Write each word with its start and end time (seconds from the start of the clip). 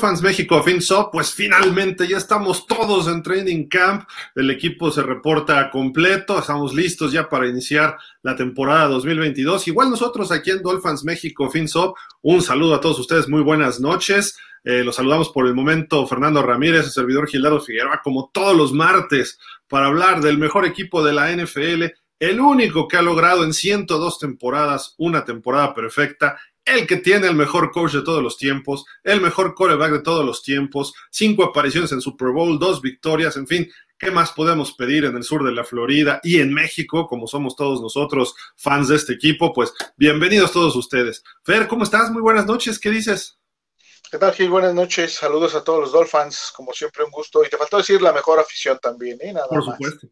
Dolphins 0.00 0.22
México 0.22 0.62
FinSop, 0.62 1.12
pues 1.12 1.34
finalmente 1.34 2.08
ya 2.08 2.16
estamos 2.16 2.66
todos 2.66 3.06
en 3.06 3.22
Training 3.22 3.68
Camp. 3.68 4.08
El 4.34 4.50
equipo 4.50 4.90
se 4.90 5.02
reporta 5.02 5.70
completo, 5.70 6.38
estamos 6.38 6.72
listos 6.72 7.12
ya 7.12 7.28
para 7.28 7.46
iniciar 7.46 7.98
la 8.22 8.34
temporada 8.34 8.88
2022. 8.88 9.68
Igual 9.68 9.90
nosotros 9.90 10.32
aquí 10.32 10.52
en 10.52 10.62
Dolphins 10.62 11.04
México 11.04 11.50
FinSop, 11.50 11.94
un 12.22 12.40
saludo 12.40 12.76
a 12.76 12.80
todos 12.80 12.98
ustedes, 12.98 13.28
muy 13.28 13.42
buenas 13.42 13.78
noches. 13.78 14.38
Eh, 14.64 14.82
los 14.84 14.96
saludamos 14.96 15.28
por 15.28 15.46
el 15.46 15.54
momento 15.54 16.06
Fernando 16.06 16.42
Ramírez, 16.42 16.86
el 16.86 16.92
servidor 16.92 17.28
Gildardo 17.28 17.60
Figueroa, 17.60 18.00
como 18.02 18.30
todos 18.32 18.56
los 18.56 18.72
martes, 18.72 19.38
para 19.68 19.88
hablar 19.88 20.22
del 20.22 20.38
mejor 20.38 20.64
equipo 20.64 21.04
de 21.04 21.12
la 21.12 21.30
NFL, 21.30 21.92
el 22.20 22.40
único 22.40 22.88
que 22.88 22.96
ha 22.96 23.02
logrado 23.02 23.44
en 23.44 23.52
102 23.52 24.18
temporadas 24.18 24.94
una 24.96 25.26
temporada 25.26 25.74
perfecta 25.74 26.38
el 26.64 26.86
que 26.86 26.96
tiene 26.96 27.26
el 27.26 27.34
mejor 27.34 27.70
coach 27.70 27.92
de 27.92 28.02
todos 28.02 28.22
los 28.22 28.36
tiempos, 28.36 28.84
el 29.02 29.20
mejor 29.20 29.54
coreback 29.54 29.92
de 29.92 30.02
todos 30.02 30.24
los 30.24 30.42
tiempos, 30.42 30.92
cinco 31.10 31.44
apariciones 31.44 31.92
en 31.92 32.00
Super 32.00 32.28
Bowl, 32.28 32.58
dos 32.58 32.80
victorias, 32.80 33.36
en 33.36 33.46
fin, 33.46 33.70
¿qué 33.98 34.10
más 34.10 34.32
podemos 34.32 34.72
pedir 34.74 35.04
en 35.04 35.16
el 35.16 35.24
sur 35.24 35.44
de 35.44 35.52
la 35.52 35.64
Florida 35.64 36.20
y 36.22 36.40
en 36.40 36.52
México, 36.52 37.06
como 37.06 37.26
somos 37.26 37.56
todos 37.56 37.80
nosotros 37.80 38.34
fans 38.56 38.88
de 38.88 38.96
este 38.96 39.14
equipo? 39.14 39.52
Pues 39.52 39.72
bienvenidos 39.96 40.52
todos 40.52 40.76
ustedes. 40.76 41.22
Fer, 41.44 41.66
¿cómo 41.68 41.84
estás? 41.84 42.10
Muy 42.10 42.22
buenas 42.22 42.46
noches, 42.46 42.78
¿qué 42.78 42.90
dices? 42.90 43.38
¿Qué 44.10 44.18
tal, 44.18 44.32
Gil? 44.32 44.50
Buenas 44.50 44.74
noches, 44.74 45.14
saludos 45.14 45.54
a 45.54 45.62
todos 45.62 45.80
los 45.80 45.92
Dolphins, 45.92 46.52
como 46.56 46.72
siempre 46.72 47.04
un 47.04 47.12
gusto. 47.12 47.44
Y 47.44 47.48
te 47.48 47.56
faltó 47.56 47.76
decir 47.76 48.02
la 48.02 48.12
mejor 48.12 48.40
afición 48.40 48.76
también, 48.82 49.18
¿eh? 49.20 49.32
Nada 49.32 49.46
Por 49.46 49.64
supuesto. 49.64 50.08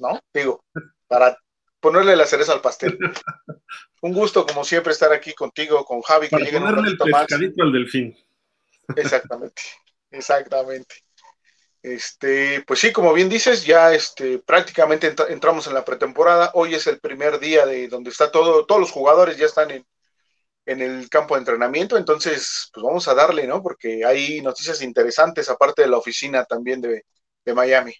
¿No? 0.00 0.18
Digo, 0.34 0.64
para 1.06 1.38
ponerle 1.80 2.16
la 2.16 2.26
cereza 2.26 2.52
al 2.52 2.60
pastel. 2.60 2.98
Un 4.02 4.12
gusto, 4.12 4.46
como 4.46 4.64
siempre, 4.64 4.92
estar 4.92 5.12
aquí 5.12 5.34
contigo, 5.34 5.84
con 5.84 6.02
Javi, 6.02 6.28
Para 6.28 6.44
que 6.44 6.52
ponerle 6.52 6.90
el 6.90 6.98
pescadito 6.98 7.62
al 7.62 7.72
delfín. 7.72 8.16
Exactamente, 8.96 9.62
exactamente. 10.10 10.94
Este, 11.82 12.62
pues 12.66 12.80
sí, 12.80 12.92
como 12.92 13.12
bien 13.12 13.28
dices, 13.28 13.64
ya 13.64 13.94
este, 13.94 14.38
prácticamente 14.38 15.14
entramos 15.28 15.66
en 15.66 15.74
la 15.74 15.84
pretemporada. 15.84 16.50
Hoy 16.54 16.74
es 16.74 16.86
el 16.86 16.98
primer 17.00 17.38
día 17.38 17.66
de 17.66 17.88
donde 17.88 18.10
está 18.10 18.30
todo, 18.30 18.66
todos 18.66 18.80
los 18.80 18.90
jugadores 18.90 19.36
ya 19.36 19.46
están 19.46 19.70
en, 19.70 19.86
en 20.66 20.82
el 20.82 21.08
campo 21.08 21.34
de 21.34 21.40
entrenamiento. 21.40 21.96
Entonces, 21.96 22.70
pues 22.72 22.84
vamos 22.84 23.08
a 23.08 23.14
darle, 23.14 23.46
¿no? 23.46 23.62
Porque 23.62 24.04
hay 24.04 24.40
noticias 24.40 24.82
interesantes, 24.82 25.48
aparte 25.48 25.82
de 25.82 25.88
la 25.88 25.98
oficina 25.98 26.44
también 26.44 26.80
de, 26.80 27.04
de 27.44 27.54
Miami. 27.54 27.94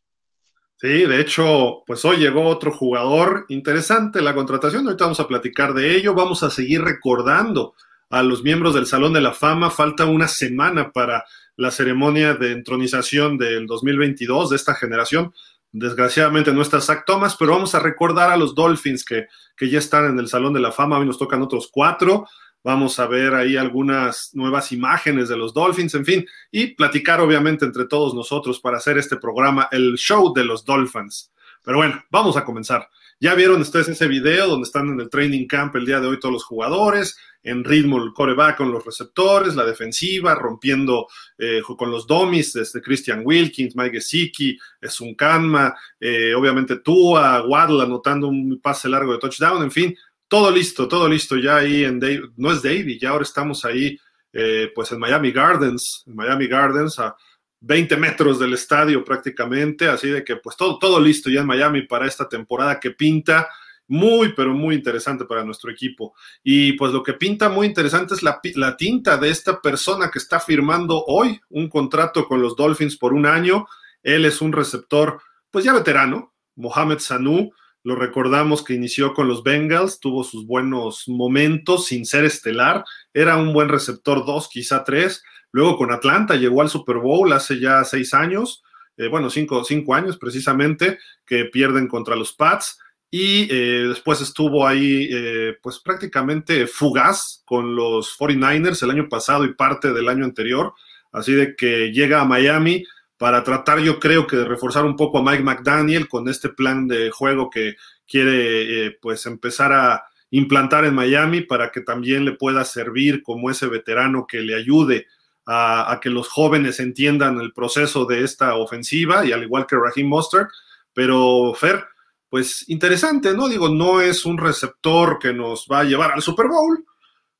Sí, 0.80 1.06
de 1.06 1.20
hecho, 1.20 1.82
pues 1.88 2.04
hoy 2.04 2.18
llegó 2.18 2.44
otro 2.46 2.70
jugador 2.70 3.46
interesante 3.48 4.22
la 4.22 4.32
contratación. 4.32 4.86
Ahorita 4.86 5.06
vamos 5.06 5.18
a 5.18 5.26
platicar 5.26 5.74
de 5.74 5.96
ello. 5.96 6.14
Vamos 6.14 6.44
a 6.44 6.50
seguir 6.50 6.82
recordando 6.82 7.74
a 8.10 8.22
los 8.22 8.44
miembros 8.44 8.74
del 8.74 8.86
Salón 8.86 9.12
de 9.12 9.20
la 9.20 9.32
Fama. 9.32 9.70
Falta 9.70 10.04
una 10.04 10.28
semana 10.28 10.92
para 10.92 11.24
la 11.56 11.72
ceremonia 11.72 12.34
de 12.34 12.52
entronización 12.52 13.38
del 13.38 13.66
2022 13.66 14.50
de 14.50 14.56
esta 14.56 14.76
generación. 14.76 15.32
Desgraciadamente 15.72 16.52
no 16.52 16.62
está 16.62 16.80
Zach 16.80 17.02
Thomas, 17.04 17.34
pero 17.36 17.54
vamos 17.54 17.74
a 17.74 17.80
recordar 17.80 18.30
a 18.30 18.36
los 18.36 18.54
Dolphins 18.54 19.04
que, 19.04 19.26
que 19.56 19.68
ya 19.68 19.80
están 19.80 20.04
en 20.04 20.20
el 20.20 20.28
Salón 20.28 20.52
de 20.52 20.60
la 20.60 20.70
Fama. 20.70 20.98
Hoy 20.98 21.06
nos 21.06 21.18
tocan 21.18 21.42
otros 21.42 21.68
cuatro. 21.72 22.28
Vamos 22.64 22.98
a 22.98 23.06
ver 23.06 23.34
ahí 23.34 23.56
algunas 23.56 24.30
nuevas 24.34 24.72
imágenes 24.72 25.28
de 25.28 25.36
los 25.36 25.54
Dolphins, 25.54 25.94
en 25.94 26.04
fin, 26.04 26.26
y 26.50 26.74
platicar 26.74 27.20
obviamente 27.20 27.64
entre 27.64 27.86
todos 27.86 28.14
nosotros 28.14 28.60
para 28.60 28.78
hacer 28.78 28.98
este 28.98 29.16
programa, 29.16 29.68
el 29.70 29.94
show 29.96 30.32
de 30.34 30.44
los 30.44 30.64
Dolphins. 30.64 31.32
Pero 31.64 31.78
bueno, 31.78 32.02
vamos 32.10 32.36
a 32.36 32.44
comenzar. 32.44 32.88
Ya 33.20 33.34
vieron 33.34 33.60
ustedes 33.60 33.88
ese 33.88 34.06
video 34.06 34.46
donde 34.46 34.66
están 34.66 34.88
en 34.88 35.00
el 35.00 35.10
training 35.10 35.46
camp 35.48 35.74
el 35.74 35.84
día 35.84 35.98
de 35.98 36.06
hoy 36.06 36.20
todos 36.20 36.32
los 36.32 36.44
jugadores, 36.44 37.18
en 37.42 37.64
ritmo 37.64 38.02
el 38.02 38.12
coreback 38.12 38.58
con 38.58 38.70
los 38.70 38.84
receptores, 38.84 39.56
la 39.56 39.64
defensiva, 39.64 40.36
rompiendo 40.36 41.08
eh, 41.36 41.60
con 41.76 41.90
los 41.90 42.06
domis, 42.06 42.52
desde 42.52 42.80
Christian 42.80 43.22
Wilkins, 43.24 43.74
Mike 43.74 43.96
Gesicki, 43.96 44.56
Zunkanma, 44.88 45.74
eh, 45.98 46.32
obviamente 46.34 46.76
Tua, 46.76 47.44
Waddle 47.44 47.82
anotando 47.82 48.28
un 48.28 48.60
pase 48.60 48.88
largo 48.88 49.12
de 49.12 49.18
touchdown, 49.18 49.64
en 49.64 49.70
fin, 49.72 49.96
todo 50.28 50.50
listo, 50.50 50.86
todo 50.86 51.08
listo 51.08 51.36
ya 51.36 51.56
ahí 51.56 51.84
en 51.84 51.98
Dave, 51.98 52.30
no 52.36 52.52
es 52.52 52.62
Davy, 52.62 52.98
ya 52.98 53.10
ahora 53.10 53.24
estamos 53.24 53.64
ahí 53.64 53.98
eh, 54.32 54.70
pues 54.74 54.92
en 54.92 54.98
Miami 54.98 55.32
Gardens, 55.32 56.04
en 56.06 56.14
Miami 56.14 56.46
Gardens 56.46 56.98
a 56.98 57.16
20 57.60 57.96
metros 57.96 58.38
del 58.38 58.54
estadio 58.54 59.02
prácticamente, 59.04 59.88
así 59.88 60.08
de 60.08 60.22
que 60.22 60.36
pues 60.36 60.56
todo, 60.56 60.78
todo 60.78 61.00
listo 61.00 61.30
ya 61.30 61.40
en 61.40 61.46
Miami 61.46 61.82
para 61.82 62.06
esta 62.06 62.28
temporada 62.28 62.78
que 62.78 62.90
pinta 62.92 63.48
muy, 63.88 64.34
pero 64.34 64.52
muy 64.52 64.74
interesante 64.74 65.24
para 65.24 65.44
nuestro 65.44 65.70
equipo. 65.70 66.14
Y 66.44 66.74
pues 66.74 66.92
lo 66.92 67.02
que 67.02 67.14
pinta 67.14 67.48
muy 67.48 67.66
interesante 67.66 68.14
es 68.14 68.22
la, 68.22 68.38
la 68.54 68.76
tinta 68.76 69.16
de 69.16 69.30
esta 69.30 69.60
persona 69.60 70.10
que 70.10 70.18
está 70.18 70.38
firmando 70.38 71.04
hoy 71.06 71.40
un 71.48 71.68
contrato 71.68 72.28
con 72.28 72.42
los 72.42 72.54
Dolphins 72.54 72.96
por 72.98 73.14
un 73.14 73.24
año. 73.24 73.66
Él 74.02 74.26
es 74.26 74.42
un 74.42 74.52
receptor 74.52 75.20
pues 75.50 75.64
ya 75.64 75.72
veterano, 75.72 76.34
Mohamed 76.56 76.98
Sanu, 76.98 77.50
lo 77.88 77.96
recordamos 77.96 78.62
que 78.62 78.74
inició 78.74 79.14
con 79.14 79.28
los 79.28 79.42
Bengals, 79.42 79.98
tuvo 79.98 80.22
sus 80.22 80.46
buenos 80.46 81.04
momentos 81.08 81.86
sin 81.86 82.04
ser 82.04 82.26
estelar, 82.26 82.84
era 83.14 83.38
un 83.38 83.54
buen 83.54 83.70
receptor 83.70 84.26
2, 84.26 84.50
quizá 84.50 84.84
3. 84.84 85.22
Luego 85.52 85.78
con 85.78 85.90
Atlanta 85.90 86.36
llegó 86.36 86.60
al 86.60 86.68
Super 86.68 86.98
Bowl 86.98 87.32
hace 87.32 87.58
ya 87.58 87.82
seis 87.84 88.12
años, 88.12 88.62
eh, 88.98 89.08
bueno, 89.08 89.30
cinco, 89.30 89.64
cinco, 89.64 89.94
años 89.94 90.18
precisamente, 90.18 90.98
que 91.24 91.46
pierden 91.46 91.88
contra 91.88 92.14
los 92.14 92.34
Pats. 92.34 92.78
Y 93.10 93.48
eh, 93.50 93.86
después 93.88 94.20
estuvo 94.20 94.66
ahí, 94.66 95.08
eh, 95.10 95.56
pues 95.62 95.78
prácticamente 95.78 96.66
fugaz 96.66 97.42
con 97.46 97.74
los 97.74 98.18
49ers 98.18 98.82
el 98.82 98.90
año 98.90 99.08
pasado 99.08 99.46
y 99.46 99.54
parte 99.54 99.94
del 99.94 100.10
año 100.10 100.26
anterior. 100.26 100.74
Así 101.10 101.32
de 101.32 101.56
que 101.56 101.90
llega 101.90 102.20
a 102.20 102.26
Miami, 102.26 102.84
para 103.18 103.42
tratar 103.44 103.80
yo 103.80 103.98
creo 103.98 104.26
que 104.26 104.36
de 104.36 104.44
reforzar 104.44 104.84
un 104.84 104.96
poco 104.96 105.18
a 105.18 105.22
Mike 105.22 105.42
McDaniel 105.42 106.08
con 106.08 106.28
este 106.28 106.48
plan 106.48 106.86
de 106.86 107.10
juego 107.10 107.50
que 107.50 107.76
quiere 108.06 108.86
eh, 108.86 108.98
pues 109.02 109.26
empezar 109.26 109.72
a 109.72 110.04
implantar 110.30 110.84
en 110.84 110.94
Miami 110.94 111.40
para 111.42 111.70
que 111.70 111.80
también 111.80 112.24
le 112.24 112.32
pueda 112.32 112.64
servir 112.64 113.22
como 113.22 113.50
ese 113.50 113.66
veterano 113.66 114.26
que 114.26 114.40
le 114.40 114.54
ayude 114.54 115.06
a, 115.50 115.98
que 116.02 116.10
los 116.10 116.28
jóvenes 116.28 116.78
entiendan 116.78 117.40
el 117.40 117.54
proceso 117.54 118.04
de 118.04 118.22
esta 118.22 118.54
ofensiva 118.56 119.24
y 119.24 119.32
al 119.32 119.42
igual 119.42 119.66
que 119.66 119.76
Raheem 119.76 120.06
Mostert, 120.06 120.50
pero 120.92 121.54
Fer, 121.54 121.86
pues 122.28 122.68
interesante, 122.68 123.32
¿no? 123.32 123.48
Digo, 123.48 123.70
no 123.70 124.02
es 124.02 124.26
un 124.26 124.36
receptor 124.36 125.18
que 125.18 125.32
nos 125.32 125.66
va 125.66 125.80
a 125.80 125.84
llevar 125.84 126.12
al 126.12 126.20
Super 126.20 126.48
Bowl, 126.48 126.84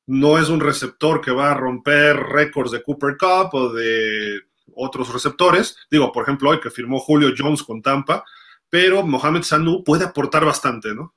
no 0.06 0.38
es 0.38 0.48
un 0.48 0.60
receptor 0.60 1.20
que 1.20 1.32
va 1.32 1.50
a 1.50 1.54
romper 1.54 2.16
récords 2.16 2.70
de 2.70 2.82
Cooper 2.82 3.18
Cup 3.18 3.50
o 3.52 3.72
de 3.74 4.40
otros 4.74 5.12
receptores. 5.12 5.76
Digo, 5.90 6.12
por 6.12 6.22
ejemplo, 6.22 6.50
hoy 6.50 6.60
que 6.60 6.70
firmó 6.70 7.00
Julio 7.00 7.30
Jones 7.36 7.62
con 7.62 7.82
Tampa, 7.82 8.24
pero 8.68 9.02
Mohamed 9.02 9.42
Sanu 9.42 9.82
puede 9.84 10.04
aportar 10.04 10.44
bastante, 10.44 10.94
¿no? 10.94 11.14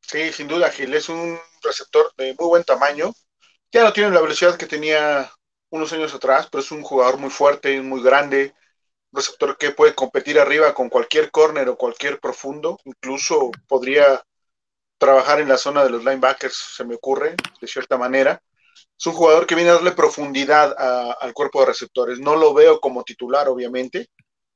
Sí, 0.00 0.32
sin 0.32 0.48
duda, 0.48 0.70
Gil. 0.70 0.92
Es 0.94 1.08
un 1.08 1.38
receptor 1.62 2.12
de 2.16 2.34
muy 2.38 2.48
buen 2.48 2.64
tamaño. 2.64 3.12
Ya 3.70 3.84
no 3.84 3.92
tiene 3.92 4.10
la 4.10 4.20
velocidad 4.20 4.56
que 4.56 4.66
tenía 4.66 5.30
unos 5.70 5.92
años 5.92 6.12
atrás, 6.14 6.48
pero 6.50 6.62
es 6.62 6.70
un 6.70 6.82
jugador 6.82 7.18
muy 7.18 7.30
fuerte, 7.30 7.80
muy 7.80 8.02
grande, 8.02 8.54
un 9.10 9.18
receptor 9.18 9.56
que 9.56 9.70
puede 9.70 9.94
competir 9.94 10.38
arriba 10.38 10.74
con 10.74 10.88
cualquier 10.90 11.30
corner 11.30 11.68
o 11.68 11.76
cualquier 11.76 12.20
profundo. 12.20 12.78
Incluso 12.84 13.50
podría 13.68 14.22
trabajar 14.98 15.40
en 15.40 15.48
la 15.48 15.56
zona 15.56 15.84
de 15.84 15.90
los 15.90 16.04
linebackers, 16.04 16.56
se 16.76 16.84
me 16.84 16.96
ocurre, 16.96 17.36
de 17.60 17.66
cierta 17.66 17.96
manera 17.96 18.42
es 19.02 19.06
un 19.08 19.14
jugador 19.14 19.48
que 19.48 19.56
viene 19.56 19.70
a 19.70 19.74
darle 19.74 19.90
profundidad 19.90 20.76
al 21.20 21.32
cuerpo 21.32 21.58
de 21.58 21.66
receptores. 21.66 22.20
No 22.20 22.36
lo 22.36 22.54
veo 22.54 22.78
como 22.78 23.02
titular, 23.02 23.48
obviamente, 23.48 24.10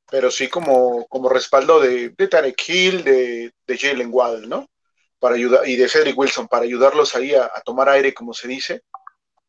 pero 0.09 0.31
sí 0.31 0.47
como, 0.49 1.05
como 1.09 1.29
respaldo 1.29 1.81
de, 1.81 2.11
de 2.11 2.29
Tarek 2.29 2.69
Hill, 2.69 3.03
de, 3.03 3.53
de 3.67 3.77
Jalen 3.77 4.09
Waddle, 4.09 4.47
¿no? 4.47 4.69
Para 5.19 5.35
ayudar, 5.35 5.69
y 5.69 5.75
de 5.75 5.89
Cedric 5.89 6.17
Wilson, 6.17 6.47
para 6.47 6.63
ayudarlos 6.63 7.17
ahí 7.17 7.35
a, 7.35 7.51
tomar 7.65 7.89
aire, 7.89 8.15
como 8.15 8.33
se 8.35 8.47
dice, 8.47 8.83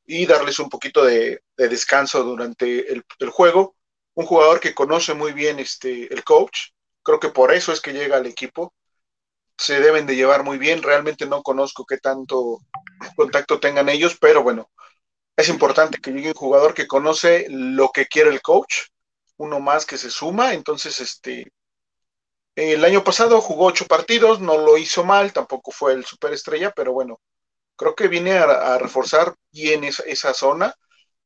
y 0.07 0.25
darles 0.25 0.57
un 0.57 0.67
poquito 0.67 1.05
de, 1.05 1.43
descanso 1.55 2.23
durante 2.23 2.91
el, 2.91 3.03
el, 3.19 3.29
juego. 3.29 3.75
Un 4.15 4.25
jugador 4.25 4.59
que 4.59 4.73
conoce 4.73 5.13
muy 5.13 5.31
bien 5.31 5.59
este, 5.59 6.11
el 6.11 6.23
coach, 6.23 6.71
creo 7.03 7.19
que 7.19 7.29
por 7.29 7.53
eso 7.53 7.71
es 7.71 7.81
que 7.81 7.93
llega 7.93 8.17
al 8.17 8.25
equipo. 8.25 8.73
Se 9.59 9.79
deben 9.79 10.07
de 10.07 10.15
llevar 10.15 10.43
muy 10.43 10.57
bien, 10.57 10.81
realmente 10.81 11.27
no 11.27 11.43
conozco 11.43 11.85
qué 11.85 11.99
tanto 11.99 12.61
contacto 13.15 13.59
tengan 13.59 13.89
ellos, 13.89 14.17
pero 14.19 14.41
bueno, 14.41 14.71
es 15.37 15.49
importante 15.49 15.99
que 15.99 16.11
llegue 16.11 16.29
un 16.29 16.33
jugador 16.33 16.73
que 16.73 16.87
conoce 16.87 17.45
lo 17.49 17.89
que 17.89 18.07
quiere 18.07 18.31
el 18.31 18.41
coach, 18.41 18.87
uno 19.37 19.59
más 19.59 19.85
que 19.85 19.97
se 19.97 20.09
suma, 20.09 20.53
entonces 20.53 20.99
este 20.99 21.51
el 22.55 22.83
año 22.83 23.03
pasado 23.03 23.39
jugó 23.39 23.67
ocho 23.67 23.85
partidos, 23.85 24.41
no 24.41 24.57
lo 24.57 24.79
hizo 24.79 25.03
mal, 25.03 25.31
tampoco 25.31 25.71
fue 25.71 25.93
el 25.93 26.05
superestrella, 26.05 26.71
pero 26.71 26.91
bueno, 26.91 27.21
creo 27.75 27.95
que 27.95 28.07
viene 28.07 28.33
a, 28.33 28.79
reforzar 28.79 29.35
bien 29.51 29.83
esa, 29.83 30.03
esa, 30.03 30.33
zona. 30.33 30.73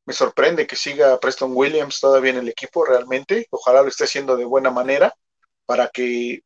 Me 0.05 0.13
sorprende 0.13 0.67
que 0.67 0.75
siga 0.75 1.17
Preston 1.21 1.51
Williams 1.55 2.01
todavía 2.01 2.31
en 2.31 2.39
el 2.39 2.49
equipo 2.49 2.83
realmente. 2.83 3.47
Ojalá 3.49 3.81
lo 3.81 3.87
esté 3.87 4.03
haciendo 4.03 4.35
de 4.35 4.43
buena 4.43 4.71
manera 4.71 5.15
para 5.65 5.87
que 5.87 6.41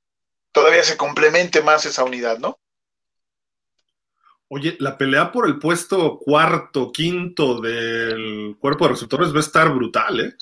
todavía 0.52 0.84
se 0.84 0.98
complemente 0.98 1.64
más 1.64 1.86
esa 1.88 2.04
unidad, 2.04 2.38
¿no? 2.38 2.60
Oye, 4.48 4.78
la 4.80 4.98
pelea 4.98 5.32
por 5.32 5.48
el 5.48 5.58
puesto 5.58 6.20
cuarto, 6.20 6.92
quinto 6.92 7.60
del 7.60 8.56
cuerpo 8.60 8.86
de 8.86 8.92
receptores 8.92 9.34
va 9.34 9.38
a 9.38 9.40
estar 9.40 9.74
brutal, 9.74 10.20
¿eh? 10.20 10.36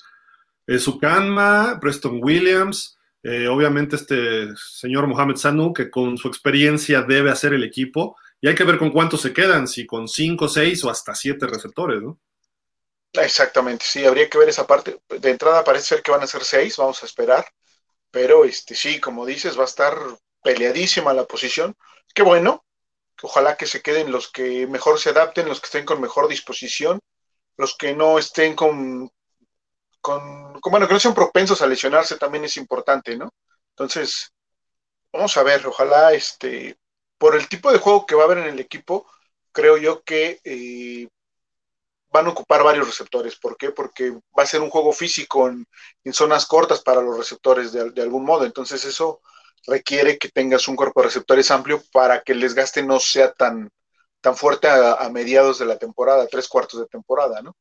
eh 0.66 0.78
Sukanma, 0.78 1.78
Preston 1.80 2.20
Williams, 2.22 2.98
eh, 3.22 3.48
obviamente 3.48 3.96
este 3.96 4.54
señor 4.56 5.06
Mohamed 5.06 5.36
Sanu, 5.36 5.72
que 5.72 5.90
con 5.90 6.18
su 6.18 6.28
experiencia 6.28 7.00
debe 7.02 7.30
hacer 7.30 7.54
el 7.54 7.64
equipo, 7.64 8.16
y 8.42 8.48
hay 8.48 8.54
que 8.54 8.64
ver 8.64 8.76
con 8.76 8.90
cuántos 8.90 9.22
se 9.22 9.32
quedan, 9.32 9.66
si 9.66 9.86
con 9.86 10.06
cinco, 10.06 10.48
seis 10.48 10.84
o 10.84 10.90
hasta 10.90 11.14
siete 11.14 11.46
receptores, 11.46 12.02
¿no? 12.02 12.20
Exactamente, 13.14 13.86
sí, 13.88 14.04
habría 14.04 14.28
que 14.28 14.36
ver 14.36 14.50
esa 14.50 14.66
parte. 14.66 15.00
De 15.08 15.30
entrada 15.30 15.64
parece 15.64 15.86
ser 15.86 16.02
que 16.02 16.10
van 16.10 16.22
a 16.22 16.26
ser 16.26 16.44
seis, 16.44 16.76
vamos 16.76 17.02
a 17.02 17.06
esperar, 17.06 17.46
pero 18.10 18.44
este 18.44 18.74
sí, 18.74 19.00
como 19.00 19.24
dices, 19.24 19.58
va 19.58 19.62
a 19.62 19.66
estar 19.66 19.96
peleadísima 20.42 21.14
la 21.14 21.24
posición. 21.24 21.74
Qué 22.14 22.22
bueno, 22.22 22.66
ojalá 23.22 23.56
que 23.56 23.66
se 23.66 23.82
queden 23.82 24.12
los 24.12 24.30
que 24.30 24.66
mejor 24.66 24.98
se 24.98 25.10
adapten, 25.10 25.48
los 25.48 25.60
que 25.60 25.66
estén 25.66 25.84
con 25.84 26.00
mejor 26.00 26.28
disposición, 26.28 27.00
los 27.56 27.76
que 27.76 27.94
no 27.94 28.18
estén 28.18 28.54
con, 28.54 29.10
con, 30.00 30.60
bueno, 30.70 30.86
que 30.86 30.94
no 30.94 31.00
sean 31.00 31.14
propensos 31.14 31.62
a 31.62 31.66
lesionarse 31.66 32.16
también 32.16 32.44
es 32.44 32.56
importante, 32.56 33.16
¿no? 33.16 33.32
Entonces, 33.70 34.32
vamos 35.12 35.36
a 35.36 35.42
ver, 35.42 35.66
ojalá, 35.66 36.12
este, 36.12 36.76
por 37.18 37.36
el 37.36 37.48
tipo 37.48 37.72
de 37.72 37.78
juego 37.78 38.06
que 38.06 38.14
va 38.14 38.22
a 38.22 38.24
haber 38.26 38.38
en 38.38 38.48
el 38.48 38.60
equipo, 38.60 39.06
creo 39.52 39.76
yo 39.76 40.02
que 40.02 40.40
eh, 40.44 41.08
van 42.14 42.26
a 42.26 42.30
ocupar 42.30 42.62
varios 42.62 42.86
receptores. 42.86 43.36
¿Por 43.36 43.56
qué? 43.56 43.70
Porque 43.70 44.10
va 44.10 44.42
a 44.42 44.46
ser 44.46 44.60
un 44.60 44.70
juego 44.70 44.92
físico 44.92 45.48
en, 45.48 45.66
zonas 46.12 46.46
cortas 46.46 46.80
para 46.82 47.00
los 47.00 47.16
receptores 47.16 47.72
de, 47.72 48.02
algún 48.02 48.24
modo. 48.24 48.44
Entonces 48.44 48.84
eso 48.84 49.20
requiere 49.66 50.18
que 50.18 50.28
tengas 50.28 50.68
un 50.68 50.76
cuerpo 50.76 51.00
de 51.00 51.06
receptores 51.06 51.50
amplio 51.50 51.82
para 51.92 52.22
que 52.22 52.32
el 52.32 52.40
desgaste 52.40 52.82
no 52.82 53.00
sea 53.00 53.32
tan, 53.32 53.70
tan 54.20 54.36
fuerte 54.36 54.68
a, 54.68 55.08
mediados 55.10 55.58
de 55.58 55.66
la 55.66 55.78
temporada, 55.78 56.26
tres 56.26 56.48
cuartos 56.48 56.80
de 56.80 56.86
temporada, 56.86 57.42
¿no? 57.42 57.56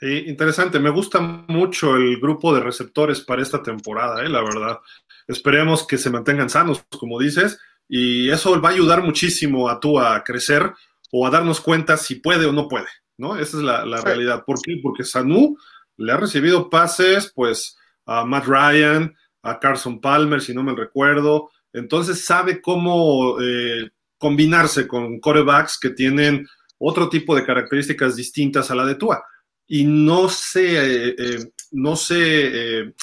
Sí, 0.00 0.24
interesante. 0.26 0.78
Me 0.78 0.90
gusta 0.90 1.20
mucho 1.20 1.96
el 1.96 2.20
grupo 2.20 2.54
de 2.54 2.60
receptores 2.60 3.20
para 3.20 3.42
esta 3.42 3.62
temporada, 3.62 4.24
¿eh? 4.24 4.28
la 4.28 4.42
verdad. 4.42 4.78
Esperemos 5.26 5.86
que 5.86 5.98
se 5.98 6.10
mantengan 6.10 6.48
sanos, 6.48 6.84
como 6.98 7.18
dices, 7.18 7.58
y 7.88 8.30
eso 8.30 8.60
va 8.60 8.68
a 8.68 8.72
ayudar 8.72 9.02
muchísimo 9.02 9.68
a 9.68 9.80
tú 9.80 9.98
a 9.98 10.22
crecer 10.22 10.72
o 11.10 11.26
a 11.26 11.30
darnos 11.30 11.60
cuenta 11.60 11.96
si 11.96 12.16
puede 12.16 12.46
o 12.46 12.52
no 12.52 12.68
puede, 12.68 12.88
¿no? 13.16 13.36
Esa 13.38 13.56
es 13.56 13.62
la, 13.62 14.00
realidad. 14.02 14.44
¿Por 14.46 14.60
qué? 14.62 14.78
Porque 14.82 15.04
Sanu 15.04 15.56
le 15.96 16.12
ha 16.12 16.16
recibido 16.16 16.70
pases, 16.70 17.32
pues, 17.34 17.76
a 18.06 18.24
Matt 18.24 18.46
Ryan, 18.46 19.14
a 19.42 19.58
Carson 19.58 20.00
Palmer, 20.00 20.40
si 20.40 20.54
no 20.54 20.62
me 20.62 20.74
recuerdo. 20.74 21.50
Entonces 21.72 22.24
sabe 22.24 22.60
cómo 22.60 23.40
eh, 23.40 23.90
combinarse 24.16 24.88
con 24.88 25.20
corebacks 25.20 25.78
que 25.78 25.90
tienen 25.90 26.46
otro 26.78 27.08
tipo 27.08 27.34
de 27.34 27.44
características 27.44 28.16
distintas 28.16 28.70
a 28.70 28.74
la 28.74 28.84
de 28.84 28.94
Tua. 28.94 29.22
Y 29.66 29.84
no 29.84 30.28
se, 30.28 31.08
eh, 31.08 31.14
eh, 31.18 31.52
no 31.72 31.96
se 31.96 32.94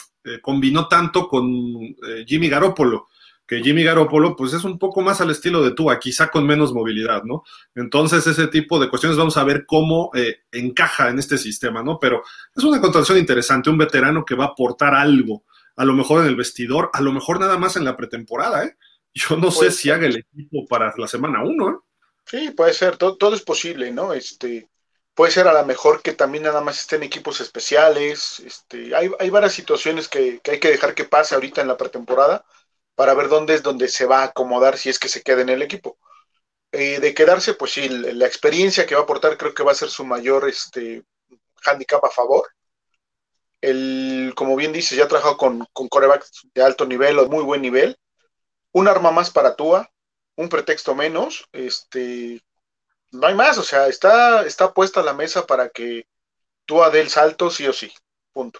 combinó 0.41 0.87
tanto 0.87 1.27
con 1.27 1.45
Jimmy 2.25 2.49
Garoppolo, 2.49 3.09
que 3.45 3.61
Jimmy 3.61 3.83
Garoppolo 3.83 4.35
pues 4.35 4.53
es 4.53 4.63
un 4.63 4.79
poco 4.79 5.01
más 5.01 5.21
al 5.21 5.29
estilo 5.29 5.63
de 5.63 5.69
Tua, 5.69 5.99
quizá 5.99 6.29
con 6.29 6.47
menos 6.47 6.73
movilidad, 6.73 7.23
¿no? 7.23 7.43
Entonces 7.75 8.25
ese 8.25 8.47
tipo 8.47 8.79
de 8.79 8.89
cuestiones 8.89 9.19
vamos 9.19 9.37
a 9.37 9.43
ver 9.43 9.67
cómo 9.67 10.09
encaja 10.51 11.09
en 11.09 11.19
este 11.19 11.37
sistema, 11.37 11.83
¿no? 11.83 11.99
Pero 11.99 12.23
es 12.55 12.63
una 12.63 12.81
contratación 12.81 13.19
interesante, 13.19 13.69
un 13.69 13.77
veterano 13.77 14.25
que 14.25 14.33
va 14.33 14.45
a 14.45 14.47
aportar 14.47 14.95
algo 14.95 15.43
a 15.75 15.85
lo 15.85 15.93
mejor 15.93 16.21
en 16.21 16.27
el 16.27 16.35
vestidor, 16.35 16.89
a 16.93 17.01
lo 17.01 17.11
mejor 17.11 17.39
nada 17.39 17.57
más 17.57 17.75
en 17.75 17.85
la 17.85 17.97
pretemporada, 17.97 18.65
¿eh? 18.65 18.77
Yo 19.13 19.37
no 19.37 19.49
sé 19.49 19.71
si 19.71 19.89
haga 19.89 20.07
el 20.07 20.17
equipo 20.17 20.65
para 20.67 20.93
la 20.97 21.07
semana 21.07 21.43
uno, 21.43 21.69
¿eh? 21.69 21.75
Sí, 22.25 22.51
puede 22.51 22.73
ser, 22.73 22.97
todo, 22.97 23.33
es 23.35 23.43
posible, 23.43 23.91
¿no? 23.91 24.13
Este, 24.13 24.69
puede 25.13 25.31
ser 25.31 25.47
a 25.47 25.53
lo 25.53 25.65
mejor 25.65 26.01
que 26.01 26.13
también 26.13 26.43
nada 26.43 26.59
más 26.59 26.81
estén 26.81 27.03
equipos 27.03 27.39
especiales, 27.39 28.39
este, 28.39 28.95
hay, 28.95 29.11
hay 29.19 29.29
varias 29.29 29.53
situaciones 29.53 30.07
que, 30.07 30.41
hay 30.43 30.59
que 30.59 30.69
dejar 30.69 30.95
que 30.95 31.05
pase 31.05 31.35
ahorita 31.35 31.61
en 31.61 31.67
la 31.67 31.77
pretemporada 31.77 32.43
para 32.95 33.13
ver 33.13 33.29
dónde 33.29 33.53
es 33.53 33.63
donde 33.63 33.87
se 33.89 34.05
va 34.05 34.21
a 34.21 34.25
acomodar 34.25 34.77
si 34.77 34.89
es 34.89 34.97
que 34.97 35.09
se 35.09 35.21
queda 35.21 35.41
en 35.41 35.49
el 35.49 35.61
equipo. 35.61 35.97
Eh, 36.71 36.99
de 36.99 37.13
quedarse, 37.13 37.53
pues 37.53 37.73
sí, 37.73 37.87
la 37.87 38.25
experiencia 38.25 38.85
que 38.85 38.95
va 38.95 39.01
a 39.01 39.03
aportar 39.03 39.37
creo 39.37 39.53
que 39.53 39.63
va 39.63 39.71
a 39.71 39.75
ser 39.75 39.89
su 39.89 40.03
mayor 40.03 40.49
este, 40.49 41.03
handicap 41.63 42.03
a 42.03 42.09
favor 42.09 42.54
el, 43.65 44.33
como 44.35 44.55
bien 44.55 44.71
dices, 44.71 44.97
ya 44.97 45.05
ha 45.05 45.07
trabajado 45.07 45.37
con, 45.37 45.65
con 45.73 45.87
corebacks 45.87 46.47
de 46.53 46.61
alto 46.61 46.85
nivel 46.85 47.17
o 47.19 47.27
muy 47.27 47.43
buen 47.43 47.61
nivel. 47.61 47.97
Un 48.71 48.87
arma 48.87 49.11
más 49.11 49.31
para 49.31 49.55
Tua, 49.55 49.89
un 50.35 50.49
pretexto 50.49 50.93
menos. 50.93 51.47
Este, 51.51 52.41
no 53.11 53.27
hay 53.27 53.33
más, 53.33 53.57
o 53.57 53.63
sea, 53.63 53.87
está, 53.87 54.45
está 54.45 54.73
puesta 54.73 55.01
la 55.01 55.13
mesa 55.13 55.47
para 55.47 55.69
que 55.69 56.07
Tua 56.65 56.89
dé 56.89 57.01
el 57.01 57.09
salto 57.09 57.49
sí 57.49 57.65
o 57.67 57.73
sí. 57.73 57.91
Punto. 58.31 58.59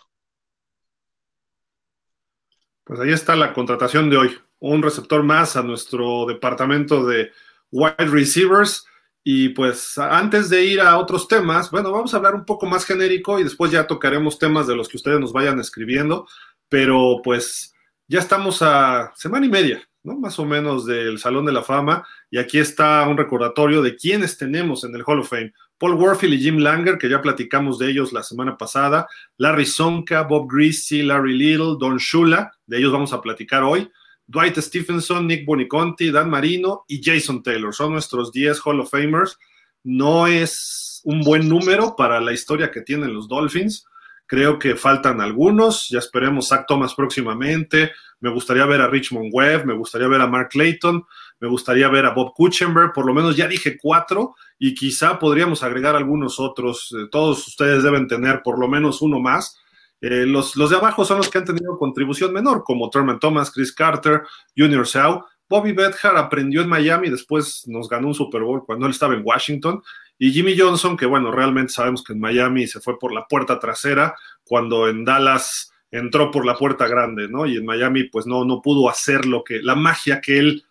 Pues 2.84 3.00
ahí 3.00 3.12
está 3.12 3.36
la 3.36 3.54
contratación 3.54 4.10
de 4.10 4.18
hoy. 4.18 4.42
Un 4.60 4.82
receptor 4.82 5.22
más 5.24 5.56
a 5.56 5.64
nuestro 5.64 6.26
departamento 6.26 7.06
de 7.06 7.32
wide 7.72 8.08
receivers. 8.08 8.86
Y 9.28 9.50
pues 9.50 9.98
antes 9.98 10.52
de 10.52 10.64
ir 10.66 10.80
a 10.80 11.00
otros 11.00 11.28
temas, 11.28 11.72
bueno, 11.72 11.92
vamos 11.92 12.14
a 12.14 12.18
hablar 12.18 12.36
un 12.36 12.46
poco 12.46 12.68
más 12.68 12.86
genérico 12.86 13.40
y 13.40 13.44
después 13.44 13.72
ya 13.72 13.88
tocaremos 13.88 14.38
temas 14.38 14.68
de 14.68 14.76
los 14.76 14.88
que 14.88 14.98
ustedes 14.98 15.20
nos 15.20 15.34
vayan 15.34 15.60
escribiendo, 15.60 16.28
pero 16.70 17.22
pues 17.24 17.74
ya 18.08 18.20
estamos 18.20 18.62
a 18.62 19.12
semana 19.16 19.48
y 19.48 19.50
media, 19.50 19.82
¿no? 20.04 20.16
Más 20.16 20.38
o 20.38 20.46
menos 20.46 20.86
del 20.86 21.18
Salón 21.18 21.44
de 21.48 21.54
la 21.54 21.64
Fama 21.64 22.06
y 22.30 22.38
aquí 22.38 22.60
está 22.60 23.08
un 23.08 23.18
recordatorio 23.18 23.82
de 23.82 23.96
quiénes 23.96 24.38
tenemos 24.38 24.84
en 24.84 24.94
el 24.94 25.02
Hall 25.04 25.22
of 25.22 25.30
Fame. 25.30 25.54
Paul 25.80 25.96
Warfield 25.96 26.36
y 26.36 26.44
Jim 26.44 26.60
Langer, 26.60 27.00
que 27.00 27.10
ya 27.10 27.20
platicamos 27.20 27.80
de 27.80 27.90
ellos 27.90 28.14
la 28.14 28.22
semana 28.22 28.56
pasada, 28.56 29.08
Larry 29.38 29.66
Sonka, 29.66 30.22
Bob 30.22 30.48
Greasy, 30.52 31.02
Larry 31.02 31.36
Little, 31.36 31.78
Don 31.80 31.98
Shula, 31.98 32.52
de 32.68 32.78
ellos 32.78 32.94
vamos 32.94 33.12
a 33.12 33.22
platicar 33.22 33.64
hoy. 33.64 33.90
Dwight 34.28 34.58
Stephenson, 34.58 35.28
Nick 35.28 35.46
Boniconti, 35.46 36.12
Dan 36.12 36.30
Marino 36.30 36.86
y 36.88 37.02
Jason 37.04 37.44
Taylor. 37.44 37.74
Son 37.74 37.92
nuestros 37.92 38.32
10 38.32 38.60
Hall 38.66 38.80
of 38.80 38.90
Famers. 38.90 39.38
No 39.84 40.28
es 40.28 41.02
un 41.04 41.22
buen 41.22 41.48
número 41.48 41.96
para 41.96 42.20
la 42.20 42.34
historia 42.34 42.72
que 42.72 42.82
tienen 42.82 43.14
los 43.14 43.28
Dolphins. 43.28 43.86
Creo 44.26 44.58
que 44.58 44.76
faltan 44.76 45.22
algunos. 45.22 45.88
Ya 45.90 46.00
esperemos 46.00 46.48
Zach 46.48 46.66
Thomas 46.68 46.96
próximamente. 46.96 47.92
Me 48.20 48.32
gustaría 48.32 48.66
ver 48.66 48.82
a 48.82 48.88
Richmond 48.88 49.30
Webb, 49.32 49.66
me 49.66 49.76
gustaría 49.76 50.08
ver 50.08 50.22
a 50.22 50.28
Mark 50.28 50.50
Clayton, 50.50 51.06
me 51.40 51.48
gustaría 51.48 51.88
ver 51.90 52.06
a 52.06 52.12
Bob 52.12 52.34
Kuchenberg. 52.34 52.92
Por 52.94 53.06
lo 53.06 53.14
menos 53.14 53.36
ya 53.36 53.48
dije 53.48 53.78
cuatro 53.80 54.34
y 54.58 54.74
quizá 54.74 55.20
podríamos 55.20 55.62
agregar 55.62 55.96
algunos 55.96 56.40
otros. 56.40 56.92
Eh, 56.98 57.08
todos 57.12 57.48
ustedes 57.48 57.84
deben 57.84 58.08
tener 58.08 58.42
por 58.42 58.58
lo 58.58 58.68
menos 58.68 59.04
uno 59.04 59.20
más 59.20 59.60
eh, 60.02 60.26
los, 60.26 60.54
de 60.54 60.76
abajo 60.76 61.06
son 61.06 61.18
los 61.18 61.30
que 61.30 61.38
han 61.38 61.46
tenido 61.46 61.78
contribución 61.78 62.34
menor, 62.34 62.64
como 62.64 62.90
Thurman 62.90 63.20
Thomas, 63.20 63.52
Chris 63.52 63.72
Carter, 63.72 64.24
Junior 64.56 64.88
Seau. 64.88 65.24
Bobby 65.48 65.74
Bedhart 65.74 66.18
aprendió 66.18 66.62
en 66.62 66.70
Miami, 66.70 67.10
después 67.10 67.68
nos 67.68 67.88
ganó 67.88 68.08
un 68.08 68.16
Super 68.16 68.42
Bowl 68.42 68.66
cuando 68.66 68.86
él 68.86 68.92
estaba 68.92 69.14
en 69.14 69.22
Washington. 69.24 69.82
Y 70.18 70.32
Jimmy 70.32 70.58
Johnson, 70.58 70.98
que 70.98 71.06
bueno, 71.06 71.32
realmente 71.32 71.74
sabemos 71.74 72.04
que 72.04 72.14
en 72.14 72.20
Miami 72.20 72.68
se 72.68 72.80
fue 72.80 72.98
por 72.98 73.14
la 73.14 73.28
puerta 73.28 73.60
trasera, 73.60 74.16
cuando 74.44 74.88
en 74.88 75.06
Dallas 75.06 75.72
entró 75.92 76.32
por 76.32 76.46
la 76.46 76.56
puerta 76.56 76.88
grande, 76.88 77.28
¿no? 77.28 77.46
Y 77.46 77.58
en 77.58 77.66
Miami, 77.66 78.06
pues 78.06 78.26
no, 78.26 78.44
no 78.44 78.62
pudo 78.62 78.90
hacer 78.90 79.26
lo 79.26 79.44
que, 79.44 79.62
la 79.62 79.76
magia 79.76 80.20
que 80.20 80.40
él 80.40 80.65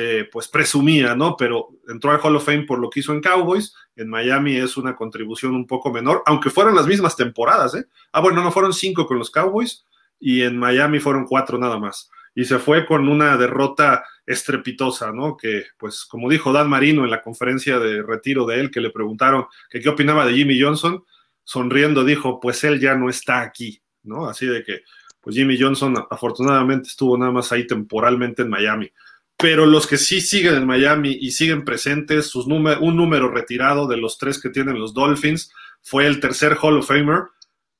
eh, 0.00 0.28
pues 0.30 0.46
presumía, 0.46 1.16
¿no? 1.16 1.36
Pero 1.36 1.70
entró 1.88 2.12
al 2.12 2.20
Hall 2.22 2.36
of 2.36 2.44
Fame 2.44 2.62
por 2.62 2.78
lo 2.78 2.88
que 2.88 3.00
hizo 3.00 3.12
en 3.12 3.20
Cowboys. 3.20 3.74
En 3.96 4.08
Miami 4.08 4.54
es 4.54 4.76
una 4.76 4.94
contribución 4.94 5.56
un 5.56 5.66
poco 5.66 5.92
menor, 5.92 6.22
aunque 6.24 6.50
fueron 6.50 6.76
las 6.76 6.86
mismas 6.86 7.16
temporadas, 7.16 7.74
¿eh? 7.74 7.84
Ah, 8.12 8.20
bueno, 8.20 8.44
no 8.44 8.52
fueron 8.52 8.72
cinco 8.72 9.06
con 9.06 9.18
los 9.18 9.32
Cowboys 9.32 9.84
y 10.20 10.42
en 10.42 10.56
Miami 10.56 11.00
fueron 11.00 11.26
cuatro 11.26 11.58
nada 11.58 11.78
más. 11.78 12.10
Y 12.32 12.44
se 12.44 12.60
fue 12.60 12.86
con 12.86 13.08
una 13.08 13.36
derrota 13.36 14.04
estrepitosa, 14.24 15.10
¿no? 15.10 15.36
Que, 15.36 15.64
pues, 15.76 16.04
como 16.04 16.30
dijo 16.30 16.52
Dan 16.52 16.70
Marino 16.70 17.02
en 17.02 17.10
la 17.10 17.20
conferencia 17.20 17.80
de 17.80 18.00
retiro 18.00 18.46
de 18.46 18.60
él, 18.60 18.70
que 18.70 18.80
le 18.80 18.90
preguntaron 18.90 19.46
que 19.68 19.80
qué 19.80 19.88
opinaba 19.88 20.24
de 20.24 20.34
Jimmy 20.34 20.60
Johnson, 20.60 21.04
sonriendo 21.42 22.04
dijo, 22.04 22.38
pues 22.38 22.62
él 22.62 22.78
ya 22.78 22.94
no 22.94 23.10
está 23.10 23.40
aquí, 23.40 23.82
¿no? 24.04 24.28
Así 24.28 24.46
de 24.46 24.62
que, 24.62 24.82
pues 25.20 25.34
Jimmy 25.34 25.60
Johnson 25.60 25.96
afortunadamente 26.08 26.86
estuvo 26.86 27.18
nada 27.18 27.32
más 27.32 27.50
ahí 27.50 27.66
temporalmente 27.66 28.42
en 28.42 28.50
Miami 28.50 28.92
pero 29.38 29.66
los 29.66 29.86
que 29.86 29.98
sí 29.98 30.20
siguen 30.20 30.56
en 30.56 30.66
Miami 30.66 31.16
y 31.20 31.30
siguen 31.30 31.64
presentes, 31.64 32.26
sus 32.26 32.46
un 32.46 32.96
número 32.96 33.30
retirado 33.30 33.86
de 33.86 33.96
los 33.96 34.18
tres 34.18 34.40
que 34.42 34.50
tienen 34.50 34.80
los 34.80 34.92
Dolphins 34.92 35.52
fue 35.80 36.06
el 36.06 36.18
tercer 36.18 36.58
Hall 36.60 36.78
of 36.78 36.88
Famer. 36.88 37.22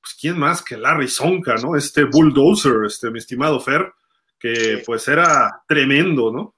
Pues 0.01 0.15
quién 0.21 0.39
más 0.39 0.63
que 0.63 0.77
Larry 0.77 1.09
Sonka, 1.09 1.57
¿no? 1.57 1.77
Este 1.77 2.05
bulldozer, 2.05 2.85
este 2.87 3.11
mi 3.11 3.19
estimado 3.19 3.59
Fer, 3.61 3.93
que 4.39 4.85
pues 4.87 5.09
era 5.09 5.65
tremendo, 5.67 6.31
¿no? 6.31 6.55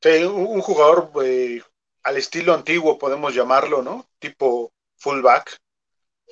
Sí, 0.00 0.24
un 0.24 0.62
jugador 0.62 1.12
eh, 1.22 1.60
al 2.04 2.16
estilo 2.16 2.54
antiguo, 2.54 2.98
podemos 2.98 3.34
llamarlo, 3.34 3.82
¿no? 3.82 4.08
Tipo 4.18 4.72
fullback. 4.96 5.58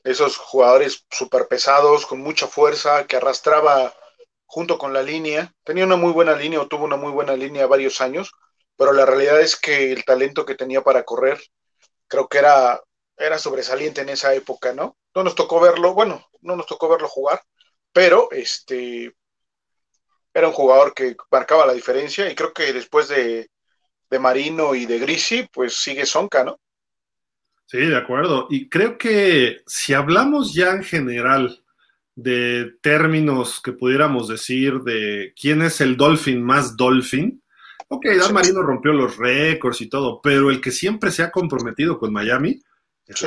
Esos 0.03 0.39
jugadores 0.39 1.05
súper 1.11 1.47
pesados, 1.47 2.07
con 2.07 2.21
mucha 2.21 2.47
fuerza, 2.47 3.07
que 3.07 3.17
arrastraba 3.17 3.93
junto 4.49 4.79
con 4.79 4.93
la 4.95 5.03
línea. 5.05 5.55
Tenía 5.65 5.85
una 5.87 5.97
muy 5.97 6.13
buena 6.13 6.35
línea 6.37 6.61
o 6.63 6.69
tuvo 6.69 6.87
una 6.87 6.97
muy 6.99 7.13
buena 7.13 7.35
línea 7.37 7.69
varios 7.69 8.03
años. 8.03 8.33
pero 8.77 8.93
la 8.95 9.07
realidad 9.07 9.41
es 9.43 9.57
que 9.57 9.93
el 9.93 10.05
talento 10.07 10.47
que 10.47 10.57
tenía 10.57 10.83
para 10.83 11.05
correr, 11.05 11.41
creo 12.09 12.29
que 12.29 12.39
era, 12.39 12.81
era 13.17 13.39
sobresaliente 13.39 14.03
en 14.03 14.11
esa 14.11 14.35
época, 14.35 14.75
¿no? 14.75 14.97
No 15.15 15.25
nos 15.25 15.35
tocó 15.37 15.61
verlo, 15.61 15.95
bueno, 15.95 16.27
no 16.43 16.57
nos 16.57 16.67
tocó 16.67 16.89
verlo 16.91 17.09
jugar, 17.09 17.43
pero 17.93 18.31
este 18.33 19.15
era 20.33 20.49
un 20.49 20.55
jugador 20.55 20.95
que 20.95 21.17
marcaba 21.31 21.67
la 21.67 21.75
diferencia 21.75 22.31
y 22.31 22.35
creo 22.35 22.53
que 22.55 22.73
después 22.73 23.09
de, 23.09 23.51
de 24.11 24.19
Marino 24.21 24.75
y 24.75 24.87
de 24.87 24.99
Grisi, 25.01 25.49
pues 25.53 25.77
sigue 25.77 26.07
Sonka, 26.07 26.45
¿no? 26.45 26.59
Sí, 27.67 27.79
de 27.79 27.97
acuerdo. 27.97 28.47
Y 28.51 28.69
creo 28.69 28.97
que 28.99 29.63
si 29.67 29.93
hablamos 29.95 30.55
ya 30.55 30.71
en 30.71 30.83
general 30.83 31.63
de 32.19 32.75
términos 32.81 33.61
que 33.63 33.71
pudiéramos 33.71 34.27
decir 34.27 34.81
de 34.81 35.33
quién 35.41 35.63
es 35.63 35.81
el 35.81 35.97
Dolphin 35.97 36.43
más 36.43 36.77
Dolphin, 36.77 37.41
ok, 37.87 38.07
Dan 38.19 38.35
Marino 38.35 38.61
rompió 38.61 38.93
los 38.93 39.17
récords 39.17 39.81
y 39.83 39.89
todo, 39.89 40.21
pero 40.21 40.51
el 40.51 40.61
que 40.61 40.73
siempre 40.73 41.13
se 41.13 41.23
ha 41.23 41.31
comprometido 41.31 41.97
con 41.97 42.13
Miami 42.13 42.61
es. 43.07 43.25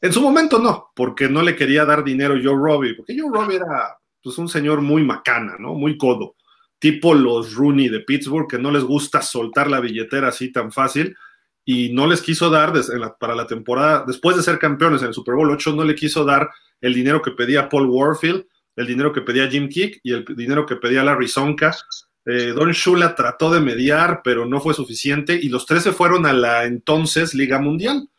En 0.00 0.12
su 0.12 0.20
momento 0.20 0.58
no, 0.58 0.90
porque 0.96 1.28
no 1.28 1.42
le 1.42 1.54
quería 1.54 1.84
dar 1.84 2.02
dinero 2.02 2.34
Joe 2.34 2.56
Robbie, 2.56 2.94
porque 2.94 3.16
Joe 3.16 3.30
Robbie 3.32 3.56
era 3.56 3.98
pues, 4.20 4.36
un 4.36 4.48
señor 4.48 4.80
muy 4.80 5.04
macana, 5.04 5.54
¿no? 5.56 5.74
Muy 5.74 5.96
codo, 5.96 6.34
tipo 6.80 7.14
los 7.14 7.54
Rooney 7.54 7.88
de 7.88 8.00
Pittsburgh, 8.00 8.48
que 8.50 8.58
no 8.58 8.72
les 8.72 8.82
gusta 8.82 9.22
soltar 9.22 9.70
la 9.70 9.78
billetera 9.78 10.28
así 10.28 10.50
tan 10.50 10.72
fácil, 10.72 11.16
y 11.64 11.92
no 11.92 12.08
les 12.08 12.20
quiso 12.20 12.50
dar 12.50 12.72
para 13.20 13.36
la 13.36 13.46
temporada, 13.46 14.04
después 14.04 14.36
de 14.36 14.42
ser 14.42 14.58
campeones 14.58 15.02
en 15.02 15.08
el 15.08 15.14
Super 15.14 15.36
Bowl 15.36 15.52
8, 15.52 15.72
no 15.72 15.84
le 15.84 15.94
quiso 15.94 16.24
dar 16.24 16.50
el 16.84 16.92
dinero 16.92 17.22
que 17.22 17.30
pedía 17.30 17.70
Paul 17.70 17.86
Warfield, 17.86 18.44
el 18.76 18.86
dinero 18.86 19.10
que 19.10 19.22
pedía 19.22 19.48
Jim 19.48 19.70
Kick 19.70 20.00
y 20.02 20.12
el 20.12 20.24
dinero 20.36 20.66
que 20.66 20.76
pedía 20.76 21.02
Larry 21.02 21.28
Sonka. 21.28 21.74
Eh, 22.26 22.52
Don 22.54 22.70
Shula 22.72 23.14
trató 23.14 23.50
de 23.50 23.60
mediar, 23.60 24.20
pero 24.22 24.44
no 24.44 24.60
fue 24.60 24.74
suficiente, 24.74 25.38
y 25.40 25.48
los 25.48 25.64
tres 25.64 25.82
se 25.82 25.92
fueron 25.92 26.26
a 26.26 26.34
la 26.34 26.64
entonces 26.64 27.32
Liga 27.34 27.58
Mundial 27.58 28.10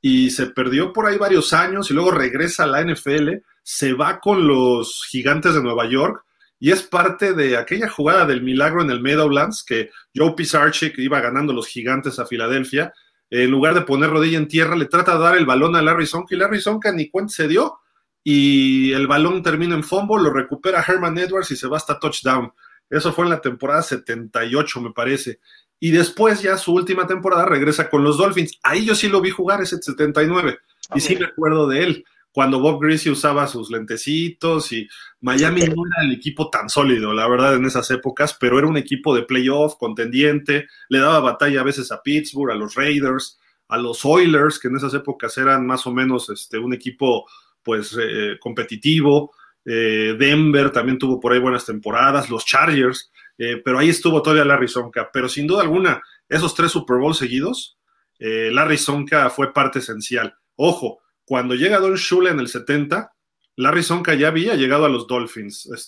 y 0.00 0.30
se 0.30 0.46
perdió 0.46 0.94
por 0.94 1.04
ahí 1.06 1.18
varios 1.18 1.52
años 1.52 1.90
y 1.90 1.94
luego 1.94 2.10
regresa 2.10 2.64
a 2.64 2.66
la 2.66 2.82
NFL, 2.82 3.42
se 3.62 3.92
va 3.92 4.18
con 4.20 4.46
los 4.46 5.04
gigantes 5.10 5.54
de 5.54 5.62
Nueva 5.62 5.86
York 5.86 6.24
y 6.58 6.70
es 6.70 6.82
parte 6.82 7.34
de 7.34 7.58
aquella 7.58 7.90
jugada 7.90 8.24
del 8.24 8.42
milagro 8.42 8.80
en 8.80 8.90
el 8.90 9.02
Meadowlands 9.02 9.62
que 9.62 9.90
Joe 10.14 10.32
Pisarchik 10.34 10.96
iba 10.98 11.20
ganando 11.20 11.52
los 11.52 11.66
gigantes 11.66 12.18
a 12.18 12.24
Filadelfia. 12.24 12.94
En 13.28 13.50
lugar 13.50 13.74
de 13.74 13.82
poner 13.82 14.08
rodilla 14.08 14.38
en 14.38 14.48
tierra, 14.48 14.74
le 14.74 14.86
trata 14.86 15.18
de 15.18 15.24
dar 15.24 15.36
el 15.36 15.44
balón 15.44 15.76
a 15.76 15.82
Larry 15.82 16.06
Sonka 16.06 16.34
y 16.34 16.38
Larry 16.38 16.60
Sonka 16.62 16.92
ni 16.92 17.10
cuenta 17.10 17.34
se 17.34 17.48
dio 17.48 17.80
y 18.28 18.92
el 18.92 19.06
balón 19.06 19.40
termina 19.40 19.76
en 19.76 19.84
fumble, 19.84 20.20
lo 20.20 20.32
recupera 20.32 20.84
Herman 20.84 21.16
Edwards 21.16 21.52
y 21.52 21.56
se 21.56 21.68
va 21.68 21.76
hasta 21.76 22.00
touchdown. 22.00 22.52
Eso 22.90 23.12
fue 23.12 23.22
en 23.22 23.30
la 23.30 23.40
temporada 23.40 23.82
78, 23.82 24.80
me 24.80 24.90
parece. 24.90 25.38
Y 25.78 25.92
después 25.92 26.42
ya 26.42 26.58
su 26.58 26.74
última 26.74 27.06
temporada 27.06 27.46
regresa 27.46 27.88
con 27.88 28.02
los 28.02 28.18
Dolphins. 28.18 28.58
Ahí 28.64 28.84
yo 28.84 28.96
sí 28.96 29.08
lo 29.08 29.20
vi 29.20 29.30
jugar 29.30 29.62
ese 29.62 29.80
79 29.80 30.58
y 30.96 31.00
sí 31.00 31.14
me 31.14 31.26
acuerdo 31.26 31.68
de 31.68 31.84
él 31.84 32.04
cuando 32.32 32.58
Bob 32.58 32.82
Greasy 32.82 33.10
usaba 33.10 33.46
sus 33.46 33.70
lentecitos 33.70 34.72
y 34.72 34.88
Miami 35.20 35.60
no 35.60 35.84
era 35.86 36.02
el 36.02 36.12
equipo 36.12 36.50
tan 36.50 36.68
sólido, 36.68 37.14
la 37.14 37.28
verdad, 37.28 37.54
en 37.54 37.64
esas 37.64 37.88
épocas, 37.92 38.36
pero 38.40 38.58
era 38.58 38.66
un 38.66 38.76
equipo 38.76 39.14
de 39.14 39.22
playoff, 39.22 39.76
contendiente, 39.78 40.66
le 40.88 40.98
daba 40.98 41.20
batalla 41.20 41.60
a 41.60 41.64
veces 41.64 41.92
a 41.92 42.02
Pittsburgh, 42.02 42.50
a 42.50 42.56
los 42.56 42.74
Raiders, 42.74 43.38
a 43.68 43.78
los 43.78 44.04
Oilers, 44.04 44.58
que 44.58 44.66
en 44.66 44.76
esas 44.78 44.94
épocas 44.94 45.38
eran 45.38 45.64
más 45.64 45.86
o 45.86 45.92
menos 45.92 46.28
este, 46.28 46.58
un 46.58 46.74
equipo 46.74 47.26
pues 47.66 47.98
eh, 48.00 48.38
competitivo, 48.38 49.34
eh, 49.64 50.14
Denver 50.16 50.70
también 50.70 50.98
tuvo 50.98 51.18
por 51.18 51.32
ahí 51.32 51.40
buenas 51.40 51.66
temporadas, 51.66 52.30
los 52.30 52.44
Chargers, 52.46 53.10
eh, 53.36 53.60
pero 53.64 53.80
ahí 53.80 53.88
estuvo 53.88 54.22
todavía 54.22 54.44
Larry 54.44 54.68
Sonka, 54.68 55.10
pero 55.12 55.28
sin 55.28 55.48
duda 55.48 55.62
alguna, 55.62 56.00
esos 56.28 56.54
tres 56.54 56.70
Super 56.70 56.98
Bowl 56.98 57.14
seguidos, 57.14 57.76
Larry 58.18 58.78
Sonka 58.78 59.28
fue 59.28 59.52
parte 59.52 59.80
esencial. 59.80 60.34
Ojo, 60.54 61.00
cuando 61.26 61.54
llega 61.54 61.80
Don 61.80 61.96
Shula 61.96 62.30
en 62.30 62.40
el 62.40 62.48
70, 62.48 63.12
Larry 63.56 63.82
Sonka 63.82 64.14
ya 64.14 64.28
había 64.28 64.54
llegado 64.54 64.86
a 64.86 64.88
los 64.88 65.06
Dolphins 65.06 65.66
en 65.66 65.74
el 65.74 65.78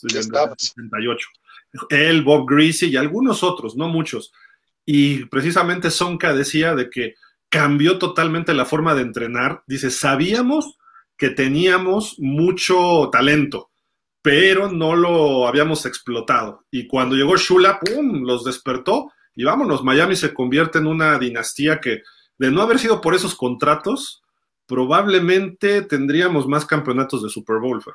78. 0.58 1.28
Él, 1.88 2.22
Bob 2.22 2.46
Greasy 2.46 2.90
y 2.90 2.96
algunos 2.96 3.42
otros, 3.42 3.76
no 3.76 3.88
muchos. 3.88 4.30
Y 4.84 5.24
precisamente 5.26 5.90
Sonka 5.90 6.34
decía 6.34 6.74
de 6.74 6.90
que 6.90 7.14
cambió 7.48 7.98
totalmente 7.98 8.52
la 8.52 8.66
forma 8.66 8.94
de 8.94 9.02
entrenar. 9.02 9.62
Dice, 9.66 9.90
sabíamos 9.90 10.77
que 11.18 11.30
teníamos 11.30 12.14
mucho 12.18 13.10
talento, 13.10 13.70
pero 14.22 14.70
no 14.70 14.94
lo 14.94 15.46
habíamos 15.48 15.84
explotado. 15.84 16.64
Y 16.70 16.86
cuando 16.86 17.16
llegó 17.16 17.36
Shula, 17.36 17.80
¡pum!, 17.80 18.22
los 18.22 18.44
despertó 18.44 19.12
y 19.34 19.44
vámonos, 19.44 19.84
Miami 19.84 20.16
se 20.16 20.32
convierte 20.32 20.78
en 20.78 20.86
una 20.86 21.18
dinastía 21.18 21.80
que, 21.80 22.02
de 22.38 22.50
no 22.50 22.62
haber 22.62 22.78
sido 22.78 23.00
por 23.00 23.14
esos 23.14 23.34
contratos, 23.34 24.22
probablemente 24.66 25.82
tendríamos 25.82 26.46
más 26.46 26.64
campeonatos 26.64 27.22
de 27.22 27.30
Super 27.30 27.58
Bowl, 27.58 27.82
Fer. 27.82 27.94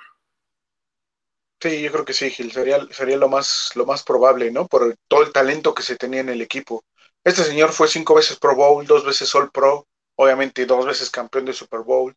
Sí, 1.62 1.82
yo 1.82 1.92
creo 1.94 2.03
que 2.03 2.13
sí, 2.13 2.30
Gil, 2.30 2.51
sería, 2.51 3.18
lo, 3.18 3.30
más, 3.30 3.72
lo 3.75 3.86
más 3.86 4.03
probable, 4.03 4.51
¿no? 4.51 4.68
Por 4.68 4.98
todo 5.08 5.24
el 5.24 5.32
talento 5.32 5.74
que 5.74 5.84
se 5.84 5.96
tenía 5.96 6.20
en 6.20 6.27
el 6.27 6.42
equipo. 6.42 6.84
Este 7.24 7.42
señor 7.44 7.72
fue 7.72 7.88
cinco 7.88 8.15
veces 8.15 8.38
Pro 8.38 8.53
Bowl, 8.53 8.86
dos 8.86 9.06
veces 9.06 9.34
All 9.34 9.50
Pro, 9.50 9.88
obviamente 10.15 10.65
dos 10.65 10.86
veces 10.86 11.10
campeón 11.10 11.46
de 11.46 11.53
Super 11.53 11.80
Bowl. 11.80 12.13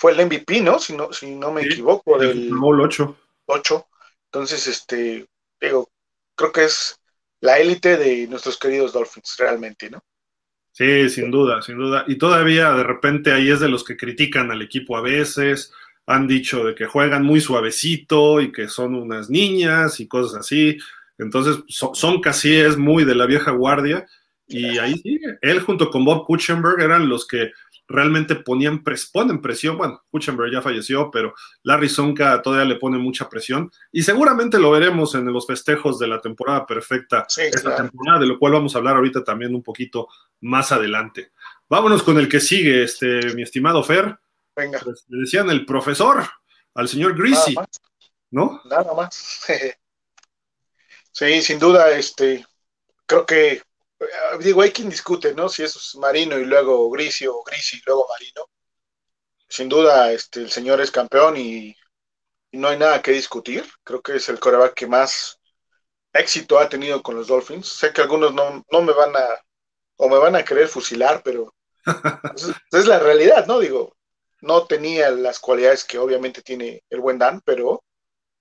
Fue 0.00 0.12
el 0.12 0.24
MVP, 0.24 0.62
¿no? 0.62 0.78
Si 0.78 0.96
no, 0.96 1.12
si 1.12 1.34
no 1.34 1.52
me 1.52 1.60
equivoco. 1.60 2.18
Del 2.18 2.54
Bowl 2.54 2.80
8. 2.80 3.16
8. 3.44 3.86
Entonces, 4.32 4.66
este, 4.66 5.26
digo, 5.60 5.90
creo 6.34 6.50
que 6.50 6.64
es 6.64 6.98
la 7.42 7.58
élite 7.58 7.98
de 7.98 8.26
nuestros 8.26 8.58
queridos 8.58 8.94
Dolphins, 8.94 9.36
realmente, 9.38 9.90
¿no? 9.90 10.02
Sí, 10.72 11.10
sin 11.10 11.30
duda, 11.30 11.60
sin 11.60 11.76
duda. 11.76 12.06
Y 12.08 12.16
todavía 12.16 12.72
de 12.72 12.82
repente 12.82 13.30
ahí 13.30 13.50
es 13.50 13.60
de 13.60 13.68
los 13.68 13.84
que 13.84 13.98
critican 13.98 14.50
al 14.50 14.62
equipo 14.62 14.96
a 14.96 15.02
veces, 15.02 15.70
han 16.06 16.26
dicho 16.26 16.64
de 16.64 16.74
que 16.74 16.86
juegan 16.86 17.22
muy 17.22 17.42
suavecito 17.42 18.40
y 18.40 18.52
que 18.52 18.68
son 18.68 18.94
unas 18.94 19.28
niñas 19.28 20.00
y 20.00 20.08
cosas 20.08 20.40
así. 20.40 20.78
Entonces, 21.18 21.62
son, 21.68 22.22
casi 22.22 22.56
es 22.56 22.78
muy 22.78 23.04
de 23.04 23.16
la 23.16 23.26
vieja 23.26 23.50
guardia. 23.50 24.06
Y 24.50 24.78
ahí 24.78 24.98
sigue. 24.98 25.38
Él 25.40 25.60
junto 25.60 25.90
con 25.90 26.04
Bob 26.04 26.26
Kuchenberg 26.26 26.80
eran 26.80 27.08
los 27.08 27.26
que 27.26 27.52
realmente 27.90 28.36
ponían 28.36 28.82
ponen 29.12 29.40
presión. 29.42 29.76
Bueno, 29.76 30.02
Kuchenberg 30.10 30.52
ya 30.52 30.62
falleció, 30.62 31.10
pero 31.10 31.34
Larry 31.64 31.88
Sonka 31.88 32.40
todavía 32.40 32.64
le 32.64 32.76
pone 32.76 32.98
mucha 32.98 33.28
presión. 33.28 33.70
Y 33.90 34.02
seguramente 34.02 34.58
lo 34.58 34.70
veremos 34.70 35.14
en 35.14 35.26
los 35.32 35.46
festejos 35.46 35.98
de 35.98 36.06
la 36.06 36.20
temporada 36.20 36.66
perfecta, 36.66 37.26
esta 37.28 37.76
temporada, 37.76 38.20
de 38.20 38.26
lo 38.26 38.38
cual 38.38 38.52
vamos 38.52 38.74
a 38.74 38.78
hablar 38.78 38.96
ahorita 38.96 39.24
también 39.24 39.54
un 39.54 39.62
poquito 39.62 40.08
más 40.40 40.70
adelante. 40.72 41.32
Vámonos 41.68 42.02
con 42.02 42.18
el 42.18 42.28
que 42.28 42.40
sigue, 42.40 42.84
este, 42.84 43.34
mi 43.34 43.42
estimado 43.42 43.82
Fer. 43.82 44.16
Venga. 44.56 44.80
Pues, 44.82 45.04
le 45.08 45.20
decían 45.20 45.50
el 45.50 45.66
profesor, 45.66 46.24
al 46.74 46.88
señor 46.88 47.16
Greasy, 47.16 47.56
¿no? 48.30 48.60
Nada 48.66 48.94
más. 48.94 49.44
sí, 51.12 51.42
sin 51.42 51.58
duda, 51.58 51.90
este, 51.90 52.46
creo 53.04 53.26
que 53.26 53.62
digo, 54.40 54.62
hay 54.62 54.72
quien 54.72 54.88
discute, 54.88 55.34
¿no? 55.34 55.48
Si 55.48 55.62
es 55.62 55.94
Marino 55.96 56.38
y 56.38 56.44
luego 56.44 56.90
Grisi 56.90 57.26
o 57.26 57.42
Grisi 57.42 57.78
y 57.78 57.82
luego 57.86 58.06
Marino. 58.08 58.46
Sin 59.48 59.68
duda, 59.68 60.12
este, 60.12 60.40
el 60.40 60.50
señor 60.50 60.80
es 60.80 60.90
campeón 60.90 61.36
y, 61.36 61.74
no 62.52 62.68
hay 62.68 62.78
nada 62.78 63.02
que 63.02 63.12
discutir. 63.12 63.64
Creo 63.84 64.02
que 64.02 64.16
es 64.16 64.28
el 64.28 64.40
coreback 64.40 64.74
que 64.74 64.86
más 64.86 65.38
éxito 66.12 66.58
ha 66.58 66.68
tenido 66.68 67.02
con 67.02 67.16
los 67.16 67.28
Dolphins. 67.28 67.68
Sé 67.68 67.92
que 67.92 68.02
algunos 68.02 68.34
no, 68.34 68.82
me 68.82 68.92
van 68.92 69.14
a, 69.16 69.24
o 69.96 70.08
me 70.08 70.18
van 70.18 70.36
a 70.36 70.44
querer 70.44 70.68
fusilar, 70.68 71.22
pero 71.22 71.54
es, 72.34 72.50
es 72.72 72.86
la 72.86 72.98
realidad, 72.98 73.46
¿no? 73.46 73.60
Digo, 73.60 73.96
no 74.40 74.66
tenía 74.66 75.10
las 75.10 75.38
cualidades 75.38 75.84
que 75.84 75.98
obviamente 75.98 76.42
tiene 76.42 76.82
el 76.90 77.00
buen 77.00 77.18
Dan, 77.18 77.40
pero 77.44 77.84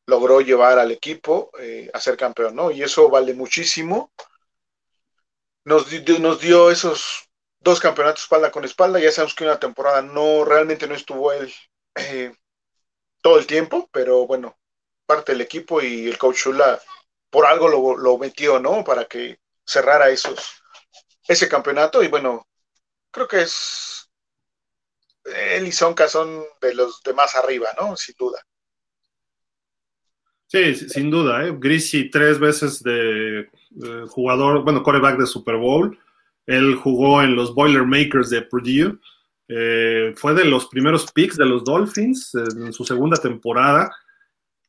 logró 0.07 0.41
llevar 0.41 0.79
al 0.79 0.91
equipo 0.91 1.51
eh, 1.59 1.89
a 1.93 1.99
ser 1.99 2.17
campeón, 2.17 2.55
¿no? 2.55 2.71
Y 2.71 2.81
eso 2.81 3.09
vale 3.09 3.33
muchísimo 3.33 4.11
nos, 5.69 6.39
dio 6.41 6.71
esos 6.71 7.29
dos 7.59 7.79
campeonatos 7.79 8.23
espalda 8.23 8.51
con 8.51 8.65
espalda. 8.65 8.99
Ya 8.99 9.11
sabemos 9.11 9.35
que 9.35 9.43
una 9.43 9.59
temporada 9.59 10.01
no 10.01 10.43
realmente 10.43 10.87
no 10.87 10.95
estuvo 10.95 11.31
él 11.31 11.53
eh, 11.95 12.33
todo 13.21 13.37
el 13.37 13.45
tiempo, 13.45 13.87
pero 13.91 14.25
bueno, 14.25 14.57
parte 15.05 15.31
del 15.31 15.41
equipo 15.41 15.81
y 15.81 16.07
el 16.07 16.17
coach 16.17 16.37
Shula 16.37 16.81
por 17.29 17.45
algo 17.45 17.95
lo, 17.95 18.17
metió, 18.17 18.59
¿no? 18.59 18.83
Para 18.83 19.05
que 19.05 19.39
cerrara 19.63 20.09
esos, 20.09 20.63
ese 21.27 21.47
campeonato. 21.47 22.01
Y 22.01 22.07
bueno, 22.07 22.47
creo 23.11 23.27
que 23.27 23.41
es. 23.41 24.09
Él 25.23 25.67
y 25.67 25.71
Sonka 25.71 26.07
son 26.07 26.43
de 26.59 26.73
los 26.73 27.03
de 27.03 27.13
más 27.13 27.35
arriba, 27.35 27.69
¿no? 27.79 27.95
Sin 27.95 28.15
duda. 28.17 28.43
Sí, 30.47 30.73
sin 30.73 31.11
duda, 31.11 31.45
¿eh? 31.45 31.53
Grisi 31.55 32.09
tres 32.09 32.39
veces 32.39 32.81
de 32.81 33.47
jugador, 34.09 34.63
bueno, 34.63 34.83
coreback 34.83 35.19
de 35.19 35.27
Super 35.27 35.57
Bowl. 35.57 35.97
Él 36.45 36.75
jugó 36.75 37.21
en 37.21 37.35
los 37.35 37.53
Boilermakers 37.53 38.29
de 38.29 38.41
Purdue. 38.41 38.99
Eh, 39.47 40.13
fue 40.15 40.33
de 40.33 40.45
los 40.45 40.67
primeros 40.67 41.11
picks 41.11 41.37
de 41.37 41.45
los 41.45 41.63
Dolphins 41.63 42.33
en 42.35 42.73
su 42.73 42.85
segunda 42.85 43.17
temporada. 43.17 43.91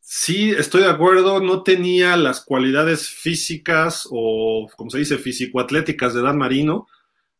Sí, 0.00 0.50
estoy 0.50 0.82
de 0.82 0.90
acuerdo, 0.90 1.40
no 1.40 1.62
tenía 1.62 2.16
las 2.16 2.44
cualidades 2.44 3.08
físicas 3.08 4.08
o, 4.10 4.68
como 4.76 4.90
se 4.90 4.98
dice, 4.98 5.18
físico-atléticas 5.18 6.14
de 6.14 6.22
Dan 6.22 6.38
Marino. 6.38 6.88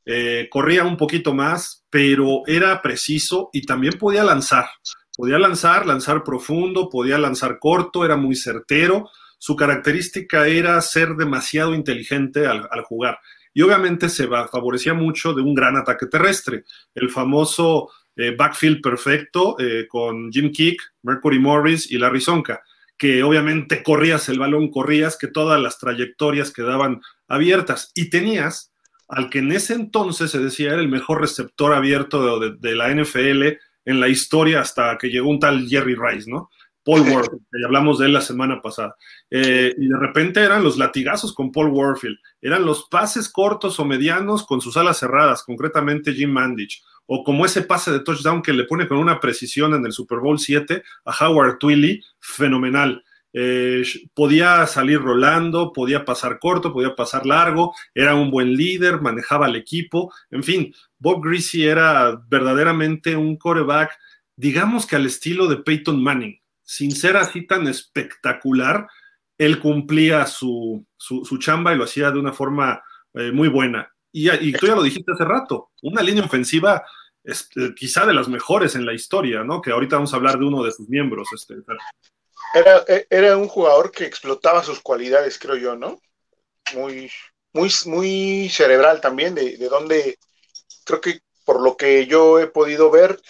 Eh, 0.05 0.49
corría 0.51 0.85
un 0.85 0.97
poquito 0.97 1.35
más, 1.35 1.85
pero 1.91 2.43
era 2.47 2.81
preciso 2.81 3.51
y 3.53 3.63
también 3.63 3.95
podía 3.99 4.23
lanzar. 4.23 4.67
Podía 5.17 5.39
lanzar, 5.39 5.87
lanzar 5.87 6.23
profundo, 6.23 6.89
podía 6.89 7.19
lanzar 7.19 7.59
corto, 7.59 8.05
era 8.05 8.17
muy 8.17 8.37
certero. 8.37 9.11
Su 9.41 9.57
característica 9.57 10.47
era 10.47 10.79
ser 10.83 11.15
demasiado 11.17 11.75
inteligente 11.75 12.47
al, 12.47 12.69
jugar. 12.85 13.19
Y 13.55 13.63
obviamente 13.63 14.11
se 14.11 14.29
favorecía 14.29 14.93
mucho 14.93 15.33
de 15.33 15.41
un 15.41 15.55
gran 15.55 15.79
ataque 15.79 16.05
terrestre. 16.05 16.65
El 16.95 17.09
famoso 17.09 17.89
eh, 18.17 18.37
backfield 18.37 18.83
perfecto 18.83 19.57
eh, 19.59 19.87
con 19.89 20.31
Jim 20.31 20.53
Kick, 20.53 20.83
Mercury 21.03 21.39
Morris 21.39 21.91
y 21.91 21.97
Larry 21.97 22.21
Sonka, 22.21 22.61
que 22.99 23.23
obviamente 23.23 23.83
corrías 23.83 24.29
el 24.29 24.39
balón, 24.39 24.71
corrías, 24.71 25.17
que 25.17 25.29
todas 25.29 25.59
las 25.59 25.79
trayectorias 25.79 26.53
quedaban 26.53 27.01
abiertas. 27.27 27.93
Y 27.95 28.11
tenías 28.11 28.75
al 29.09 29.31
que 29.31 29.39
en 29.39 29.53
ese 29.53 29.73
entonces 29.73 30.33
se 30.33 30.39
decía 30.39 30.75
era 30.75 30.83
el 30.83 30.89
mejor 30.91 31.23
receptor 31.23 31.73
abierto 31.73 32.39
de 32.39 32.77
la 32.77 32.95
NFL 32.95 33.57
en 33.87 34.01
la 34.01 34.09
historia 34.09 34.61
hasta 34.61 34.99
que 34.99 35.09
llegó 35.09 35.31
un 35.31 35.41
tal 35.41 35.67
Jerry 35.67 35.95
Rice, 35.95 36.31
¿no? 36.31 36.51
Paul 36.91 37.03
Warfield, 37.03 37.43
que 37.53 37.65
hablamos 37.65 37.99
de 37.99 38.07
él 38.07 38.13
la 38.13 38.21
semana 38.21 38.61
pasada. 38.61 38.97
Eh, 39.31 39.73
y 39.79 39.87
de 39.87 39.97
repente 39.97 40.41
eran 40.41 40.65
los 40.65 40.77
latigazos 40.77 41.33
con 41.33 41.53
Paul 41.53 41.69
Warfield, 41.69 42.19
eran 42.43 42.65
los 42.65 42.89
pases 42.89 43.29
cortos 43.29 43.79
o 43.79 43.85
medianos 43.85 44.45
con 44.45 44.61
sus 44.61 44.77
alas 44.77 44.99
cerradas, 44.99 45.45
concretamente 45.45 46.13
Jim 46.13 46.31
Mandich, 46.31 46.83
o 47.07 47.23
como 47.23 47.47
ese 47.47 47.63
pase 47.63 47.93
de 47.93 48.01
touchdown 48.01 48.43
que 48.43 48.53
le 48.53 48.65
pone 48.65 48.89
con 48.89 48.99
una 48.99 49.21
precisión 49.21 49.73
en 49.75 49.87
el 49.87 49.93
Super 49.93 50.19
Bowl 50.19 50.41
7 50.41 50.83
a 51.05 51.25
Howard 51.25 51.59
Twilly, 51.59 52.03
fenomenal. 52.19 53.05
Eh, 53.33 53.85
podía 54.13 54.67
salir 54.67 55.01
rolando, 55.01 55.73
podía 55.73 56.05
pasar 56.05 56.41
corto, 56.41 56.73
podía 56.73 56.97
pasar 56.97 57.25
largo, 57.25 57.73
era 57.95 58.17
un 58.17 58.33
buen 58.33 58.57
líder, 58.57 59.01
manejaba 59.01 59.47
el 59.47 59.55
equipo, 59.55 60.13
en 60.33 60.43
fin, 60.43 60.75
Bob 60.99 61.23
Greasy 61.23 61.65
era 61.65 62.21
verdaderamente 62.27 63.15
un 63.15 63.37
coreback, 63.37 63.97
digamos 64.35 64.87
que 64.87 64.97
al 64.97 65.07
estilo 65.07 65.47
de 65.47 65.59
Peyton 65.59 66.03
Manning, 66.03 66.41
sin 66.71 66.95
ser 66.95 67.17
así 67.17 67.49
tan 67.49 67.67
espectacular, 67.67 68.87
él 69.37 69.59
cumplía 69.59 70.25
su, 70.25 70.87
chamba 71.41 71.73
y 71.73 71.77
lo 71.77 71.83
hacía 71.83 72.13
de 72.13 72.21
una 72.21 72.33
forma 72.33 72.81
eh, 73.15 73.33
muy 73.33 73.49
buena. 73.49 73.93
Y, 74.13 74.31
y, 74.31 74.53
tú 74.53 74.69
ya 74.69 74.77
lo 74.77 74.83
dijiste 74.85 75.11
hace 75.11 75.25
rato, 75.25 75.73
una 75.83 76.01
línea 76.01 76.25
ofensiva 76.25 76.85
este, 77.25 77.75
quizá 77.75 78.07
de 78.07 78.15
las 78.15 78.29
mejores 78.29 78.77
en 78.77 78.87
la 78.87 78.93
historia, 78.93 79.43
¿no? 79.43 79.61
Que 79.61 79.73
ahorita 79.73 79.97
vamos 79.97 80.13
a 80.13 80.17
hablar 80.17 80.39
de 80.39 80.45
uno 80.45 80.63
de 80.63 80.71
sus 80.71 80.89
miembros. 80.89 81.27
Este, 81.35 81.55
era, 82.55 82.85
e, 82.87 83.05
era 83.11 83.37
un 83.37 83.49
jugador 83.49 83.91
que 83.91 84.05
explotaba 84.05 84.63
sus 84.63 84.79
cualidades, 84.79 85.41
creo 85.41 85.57
yo, 85.57 85.75
¿no? 85.75 85.99
Muy, 86.75 87.11
muy, 87.53 87.69
muy 87.87 88.49
cerebral 88.49 89.01
también, 89.01 89.35
de, 89.35 89.57
de 89.57 89.69
donde 89.69 90.19
creo 90.85 91.01
que 91.01 91.19
por 91.45 91.63
lo 91.63 91.77
que 91.77 92.07
yo 92.07 92.39
he 92.39 92.47
podido 92.47 92.93
ver, 92.93 93.21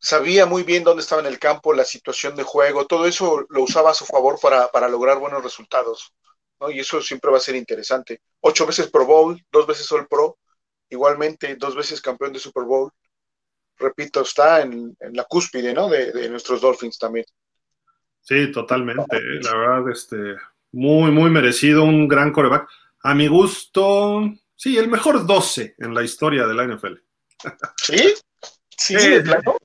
sabía 0.00 0.46
muy 0.46 0.62
bien 0.62 0.82
dónde 0.82 1.02
estaba 1.02 1.20
en 1.20 1.28
el 1.28 1.38
campo, 1.38 1.74
la 1.74 1.84
situación 1.84 2.34
de 2.34 2.42
juego, 2.42 2.86
todo 2.86 3.06
eso 3.06 3.46
lo 3.50 3.62
usaba 3.62 3.90
a 3.90 3.94
su 3.94 4.06
favor 4.06 4.38
para, 4.40 4.88
lograr 4.88 5.18
buenos 5.18 5.42
resultados. 5.42 6.12
¿no? 6.60 6.70
Y 6.70 6.80
eso 6.80 7.00
siempre 7.02 7.30
va 7.30 7.36
a 7.36 7.40
ser 7.40 7.54
interesante. 7.54 8.20
Ocho 8.40 8.66
veces 8.66 8.90
Pro 8.90 9.06
Bowl, 9.06 9.40
dos 9.52 9.66
veces 9.66 9.90
All 9.92 10.08
Pro, 10.08 10.38
igualmente 10.88 11.54
dos 11.56 11.76
veces 11.76 12.00
campeón 12.00 12.32
de 12.32 12.38
Super 12.38 12.64
Bowl. 12.64 12.90
Repito, 13.76 14.22
está 14.22 14.62
en, 14.62 14.96
la 15.12 15.24
cúspide 15.24 15.72
¿no? 15.72 15.88
de, 15.88 16.12
de 16.12 16.28
nuestros 16.28 16.60
Dolphins 16.60 16.98
también. 16.98 17.24
Sí, 18.20 18.50
totalmente. 18.52 19.16
Eh, 19.16 19.40
la 19.42 19.56
verdad, 19.56 19.90
este, 19.90 20.16
muy, 20.72 21.10
muy 21.10 21.30
merecido, 21.30 21.84
un 21.84 22.08
gran 22.08 22.32
coreback. 22.32 22.68
A 23.02 23.14
mi 23.14 23.28
gusto, 23.28 24.30
sí, 24.54 24.76
el 24.76 24.88
mejor 24.88 25.26
12 25.26 25.76
en 25.78 25.94
la 25.94 26.02
historia 26.02 26.46
de 26.46 26.54
la 26.54 26.64
NFL. 26.66 26.94
¿Sí? 27.76 28.14
Sí, 28.76 28.96
claro. 29.22 29.56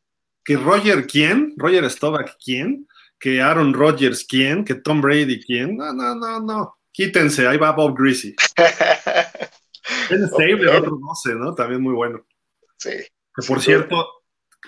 Que 0.45 0.55
Roger, 0.57 1.07
¿quién? 1.07 1.53
Roger 1.57 1.89
Stovak, 1.89 2.37
¿quién? 2.43 2.87
Que 3.19 3.41
Aaron 3.41 3.73
Rodgers, 3.73 4.23
¿quién? 4.23 4.63
Que 4.63 4.75
Tom 4.75 5.01
Brady, 5.01 5.41
¿quién? 5.43 5.75
No, 5.75 5.91
no, 5.91 6.13
no, 6.13 6.39
no. 6.39 6.77
Quítense, 6.91 7.47
ahí 7.47 7.57
va 7.57 7.71
Bob 7.71 7.97
Greasy. 7.97 8.35
Ken 10.07 10.27
Stabler, 10.27 10.69
otro 10.69 10.97
12, 10.97 11.35
¿no? 11.35 11.53
También 11.55 11.81
muy 11.81 11.93
bueno. 11.93 12.25
Sí. 12.77 12.91
Que 12.91 13.47
por 13.47 13.59
cierto, 13.59 14.07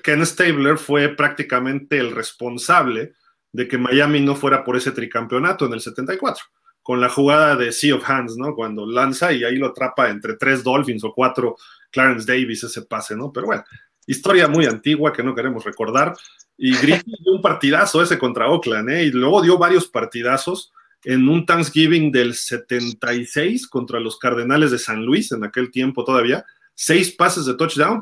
Ken 0.03 0.25
Stabler 0.25 0.77
fue 0.77 1.09
prácticamente 1.09 1.97
el 1.97 2.11
responsable 2.11 3.13
de 3.51 3.67
que 3.67 3.77
Miami 3.77 4.19
no 4.19 4.35
fuera 4.35 4.63
por 4.63 4.75
ese 4.77 4.91
tricampeonato 4.91 5.65
en 5.65 5.73
el 5.73 5.81
74, 5.81 6.43
con 6.81 6.99
la 6.99 7.09
jugada 7.09 7.55
de 7.55 7.71
Sea 7.71 7.95
of 7.95 8.09
Hands, 8.09 8.35
¿no? 8.37 8.55
Cuando 8.55 8.85
lanza 8.85 9.31
y 9.31 9.43
ahí 9.43 9.55
lo 9.55 9.67
atrapa 9.67 10.09
entre 10.09 10.35
tres 10.35 10.63
Dolphins 10.63 11.03
o 11.03 11.13
cuatro 11.13 11.55
Clarence 11.91 12.25
Davis 12.25 12.63
ese 12.63 12.81
pase, 12.81 13.15
¿no? 13.15 13.31
Pero 13.31 13.47
bueno, 13.47 13.63
historia 14.07 14.47
muy 14.47 14.65
antigua 14.65 15.13
que 15.13 15.23
no 15.23 15.35
queremos 15.35 15.63
recordar. 15.63 16.15
Y 16.57 16.75
Griffin 16.75 17.13
dio 17.23 17.33
un 17.33 17.41
partidazo 17.41 18.01
ese 18.01 18.17
contra 18.17 18.49
Oakland, 18.49 18.89
¿eh? 18.89 19.03
Y 19.05 19.11
luego 19.11 19.43
dio 19.43 19.59
varios 19.59 19.87
partidazos 19.87 20.71
en 21.03 21.29
un 21.29 21.45
Thanksgiving 21.45 22.11
del 22.11 22.33
76 22.33 23.67
contra 23.67 23.99
los 23.99 24.17
Cardenales 24.17 24.71
de 24.71 24.79
San 24.79 25.05
Luis, 25.05 25.31
en 25.31 25.43
aquel 25.43 25.69
tiempo 25.69 26.03
todavía, 26.03 26.43
seis 26.73 27.11
pases 27.11 27.45
de 27.45 27.53
touchdown 27.53 27.99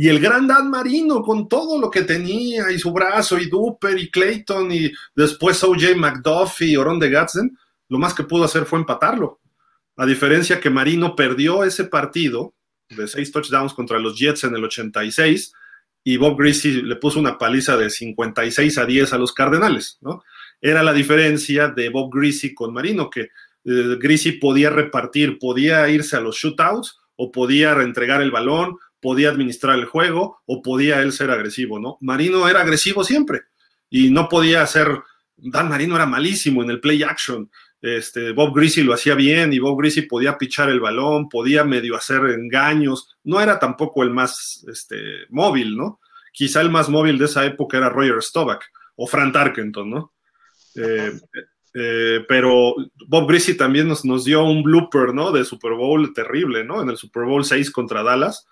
y 0.00 0.08
el 0.08 0.20
gran 0.20 0.46
Dan 0.46 0.70
Marino 0.70 1.22
con 1.22 1.48
todo 1.48 1.80
lo 1.80 1.90
que 1.90 2.02
tenía 2.02 2.70
y 2.70 2.78
su 2.78 2.92
brazo 2.92 3.36
y 3.36 3.48
Duper 3.48 3.98
y 3.98 4.08
Clayton 4.08 4.70
y 4.70 4.92
después 5.16 5.64
OJ 5.64 5.96
McDuffie 5.96 6.68
y 6.68 6.76
Oron 6.76 7.00
de 7.00 7.10
Gadsden, 7.10 7.58
lo 7.88 7.98
más 7.98 8.14
que 8.14 8.22
pudo 8.22 8.44
hacer 8.44 8.64
fue 8.64 8.78
empatarlo. 8.78 9.40
A 9.96 10.06
diferencia 10.06 10.60
que 10.60 10.70
Marino 10.70 11.16
perdió 11.16 11.64
ese 11.64 11.82
partido 11.82 12.54
de 12.90 13.08
seis 13.08 13.32
touchdowns 13.32 13.74
contra 13.74 13.98
los 13.98 14.18
Jets 14.18 14.44
en 14.44 14.54
el 14.54 14.64
86 14.64 15.52
y 16.04 16.16
Bob 16.16 16.38
Greasy 16.38 16.82
le 16.82 16.96
puso 16.96 17.18
una 17.20 17.38
paliza 17.38 17.76
de 17.76 17.90
56 17.90 18.78
a 18.78 18.86
10 18.86 19.12
a 19.12 19.18
los 19.18 19.32
Cardenales, 19.32 19.98
¿no? 20.00 20.22
Era 20.60 20.82
la 20.82 20.92
diferencia 20.92 21.68
de 21.68 21.88
Bob 21.90 22.10
Greasy 22.12 22.54
con 22.54 22.72
Marino, 22.72 23.10
que 23.10 23.20
eh, 23.20 23.96
Greasy 24.00 24.32
podía 24.32 24.70
repartir, 24.70 25.38
podía 25.38 25.88
irse 25.88 26.16
a 26.16 26.20
los 26.20 26.36
shootouts 26.36 26.98
o 27.16 27.30
podía 27.30 27.74
reentregar 27.74 28.22
el 28.22 28.30
balón 28.30 28.78
podía 29.00 29.30
administrar 29.30 29.78
el 29.78 29.86
juego 29.86 30.42
o 30.46 30.62
podía 30.62 31.00
él 31.02 31.12
ser 31.12 31.30
agresivo, 31.30 31.78
¿no? 31.78 31.98
Marino 32.00 32.48
era 32.48 32.60
agresivo 32.60 33.04
siempre 33.04 33.42
y 33.90 34.10
no 34.10 34.28
podía 34.28 34.66
ser, 34.66 34.88
Dan 35.36 35.68
Marino 35.68 35.94
era 35.94 36.06
malísimo 36.06 36.62
en 36.62 36.70
el 36.70 36.80
play 36.80 37.02
action, 37.02 37.50
este, 37.80 38.32
Bob 38.32 38.54
Greasy 38.54 38.82
lo 38.82 38.92
hacía 38.92 39.14
bien 39.14 39.52
y 39.52 39.58
Bob 39.58 39.78
Greasy 39.78 40.02
podía 40.02 40.36
pichar 40.36 40.68
el 40.68 40.80
balón, 40.80 41.28
podía 41.28 41.64
medio 41.64 41.96
hacer 41.96 42.20
engaños, 42.26 43.16
no 43.24 43.40
era 43.40 43.58
tampoco 43.58 44.02
el 44.02 44.10
más 44.10 44.64
este, 44.68 45.26
móvil, 45.30 45.76
¿no? 45.76 46.00
Quizá 46.32 46.60
el 46.60 46.70
más 46.70 46.88
móvil 46.88 47.18
de 47.18 47.26
esa 47.26 47.44
época 47.44 47.78
era 47.78 47.88
Roger 47.88 48.22
Staubach 48.22 48.62
o 48.96 49.06
Frank 49.06 49.32
Tarkenton, 49.32 49.90
¿no? 49.90 50.12
Eh, 50.74 51.12
eh, 51.74 52.24
pero 52.28 52.74
Bob 53.06 53.28
Greasy 53.28 53.56
también 53.56 53.88
nos, 53.88 54.04
nos, 54.04 54.24
dio 54.24 54.42
un 54.42 54.62
blooper, 54.62 55.14
¿no? 55.14 55.30
De 55.30 55.44
Super 55.44 55.72
Bowl 55.72 56.12
terrible, 56.12 56.64
¿no? 56.64 56.82
En 56.82 56.90
el 56.90 56.96
Super 56.96 57.24
Bowl 57.24 57.44
6 57.44 57.70
contra 57.70 58.02
Dallas, 58.02 58.46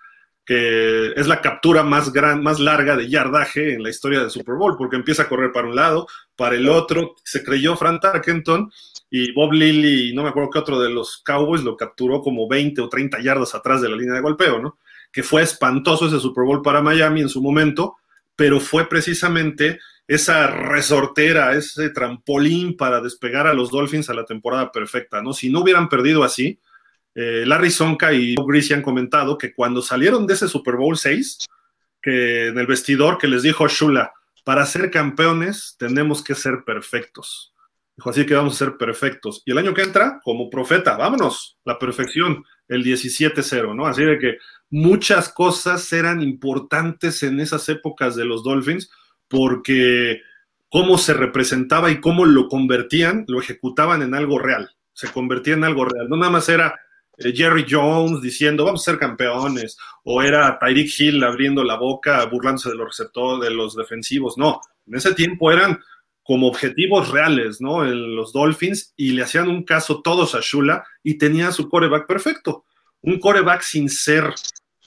que 0.45 1.11
es 1.17 1.27
la 1.27 1.41
captura 1.41 1.83
más, 1.83 2.13
gran, 2.13 2.41
más 2.41 2.59
larga 2.59 2.95
de 2.95 3.09
yardaje 3.09 3.73
en 3.73 3.83
la 3.83 3.89
historia 3.89 4.21
del 4.21 4.31
Super 4.31 4.55
Bowl, 4.55 4.77
porque 4.77 4.95
empieza 4.95 5.23
a 5.23 5.29
correr 5.29 5.51
para 5.51 5.67
un 5.67 5.75
lado, 5.75 6.07
para 6.37 6.55
el 6.55 6.69
otro, 6.69 7.15
se 7.25 7.43
creyó 7.43 7.75
Frank 7.75 8.01
Tarkenton 8.01 8.71
y 9.09 9.31
Bob 9.31 9.53
Lilly, 9.53 10.13
no 10.13 10.23
me 10.23 10.29
acuerdo 10.29 10.49
qué 10.49 10.59
otro 10.59 10.79
de 10.79 10.89
los 10.89 11.21
Cowboys, 11.23 11.63
lo 11.63 11.77
capturó 11.77 12.21
como 12.21 12.47
20 12.47 12.81
o 12.81 12.89
30 12.89 13.21
yardas 13.21 13.55
atrás 13.55 13.81
de 13.81 13.89
la 13.89 13.95
línea 13.95 14.15
de 14.15 14.21
golpeo, 14.21 14.59
¿no? 14.59 14.77
Que 15.11 15.23
fue 15.23 15.41
espantoso 15.41 16.07
ese 16.07 16.19
Super 16.19 16.43
Bowl 16.43 16.61
para 16.61 16.81
Miami 16.81 17.21
en 17.21 17.29
su 17.29 17.41
momento, 17.41 17.97
pero 18.35 18.59
fue 18.59 18.89
precisamente 18.89 19.79
esa 20.07 20.47
resortera, 20.47 21.53
ese 21.53 21.89
trampolín 21.89 22.75
para 22.75 23.01
despegar 23.01 23.47
a 23.47 23.53
los 23.53 23.71
Dolphins 23.71 24.09
a 24.09 24.13
la 24.13 24.25
temporada 24.25 24.71
perfecta, 24.71 25.21
¿no? 25.21 25.33
Si 25.33 25.49
no 25.49 25.61
hubieran 25.61 25.89
perdido 25.89 26.23
así, 26.23 26.59
eh, 27.15 27.43
Larry 27.45 27.71
Sonka 27.71 28.13
y 28.13 28.35
Bob 28.35 28.49
Greasy 28.49 28.73
han 28.73 28.81
comentado 28.81 29.37
que 29.37 29.53
cuando 29.53 29.81
salieron 29.81 30.27
de 30.27 30.35
ese 30.35 30.47
Super 30.47 30.75
Bowl 30.75 30.97
6, 30.97 31.47
que 32.01 32.47
en 32.47 32.59
el 32.59 32.67
vestidor 32.67 33.17
que 33.17 33.27
les 33.27 33.41
dijo 33.41 33.67
Shula, 33.67 34.13
para 34.43 34.65
ser 34.65 34.91
campeones 34.91 35.75
tenemos 35.79 36.23
que 36.23 36.35
ser 36.35 36.63
perfectos. 36.65 37.53
Dijo, 37.97 38.11
así 38.11 38.25
que 38.27 38.35
vamos 38.35 38.53
a 38.53 38.65
ser 38.65 38.77
perfectos. 38.77 39.41
Y 39.43 39.51
el 39.51 39.57
año 39.57 39.73
que 39.73 39.81
entra, 39.81 40.19
como 40.23 40.51
profeta, 40.51 40.95
vámonos, 40.95 41.57
la 41.65 41.79
perfección, 41.79 42.45
el 42.67 42.83
17-0, 42.83 43.75
¿no? 43.75 43.87
Así 43.87 44.03
de 44.03 44.19
que 44.19 44.37
muchas 44.69 45.29
cosas 45.29 45.91
eran 45.91 46.21
importantes 46.21 47.23
en 47.23 47.39
esas 47.39 47.67
épocas 47.69 48.15
de 48.15 48.25
los 48.25 48.43
Dolphins, 48.43 48.91
porque 49.27 50.21
cómo 50.69 50.99
se 50.99 51.13
representaba 51.13 51.89
y 51.89 51.99
cómo 51.99 52.25
lo 52.25 52.47
convertían, 52.47 53.25
lo 53.27 53.39
ejecutaban 53.39 54.03
en 54.03 54.13
algo 54.13 54.37
real. 54.37 54.69
Se 54.93 55.11
convertía 55.11 55.55
en 55.55 55.63
algo 55.63 55.85
real. 55.85 56.07
No 56.07 56.17
nada 56.17 56.31
más 56.31 56.49
era 56.49 56.79
eh, 57.17 57.33
Jerry 57.35 57.65
Jones 57.67 58.21
diciendo 58.21 58.65
vamos 58.65 58.81
a 58.81 58.91
ser 58.91 58.99
campeones, 58.99 59.75
o 60.03 60.21
era 60.21 60.59
Tyreek 60.59 60.99
Hill 60.99 61.23
abriendo 61.23 61.63
la 61.63 61.77
boca, 61.77 62.23
burlándose 62.25 62.69
de 62.69 62.75
los 62.75 62.87
receptores, 62.89 63.49
de 63.49 63.55
los 63.55 63.75
defensivos. 63.75 64.37
No, 64.37 64.61
en 64.85 64.95
ese 64.95 65.15
tiempo 65.15 65.51
eran 65.51 65.79
como 66.27 66.47
objetivos 66.47 67.09
reales, 67.09 67.61
¿no? 67.61 67.85
En 67.85 68.13
los 68.17 68.33
Dolphins 68.33 68.93
y 68.97 69.11
le 69.11 69.23
hacían 69.23 69.47
un 69.47 69.63
caso 69.63 70.01
todos 70.01 70.35
a 70.35 70.39
Shula 70.41 70.83
y 71.01 71.17
tenía 71.17 71.53
su 71.53 71.69
coreback 71.69 72.05
perfecto. 72.05 72.65
Un 73.01 73.17
coreback 73.17 73.61
sin 73.61 73.87
ser 73.87 74.33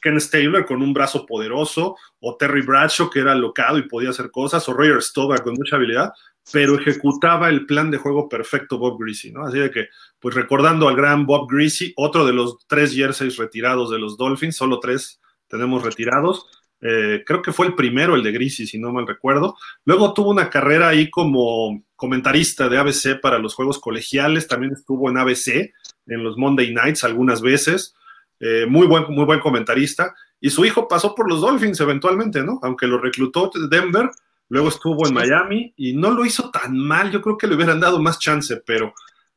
Ken 0.02 0.20
Stabler 0.20 0.66
con 0.66 0.82
un 0.82 0.92
brazo 0.92 1.24
poderoso, 1.24 1.96
o 2.20 2.36
Terry 2.36 2.60
Bradshaw 2.60 3.08
que 3.08 3.20
era 3.20 3.34
locado 3.34 3.78
y 3.78 3.88
podía 3.88 4.10
hacer 4.10 4.30
cosas, 4.30 4.68
o 4.68 4.74
Roger 4.74 5.00
Stover 5.02 5.40
con 5.40 5.54
mucha 5.54 5.76
habilidad, 5.76 6.12
pero 6.52 6.78
ejecutaba 6.78 7.48
el 7.48 7.64
plan 7.64 7.90
de 7.90 7.96
juego 7.96 8.28
perfecto 8.28 8.76
Bob 8.76 8.98
Greasy, 9.00 9.32
¿no? 9.32 9.46
Así 9.46 9.58
de 9.58 9.70
que, 9.70 9.88
pues 10.18 10.34
recordando 10.34 10.88
al 10.88 10.96
gran 10.96 11.24
Bob 11.24 11.50
Greasy, 11.50 11.94
otro 11.96 12.26
de 12.26 12.34
los 12.34 12.58
tres 12.66 12.94
jerseys 12.94 13.38
retirados 13.38 13.90
de 13.90 13.98
los 13.98 14.18
Dolphins, 14.18 14.56
solo 14.56 14.78
tres 14.78 15.22
tenemos 15.48 15.82
retirados, 15.82 16.46
eh, 16.82 17.22
creo 17.26 17.42
que 17.42 17.52
fue 17.52 17.66
el 17.66 17.74
primero, 17.74 18.14
el 18.14 18.22
de 18.22 18.32
Greasy, 18.32 18.66
si 18.66 18.78
no 18.78 18.92
mal 18.92 19.06
recuerdo. 19.06 19.56
Luego 19.84 20.14
tuvo 20.14 20.30
una 20.30 20.48
carrera 20.48 20.88
ahí 20.88 21.10
como 21.10 21.82
comentarista 21.94 22.68
de 22.68 22.78
ABC 22.78 23.20
para 23.20 23.38
los 23.38 23.54
juegos 23.54 23.78
colegiales, 23.78 24.48
también 24.48 24.72
estuvo 24.72 25.10
en 25.10 25.18
ABC, 25.18 25.72
en 26.06 26.24
los 26.24 26.36
Monday 26.38 26.72
Nights 26.72 27.04
algunas 27.04 27.42
veces, 27.42 27.94
eh, 28.40 28.64
muy, 28.66 28.86
buen, 28.86 29.04
muy 29.10 29.24
buen 29.24 29.40
comentarista, 29.40 30.14
y 30.40 30.48
su 30.48 30.64
hijo 30.64 30.88
pasó 30.88 31.14
por 31.14 31.28
los 31.28 31.42
Dolphins 31.42 31.80
eventualmente, 31.80 32.42
¿no? 32.42 32.58
Aunque 32.62 32.86
lo 32.86 32.98
reclutó 32.98 33.50
Denver, 33.68 34.08
luego 34.48 34.68
estuvo 34.68 35.06
en 35.06 35.12
Miami 35.12 35.74
y 35.76 35.92
no 35.92 36.10
lo 36.10 36.24
hizo 36.24 36.50
tan 36.50 36.78
mal, 36.78 37.10
yo 37.10 37.20
creo 37.20 37.36
que 37.36 37.46
le 37.46 37.54
hubieran 37.54 37.80
dado 37.80 38.00
más 38.00 38.18
chance, 38.18 38.56
pero 38.64 38.94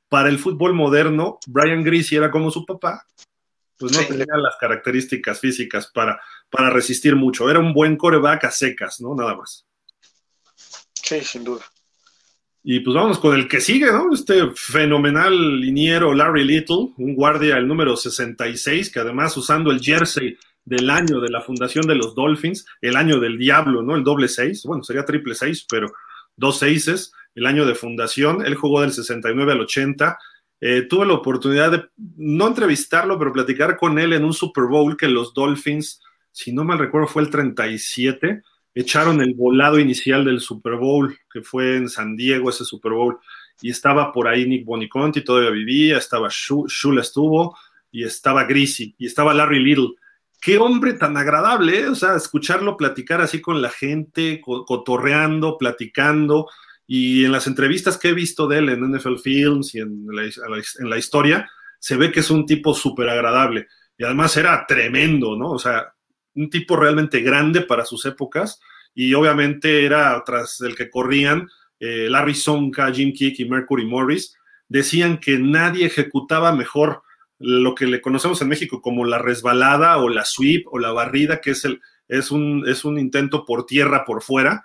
para 0.08 0.30
el 0.30 0.40
fútbol 0.40 0.74
moderno, 0.74 1.40
Brian 1.48 1.84
Greasy 1.84 2.16
era 2.16 2.32
como 2.32 2.50
su 2.50 2.66
papá, 2.66 3.06
pues 3.78 3.92
no 3.92 4.08
tenía 4.08 4.38
las 4.38 4.56
características 4.58 5.40
físicas 5.40 5.92
para, 5.94 6.22
para 6.54 6.70
resistir 6.70 7.16
mucho. 7.16 7.50
Era 7.50 7.60
un 7.60 7.74
buen 7.74 7.98
coreback 7.98 8.46
a 8.46 8.52
secas, 8.52 9.02
¿no? 9.02 9.16
Nada 9.16 9.36
más. 9.36 9.66
Sí, 10.94 11.20
sin 11.22 11.44
duda. 11.44 11.66
Y 12.64 12.80
pues 12.80 12.96
vamos 12.96 13.20
con 13.20 13.36
el 13.36 13.48
que 13.48 13.60
sigue, 13.60 13.92
¿no? 13.92 14.14
Este 14.14 14.52
fenomenal 14.56 15.60
liniero 15.60 16.14
Larry 16.14 16.46
Little, 16.46 16.94
un 16.98 17.16
guardia 17.16 17.58
el 17.58 17.68
número 17.68 17.98
66, 17.98 18.92
que 18.92 19.00
además 19.00 19.36
usando 19.36 19.72
el 19.72 19.82
jersey 19.82 20.38
del 20.64 20.90
año 20.90 21.20
de 21.20 21.30
la 21.30 21.42
fundación 21.42 21.88
de 21.88 21.96
los 21.96 22.16
Dolphins, 22.16 22.66
el 22.80 22.96
año 22.96 23.20
del 23.20 23.38
diablo, 23.38 23.82
¿no? 23.82 23.96
El 23.96 24.04
doble 24.04 24.28
seis, 24.30 24.64
bueno, 24.64 24.84
sería 24.84 25.04
triple 25.04 25.36
seis, 25.36 25.66
pero 25.68 25.92
dos 26.38 26.60
seises, 26.60 27.12
el 27.36 27.48
año 27.48 27.66
de 27.66 27.76
fundación, 27.76 28.46
él 28.46 28.56
jugó 28.56 28.82
del 28.82 28.94
69 28.94 29.52
al 29.52 29.62
80, 29.62 30.18
eh, 30.62 30.84
tuve 30.84 31.06
la 31.06 31.14
oportunidad 31.16 31.72
de 31.72 31.84
no 32.16 32.48
entrevistarlo, 32.48 33.20
pero 33.20 33.34
platicar 33.34 33.76
con 33.76 34.00
él 34.00 34.14
en 34.14 34.24
un 34.24 34.34
Super 34.34 34.66
Bowl 34.66 34.96
que 34.96 35.10
los 35.10 35.34
Dolphins, 35.34 36.00
si 36.34 36.52
no 36.52 36.66
mal 36.66 36.80
recuerdo, 36.80 37.08
fue 37.08 37.22
el 37.22 37.30
37. 37.30 38.42
Echaron 38.76 39.22
el 39.22 39.36
volado 39.36 39.80
inicial 39.80 40.26
del 40.26 40.42
Super 40.42 40.76
Bowl, 40.76 41.18
que 41.32 41.44
fue 41.44 41.78
en 41.78 41.88
San 41.88 42.16
Diego 42.16 42.50
ese 42.50 42.66
Super 42.66 42.92
Bowl, 42.92 43.20
y 43.62 43.70
estaba 43.70 44.12
por 44.12 44.28
ahí 44.28 44.46
Nick 44.48 44.66
Boniconti, 44.66 45.22
todavía 45.22 45.52
vivía, 45.52 45.98
estaba 45.98 46.28
Shula 46.30 47.02
estuvo, 47.02 47.56
y 47.92 48.04
estaba 48.04 48.46
Greasy, 48.46 48.96
y 48.98 49.06
estaba 49.06 49.34
Larry 49.34 49.64
Little. 49.64 49.92
Qué 50.42 50.58
hombre 50.58 50.94
tan 50.94 51.16
agradable, 51.16 51.82
¿eh? 51.82 51.88
o 51.88 51.96
sea, 51.96 52.16
escucharlo 52.16 52.76
platicar 52.76 53.22
así 53.22 53.40
con 53.40 53.62
la 53.62 53.70
gente, 53.70 54.42
cotorreando, 54.42 55.58
platicando, 55.58 56.48
y 56.88 57.26
en 57.26 57.32
las 57.32 57.48
entrevistas 57.48 57.98
que 57.98 58.10
he 58.10 58.14
visto 58.14 58.48
de 58.48 58.58
él 58.58 58.70
en 58.70 58.92
NFL 58.92 59.18
Films 59.18 59.74
y 59.76 59.80
en 59.80 60.06
la, 60.08 60.98
historia, 60.98 61.50
se 61.80 61.96
ve 61.96 62.12
que 62.12 62.20
es 62.20 62.30
un 62.30 62.46
tipo 62.46 62.74
súper 62.74 63.08
agradable. 63.08 63.68
Y 63.98 64.04
además 64.04 64.36
era 64.36 64.66
tremendo, 64.68 65.38
¿no? 65.38 65.52
O 65.52 65.60
sea, 65.60 65.93
un 66.36 66.50
tipo 66.50 66.76
realmente 66.76 67.22
grande 67.22 67.62
para 67.62 67.86
sus 67.86 68.06
épocas. 68.06 68.60
Y 68.94 69.14
obviamente 69.14 69.86
era 69.86 70.22
tras 70.26 70.62
el 70.62 70.76
que 70.76 70.90
corrían 70.90 71.50
eh, 71.80 72.08
Larry 72.10 72.36
Sonka, 72.36 72.92
Jim 72.92 73.14
Kick 73.14 73.40
y 73.40 73.46
Mercury 73.46 73.86
Morris. 73.86 74.36
Decían 74.68 75.20
que 75.20 75.40
nadie 75.40 75.86
ejecutaba 75.86 76.54
mejor 76.54 77.04
lo 77.40 77.76
que 77.76 77.88
le 77.88 78.02
conocemos 78.02 78.42
en 78.42 78.48
México 78.48 78.82
como 78.82 79.06
la 79.06 79.18
resbalada 79.18 79.98
o 79.98 80.10
la 80.10 80.24
sweep 80.24 80.68
o 80.72 80.80
la 80.80 80.92
barrida, 80.92 81.42
que 81.42 81.52
es, 81.52 81.66
el, 81.66 81.82
es, 82.08 82.32
un, 82.32 82.64
es 82.68 82.86
un 82.86 82.98
intento 82.98 83.46
por 83.46 83.66
tierra 83.66 84.06
por 84.06 84.22
fuera 84.22 84.64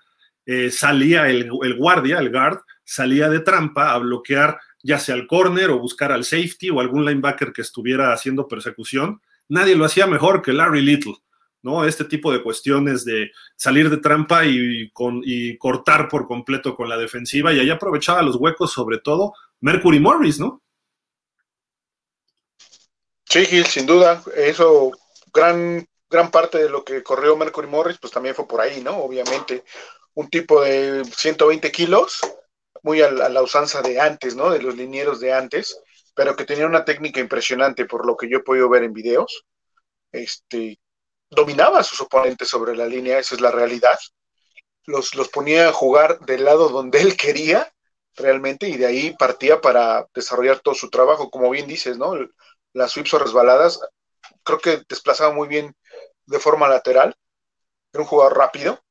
eh, 0.51 0.71
salía 0.71 1.29
el, 1.29 1.47
guardia, 1.77 2.19
el 2.21 2.33
guard, 2.33 2.61
salía 2.83 3.29
de 3.29 3.41
trampa 3.41 3.93
a 3.93 3.99
bloquear 3.99 4.59
ya 4.83 4.99
sea 4.99 5.15
al 5.15 5.27
corner 5.27 5.69
o 5.69 5.79
buscar 5.79 6.11
al 6.11 6.25
safety 6.25 6.71
o 6.71 6.81
algún 6.81 7.05
linebacker 7.05 7.53
que 7.53 7.61
estuviera 7.61 8.15
haciendo 8.15 8.49
persecución. 8.49 9.21
Nadie 9.47 9.77
lo 9.77 9.85
hacía 9.85 10.07
mejor 10.07 10.41
que 10.41 10.55
Larry 10.55 10.81
Little, 10.81 11.17
¿no? 11.63 11.85
Este 11.85 12.05
tipo 12.05 12.33
de 12.33 12.43
cuestiones 12.43 13.05
de 13.05 13.31
salir 13.57 13.91
de 13.91 13.99
trampa 13.99 14.45
y, 14.45 14.91
con, 14.91 15.21
y 15.25 15.57
cortar 15.59 16.09
por 16.09 16.27
completo 16.27 16.75
con 16.75 16.89
la 16.89 16.97
defensiva 16.97 17.53
y 17.53 17.61
ahí 17.61 17.71
aprovechaba 17.71 18.23
los 18.23 18.37
huecos, 18.37 18.73
sobre 18.73 18.99
todo 18.99 19.33
Mercury 19.61 20.01
Morris, 20.01 20.39
¿no? 20.39 20.63
Sí, 23.25 23.45
Gil, 23.45 23.67
sin 23.67 23.87
duda. 23.87 24.23
Eso, 24.35 24.93
gran, 25.35 25.87
gran 26.09 26.31
parte 26.31 26.59
de 26.59 26.71
lo 26.71 26.85
que 26.85 27.03
corrió 27.03 27.37
Mercury 27.37 27.67
Morris, 27.67 27.99
pues 28.01 28.13
también 28.13 28.35
fue 28.35 28.49
por 28.49 28.61
ahí, 28.61 28.81
¿no? 28.83 28.97
Obviamente 28.97 29.65
un 30.19 30.29
tipo 30.29 30.61
de 30.63 31.05
120 31.05 31.71
kilos, 31.71 32.21
muy 32.83 33.03
a 33.03 33.11
la, 33.11 33.41
usanza 33.41 33.83
de 33.83 34.01
antes, 34.01 34.35
¿no? 34.35 34.51
De 34.51 34.61
los 34.61 34.77
linieros 34.77 35.21
de 35.21 35.33
antes, 35.33 35.81
pero 36.13 36.35
que 36.35 36.45
tenía 36.45 36.67
una 36.67 36.85
técnica 36.85 37.21
impresionante 37.21 37.85
por 37.85 38.05
lo 38.05 38.17
que 38.17 38.29
yo 38.29 38.39
he 38.39 38.43
podido 38.43 38.69
ver 38.69 38.83
en 38.83 38.93
videos. 38.93 39.45
Este, 40.11 40.81
dominaba 41.31 41.81
a 41.81 41.85
sus 41.85 42.01
oponentes 42.01 42.49
sobre 42.49 42.77
la 42.77 42.87
línea, 42.87 43.19
esa 43.19 43.35
es 43.35 43.41
la 43.41 43.51
realidad. 43.51 43.99
Los, 44.87 45.15
los 45.15 45.29
ponía 45.29 45.69
a 45.69 45.73
jugar 45.73 46.21
del 46.21 46.45
lado 46.45 46.69
donde 46.69 47.01
él 47.01 47.17
quería 47.17 47.73
realmente 48.15 48.69
y 48.69 48.77
de 48.77 48.87
ahí 48.87 49.15
partía 49.19 49.61
para 49.61 50.07
desarrollar 50.15 50.61
todo 50.61 50.75
su 50.75 50.91
trabajo, 50.91 51.31
como 51.31 51.51
bien 51.51 51.67
dices, 51.67 51.99
¿no? 51.99 52.15
Las 52.73 52.93
sweeps 52.93 53.15
o 53.15 53.19
resbaladas, 53.19 53.81
creo 54.43 54.59
que 54.59 54.83
desplazaba 54.89 55.33
muy 55.33 55.49
bien 55.49 55.75
de 56.27 56.39
forma 56.39 56.69
lateral, 56.69 57.17
era 57.93 58.03
un 58.03 58.09
jugador 58.09 58.37
rápido, 58.37 58.83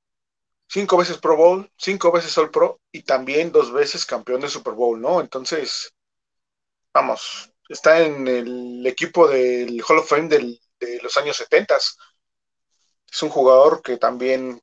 cinco 0.68 0.98
veces 0.98 1.18
Pro 1.18 1.36
Bowl, 1.36 1.72
cinco 1.78 2.12
veces 2.12 2.38
All 2.38 2.52
Pro 2.52 2.82
y 2.92 3.04
también 3.04 3.52
dos 3.52 3.72
veces 3.72 4.06
campeón 4.06 4.42
de 4.42 4.50
Super 4.50 4.74
Bowl, 4.74 5.00
¿no? 5.00 5.22
Entonces, 5.22 5.94
vamos, 6.94 7.52
está 7.70 8.02
en 8.02 8.28
el 8.28 8.86
equipo 8.86 9.28
del 9.28 9.82
Hall 9.88 10.00
of 10.00 10.10
Fame 10.10 10.28
de 10.30 10.60
los 11.02 11.16
años 11.18 11.38
70. 11.38 11.78
Es 13.12 13.24
un 13.24 13.30
jugador 13.30 13.82
que 13.82 13.98
también 13.98 14.60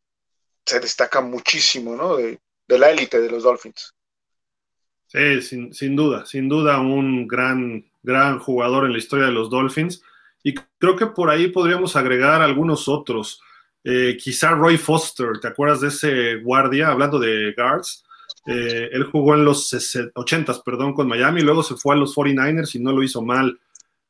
se 0.64 0.80
destaca 0.80 1.20
muchísimo, 1.20 1.96
¿no? 1.96 2.16
De, 2.16 2.38
la 2.68 2.90
élite 2.90 3.20
de 3.20 3.30
los 3.30 3.42
Dolphins. 3.42 3.94
Sí, 5.06 5.70
sin, 5.72 5.94
duda, 5.94 6.26
sin 6.26 6.48
duda 6.48 6.80
un 6.80 7.28
gran, 7.28 7.84
gran 8.02 8.38
jugador 8.38 8.86
en 8.86 8.92
la 8.92 8.98
historia 8.98 9.26
de 9.26 9.32
los 9.32 9.50
Dolphins. 9.50 10.02
Y 10.42 10.54
creo 10.54 10.96
que 10.96 11.06
por 11.06 11.30
ahí 11.30 11.48
podríamos 11.48 11.94
agregar 11.94 12.42
algunos 12.42 12.88
otros. 12.88 13.40
Eh, 13.84 14.16
quizá 14.20 14.50
Roy 14.50 14.76
Foster, 14.76 15.38
¿te 15.40 15.48
acuerdas 15.48 15.82
de 15.82 15.88
ese 15.88 16.36
guardia? 16.36 16.88
Hablando 16.88 17.18
de 17.18 17.52
guards, 17.56 18.04
eh, 18.46 18.90
él 18.92 19.04
jugó 19.04 19.34
en 19.34 19.44
los 19.44 19.72
80s, 19.72 20.62
perdón, 20.64 20.94
con 20.94 21.08
Miami, 21.08 21.42
luego 21.42 21.62
se 21.62 21.76
fue 21.76 21.94
a 21.94 21.98
los 21.98 22.14
49ers 22.14 22.74
y 22.74 22.80
no 22.80 22.92
lo 22.92 23.02
hizo 23.02 23.22
mal. 23.22 23.58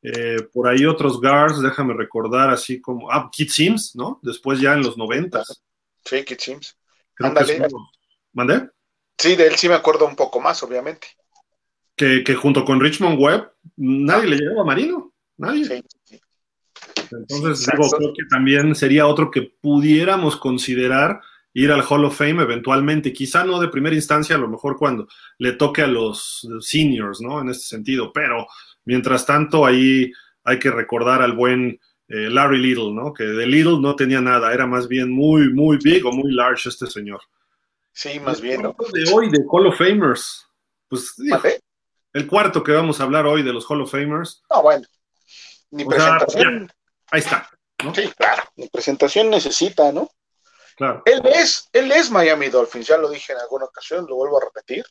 Eh, 0.07 0.37
por 0.53 0.67
ahí 0.67 0.85
otros 0.85 1.19
guards, 1.19 1.59
déjame 1.63 1.95
recordar, 1.95 2.51
así 2.51 2.79
como, 2.79 3.11
ah, 3.11 3.27
Kit 3.31 3.49
Sims, 3.49 3.95
¿no? 3.95 4.19
Después 4.21 4.59
ya 4.59 4.73
en 4.73 4.83
los 4.83 4.97
90s. 4.97 5.63
Sí, 6.03 6.23
Kit 6.23 6.39
Sims. 6.39 6.77
¿Mandé? 8.31 8.69
Sí, 9.17 9.35
de 9.35 9.47
él 9.47 9.55
sí 9.55 9.67
me 9.67 9.73
acuerdo 9.73 10.05
un 10.05 10.15
poco 10.15 10.39
más, 10.39 10.61
obviamente. 10.61 11.07
Que, 11.95 12.23
junto 12.35 12.63
con 12.63 12.79
Richmond 12.79 13.19
Webb, 13.19 13.51
nadie 13.77 14.27
le 14.27 14.37
llegaba 14.37 14.61
a 14.61 14.65
Marino, 14.65 15.11
nadie. 15.37 15.65
Sí, 15.65 15.83
sí. 16.03 16.21
Entonces, 17.11 17.65
digo, 17.71 17.89
creo 17.89 18.13
que 18.13 18.25
también 18.29 18.75
sería 18.75 19.07
otro 19.07 19.31
que 19.31 19.53
pudiéramos 19.59 20.37
considerar 20.37 21.19
ir 21.53 21.71
al 21.71 21.83
Hall 21.89 22.05
of 22.05 22.17
Fame 22.17 22.43
eventualmente, 22.43 23.11
quizá 23.11 23.43
no 23.43 23.59
de 23.59 23.69
primera 23.69 23.95
instancia, 23.95 24.35
a 24.35 24.39
lo 24.39 24.49
mejor 24.49 24.77
cuando 24.77 25.07
le 25.39 25.53
toque 25.53 25.81
a 25.81 25.87
los 25.87 26.47
seniors, 26.59 27.21
¿no? 27.21 27.41
En 27.41 27.49
este 27.49 27.63
sentido, 27.63 28.11
pero 28.13 28.45
mientras 28.85 29.25
tanto 29.25 29.65
ahí 29.65 30.11
hay 30.43 30.59
que 30.59 30.71
recordar 30.71 31.21
al 31.21 31.33
buen 31.33 31.79
eh, 32.07 32.29
Larry 32.29 32.59
Little, 32.59 32.93
¿no? 32.93 33.13
Que 33.13 33.23
de 33.23 33.47
Little 33.47 33.79
no 33.79 33.95
tenía 33.95 34.21
nada, 34.21 34.53
era 34.53 34.65
más 34.67 34.87
bien 34.87 35.11
muy, 35.11 35.51
muy 35.51 35.77
big 35.77 36.05
o 36.05 36.11
muy 36.11 36.31
large 36.31 36.69
este 36.69 36.87
señor. 36.87 37.21
Sí, 37.91 38.19
más 38.19 38.41
bien. 38.41 38.61
¿no? 38.61 38.75
De 38.93 39.11
hoy, 39.11 39.29
de 39.31 39.39
Hall 39.49 39.67
of 39.67 39.77
Famers, 39.77 40.45
pues 40.87 41.15
el 42.13 42.27
cuarto 42.27 42.63
que 42.63 42.71
vamos 42.71 42.99
a 42.99 43.03
hablar 43.03 43.25
hoy 43.25 43.41
de 43.41 43.53
los 43.53 43.69
Hall 43.69 43.81
of 43.81 43.91
Famers. 43.91 44.43
Ah, 44.49 44.61
bueno. 44.61 44.85
Ni 45.71 45.83
presentación. 45.83 46.71
Ahí 47.11 47.19
está. 47.19 47.49
Sí, 47.93 48.09
claro. 48.17 48.43
Mi 48.55 48.67
presentación 48.69 49.29
necesita, 49.29 49.91
¿no? 49.91 50.09
Claro. 50.77 51.01
Él 51.05 51.21
es, 51.25 51.69
él 51.73 51.91
es 51.91 52.11
Miami 52.11 52.49
Dolphins, 52.49 52.87
ya 52.87 52.97
lo 52.97 53.09
dije 53.09 53.33
en 53.33 53.39
alguna 53.39 53.65
ocasión, 53.65 54.05
lo 54.07 54.15
vuelvo 54.15 54.37
a 54.37 54.45
repetir. 54.45 54.85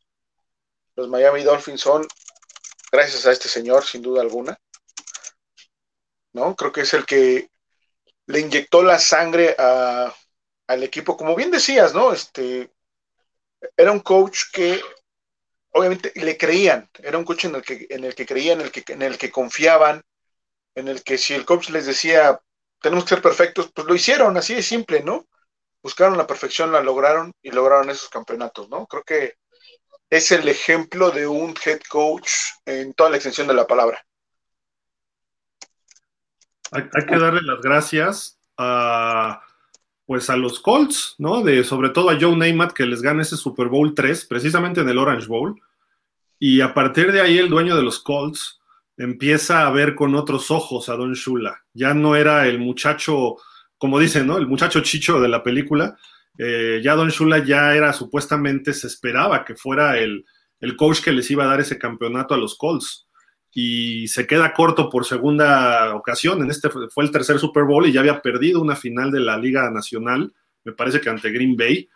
Los 0.96 1.09
Miami 1.09 1.42
Dolphins 1.42 1.80
son, 1.80 2.07
gracias 2.94 3.26
a 3.26 3.33
este 3.33 3.48
señor, 3.48 3.85
sin 3.85 4.02
duda 4.02 4.22
alguna. 4.22 4.57
¿No? 6.33 6.54
Creo 6.54 6.70
que 6.70 6.83
es 6.83 6.94
el 6.94 7.04
que 7.04 7.48
le 8.26 8.40
inyectó 8.40 8.83
la 8.83 8.98
sangre 8.98 9.57
al 9.59 10.83
equipo, 10.83 11.16
como 11.16 11.35
bien 11.35 11.50
decías, 11.50 11.92
¿no? 11.92 12.12
Este, 12.12 12.70
era 13.76 13.90
un 13.90 14.00
coach 14.00 14.44
que 14.52 14.80
obviamente 15.72 16.12
le 16.14 16.38
creían, 16.38 16.88
era 16.98 17.18
un 17.18 17.24
coach 17.24 17.46
en 17.46 17.57
el 17.57 17.62
que, 17.62 17.87
en 17.90 18.04
el 18.04 18.14
que 18.14 18.26
creían, 18.26 18.61
en 18.61 18.66
el 18.66 18.72
que, 18.72 18.85
en 18.92 19.02
el 19.02 19.18
que 19.18 19.30
confiaban, 19.30 20.02
en 20.76 20.87
el 20.88 21.02
que 21.02 21.18
si 21.18 21.35
el 21.35 21.44
coach 21.44 21.70
les 21.70 21.87
decía, 21.87 22.40
tenemos 22.80 23.04
que 23.04 23.11
ser 23.11 23.22
perfectos, 23.22 23.70
pues 23.74 23.87
lo 23.87 23.94
hicieron, 23.94 24.37
así 24.37 24.54
de 24.54 24.62
simple, 24.62 25.02
¿no? 25.02 25.26
Buscaron 25.83 26.16
la 26.16 26.26
perfección, 26.26 26.70
la 26.70 26.80
lograron 26.80 27.33
y 27.42 27.50
lograron 27.50 27.90
esos 27.90 28.09
campeonatos, 28.09 28.68
¿no? 28.68 28.87
Creo 28.87 29.02
que 29.02 29.35
es 30.16 30.31
el 30.31 30.48
ejemplo 30.48 31.11
de 31.11 31.27
un 31.27 31.55
head 31.64 31.81
coach 31.88 32.31
en 32.64 32.94
toda 32.94 33.11
la 33.11 33.16
extensión 33.16 33.48
de 33.48 33.55
la 33.55 33.66
palabra. 33.66 34.05
Hay, 36.70 36.85
que 36.85 37.18
darle 37.18 37.40
las 37.42 37.61
gracias 37.61 38.38
a 38.57 39.42
pues 40.07 40.29
a 40.29 40.37
los 40.37 40.61
Colts, 40.61 41.14
¿no? 41.18 41.42
De 41.42 41.64
sobre 41.64 41.88
todo 41.88 42.11
a 42.11 42.18
Joe 42.20 42.37
Namath 42.37 42.72
que 42.72 42.87
les 42.87 43.00
gana 43.00 43.22
ese 43.22 43.37
Super 43.37 43.68
Bowl 43.68 43.94
3, 43.94 44.27
precisamente 44.27 44.83
en 44.83 44.88
el 44.88 44.98
Orange 44.98 45.27
Bowl. 45.27 45.61
Y 46.38 46.61
a 46.61 46.74
partir 46.74 47.11
de 47.11 47.20
ahí 47.20 47.38
el 47.38 47.48
dueño 47.48 47.74
de 47.74 47.83
los 47.83 48.00
Colts 48.00 48.61
empieza 48.96 49.66
a 49.66 49.70
ver 49.70 49.94
con 49.94 50.14
otros 50.14 50.50
ojos 50.50 50.88
a 50.88 50.96
Don 50.96 51.14
Shula. 51.14 51.64
Ya 51.72 51.94
no 51.94 52.16
era 52.16 52.46
el 52.46 52.59
muchacho, 52.59 53.37
como 53.79 53.98
dicen, 53.98 54.27
¿no? 54.27 54.37
El 54.37 54.46
muchacho 54.46 54.81
chicho 54.81 55.20
de 55.20 55.29
la 55.29 55.42
película. 55.42 55.96
Eh, 56.38 56.81
ya 56.83 56.94
Don 56.94 57.09
Shula 57.09 57.44
ya 57.44 57.75
era 57.75 57.92
supuestamente, 57.92 58.73
se 58.73 58.87
esperaba 58.87 59.44
que 59.44 59.55
fuera 59.55 59.99
el, 59.99 60.25
el 60.61 60.77
coach 60.77 61.01
que 61.01 61.12
les 61.12 61.31
iba 61.31 61.44
a 61.44 61.49
dar 61.49 61.61
ese 61.61 61.79
campeonato 61.79 62.35
a 62.35 62.38
los 62.38 62.57
Colts 62.57 63.07
y 63.53 64.09
se 64.09 64.27
queda 64.27 64.53
corto 64.53 64.90
por 64.90 65.05
segunda 65.05 65.94
ocasión. 65.94 66.42
En 66.42 66.51
este 66.51 66.68
fue 66.70 67.05
el 67.05 67.11
tercer 67.11 67.38
Super 67.38 67.64
Bowl 67.64 67.87
y 67.87 67.92
ya 67.92 68.01
había 68.01 68.20
perdido 68.20 68.61
una 68.61 68.75
final 68.75 69.12
de 69.12 69.20
la 69.20 69.38
Liga 69.38 69.70
Nacional, 69.70 70.33
me 70.64 70.73
parece 70.73 71.01
que 71.01 71.09
ante 71.09 71.31
Green 71.31 71.57
Bay. 71.57 71.88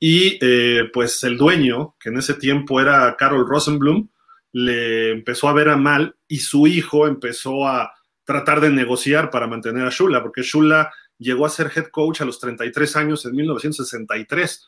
Y 0.00 0.38
eh, 0.40 0.90
pues 0.92 1.22
el 1.22 1.36
dueño, 1.38 1.94
que 2.00 2.08
en 2.08 2.18
ese 2.18 2.34
tiempo 2.34 2.80
era 2.80 3.14
Carol 3.16 3.48
Rosenblum, 3.48 4.08
le 4.52 5.12
empezó 5.12 5.48
a 5.48 5.52
ver 5.52 5.68
a 5.68 5.76
mal 5.76 6.16
y 6.26 6.38
su 6.38 6.66
hijo 6.66 7.06
empezó 7.06 7.66
a 7.66 7.92
tratar 8.24 8.60
de 8.60 8.70
negociar 8.70 9.30
para 9.30 9.46
mantener 9.46 9.86
a 9.86 9.90
Shula, 9.90 10.22
porque 10.22 10.42
Shula 10.42 10.92
llegó 11.24 11.46
a 11.46 11.50
ser 11.50 11.72
head 11.74 11.86
coach 11.88 12.20
a 12.20 12.24
los 12.24 12.38
33 12.38 12.96
años 12.96 13.26
en 13.26 13.34
1963 13.34 14.66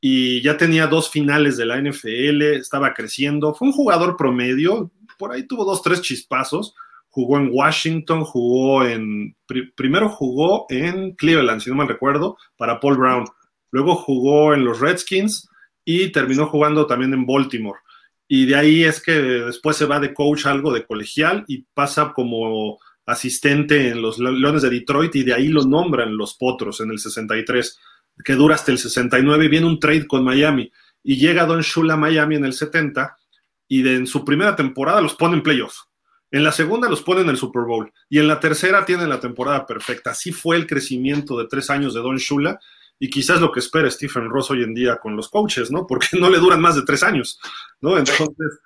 y 0.00 0.42
ya 0.42 0.56
tenía 0.56 0.88
dos 0.88 1.08
finales 1.08 1.56
de 1.56 1.64
la 1.64 1.80
NFL, 1.80 2.42
estaba 2.56 2.92
creciendo, 2.92 3.54
fue 3.54 3.68
un 3.68 3.72
jugador 3.72 4.16
promedio, 4.16 4.90
por 5.16 5.32
ahí 5.32 5.46
tuvo 5.46 5.64
dos, 5.64 5.82
tres 5.82 6.02
chispazos. 6.02 6.74
Jugó 7.08 7.38
en 7.38 7.50
Washington, 7.52 8.24
jugó 8.24 8.84
en. 8.84 9.36
primero 9.76 10.08
jugó 10.08 10.66
en 10.70 11.14
Cleveland, 11.14 11.60
si 11.60 11.70
no 11.70 11.76
mal 11.76 11.86
recuerdo, 11.86 12.36
para 12.56 12.80
Paul 12.80 12.96
Brown. 12.96 13.26
Luego 13.70 13.94
jugó 13.94 14.54
en 14.54 14.64
los 14.64 14.80
Redskins 14.80 15.48
y 15.84 16.10
terminó 16.10 16.46
jugando 16.46 16.86
también 16.86 17.12
en 17.14 17.24
Baltimore. 17.24 17.78
Y 18.26 18.46
de 18.46 18.56
ahí 18.56 18.82
es 18.82 19.00
que 19.00 19.12
después 19.12 19.76
se 19.76 19.84
va 19.84 20.00
de 20.00 20.14
coach 20.14 20.46
algo 20.46 20.72
de 20.72 20.84
colegial 20.84 21.44
y 21.46 21.66
pasa 21.74 22.12
como 22.12 22.78
asistente 23.06 23.88
en 23.88 24.00
los 24.00 24.18
Leones 24.18 24.62
de 24.62 24.70
Detroit 24.70 25.14
y 25.16 25.24
de 25.24 25.34
ahí 25.34 25.48
lo 25.48 25.64
nombran 25.64 26.16
los 26.16 26.34
Potros 26.34 26.80
en 26.80 26.90
el 26.90 26.98
63, 26.98 27.78
que 28.24 28.34
dura 28.34 28.54
hasta 28.54 28.72
el 28.72 28.78
69 28.78 29.44
y 29.44 29.48
viene 29.48 29.66
un 29.66 29.80
trade 29.80 30.06
con 30.06 30.24
Miami. 30.24 30.70
Y 31.02 31.16
llega 31.16 31.46
Don 31.46 31.60
Shula 31.60 31.94
a 31.94 31.96
Miami 31.96 32.36
en 32.36 32.44
el 32.44 32.52
70 32.52 33.16
y 33.68 33.86
en 33.88 34.06
su 34.06 34.24
primera 34.24 34.54
temporada 34.54 35.00
los 35.00 35.14
pone 35.14 35.34
en 35.34 35.42
playoffs. 35.42 35.88
En 36.30 36.44
la 36.44 36.52
segunda 36.52 36.88
los 36.88 37.02
pone 37.02 37.20
en 37.20 37.28
el 37.28 37.36
Super 37.36 37.62
Bowl 37.62 37.92
y 38.08 38.18
en 38.18 38.26
la 38.26 38.40
tercera 38.40 38.84
tienen 38.84 39.08
la 39.08 39.20
temporada 39.20 39.66
perfecta. 39.66 40.10
Así 40.10 40.32
fue 40.32 40.56
el 40.56 40.66
crecimiento 40.66 41.38
de 41.38 41.46
tres 41.46 41.68
años 41.70 41.92
de 41.92 42.00
Don 42.00 42.16
Shula 42.16 42.58
y 42.98 43.10
quizás 43.10 43.40
lo 43.40 43.50
que 43.50 43.60
espera 43.60 43.90
Stephen 43.90 44.30
Ross 44.30 44.50
hoy 44.50 44.62
en 44.62 44.74
día 44.74 44.96
con 44.96 45.16
los 45.16 45.28
coaches, 45.28 45.70
¿no? 45.70 45.86
Porque 45.86 46.06
no 46.18 46.30
le 46.30 46.38
duran 46.38 46.60
más 46.60 46.76
de 46.76 46.82
tres 46.82 47.02
años, 47.02 47.38
¿no? 47.80 47.98
Entonces, 47.98 48.60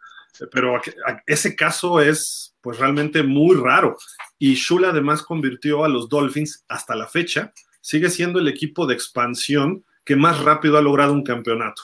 pero 0.50 0.80
ese 1.26 1.56
caso 1.56 2.00
es 2.00 2.54
pues 2.60 2.78
realmente 2.78 3.22
muy 3.22 3.56
raro. 3.56 3.96
Y 4.38 4.54
Shula 4.54 4.90
además 4.90 5.22
convirtió 5.22 5.84
a 5.84 5.88
los 5.88 6.08
Dolphins 6.08 6.64
hasta 6.68 6.96
la 6.96 7.06
fecha, 7.06 7.52
sigue 7.80 8.10
siendo 8.10 8.38
el 8.40 8.48
equipo 8.48 8.86
de 8.86 8.94
expansión 8.94 9.84
que 10.04 10.16
más 10.16 10.42
rápido 10.42 10.78
ha 10.78 10.82
logrado 10.82 11.12
un 11.12 11.22
campeonato. 11.22 11.82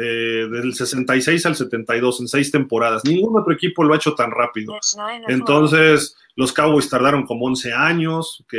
Eh, 0.00 0.46
del 0.48 0.74
66 0.74 1.44
al 1.46 1.56
72 1.56 2.20
en 2.20 2.28
seis 2.28 2.52
temporadas. 2.52 3.04
Ningún 3.04 3.36
otro 3.36 3.52
equipo 3.52 3.82
lo 3.82 3.94
ha 3.94 3.96
hecho 3.96 4.14
tan 4.14 4.30
rápido. 4.30 4.78
Entonces, 5.26 6.16
los 6.36 6.52
Cowboys 6.52 6.88
tardaron 6.88 7.26
como 7.26 7.46
11 7.46 7.72
años, 7.72 8.44
que 8.48 8.58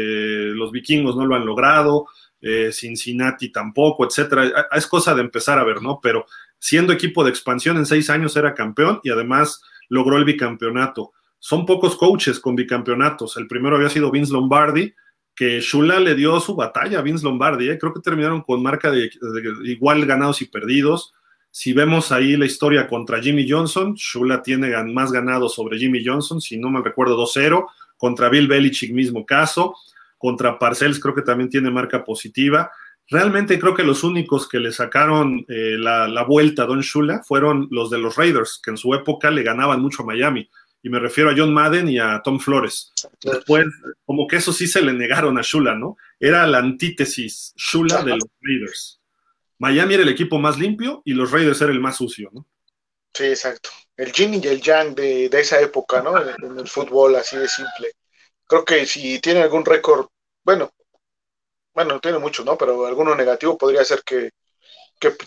los 0.54 0.74
vikingos 0.74 1.16
no 1.16 1.26
lo 1.26 1.36
han 1.36 1.46
logrado, 1.46 2.08
eh, 2.42 2.72
Cincinnati 2.74 3.54
tampoco, 3.54 4.06
etcétera. 4.06 4.68
Es 4.74 4.86
cosa 4.86 5.16
de 5.16 5.22
empezar 5.22 5.60
a 5.60 5.64
ver, 5.64 5.82
¿no? 5.82 6.02
Pero 6.04 6.26
siendo 6.60 6.94
equipo 6.94 7.24
de 7.24 7.32
expansión 7.32 7.78
en 7.78 7.86
seis 7.86 8.10
años 8.10 8.36
era 8.36 8.54
campeón 8.54 9.00
y 9.04 9.10
además 9.10 9.62
logró 9.88 10.18
el 10.18 10.26
bicampeonato. 10.26 11.14
Son 11.40 11.66
pocos 11.66 11.96
coaches 11.96 12.40
con 12.40 12.56
bicampeonatos. 12.56 13.38
El 13.38 13.48
primero 13.48 13.78
había 13.78 13.90
sido 13.90 14.12
Vince 14.12 14.34
Lombardi, 14.34 14.94
que 15.34 15.62
Shula 15.62 16.00
le 16.02 16.16
dio 16.16 16.40
su 16.42 16.54
batalla 16.56 17.00
a 17.00 17.02
Vince 17.02 17.24
Lombardi. 17.24 17.70
¿eh? 17.70 17.78
Creo 17.80 17.94
que 17.94 18.02
terminaron 18.02 18.42
con 18.42 18.62
marca 18.62 18.92
de, 18.92 19.10
igual 19.64 20.06
ganados 20.06 20.42
y 20.42 20.46
perdidos. 20.46 21.14
Si 21.50 21.74
vemos 21.74 22.12
ahí 22.12 22.36
la 22.36 22.46
historia 22.46 22.88
contra 22.88 23.22
Jimmy 23.22 23.50
Johnson, 23.50 23.96
Shula 23.96 24.44
tiene 24.44 24.72
más 24.84 25.12
ganado 25.12 25.50
sobre 25.50 25.80
Jimmy 25.80 26.04
Johnson, 26.06 26.42
si 26.42 26.58
no 26.58 26.70
me 26.70 26.82
recuerdo 26.82 27.18
2-0, 27.18 27.66
contra 27.98 28.30
Bill 28.30 28.48
Belichick 28.48 28.92
mismo 28.92 29.26
caso, 29.26 29.76
contra 30.18 30.60
Parcells 30.60 31.00
creo 31.00 31.16
que 31.16 31.22
también 31.22 31.50
tiene 31.50 31.72
marca 31.72 32.04
positiva. 32.04 32.70
Realmente 33.10 33.60
creo 33.60 33.74
que 33.74 33.84
los 33.84 34.04
únicos 34.04 34.48
que 34.48 34.60
le 34.60 34.72
sacaron 34.72 35.46
eh, 35.48 35.78
la, 35.78 36.24
vuelta 36.28 36.64
a 36.64 36.66
Don 36.68 36.82
Shula 36.82 37.24
fueron 37.24 37.68
los 37.72 37.90
de 37.90 37.98
los 37.98 38.16
Raiders, 38.16 38.62
que 38.64 38.72
en 38.72 38.78
su 38.78 38.94
época 38.94 39.32
le 39.32 39.42
ganaban 39.42 39.82
mucho 39.82 40.04
a 40.04 40.06
Miami. 40.06 40.50
Y 40.84 40.90
me 40.90 41.00
refiero 41.00 41.30
a 41.30 41.34
John 41.36 41.54
Madden 41.54 41.90
y 41.90 42.00
a 42.00 42.22
Tom 42.24 42.40
Flores. 42.40 42.94
Después, 43.22 43.66
como 44.06 44.28
que 44.28 44.38
eso 44.38 44.54
sí 44.54 44.68
se 44.68 44.82
le 44.82 44.94
negaron 44.94 45.38
a 45.38 45.42
Shula, 45.42 45.76
¿no? 45.76 45.98
Era 46.20 46.46
la 46.48 46.60
antítesis 46.60 47.54
Shula 47.58 48.04
de 48.04 48.12
los 48.12 48.30
Raiders. 48.42 49.00
Miami 49.58 49.96
era 49.96 50.04
el 50.04 50.10
equipo 50.10 50.40
más 50.40 50.58
limpio 50.58 51.02
y 51.04 51.14
los 51.14 51.32
Raiders 51.32 51.62
era 51.62 51.72
el 51.72 51.82
más 51.82 51.98
sucio, 51.98 52.30
¿no? 52.32 52.46
Sí, 53.14 53.26
exacto. 53.26 53.72
El 53.98 54.14
yin 54.14 54.36
y 54.36 54.48
el 54.48 54.62
yang 54.62 54.96
de, 54.96 55.26
esa 55.34 55.60
época, 55.60 56.02
¿no? 56.02 56.18
En, 56.22 56.58
el 56.58 56.68
fútbol, 56.68 57.16
así 57.16 57.36
de 57.36 57.50
simple. 57.50 57.92
Creo 58.48 58.64
que 58.64 58.86
si 58.86 59.20
tiene 59.20 59.42
algún 59.42 59.66
récord, 59.66 60.08
bueno, 60.44 60.72
bueno, 61.74 61.94
no 61.96 62.00
tiene 62.02 62.20
mucho, 62.20 62.44
¿no? 62.44 62.58
Pero 62.58 62.86
alguno 62.86 63.16
negativo 63.16 63.58
podría 63.58 63.84
ser 63.86 64.04
que, 64.04 64.32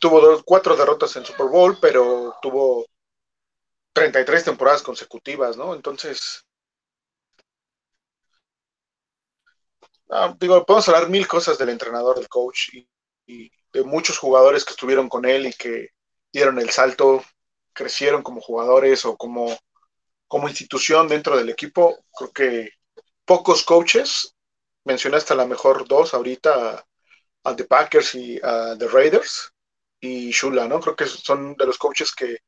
tuvo 0.01 0.43
cuatro 0.45 0.77
derrotas 0.77 1.17
en 1.17 1.25
Super 1.25 1.47
Bowl, 1.47 1.79
pero 1.81 2.35
tuvo 2.43 2.87
33 3.95 4.45
temporadas 4.45 4.83
consecutivas, 4.83 5.57
¿no? 5.57 5.75
Entonces, 5.75 6.45
ah, 10.11 10.35
digo, 10.39 10.65
podemos 10.65 10.89
hablar 10.89 11.09
mil 11.09 11.27
cosas 11.27 11.59
del 11.59 11.71
entrenador, 11.71 12.17
del 12.17 12.29
coach, 12.29 12.69
y 13.27 13.51
de 13.73 13.83
muchos 13.85 14.19
jugadores 14.19 14.65
que 14.65 14.73
estuvieron 14.73 15.09
con 15.09 15.25
él 15.25 15.47
y 15.47 15.53
que 15.53 15.89
dieron 16.33 16.59
el 16.59 16.71
salto, 16.71 17.23
crecieron 17.73 18.23
como 18.23 18.41
jugadores 18.41 19.05
o 19.05 19.17
como, 19.17 19.57
como 20.29 20.49
institución 20.49 21.09
dentro 21.09 21.37
del 21.37 21.51
equipo. 21.51 22.05
Creo 22.17 22.33
que 22.33 22.71
pocos 23.25 23.65
coaches, 23.65 24.32
mencionaste 24.85 25.33
a 25.33 25.37
la 25.37 25.47
mejor 25.47 25.87
dos 25.87 26.15
ahorita, 26.15 26.85
a 27.45 27.57
The 27.57 27.65
Packers 27.65 28.15
y 28.15 28.41
a 28.43 28.77
The 28.79 28.89
Raiders 28.89 29.53
y 30.01 30.31
Shula, 30.31 30.69
¿no? 30.69 30.81
Creo 30.81 30.97
que 30.97 31.07
son 31.07 31.55
de 31.57 31.67
los 31.67 31.79
coaches 31.79 32.13
que 32.15 32.39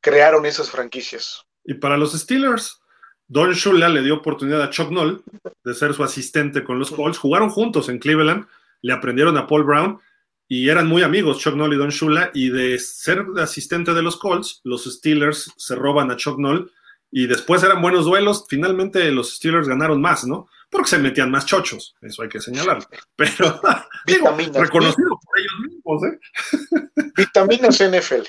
crearon 0.00 0.46
esas 0.46 0.70
franquicias. 0.70 1.42
Y 1.64 1.74
para 1.74 1.96
los 1.96 2.12
Steelers, 2.12 2.80
Don 3.26 3.52
Shula 3.52 3.88
le 3.88 4.02
dio 4.02 4.14
oportunidad 4.14 4.62
a 4.62 4.70
Chuck 4.70 4.90
Noll 4.90 5.22
de 5.64 5.74
ser 5.74 5.94
su 5.94 6.04
asistente 6.04 6.62
con 6.62 6.78
los 6.78 6.90
Colts. 6.90 7.18
Jugaron 7.18 7.48
juntos 7.48 7.88
en 7.88 7.98
Cleveland, 7.98 8.46
le 8.82 8.92
aprendieron 8.92 9.36
a 9.38 9.46
Paul 9.46 9.64
Brown 9.64 10.00
y 10.46 10.68
eran 10.68 10.86
muy 10.86 11.02
amigos 11.02 11.38
Chuck 11.38 11.54
Noll 11.54 11.72
y 11.72 11.76
Don 11.76 11.88
Shula, 11.88 12.30
y 12.34 12.50
de 12.50 12.78
ser 12.78 13.24
asistente 13.38 13.94
de 13.94 14.02
los 14.02 14.16
Colts, 14.16 14.60
los 14.64 14.84
Steelers 14.84 15.52
se 15.56 15.74
roban 15.74 16.10
a 16.10 16.16
Chuck 16.16 16.38
Noll, 16.38 16.70
y 17.10 17.26
después 17.26 17.62
eran 17.62 17.80
buenos 17.80 18.04
duelos, 18.04 18.44
finalmente 18.48 19.10
los 19.10 19.36
Steelers 19.36 19.68
ganaron 19.68 20.02
más, 20.02 20.24
¿no? 20.26 20.48
Porque 20.74 20.90
se 20.90 20.98
metían 20.98 21.30
más 21.30 21.46
chochos, 21.46 21.94
eso 22.02 22.22
hay 22.24 22.28
que 22.28 22.40
señalarlo. 22.40 22.84
Pero, 23.16 23.60
digo, 24.06 24.36
reconocido 24.60 25.20
por 25.22 25.38
ellos 25.38 25.52
mismos, 25.68 26.02
¿eh? 26.02 27.10
Vitaminas 27.16 27.80
NFL. 27.80 28.26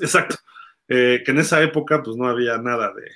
exacto. 0.00 0.36
Eh, 0.88 1.20
que 1.22 1.30
en 1.32 1.38
esa 1.38 1.62
época, 1.62 2.02
pues 2.02 2.16
no 2.16 2.26
había 2.26 2.56
nada 2.56 2.94
de, 2.94 3.10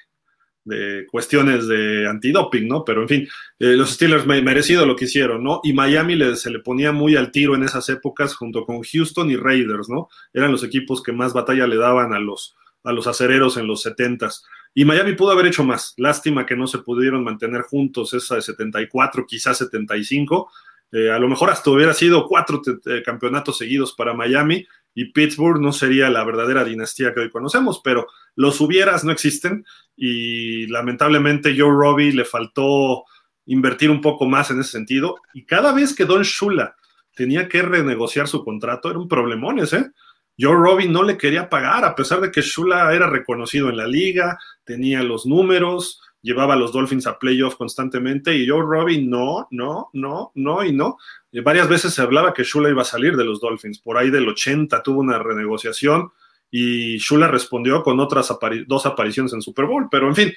de 0.64 1.06
cuestiones 1.06 1.66
de 1.66 2.06
antidoping, 2.06 2.68
¿no? 2.68 2.84
Pero 2.84 3.00
en 3.00 3.08
fin, 3.08 3.28
eh, 3.58 3.78
los 3.78 3.92
Steelers 3.92 4.26
merecido 4.26 4.84
lo 4.84 4.94
que 4.94 5.06
hicieron, 5.06 5.42
¿no? 5.42 5.62
Y 5.64 5.72
Miami 5.72 6.36
se 6.36 6.50
le 6.50 6.58
ponía 6.58 6.92
muy 6.92 7.16
al 7.16 7.32
tiro 7.32 7.54
en 7.54 7.62
esas 7.62 7.88
épocas 7.88 8.34
junto 8.34 8.66
con 8.66 8.82
Houston 8.82 9.30
y 9.30 9.36
Raiders, 9.36 9.88
¿no? 9.88 10.10
Eran 10.34 10.52
los 10.52 10.64
equipos 10.64 11.02
que 11.02 11.12
más 11.12 11.32
batalla 11.32 11.66
le 11.66 11.78
daban 11.78 12.12
a 12.12 12.18
los, 12.18 12.56
a 12.84 12.92
los 12.92 13.06
acereros 13.06 13.56
en 13.56 13.66
los 13.66 13.84
70s. 13.84 14.42
Y 14.74 14.84
Miami 14.84 15.12
pudo 15.14 15.32
haber 15.32 15.46
hecho 15.46 15.64
más. 15.64 15.94
Lástima 15.96 16.46
que 16.46 16.56
no 16.56 16.66
se 16.66 16.78
pudieron 16.78 17.22
mantener 17.22 17.62
juntos 17.62 18.14
esa 18.14 18.36
de 18.36 18.42
74, 18.42 19.26
quizás 19.26 19.58
75. 19.58 20.50
Eh, 20.92 21.10
a 21.10 21.18
lo 21.18 21.28
mejor 21.28 21.50
hasta 21.50 21.70
hubiera 21.70 21.94
sido 21.94 22.26
cuatro 22.26 22.60
campeonatos 23.04 23.58
seguidos 23.58 23.94
para 23.94 24.14
Miami 24.14 24.66
y 24.94 25.06
Pittsburgh 25.06 25.60
no 25.60 25.72
sería 25.72 26.10
la 26.10 26.24
verdadera 26.24 26.64
dinastía 26.64 27.14
que 27.14 27.20
hoy 27.20 27.30
conocemos, 27.30 27.80
pero 27.82 28.08
los 28.34 28.60
hubieras 28.60 29.04
no 29.04 29.12
existen 29.12 29.64
y 29.96 30.66
lamentablemente 30.66 31.54
Joe 31.58 31.70
Robbie 31.70 32.12
le 32.12 32.24
faltó 32.24 33.04
invertir 33.46 33.90
un 33.90 34.00
poco 34.00 34.26
más 34.26 34.50
en 34.50 34.60
ese 34.60 34.72
sentido 34.72 35.16
y 35.32 35.44
cada 35.44 35.72
vez 35.72 35.94
que 35.94 36.04
Don 36.04 36.22
Shula 36.22 36.76
tenía 37.14 37.48
que 37.48 37.62
renegociar 37.62 38.28
su 38.28 38.44
contrato 38.44 38.90
era 38.90 38.98
un 38.98 39.08
ese. 39.58 39.90
Joe 40.42 40.56
Robbie 40.56 40.88
no 40.88 41.04
le 41.04 41.16
quería 41.16 41.48
pagar 41.48 41.84
a 41.84 41.94
pesar 41.94 42.20
de 42.20 42.32
que 42.32 42.40
Shula 42.40 42.92
era 42.92 43.08
reconocido 43.08 43.70
en 43.70 43.76
la 43.76 43.86
liga, 43.86 44.38
tenía 44.64 45.02
los 45.04 45.24
números, 45.24 46.00
llevaba 46.20 46.54
a 46.54 46.56
los 46.56 46.72
Dolphins 46.72 47.06
a 47.06 47.18
playoff 47.18 47.54
constantemente 47.54 48.36
y 48.36 48.48
Joe 48.48 48.62
Robbie 48.62 49.02
no, 49.02 49.46
no, 49.52 49.90
no, 49.92 50.32
no 50.34 50.64
y 50.64 50.72
no. 50.72 50.96
Y 51.30 51.40
varias 51.40 51.68
veces 51.68 51.94
se 51.94 52.02
hablaba 52.02 52.34
que 52.34 52.42
Shula 52.42 52.70
iba 52.70 52.82
a 52.82 52.86
salir 52.86 53.16
de 53.16 53.24
los 53.24 53.40
Dolphins. 53.40 53.78
Por 53.78 53.96
ahí 53.96 54.10
del 54.10 54.28
80 54.28 54.82
tuvo 54.82 55.00
una 55.00 55.18
renegociación 55.18 56.10
y 56.50 56.98
Shula 56.98 57.28
respondió 57.28 57.82
con 57.82 58.00
otras 58.00 58.36
dos 58.66 58.86
apariciones 58.86 59.32
en 59.32 59.42
Super 59.42 59.66
Bowl. 59.66 59.86
Pero 59.90 60.08
en 60.08 60.16
fin, 60.16 60.32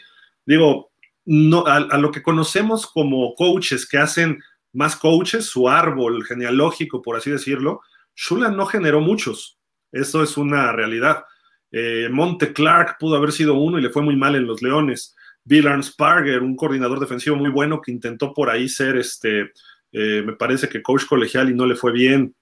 digo, 0.46 0.91
no, 1.26 1.65
a, 1.65 1.98
lo 1.98 2.12
que 2.12 2.22
conocemos 2.22 2.86
como 2.86 3.34
coaches 3.34 3.88
que 3.88 3.98
hacen 3.98 4.39
más 4.72 4.96
coaches, 4.96 5.46
su 5.46 5.68
árbol 5.68 6.24
genealógico, 6.26 7.02
por 7.02 7.15
así 7.15 7.32
decirlo, 7.32 7.82
Shula 8.15 8.50
no 8.50 8.65
generó 8.65 9.02
muchos. 9.02 9.58
Eso 9.95 10.21
es 10.21 10.36
una 10.36 10.73
realidad. 10.73 11.23
Eh, 11.71 12.10
Monte 12.12 12.51
Clark 12.51 12.97
pudo 12.99 13.15
haber 13.15 13.31
sido 13.31 13.53
uno 13.53 13.79
y 13.79 13.81
le 13.81 13.89
fue 13.89 14.01
muy 14.01 14.17
mal 14.17 14.36
en 14.36 14.45
los 14.45 14.62
Leones. 14.62 15.15
Bill 15.45 15.67
Arnsparger, 15.67 16.43
un 16.43 16.58
coordinador 16.58 16.99
defensivo 16.99 17.38
muy 17.38 17.49
bueno 17.49 17.81
que 17.81 17.93
intentó 17.93 18.34
por 18.34 18.49
ahí 18.49 18.67
ser 18.67 18.97
este 18.97 19.53
eh, 19.93 20.21
me 20.25 20.34
parece 20.34 20.67
que 20.67 20.81
coach 20.81 21.05
colegial 21.05 21.49
y 21.49 21.53
no 21.53 21.65
le 21.65 21.75
fue 21.75 21.93
bien. 21.93 22.36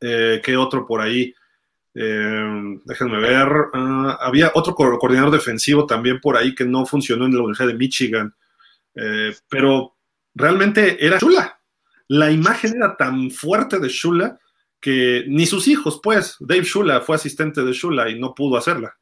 Eh, 0.00 0.40
¿Qué 0.44 0.56
otro 0.56 0.84
por 0.84 1.00
ahí? 1.00 1.32
Déjenme 1.94 3.20
ver. 3.20 3.48
Ah, 3.74 4.18
había 4.20 4.50
otro 4.54 4.74
coordinador 4.74 5.30
defensivo 5.30 5.86
también 5.86 6.20
por 6.20 6.36
ahí 6.36 6.52
que 6.52 6.64
no 6.64 6.84
funcionó 6.84 7.26
en 7.26 7.34
la 7.34 7.42
Universidad 7.42 7.68
de 7.68 7.74
Michigan. 7.74 8.34
pero 9.48 9.94
realmente 10.34 11.04
era 11.04 11.18
Shula. 11.18 11.60
La 12.08 12.32
imagen 12.32 12.74
era 12.74 12.96
tan 12.96 13.30
fuerte 13.30 13.78
de 13.78 13.88
Shula 13.88 14.40
que 14.82 15.24
ni 15.28 15.46
sus 15.46 15.68
hijos, 15.68 16.00
pues, 16.02 16.36
Dave 16.40 16.64
Shula 16.64 17.00
fue 17.00 17.14
asistente 17.14 17.62
de 17.62 17.72
Shula 17.72 18.10
y 18.10 18.18
no 18.18 18.34
pudo 18.34 18.58
hacerla. 18.58 18.98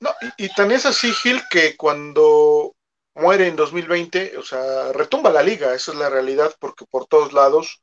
No, 0.00 0.10
y, 0.36 0.48
tan 0.48 0.72
es 0.72 0.84
así, 0.84 1.12
Gil, 1.12 1.40
que 1.48 1.76
cuando 1.76 2.74
muere 3.14 3.46
en 3.46 3.54
2020, 3.54 4.36
o 4.36 4.42
sea, 4.42 4.92
retumba 4.92 5.30
la 5.30 5.44
liga, 5.44 5.74
esa 5.74 5.92
es 5.92 5.98
la 5.98 6.10
realidad, 6.10 6.52
porque 6.58 6.86
por 6.90 7.06
todos 7.06 7.32
lados 7.32 7.80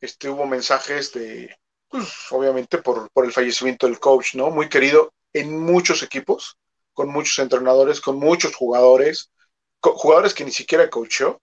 este, 0.00 0.28
hubo 0.28 0.46
mensajes 0.46 1.12
de, 1.12 1.52
pues, 1.88 2.06
obviamente 2.30 2.78
por, 2.78 3.10
por 3.10 3.24
el 3.24 3.32
fallecimiento 3.32 3.88
del 3.88 3.98
coach, 3.98 4.36
¿no? 4.36 4.50
Muy 4.50 4.68
querido 4.68 5.12
en 5.32 5.58
muchos 5.58 6.04
equipos, 6.04 6.58
con 6.92 7.08
muchos 7.08 7.40
entrenadores, 7.40 8.00
con 8.00 8.20
muchos 8.20 8.54
jugadores, 8.54 9.32
jugadores 9.80 10.32
que 10.32 10.44
ni 10.44 10.52
siquiera 10.52 10.88
coachó, 10.88 11.42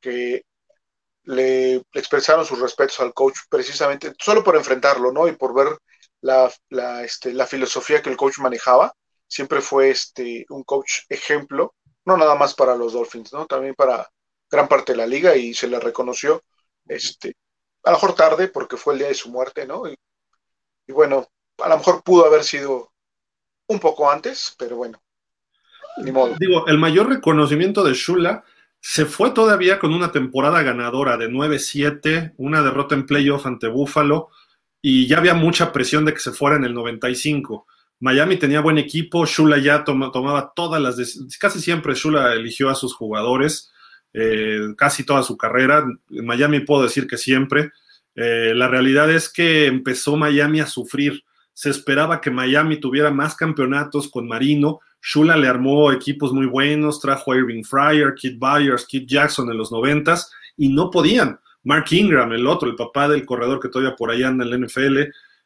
que 0.00 0.44
le, 1.28 1.82
expresaron 1.92 2.44
sus 2.44 2.60
respetos 2.60 3.00
al 3.00 3.14
coach 3.14 3.36
precisamente 3.48 4.12
solo 4.18 4.42
por 4.42 4.56
enfrentarlo, 4.56 5.12
¿no? 5.12 5.28
Y 5.28 5.32
por 5.32 5.54
ver 5.54 5.78
la, 6.20 6.50
la, 6.70 7.04
este, 7.04 7.32
la 7.32 7.46
filosofía 7.46 8.02
que 8.02 8.10
el 8.10 8.16
coach 8.16 8.38
manejaba. 8.38 8.92
Siempre 9.26 9.60
fue 9.60 9.90
este, 9.90 10.46
un 10.48 10.64
coach 10.64 11.00
ejemplo 11.08 11.74
no 12.08 12.16
nada 12.16 12.34
más 12.34 12.54
para 12.54 12.74
los 12.74 12.94
Dolphins, 12.94 13.32
¿no? 13.34 13.46
También 13.46 13.74
para 13.74 14.08
gran 14.50 14.66
parte 14.66 14.92
de 14.92 14.98
la 14.98 15.06
liga 15.06 15.36
y 15.36 15.52
se 15.52 15.68
le 15.68 15.78
reconoció, 15.78 16.42
este, 16.86 17.36
a 17.84 17.90
lo 17.90 17.96
mejor 17.98 18.14
tarde 18.14 18.48
porque 18.48 18.78
fue 18.78 18.94
el 18.94 19.00
día 19.00 19.08
de 19.08 19.14
su 19.14 19.30
muerte, 19.30 19.66
¿no? 19.66 19.82
Y, 19.86 19.94
bueno, 20.88 21.28
a 21.58 21.68
lo 21.68 21.76
mejor 21.76 22.02
pudo 22.02 22.24
haber 22.24 22.44
sido 22.44 22.90
un 23.66 23.78
poco 23.78 24.10
antes, 24.10 24.54
pero 24.58 24.76
bueno, 24.76 25.02
ni 25.98 26.10
modo. 26.10 26.34
Digo, 26.40 26.66
el 26.66 26.78
mayor 26.78 27.10
reconocimiento 27.10 27.84
de 27.84 27.92
Shula 27.92 28.42
se 28.80 29.06
fue 29.06 29.30
todavía 29.30 29.78
con 29.78 29.92
una 29.92 30.12
temporada 30.12 30.62
ganadora 30.62 31.16
de 31.16 31.28
9-7, 31.28 32.34
una 32.36 32.62
derrota 32.62 32.94
en 32.94 33.06
playoff 33.06 33.46
ante 33.46 33.68
Buffalo 33.68 34.28
y 34.80 35.06
ya 35.06 35.18
había 35.18 35.34
mucha 35.34 35.72
presión 35.72 36.04
de 36.04 36.14
que 36.14 36.20
se 36.20 36.32
fuera 36.32 36.56
en 36.56 36.64
el 36.64 36.74
95 36.74 37.66
Miami 38.00 38.36
tenía 38.36 38.60
buen 38.60 38.78
equipo, 38.78 39.26
Shula 39.26 39.58
ya 39.58 39.82
tomaba 39.84 40.52
todas 40.54 40.80
las 40.80 41.18
casi 41.40 41.60
siempre 41.60 41.94
Shula 41.94 42.34
eligió 42.34 42.68
a 42.68 42.76
sus 42.76 42.94
jugadores, 42.94 43.72
eh, 44.12 44.60
casi 44.76 45.04
toda 45.04 45.22
su 45.22 45.36
carrera. 45.36 45.84
En 46.10 46.26
Miami 46.26 46.60
puedo 46.60 46.84
decir 46.84 47.06
que 47.06 47.16
siempre. 47.16 47.72
Eh, 48.14 48.52
la 48.54 48.68
realidad 48.68 49.10
es 49.10 49.28
que 49.28 49.66
empezó 49.66 50.16
Miami 50.16 50.60
a 50.60 50.66
sufrir. 50.66 51.24
Se 51.52 51.70
esperaba 51.70 52.20
que 52.20 52.30
Miami 52.30 52.78
tuviera 52.78 53.10
más 53.10 53.34
campeonatos 53.34 54.08
con 54.08 54.28
Marino. 54.28 54.78
Shula 55.02 55.36
le 55.36 55.48
armó 55.48 55.92
equipos 55.92 56.32
muy 56.32 56.46
buenos, 56.46 57.00
trajo 57.00 57.32
a 57.32 57.36
Irving 57.36 57.62
Fryer, 57.62 58.14
Kid 58.14 58.38
Byers, 58.38 58.86
Kid 58.86 59.06
Jackson 59.06 59.50
en 59.50 59.56
los 59.56 59.70
noventas 59.70 60.30
y 60.56 60.68
no 60.68 60.90
podían. 60.90 61.38
Mark 61.64 61.86
Ingram, 61.90 62.32
el 62.32 62.46
otro, 62.46 62.68
el 62.68 62.76
papá 62.76 63.08
del 63.08 63.26
corredor 63.26 63.60
que 63.60 63.68
todavía 63.68 63.96
por 63.96 64.10
allá 64.10 64.28
anda 64.28 64.44
en 64.44 64.50
la 64.50 64.66
NFL, 64.66 64.98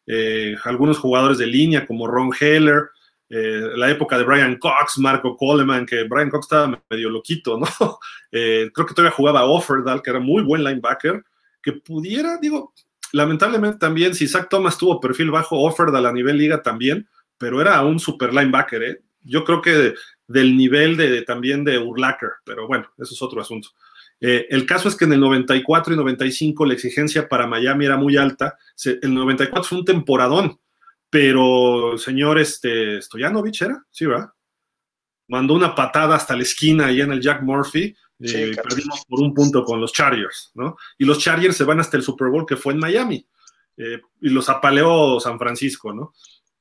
eh, 0.06 0.56
algunos 0.64 0.98
jugadores 0.98 1.38
de 1.38 1.46
línea 1.46 1.86
como 1.86 2.06
Ron 2.06 2.30
Heller, 2.38 2.90
eh, 3.28 3.70
la 3.76 3.90
época 3.90 4.18
de 4.18 4.24
Brian 4.24 4.58
Cox, 4.58 4.98
Marco 4.98 5.36
Coleman, 5.36 5.86
que 5.86 6.04
Brian 6.04 6.28
Cox 6.28 6.44
estaba 6.44 6.82
medio 6.90 7.10
loquito, 7.10 7.58
¿no? 7.58 7.66
Eh, 8.34 8.70
creo 8.72 8.86
que 8.86 8.94
todavía 8.94 9.14
jugaba 9.14 9.44
Offerdal, 9.44 10.00
que 10.00 10.08
era 10.08 10.18
muy 10.18 10.42
buen 10.42 10.64
linebacker, 10.64 11.22
que 11.62 11.72
pudiera, 11.72 12.38
digo, 12.38 12.72
lamentablemente 13.12 13.78
también, 13.78 14.14
si 14.14 14.26
Zach 14.26 14.48
Thomas 14.48 14.78
tuvo 14.78 15.00
perfil 15.00 15.30
bajo, 15.30 15.60
Offerdal 15.60 16.06
a 16.06 16.12
nivel 16.12 16.38
liga 16.38 16.62
también, 16.62 17.06
pero 17.36 17.60
era 17.60 17.82
un 17.82 17.98
super 18.00 18.32
linebacker, 18.32 18.82
¿eh? 18.82 19.02
Yo 19.24 19.44
creo 19.44 19.62
que 19.62 19.94
del 20.26 20.56
nivel 20.56 20.96
de, 20.96 21.22
también 21.22 21.64
de 21.64 21.78
Urlacher, 21.78 22.30
pero 22.44 22.66
bueno, 22.66 22.90
eso 22.98 23.14
es 23.14 23.22
otro 23.22 23.40
asunto. 23.40 23.70
Eh, 24.20 24.46
el 24.50 24.66
caso 24.66 24.88
es 24.88 24.96
que 24.96 25.04
en 25.04 25.14
el 25.14 25.20
94 25.20 25.94
y 25.94 25.96
95 25.96 26.64
la 26.64 26.74
exigencia 26.74 27.28
para 27.28 27.46
Miami 27.46 27.86
era 27.86 27.96
muy 27.96 28.16
alta. 28.16 28.56
el 28.84 29.12
94 29.12 29.64
fue 29.64 29.78
un 29.78 29.84
temporadón, 29.84 30.60
pero 31.10 31.92
el 31.92 31.98
señor 31.98 32.38
este, 32.38 33.02
Stoyanovich 33.02 33.62
era, 33.62 33.84
sí, 33.90 34.06
¿verdad? 34.06 34.30
Mandó 35.28 35.54
una 35.54 35.74
patada 35.74 36.14
hasta 36.16 36.36
la 36.36 36.42
esquina 36.42 36.86
ahí 36.86 37.00
en 37.00 37.12
el 37.12 37.20
Jack 37.20 37.42
Murphy. 37.42 37.96
y 38.18 38.54
perdimos 38.54 39.04
por 39.08 39.20
un 39.20 39.34
punto 39.34 39.64
con 39.64 39.80
los 39.80 39.92
Chargers, 39.92 40.52
¿no? 40.54 40.76
Y 40.98 41.04
los 41.04 41.18
Chargers 41.18 41.56
se 41.56 41.64
van 41.64 41.80
hasta 41.80 41.96
el 41.96 42.04
Super 42.04 42.28
Bowl 42.28 42.46
que 42.46 42.56
fue 42.56 42.74
en 42.74 42.78
Miami. 42.78 43.26
Eh, 43.76 44.00
y 44.20 44.28
los 44.28 44.48
apaleó 44.48 45.18
San 45.18 45.38
Francisco, 45.38 45.92
¿no? 45.92 46.14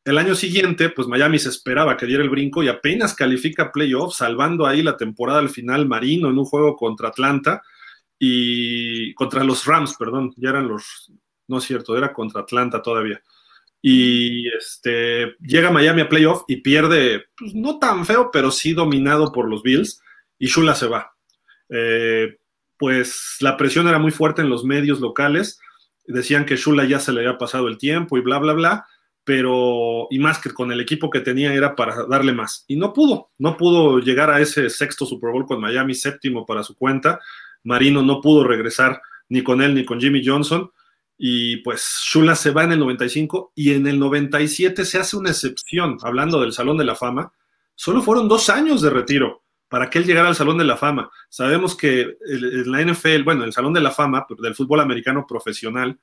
El 0.04 0.18
año 0.18 0.34
siguiente, 0.34 0.90
pues 0.90 1.08
Miami 1.08 1.38
se 1.38 1.50
esperaba 1.50 1.96
que 1.96 2.08
diera 2.08 2.24
el 2.24 2.30
brinco 2.30 2.64
y 2.64 2.68
apenas 2.68 3.14
califica 3.14 3.72
playoff, 3.72 4.16
salvando 4.16 4.66
ahí 4.66 4.82
la 4.82 4.98
temporada 4.98 5.40
al 5.40 5.50
final 5.50 5.88
Marino 5.88 6.30
en 6.30 6.40
un 6.40 6.46
juego 6.46 6.76
contra 6.76 7.10
Atlanta 7.10 7.62
y 8.18 9.14
contra 9.14 9.44
los 9.44 9.66
Rams, 9.66 9.96
perdón, 9.98 10.34
ya 10.38 10.50
eran 10.50 10.68
los, 10.68 11.12
no 11.48 11.60
es 11.60 11.66
cierto, 11.66 11.96
era 11.96 12.14
contra 12.14 12.42
Atlanta 12.42 12.82
todavía. 12.82 13.22
Y 13.80 14.48
este, 14.50 15.36
llega 15.40 15.72
Miami 15.72 16.02
a 16.02 16.10
playoff 16.10 16.44
y 16.48 16.58
pierde, 16.58 17.26
pues, 17.38 17.54
no 17.54 17.78
tan 17.78 18.06
feo, 18.06 18.30
pero 18.32 18.50
sí 18.50 18.74
dominado 18.74 19.32
por 19.32 19.48
los 19.48 19.62
Bills 19.62 20.02
y 20.40 20.48
Shula 20.48 20.74
se 20.74 20.88
va. 20.88 21.14
Eh, 21.70 22.38
pues 22.78 23.38
la 23.40 23.56
presión 23.56 23.88
era 23.88 24.00
muy 24.00 24.12
fuerte 24.12 24.42
en 24.42 24.50
los 24.50 24.64
medios 24.64 25.00
locales, 25.00 25.60
decían 26.08 26.46
que 26.46 26.56
Shula 26.56 26.86
ya 26.86 27.00
se 27.00 27.12
le 27.12 27.20
había 27.22 27.38
pasado 27.38 27.68
el 27.68 27.78
tiempo 27.78 28.18
y 28.18 28.22
bla, 28.22 28.40
bla, 28.40 28.54
bla 28.54 28.86
pero 29.24 30.08
y 30.10 30.20
más 30.20 30.40
que 30.40 30.52
con 30.52 30.72
el 30.72 30.82
equipo 30.82 31.10
que 31.10 31.20
tenía 31.20 31.54
era 31.54 31.76
para 31.76 32.06
darle 32.06 32.34
más. 32.34 32.66
Y 32.68 32.76
no 32.76 32.94
pudo, 32.94 33.32
no 33.38 33.58
pudo 33.58 34.00
llegar 34.00 34.30
a 34.30 34.40
ese 34.40 34.70
sexto 34.70 35.06
Super 35.06 35.32
Bowl 35.32 35.46
con 35.46 35.62
Miami, 35.62 35.94
séptimo 35.94 36.46
para 36.46 36.64
su 36.64 36.76
cuenta. 36.76 37.20
Marino 37.64 38.02
no 38.02 38.22
pudo 38.22 38.44
regresar 38.44 39.02
ni 39.30 39.44
con 39.44 39.62
él 39.62 39.76
ni 39.76 39.86
con 39.86 40.00
Jimmy 40.00 40.22
Johnson. 40.26 40.72
Y 41.18 41.58
pues 41.58 42.02
Shula 42.04 42.36
se 42.36 42.50
va 42.50 42.64
en 42.64 42.72
el 42.72 42.80
95 42.80 43.54
y 43.56 43.74
en 43.74 43.86
el 43.86 44.00
97 44.00 44.86
se 44.86 44.98
hace 44.98 45.16
una 45.16 45.30
excepción, 45.30 46.00
hablando 46.02 46.42
del 46.42 46.52
Salón 46.52 46.78
de 46.78 46.86
la 46.86 46.96
Fama. 46.96 47.32
Solo 47.76 48.02
fueron 48.02 48.28
dos 48.28 48.50
años 48.50 48.82
de 48.82 48.90
retiro 48.90 49.44
para 49.70 49.90
que 49.90 50.00
él 50.00 50.06
llegara 50.06 50.28
al 50.28 50.36
Salón 50.36 50.58
de 50.58 50.66
la 50.66 50.78
Fama. 50.78 51.12
Sabemos 51.30 51.76
que 51.76 52.18
en 52.28 52.72
la 52.72 52.82
NFL, 52.82 53.22
bueno, 53.24 53.44
el 53.44 53.54
Salón 53.54 53.74
de 53.74 53.82
la 53.82 53.92
Fama 53.92 54.26
del 54.40 54.56
fútbol 54.56 54.80
americano 54.80 55.26
profesional, 55.28 56.00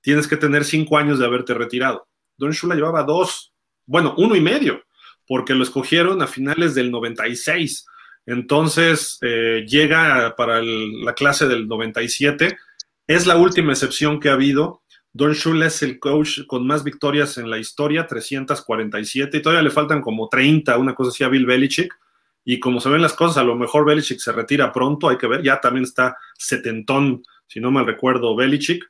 tienes 0.00 0.26
que 0.26 0.36
tener 0.36 0.64
cinco 0.64 0.98
años 0.98 1.18
de 1.18 1.26
haberte 1.26 1.54
retirado. 1.54 2.08
Don 2.42 2.50
Shula 2.50 2.74
llevaba 2.74 3.04
dos, 3.04 3.52
bueno, 3.86 4.16
uno 4.18 4.34
y 4.34 4.40
medio, 4.40 4.82
porque 5.28 5.54
lo 5.54 5.62
escogieron 5.62 6.22
a 6.22 6.26
finales 6.26 6.74
del 6.74 6.90
96. 6.90 7.86
Entonces 8.26 9.18
eh, 9.22 9.64
llega 9.64 10.34
para 10.36 10.60
la 10.60 11.14
clase 11.14 11.46
del 11.46 11.68
97. 11.68 12.58
Es 13.06 13.28
la 13.28 13.36
última 13.36 13.72
excepción 13.72 14.18
que 14.18 14.28
ha 14.28 14.32
habido. 14.32 14.82
Don 15.12 15.34
Shula 15.34 15.66
es 15.66 15.84
el 15.84 16.00
coach 16.00 16.40
con 16.48 16.66
más 16.66 16.82
victorias 16.82 17.38
en 17.38 17.48
la 17.48 17.58
historia, 17.58 18.08
347, 18.08 19.36
y 19.36 19.42
todavía 19.42 19.62
le 19.62 19.70
faltan 19.70 20.00
como 20.00 20.28
30, 20.28 20.76
una 20.78 20.96
cosa 20.96 21.10
así 21.10 21.22
a 21.22 21.28
Bill 21.28 21.46
Belichick. 21.46 21.96
Y 22.44 22.58
como 22.58 22.80
se 22.80 22.88
ven 22.88 23.02
las 23.02 23.14
cosas, 23.14 23.36
a 23.36 23.44
lo 23.44 23.54
mejor 23.54 23.84
Belichick 23.84 24.18
se 24.18 24.32
retira 24.32 24.72
pronto, 24.72 25.08
hay 25.08 25.16
que 25.16 25.28
ver, 25.28 25.44
ya 25.44 25.60
también 25.60 25.84
está 25.84 26.16
setentón, 26.36 27.22
si 27.46 27.60
no 27.60 27.70
mal 27.70 27.86
recuerdo, 27.86 28.34
Belichick. 28.34 28.84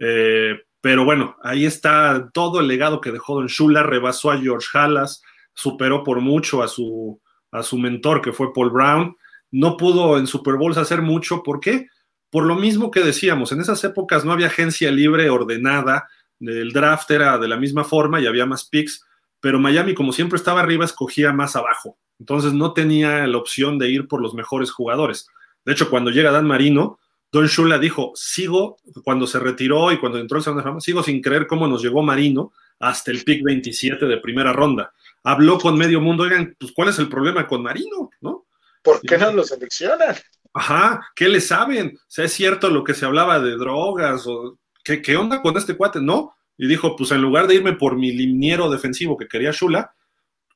Eh, 0.00 0.65
Pero 0.86 1.04
bueno, 1.04 1.36
ahí 1.42 1.66
está 1.66 2.30
todo 2.32 2.60
el 2.60 2.68
legado 2.68 3.00
que 3.00 3.10
dejó 3.10 3.34
Don 3.34 3.48
Shula, 3.48 3.82
rebasó 3.82 4.30
a 4.30 4.38
George 4.38 4.68
Halas, 4.72 5.20
superó 5.52 6.04
por 6.04 6.20
mucho 6.20 6.62
a 6.62 6.68
su, 6.68 7.20
a 7.50 7.64
su 7.64 7.76
mentor 7.76 8.22
que 8.22 8.32
fue 8.32 8.52
Paul 8.52 8.70
Brown. 8.70 9.16
No 9.50 9.76
pudo 9.76 10.16
en 10.16 10.28
Super 10.28 10.54
Bowls 10.54 10.76
hacer 10.76 11.02
mucho, 11.02 11.42
¿por 11.42 11.58
qué? 11.58 11.88
Por 12.30 12.44
lo 12.44 12.54
mismo 12.54 12.92
que 12.92 13.02
decíamos, 13.02 13.50
en 13.50 13.60
esas 13.60 13.82
épocas 13.82 14.24
no 14.24 14.30
había 14.30 14.46
agencia 14.46 14.92
libre 14.92 15.28
ordenada, 15.28 16.06
el 16.38 16.70
draft 16.70 17.10
era 17.10 17.36
de 17.36 17.48
la 17.48 17.56
misma 17.56 17.82
forma 17.82 18.20
y 18.20 18.28
había 18.28 18.46
más 18.46 18.68
picks, 18.68 19.04
pero 19.40 19.58
Miami, 19.58 19.92
como 19.92 20.12
siempre 20.12 20.36
estaba 20.36 20.60
arriba, 20.60 20.84
escogía 20.84 21.32
más 21.32 21.56
abajo. 21.56 21.98
Entonces 22.20 22.52
no 22.52 22.74
tenía 22.74 23.26
la 23.26 23.38
opción 23.38 23.80
de 23.80 23.90
ir 23.90 24.06
por 24.06 24.22
los 24.22 24.34
mejores 24.34 24.70
jugadores. 24.70 25.26
De 25.64 25.72
hecho, 25.72 25.90
cuando 25.90 26.12
llega 26.12 26.30
Dan 26.30 26.46
Marino, 26.46 27.00
Don 27.32 27.46
Shula 27.46 27.78
dijo, 27.78 28.12
sigo, 28.14 28.78
cuando 29.04 29.26
se 29.26 29.38
retiró 29.38 29.92
y 29.92 29.98
cuando 29.98 30.18
entró 30.18 30.38
el 30.38 30.44
Salón 30.44 30.58
de 30.58 30.64
Fama, 30.64 30.80
sigo 30.80 31.02
sin 31.02 31.20
creer 31.20 31.46
cómo 31.46 31.66
nos 31.66 31.82
llegó 31.82 32.02
Marino 32.02 32.52
hasta 32.78 33.10
el 33.10 33.24
pick 33.24 33.42
27 33.42 34.06
de 34.06 34.18
primera 34.18 34.52
ronda. 34.52 34.92
Habló 35.22 35.58
con 35.58 35.76
medio 35.76 36.00
mundo, 36.00 36.24
oigan, 36.24 36.54
pues 36.58 36.72
¿cuál 36.72 36.88
es 36.88 36.98
el 36.98 37.08
problema 37.08 37.46
con 37.46 37.62
Marino? 37.62 38.10
¿No? 38.20 38.46
¿Por 38.82 39.00
qué 39.00 39.18
no 39.18 39.32
lo 39.32 39.44
seleccionan? 39.44 40.14
Ajá, 40.54 41.08
¿qué 41.14 41.28
le 41.28 41.40
saben? 41.40 41.98
O 41.98 42.22
es 42.22 42.32
cierto 42.32 42.70
lo 42.70 42.84
que 42.84 42.94
se 42.94 43.04
hablaba 43.04 43.40
de 43.40 43.56
drogas 43.56 44.26
o 44.26 44.58
¿qué, 44.84 45.02
qué 45.02 45.16
onda 45.16 45.42
con 45.42 45.56
este 45.56 45.76
cuate? 45.76 46.00
No. 46.00 46.36
Y 46.56 46.66
dijo, 46.68 46.96
pues 46.96 47.10
en 47.10 47.20
lugar 47.20 47.46
de 47.46 47.56
irme 47.56 47.74
por 47.74 47.96
mi 47.96 48.12
liniero 48.12 48.70
defensivo 48.70 49.16
que 49.16 49.28
quería 49.28 49.50
Shula, 49.50 49.92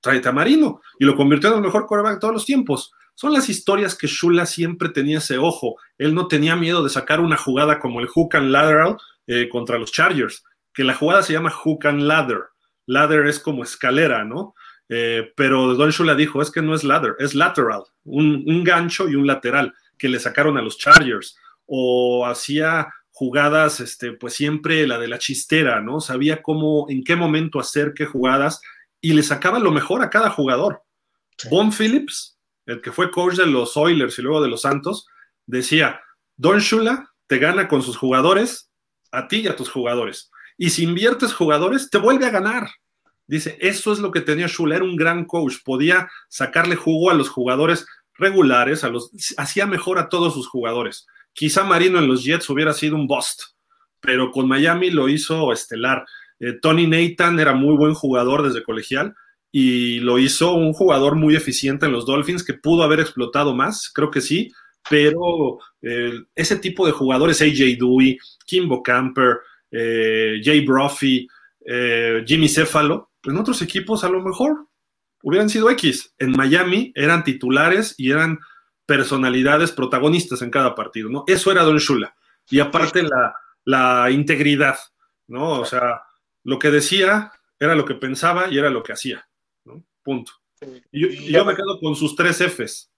tráete 0.00 0.28
a 0.28 0.32
Marino. 0.32 0.80
Y 0.98 1.04
lo 1.04 1.16
convirtió 1.16 1.50
en 1.50 1.56
el 1.56 1.62
mejor 1.62 1.86
quarterback 1.86 2.14
de 2.14 2.20
todos 2.20 2.34
los 2.34 2.46
tiempos. 2.46 2.92
Son 3.20 3.34
las 3.34 3.50
historias 3.50 3.94
que 3.94 4.06
Shula 4.06 4.46
siempre 4.46 4.88
tenía 4.88 5.18
ese 5.18 5.36
ojo. 5.36 5.76
Él 5.98 6.14
no 6.14 6.26
tenía 6.26 6.56
miedo 6.56 6.82
de 6.82 6.88
sacar 6.88 7.20
una 7.20 7.36
jugada 7.36 7.78
como 7.78 8.00
el 8.00 8.06
hook 8.06 8.34
and 8.34 8.50
lateral 8.50 8.96
eh, 9.26 9.46
contra 9.50 9.76
los 9.76 9.92
Chargers, 9.92 10.42
que 10.72 10.84
la 10.84 10.94
jugada 10.94 11.22
se 11.22 11.34
llama 11.34 11.50
hook 11.50 11.86
and 11.86 12.00
ladder. 12.00 12.44
Ladder 12.86 13.26
es 13.26 13.38
como 13.38 13.62
escalera, 13.62 14.24
¿no? 14.24 14.54
Eh, 14.88 15.34
pero 15.36 15.74
Don 15.74 15.90
Shula 15.90 16.14
dijo, 16.14 16.40
es 16.40 16.50
que 16.50 16.62
no 16.62 16.74
es 16.74 16.82
ladder, 16.82 17.14
es 17.18 17.34
lateral, 17.34 17.82
un, 18.04 18.42
un 18.46 18.64
gancho 18.64 19.06
y 19.06 19.16
un 19.16 19.26
lateral 19.26 19.74
que 19.98 20.08
le 20.08 20.18
sacaron 20.18 20.56
a 20.56 20.62
los 20.62 20.78
Chargers. 20.78 21.36
O 21.66 22.24
hacía 22.24 22.88
jugadas, 23.10 23.80
este, 23.80 24.12
pues 24.12 24.32
siempre 24.32 24.86
la 24.86 24.98
de 24.98 25.08
la 25.08 25.18
chistera, 25.18 25.82
¿no? 25.82 26.00
Sabía 26.00 26.40
cómo, 26.40 26.86
en 26.88 27.04
qué 27.04 27.16
momento 27.16 27.60
hacer 27.60 27.92
qué 27.94 28.06
jugadas 28.06 28.62
y 28.98 29.12
le 29.12 29.22
sacaba 29.22 29.58
lo 29.58 29.72
mejor 29.72 30.00
a 30.00 30.08
cada 30.08 30.30
jugador. 30.30 30.84
Bon 31.50 31.70
Phillips 31.70 32.39
el 32.66 32.80
que 32.80 32.92
fue 32.92 33.10
coach 33.10 33.36
de 33.36 33.46
los 33.46 33.76
Oilers 33.76 34.18
y 34.18 34.22
luego 34.22 34.42
de 34.42 34.48
los 34.48 34.62
Santos, 34.62 35.06
decía, 35.46 36.00
Don 36.36 36.58
Shula 36.58 37.10
te 37.26 37.38
gana 37.38 37.68
con 37.68 37.82
sus 37.82 37.96
jugadores, 37.96 38.70
a 39.12 39.28
ti 39.28 39.40
y 39.40 39.48
a 39.48 39.56
tus 39.56 39.70
jugadores. 39.70 40.30
Y 40.56 40.70
si 40.70 40.84
inviertes 40.84 41.32
jugadores, 41.32 41.90
te 41.90 41.98
vuelve 41.98 42.26
a 42.26 42.30
ganar. 42.30 42.68
Dice, 43.26 43.56
eso 43.60 43.92
es 43.92 44.00
lo 44.00 44.10
que 44.10 44.20
tenía 44.20 44.46
Shula, 44.46 44.76
era 44.76 44.84
un 44.84 44.96
gran 44.96 45.24
coach, 45.24 45.56
podía 45.64 46.08
sacarle 46.28 46.76
jugo 46.76 47.10
a 47.10 47.14
los 47.14 47.28
jugadores 47.28 47.86
regulares, 48.14 48.84
a 48.84 48.92
hacía 49.38 49.66
mejor 49.66 49.98
a 49.98 50.08
todos 50.08 50.34
sus 50.34 50.48
jugadores. 50.48 51.06
Quizá 51.32 51.64
Marino 51.64 51.98
en 51.98 52.08
los 52.08 52.24
Jets 52.24 52.50
hubiera 52.50 52.72
sido 52.72 52.96
un 52.96 53.06
bust, 53.06 53.40
pero 54.00 54.30
con 54.30 54.48
Miami 54.48 54.90
lo 54.90 55.08
hizo 55.08 55.52
estelar. 55.52 56.04
Eh, 56.38 56.54
Tony 56.60 56.86
Nathan 56.86 57.38
era 57.38 57.54
muy 57.54 57.76
buen 57.76 57.94
jugador 57.94 58.42
desde 58.42 58.62
colegial, 58.62 59.14
y 59.52 60.00
lo 60.00 60.18
hizo 60.18 60.54
un 60.54 60.72
jugador 60.72 61.16
muy 61.16 61.36
eficiente 61.36 61.86
en 61.86 61.92
los 61.92 62.06
Dolphins 62.06 62.44
que 62.44 62.54
pudo 62.54 62.82
haber 62.82 63.00
explotado 63.00 63.54
más, 63.54 63.90
creo 63.92 64.10
que 64.10 64.20
sí, 64.20 64.52
pero 64.88 65.58
eh, 65.82 66.12
ese 66.34 66.56
tipo 66.56 66.86
de 66.86 66.92
jugadores, 66.92 67.42
AJ 67.42 67.78
Dewey, 67.78 68.18
Kimbo 68.46 68.82
Camper, 68.82 69.38
eh, 69.70 70.40
Jay 70.42 70.64
Brophy, 70.64 71.28
eh, 71.66 72.22
Jimmy 72.26 72.48
Céfalo, 72.48 73.10
en 73.24 73.36
otros 73.36 73.60
equipos 73.62 74.04
a 74.04 74.08
lo 74.08 74.22
mejor 74.22 74.66
hubieran 75.22 75.50
sido 75.50 75.70
X. 75.70 76.14
En 76.18 76.30
Miami 76.32 76.92
eran 76.94 77.24
titulares 77.24 77.94
y 77.98 78.10
eran 78.10 78.38
personalidades 78.86 79.72
protagonistas 79.72 80.42
en 80.42 80.50
cada 80.50 80.74
partido, 80.74 81.10
¿no? 81.10 81.24
Eso 81.26 81.52
era 81.52 81.62
Don 81.62 81.78
Shula. 81.78 82.14
Y 82.48 82.58
aparte 82.60 83.02
la, 83.02 83.34
la 83.64 84.10
integridad, 84.10 84.78
¿no? 85.28 85.60
O 85.60 85.64
sea, 85.64 86.02
lo 86.42 86.58
que 86.58 86.70
decía 86.70 87.32
era 87.58 87.74
lo 87.74 87.84
que 87.84 87.94
pensaba 87.94 88.48
y 88.50 88.58
era 88.58 88.70
lo 88.70 88.82
que 88.82 88.92
hacía. 88.92 89.28
Punto. 90.02 90.32
Y 90.92 91.32
yo, 91.32 91.44
me 91.44 91.54
quedo 91.54 91.78
con 91.80 91.94
sus 91.96 92.14
tres 92.14 92.40
Fs. 92.40 92.90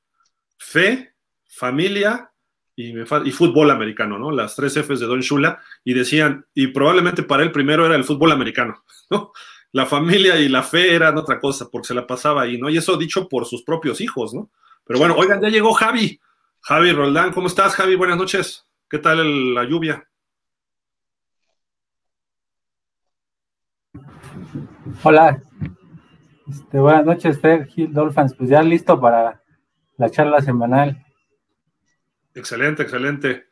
Fe, 0.59 1.15
familia 1.47 2.31
y, 2.75 2.93
fútbol 3.33 3.71
americano, 3.71 4.19
¿no? 4.19 4.31
Las 4.31 4.57
tres 4.57 4.77
Fs 4.77 5.01
de 5.01 5.07
Don 5.07 5.21
Shula. 5.21 5.61
Y 5.85 5.95
decían, 5.95 6.47
y 6.55 6.69
probablemente 6.69 7.23
para 7.23 7.43
él 7.43 7.53
primero 7.53 7.87
era 7.87 7.97
el 7.97 8.05
fútbol 8.05 8.33
americano, 8.33 8.83
¿no? 9.11 9.33
La 9.73 9.87
familia 9.87 10.39
y 10.39 10.49
la 10.49 10.63
fe 10.63 10.95
eran 10.95 11.17
otra 11.17 11.41
cosa, 11.41 11.69
porque 11.71 11.89
se 11.89 11.95
la 11.95 12.07
pasaba 12.07 12.43
ahí, 12.43 12.59
¿no? 12.59 12.69
Y 12.69 12.77
eso 12.77 12.97
dicho 12.97 13.29
por 13.29 13.47
sus 13.47 13.63
propios 13.63 14.01
hijos, 14.01 14.35
¿no? 14.35 14.51
Pero 14.85 14.99
bueno, 14.99 15.15
oigan, 15.17 15.41
ya 15.41 15.49
llegó 15.49 15.73
Javi. 15.73 16.21
Javi 16.61 16.93
Roldán, 16.93 17.33
¿cómo 17.33 17.47
estás, 17.47 17.75
Javi? 17.75 17.95
Buenas 17.95 18.19
noches. 18.19 18.67
¿Qué 18.89 18.99
tal 18.99 19.55
la 19.55 19.65
lluvia? 19.65 20.07
Hola, 25.03 25.43
este, 26.53 26.79
buenas 26.79 27.07
noches, 27.07 27.41
Fer 27.41 27.67
Gil 27.67 27.93
Dolphins. 27.93 28.35
Pues 28.35 28.51
ya 28.51 28.63
listo 28.63 29.01
para 29.01 29.43
la 29.97 30.11
charla 30.11 30.41
semanal. 30.43 31.05
Excelente, 32.35 32.83
excelente. 32.83 33.47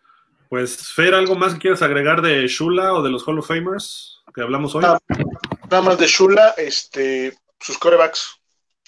Pues, 0.49 0.93
Fer, 0.93 1.15
¿algo 1.15 1.35
más 1.35 1.55
que 1.55 1.61
quieras 1.61 1.83
agregar 1.83 2.23
de 2.23 2.47
Shula 2.47 2.93
o 2.95 3.03
de 3.03 3.11
los 3.11 3.27
Hall 3.27 3.39
of 3.39 3.47
Famers 3.47 4.23
que 4.35 4.43
hablamos 4.43 4.75
hoy? 4.75 4.83
Nada, 4.83 5.01
más 5.83 5.99
de 5.99 6.07
Shula, 6.07 6.55
este, 6.57 7.37
sus 7.59 7.79
corebacks, 7.79 8.41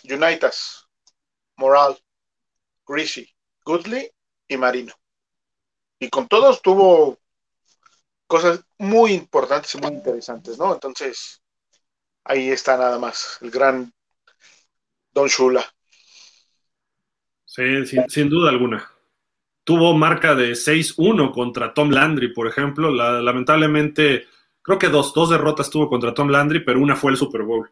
Unitas, 0.04 0.88
Moral, 1.56 1.96
Greasy, 2.86 3.28
Goodley 3.64 4.10
y 4.48 4.56
Marino. 4.56 4.92
Y 5.98 6.10
con 6.10 6.26
todos 6.26 6.60
tuvo 6.60 7.18
cosas 8.26 8.60
muy 8.78 9.12
importantes 9.12 9.74
y 9.74 9.78
muy 9.78 9.92
interesantes, 9.92 10.58
¿no? 10.58 10.74
Entonces, 10.74 11.42
ahí 12.24 12.50
está 12.50 12.76
nada 12.76 12.98
más, 12.98 13.38
el 13.40 13.50
gran 13.50 13.92
Don 15.12 15.28
Shula. 15.28 15.64
Sí, 17.44 17.62
sin, 18.08 18.28
duda 18.30 18.50
alguna. 18.50 18.90
Tuvo 19.64 19.94
marca 19.94 20.34
de 20.34 20.52
6-1 20.52 21.32
contra 21.32 21.74
Tom 21.74 21.90
Landry, 21.90 22.32
por 22.32 22.48
ejemplo. 22.48 22.90
lamentablemente, 22.90 24.26
creo 24.62 24.78
que 24.78 24.88
dos, 24.88 25.12
dos 25.12 25.30
derrotas 25.30 25.68
tuvo 25.68 25.88
contra 25.88 26.14
Tom 26.14 26.28
Landry, 26.28 26.60
pero 26.60 26.80
una 26.80 26.96
fue 26.96 27.10
el 27.12 27.18
Super 27.18 27.42
Bowl. 27.42 27.70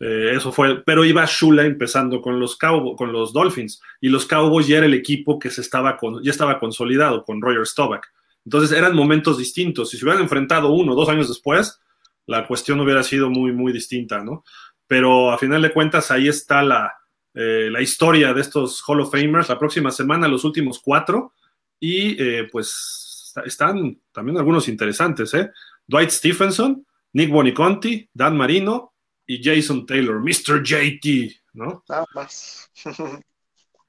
Eh, 0.00 0.32
eso 0.34 0.50
fue, 0.50 0.82
pero 0.82 1.04
iba 1.04 1.24
Shula 1.24 1.64
empezando 1.64 2.20
con 2.20 2.40
los 2.40 2.56
Cowboys, 2.56 2.96
con 2.98 3.12
los 3.12 3.32
Dolphins, 3.32 3.80
y 4.00 4.08
los 4.08 4.26
Cowboys 4.26 4.66
ya 4.66 4.78
era 4.78 4.86
el 4.86 4.94
equipo 4.94 5.38
que 5.38 5.50
se 5.50 5.60
estaba 5.60 5.96
ya 6.22 6.30
estaba 6.32 6.58
consolidado 6.58 7.22
con 7.22 7.40
Roger 7.40 7.64
Staubach. 7.64 8.02
Entonces 8.44 8.76
eran 8.76 8.96
momentos 8.96 9.38
distintos. 9.38 9.90
Si 9.90 9.96
se 9.96 10.04
hubieran 10.04 10.22
enfrentado 10.22 10.72
uno 10.72 10.96
dos 10.96 11.08
años 11.08 11.28
después, 11.28 11.80
la 12.26 12.46
cuestión 12.48 12.80
hubiera 12.80 13.04
sido 13.04 13.30
muy, 13.30 13.52
muy 13.52 13.72
distinta, 13.72 14.24
¿no? 14.24 14.42
Pero 14.92 15.30
a 15.30 15.38
final 15.38 15.62
de 15.62 15.72
cuentas 15.72 16.10
ahí 16.10 16.28
está 16.28 16.62
la, 16.62 16.94
eh, 17.32 17.70
la 17.72 17.80
historia 17.80 18.34
de 18.34 18.42
estos 18.42 18.82
Hall 18.86 19.00
of 19.00 19.10
Famers. 19.10 19.48
La 19.48 19.58
próxima 19.58 19.90
semana 19.90 20.28
los 20.28 20.44
últimos 20.44 20.80
cuatro 20.84 21.32
y 21.80 22.22
eh, 22.22 22.46
pues 22.52 23.32
están 23.46 24.02
también 24.12 24.36
algunos 24.36 24.68
interesantes, 24.68 25.32
¿eh? 25.32 25.50
Dwight 25.86 26.10
Stephenson, 26.10 26.86
Nick 27.14 27.30
Boniconti, 27.30 28.06
Dan 28.12 28.36
Marino 28.36 28.92
y 29.26 29.42
Jason 29.42 29.86
Taylor, 29.86 30.20
Mr. 30.20 30.62
JT, 30.62 31.40
¿no? 31.54 31.82
Nada 31.88 32.04
más. 32.14 32.70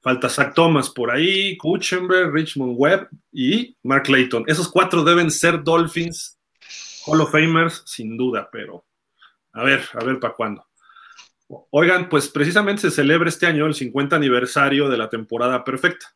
Falta 0.00 0.30
Zach 0.30 0.54
Thomas 0.54 0.88
por 0.88 1.10
ahí, 1.10 1.58
Kuchenberg, 1.58 2.32
Richmond 2.32 2.76
Webb 2.78 3.10
y 3.30 3.76
Mark 3.82 4.08
Layton. 4.08 4.44
Esos 4.46 4.70
cuatro 4.70 5.04
deben 5.04 5.30
ser 5.30 5.62
Dolphins 5.62 6.40
Hall 7.04 7.20
of 7.20 7.30
Famers, 7.30 7.82
sin 7.84 8.16
duda, 8.16 8.48
pero 8.50 8.86
a 9.52 9.64
ver, 9.64 9.84
a 9.92 10.02
ver 10.02 10.18
para 10.18 10.32
cuándo. 10.32 10.66
Oigan, 11.70 12.08
pues 12.08 12.28
precisamente 12.28 12.82
se 12.82 12.90
celebra 12.90 13.28
este 13.28 13.46
año 13.46 13.66
el 13.66 13.74
50 13.74 14.16
aniversario 14.16 14.88
de 14.88 14.98
la 14.98 15.08
temporada 15.08 15.64
perfecta, 15.64 16.14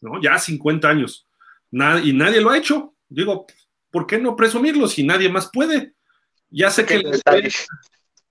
¿no? 0.00 0.20
Ya 0.22 0.38
50 0.38 0.88
años. 0.88 1.26
y 1.70 2.12
nadie 2.12 2.40
lo 2.40 2.50
ha 2.50 2.58
hecho. 2.58 2.94
Digo, 3.08 3.46
¿por 3.90 4.06
qué 4.06 4.18
no 4.18 4.36
presumirlo 4.36 4.86
si 4.88 5.04
nadie 5.04 5.28
más 5.28 5.50
puede? 5.52 5.94
Ya 6.48 6.70
sé 6.70 6.84
que 6.84 6.98
les, 6.98 7.22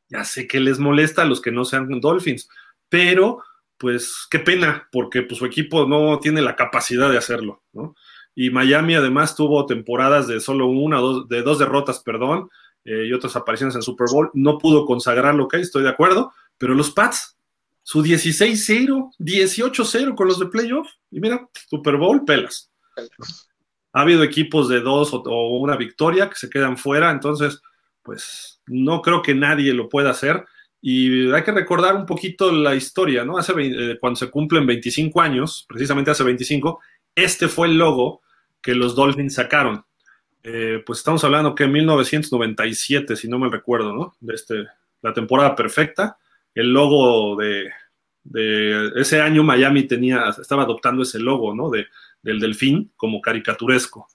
ya 0.10 0.24
sé 0.26 0.48
que 0.48 0.60
les 0.60 0.80
molesta 0.80 1.22
a 1.22 1.26
los 1.26 1.42
que 1.42 1.52
no 1.52 1.64
sean 1.66 1.88
Dolphins, 2.02 2.50
pero 2.90 3.44
pues 3.78 4.28
qué 4.30 4.40
pena, 4.40 4.90
porque 4.92 5.22
pues, 5.22 5.40
su 5.40 5.46
equipo 5.46 5.86
no 5.88 6.20
tiene 6.20 6.42
la 6.42 6.56
capacidad 6.56 7.10
de 7.10 7.18
hacerlo, 7.18 7.64
¿no? 7.72 7.96
Y 8.36 8.50
Miami 8.52 8.96
además 8.96 9.36
tuvo 9.36 9.66
temporadas 9.66 10.28
de 10.28 10.40
solo 10.40 10.68
una, 10.68 10.98
dos, 10.98 11.28
de 11.28 11.42
dos 11.42 11.60
derrotas, 11.60 12.00
perdón, 12.00 12.50
eh, 12.86 13.06
y 13.08 13.14
otras 13.14 13.36
apariciones 13.36 13.76
en 13.76 13.82
Super 13.82 14.08
Bowl. 14.12 14.32
No 14.34 14.58
pudo 14.58 14.86
consagrarlo, 14.86 15.46
ok, 15.46 15.56
estoy 15.56 15.84
de 15.84 15.90
acuerdo, 15.90 16.34
pero 16.60 16.76
los 16.76 16.92
Pats, 16.92 17.38
su 17.82 18.04
16-0, 18.04 19.16
18-0 19.18 20.14
con 20.14 20.28
los 20.28 20.38
de 20.38 20.46
playoff, 20.46 20.88
y 21.10 21.20
mira, 21.20 21.50
Super 21.68 21.96
Bowl, 21.96 22.24
pelas. 22.26 22.70
Ha 23.94 24.02
habido 24.02 24.22
equipos 24.24 24.70
de 24.70 24.82
dos 24.82 25.12
o, 25.14 25.58
una 25.58 25.76
victoria 25.76 26.30
que 26.30 26.36
se 26.36 26.50
quedan 26.50 26.78
fuera, 26.78 27.10
entonces, 27.10 27.62
pues 28.04 28.62
no 28.68 29.02
creo 29.02 29.24
que 29.24 29.34
nadie 29.34 29.74
lo 29.74 29.90
pueda 29.90 30.12
hacer. 30.12 30.46
Y 30.82 31.32
hay 31.32 31.44
que 31.44 31.52
recordar 31.52 31.96
un 31.96 32.06
poquito 32.06 32.52
la 32.52 32.76
historia, 32.76 33.26
¿no? 33.26 33.38
Hace, 33.38 33.54
eh, 33.58 33.98
cuando 34.00 34.20
se 34.20 34.30
cumplen 34.30 34.68
25 34.68 35.20
años, 35.20 35.66
precisamente 35.68 36.12
hace 36.12 36.24
25, 36.24 36.80
este 37.16 37.48
fue 37.48 37.68
el 37.68 37.78
logo 37.78 38.22
que 38.62 38.76
los 38.76 38.96
Dolphins 38.96 39.34
sacaron. 39.34 39.84
Eh, 40.44 40.84
pues 40.86 41.00
estamos 41.00 41.24
hablando 41.24 41.56
que 41.56 41.66
en 41.66 41.72
1997, 41.72 43.16
si 43.16 43.28
no 43.28 43.40
me 43.40 43.50
recuerdo, 43.50 43.94
¿no? 43.94 44.16
De 44.20 44.36
este, 44.36 44.66
la 45.02 45.14
temporada 45.14 45.56
perfecta. 45.56 46.18
El 46.60 46.74
logo 46.74 47.38
de, 47.38 47.70
ese 48.98 49.22
año 49.22 49.44
Miami 49.44 49.84
tenía, 49.84 50.30
estaba 50.30 50.64
adoptando 50.64 51.04
ese 51.04 51.20
logo, 51.20 51.56
¿no? 51.56 51.70
De, 51.70 51.88
del 52.22 52.40
delfín 52.40 52.92
como 52.98 53.22
caricaturesco. 53.22 54.10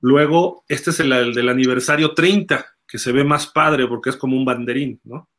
Luego, 0.00 0.64
este 0.68 0.90
es 0.90 1.00
el, 1.00 1.32
del 1.32 1.48
aniversario 1.48 2.12
30, 2.12 2.66
que 2.86 2.98
se 2.98 3.10
ve 3.12 3.24
más 3.24 3.46
padre 3.46 3.86
porque 3.86 4.10
es 4.10 4.16
como 4.16 4.36
un 4.36 4.44
banderín, 4.44 5.00
¿no? 5.04 5.30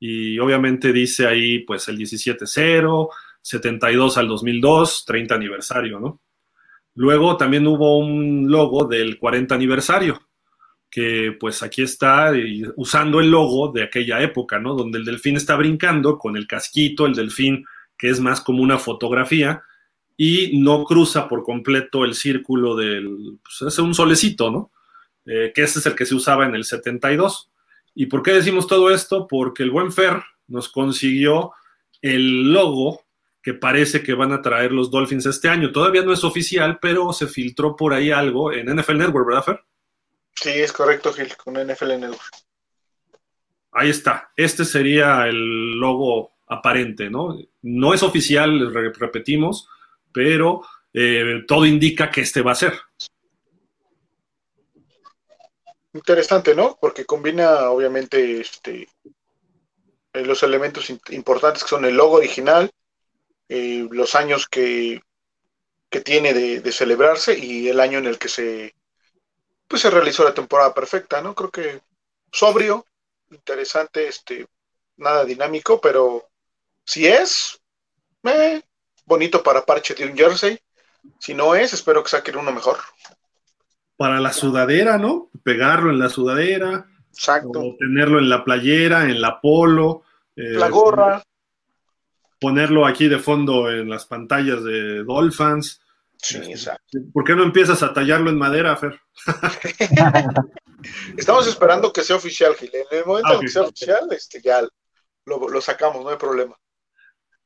Y 0.00 0.38
obviamente 0.40 0.92
dice 0.92 1.28
ahí, 1.28 1.60
pues, 1.60 1.86
el 1.86 1.96
17-0, 1.96 3.08
72 3.40 4.18
al 4.18 4.26
2002, 4.26 5.04
30 5.06 5.34
aniversario, 5.36 6.00
¿no? 6.00 6.20
Luego 6.94 7.36
también 7.36 7.66
hubo 7.68 7.98
un 7.98 8.50
logo 8.50 8.86
del 8.86 9.18
40 9.18 9.54
aniversario, 9.54 10.20
que 10.96 11.36
pues 11.38 11.62
aquí 11.62 11.82
está 11.82 12.32
usando 12.76 13.20
el 13.20 13.30
logo 13.30 13.70
de 13.70 13.82
aquella 13.82 14.22
época, 14.22 14.58
¿no? 14.58 14.72
Donde 14.72 14.96
el 14.96 15.04
delfín 15.04 15.36
está 15.36 15.54
brincando 15.54 16.16
con 16.16 16.38
el 16.38 16.46
casquito, 16.46 17.04
el 17.04 17.14
delfín 17.14 17.66
que 17.98 18.08
es 18.08 18.18
más 18.18 18.40
como 18.40 18.62
una 18.62 18.78
fotografía 18.78 19.62
y 20.16 20.58
no 20.58 20.84
cruza 20.84 21.28
por 21.28 21.42
completo 21.42 22.06
el 22.06 22.14
círculo 22.14 22.74
del, 22.74 23.38
pues 23.42 23.74
es 23.74 23.78
un 23.78 23.94
solecito, 23.94 24.50
¿no? 24.50 24.70
Eh, 25.26 25.52
que 25.54 25.64
ese 25.64 25.80
es 25.80 25.84
el 25.84 25.94
que 25.94 26.06
se 26.06 26.14
usaba 26.14 26.46
en 26.46 26.54
el 26.54 26.64
72. 26.64 27.50
¿Y 27.94 28.06
por 28.06 28.22
qué 28.22 28.32
decimos 28.32 28.66
todo 28.66 28.88
esto? 28.88 29.26
Porque 29.28 29.64
el 29.64 29.72
buen 29.72 29.92
Fer 29.92 30.22
nos 30.48 30.70
consiguió 30.70 31.52
el 32.00 32.54
logo 32.54 33.02
que 33.42 33.52
parece 33.52 34.02
que 34.02 34.14
van 34.14 34.32
a 34.32 34.40
traer 34.40 34.72
los 34.72 34.90
Dolphins 34.90 35.26
este 35.26 35.50
año. 35.50 35.72
Todavía 35.72 36.00
no 36.00 36.14
es 36.14 36.24
oficial, 36.24 36.78
pero 36.80 37.12
se 37.12 37.26
filtró 37.26 37.76
por 37.76 37.92
ahí 37.92 38.10
algo 38.10 38.50
en 38.50 38.74
NFL 38.74 38.96
Network, 38.96 39.26
¿verdad, 39.26 39.44
Fer? 39.44 39.60
Sí, 40.40 40.50
es 40.50 40.72
correcto, 40.72 41.12
Gil, 41.12 41.36
con 41.36 41.54
NFL 41.54 41.98
Network. 41.98 42.22
Ahí 43.72 43.90
está. 43.90 44.30
Este 44.36 44.64
sería 44.64 45.26
el 45.26 45.72
logo 45.78 46.32
aparente, 46.46 47.10
¿no? 47.10 47.36
No 47.62 47.94
es 47.94 48.02
oficial, 48.02 48.72
repetimos, 48.94 49.68
pero 50.12 50.62
eh, 50.92 51.42
todo 51.46 51.66
indica 51.66 52.10
que 52.10 52.20
este 52.20 52.42
va 52.42 52.52
a 52.52 52.56
ser. 52.56 52.74
Interesante, 55.92 56.54
¿no? 56.54 56.78
Porque 56.80 57.04
combina, 57.04 57.70
obviamente, 57.70 58.40
este, 58.40 58.88
los 60.12 60.42
elementos 60.42 60.90
importantes 61.10 61.62
que 61.62 61.70
son 61.70 61.84
el 61.84 61.96
logo 61.96 62.16
original, 62.16 62.70
eh, 63.48 63.86
los 63.90 64.14
años 64.14 64.46
que, 64.46 65.00
que 65.90 66.00
tiene 66.00 66.34
de, 66.34 66.72
celebrarse 66.72 67.38
y 67.38 67.68
el 67.68 67.80
año 67.80 67.98
en 67.98 68.06
el 68.06 68.18
que 68.18 68.28
se, 68.28 68.74
pues 69.68 69.82
se 69.82 69.90
realizó 69.90 70.24
la 70.24 70.34
temporada 70.34 70.72
perfecta, 70.72 71.20
¿no? 71.20 71.34
Creo 71.34 71.50
que 71.50 71.80
sobrio, 72.30 72.86
interesante, 73.30 74.08
este, 74.08 74.46
nada 74.96 75.24
dinámico, 75.24 75.80
pero 75.80 76.28
si 76.84 77.06
es, 77.06 77.60
eh, 78.24 78.62
bonito 79.04 79.42
para 79.42 79.64
parche 79.64 79.94
de 79.94 80.06
un 80.06 80.16
jersey. 80.16 80.58
Si 81.18 81.34
no 81.34 81.54
es, 81.54 81.72
espero 81.72 82.02
que 82.02 82.10
saquen 82.10 82.36
uno 82.36 82.52
mejor. 82.52 82.78
Para 83.96 84.20
la 84.20 84.32
sudadera, 84.32 84.98
¿no? 84.98 85.30
Pegarlo 85.42 85.90
en 85.90 85.98
la 85.98 86.08
sudadera. 86.08 86.86
Exacto. 87.10 87.60
O 87.60 87.76
tenerlo 87.78 88.18
en 88.18 88.28
la 88.28 88.44
playera, 88.44 89.04
en 89.04 89.20
la 89.20 89.40
polo. 89.40 90.02
Eh, 90.34 90.50
la 90.50 90.68
gorra 90.68 91.22
ponerlo 92.40 92.86
aquí 92.86 93.08
de 93.08 93.18
fondo 93.18 93.70
en 93.70 93.88
las 93.88 94.06
pantallas 94.06 94.62
de 94.62 95.04
Dolphins. 95.04 95.80
Sí, 96.18 96.38
este, 96.38 96.50
exacto. 96.50 96.98
¿Por 97.12 97.24
qué 97.24 97.34
no 97.34 97.42
empiezas 97.42 97.82
a 97.82 97.92
tallarlo 97.92 98.30
en 98.30 98.38
madera, 98.38 98.76
Fer? 98.76 99.00
Estamos 101.16 101.46
esperando 101.46 101.92
que 101.92 102.02
sea 102.02 102.16
oficial, 102.16 102.54
Gil. 102.54 102.70
En 102.74 102.98
el 102.98 103.04
momento 103.04 103.34
en 103.34 103.40
que 103.40 103.48
sea 103.48 103.62
oficial, 103.62 104.08
este, 104.10 104.40
ya 104.40 104.66
lo, 105.24 105.60
sacamos, 105.60 106.02
no 106.02 106.10
hay 106.10 106.16
problema. 106.16 106.56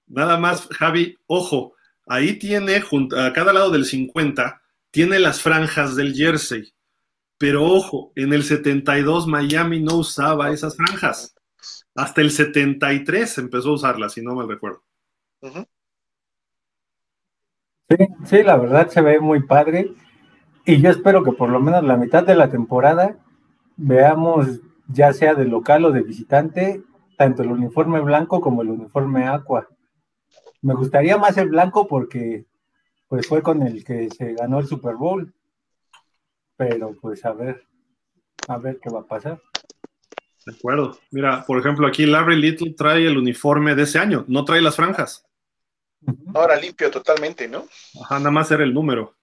Nada 0.07 0.37
más, 0.37 0.67
Javi, 0.69 1.17
ojo, 1.27 1.75
ahí 2.07 2.39
tiene, 2.39 2.83
a 3.17 3.33
cada 3.33 3.53
lado 3.53 3.71
del 3.71 3.85
50, 3.85 4.61
tiene 4.91 5.19
las 5.19 5.41
franjas 5.41 5.97
del 5.97 6.15
jersey. 6.15 6.75
Pero 7.39 7.65
ojo, 7.65 8.13
en 8.17 8.35
el 8.35 8.45
72 8.45 9.27
Miami 9.27 9.81
no 9.81 9.97
usaba 9.97 10.51
esas 10.51 10.77
franjas. 10.77 11.35
Hasta 11.95 12.21
el 12.21 12.31
73 12.31 13.39
empezó 13.39 13.71
a 13.71 13.75
usarla, 13.75 14.09
si 14.09 14.21
no 14.21 14.35
mal 14.35 14.49
recuerdo. 14.49 14.83
Sí, 18.25 18.43
la 18.45 18.57
verdad 18.57 18.89
se 18.89 19.01
ve 19.01 19.19
muy 19.21 19.43
padre. 19.43 19.93
Y 20.65 20.81
yo 20.81 20.91
espero 20.91 21.25
que 21.25 21.33
por 21.33 21.49
lo 21.49 21.61
menos 21.61 21.83
la 21.83 21.97
mitad 21.97 22.25
de 22.25 22.37
la 22.37 22.51
temporada 22.51 23.17
veamos, 23.77 24.61
ya 24.87 25.13
sea 25.13 25.35
de 25.35 25.47
local 25.47 25.85
o 25.85 25.93
de 25.93 26.03
visitante, 26.03 26.83
tanto 27.17 27.43
el 27.43 27.51
uniforme 27.51 28.01
blanco 28.01 28.41
como 28.41 28.63
el 28.63 28.71
uniforme 28.71 29.27
aqua. 29.27 29.69
Me 30.63 30.75
gustaría 30.75 31.17
más 31.17 31.37
el 31.39 31.49
blanco 31.49 31.89
porque 31.89 32.47
pues 33.09 33.27
fue 33.27 33.43
con 33.43 33.63
el 33.63 33.85
que 33.85 34.09
se 34.11 34.35
ganó 34.35 34.61
el 34.61 34.67
Super 34.67 34.95
Bowl. 34.95 35.33
Pero 36.57 36.95
pues 37.01 37.25
a 37.25 37.33
ver, 37.33 37.65
a 38.47 38.59
ver 38.59 38.79
qué 38.81 38.91
va 38.91 39.01
a 39.01 39.07
pasar. 39.07 39.41
De 40.47 40.55
acuerdo. 40.55 40.99
Mira, 41.11 41.45
por 41.47 41.59
ejemplo, 41.59 41.87
aquí 41.87 42.07
Larry 42.07 42.37
Little 42.37 42.75
trae 42.75 43.07
el 43.07 43.19
uniforme 43.19 43.75
de 43.75 43.83
ese 43.83 43.99
año, 43.99 44.25
no 44.29 44.45
trae 44.45 44.63
las 44.63 44.77
franjas. 44.77 45.27
Ahora 46.35 46.57
limpio 46.57 46.91
totalmente, 46.91 47.49
¿no? 47.49 47.67
Ajá, 48.03 48.19
nada 48.19 48.31
más 48.31 48.51
era 48.51 48.65
el 48.65 48.73
número. 48.73 49.17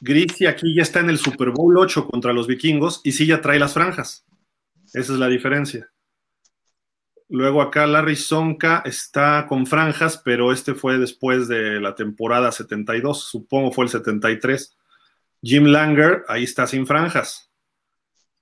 Grisi 0.00 0.46
aquí 0.46 0.74
ya 0.74 0.82
está 0.82 1.00
en 1.00 1.10
el 1.10 1.18
Super 1.18 1.50
Bowl 1.50 1.78
8 1.78 2.06
contra 2.06 2.32
los 2.32 2.46
vikingos 2.46 3.00
y 3.04 3.12
sí 3.12 3.26
ya 3.26 3.40
trae 3.40 3.58
las 3.58 3.74
franjas. 3.74 4.26
Esa 4.92 5.12
es 5.12 5.18
la 5.18 5.28
diferencia. 5.28 5.90
Luego 7.28 7.60
acá 7.60 7.86
Larry 7.86 8.14
Sonka 8.14 8.82
está 8.84 9.46
con 9.48 9.66
franjas, 9.66 10.20
pero 10.24 10.52
este 10.52 10.74
fue 10.74 10.98
después 10.98 11.48
de 11.48 11.80
la 11.80 11.94
temporada 11.94 12.52
72, 12.52 13.24
supongo 13.24 13.72
fue 13.72 13.86
el 13.86 13.90
73. 13.90 14.76
Jim 15.42 15.64
Langer, 15.64 16.24
ahí 16.28 16.44
está 16.44 16.66
sin 16.66 16.86
franjas. 16.86 17.50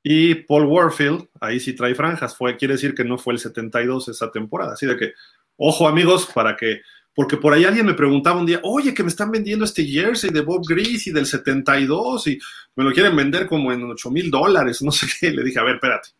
Y 0.02 0.34
Paul 0.34 0.66
Warfield, 0.66 1.28
ahí 1.40 1.60
sí 1.60 1.72
trae 1.72 1.94
franjas, 1.94 2.36
fue, 2.36 2.58
quiere 2.58 2.74
decir 2.74 2.94
que 2.94 3.04
no 3.04 3.16
fue 3.16 3.32
el 3.32 3.38
72 3.38 4.08
esa 4.08 4.30
temporada. 4.30 4.74
Así 4.74 4.84
de 4.84 4.98
que, 4.98 5.14
ojo 5.56 5.88
amigos, 5.88 6.26
para 6.34 6.54
que, 6.54 6.82
porque 7.14 7.36
por 7.36 7.52
ahí 7.52 7.64
alguien 7.64 7.86
me 7.86 7.94
preguntaba 7.94 8.40
un 8.40 8.46
día, 8.46 8.60
oye, 8.64 8.92
que 8.92 9.04
me 9.04 9.08
están 9.08 9.30
vendiendo 9.30 9.64
este 9.64 9.84
jersey 9.84 10.30
de 10.30 10.40
Bob 10.40 10.66
Greasy 10.66 11.12
del 11.12 11.26
72 11.26 12.26
y 12.26 12.38
me 12.74 12.84
lo 12.84 12.92
quieren 12.92 13.14
vender 13.14 13.46
como 13.46 13.72
en 13.72 13.84
8 13.84 14.10
mil 14.10 14.30
dólares, 14.30 14.82
no 14.82 14.90
sé 14.90 15.06
qué. 15.20 15.30
Le 15.30 15.44
dije, 15.44 15.60
a 15.60 15.62
ver, 15.62 15.76
espérate. 15.76 16.10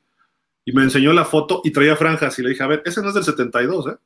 Y 0.65 0.73
me 0.73 0.83
enseñó 0.83 1.13
la 1.13 1.25
foto 1.25 1.61
y 1.65 1.73
traía 1.73 1.97
franjas 1.97 2.39
y 2.39 2.43
le 2.43 2.51
dije, 2.51 2.63
a 2.63 2.69
ver, 2.69 2.83
ese 2.85 3.03
no 3.03 3.09
es 3.09 3.15
del 3.15 3.25
72, 3.25 3.89
¿eh? 3.89 3.97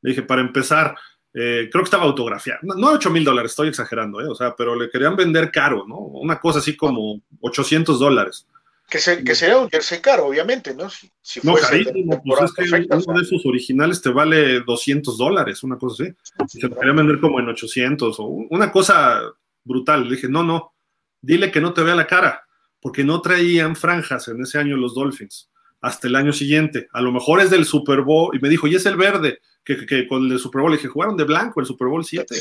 Le 0.00 0.10
dije, 0.10 0.22
para 0.22 0.40
empezar, 0.40 0.96
eh, 1.34 1.68
creo 1.70 1.82
que 1.82 1.88
estaba 1.88 2.04
autografiado. 2.04 2.60
No, 2.62 2.74
no 2.74 2.92
8 2.92 3.10
mil 3.10 3.22
dólares, 3.22 3.52
estoy 3.52 3.68
exagerando, 3.68 4.20
¿eh? 4.20 4.26
O 4.26 4.34
sea, 4.34 4.54
pero 4.56 4.74
le 4.74 4.88
querían 4.88 5.16
vender 5.16 5.50
caro, 5.50 5.84
¿no? 5.86 5.96
Una 5.96 6.40
cosa 6.40 6.58
así 6.58 6.74
como 6.74 7.20
800 7.40 7.98
dólares. 7.98 8.46
Que, 8.88 8.98
que 9.24 9.34
sería 9.34 9.58
un 9.58 9.70
jersey 9.70 10.00
caro, 10.00 10.26
obviamente, 10.26 10.74
¿no? 10.74 10.88
Si, 10.90 11.10
si 11.20 11.40
no, 11.42 11.54
carísimo, 11.54 12.22
pues 12.22 12.42
es 12.42 12.70
que 12.70 12.86
uno 12.90 13.18
de 13.18 13.24
esos 13.24 13.44
originales 13.46 14.00
te 14.02 14.10
vale 14.10 14.60
200 14.60 15.16
dólares, 15.16 15.62
una 15.62 15.78
cosa 15.78 16.04
así. 16.04 16.12
Y 16.54 16.60
se 16.60 16.68
lo 16.68 16.76
quería 16.76 16.92
vender 16.92 17.18
como 17.18 17.40
en 17.40 17.48
800 17.48 18.20
o 18.20 18.24
una 18.24 18.70
cosa 18.70 19.20
brutal. 19.64 20.04
Le 20.04 20.16
dije, 20.16 20.28
no, 20.28 20.44
no, 20.44 20.74
dile 21.20 21.50
que 21.50 21.60
no 21.60 21.72
te 21.72 21.82
vea 21.82 21.94
la 21.94 22.06
cara, 22.06 22.46
porque 22.80 23.02
no 23.02 23.20
traían 23.22 23.74
franjas 23.74 24.28
en 24.28 24.42
ese 24.42 24.58
año 24.58 24.76
los 24.76 24.94
Dolphins, 24.94 25.50
hasta 25.80 26.06
el 26.06 26.16
año 26.16 26.32
siguiente. 26.32 26.88
A 26.92 27.00
lo 27.00 27.10
mejor 27.10 27.40
es 27.40 27.50
del 27.50 27.64
Super 27.64 28.02
Bowl, 28.02 28.36
y 28.36 28.40
me 28.40 28.48
dijo, 28.48 28.66
y 28.66 28.74
es 28.74 28.86
el 28.86 28.96
verde, 28.96 29.40
que, 29.64 29.86
que, 29.86 30.06
con 30.06 30.30
el 30.30 30.38
Super 30.38 30.60
Bowl, 30.60 30.70
le 30.70 30.76
dije, 30.76 30.88
jugaron 30.88 31.16
de 31.16 31.24
blanco 31.24 31.60
el 31.60 31.66
Super 31.66 31.88
Bowl 31.88 32.04
7. 32.04 32.34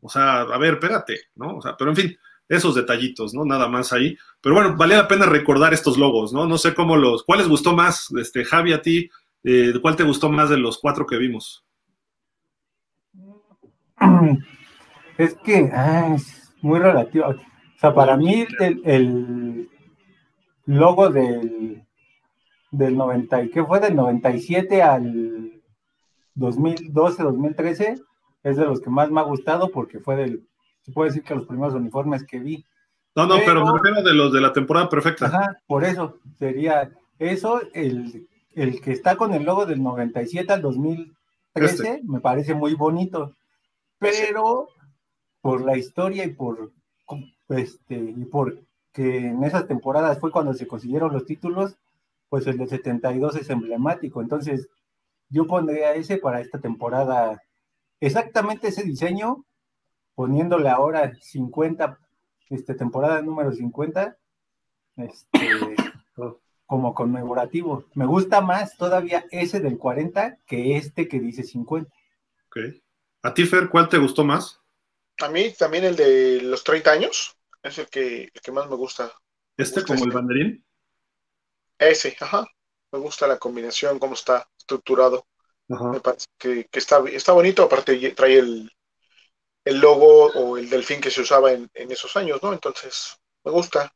O 0.00 0.08
sea, 0.08 0.40
a 0.40 0.58
ver, 0.58 0.74
espérate, 0.74 1.20
¿no? 1.34 1.56
O 1.58 1.62
sea, 1.62 1.76
pero 1.76 1.90
en 1.90 1.96
fin, 1.96 2.18
esos 2.50 2.74
detallitos, 2.74 3.32
¿no? 3.32 3.44
Nada 3.44 3.68
más 3.68 3.92
ahí. 3.92 4.18
Pero 4.42 4.56
bueno, 4.56 4.76
vale 4.76 4.96
la 4.96 5.06
pena 5.06 5.24
recordar 5.24 5.72
estos 5.72 5.96
logos, 5.96 6.32
¿no? 6.32 6.46
No 6.46 6.58
sé 6.58 6.74
cómo 6.74 6.96
los, 6.96 7.22
¿cuál 7.22 7.38
les 7.38 7.48
gustó 7.48 7.74
más, 7.74 8.10
este, 8.20 8.44
Javi, 8.44 8.72
a 8.72 8.82
ti? 8.82 9.08
Eh, 9.44 9.72
¿Cuál 9.80 9.96
te 9.96 10.02
gustó 10.02 10.28
más 10.28 10.50
de 10.50 10.58
los 10.58 10.78
cuatro 10.78 11.06
que 11.06 11.16
vimos? 11.16 11.64
Es 15.16 15.34
que 15.44 15.70
ah, 15.72 16.12
es 16.14 16.52
muy 16.60 16.80
relativo. 16.80 17.26
O 17.28 17.34
sea, 17.78 17.94
para 17.94 18.16
mí 18.16 18.46
el, 18.58 19.68
logo 20.66 21.08
del, 21.08 21.84
del 22.72 22.96
90, 22.96 23.48
¿qué 23.48 23.64
fue? 23.64 23.78
Del 23.78 23.94
97 23.94 24.82
al 24.82 25.62
2012, 26.34 27.22
2013, 27.22 27.94
es 28.42 28.56
de 28.56 28.64
los 28.64 28.80
que 28.80 28.90
más 28.90 29.10
me 29.10 29.20
ha 29.20 29.24
gustado 29.24 29.70
porque 29.70 30.00
fue 30.00 30.16
del 30.16 30.49
se 30.82 30.92
puede 30.92 31.10
decir 31.10 31.22
que 31.22 31.34
los 31.34 31.46
primeros 31.46 31.74
uniformes 31.74 32.24
que 32.24 32.38
vi. 32.38 32.64
No, 33.14 33.26
no, 33.26 33.36
pero, 33.44 33.64
me 33.64 33.72
refiero 33.72 34.02
de 34.02 34.14
los 34.14 34.32
de 34.32 34.40
la 34.40 34.52
temporada 34.52 34.88
perfecta. 34.88 35.26
Ajá, 35.26 35.60
por 35.66 35.84
eso 35.84 36.18
sería 36.38 36.90
eso, 37.18 37.60
el, 37.74 38.28
el 38.54 38.80
que 38.80 38.92
está 38.92 39.16
con 39.16 39.34
el 39.34 39.44
logo 39.44 39.66
del 39.66 39.82
97 39.82 40.52
al 40.52 40.62
2013, 40.62 41.14
este. 41.54 42.00
me 42.04 42.20
parece 42.20 42.54
muy 42.54 42.74
bonito. 42.74 43.34
Pero 43.98 44.68
por 45.40 45.62
la 45.62 45.76
historia 45.76 46.24
y 46.24 46.32
por 46.32 46.72
este 47.48 47.96
y 47.96 48.24
por 48.24 48.58
que 48.92 49.18
en 49.18 49.44
esas 49.44 49.66
temporadas 49.66 50.18
fue 50.18 50.32
cuando 50.32 50.54
se 50.54 50.66
consiguieron 50.66 51.12
los 51.12 51.24
títulos, 51.24 51.76
pues 52.28 52.46
el 52.46 52.56
de 52.58 52.66
72 52.66 53.36
es 53.36 53.50
emblemático. 53.50 54.20
Entonces, 54.20 54.68
yo 55.28 55.46
pondría 55.46 55.94
ese 55.94 56.18
para 56.18 56.40
esta 56.40 56.58
temporada, 56.58 57.42
exactamente 58.00 58.68
ese 58.68 58.82
diseño, 58.82 59.44
poniéndole 60.20 60.68
ahora 60.68 61.14
50, 61.18 61.98
este, 62.50 62.74
temporada 62.74 63.22
número 63.22 63.54
50, 63.54 64.18
este, 64.98 65.48
como 66.66 66.92
conmemorativo. 66.94 67.86
Me 67.94 68.04
gusta 68.04 68.42
más 68.42 68.76
todavía 68.76 69.24
ese 69.30 69.60
del 69.60 69.78
40 69.78 70.36
que 70.46 70.76
este 70.76 71.08
que 71.08 71.20
dice 71.20 71.42
50. 71.42 71.90
Ok. 72.48 72.58
¿A 73.22 73.32
ti, 73.32 73.46
Fer, 73.46 73.70
cuál 73.70 73.88
te 73.88 73.96
gustó 73.96 74.22
más? 74.22 74.60
A 75.22 75.30
mí 75.30 75.54
también 75.58 75.84
el 75.84 75.96
de 75.96 76.42
los 76.42 76.64
30 76.64 76.90
años 76.90 77.34
es 77.62 77.78
el 77.78 77.86
que, 77.86 78.28
que 78.42 78.52
más 78.52 78.68
me 78.68 78.76
gusta. 78.76 79.10
¿Este 79.56 79.82
como 79.82 80.04
el 80.04 80.10
banderín? 80.10 80.62
Ese, 81.78 82.14
ajá. 82.20 82.46
Me 82.92 82.98
gusta 82.98 83.26
la 83.26 83.38
combinación, 83.38 83.98
cómo 83.98 84.12
está 84.12 84.46
estructurado. 84.58 85.26
Me 85.66 86.00
parece 86.00 86.26
que, 86.36 86.68
está, 86.72 87.02
está 87.10 87.32
bonito, 87.32 87.62
aparte 87.62 88.10
trae 88.10 88.36
el, 88.36 88.70
el 89.70 89.78
logo 89.78 90.26
o 90.32 90.58
el 90.58 90.68
delfín 90.68 91.00
que 91.00 91.10
se 91.10 91.20
usaba 91.20 91.52
en, 91.52 91.70
esos 91.74 92.16
años, 92.16 92.42
¿no? 92.42 92.52
Entonces, 92.52 93.16
me 93.44 93.52
gusta. 93.52 93.92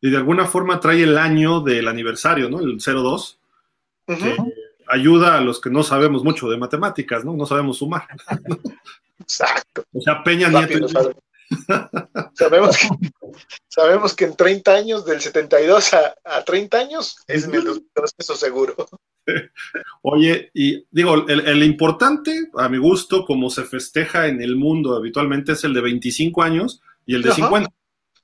Y 0.00 0.10
de 0.10 0.16
alguna 0.16 0.46
forma 0.46 0.78
trae 0.78 1.02
el 1.02 1.18
año 1.18 1.60
del 1.60 1.88
aniversario, 1.88 2.48
¿no? 2.48 2.60
El 2.60 2.78
02. 2.78 3.38
que 4.06 4.36
ayuda 4.86 5.38
a 5.38 5.40
los 5.40 5.60
que 5.60 5.70
no 5.70 5.82
sabemos 5.82 6.22
mucho 6.22 6.48
de 6.48 6.56
matemáticas, 6.56 7.24
¿no? 7.24 7.34
No 7.34 7.46
sabemos 7.46 7.78
sumar. 7.78 8.06
Exacto. 9.18 9.82
O 9.92 10.00
sea, 10.00 10.22
Peña 10.22 10.48
Nieto. 10.48 10.86
sabemos, 12.34 12.76
que, 12.76 12.88
sabemos 13.68 14.14
que 14.14 14.24
en 14.26 14.36
30 14.36 14.72
años, 14.72 15.04
del 15.04 15.20
72 15.20 15.94
a, 15.94 16.14
a 16.24 16.44
30 16.44 16.78
años, 16.78 17.16
es 17.26 17.44
en 17.44 17.54
el 17.54 17.64
2002, 17.64 18.14
eso 18.18 18.36
seguro. 18.36 18.76
Oye, 20.02 20.50
y 20.54 20.84
digo, 20.90 21.26
el, 21.28 21.62
importante, 21.62 22.48
a 22.56 22.68
mi 22.68 22.78
gusto, 22.78 23.24
como 23.24 23.50
se 23.50 23.64
festeja 23.64 24.28
en 24.28 24.40
el 24.40 24.56
mundo 24.56 24.96
habitualmente, 24.96 25.52
es 25.52 25.64
el 25.64 25.74
de 25.74 25.80
25 25.80 26.42
años 26.42 26.80
y 27.04 27.14
el 27.14 27.22
de 27.22 27.32
50. 27.32 27.70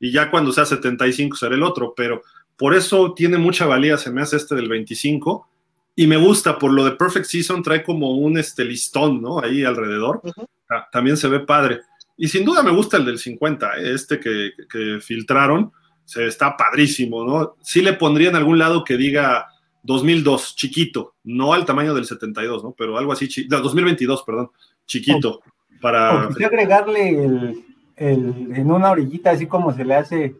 Y 0.00 0.12
ya 0.12 0.30
cuando 0.30 0.52
sea 0.52 0.64
75 0.64 1.36
será 1.36 1.54
el 1.54 1.62
otro, 1.62 1.94
pero 1.96 2.22
por 2.56 2.74
eso 2.74 3.14
tiene 3.14 3.38
mucha 3.38 3.66
valía, 3.66 3.96
se 3.98 4.10
me 4.10 4.22
hace 4.22 4.36
este 4.36 4.54
del 4.54 4.68
25. 4.68 5.48
Y 5.94 6.06
me 6.06 6.16
gusta, 6.16 6.58
por 6.58 6.72
lo 6.72 6.84
de 6.84 6.92
Perfect 6.92 7.26
Season, 7.26 7.62
trae 7.62 7.82
como 7.82 8.12
un 8.12 8.38
este 8.38 8.64
listón, 8.64 9.20
¿no? 9.20 9.40
Ahí 9.40 9.62
alrededor. 9.62 10.22
Ah, 10.70 10.88
también 10.90 11.16
se 11.16 11.28
ve 11.28 11.40
padre. 11.40 11.80
Y 12.16 12.28
sin 12.28 12.44
duda 12.44 12.62
me 12.62 12.70
gusta 12.70 12.96
el 12.96 13.04
del 13.04 13.18
50, 13.18 13.78
¿eh? 13.78 13.94
este 13.94 14.18
que, 14.18 14.52
que 14.70 14.98
filtraron, 15.00 15.72
se 16.04 16.26
está 16.26 16.56
padrísimo, 16.56 17.24
¿no? 17.24 17.56
Sí 17.62 17.82
le 17.82 17.94
pondría 17.94 18.30
en 18.30 18.36
algún 18.36 18.58
lado 18.58 18.84
que 18.84 18.96
diga 18.96 19.48
2002, 19.82 20.56
chiquito, 20.56 21.14
no 21.24 21.52
al 21.52 21.64
tamaño 21.64 21.94
del 21.94 22.04
72, 22.04 22.62
¿no? 22.62 22.72
Pero 22.72 22.96
algo 22.96 23.12
así, 23.12 23.28
2022, 23.48 24.22
perdón, 24.22 24.50
chiquito. 24.86 25.42
Para... 25.80 26.26
agregarle 26.26 27.24
el, 27.24 27.64
en 27.96 28.70
una 28.70 28.90
orillita, 28.90 29.30
así 29.30 29.46
como 29.46 29.72
se 29.72 29.84
le 29.84 29.94
hace 29.94 30.36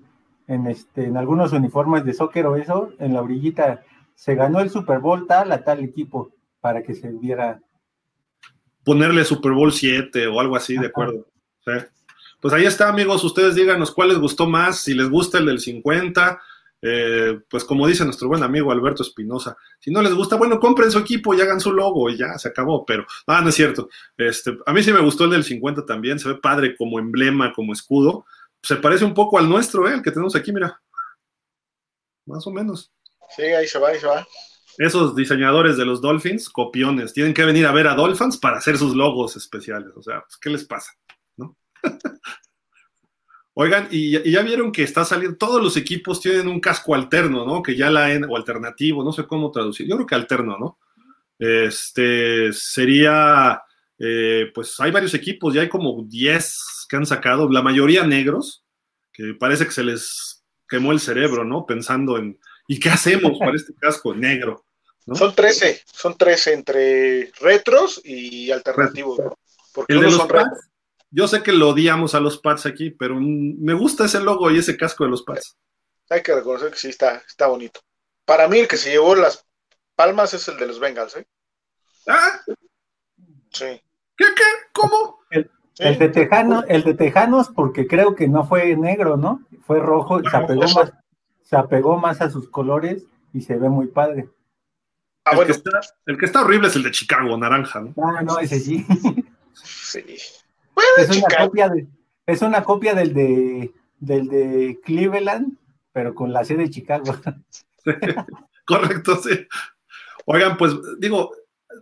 en, 0.47 0.67
este, 0.67 1.07
en 1.07 1.17
algunos 1.17 1.53
uniformes 1.53 2.05
de 2.05 2.15
soccer 2.15 2.47
o 2.47 2.57
eso, 2.57 2.93
en 2.99 3.15
la 3.15 3.23
orillita, 3.23 3.83
se 4.15 4.35
ganó 4.35 4.61
el 4.61 4.71
Super 4.71 5.01
Bowl 5.01 5.27
tal 5.27 5.51
a 5.53 5.65
tal 5.65 5.81
equipo, 5.81 6.31
para 6.61 6.83
que 6.83 6.95
se 6.95 7.11
viera. 7.11 7.61
Ponerle 8.85 9.25
Super 9.25 9.53
Bowl 9.53 9.73
7 9.73 10.27
o 10.29 10.41
algo 10.41 10.57
así, 10.57 10.77
de 10.77 10.87
acuerdo. 10.87 11.27
Pues 12.41 12.55
ahí 12.55 12.65
está, 12.65 12.89
amigos, 12.89 13.23
ustedes 13.23 13.55
díganos 13.55 13.93
cuál 13.93 14.09
les 14.09 14.19
gustó 14.19 14.49
más, 14.49 14.81
si 14.81 14.95
les 14.95 15.09
gusta 15.09 15.39
el 15.39 15.47
del 15.47 15.61
50, 15.61 16.41
eh, 16.85 17.41
pues 17.49 17.65
como 17.65 17.87
dice 17.87 18.05
nuestro 18.05 18.27
buen 18.27 18.43
amigo 18.43 18.73
Alberto 18.73 19.05
Espinosa, 19.05 19.57
si 19.79 19.93
no 19.93 20.03
les 20.03 20.13
gusta, 20.15 20.35
bueno, 20.35 20.59
compren 20.59 20.91
su 20.91 20.99
equipo 20.99 21.33
y 21.33 21.41
hagan 21.41 21.61
su 21.61 21.73
logo 21.73 22.11
y 22.11 22.17
ya 22.17 22.37
se 22.39 22.49
acabó, 22.49 22.85
pero, 22.85 23.07
ah, 23.29 23.41
no 23.41 23.51
es 23.51 23.55
cierto. 23.55 23.89
Este, 24.17 24.59
a 24.67 24.73
mí 24.73 24.83
sí 24.83 24.93
me 24.93 25.01
gustó 25.01 25.25
el 25.25 25.31
del 25.31 25.45
50 25.45 25.87
también, 25.87 26.19
se 26.19 26.29
ve 26.29 26.35
padre 26.35 26.77
como 26.77 26.99
emblema, 26.99 27.53
como 27.53 27.73
escudo. 27.73 28.27
Se 28.63 28.77
parece 28.77 29.05
un 29.05 29.15
poco 29.15 29.39
al 29.39 29.49
nuestro, 29.49 29.89
¿eh? 29.89 29.95
el 29.95 30.03
que 30.03 30.11
tenemos 30.11 30.35
aquí, 30.35 30.53
mira. 30.53 30.81
Más 32.27 32.47
o 32.47 32.51
menos. 32.51 32.93
Sí, 33.35 33.43
ahí 33.43 33.67
se 33.67 33.79
va, 33.79 33.89
ahí 33.89 34.01
se 34.01 34.07
va. 34.07 34.27
Esos 34.79 35.15
diseñadores 35.15 35.77
de 35.77 35.85
los 35.85 36.01
Dolphins, 36.01 36.49
copiones, 36.49 37.13
tienen 37.13 37.35
que 37.35 37.45
venir 37.45 37.67
a 37.67 37.73
ver 37.73 37.87
a 37.87 37.95
Dolphins 37.95 38.39
para 38.39 38.59
hacer 38.59 38.77
sus 38.77 38.97
logos 38.97 39.37
especiales. 39.37 39.91
O 39.97 40.03
sea, 40.03 40.21
pues, 40.23 40.37
¿qué 40.39 40.51
les 40.51 40.65
pasa? 40.65 40.93
¿No? 41.37 41.57
Oigan, 43.55 43.89
y, 43.91 44.31
ya 44.31 44.43
vieron 44.43 44.73
que 44.73 44.83
está 44.83 45.05
saliendo, 45.05 45.37
todos 45.37 45.63
los 45.63 45.77
equipos 45.77 46.21
tienen 46.21 46.49
un 46.49 46.61
casco 46.61 46.95
alterno, 46.95 47.45
¿no? 47.45 47.63
Que 47.63 47.77
ya 47.77 47.91
la, 47.91 48.09
o 48.29 48.37
alternativo, 48.37 49.05
no 49.05 49.13
sé 49.13 49.27
cómo 49.27 49.51
traducir, 49.51 49.87
yo 49.87 49.97
creo 49.97 50.07
que 50.07 50.15
alterno, 50.15 50.57
¿no? 50.59 50.79
Este 51.39 52.53
sería, 52.53 53.63
eh, 53.99 54.51
pues 54.55 54.79
hay 54.81 54.91
varios 54.91 55.13
equipos, 55.13 55.53
ya 55.53 55.61
hay 55.61 55.69
como 55.69 56.03
10 56.03 56.87
que 56.89 56.97
han 56.97 57.05
sacado, 57.05 57.51
la 57.51 57.63
mayoría 57.63 58.07
negros, 58.07 58.65
que 59.13 59.35
parece 59.39 59.67
que 59.67 59.73
se 59.73 59.85
les 59.85 60.45
quemó 60.67 60.93
el 60.93 61.01
cerebro, 61.01 61.45
¿no? 61.45 61.67
Pensando 61.67 62.17
en, 62.17 62.39
¿y 62.69 62.81
qué 62.81 62.89
hacemos 62.89 63.39
para 63.39 63.57
este 63.57 63.75
casco 63.75 64.15
negro? 64.15 64.65
Son 65.13 65.35
13, 65.35 65.83
son 65.93 66.17
13 66.17 66.53
entre 66.55 67.33
retros 67.41 68.01
y 68.03 68.51
alternativos, 68.51 69.19
¿no? 69.19 69.39
Porque 69.75 69.93
¿El 69.93 70.11
son 70.11 70.29
retros. 70.29 70.72
Yo 71.15 71.29
sé 71.29 71.43
que 71.43 71.53
lo 71.53 71.69
odiamos 71.69 72.15
a 72.15 72.21
los 72.21 72.39
Pats 72.39 72.65
aquí, 72.65 72.91
pero 72.91 73.17
me 73.21 73.75
gusta 73.75 74.07
ese 74.07 74.19
logo 74.19 74.51
y 74.51 74.59
ese 74.59 74.79
casco 74.79 75.05
de 75.05 75.11
los 75.11 75.23
Pats. 75.23 75.59
Hay 76.09 76.23
que 76.23 76.35
reconocer 76.35 76.71
que 76.71 76.79
sí 76.79 76.89
está, 76.89 77.17
está 77.29 77.49
bonito. 77.49 77.81
Para 78.25 78.49
mí 78.49 78.61
el 78.61 78.69
que 78.69 78.79
se 78.79 78.91
llevó 78.91 79.15
las 79.15 79.47
palmas 79.95 80.33
es 80.33 80.49
el 80.49 80.57
de 80.57 80.67
los 80.67 80.81
Bengals, 80.81 81.17
¿eh? 81.17 81.27
¿Ah? 82.09 82.41
Sí. 83.51 83.81
¿Qué, 84.17 84.25
qué? 84.35 84.43
¿Cómo? 84.73 85.21
El, 85.79 85.99
de 85.99 86.09
Tejano, 86.09 86.65
el 86.69 86.83
de 86.83 86.95
Tejanos, 86.95 87.51
porque 87.51 87.87
creo 87.87 88.15
que 88.15 88.29
no 88.29 88.47
fue 88.47 88.75
negro, 88.77 89.17
¿no? 89.17 89.43
Fue 89.67 89.81
rojo, 89.81 90.21
se, 90.23 90.37
apegó 90.37 90.63
más, 90.63 90.93
se 91.43 91.57
apegó 91.57 91.99
más 91.99 92.21
a 92.23 92.31
sus 92.31 92.49
colores 92.49 93.05
y 93.35 93.43
se 93.43 93.57
ve 93.57 93.69
muy 93.69 93.89
padre. 93.89 94.29
Ah, 95.25 95.33
el, 95.33 95.37
bueno. 95.37 95.47
que 95.47 95.53
está, 95.53 95.81
el 96.07 96.19
que 96.19 96.25
está 96.27 96.43
horrible 96.43 96.69
es 96.69 96.77
el 96.77 96.83
de 96.85 96.91
Chicago, 96.91 97.37
naranja, 97.37 97.81
¿no? 97.81 97.95
Ah, 98.03 98.23
no, 98.23 98.39
ese 98.39 98.59
sí. 98.61 98.87
Sí 99.55 100.03
es, 100.99 101.11
una 101.11 101.37
copia 101.45 101.69
de, 101.69 101.87
es 102.27 102.43
una 102.43 102.65
copia 102.65 102.95
del 102.95 103.15
de, 103.15 103.73
del 103.99 104.29
de 104.29 104.81
Cleveland, 104.85 105.57
pero 105.93 106.15
con 106.15 106.33
la 106.33 106.45
sede 106.45 106.65
de 106.65 106.71
Chicago. 106.71 107.17
correcto, 108.67 109.21
sí. 109.23 109.47
Oigan, 110.27 110.57
pues 110.57 110.75
digo, 110.99 111.33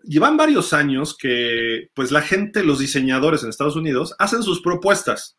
llevan 0.04 0.36
varios 0.36 0.72
años 0.72 1.16
que 1.16 1.90
pues 1.94 2.10
la 2.10 2.22
gente, 2.22 2.64
los 2.64 2.78
diseñadores 2.78 3.42
en 3.42 3.50
Estados 3.50 3.76
Unidos, 3.76 4.14
hacen 4.18 4.42
sus 4.42 4.60
propuestas. 4.60 5.38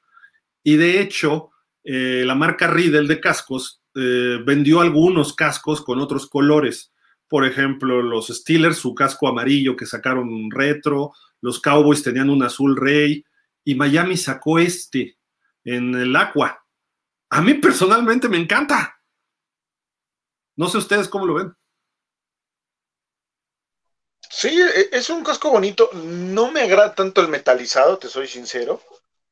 Y 0.63 0.75
de 0.75 1.01
hecho, 1.01 1.49
eh, 1.83 2.23
la 2.25 2.35
marca 2.35 2.67
Riddle 2.67 3.07
de 3.07 3.19
cascos 3.19 3.81
eh, 3.95 4.39
vendió 4.45 4.81
algunos 4.81 5.33
cascos 5.33 5.81
con 5.81 5.99
otros 5.99 6.27
colores. 6.29 6.93
Por 7.27 7.45
ejemplo, 7.45 8.01
los 8.01 8.27
Steelers, 8.27 8.77
su 8.77 8.93
casco 8.93 9.27
amarillo 9.27 9.75
que 9.75 9.85
sacaron 9.85 10.51
retro, 10.51 11.13
los 11.41 11.59
Cowboys 11.59 12.03
tenían 12.03 12.29
un 12.29 12.43
azul 12.43 12.75
rey, 12.77 13.25
y 13.63 13.75
Miami 13.75 14.17
sacó 14.17 14.59
este 14.59 15.17
en 15.63 15.93
el 15.95 16.15
Aqua. 16.15 16.65
A 17.29 17.41
mí 17.41 17.53
personalmente 17.55 18.27
me 18.27 18.37
encanta. 18.37 18.99
No 20.55 20.67
sé 20.67 20.77
ustedes 20.77 21.07
cómo 21.07 21.25
lo 21.25 21.35
ven. 21.35 21.55
Sí, 24.29 24.49
e, 24.49 24.89
es 24.91 25.09
un 25.09 25.23
casco 25.23 25.51
bonito. 25.51 25.89
No 25.93 26.51
me 26.51 26.61
agrada 26.61 26.95
tanto 26.95 27.21
el 27.21 27.27
metalizado, 27.27 27.97
te 27.97 28.07
soy 28.07 28.27
sincero. 28.27 28.81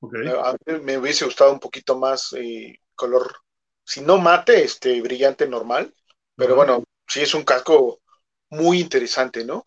A 0.01 0.53
mí 0.53 0.79
me 0.81 0.97
hubiese 0.97 1.25
gustado 1.25 1.51
un 1.51 1.59
poquito 1.59 1.97
más 1.97 2.33
eh, 2.33 2.79
color, 2.95 3.35
si 3.83 4.01
no 4.01 4.17
mate, 4.17 4.63
este 4.63 5.01
brillante 5.01 5.47
normal. 5.47 5.93
Pero 6.35 6.55
bueno, 6.55 6.83
sí 7.07 7.21
es 7.21 7.33
un 7.33 7.43
casco 7.43 8.01
muy 8.49 8.79
interesante, 8.79 9.43
¿no? 9.43 9.63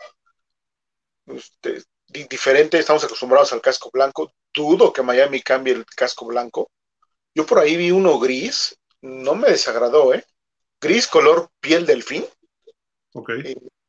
Este, 1.27 1.83
diferente, 2.13 2.79
estamos 2.79 3.05
acostumbrados 3.05 3.53
al 3.53 3.61
casco 3.61 3.91
blanco 3.93 4.33
dudo 4.55 4.93
que 4.93 5.03
Miami 5.03 5.41
cambie 5.41 5.75
el 5.75 5.87
casco 5.87 6.27
blanco. 6.27 6.71
Yo 7.35 7.47
por 7.47 7.59
ahí 7.59 7.77
vi 7.77 7.91
uno 7.91 8.19
gris, 8.19 8.79
no 9.01 9.35
me 9.35 9.49
desagradó, 9.49 10.13
¿eh? 10.15 10.25
Gris 10.81 11.07
color 11.07 11.49
piel 11.61 11.87
delfín. 11.87 12.25
Ok. 13.15 13.31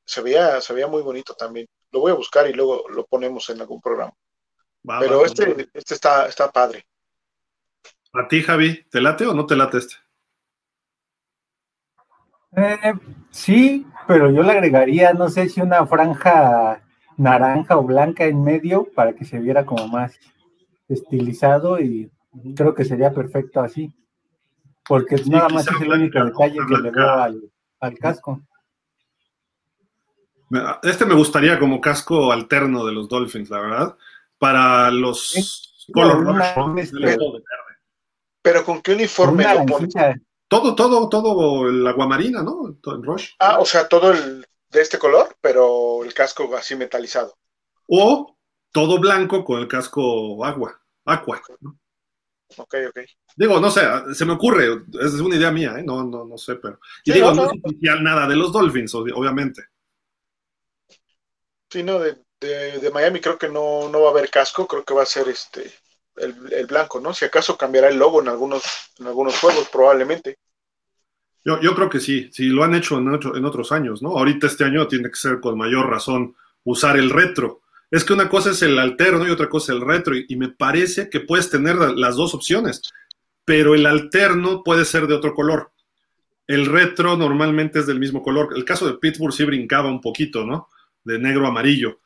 se, 0.05 0.21
veía, 0.21 0.59
se 0.61 0.73
veía 0.73 0.87
muy 0.87 1.01
bonito 1.01 1.33
también. 1.33 1.67
Lo 1.91 2.01
voy 2.01 2.11
a 2.11 2.15
buscar 2.15 2.47
y 2.49 2.53
luego 2.53 2.87
lo 2.89 3.05
ponemos 3.05 3.49
en 3.49 3.61
algún 3.61 3.81
programa. 3.81 4.13
Pero 4.99 5.25
este, 5.25 5.69
este 5.73 5.93
está, 5.93 6.27
está 6.27 6.51
padre. 6.51 6.85
¿A 8.13 8.27
ti, 8.27 8.43
Javi, 8.43 8.83
te 8.89 9.01
late 9.01 9.25
o 9.25 9.33
no 9.33 9.45
te 9.45 9.55
late 9.55 9.77
este? 9.77 9.95
Eh, 12.55 12.93
sí, 13.31 13.87
pero 14.07 14.29
yo 14.29 14.43
le 14.43 14.51
agregaría, 14.51 15.13
no 15.13 15.29
sé 15.29 15.49
si 15.49 15.61
una 15.61 15.87
franja 15.87 16.82
naranja 17.17 17.77
o 17.77 17.83
blanca 17.83 18.25
en 18.25 18.43
medio 18.43 18.87
para 18.95 19.13
que 19.13 19.25
se 19.25 19.39
viera 19.39 19.65
como 19.65 19.87
más 19.87 20.19
estilizado 20.87 21.79
y 21.79 22.11
creo 22.55 22.73
que 22.73 22.85
sería 22.85 23.11
perfecto 23.11 23.61
así. 23.61 23.93
Porque 24.85 25.15
nada 25.27 25.49
más 25.49 25.67
es 25.67 25.81
el 25.81 25.91
único 25.91 26.23
detalle 26.23 26.59
que 26.67 26.77
le 26.77 26.91
veo 26.91 27.09
al, 27.79 27.99
casco. 27.99 28.41
Este 30.83 31.05
me 31.05 31.15
gustaría 31.15 31.57
como 31.57 31.81
casco 31.81 32.31
alterno 32.31 32.85
de 32.85 32.91
los 32.91 33.07
Dolphins, 33.07 33.49
la 33.49 33.59
verdad. 33.59 33.97
Para 34.37 34.91
los 34.91 35.73
color 35.93 36.23
pero, 38.41 38.65
con 38.65 38.81
qué 38.81 38.93
uniforme 38.93 39.45
lo 39.45 39.65
todo, 40.49 40.75
todo, 40.75 41.09
todo 41.09 41.69
el 41.69 41.87
aguamarina, 41.87 42.43
¿no? 42.43 42.77
Todo 42.81 42.95
el 42.95 43.03
Rush. 43.03 43.31
Ah, 43.39 43.57
o 43.59 43.65
sea, 43.65 43.87
todo 43.87 44.11
el 44.11 44.45
de 44.73 44.81
este 44.81 44.99
color, 44.99 45.35
pero 45.39 46.03
el 46.03 46.13
casco 46.13 46.55
así 46.55 46.75
metalizado. 46.75 47.37
O 47.87 48.37
todo 48.71 48.99
blanco 48.99 49.45
con 49.45 49.59
el 49.59 49.67
casco 49.67 50.43
agua, 50.43 50.81
agua. 51.05 51.41
¿no? 51.61 51.79
Ok, 52.57 52.75
ok. 52.89 52.99
Digo, 53.35 53.59
no 53.59 53.71
sé, 53.71 53.81
se 54.13 54.25
me 54.25 54.33
ocurre, 54.33 54.83
es 55.01 55.13
una 55.13 55.35
idea 55.35 55.51
mía, 55.51 55.75
¿eh? 55.77 55.83
No, 55.83 56.03
no, 56.03 56.25
no 56.25 56.37
sé, 56.37 56.55
pero. 56.55 56.79
Y 57.03 57.13
digo, 57.13 57.33
no, 57.33 57.45
es 57.45 57.51
oficial 57.63 58.03
nada 58.03 58.27
de 58.27 58.35
los 58.35 58.51
Dolphins, 58.51 58.93
obviamente. 58.95 59.63
Sí, 61.69 61.81
no, 61.81 61.99
de, 61.99 62.17
de, 62.39 62.91
Miami 62.91 63.19
creo 63.19 63.37
que 63.37 63.49
no, 63.49 63.89
no 63.89 64.01
va 64.01 64.09
a 64.09 64.11
haber 64.11 64.29
casco, 64.29 64.67
creo 64.67 64.83
que 64.83 64.93
va 64.93 65.03
a 65.03 65.07
ser 65.07 65.27
este 65.29 65.73
el, 66.17 66.65
blanco, 66.67 66.99
¿no? 66.99 67.13
Si 67.13 67.25
acaso 67.25 67.57
cambiará 67.57 67.89
el 67.89 67.97
logo 67.97 68.21
en 68.21 68.27
algunos, 68.27 68.63
en 68.99 69.07
algunos 69.07 69.39
juegos, 69.39 69.67
probablemente. 69.69 70.37
Yo, 71.45 71.59
yo 71.59 71.75
creo 71.75 71.89
que 71.89 71.99
sí, 71.99 72.29
sí, 72.31 72.47
lo 72.47 72.63
han 72.63 72.75
hecho 72.75 72.97
en, 72.97 73.07
en 73.07 73.45
otros 73.45 73.71
años, 73.71 74.01
¿no? 74.01 74.09
Ahorita 74.09 74.47
este 74.47 74.63
año 74.63 74.87
tiene 74.87 75.09
que 75.09 75.15
ser 75.15 75.39
con 75.39 75.57
mayor 75.57 75.89
razón 75.89 76.35
usar 76.63 76.97
el 76.97 77.09
retro. 77.09 77.61
Es 77.91 78.03
que 78.03 78.13
una 78.13 78.27
cosa 78.27 78.51
es 78.51 78.61
el 78.63 78.79
alterno 78.79 79.27
y 79.27 79.29
otra 79.29 79.49
cosa 79.49 79.71
es 79.71 79.79
el 79.79 79.85
retro, 79.85 80.15
y, 80.15 80.35
me 80.35 80.49
parece 80.49 81.09
que 81.09 81.19
puedes 81.19 81.49
tener 81.49 81.75
las 81.75 82.15
dos 82.15 82.33
opciones, 82.33 82.81
pero 83.45 83.75
el 83.75 83.85
alterno 83.85 84.63
puede 84.63 84.83
ser 84.83 85.05
de 85.05 85.13
otro 85.13 85.35
color. 85.35 85.71
El 86.47 86.65
retro 86.65 87.15
normalmente 87.15 87.79
es 87.79 87.85
del 87.85 87.99
mismo 87.99 88.23
color. 88.23 88.53
El 88.55 88.65
caso 88.65 88.87
de 88.87 88.97
Pittsburgh 88.97 89.33
sí 89.33 89.43
brincaba 89.43 89.89
un 89.89 90.01
poquito, 90.01 90.43
¿no? 90.43 90.69
De 91.03 91.19
negro 91.19 91.45
a 91.45 91.49
amarillo. 91.49 91.99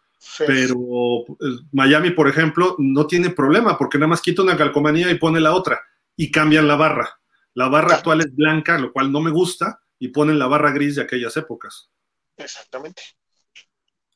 Pero 0.45 0.75
eh, 1.21 1.59
Miami, 1.71 2.11
por 2.11 2.27
ejemplo, 2.27 2.75
no 2.79 3.07
tiene 3.07 3.29
problema 3.29 3.77
porque 3.77 3.97
nada 3.97 4.09
más 4.09 4.21
quita 4.21 4.41
una 4.41 4.57
calcomanía 4.57 5.09
y 5.09 5.15
pone 5.15 5.39
la 5.39 5.53
otra 5.53 5.79
y 6.15 6.29
cambian 6.31 6.67
la 6.67 6.75
barra. 6.75 7.17
La 7.57 7.69
barra 7.69 7.95
actual 7.95 8.21
es 8.21 8.35
blanca, 8.35 8.77
lo 8.77 8.93
cual 8.93 9.11
no 9.11 9.19
me 9.19 9.31
gusta, 9.31 9.81
y 9.97 10.09
ponen 10.09 10.37
la 10.37 10.47
barra 10.47 10.71
gris 10.71 10.95
de 10.95 11.01
aquellas 11.01 11.35
épocas. 11.37 11.89
Exactamente. 12.37 13.01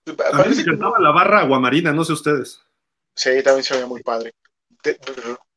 A 0.06 0.44
mí 0.44 0.56
me 0.56 0.62
encantaba 0.62 1.00
la 1.00 1.12
barra 1.12 1.40
aguamarina, 1.40 1.92
no 1.92 2.06
sé 2.06 2.14
ustedes. 2.14 2.62
Sí, 3.16 3.42
también 3.44 3.64
se 3.64 3.74
veía 3.74 3.88
muy 3.88 4.04
padre. 4.04 4.34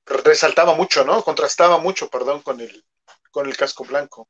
resaltaba 0.07 0.75
mucho, 0.75 1.05
¿no? 1.05 1.23
Contrastaba 1.23 1.79
mucho, 1.79 2.09
perdón, 2.09 2.41
con 2.41 2.61
el, 2.61 2.85
con 3.31 3.47
el 3.47 3.57
casco 3.57 3.85
blanco 3.85 4.29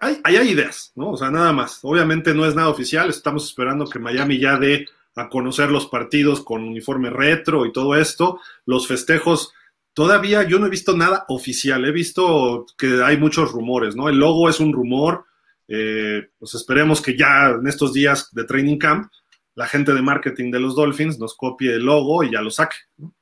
hay, 0.00 0.20
hay, 0.24 0.36
ideas, 0.50 0.92
¿no? 0.94 1.10
O 1.10 1.16
sea, 1.16 1.30
nada 1.30 1.52
más. 1.52 1.80
Obviamente 1.82 2.34
no 2.34 2.46
es 2.46 2.54
nada 2.54 2.68
oficial, 2.68 3.10
estamos 3.10 3.46
esperando 3.46 3.86
que 3.86 3.98
Miami 3.98 4.38
ya 4.38 4.58
dé 4.58 4.86
a 5.14 5.28
conocer 5.28 5.70
los 5.70 5.86
partidos 5.86 6.42
con 6.42 6.62
uniforme 6.62 7.10
retro 7.10 7.66
y 7.66 7.72
todo 7.72 7.96
esto. 7.96 8.40
Los 8.64 8.86
festejos, 8.86 9.52
todavía 9.96 10.42
yo 10.42 10.58
no 10.58 10.66
he 10.66 10.70
visto 10.70 10.94
nada 10.94 11.24
oficial, 11.28 11.82
he 11.86 11.90
visto 11.90 12.66
que 12.76 13.02
hay 13.02 13.16
muchos 13.16 13.50
rumores, 13.50 13.96
¿no? 13.96 14.10
El 14.10 14.18
logo 14.18 14.50
es 14.50 14.60
un 14.60 14.74
rumor, 14.74 15.24
eh, 15.66 16.28
pues 16.38 16.54
esperemos 16.54 17.00
que 17.00 17.16
ya 17.16 17.46
en 17.58 17.66
estos 17.66 17.94
días 17.94 18.28
de 18.32 18.44
training 18.44 18.76
camp 18.76 19.10
la 19.54 19.66
gente 19.66 19.94
de 19.94 20.02
marketing 20.02 20.50
de 20.50 20.60
los 20.60 20.76
Dolphins 20.76 21.18
nos 21.18 21.34
copie 21.34 21.76
el 21.76 21.86
logo 21.86 22.22
y 22.22 22.30
ya 22.30 22.42
lo 22.42 22.50
saque. 22.50 22.76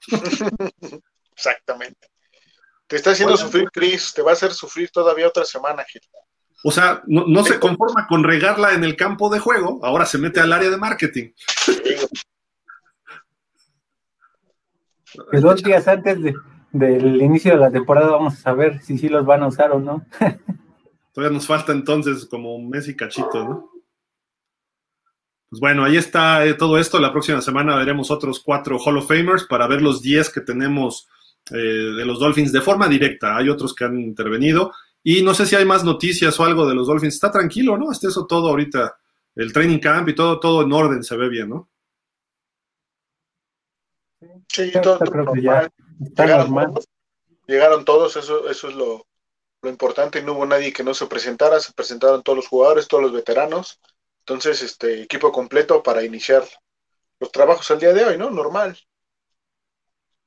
Exactamente. 1.33 2.09
Te 2.89 2.97
está 2.97 3.13
haciendo 3.13 3.37
sufrir, 3.37 3.71
Chris, 3.73 4.13
te 4.13 4.23
va 4.23 4.31
a 4.31 4.35
hacer 4.35 4.53
sufrir 4.53 4.91
todavía 4.91 5.29
otra 5.29 5.45
semana, 5.45 5.85
Gil. 5.85 6.03
O 6.65 6.73
sea, 6.73 7.05
no, 7.07 7.45
se 7.45 7.61
conforma 7.61 8.09
con 8.09 8.25
regarla 8.25 8.73
en 8.73 8.83
el 8.83 8.97
campo 8.97 9.31
de 9.31 9.39
juego, 9.39 9.79
ahora 9.85 10.07
se 10.07 10.19
mete 10.19 10.41
al 10.41 10.53
área 10.53 10.71
de 10.71 10.77
marketing. 10.77 11.31
Que 15.31 15.39
dos 15.39 15.63
días 15.63 15.87
antes 15.87 16.19
del 16.75 17.23
inicio 17.23 17.53
de 17.53 17.59
la 17.59 17.71
temporada 17.71 18.11
vamos 18.11 18.35
a 18.35 18.37
saber 18.37 18.83
si 18.83 18.99
sí 18.99 19.09
los 19.09 19.25
van 19.25 19.45
a 19.45 19.47
usar 19.47 19.71
o 19.71 19.79
no. 19.79 20.05
Todavía 21.13 21.33
nos 21.33 21.47
falta 21.47 21.73
entonces 21.73 22.27
como 22.27 22.57
un 22.57 22.69
mes 22.69 22.89
y 22.89 22.97
cachito, 22.97 23.45
¿no? 23.45 23.71
Pues 25.49 25.61
bueno, 25.61 25.85
ahí 25.85 25.97
está 25.97 26.45
eh, 26.45 26.55
todo 26.55 26.77
esto. 26.77 26.99
La 26.99 27.13
próxima 27.13 27.41
semana 27.41 27.77
veremos 27.77 28.11
otros 28.11 28.41
cuatro 28.41 28.77
Hall 28.79 28.99
of 28.99 29.07
Famers 29.07 29.45
para 29.45 29.69
ver 29.69 29.83
los 29.83 30.03
diez 30.03 30.31
que 30.31 30.41
tenemos 30.41 31.09
eh, 31.53 31.57
de 31.57 32.05
los 32.05 32.19
Dolphins 32.19 32.51
de 32.51 32.61
forma 32.61 32.89
directa. 32.89 33.37
Hay 33.37 33.49
otros 33.49 33.73
que 33.73 33.85
han 33.85 34.01
intervenido 34.01 34.73
y 35.05 35.23
no 35.23 35.33
sé 35.33 35.47
si 35.47 35.55
hay 35.55 35.65
más 35.65 35.85
noticias 35.85 36.41
o 36.41 36.45
algo 36.45 36.67
de 36.67 36.75
los 36.75 36.89
Dolphins. 36.89 37.15
Está 37.15 37.31
tranquilo, 37.31 37.79
¿no? 37.79 37.89
Hasta 37.91 38.09
eso 38.09 38.27
todo 38.27 38.49
ahorita. 38.49 38.97
El 39.37 39.53
training 39.53 39.79
camp 39.79 40.09
y 40.09 40.15
todo, 40.17 40.41
todo 40.41 40.63
en 40.63 40.73
orden, 40.73 41.05
se 41.05 41.17
ve 41.17 41.29
bien, 41.29 41.51
¿no? 41.51 41.69
Sí, 44.49 44.73
todo, 44.83 44.99
ya 45.37 45.69
llegaron, 45.99 46.75
llegaron, 47.47 47.85
todos, 47.85 48.17
eso, 48.17 48.49
eso 48.49 48.69
es 48.69 48.75
lo, 48.75 49.07
lo 49.63 49.71
importante. 49.71 50.23
No 50.23 50.33
hubo 50.35 50.47
nadie 50.47 50.73
que 50.73 50.85
no 50.85 50.95
se 50.95 51.07
presentara, 51.07 51.61
se 51.61 51.73
presentaron 51.73 52.23
todos 52.23 52.37
los 52.37 52.49
jugadores, 52.49 52.89
todos 52.89 53.03
los 53.03 53.13
veteranos. 53.13 53.81
Entonces, 54.21 54.63
este 54.63 55.03
equipo 55.03 55.33
completo 55.33 55.83
para 55.83 56.03
iniciar 56.03 56.45
los 57.21 57.31
trabajos 57.31 57.71
al 57.71 57.81
día 57.81 57.93
de 57.93 58.05
hoy, 58.05 58.19
¿no? 58.19 58.31
Normal. 58.31 58.79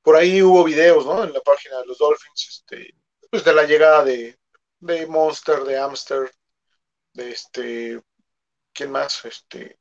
Por 0.01 0.15
ahí 0.15 0.41
hubo 0.41 0.63
videos, 0.63 1.05
¿no? 1.05 1.23
En 1.23 1.33
la 1.33 1.41
página 1.41 1.79
de 1.79 1.85
los 1.85 1.97
Dolphins, 1.97 2.47
este, 2.49 2.95
pues 3.29 3.43
de 3.43 3.53
la 3.53 3.63
llegada 3.63 4.03
de, 4.03 4.37
de 4.79 5.07
Monster, 5.07 5.63
de 5.63 5.77
Amster, 5.77 6.31
de 7.13 7.31
este, 7.31 8.01
¿quién 8.73 8.91
más? 8.91 9.25
Este, 9.25 9.77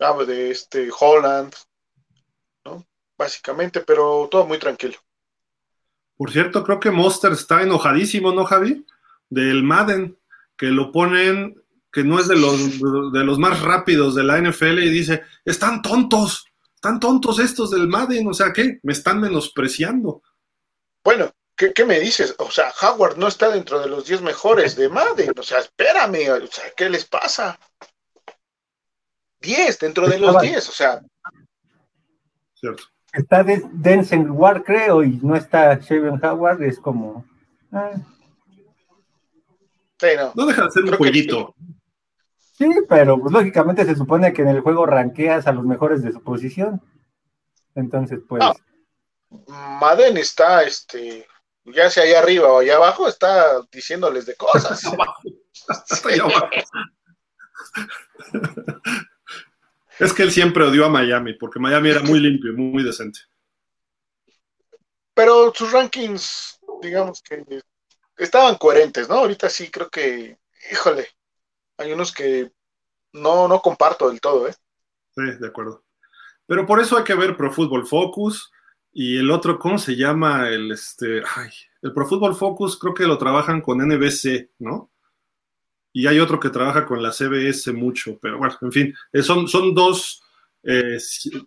ah, 0.00 0.12
de 0.24 0.50
este 0.50 0.90
Holland, 0.98 1.54
¿no? 2.64 2.86
Básicamente, 3.16 3.80
pero 3.80 4.28
todo 4.30 4.46
muy 4.46 4.58
tranquilo. 4.58 4.98
Por 6.20 6.30
cierto, 6.32 6.62
creo 6.62 6.78
que 6.78 6.90
Monster 6.90 7.32
está 7.32 7.62
enojadísimo, 7.62 8.30
¿no, 8.30 8.44
Javi? 8.44 8.84
Del 9.30 9.62
Madden, 9.62 10.18
que 10.54 10.66
lo 10.66 10.92
ponen, 10.92 11.58
que 11.90 12.04
no 12.04 12.20
es 12.20 12.28
de 12.28 12.36
los, 12.36 12.78
de 12.78 13.24
los 13.24 13.38
más 13.38 13.62
rápidos 13.62 14.14
de 14.14 14.24
la 14.24 14.38
NFL 14.38 14.80
y 14.80 14.90
dice, 14.90 15.22
están 15.46 15.80
tontos, 15.80 16.44
están 16.74 17.00
tontos 17.00 17.38
estos 17.38 17.70
del 17.70 17.88
Madden, 17.88 18.28
o 18.28 18.34
sea, 18.34 18.52
¿qué? 18.52 18.80
Me 18.82 18.92
están 18.92 19.18
menospreciando. 19.18 20.22
Bueno, 21.02 21.32
¿Qué, 21.56 21.84
me 21.86 21.98
dices? 21.98 22.34
O 22.36 22.50
sea, 22.50 22.70
Howard 22.82 23.16
no 23.16 23.26
está 23.26 23.48
dentro 23.48 23.80
de 23.80 23.88
los 23.88 24.04
10 24.04 24.20
mejores 24.20 24.76
de 24.76 24.90
Madden. 24.90 25.32
O 25.38 25.42
sea, 25.42 25.60
espérame, 25.60 26.44
o 26.44 26.46
sea, 26.48 26.70
¿qué 26.76 26.90
les 26.90 27.06
pasa? 27.06 27.58
10 29.40 29.78
dentro 29.78 30.06
de 30.06 30.18
los 30.18 30.38
10, 30.38 30.68
o 30.68 30.72
sea. 30.72 31.00
Cierto. 32.54 32.84
Está 33.12 33.44
Denzel 33.44 34.30
Ward, 34.30 34.62
creo, 34.62 35.02
y 35.02 35.18
no 35.22 35.34
está 35.34 35.74
Shaven 35.76 36.24
Howard, 36.24 36.62
es 36.62 36.78
como. 36.78 37.24
Ah. 37.72 37.92
Sí, 39.98 40.06
no. 40.16 40.32
no 40.34 40.46
deja 40.46 40.64
de 40.64 40.70
ser 40.70 40.84
un 40.84 40.96
jueguito. 40.96 41.54
Sí. 42.52 42.68
pero 42.88 43.18
pues, 43.18 43.32
lógicamente 43.32 43.84
se 43.84 43.96
supone 43.96 44.32
que 44.32 44.42
en 44.42 44.48
el 44.48 44.60
juego 44.60 44.86
ranqueas 44.86 45.46
a 45.46 45.52
los 45.52 45.64
mejores 45.64 46.02
de 46.02 46.12
su 46.12 46.22
posición. 46.22 46.80
Entonces, 47.74 48.20
pues. 48.28 48.44
Madden 49.46 50.16
está, 50.16 50.62
este, 50.62 51.26
ya 51.64 51.90
sea 51.90 52.04
allá 52.04 52.20
arriba 52.20 52.48
o 52.48 52.58
allá 52.58 52.76
abajo, 52.76 53.08
está 53.08 53.62
diciéndoles 53.72 54.26
de 54.26 54.36
cosas. 54.36 54.82
es 60.00 60.12
que 60.12 60.22
él 60.22 60.30
siempre 60.30 60.64
odió 60.64 60.84
a 60.84 60.88
Miami, 60.88 61.34
porque 61.34 61.58
Miami 61.58 61.90
era 61.90 62.00
muy 62.00 62.20
limpio 62.20 62.52
y 62.52 62.56
muy 62.56 62.82
decente. 62.82 63.20
Pero 65.14 65.52
sus 65.54 65.72
rankings, 65.72 66.58
digamos 66.82 67.22
que 67.22 67.44
estaban 68.16 68.56
coherentes, 68.56 69.08
¿no? 69.08 69.16
Ahorita 69.16 69.48
sí 69.48 69.70
creo 69.70 69.88
que, 69.90 70.38
híjole, 70.72 71.08
hay 71.76 71.92
unos 71.92 72.12
que 72.12 72.50
no, 73.12 73.48
no 73.48 73.60
comparto 73.60 74.08
del 74.08 74.20
todo, 74.20 74.48
¿eh? 74.48 74.54
Sí, 75.14 75.22
de 75.38 75.46
acuerdo. 75.46 75.84
Pero 76.46 76.66
por 76.66 76.80
eso 76.80 76.96
hay 76.96 77.04
que 77.04 77.14
ver 77.14 77.36
Pro 77.36 77.52
Football 77.52 77.86
Focus, 77.86 78.50
y 78.92 79.18
el 79.18 79.30
otro, 79.30 79.58
¿cómo 79.58 79.78
se 79.78 79.96
llama? 79.96 80.48
El, 80.48 80.72
este, 80.72 81.22
ay, 81.36 81.50
el 81.82 81.92
Pro 81.92 82.06
Football 82.06 82.34
Focus 82.34 82.78
creo 82.78 82.94
que 82.94 83.06
lo 83.06 83.18
trabajan 83.18 83.60
con 83.60 83.78
NBC, 83.78 84.50
¿no? 84.58 84.89
Y 85.92 86.06
hay 86.06 86.18
otro 86.20 86.38
que 86.38 86.50
trabaja 86.50 86.86
con 86.86 87.02
la 87.02 87.12
CBS 87.12 87.72
mucho, 87.72 88.18
pero 88.20 88.38
bueno, 88.38 88.56
en 88.60 88.72
fin, 88.72 88.94
eh, 89.12 89.22
son, 89.22 89.48
son 89.48 89.74
dos 89.74 90.22
eh, 90.62 90.98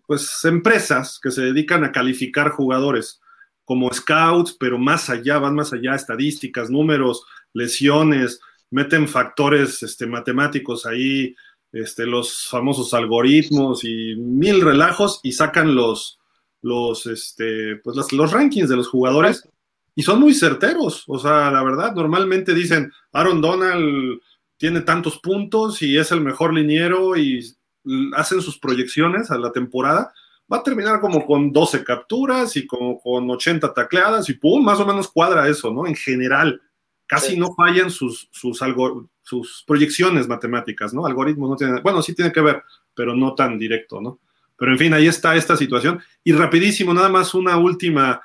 pues, 0.05 0.43
empresas 0.45 1.19
que 1.21 1.31
se 1.31 1.43
dedican 1.43 1.83
a 1.83 1.91
calificar 1.91 2.49
jugadores. 2.51 3.19
como 3.65 3.93
scouts, 3.93 4.57
pero 4.59 4.77
más 4.77 5.09
allá, 5.09 5.39
van 5.39 5.55
más 5.55 5.71
allá, 5.71 5.95
estadísticas, 5.95 6.69
números, 6.69 7.25
lesiones, 7.53 8.41
meten 8.71 9.07
factores 9.07 9.81
este, 9.83 10.05
matemáticos 10.05 10.85
ahí, 10.85 11.33
este, 11.71 12.05
los 12.05 12.47
famosos 12.49 12.93
algoritmos 12.93 13.85
y 13.85 14.15
mil 14.17 14.61
relajos 14.61 15.21
y 15.23 15.31
sacan 15.31 15.75
los, 15.75 16.19
los, 16.61 17.05
este, 17.05 17.77
pues 17.83 17.95
los 18.11 18.31
rankings 18.31 18.67
de 18.67 18.75
los 18.75 18.89
jugadores 18.89 19.47
y 19.95 20.03
son 20.03 20.19
muy 20.19 20.33
certeros. 20.33 21.03
O 21.07 21.19
sea, 21.19 21.51
la 21.51 21.63
verdad, 21.63 21.93
normalmente 21.93 22.53
dicen, 22.53 22.91
Aaron 23.11 23.41
Donald 23.41 24.19
tiene 24.63 24.79
tantos 24.79 25.19
puntos 25.19 25.81
y 25.81 25.97
es 25.97 26.13
el 26.13 26.21
mejor 26.21 26.53
liniero 26.53 27.17
y 27.17 27.53
hacen 28.15 28.41
sus 28.41 28.57
proyecciones 28.57 29.29
a 29.29 29.37
la 29.37 29.51
temporada. 29.51 30.13
Va 30.49 30.59
a 30.59 30.63
terminar 30.63 31.01
como 31.01 31.25
con 31.25 31.51
12 31.51 31.83
capturas 31.83 32.55
y 32.55 32.65
como 32.65 32.97
con 32.97 33.29
80 33.29 33.73
tacleadas 33.73 34.29
y 34.29 34.35
pum, 34.35 34.63
más 34.63 34.79
o 34.79 34.85
menos 34.85 35.11
cuadra 35.11 35.49
eso, 35.49 35.73
¿no? 35.73 35.85
En 35.85 35.95
general, 35.95 36.61
casi 37.05 37.37
no 37.37 37.53
fallan 37.53 37.91
sus, 37.91 38.29
sus, 38.31 38.61
sus 39.21 39.65
proyecciones 39.67 40.29
matemáticas, 40.29 40.93
¿no? 40.93 41.05
Algoritmos 41.05 41.49
no 41.49 41.55
tienen, 41.57 41.83
bueno, 41.83 42.01
sí 42.01 42.15
tiene 42.15 42.31
que 42.31 42.39
ver, 42.39 42.63
pero 42.95 43.13
no 43.13 43.35
tan 43.35 43.59
directo, 43.59 43.99
¿no? 43.99 44.21
Pero 44.55 44.71
en 44.71 44.77
fin, 44.77 44.93
ahí 44.93 45.07
está 45.07 45.35
esta 45.35 45.57
situación. 45.57 45.99
Y 46.23 46.31
rapidísimo, 46.31 46.93
nada 46.93 47.09
más 47.09 47.33
una 47.33 47.57
última 47.57 48.21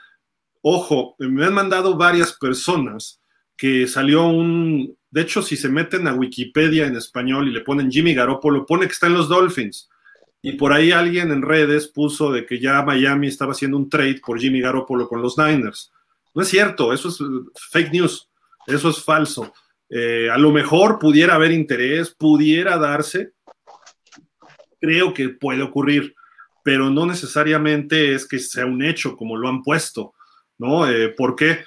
Ojo, 0.63 1.17
me 1.19 1.47
han 1.47 1.55
mandado 1.55 1.97
varias 1.97 2.33
personas 2.33 3.21
que 3.59 3.89
salió 3.89 4.29
un, 4.29 4.97
de 5.11 5.21
hecho, 5.21 5.43
si 5.43 5.57
se 5.57 5.69
meten 5.69 6.07
a 6.07 6.15
Wikipedia 6.15 6.87
en 6.87 6.97
español 6.97 7.49
y 7.49 7.53
le 7.53 7.63
ponen 7.63 7.91
Jimmy 7.91 8.15
Garoppolo, 8.15 8.65
pone 8.65 8.87
que 8.87 8.93
está 8.93 9.09
en 9.09 9.15
los 9.15 9.29
Dolphins. 9.29 9.91
Y 10.41 10.53
por 10.53 10.73
ahí 10.73 10.93
alguien 10.93 11.33
en 11.33 11.43
redes 11.43 11.89
puso 11.89 12.31
de 12.31 12.47
que 12.47 12.61
ya 12.61 12.83
Miami 12.83 13.27
estaba 13.27 13.53
haciendo 13.53 13.77
un 13.77 13.91
trade 13.91 14.21
por 14.25 14.39
Jimmy 14.39 14.61
Garoppolo 14.61 15.09
con 15.09 15.21
los 15.21 15.37
Niners. 15.37 15.93
No 16.35 16.43
es 16.43 16.49
cierto, 16.49 16.93
eso 16.93 17.09
es 17.09 17.19
fake 17.73 17.93
news, 17.93 18.31
eso 18.67 18.91
es 18.91 19.03
falso. 19.03 19.53
Eh, 19.91 20.31
a 20.31 20.39
lo 20.39 20.53
mejor 20.53 21.01
pudiera 21.01 21.35
haber 21.35 21.51
interés, 21.51 22.11
pudiera 22.11 22.79
darse, 22.79 23.33
creo 24.81 25.13
que 25.13 25.31
puede 25.31 25.63
ocurrir, 25.63 26.15
pero 26.63 26.91
no 26.91 27.07
necesariamente 27.07 28.15
es 28.15 28.25
que 28.25 28.39
sea 28.39 28.67
un 28.67 28.85
hecho 28.85 29.17
como 29.17 29.37
lo 29.37 29.49
han 29.49 29.63
puesto. 29.63 30.15
¿no? 30.59 30.89
Eh, 30.89 31.09
¿Por 31.09 31.35
qué? 31.35 31.65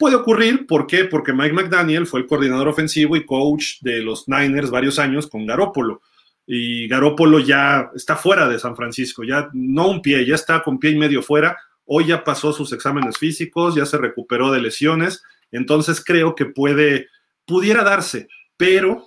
Puede 0.00 0.16
ocurrir, 0.16 0.66
¿por 0.66 0.86
qué? 0.86 1.04
Porque 1.04 1.34
Mike 1.34 1.52
McDaniel 1.52 2.06
fue 2.06 2.20
el 2.20 2.26
coordinador 2.26 2.68
ofensivo 2.68 3.16
y 3.16 3.26
coach 3.26 3.82
de 3.82 3.98
los 3.98 4.26
Niners 4.28 4.70
varios 4.70 4.98
años 4.98 5.26
con 5.26 5.44
Garópolo. 5.44 6.00
Y 6.46 6.88
Garópolo 6.88 7.38
ya 7.38 7.90
está 7.94 8.16
fuera 8.16 8.48
de 8.48 8.58
San 8.58 8.74
Francisco, 8.74 9.24
ya 9.24 9.50
no 9.52 9.90
un 9.90 10.00
pie, 10.00 10.24
ya 10.24 10.36
está 10.36 10.62
con 10.62 10.78
pie 10.78 10.92
y 10.92 10.96
medio 10.96 11.22
fuera. 11.22 11.58
Hoy 11.84 12.06
ya 12.06 12.24
pasó 12.24 12.54
sus 12.54 12.72
exámenes 12.72 13.18
físicos, 13.18 13.74
ya 13.74 13.84
se 13.84 13.98
recuperó 13.98 14.50
de 14.50 14.62
lesiones, 14.62 15.22
entonces 15.50 16.02
creo 16.02 16.34
que 16.34 16.46
puede, 16.46 17.08
pudiera 17.44 17.84
darse, 17.84 18.26
pero 18.56 19.06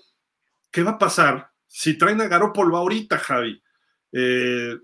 ¿qué 0.69 0.83
va 0.83 0.91
a 0.91 0.99
pasar 0.99 1.49
si 1.65 1.97
traen 1.97 2.21
a 2.21 2.27
Garópolo 2.27 2.77
ahorita, 2.77 3.17
Javi? 3.17 3.63
Eh, 4.11 4.77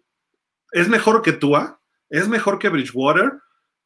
¿Es 0.72 0.90
mejor 0.90 1.22
que 1.22 1.34
Tua? 1.34 1.80
¿Es 2.10 2.28
mejor 2.28 2.58
que 2.58 2.70
Bridgewater? 2.70 3.32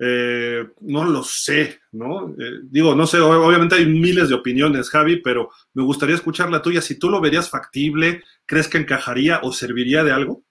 Eh, 0.06 0.68
no 0.82 1.06
lo 1.06 1.24
sé, 1.24 1.80
¿no? 1.94 2.30
Eh, 2.32 2.60
digo, 2.66 2.94
no 2.94 3.08
sé, 3.08 3.22
obviamente 3.22 3.76
hay 3.76 3.86
miles 3.86 4.28
de 4.28 4.36
opiniones, 4.36 4.90
Javi, 4.90 5.22
pero 5.22 5.50
me 5.74 5.84
gustaría 5.84 6.16
escuchar 6.16 6.50
la 6.50 6.62
tuya. 6.62 6.82
Si 6.82 7.00
tú 7.00 7.10
lo 7.10 7.22
verías 7.22 7.50
factible, 7.50 8.22
¿crees 8.46 8.68
que 8.68 8.80
encajaría 8.80 9.40
o 9.44 9.54
serviría 9.54 10.04
de 10.04 10.12
algo? 10.12 10.42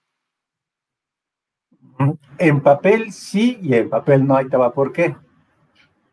En 2.38 2.62
papel 2.62 3.12
sí 3.12 3.58
y 3.60 3.74
en 3.74 3.90
papel 3.90 4.26
no, 4.26 4.36
ahí 4.36 4.48
te. 4.48 4.56
¿Por 4.56 4.90
qué? 4.90 5.14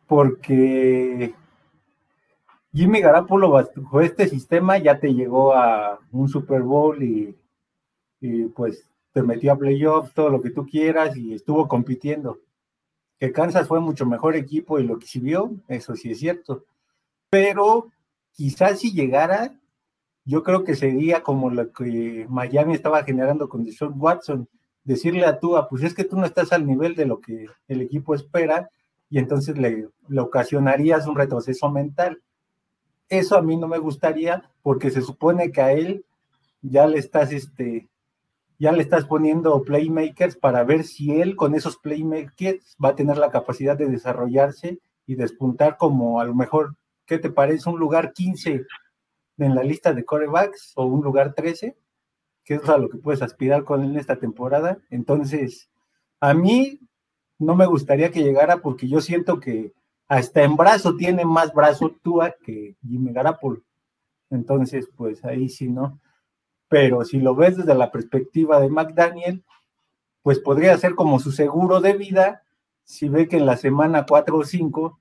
Porque 0.06 1.34
Jimmy 2.74 3.00
Garapolo 3.00 3.52
bajo 3.52 4.02
este 4.02 4.28
sistema 4.28 4.78
ya 4.80 5.00
te 5.00 5.14
llegó 5.14 5.56
a 5.56 6.00
un 6.12 6.28
Super 6.28 6.62
Bowl 6.62 7.02
y, 7.02 7.38
y 8.20 8.44
pues 8.48 8.90
te 9.14 9.24
metió 9.24 9.54
a 9.54 9.58
playoffs, 9.58 10.14
todo 10.14 10.30
lo 10.30 10.42
que 10.42 10.50
tú 10.50 10.66
quieras 10.66 11.16
y 11.16 11.36
estuvo 11.36 11.70
compitiendo 11.70 12.40
que 13.20 13.32
Kansas 13.32 13.68
fue 13.68 13.80
mucho 13.82 14.06
mejor 14.06 14.36
equipo 14.36 14.80
y 14.80 14.84
lo 14.84 14.96
exhibió, 14.96 15.52
eso 15.68 15.96
sí 15.96 16.12
es 16.12 16.20
cierto. 16.20 16.66
Pero 17.30 17.92
quizás 18.32 18.80
si 18.80 18.92
llegara, 18.92 19.60
yo 20.24 20.44
creo 20.44 20.64
que 20.64 20.76
sería 20.76 21.22
como 21.22 21.50
lo 21.50 21.72
que 21.74 22.26
Miami 22.30 22.74
estaba 22.74 23.04
generando 23.04 23.50
con 23.50 23.66
Deshaun 23.66 23.96
Watson, 23.98 24.48
decirle 24.84 25.26
a 25.26 25.40
Tua, 25.40 25.68
pues 25.68 25.84
es 25.84 25.94
que 25.94 26.06
tú 26.06 26.18
no 26.18 26.26
estás 26.26 26.54
al 26.54 26.66
nivel 26.66 26.96
de 26.96 27.06
lo 27.06 27.20
que 27.20 27.48
el 27.68 27.82
equipo 27.82 28.16
espera 28.16 28.70
y 29.10 29.20
entonces 29.20 29.58
le, 29.58 29.90
le 30.08 30.22
ocasionarías 30.22 31.06
un 31.06 31.16
retroceso 31.16 31.70
mental. 31.70 32.22
Eso 33.10 33.38
a 33.38 33.42
mí 33.42 33.58
no 33.58 33.68
me 33.68 33.80
gustaría 33.80 34.50
porque 34.62 34.92
se 34.92 35.02
supone 35.02 35.52
que 35.52 35.62
a 35.62 35.74
él 35.74 36.06
ya 36.62 36.88
le 36.88 37.00
estás 37.00 37.32
este, 37.32 37.90
ya 38.60 38.74
le 38.74 38.82
estás 38.82 39.06
poniendo 39.06 39.64
playmakers 39.64 40.36
para 40.36 40.64
ver 40.66 40.84
si 40.84 41.20
él 41.20 41.38
con 41.38 41.56
esos 41.56 41.78
playmakers 41.78 42.76
va 42.84 42.90
a 42.90 42.96
tener 42.96 43.18
la 43.18 43.32
capacidad 43.32 43.78
de 43.78 43.88
desarrollarse 43.88 44.80
y 45.08 45.16
despuntar 45.16 45.78
como 45.78 46.20
a 46.20 46.26
lo 46.26 46.36
mejor, 46.36 46.76
¿qué 47.06 47.18
te 47.18 47.32
parece? 47.32 47.70
Un 47.70 47.80
lugar 47.80 48.12
15 48.12 48.66
en 49.38 49.56
la 49.56 49.64
lista 49.64 49.94
de 49.94 50.04
corebacks 50.04 50.74
o 50.76 50.86
un 50.86 51.02
lugar 51.02 51.34
13, 51.34 51.78
que 52.44 52.56
es 52.56 52.68
a 52.68 52.78
lo 52.78 52.90
que 52.90 52.98
puedes 52.98 53.22
aspirar 53.22 53.64
con 53.64 53.82
él 53.82 53.92
en 53.92 54.00
esta 54.00 54.18
temporada. 54.18 54.78
Entonces, 54.90 55.70
a 56.20 56.34
mí 56.34 56.82
no 57.38 57.56
me 57.56 57.66
gustaría 57.66 58.12
que 58.12 58.24
llegara 58.24 58.58
porque 58.58 58.90
yo 58.90 59.00
siento 59.00 59.40
que 59.40 59.72
hasta 60.10 60.44
en 60.44 60.58
brazo 60.58 60.98
tiene 60.98 61.24
más 61.24 61.54
brazo 61.54 61.96
Tua 62.04 62.36
que 62.44 62.76
Jimmy 62.86 63.14
Garapolo. 63.14 63.62
Entonces, 64.30 64.90
pues 64.98 65.24
ahí 65.24 65.48
sí, 65.48 65.70
¿no? 65.70 66.00
Pero 66.70 67.04
si 67.04 67.20
lo 67.20 67.36
ves 67.36 67.58
desde 67.58 67.76
la 67.76 67.92
perspectiva 67.92 68.60
de 68.60 68.70
McDaniel, 68.70 69.44
pues 70.22 70.40
podría 70.40 70.78
ser 70.78 70.96
como 70.96 71.20
su 71.20 71.32
seguro 71.32 71.82
de 71.82 71.94
vida 71.94 72.44
si 72.84 73.10
ve 73.10 73.28
que 73.28 73.38
en 73.38 73.46
la 73.46 73.58
semana 73.58 74.06
4 74.08 74.38
o 74.38 74.44
5 74.44 75.00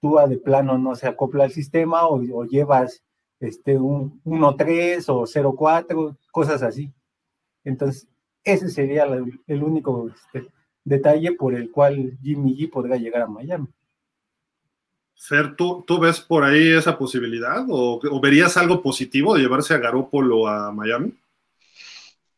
tú 0.00 0.16
de 0.28 0.38
plano 0.38 0.78
no 0.78 0.94
se 0.94 1.06
acopla 1.06 1.44
al 1.44 1.52
sistema 1.52 2.06
o, 2.06 2.44
llevas 2.44 3.04
este, 3.40 3.76
un 3.76 4.20
1-3 4.24 5.08
o 5.08 5.22
0-4, 5.22 6.16
cosas 6.30 6.62
así. 6.62 6.92
Entonces, 7.64 8.08
ese 8.44 8.68
sería 8.68 9.04
el, 9.04 9.62
único 9.62 10.08
este, 10.08 10.48
detalle 10.84 11.32
por 11.32 11.54
el 11.54 11.70
cual 11.70 12.18
Jimmy 12.22 12.56
G 12.56 12.70
podría 12.70 12.96
llegar 12.96 13.22
a 13.22 13.26
Miami. 13.26 13.68
Fer, 15.18 15.56
¿tú, 15.56 15.84
ves 16.00 16.20
por 16.20 16.44
ahí 16.44 16.70
esa 16.72 16.96
posibilidad 16.96 17.66
o, 17.68 18.20
verías 18.20 18.56
algo 18.56 18.80
positivo 18.80 19.34
de 19.34 19.42
llevarse 19.42 19.74
a 19.74 19.78
Garópolo 19.78 20.46
a 20.46 20.72
Miami? 20.72 21.12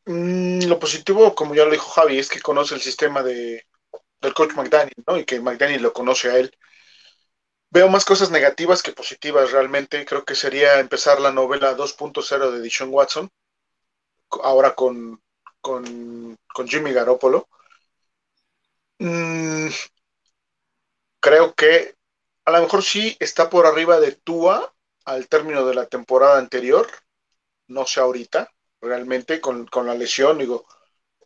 Mm, 0.07 0.65
lo 0.65 0.79
positivo, 0.79 1.35
como 1.35 1.55
ya 1.55 1.65
lo 1.65 1.71
dijo 1.71 1.91
Javi, 1.91 2.19
es 2.19 2.29
que 2.29 2.41
conoce 2.41 2.75
el 2.75 2.81
sistema 2.81 3.23
de, 3.23 3.67
del 4.21 4.35
coach 4.35 4.55
McDaniel, 4.55 4.95
¿no? 5.07 5.19
Y 5.19 5.25
que 5.25 5.41
McDaniel 5.41 5.83
lo 5.83 5.93
conoce 5.93 6.31
a 6.31 6.39
él. 6.39 6.57
Veo 7.71 7.89
más 7.89 8.05
cosas 8.05 8.31
negativas 8.31 8.83
que 8.83 8.93
positivas 8.93 9.53
realmente. 9.53 10.05
Creo 10.05 10.25
que 10.25 10.35
sería 10.35 10.81
empezar 10.81 11.21
la 11.21 11.33
novela 11.33 11.77
2.0 11.77 12.51
de 12.51 12.63
Dishon 12.63 12.89
Watson, 12.91 13.31
ahora 14.43 14.75
con, 14.75 15.23
con, 15.61 16.39
Jimmy 16.67 16.93
Garoppolo. 16.93 17.49
Mm, 18.99 19.69
creo 21.21 21.55
que 21.55 21.95
a 22.51 22.59
lo 22.59 22.65
mejor 22.65 22.83
sí 22.83 23.17
está 23.21 23.49
por 23.49 23.67
arriba 23.67 24.01
de 24.01 24.13
Tua 24.13 24.73
al 25.05 25.29
término 25.29 25.65
de 25.65 25.75
la 25.75 25.87
temporada 25.87 26.39
anterior, 26.39 26.89
no 27.69 27.87
sé 27.87 28.01
ahorita, 28.01 28.51
realmente 28.81 29.41
con, 29.41 29.69
la 29.87 29.95
lesión, 29.95 30.39
digo, 30.39 30.67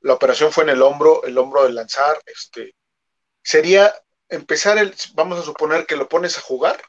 la 0.02 0.14
operación 0.14 0.52
fue 0.52 0.64
en 0.64 0.70
el 0.70 0.82
hombro, 0.82 1.24
el 1.24 1.36
hombro 1.38 1.64
de 1.64 1.72
lanzar, 1.72 2.16
este, 2.26 2.74
sería 3.42 3.94
empezar 4.28 4.78
el, 4.78 4.94
vamos 5.14 5.38
a 5.38 5.42
suponer 5.42 5.86
que 5.86 5.96
lo 5.96 6.08
pones 6.08 6.38
a 6.38 6.42
jugar, 6.42 6.82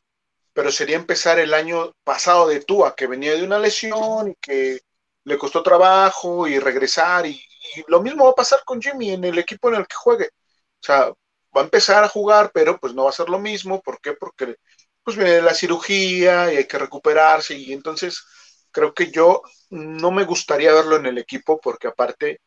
pero 0.54 0.72
sería 0.72 0.96
empezar 0.96 1.40
el 1.40 1.54
año 1.54 1.94
pasado 2.04 2.48
de 2.48 2.62
Tua, 2.62 2.96
que 2.96 3.08
venía 3.08 3.36
de 3.36 3.44
una 3.44 3.60
lesión 3.60 4.32
y 4.32 4.36
que 4.36 4.82
le 5.24 5.38
costó 5.38 5.64
trabajo 5.64 6.48
y 6.48 6.60
regresar, 6.60 7.26
y, 7.26 7.42
y 7.76 7.84
lo 7.88 8.02
mismo 8.02 8.26
va 8.26 8.32
a 8.32 8.36
pasar 8.36 8.64
con 8.66 8.82
Jimmy 8.82 9.12
en 9.12 9.24
el 9.24 9.38
equipo 9.40 9.70
en 9.70 9.76
el 9.76 9.88
que 9.88 9.96
juegue. 9.96 10.28
O 10.28 10.84
sea, 10.86 11.12
va 11.56 11.62
a 11.62 11.64
empezar 11.66 12.04
a 12.04 12.10
jugar, 12.10 12.52
pero 12.54 12.80
pues 12.80 12.94
no 12.94 13.06
va 13.06 13.10
a 13.12 13.14
ser 13.14 13.30
lo 13.30 13.40
mismo. 13.40 13.82
¿Por 13.82 14.00
qué? 14.02 14.14
Porque 14.14 14.56
pues 15.04 15.18
viene 15.18 15.42
la 15.42 15.54
cirugía 15.54 16.52
y 16.54 16.58
hay 16.58 16.68
que 16.68 16.80
recuperarse 16.80 17.56
y 17.56 17.74
entonces 17.74 18.24
creo 18.72 18.94
que 18.94 19.12
yo 19.12 19.42
no 19.70 20.12
me 20.12 20.26
gustaría 20.26 20.74
verlo 20.74 20.98
en 20.98 21.06
el 21.08 21.18
equipo 21.20 21.60
porque 21.62 21.88
aparte 21.88 22.42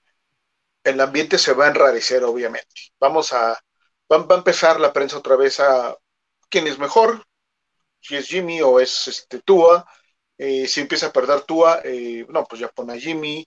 el 0.85 1.01
ambiente 1.01 1.39
se 1.39 1.53
va 1.55 1.67
a 1.67 1.69
enrarecer 1.69 2.25
obviamente. 2.25 2.75
Vamos 3.01 3.33
a, 3.33 3.59
va, 4.13 4.27
a 4.29 4.35
empezar 4.39 4.81
la 4.81 4.93
prensa 4.93 5.19
otra 5.19 5.37
vez 5.37 5.61
a 5.61 5.97
quién 6.51 6.67
es 6.67 6.79
mejor, 6.79 7.25
si 8.01 8.17
es 8.17 8.29
Jimmy 8.29 8.63
o 8.63 8.81
es 8.81 9.09
este 9.09 9.41
Tua. 9.43 9.87
Eh, 10.39 10.69
si 10.69 10.81
empieza 10.83 11.09
a 11.09 11.13
perder 11.13 11.43
Tua, 11.43 11.81
eh, 11.85 12.27
no, 12.29 12.45
pues 12.45 12.61
ya 12.61 12.69
pone 12.69 12.95
a 12.95 13.01
Jimmy. 13.01 13.47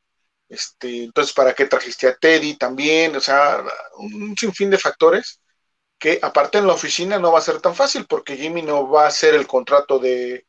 Este, 0.49 1.05
entonces, 1.05 1.34
¿para 1.34 1.53
qué 1.55 1.66
trajiste 1.66 2.07
a 2.07 2.16
Teddy 2.16 2.57
también? 2.57 3.16
O 3.16 3.22
sea, 3.22 3.64
un 3.97 4.36
sinfín 4.38 4.70
de 4.70 4.78
factores 4.78 5.40
que 6.02 6.18
aparte 6.20 6.58
en 6.58 6.66
la 6.66 6.74
oficina 6.74 7.20
no 7.20 7.32
va 7.32 7.38
a 7.38 7.43
ser 7.43 7.62
tan 7.62 7.76
fácil 7.76 8.08
porque 8.08 8.36
Jimmy 8.36 8.64
no 8.64 8.89
va 8.89 9.04
a 9.04 9.10
hacer 9.10 9.36
el 9.36 9.45
contrato 9.45 9.99
de, 9.99 10.47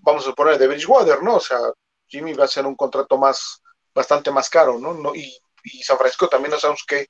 vamos 0.00 0.28
a 0.28 0.32
poner, 0.32 0.58
de 0.58 0.68
Bridgewater, 0.68 1.24
¿no? 1.24 1.34
O 1.34 1.40
sea, 1.40 1.58
Jimmy 2.06 2.34
va 2.34 2.44
a 2.44 2.48
ser 2.48 2.64
un 2.66 2.76
contrato 2.76 3.18
más, 3.18 3.60
bastante 3.92 4.30
más 4.30 4.48
caro, 4.48 4.78
¿no? 4.78 4.94
no 4.94 5.12
y, 5.12 5.36
San 5.82 5.98
Francisco 5.98 6.28
también 6.28 6.52
no 6.52 6.60
sabemos 6.60 6.84
qué, 6.86 7.08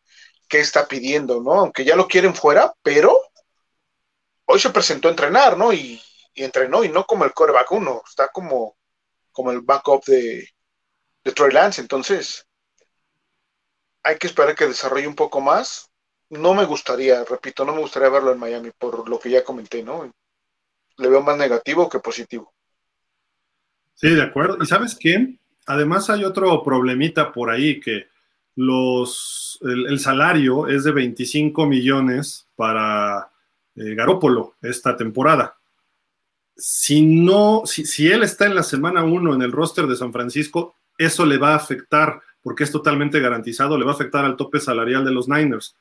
qué 0.49 0.61
está 0.61 0.89
pidiendo, 0.89 1.43
¿no? 1.43 1.53
Aunque 1.53 1.85
ya 1.85 1.97
lo 1.97 2.09
quieren 2.09 2.35
fuera, 2.35 2.73
pero 2.83 3.21
hoy 4.47 4.59
se 4.59 4.71
presentó 4.71 5.09
a 5.09 5.11
entrenar, 5.11 5.59
¿no? 5.59 5.71
Y, 5.75 6.03
entrenó 6.35 6.83
y 6.83 6.89
no 6.89 7.05
como 7.05 7.27
el 7.27 7.35
coreback 7.35 7.73
uno, 7.73 8.03
está 8.09 8.29
como, 8.29 8.79
como 9.33 9.51
el 9.51 9.61
backup 9.61 10.05
de, 10.07 10.49
de 11.25 11.33
Troy 11.33 11.53
Lance, 11.53 11.83
entonces 11.83 12.47
hay 14.03 14.17
que 14.17 14.29
esperar 14.29 14.55
que 14.55 14.67
desarrolle 14.67 15.09
un 15.09 15.15
poco 15.15 15.43
más. 15.43 15.86
No 16.31 16.55
me 16.55 16.65
gustaría, 16.65 17.25
repito, 17.25 17.65
no 17.65 17.75
me 17.75 17.81
gustaría 17.81 18.09
verlo 18.09 18.33
en 18.33 18.39
Miami 18.39 18.71
por 18.77 19.09
lo 19.09 19.19
que 19.19 19.31
ya 19.31 19.45
comenté, 19.45 19.83
¿no? 19.83 20.13
Le 20.97 21.09
veo 21.09 21.23
más 21.23 21.37
negativo 21.37 21.89
que 21.89 22.01
positivo. 22.01 22.53
Sí, 23.95 24.11
de 24.11 24.23
acuerdo. 24.23 24.59
¿Y 24.61 24.67
sabes 24.67 24.97
qué? 24.99 25.39
Además 25.67 26.11
hay 26.11 26.25
otro 26.25 26.63
problemita 26.63 27.33
por 27.33 27.51
ahí 27.51 27.81
que 27.81 28.09
los, 28.57 29.59
el, 29.63 29.99
salario 30.01 30.67
es 30.67 30.85
de 30.85 30.93
25 30.93 31.67
millones 31.67 32.49
para 32.57 33.31
eh, 33.75 33.95
Garópolo 33.95 34.57
esta 34.63 34.97
temporada. 34.97 35.57
Si 36.57 37.03
no, 37.05 37.63
si, 37.67 37.85
si 37.85 38.09
él 38.09 38.23
está 38.23 38.47
en 38.47 38.55
la 38.55 38.63
semana 38.63 39.05
1 39.05 39.35
en 39.35 39.43
el 39.43 39.53
roster 39.53 39.87
de 39.87 39.97
San 39.97 40.13
Francisco, 40.13 40.77
eso 40.97 41.27
le 41.27 41.37
va 41.37 41.53
a 41.53 41.57
afectar, 41.57 42.21
porque 42.43 42.65
es 42.65 42.73
totalmente 42.73 43.21
garantizado, 43.21 43.77
le 43.77 43.85
va 43.85 43.93
a 43.93 43.95
afectar 43.95 44.25
al 44.25 44.37
tope 44.37 44.61
salarial 44.61 45.05
de 45.05 45.13
los 45.13 45.29
Niners. 45.29 45.77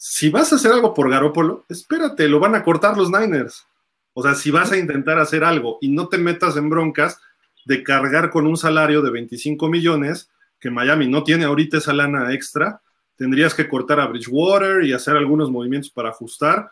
Si 0.00 0.30
vas 0.30 0.52
a 0.52 0.56
hacer 0.56 0.70
algo 0.70 0.94
por 0.94 1.10
Garópolo, 1.10 1.66
espérate, 1.68 2.28
lo 2.28 2.38
van 2.38 2.54
a 2.54 2.62
cortar 2.62 2.96
los 2.96 3.10
Niners. 3.10 3.66
O 4.12 4.22
sea, 4.22 4.36
si 4.36 4.52
vas 4.52 4.70
a 4.70 4.76
intentar 4.76 5.18
hacer 5.18 5.42
algo 5.42 5.78
y 5.80 5.88
no 5.88 6.08
te 6.08 6.18
metas 6.18 6.56
en 6.56 6.70
broncas 6.70 7.20
de 7.64 7.82
cargar 7.82 8.30
con 8.30 8.46
un 8.46 8.56
salario 8.56 9.02
de 9.02 9.10
25 9.10 9.68
millones, 9.68 10.30
que 10.60 10.70
Miami 10.70 11.08
no 11.08 11.24
tiene 11.24 11.46
ahorita 11.46 11.78
esa 11.78 11.92
lana 11.92 12.32
extra, 12.32 12.80
tendrías 13.16 13.54
que 13.54 13.68
cortar 13.68 13.98
a 13.98 14.06
Bridgewater 14.06 14.84
y 14.84 14.92
hacer 14.92 15.16
algunos 15.16 15.50
movimientos 15.50 15.90
para 15.90 16.10
ajustar. 16.10 16.70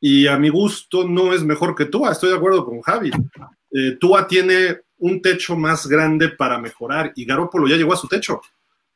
Y 0.00 0.26
a 0.26 0.38
mi 0.38 0.48
gusto 0.48 1.06
no 1.06 1.34
es 1.34 1.44
mejor 1.44 1.74
que 1.74 1.84
Tua, 1.84 2.12
estoy 2.12 2.30
de 2.30 2.36
acuerdo 2.36 2.64
con 2.64 2.80
Javi. 2.80 3.10
Eh, 3.72 3.98
Tua 4.00 4.26
tiene 4.26 4.80
un 4.96 5.20
techo 5.20 5.54
más 5.54 5.86
grande 5.86 6.30
para 6.30 6.58
mejorar 6.58 7.12
y 7.14 7.26
Garópolo 7.26 7.68
ya 7.68 7.76
llegó 7.76 7.92
a 7.92 7.98
su 7.98 8.08
techo. 8.08 8.40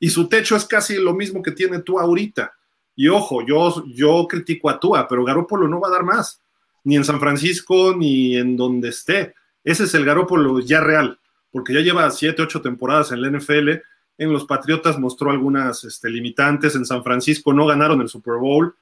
Y 0.01 0.09
su 0.09 0.27
techo 0.27 0.57
es 0.57 0.65
casi 0.65 0.97
lo 0.97 1.13
mismo 1.13 1.43
que 1.43 1.51
tiene 1.51 1.81
Tua 1.81 2.05
ahorita. 2.05 2.55
Y 2.99 3.07
ojo, 3.07 3.47
yo, 3.47 4.27
critico 4.29 4.69
a 4.69 4.81
Tua, 4.81 5.07
pero 5.07 5.25
Garópolo 5.25 5.69
no 5.69 5.79
va 5.79 5.87
a 5.87 5.93
dar 5.93 6.03
más, 6.03 6.43
ni 6.83 6.97
en 6.97 7.05
San 7.05 7.21
Francisco 7.21 7.95
ni 7.97 8.37
en 8.37 8.57
donde 8.57 8.89
esté. 8.89 9.37
Ese 9.63 9.85
es 9.85 9.95
el 9.95 10.05
Garópolo 10.05 10.59
ya 10.59 10.81
real, 10.81 11.21
porque 11.53 11.73
ya 11.73 11.79
lleva 11.79 12.11
siete, 12.11 12.43
ocho 12.43 12.61
temporadas 12.61 13.13
en 13.13 13.23
la 13.23 13.31
NFL. 13.31 13.69
En 14.19 14.33
los 14.33 14.47
Patriotas 14.47 14.99
mostró 14.99 15.31
algunas 15.31 15.85
este, 15.85 16.11
limitantes. 16.11 16.75
En 16.75 16.85
San 16.85 17.05
Francisco 17.05 17.53
no 17.53 17.67
ganaron 17.67 18.01
el 18.01 18.09
Super 18.09 18.35
Bowl. 18.35 18.75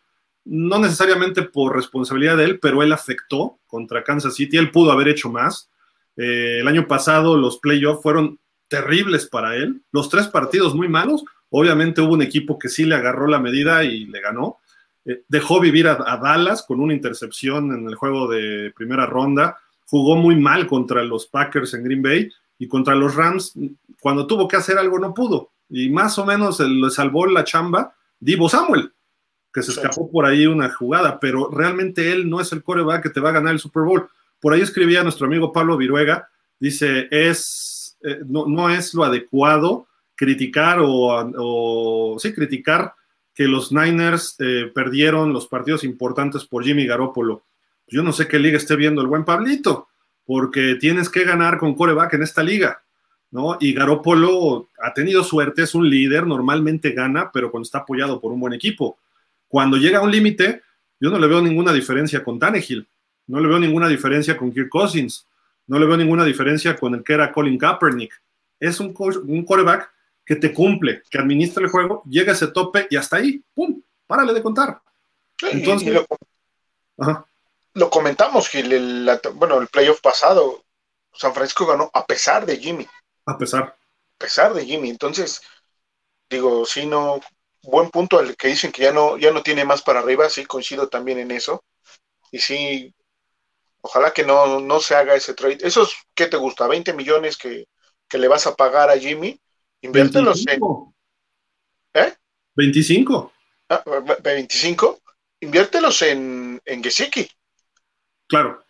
No 0.47 0.79
necesariamente 0.79 1.43
por 1.43 1.77
responsabilidad 1.77 2.39
de 2.39 2.45
él, 2.45 2.59
pero 2.59 2.83
él 2.83 2.95
afectó 2.95 3.59
contra 3.67 4.03
Kansas 4.03 4.35
City. 4.35 4.57
Él 4.57 4.71
pudo 4.71 4.93
haber 4.93 5.09
hecho 5.09 5.29
más 5.29 5.69
eh, 6.17 6.61
el 6.61 6.69
año 6.69 6.89
pasado 6.89 7.37
los 7.37 7.59
playoffs 7.59 8.03
fueron 8.03 8.39
terribles 8.69 9.27
para 9.27 9.57
él. 9.57 9.83
Los 9.93 10.09
tres 10.09 10.27
partidos 10.29 10.75
muy 10.75 10.89
malos. 10.89 11.25
Obviamente 11.51 12.01
hubo 12.01 12.15
un 12.15 12.23
equipo 12.23 12.59
que 12.59 12.69
sí 12.69 12.85
le 12.85 12.95
agarró 12.95 13.27
la 13.27 13.39
medida 13.39 13.85
y 13.85 14.07
le 14.07 14.21
ganó. 14.21 14.59
Eh, 15.05 15.23
dejó 15.29 15.61
vivir 15.61 15.89
a, 15.89 16.17
Dallas 16.17 16.65
con 16.67 16.81
una 16.81 16.95
intercepción 16.95 17.73
en 17.73 17.89
el 17.89 17.95
juego 17.95 18.29
de 18.29 18.73
primera 18.77 19.07
ronda. 19.07 19.59
Jugó 19.87 20.17
muy 20.17 20.37
mal 20.37 20.67
contra 20.67 21.05
los 21.05 21.27
Packers 21.27 21.75
en 21.75 21.85
Green 21.85 22.03
Bay 22.03 22.31
y 22.59 22.67
contra 22.67 22.95
los 22.95 23.15
Rams. 23.15 23.55
Cuando 24.01 24.27
tuvo 24.27 24.49
que 24.49 24.57
hacer 24.57 24.79
algo 24.79 24.99
no 24.99 25.15
pudo. 25.15 25.53
Y 25.69 25.91
más 25.91 26.19
o 26.19 26.25
menos 26.25 26.61
le 26.61 26.91
salvó 26.91 27.27
la 27.27 27.45
chamba 27.45 27.93
Divo 28.19 28.49
Samuel, 28.49 28.93
que 29.53 29.63
se 29.63 29.73
escapó 29.73 30.11
por 30.11 30.25
ahí 30.25 30.47
una 30.47 30.71
jugada, 30.71 31.21
pero 31.21 31.51
realmente 31.51 32.13
él 32.13 32.29
no 32.29 32.41
es 32.41 32.53
el 32.53 32.63
coreback 32.63 33.03
que 33.03 33.11
te 33.11 33.21
va 33.21 33.31
a 33.31 33.33
ganar 33.33 33.53
el 33.53 33.61
Super 33.61 33.83
Bowl. 33.83 34.09
Por 34.41 34.53
ahí 34.53 34.61
escribía 34.61 35.03
nuestro 35.03 35.27
amigo 35.27 35.53
Pablo 35.53 35.77
Viruega, 35.77 36.29
dice, 36.59 37.09
es, 37.11 37.99
eh, 38.03 38.21
no, 38.27 38.71
es 38.71 38.95
lo 38.95 39.05
adecuado 39.05 39.87
criticar 40.17 40.79
o, 40.81 42.17
sí, 42.19 42.33
criticar 42.33 42.95
que 43.35 43.45
los 43.45 43.71
Niners 43.71 44.37
eh, 44.39 44.71
perdieron 44.75 45.33
los 45.33 45.47
partidos 45.47 45.85
importantes 45.85 46.45
por 46.45 46.65
Jimmy 46.65 46.87
Garoppolo. 46.87 47.45
Yo 47.87 48.03
no 48.03 48.13
sé 48.13 48.27
qué 48.27 48.39
liga 48.39 48.57
esté 48.57 48.75
viendo 48.75 49.03
el 49.03 49.07
buen 49.07 49.25
Pablito, 49.25 49.89
porque 50.25 50.77
tienes 50.77 51.09
que 51.09 51.25
ganar 51.25 51.59
con 51.59 51.75
coreback 51.75 52.15
en 52.15 52.23
esta 52.23 52.43
liga, 52.43 52.83
¿no? 53.31 53.59
Y 53.61 53.75
Garoppolo 53.75 54.69
ha 54.83 54.93
tenido 54.93 55.23
suerte, 55.23 55.63
es 55.63 55.75
un 55.75 55.89
líder, 55.89 56.27
normalmente 56.27 56.93
gana, 56.93 57.31
pero 57.33 57.51
cuando 57.51 57.67
está 57.67 57.79
apoyado 57.79 58.21
por 58.21 58.33
un 58.33 58.41
buen 58.41 58.55
equipo. 58.55 58.99
Cuando 59.47 59.77
llega 59.77 59.99
a 59.99 60.03
un 60.03 60.11
límite, 60.11 60.63
yo 60.99 61.11
no 61.11 61.19
le 61.19 61.27
veo 61.27 61.41
ninguna 61.43 61.73
diferencia 61.73 62.25
con 62.25 62.39
Tannehill. 62.39 62.89
No 63.29 63.41
le 63.41 63.49
veo 63.49 63.59
ninguna 63.59 63.89
diferencia 63.89 64.37
con 64.37 64.51
Kirk 64.51 64.69
Cousins. 64.69 65.27
No 65.67 65.79
le 65.79 65.87
veo 65.87 65.97
ninguna 65.97 66.25
diferencia 66.25 66.77
con 66.77 66.95
el 66.95 67.05
que 67.05 67.13
era 67.13 67.33
Colin 67.33 67.59
Kaepernick. 67.59 68.13
Es 68.59 68.81
un, 68.81 68.95
un 68.97 69.45
quarterback 69.45 69.93
que 70.27 70.37
te 70.37 70.53
cumple, 70.53 71.03
que 71.09 71.19
administra 71.19 71.65
el 71.65 71.71
juego, 71.71 72.03
llega 72.05 72.33
a 72.33 72.35
ese 72.35 72.49
tope 72.49 72.87
y 72.91 72.97
hasta 72.97 73.17
ahí, 73.17 73.43
¡pum! 73.55 73.81
Párale 74.07 74.35
de 74.35 74.43
contar. 74.43 74.83
Entonces, 75.41 76.05
lo, 77.75 77.91
comentamos, 77.91 78.49
Gil, 78.49 78.73
el, 78.73 79.21
bueno, 79.35 79.61
el 79.61 79.69
playoff 79.69 80.01
pasado, 80.01 80.65
San 81.13 81.33
Francisco 81.33 81.67
ganó 81.67 81.91
a 81.95 82.05
pesar 82.05 82.45
de 82.45 82.59
Jimmy. 82.59 82.87
A 83.25 83.39
pesar. 83.39 83.63
A 83.65 83.77
pesar 84.19 84.53
de 84.53 84.65
Jimmy. 84.65 84.91
Entonces, 84.91 85.41
digo, 86.29 86.67
sí, 86.67 86.87
no, 86.87 87.21
buen 87.63 87.91
punto 87.91 88.21
el 88.21 88.37
que 88.37 88.49
dicen 88.49 88.73
que 88.73 88.83
ya 88.83 88.93
no, 88.93 89.17
ya 89.17 89.31
no 89.31 89.43
tiene 89.43 89.65
más 89.65 89.83
para 89.83 90.01
arriba, 90.01 90.29
sí, 90.29 90.45
coincido 90.45 90.89
también 90.89 91.19
en 91.19 91.31
eso. 91.31 91.65
Y 92.33 92.39
sí, 92.39 92.95
Ojalá 93.87 94.13
que 94.13 94.25
no, 94.25 94.81
se 94.81 94.97
haga 94.97 95.15
ese 95.15 95.33
trade. 95.35 95.59
¿Esos 95.61 95.95
qué 96.13 96.27
te 96.27 96.37
gusta? 96.37 96.67
¿20 96.67 96.93
millones 96.93 97.37
que, 97.37 97.69
le 98.11 98.27
vas 98.27 98.49
a 98.49 98.57
pagar 98.57 98.91
a 98.91 98.99
Jimmy? 98.99 99.41
Inviértelos 99.87 100.45
en. 100.47 100.61
¿Eh? 101.95 102.15
25. 102.55 103.33
Ah, 103.69 103.83
25. 104.23 105.01
Inviértelos 105.41 106.03
en, 106.03 106.61
en 106.65 106.83
Gesicki. 106.83 107.29
Claro. 108.29 108.65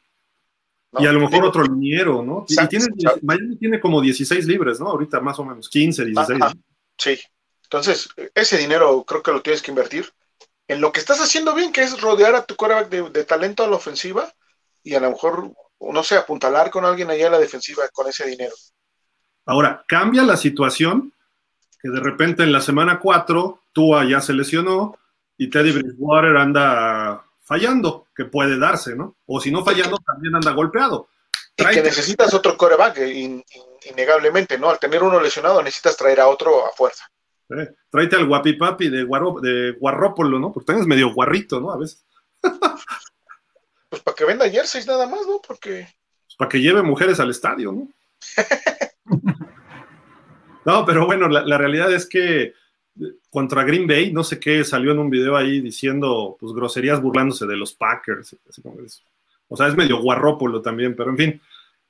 y 0.98 1.06
a 1.06 1.12
lo 1.12 1.20
mejor 1.20 1.44
otro 1.46 1.62
liniero, 1.62 2.22
¿no? 2.22 2.44
y 2.48 2.68
tiene, 2.68 2.86
Miami 3.22 3.56
tiene 3.56 3.80
como 3.80 4.00
16 4.00 4.46
libres, 4.46 4.80
¿no? 4.80 4.88
Ahorita 4.88 5.20
más 5.20 5.38
o 5.38 5.44
menos, 5.44 5.68
15, 5.68 6.04
16. 6.04 6.42
Sí. 6.98 7.18
Entonces, 7.62 8.08
ese 8.34 8.58
dinero 8.58 9.04
creo 9.04 9.22
que 9.22 9.32
lo 9.32 9.42
tienes 9.42 9.62
que 9.62 9.70
invertir 9.70 10.12
en 10.68 10.80
lo 10.80 10.92
que 10.92 11.00
estás 11.00 11.20
haciendo 11.20 11.54
bien, 11.54 11.72
que 11.72 11.82
es 11.82 12.00
rodear 12.00 12.34
a 12.34 12.44
tu 12.44 12.56
coreback 12.56 12.88
de, 12.88 13.10
de 13.10 13.24
talento 13.24 13.64
a 13.64 13.68
la 13.68 13.76
ofensiva 13.76 14.32
y 14.82 14.94
a 14.94 15.00
lo 15.00 15.10
mejor, 15.10 15.52
no 15.80 16.02
sé, 16.02 16.16
apuntalar 16.16 16.70
con 16.70 16.84
alguien 16.84 17.10
allá 17.10 17.26
en 17.26 17.32
la 17.32 17.38
defensiva 17.38 17.88
con 17.88 18.08
ese 18.08 18.26
dinero. 18.26 18.54
Ahora, 19.46 19.84
cambia 19.86 20.24
la 20.24 20.36
situación 20.36 21.12
que 21.80 21.88
de 21.88 22.00
repente 22.00 22.42
en 22.42 22.52
la 22.52 22.60
semana 22.60 22.98
4 22.98 23.62
Tua 23.72 24.04
ya 24.04 24.20
se 24.20 24.32
lesionó 24.32 24.98
y 25.38 25.48
Teddy 25.48 25.72
Bridgewater 25.72 26.36
anda 26.36 27.24
fallando, 27.44 28.08
que 28.14 28.24
puede 28.24 28.58
darse, 28.58 28.96
¿no? 28.96 29.16
O 29.26 29.40
si 29.40 29.50
no 29.50 29.64
fallando, 29.64 29.98
también 29.98 30.34
anda 30.34 30.50
golpeado. 30.52 31.08
Y 31.56 31.64
que 31.64 31.82
necesitas 31.82 32.34
otro 32.34 32.56
coreback, 32.56 32.98
innegablemente, 33.90 34.58
¿no? 34.58 34.68
Al 34.68 34.78
tener 34.78 35.02
uno 35.02 35.20
lesionado, 35.20 35.62
necesitas 35.62 35.96
traer 35.96 36.20
a 36.20 36.28
otro 36.28 36.66
a 36.66 36.70
fuerza. 36.72 37.08
Eh, 37.50 37.74
tráete 37.88 38.16
al 38.16 38.26
guapipapi 38.26 38.88
de, 38.88 39.04
Guarro, 39.04 39.40
de 39.40 39.72
Guarrópolo, 39.78 40.38
¿no? 40.38 40.52
Porque 40.52 40.66
también 40.66 40.82
es 40.82 40.88
medio 40.88 41.14
guarrito, 41.14 41.60
¿no? 41.60 41.70
A 41.72 41.78
veces. 41.78 42.04
Pues 43.88 44.02
para 44.02 44.14
que 44.16 44.24
venda 44.24 44.50
jerseys 44.50 44.86
nada 44.86 45.06
más, 45.06 45.26
¿no? 45.26 45.40
Porque. 45.46 45.86
Pues 46.26 46.36
para 46.36 46.48
que 46.48 46.60
lleve 46.60 46.82
mujeres 46.82 47.20
al 47.20 47.30
estadio, 47.30 47.70
¿no? 47.72 47.88
no, 50.66 50.84
pero 50.84 51.06
bueno, 51.06 51.28
la, 51.28 51.56
realidad 51.56 51.92
es 51.92 52.06
que 52.06 52.52
contra 53.30 53.62
Green 53.62 53.86
Bay, 53.86 54.12
no 54.12 54.24
sé 54.24 54.40
qué, 54.40 54.64
salió 54.64 54.90
en 54.90 54.98
un 54.98 55.08
video 55.08 55.36
ahí 55.36 55.60
diciendo, 55.60 56.36
pues, 56.40 56.52
groserías 56.52 57.00
burlándose 57.00 57.46
de 57.46 57.56
los 57.56 57.72
Packers. 57.72 58.36
O 59.48 59.56
sea, 59.56 59.68
es 59.68 59.76
medio 59.76 60.02
guarrópolo 60.02 60.60
también, 60.60 60.96
pero 60.96 61.10
en 61.10 61.16
fin. 61.16 61.40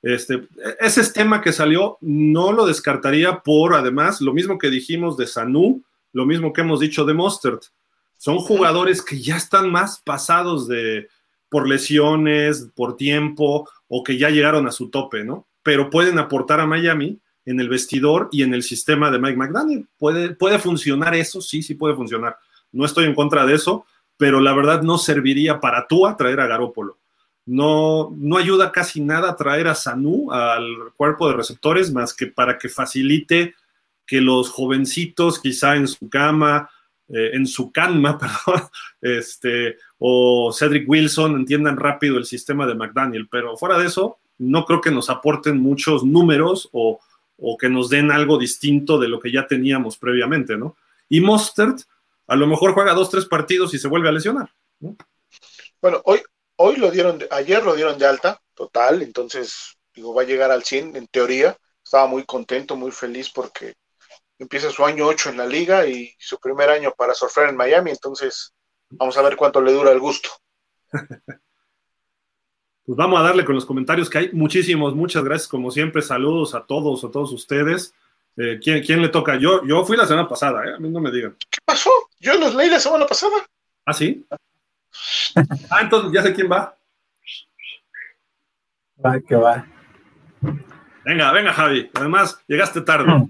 Este, 0.03 0.47
ese 0.79 1.11
tema 1.11 1.41
que 1.41 1.51
salió 1.51 1.97
no 2.01 2.51
lo 2.51 2.67
descartaría 2.67 3.39
por, 3.39 3.73
además, 3.73 4.21
lo 4.21 4.31
mismo 4.31 4.59
que 4.59 4.69
dijimos 4.69 5.17
de 5.17 5.25
Sanu, 5.25 5.81
lo 6.13 6.27
mismo 6.27 6.53
que 6.53 6.61
hemos 6.61 6.79
dicho 6.79 7.03
de 7.03 7.15
Mustard. 7.15 7.61
Son 8.17 8.37
jugadores 8.37 9.01
que 9.01 9.19
ya 9.19 9.37
están 9.37 9.71
más 9.71 9.99
pasados 10.05 10.67
de, 10.67 11.09
por 11.49 11.67
lesiones, 11.67 12.69
por 12.75 12.95
tiempo 12.95 13.67
o 13.87 14.03
que 14.03 14.19
ya 14.19 14.29
llegaron 14.29 14.67
a 14.67 14.71
su 14.71 14.91
tope, 14.91 15.23
¿no? 15.23 15.47
Pero 15.63 15.89
pueden 15.89 16.19
aportar 16.19 16.59
a 16.59 16.67
Miami 16.67 17.19
en 17.47 17.61
el 17.61 17.69
vestidor 17.69 18.27
y 18.31 18.43
en 18.43 18.53
el 18.53 18.61
sistema 18.61 19.09
de 19.09 19.19
Mike 19.19 19.37
McDaniel. 19.37 19.87
¿Puede, 19.97 20.35
puede 20.35 20.59
funcionar 20.59 21.15
eso? 21.15 21.41
Sí, 21.41 21.63
sí 21.63 21.75
puede 21.75 21.95
funcionar. 21.95 22.37
No 22.73 22.85
estoy 22.85 23.05
en 23.05 23.15
contra 23.15 23.45
de 23.45 23.55
eso, 23.55 23.85
pero 24.17 24.41
la 24.41 24.53
verdad 24.53 24.81
no 24.81 24.97
serviría 24.97 25.61
para 25.61 25.87
tú 25.87 26.03
traer 26.17 26.41
a 26.41 26.47
Garópolo. 26.47 26.97
No, 27.45 28.13
no 28.17 28.37
ayuda 28.37 28.73
casi 28.73 28.99
nada 28.99 29.37
traer 29.37 29.69
a 29.69 29.75
Sanu 29.75 30.29
al 30.29 30.91
cuerpo 30.97 31.29
de 31.29 31.37
receptores 31.37 31.93
más 31.93 32.13
que 32.13 32.27
para 32.27 32.57
que 32.57 32.67
facilite 32.67 33.55
que 34.05 34.19
los 34.19 34.49
jovencitos 34.49 35.39
quizá 35.39 35.77
en 35.77 35.87
su 35.87 36.09
cama, 36.09 36.69
eh, 37.07 37.29
en 37.31 37.47
su 37.47 37.71
canma, 37.71 38.17
perdón, 38.45 38.67
este, 39.01 39.77
o 39.99 40.51
Cedric 40.51 40.89
Wilson 40.89 41.37
entiendan 41.37 41.77
rápido 41.77 42.17
el 42.17 42.25
sistema 42.25 42.67
de 42.67 42.75
McDaniel, 42.75 43.29
pero 43.31 43.55
fuera 43.55 43.77
de 43.77 43.85
eso, 43.85 44.17
no 44.37 44.65
creo 44.65 44.81
que 44.81 44.91
nos 44.91 45.09
aporten 45.09 45.61
muchos 45.61 46.03
números 46.03 46.67
o, 46.73 46.99
o 47.37 47.57
que 47.57 47.69
nos 47.69 47.89
den 47.89 48.11
algo 48.11 48.37
distinto 48.37 48.99
de 48.99 49.07
lo 49.07 49.19
que 49.19 49.31
ya 49.31 49.47
teníamos 49.47 49.97
previamente, 49.97 50.57
¿no? 50.57 50.75
Y 51.07 51.21
Mostert, 51.21 51.81
a 52.27 52.35
lo 52.35 52.47
mejor 52.47 52.73
juega 52.73 52.93
dos, 52.93 53.09
tres 53.09 53.25
partidos 53.25 53.73
y 53.73 53.79
se 53.79 53.87
vuelve 53.87 54.09
a 54.09 54.11
lesionar. 54.11 54.53
Bueno, 55.81 56.01
hoy, 56.05 56.21
hoy 56.57 56.75
lo 56.77 56.91
dieron, 56.91 57.23
ayer 57.31 57.63
lo 57.63 57.75
dieron 57.75 57.97
de 57.97 58.05
alta, 58.05 58.41
total, 58.53 59.01
entonces, 59.01 59.77
digo, 59.93 60.13
va 60.13 60.23
a 60.23 60.25
llegar 60.25 60.51
al 60.51 60.63
100 60.63 60.95
en 60.95 61.07
teoría. 61.07 61.57
Estaba 61.83 62.07
muy 62.07 62.25
contento, 62.25 62.75
muy 62.75 62.91
feliz 62.91 63.29
porque 63.29 63.75
empieza 64.39 64.69
su 64.71 64.83
año 64.83 65.05
8 65.07 65.29
en 65.29 65.37
la 65.37 65.45
liga 65.45 65.87
y 65.87 66.13
su 66.19 66.37
primer 66.39 66.69
año 66.69 66.93
para 66.97 67.13
surfear 67.13 67.49
en 67.49 67.55
Miami, 67.55 67.91
entonces 67.91 68.53
vamos 68.89 69.17
a 69.17 69.21
ver 69.21 69.35
cuánto 69.35 69.61
le 69.61 69.71
dura 69.71 69.91
el 69.91 69.99
gusto. 69.99 70.29
Pues 72.87 72.95
vamos 72.95 73.19
a 73.19 73.23
darle 73.23 73.43
con 73.43 73.53
los 73.53 73.65
comentarios 73.65 74.09
que 74.09 74.17
hay 74.17 74.31
muchísimos, 74.31 74.95
muchas 74.95 75.21
gracias 75.21 75.49
como 75.49 75.71
siempre, 75.71 76.01
saludos 76.01 76.55
a 76.55 76.61
todos, 76.65 77.03
a 77.03 77.11
todos 77.11 77.33
ustedes. 77.33 77.93
Eh, 78.37 78.59
¿quién, 78.63 79.01
le 79.01 79.09
toca? 79.09 79.35
Yo, 79.35 79.61
yo 79.65 79.83
fui 79.83 79.97
la 79.97 80.05
semana 80.05 80.25
pasada, 80.25 80.65
¿eh? 80.65 80.73
a 80.73 80.79
mí 80.79 80.89
no 80.89 81.01
me 81.01 81.11
digan. 81.11 81.35
¿Qué 81.51 81.59
pasó? 81.65 81.89
Yo 82.21 82.35
los 82.35 82.55
leí 82.55 82.69
la 82.69 82.79
semana 82.79 83.05
pasada. 83.05 83.35
¿Ah, 83.85 83.91
sí? 83.91 84.25
ah, 85.69 85.81
entonces 85.81 86.13
ya 86.13 86.23
sé 86.23 86.33
quién 86.33 86.49
va. 86.49 86.77
Va, 89.05 89.19
que 89.19 89.35
va. 89.35 89.67
Venga, 91.03 91.33
venga, 91.33 91.51
Javi. 91.51 91.91
Además, 91.93 92.41
llegaste 92.47 92.79
tarde. 92.79 93.27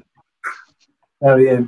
Está 1.20 1.34
bien. 1.34 1.68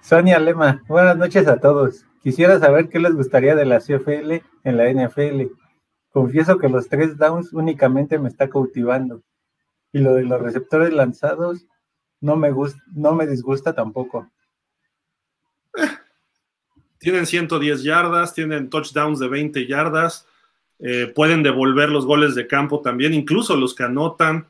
Sonia 0.00 0.40
Lema, 0.40 0.82
buenas 0.88 1.16
noches 1.16 1.46
a 1.46 1.60
todos. 1.60 2.04
Quisiera 2.20 2.58
saber 2.58 2.88
qué 2.88 2.98
les 2.98 3.14
gustaría 3.14 3.54
de 3.54 3.64
la 3.64 3.78
CFL 3.78 4.42
en 4.64 4.76
la 4.76 4.90
NFL. 4.90 5.52
Confieso 6.10 6.58
que 6.58 6.68
los 6.68 6.88
tres 6.88 7.16
downs 7.16 7.52
únicamente 7.52 8.18
me 8.18 8.28
está 8.28 8.48
cautivando. 8.48 9.22
Y 9.92 10.00
lo 10.00 10.14
de 10.14 10.24
los 10.24 10.40
receptores 10.40 10.92
lanzados 10.92 11.66
no 12.20 12.36
me, 12.36 12.50
gusta, 12.50 12.82
no 12.94 13.14
me 13.14 13.26
disgusta 13.26 13.74
tampoco. 13.74 14.30
Tienen 16.98 17.26
110 17.26 17.82
yardas, 17.82 18.34
tienen 18.34 18.70
touchdowns 18.70 19.20
de 19.20 19.28
20 19.28 19.66
yardas, 19.66 20.26
eh, 20.80 21.12
pueden 21.14 21.42
devolver 21.42 21.90
los 21.90 22.06
goles 22.06 22.34
de 22.34 22.46
campo 22.46 22.80
también, 22.80 23.14
incluso 23.14 23.56
los 23.56 23.74
que 23.74 23.84
anotan. 23.84 24.48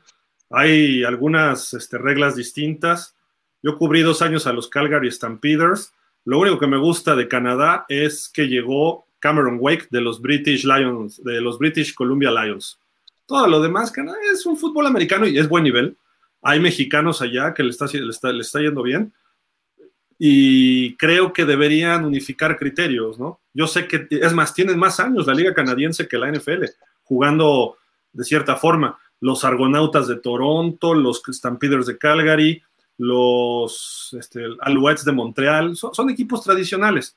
Hay 0.49 1.03
algunas 1.03 1.73
este, 1.73 1.97
reglas 1.97 2.35
distintas. 2.35 3.15
Yo 3.61 3.77
cubrí 3.77 4.01
dos 4.01 4.21
años 4.21 4.47
a 4.47 4.53
los 4.53 4.67
Calgary 4.67 5.11
Stampeders. 5.11 5.93
Lo 6.25 6.39
único 6.39 6.57
que 6.57 6.67
me 6.67 6.77
gusta 6.77 7.15
de 7.15 7.27
Canadá 7.27 7.85
es 7.87 8.29
que 8.29 8.47
llegó 8.47 9.05
Cameron 9.19 9.57
Wake 9.59 9.87
de 9.91 10.01
los 10.01 10.21
British 10.21 10.65
Lions, 10.65 11.23
de 11.23 11.41
los 11.41 11.57
British 11.59 11.93
Columbia 11.93 12.31
Lions. 12.31 12.79
Todo 13.25 13.47
lo 13.47 13.61
demás, 13.61 13.93
es 14.33 14.45
un 14.45 14.57
fútbol 14.57 14.87
americano 14.87 15.27
y 15.27 15.37
es 15.37 15.47
buen 15.47 15.63
nivel 15.63 15.95
hay 16.41 16.59
mexicanos 16.59 17.21
allá 17.21 17.53
que 17.53 17.63
le 17.63 17.69
está, 17.69 17.85
le 18.31 18.43
yendo 18.63 18.83
bien 18.83 19.13
y 20.17 20.95
creo 20.97 21.31
que 21.31 21.45
deberían 21.45 22.05
unificar 22.05 22.57
criterios, 22.57 23.19
¿no? 23.19 23.39
Yo 23.53 23.67
sé 23.67 23.87
que, 23.87 24.07
es 24.09 24.33
más, 24.33 24.53
tienen 24.53 24.77
más 24.77 24.99
años 24.99 25.27
la 25.27 25.33
liga 25.33 25.53
canadiense 25.53 26.07
que 26.07 26.17
la 26.17 26.29
NFL, 26.29 26.65
jugando 27.03 27.77
de 28.11 28.23
cierta 28.25 28.57
forma. 28.57 28.97
Los 29.21 29.45
Argonautas 29.45 30.07
de 30.07 30.17
Toronto, 30.17 30.93
los 30.93 31.21
Stampeders 31.25 31.85
de 31.85 31.97
Calgary, 31.97 32.61
los 32.97 34.15
este, 34.17 34.45
Alouettes 34.59 35.05
de 35.05 35.13
Montreal, 35.13 35.75
son, 35.77 36.09
equipos 36.09 36.43
tradicionales. 36.43 37.15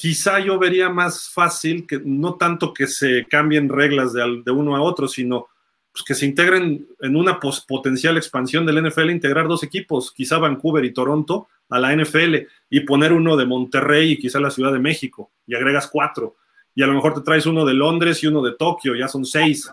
Quizá 0.00 0.40
yo 0.40 0.58
vería 0.58 0.88
más 0.88 1.28
fácil 1.28 1.86
que 1.86 2.00
no 2.02 2.36
tanto 2.36 2.72
que 2.72 2.86
se 2.86 3.26
cambien 3.26 3.68
reglas 3.68 4.14
de, 4.14 4.42
de 4.42 4.50
uno 4.50 4.74
a 4.74 4.80
otro, 4.80 5.06
sino 5.06 5.48
pues, 5.92 6.04
que 6.04 6.14
se 6.14 6.24
integren 6.24 6.86
en 7.00 7.16
una 7.16 7.38
potencial 7.38 8.16
expansión 8.16 8.64
del 8.64 8.82
NFL, 8.88 9.10
integrar 9.10 9.46
dos 9.46 9.62
equipos, 9.62 10.12
quizá 10.12 10.38
Vancouver 10.38 10.84
y 10.84 10.92
Toronto, 10.92 11.48
a 11.68 11.78
la 11.78 11.94
NFL 11.94 12.36
y 12.70 12.80
poner 12.80 13.12
uno 13.12 13.36
de 13.36 13.44
Monterrey 13.44 14.12
y 14.12 14.18
quizá 14.18 14.40
la 14.40 14.50
Ciudad 14.50 14.72
de 14.72 14.78
México 14.78 15.30
y 15.46 15.54
agregas 15.54 15.88
cuatro. 15.88 16.36
Y 16.74 16.82
a 16.82 16.86
lo 16.86 16.94
mejor 16.94 17.14
te 17.14 17.20
traes 17.20 17.44
uno 17.44 17.66
de 17.66 17.74
Londres 17.74 18.22
y 18.22 18.28
uno 18.28 18.40
de 18.42 18.54
Tokio, 18.54 18.94
ya 18.94 19.06
son 19.06 19.26
seis. 19.26 19.70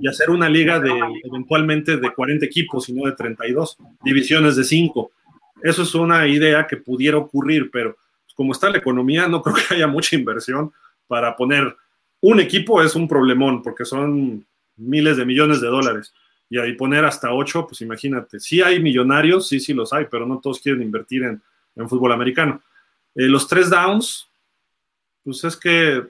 Y 0.00 0.06
hacer 0.06 0.30
una 0.30 0.48
liga 0.48 0.78
de 0.78 0.92
eventualmente 1.24 1.96
de 1.96 2.12
40 2.12 2.46
equipos 2.46 2.88
y 2.88 2.92
no 2.92 3.06
de 3.06 3.12
32, 3.12 3.76
divisiones 4.04 4.54
de 4.54 4.62
cinco. 4.62 5.10
Eso 5.62 5.82
es 5.82 5.94
una 5.94 6.26
idea 6.28 6.66
que 6.66 6.76
pudiera 6.76 7.16
ocurrir, 7.16 7.70
pero 7.72 7.96
como 8.34 8.52
está 8.52 8.70
la 8.70 8.78
economía, 8.78 9.28
no 9.28 9.42
creo 9.42 9.56
que 9.56 9.74
haya 9.74 9.86
mucha 9.86 10.16
inversión 10.16 10.72
para 11.06 11.36
poner 11.36 11.76
un 12.20 12.40
equipo 12.40 12.82
es 12.82 12.94
un 12.94 13.06
problemón, 13.06 13.62
porque 13.62 13.84
son 13.84 14.46
miles 14.76 15.18
de 15.18 15.26
millones 15.26 15.60
de 15.60 15.68
dólares. 15.68 16.14
Y 16.48 16.58
ahí 16.58 16.72
poner 16.72 17.04
hasta 17.04 17.32
ocho, 17.32 17.66
pues 17.66 17.82
imagínate. 17.82 18.40
Sí 18.40 18.62
hay 18.62 18.80
millonarios, 18.80 19.48
sí, 19.48 19.60
sí 19.60 19.74
los 19.74 19.92
hay, 19.92 20.06
pero 20.10 20.26
no 20.26 20.40
todos 20.40 20.60
quieren 20.60 20.82
invertir 20.82 21.22
en, 21.24 21.42
fútbol 21.88 22.12
americano. 22.12 22.62
Eh, 23.14 23.26
los 23.28 23.46
tres 23.46 23.68
downs, 23.68 24.26
pues 25.22 25.44
es 25.44 25.56
que, 25.56 26.02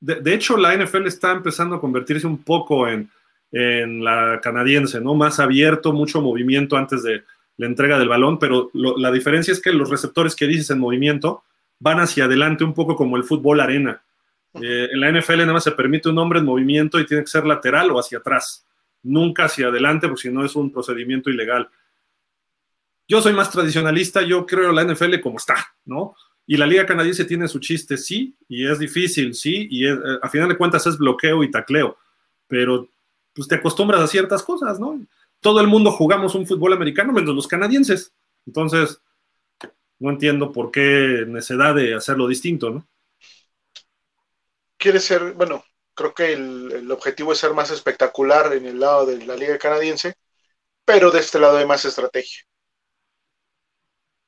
de, 0.00 0.34
hecho, 0.34 0.56
la 0.56 0.76
NFL 0.76 1.06
está 1.06 1.32
empezando 1.32 1.76
a 1.76 1.80
convertirse 1.80 2.26
un 2.26 2.42
poco 2.42 2.88
en, 2.88 3.08
la 3.52 4.40
canadiense, 4.42 5.00
¿no? 5.00 5.14
Más 5.14 5.38
abierto, 5.38 5.92
mucho 5.92 6.20
movimiento 6.20 6.76
antes 6.76 7.02
de 7.04 7.22
la 7.58 7.66
entrega 7.66 7.98
del 7.98 8.08
balón, 8.08 8.38
pero 8.38 8.70
la 8.74 9.10
diferencia 9.10 9.52
es 9.52 9.60
que 9.60 9.72
los 9.72 9.88
receptores 9.88 10.36
que 10.36 10.46
dices 10.46 10.70
en 10.70 10.78
movimiento 10.78 11.44
van 11.78 12.00
hacia 12.00 12.24
adelante 12.24 12.64
un 12.64 12.74
poco 12.74 12.96
como 12.96 13.16
el 13.16 13.24
fútbol 13.24 13.60
arena. 13.60 14.02
Eh, 14.54 14.88
en 14.92 15.00
la 15.00 15.10
NFL 15.10 15.38
nada 15.38 15.54
más 15.54 15.64
se 15.64 15.72
permite 15.72 16.08
un 16.08 16.18
hombre 16.18 16.38
en 16.38 16.44
movimiento 16.44 16.98
y 16.98 17.06
tiene 17.06 17.22
que 17.22 17.30
ser 17.30 17.46
lateral 17.46 17.90
o 17.90 17.98
hacia 17.98 18.18
atrás, 18.18 18.66
nunca 19.02 19.44
hacia 19.44 19.68
adelante, 19.68 20.06
porque 20.08 20.22
si 20.22 20.30
no 20.30 20.44
es 20.44 20.54
un 20.56 20.72
procedimiento 20.72 21.30
ilegal. 21.30 21.68
Yo 23.08 23.20
soy 23.20 23.32
más 23.32 23.50
tradicionalista, 23.50 24.22
yo 24.22 24.46
creo 24.46 24.72
la 24.72 24.84
NFL 24.84 25.20
como 25.20 25.36
está, 25.36 25.56
¿no? 25.84 26.16
Y 26.46 26.56
la 26.56 26.66
liga 26.66 26.86
canadiense 26.86 27.24
tiene 27.24 27.48
su 27.48 27.58
chiste, 27.58 27.96
sí, 27.96 28.34
y 28.48 28.66
es 28.66 28.78
difícil, 28.78 29.34
sí, 29.34 29.66
y 29.70 29.86
eh, 29.86 29.96
a 30.22 30.28
final 30.28 30.48
de 30.48 30.56
cuentas 30.56 30.86
es 30.86 30.96
bloqueo 30.98 31.42
y 31.42 31.50
tacleo, 31.50 31.98
pero 32.46 32.88
pues 33.34 33.48
te 33.48 33.56
acostumbras 33.56 34.00
a 34.00 34.06
ciertas 34.06 34.42
cosas, 34.42 34.80
¿no? 34.80 34.98
Todo 35.46 35.60
el 35.60 35.68
mundo 35.68 35.92
jugamos 35.92 36.34
un 36.34 36.44
fútbol 36.44 36.72
americano, 36.72 37.12
menos 37.12 37.32
los 37.32 37.46
canadienses. 37.46 38.12
Entonces, 38.46 39.00
no 40.00 40.10
entiendo 40.10 40.50
por 40.50 40.72
qué 40.72 41.24
necesidad 41.28 41.74
de 41.74 41.94
hacerlo 41.94 42.26
distinto, 42.26 42.70
¿no? 42.70 42.88
quiere 44.76 45.00
ser, 45.00 45.32
bueno, 45.34 45.64
creo 45.94 46.14
que 46.14 46.32
el, 46.32 46.90
objetivo 46.90 47.32
es 47.32 47.38
ser 47.38 47.52
más 47.54 47.70
espectacular 47.70 48.52
en 48.54 48.66
el 48.66 48.80
lado 48.80 49.06
de 49.06 49.24
la 49.24 49.36
liga 49.36 49.56
canadiense, 49.58 50.14
pero 50.84 51.10
de 51.10 51.20
este 51.20 51.38
lado 51.38 51.56
hay 51.58 51.66
más 51.66 51.84
estrategia. 51.84 52.42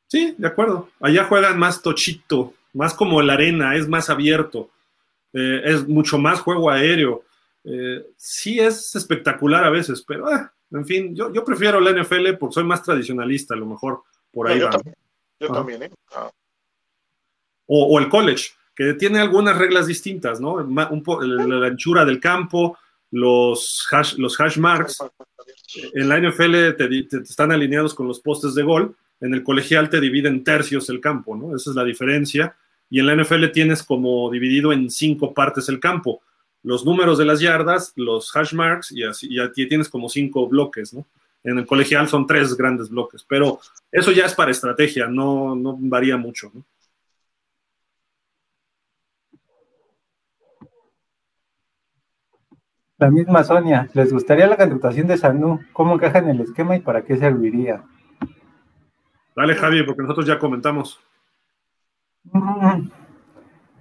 Sí, 0.06 0.34
de 0.38 0.48
acuerdo. 0.48 0.88
Allá 1.00 1.24
juegan 1.24 1.58
más 1.58 1.82
tochito, 1.82 2.54
más 2.72 2.94
como 2.94 3.20
la 3.22 3.34
arena, 3.34 3.76
es 3.76 3.88
más 3.88 4.08
abierto, 4.08 4.70
eh, 5.32 5.62
es 5.64 5.86
mucho 5.86 6.16
más 6.16 6.40
juego 6.40 6.70
aéreo. 6.70 7.24
Eh, 7.64 8.06
sí 8.16 8.58
es 8.58 8.94
espectacular 8.94 9.64
a 9.64 9.70
veces, 9.70 10.02
pero 10.02 10.26
ah, 10.28 10.52
en 10.70 10.86
fin, 10.86 11.14
yo, 11.14 11.32
yo, 11.32 11.44
prefiero 11.44 11.80
la 11.80 11.92
NFL 11.92 12.34
porque 12.38 12.54
soy 12.54 12.64
más 12.64 12.82
tradicionalista, 12.82 13.54
a 13.54 13.56
lo 13.56 13.66
mejor 13.66 14.02
por 14.30 14.48
ahí. 14.48 14.60
yo 14.60 14.70
también, 14.70 14.96
yo 15.40 15.48
también 15.48 15.82
¿eh? 15.84 15.90
Ah. 16.14 16.30
o, 17.66 17.98
el 17.98 18.08
college 18.08 18.50
que 18.74 18.94
tiene 18.94 19.18
algunas 19.18 19.58
reglas 19.58 19.86
distintas, 19.86 20.40
¿no? 20.40 20.54
Un 20.54 20.70
la, 21.50 21.66
anchura 21.66 22.04
del 22.04 22.20
campo, 22.20 22.78
los 23.10 23.88
hash, 23.90 24.14
los 24.18 24.40
hash 24.40 24.56
marks. 24.58 25.02
En 25.94 26.08
la 26.08 26.20
NFL 26.20 26.76
te, 26.76 27.08
están 27.22 27.50
alineados 27.50 27.92
con 27.92 28.06
los 28.06 28.20
postes 28.20 28.54
de 28.54 28.62
gol, 28.62 28.94
en 29.20 29.34
el 29.34 29.42
colegial 29.42 29.90
te 29.90 30.00
dividen 30.00 30.44
tercios 30.44 30.88
el 30.90 31.00
campo, 31.00 31.34
¿no? 31.34 31.56
Esa 31.56 31.70
es 31.70 31.76
la 31.76 31.82
diferencia. 31.82 32.56
Y 32.88 33.00
en 33.00 33.06
la 33.06 33.16
NFL 33.16 33.46
tienes 33.52 33.82
como 33.82 34.30
dividido 34.30 34.72
en 34.72 34.90
cinco 34.90 35.34
partes 35.34 35.68
el 35.68 35.80
campo. 35.80 36.22
Los 36.62 36.84
números 36.84 37.18
de 37.18 37.24
las 37.24 37.40
yardas, 37.40 37.92
los 37.96 38.34
hash 38.34 38.52
marks, 38.54 38.92
y 38.92 39.04
así 39.04 39.28
y 39.30 39.40
aquí 39.40 39.68
tienes 39.68 39.88
como 39.88 40.08
cinco 40.08 40.48
bloques, 40.48 40.92
¿no? 40.92 41.06
En 41.44 41.58
el 41.58 41.66
colegial 41.66 42.08
son 42.08 42.26
tres 42.26 42.56
grandes 42.56 42.90
bloques, 42.90 43.24
pero 43.26 43.60
eso 43.92 44.10
ya 44.12 44.26
es 44.26 44.34
para 44.34 44.50
estrategia, 44.50 45.06
no, 45.06 45.54
no 45.54 45.76
varía 45.78 46.16
mucho, 46.16 46.50
¿no? 46.52 46.64
La 52.98 53.10
misma 53.10 53.44
Sonia, 53.44 53.88
¿les 53.94 54.12
gustaría 54.12 54.48
la 54.48 54.56
contratación 54.56 55.06
de 55.06 55.16
Sanu? 55.16 55.60
¿Cómo 55.72 55.94
encaja 55.94 56.18
en 56.18 56.30
el 56.30 56.40
esquema 56.40 56.74
y 56.74 56.80
para 56.80 57.04
qué 57.04 57.16
serviría? 57.16 57.84
Dale, 59.36 59.54
Javi, 59.54 59.84
porque 59.84 60.02
nosotros 60.02 60.26
ya 60.26 60.36
comentamos. 60.36 60.98
Mm, 62.24 62.88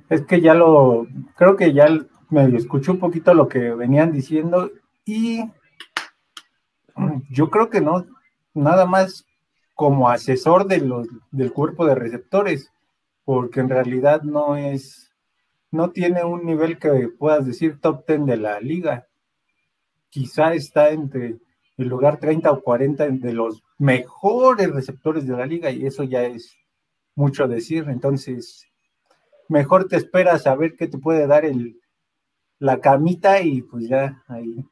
Es 0.09 0.21
que 0.21 0.39
ya 0.39 0.53
lo, 0.53 1.07
creo 1.35 1.55
que 1.55 1.73
ya 1.73 1.89
me 2.29 2.45
escuché 2.55 2.91
un 2.91 2.99
poquito 2.99 3.33
lo 3.33 3.47
que 3.47 3.73
venían 3.73 4.11
diciendo 4.11 4.71
y 5.05 5.43
yo 7.29 7.49
creo 7.49 7.69
que 7.69 7.81
no, 7.81 8.05
nada 8.53 8.85
más 8.85 9.25
como 9.73 10.09
asesor 10.09 10.65
de 10.67 10.79
los, 10.79 11.07
del 11.31 11.53
cuerpo 11.53 11.85
de 11.85 11.95
receptores, 11.95 12.71
porque 13.23 13.59
en 13.59 13.69
realidad 13.69 14.23
no 14.23 14.55
es, 14.55 15.13
no 15.71 15.91
tiene 15.91 16.23
un 16.23 16.45
nivel 16.45 16.79
que 16.79 17.09
puedas 17.09 17.45
decir 17.45 17.79
top 17.79 18.05
10 18.07 18.25
de 18.25 18.37
la 18.37 18.59
liga. 18.59 19.07
Quizá 20.09 20.53
está 20.53 20.89
entre 20.89 21.37
el 21.77 21.87
lugar 21.87 22.19
30 22.19 22.49
o 22.51 22.61
40 22.61 23.07
de 23.09 23.33
los 23.33 23.61
mejores 23.77 24.71
receptores 24.71 25.27
de 25.27 25.37
la 25.37 25.45
liga 25.45 25.69
y 25.69 25.85
eso 25.85 26.03
ya 26.03 26.23
es 26.23 26.57
mucho 27.13 27.47
decir. 27.47 27.85
Entonces, 27.89 28.65
mejor 29.47 29.87
te 29.87 29.97
esperas 29.97 30.47
a 30.47 30.55
ver 30.55 30.75
qué 30.75 30.87
te 30.87 30.97
puede 30.97 31.27
dar 31.27 31.45
el, 31.45 31.79
la 32.59 32.79
camita 32.79 33.41
y 33.41 33.61
pues 33.61 33.88
ya 33.88 34.23
ahí. 34.27 34.65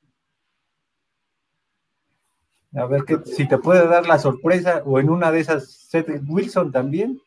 A 2.73 2.85
ver 2.87 3.03
que, 3.03 3.19
si 3.25 3.47
te 3.47 3.57
puede 3.57 3.87
dar 3.87 4.05
la 4.05 4.19
sorpresa 4.19 4.83
o 4.85 4.99
en 4.99 5.09
una 5.09 5.31
de 5.31 5.39
esas 5.39 5.87
Cedric 5.89 6.23
Wilson 6.27 6.71
también. 6.71 7.21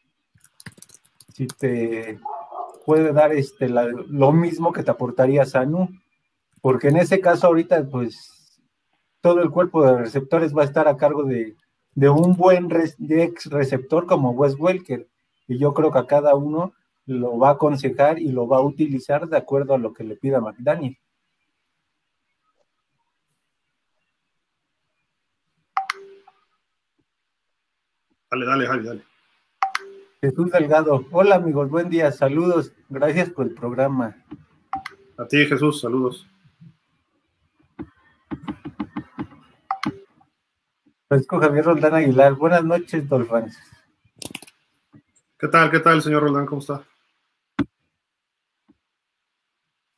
Si 1.32 1.46
te 1.46 2.18
puede 2.84 3.12
dar 3.12 3.32
este 3.32 3.68
lo 3.68 4.32
mismo 4.32 4.72
que 4.72 4.82
te 4.82 4.90
aportaría 4.90 5.46
Sanu. 5.46 5.88
Porque 6.60 6.88
en 6.88 6.96
ese 6.96 7.20
caso 7.20 7.46
ahorita 7.46 7.88
pues 7.88 8.60
todo 9.20 9.42
el 9.42 9.50
cuerpo 9.50 9.84
de 9.84 9.96
receptores 9.96 10.56
va 10.56 10.62
a 10.62 10.66
estar 10.66 10.88
a 10.88 10.96
cargo 10.96 11.24
de, 11.24 11.56
un 11.94 12.36
buen 12.36 12.68
ex 13.08 13.46
receptor 13.46 14.06
como 14.06 14.32
Wes 14.32 14.56
Welker. 14.58 15.08
Y 15.46 15.58
yo 15.58 15.72
creo 15.72 15.90
que 15.90 15.98
a 15.98 16.06
cada 16.06 16.34
uno 16.34 16.72
lo 17.08 17.38
va 17.38 17.48
a 17.48 17.52
aconsejar 17.52 18.18
y 18.18 18.30
lo 18.30 18.46
va 18.46 18.58
a 18.58 18.62
utilizar 18.62 19.26
de 19.26 19.36
acuerdo 19.36 19.74
a 19.74 19.78
lo 19.78 19.94
que 19.94 20.04
le 20.04 20.16
pida 20.16 20.40
McDaniel. 20.40 20.98
Dale, 28.30 28.44
dale, 28.44 28.66
dale, 28.66 28.82
dale. 28.82 29.04
Jesús 30.20 30.50
Delgado. 30.50 31.06
Hola 31.10 31.36
amigos, 31.36 31.70
buen 31.70 31.88
día, 31.88 32.12
saludos. 32.12 32.74
Gracias 32.90 33.30
por 33.30 33.46
el 33.46 33.54
programa. 33.54 34.16
A 35.16 35.26
ti, 35.26 35.46
Jesús, 35.46 35.80
saludos. 35.80 36.26
Francisco 41.08 41.40
Javier 41.40 41.64
Roldán 41.64 41.94
Aguilar. 41.94 42.34
Buenas 42.34 42.64
noches, 42.64 43.08
Dolphins. 43.08 43.58
¿Qué 45.38 45.48
tal, 45.48 45.70
qué 45.70 45.78
tal, 45.78 46.02
señor 46.02 46.24
Roldán? 46.24 46.44
¿Cómo 46.44 46.60
está? 46.60 46.84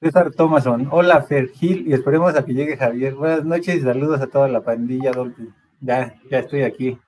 César 0.01 0.31
Thomason. 0.31 0.89
Hola, 0.91 1.21
Fer 1.21 1.51
Gil, 1.51 1.87
y 1.87 1.93
esperemos 1.93 2.35
a 2.35 2.43
que 2.43 2.55
llegue 2.55 2.79
Javier. 2.79 3.15
Buenas 3.15 3.45
noches 3.45 3.77
y 3.77 3.81
saludos 3.83 4.23
a 4.23 4.29
toda 4.29 4.49
la 4.49 4.63
pandilla 4.63 5.13
Dolphin. 5.13 5.55
Ya, 5.79 6.19
ya 6.31 6.39
estoy 6.39 6.63
aquí. 6.63 6.99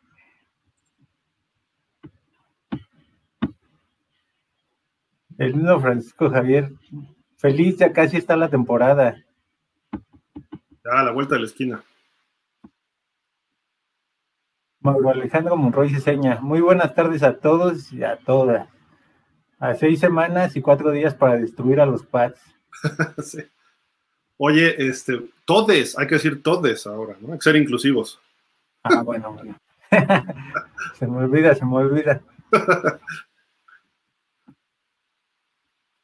El 5.38 5.54
mismo 5.54 5.80
Francisco 5.80 6.28
Javier. 6.28 6.70
Feliz, 7.38 7.78
ya 7.78 7.94
casi 7.94 8.18
está 8.18 8.36
la 8.36 8.50
temporada. 8.50 9.24
Ya, 10.84 11.00
a 11.00 11.02
la 11.02 11.12
vuelta 11.12 11.36
de 11.36 11.40
la 11.40 11.46
esquina. 11.46 11.82
Mauro 14.80 15.08
Alejandro 15.08 15.56
Monroy 15.56 15.88
seña. 15.98 16.40
Muy 16.42 16.60
buenas 16.60 16.94
tardes 16.94 17.22
a 17.22 17.38
todos 17.38 17.90
y 17.90 18.04
a 18.04 18.18
todas. 18.18 18.68
A 19.58 19.72
seis 19.76 19.98
semanas 19.98 20.56
y 20.56 20.60
cuatro 20.60 20.90
días 20.90 21.14
para 21.14 21.38
destruir 21.38 21.80
a 21.80 21.86
los 21.86 22.04
Pats. 22.04 22.52
Oye, 24.38 24.88
este, 24.88 25.22
todes, 25.44 25.96
hay 25.98 26.06
que 26.06 26.16
decir 26.16 26.42
todes 26.42 26.86
ahora, 26.86 27.16
¿no? 27.20 27.32
Hay 27.32 27.38
que 27.38 27.44
ser 27.44 27.56
inclusivos. 27.56 28.20
Ah, 28.82 29.02
bueno, 29.02 29.32
bueno. 29.32 29.56
se 30.98 31.06
me 31.06 31.18
olvida, 31.18 31.54
se 31.54 31.64
me 31.64 31.76
olvida. 31.76 32.22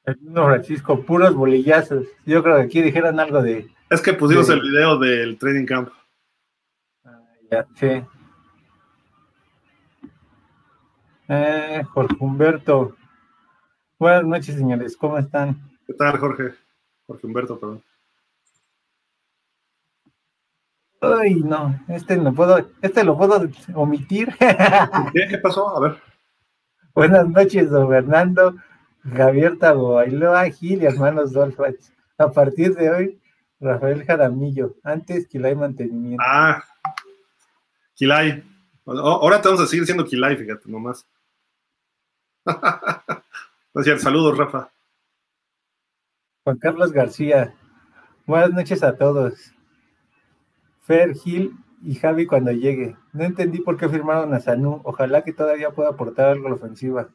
El 0.05 0.17
Francisco, 0.33 1.03
puros 1.05 1.35
bolillazos. 1.35 2.07
Yo 2.25 2.43
creo 2.43 2.57
que 2.57 2.63
aquí 2.63 2.81
dijeron 2.81 3.21
algo 3.21 3.43
de. 3.43 3.69
Es 3.91 4.01
que 4.01 4.15
pusimos 4.15 4.49
el 4.49 4.61
video 4.61 4.99
del 4.99 5.37
training 5.37 5.67
camp. 5.67 5.91
Ah, 7.05 7.21
ya, 7.51 7.67
sí. 7.75 8.03
Eh, 11.29 11.83
Jorge 11.93 12.17
Humberto. 12.21 12.97
Buenas 13.99 14.25
noches, 14.25 14.55
señores. 14.55 14.97
¿Cómo 14.97 15.19
están? 15.19 15.61
¿Qué 15.89 15.95
tal, 15.95 16.19
Jorge? 16.19 16.53
Jorge 17.07 17.27
Humberto, 17.27 17.59
perdón. 17.59 17.83
Ay, 21.01 21.37
no, 21.37 21.81
este 21.89 22.19
no 22.19 22.35
puedo, 22.35 22.59
este 22.83 23.05
lo 23.05 23.17
puedo 23.17 23.49
omitir. 23.75 24.29
¿Qué, 24.39 25.29
¿Qué 25.31 25.39
pasó? 25.39 25.75
A 25.75 25.81
ver. 25.81 26.03
Buenas 26.95 27.27
noches, 27.27 27.71
don 27.71 27.89
Fernando. 27.89 28.57
Javier 29.03 29.59
Taboailoa 29.59 30.51
Gil 30.51 30.83
y 30.83 30.85
hermanos 30.85 31.33
Dolphins. 31.33 31.91
A 32.19 32.31
partir 32.31 32.75
de 32.75 32.91
hoy, 32.91 33.21
Rafael 33.59 34.05
Jaramillo. 34.05 34.77
Antes, 34.83 35.27
Quilay 35.27 35.55
Mantenimiento. 35.55 36.23
Ah, 36.23 36.63
Quilay. 37.95 38.45
Ahora 38.85 39.41
te 39.41 39.49
vamos 39.49 39.65
a 39.65 39.67
seguir 39.67 39.87
siendo 39.87 40.05
Quilay, 40.05 40.37
fíjate, 40.37 40.71
nomás. 40.71 41.09
Gracias, 43.73 44.03
saludos, 44.03 44.37
Rafa. 44.37 44.71
Juan 46.49 46.57
Carlos 46.57 46.93
García. 46.93 47.55
Buenas 48.25 48.53
noches 48.53 48.83
a 48.83 48.97
todos. 48.97 49.53
Fer 50.81 51.13
Gil 51.15 51.53
y 51.83 51.95
Javi 51.95 52.25
cuando 52.25 52.53
llegue. 52.53 52.97
No 53.13 53.25
entendí 53.25 53.61
por 53.61 53.77
qué 53.77 53.87
firmaron 53.87 54.33
a 54.33 54.41
Sanu. 54.41 54.81
Ojalá 54.85 55.25
que 55.25 55.35
todavía 55.35 55.73
pueda 55.73 55.91
aportar 55.91 56.31
algo 56.31 56.47
a 56.47 56.49
la 56.49 56.57
ofensiva. 56.57 57.11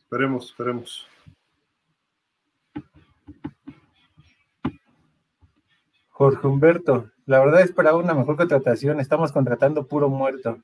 Esperemos, 0.00 0.46
esperemos. 0.46 1.06
Jorge 6.08 6.44
Humberto, 6.44 7.08
la 7.24 7.38
verdad 7.38 7.60
esperaba 7.60 7.98
una 7.98 8.14
mejor 8.14 8.36
contratación, 8.36 8.98
estamos 8.98 9.30
contratando 9.30 9.86
puro 9.86 10.08
muerto. 10.08 10.58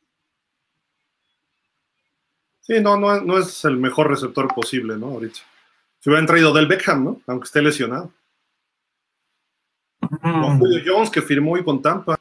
Sí, 2.63 2.81
no, 2.81 2.97
no, 2.97 3.39
es 3.39 3.65
el 3.65 3.77
mejor 3.77 4.09
receptor 4.09 4.53
posible, 4.53 4.97
¿no? 4.97 5.07
Ahorita. 5.07 5.39
Se 6.01 6.11
hubieran 6.11 6.27
traído 6.27 6.53
del 6.53 6.67
Beckham, 6.67 7.05
¿no? 7.05 7.21
Aunque 7.27 7.45
esté 7.45 7.63
lesionado. 7.63 8.13
Mm. 10.01 10.59
Julio 10.59 10.81
Jones, 10.85 11.11
que 11.11 11.23
firmó 11.23 11.57
y 11.57 11.65
con 11.65 11.81
Tampa. 11.81 12.19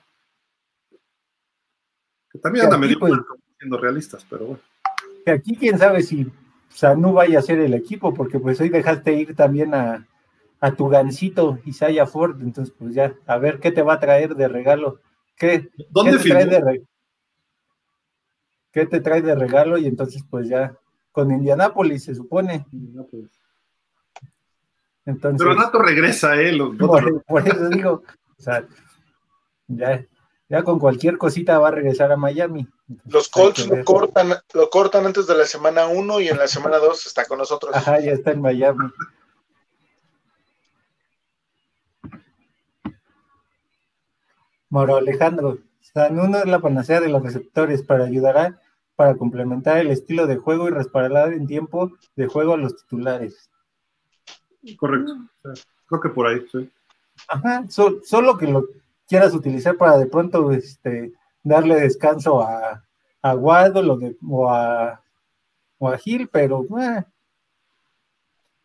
Que 2.31 2.39
también 2.39 2.65
anda 2.65 2.77
medio 2.77 2.99
pues, 2.99 3.13
siendo 3.57 3.77
realistas, 3.77 4.25
pero 4.29 4.45
bueno. 4.45 4.61
Que 5.25 5.31
aquí 5.31 5.55
quién 5.55 5.79
sabe 5.79 6.03
si 6.03 6.31
o 6.69 6.75
sea, 6.75 6.95
no 6.95 7.13
vaya 7.13 7.39
a 7.39 7.41
ser 7.41 7.59
el 7.59 7.73
equipo, 7.73 8.13
porque 8.13 8.39
pues 8.39 8.61
hoy 8.61 8.69
dejaste 8.69 9.13
ir 9.13 9.35
también 9.35 9.73
a, 9.73 10.05
tu 10.77 10.89
gancito 10.89 11.59
Isaiah 11.65 12.05
Ford, 12.05 12.41
entonces 12.41 12.73
pues 12.77 12.93
ya, 12.93 13.15
a 13.25 13.37
ver 13.37 13.59
qué 13.59 13.71
te 13.71 13.81
va 13.81 13.93
a 13.93 13.99
traer 13.99 14.35
de 14.35 14.47
regalo. 14.47 14.99
¿Qué, 15.35 15.69
¿Dónde 15.89 16.17
te 16.17 16.29
trae 16.29 16.45
de 16.45 16.83
¿Qué 18.71 18.85
te 18.85 18.99
trae 18.99 19.21
de 19.21 19.35
regalo? 19.35 19.77
Y 19.77 19.87
entonces 19.87 20.23
pues 20.29 20.47
ya, 20.47 20.75
con 21.11 21.31
Indianápolis 21.31 22.03
se 22.03 22.13
supone. 22.13 22.65
Entonces, 25.09 25.39
Pero 25.39 25.55
Nato 25.55 25.81
regresa, 25.81 26.39
¿eh? 26.39 26.55
por, 27.27 27.47
eso 27.47 27.69
digo, 27.69 28.03
o 28.37 28.41
sea, 28.41 28.63
ya, 29.67 30.05
ya 30.47 30.63
con 30.63 30.77
cualquier 30.77 31.17
cosita 31.17 31.57
va 31.57 31.69
a 31.69 31.71
regresar 31.71 32.11
a 32.11 32.17
Miami. 32.17 32.67
Los 33.05 33.27
Colts 33.27 33.67
lo 33.67 33.83
cortan, 33.83 34.35
lo 34.53 34.69
cortan 34.69 35.07
antes 35.07 35.25
de 35.25 35.35
la 35.35 35.45
semana 35.45 35.87
1 35.87 36.21
y 36.21 36.27
en 36.27 36.37
la 36.37 36.47
semana 36.47 36.77
2 36.77 37.07
está 37.07 37.25
con 37.25 37.39
nosotros. 37.39 37.75
Ajá, 37.75 37.99
ya 37.99 38.11
está 38.11 38.31
en 38.31 38.41
Miami. 38.41 38.85
Moro 44.69 44.97
Alejandro, 44.97 45.57
San 45.81 46.19
Uno 46.19 46.37
es 46.37 46.45
la 46.45 46.59
panacea 46.59 47.01
de 47.01 47.09
los 47.09 47.23
receptores 47.23 47.81
para 47.81 48.05
ayudará 48.05 48.61
para 48.95 49.15
complementar 49.15 49.79
el 49.79 49.89
estilo 49.89 50.27
de 50.27 50.37
juego 50.37 50.67
y 50.67 50.71
respaldar 50.71 51.33
en 51.33 51.47
tiempo 51.47 51.93
de 52.15 52.27
juego 52.27 52.53
a 52.53 52.57
los 52.57 52.75
titulares. 52.75 53.48
Correcto. 54.77 55.17
Creo 55.87 56.01
que 56.01 56.09
por 56.09 56.27
ahí, 56.27 56.45
sí. 56.51 56.69
Ajá, 57.27 57.65
solo 57.69 58.37
que 58.37 58.47
lo 58.47 58.65
quieras 59.07 59.33
utilizar 59.33 59.75
para 59.75 59.97
de 59.97 60.05
pronto 60.05 60.51
este, 60.51 61.13
darle 61.43 61.75
descanso 61.75 62.41
a, 62.41 62.85
a 63.21 63.35
Waddle 63.35 64.15
o, 64.27 64.49
a, 64.49 65.01
o 65.77 65.89
a 65.89 65.97
Gil, 65.97 66.29
pero 66.29 66.65
eh, 66.79 67.03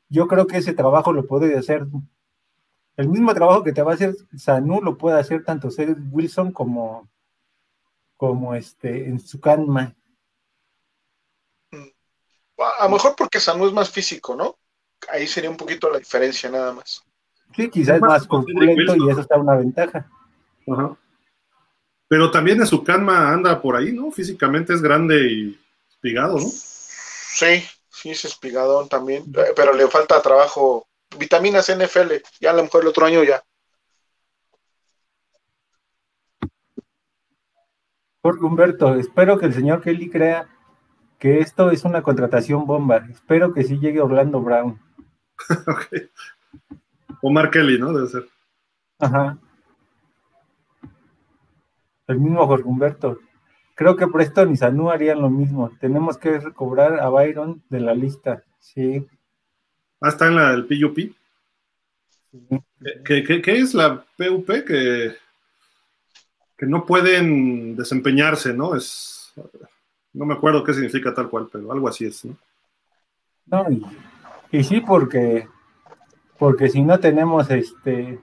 yo 0.09 0.29
creo 0.29 0.47
que 0.47 0.59
ese 0.59 0.75
trabajo 0.75 1.13
lo 1.13 1.27
puede 1.27 1.57
hacer. 1.57 1.87
El 2.97 3.09
mismo 3.09 3.35
trabajo 3.35 3.65
que 3.65 3.73
te 3.73 3.83
va 3.83 3.93
a 3.93 3.95
hacer 3.95 4.15
Sanu 4.37 4.81
lo 4.81 4.97
puede 4.97 5.19
hacer 5.19 5.45
tanto 5.45 5.71
Cedric 5.71 5.99
Wilson 6.13 6.53
como, 6.53 7.09
como 8.17 8.55
este 8.55 9.09
en 9.09 9.19
su 9.19 9.41
canma. 9.41 9.97
A 12.79 12.85
lo 12.85 12.91
mejor 12.91 13.15
porque 13.17 13.41
Sanu 13.41 13.67
es 13.67 13.73
más 13.73 13.91
físico, 13.91 14.37
¿no? 14.37 14.57
Ahí 15.11 15.27
sería 15.27 15.51
un 15.51 15.57
poquito 15.57 15.91
la 15.91 15.99
diferencia 15.99 16.51
nada 16.51 16.73
más. 16.73 17.05
Sí, 17.55 17.71
quizás 17.71 17.97
es 17.97 18.01
más 18.03 18.27
completo 18.27 18.97
y 18.97 19.11
eso 19.11 19.21
está 19.21 19.37
una 19.37 19.57
ventaja. 19.57 20.09
Ajá. 20.67 20.97
Pero 22.09 22.31
también 22.31 22.61
en 22.61 22.67
su 22.67 22.85
calma 22.85 23.33
anda 23.33 23.61
por 23.61 23.77
ahí, 23.77 23.93
¿no? 23.93 24.11
Físicamente 24.11 24.73
es 24.73 24.83
grande 24.83 25.27
y 25.31 25.61
espigado, 25.91 26.35
¿no? 26.35 26.47
Sí, 26.47 27.65
sí 27.89 28.11
es 28.11 28.25
espigadón 28.25 28.89
también, 28.89 29.25
pero 29.57 29.73
le 29.73 29.89
falta 29.89 30.21
trabajo. 30.23 30.87
Vitaminas 31.19 31.69
NFL, 31.69 32.13
ya 32.41 32.51
a 32.51 32.55
lo 32.55 32.65
mejor 32.65 32.83
el 32.83 32.89
otro 32.89 33.07
año 33.07 33.23
ya. 33.23 33.43
Jorge 38.23 38.45
Humberto, 38.45 38.95
espero 38.95 39.39
que 39.39 39.47
el 39.47 39.55
señor 39.55 39.83
Kelly 39.83 40.09
crea 40.11 40.49
que 41.19 41.41
esto 41.41 41.71
es 41.71 41.85
una 41.85 42.03
contratación 42.03 42.67
bomba. 42.67 43.07
Espero 43.11 43.53
que 43.53 43.65
sí 43.65 43.79
llegue 43.79 44.01
Orlando 44.01 44.41
Brown. 44.41 44.81
ok. 45.67 46.11
Omar 47.23 47.51
Kelly, 47.51 47.79
¿no? 47.79 47.93
Debe 47.93 48.09
ser. 48.09 48.29
Ajá. 48.99 49.39
El 52.07 52.21
mismo 52.21 52.47
Jorge 52.47 52.65
Humberto. 52.65 53.19
Creo 53.75 53.97
que 53.97 54.07
Preston 54.07 54.53
y 54.53 54.57
Sanu 54.57 54.91
harían 54.91 55.21
lo 55.21 55.31
mismo. 55.31 55.71
Tenemos 55.81 56.17
que 56.17 56.39
recobrar 56.39 57.01
a 57.01 57.09
Byron 57.09 57.63
de 57.71 57.81
la 57.81 57.95
lista. 57.95 58.45
Sí. 58.61 59.07
Ah, 60.01 60.11
está 60.11 60.29
en 60.29 60.37
la 60.37 60.53
del 60.53 60.67
PUP. 60.67 60.99
¿Qué, 63.05 63.43
es 63.47 63.75
la 63.75 64.05
PUP? 64.17 64.47
Que, 64.67 65.17
que 66.57 66.67
no 66.67 66.85
pueden 66.85 67.75
desempeñarse, 67.75 68.53
¿no? 68.53 68.77
Es. 68.77 69.33
No 70.13 70.25
me 70.25 70.35
acuerdo 70.35 70.63
qué 70.63 70.73
significa 70.73 71.13
tal 71.13 71.29
cual, 71.29 71.49
pero 71.51 71.73
algo 71.73 71.89
así 71.89 72.05
es, 72.05 72.25
¿no? 72.25 72.37
No, 73.47 73.67
y, 74.59 74.65
sí, 74.65 74.81
porque 74.81 75.49
porque 76.39 76.69
si 76.69 76.83
no 76.83 76.99
tenemos 76.99 77.51
este 77.51 78.21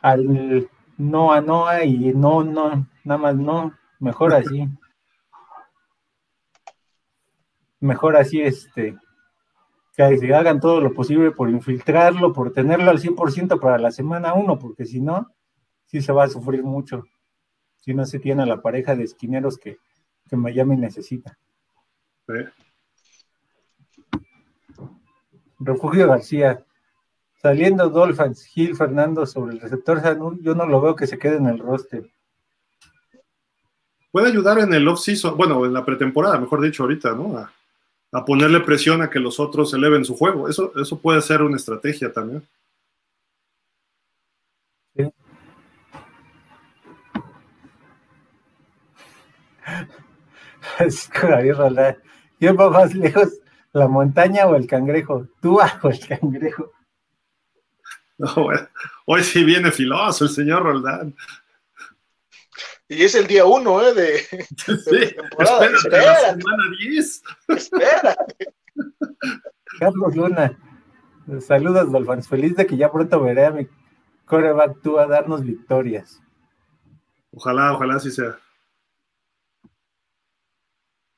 al 0.00 0.68
no 0.96 1.32
a 1.32 1.40
Noa 1.40 1.84
y 1.84 2.12
no, 2.14 2.44
no, 2.44 2.86
nada 3.04 3.18
más 3.18 3.36
no, 3.36 3.72
mejor 3.98 4.34
así. 4.34 4.68
mejor 7.84 8.16
así, 8.16 8.40
este, 8.40 8.96
que 9.94 10.18
se 10.18 10.34
hagan 10.34 10.58
todo 10.58 10.80
lo 10.80 10.92
posible 10.94 11.30
por 11.30 11.50
infiltrarlo, 11.50 12.32
por 12.32 12.52
tenerlo 12.52 12.90
al 12.90 12.98
100% 12.98 13.60
para 13.60 13.78
la 13.78 13.92
semana 13.92 14.34
1, 14.34 14.58
porque 14.58 14.86
si 14.86 15.00
no, 15.00 15.30
sí 15.86 16.00
se 16.00 16.12
va 16.12 16.24
a 16.24 16.28
sufrir 16.28 16.62
mucho. 16.62 17.04
Si 17.78 17.92
no 17.94 18.06
se 18.06 18.18
tiene 18.18 18.42
a 18.42 18.46
la 18.46 18.62
pareja 18.62 18.96
de 18.96 19.04
esquineros 19.04 19.58
que, 19.58 19.76
que 20.28 20.36
Miami 20.36 20.76
necesita. 20.76 21.38
Refugio 25.64 26.08
García, 26.08 26.64
Saliendo 27.44 27.90
Dolphins, 27.90 28.46
Gil 28.46 28.74
Fernando 28.74 29.26
sobre 29.26 29.52
el 29.52 29.60
receptor 29.60 30.00
Sanur, 30.00 30.40
yo 30.40 30.54
no 30.54 30.64
lo 30.64 30.80
veo 30.80 30.96
que 30.96 31.06
se 31.06 31.18
quede 31.18 31.36
en 31.36 31.46
el 31.46 31.58
roster. 31.58 32.10
Puede 34.10 34.28
ayudar 34.28 34.60
en 34.60 34.72
el 34.72 34.88
off-season, 34.88 35.36
bueno, 35.36 35.66
en 35.66 35.74
la 35.74 35.84
pretemporada, 35.84 36.38
mejor 36.38 36.62
dicho, 36.62 36.84
ahorita, 36.84 37.12
¿no? 37.12 37.36
A, 37.36 38.24
ponerle 38.24 38.60
presión 38.60 39.02
a 39.02 39.10
que 39.10 39.18
los 39.18 39.38
otros 39.38 39.74
eleven 39.74 40.06
su 40.06 40.16
juego. 40.16 40.48
Eso, 40.48 40.72
eso 40.80 40.98
puede 40.98 41.20
ser 41.20 41.42
una 41.42 41.56
estrategia 41.56 42.10
también. 42.10 42.42
Sí. 44.96 45.12
Es 50.78 51.10
¿Quién 52.38 52.56
va 52.58 52.70
más 52.70 52.94
lejos? 52.94 53.34
¿La 53.74 53.88
montaña 53.88 54.46
o 54.46 54.54
el 54.54 54.68
cangrejo? 54.68 55.26
¿Tú 55.42 55.56
bajo 55.56 55.88
el 55.88 55.98
cangrejo? 55.98 56.72
hoy 59.06 59.24
sí 59.24 59.42
viene 59.42 59.72
filoso 59.72 60.24
el 60.24 60.30
señor 60.30 60.62
Roldán. 60.62 61.16
Y 62.88 63.02
es 63.02 63.16
el 63.16 63.26
día 63.26 63.44
uno, 63.44 63.82
¿eh? 63.82 63.92
De, 63.92 64.18
sí, 64.56 65.14
temporada. 65.16 65.66
Espérate, 65.66 66.06
la 66.06 66.20
semana 66.20 66.62
10. 66.78 67.22
Espérate. 67.48 68.54
Carlos 69.80 70.14
Luna, 70.14 70.58
saludos, 71.40 71.90
Dolphins. 71.90 72.28
Feliz 72.28 72.54
de 72.54 72.66
que 72.66 72.76
ya 72.76 72.92
pronto 72.92 73.20
veré 73.20 73.46
a 73.46 73.50
mi 73.50 73.66
coreback 74.24 74.82
tú 74.82 75.00
a 75.00 75.08
darnos 75.08 75.42
victorias. 75.42 76.22
Ojalá, 77.32 77.72
ojalá 77.72 77.96
así 77.96 78.12
sea. 78.12 78.38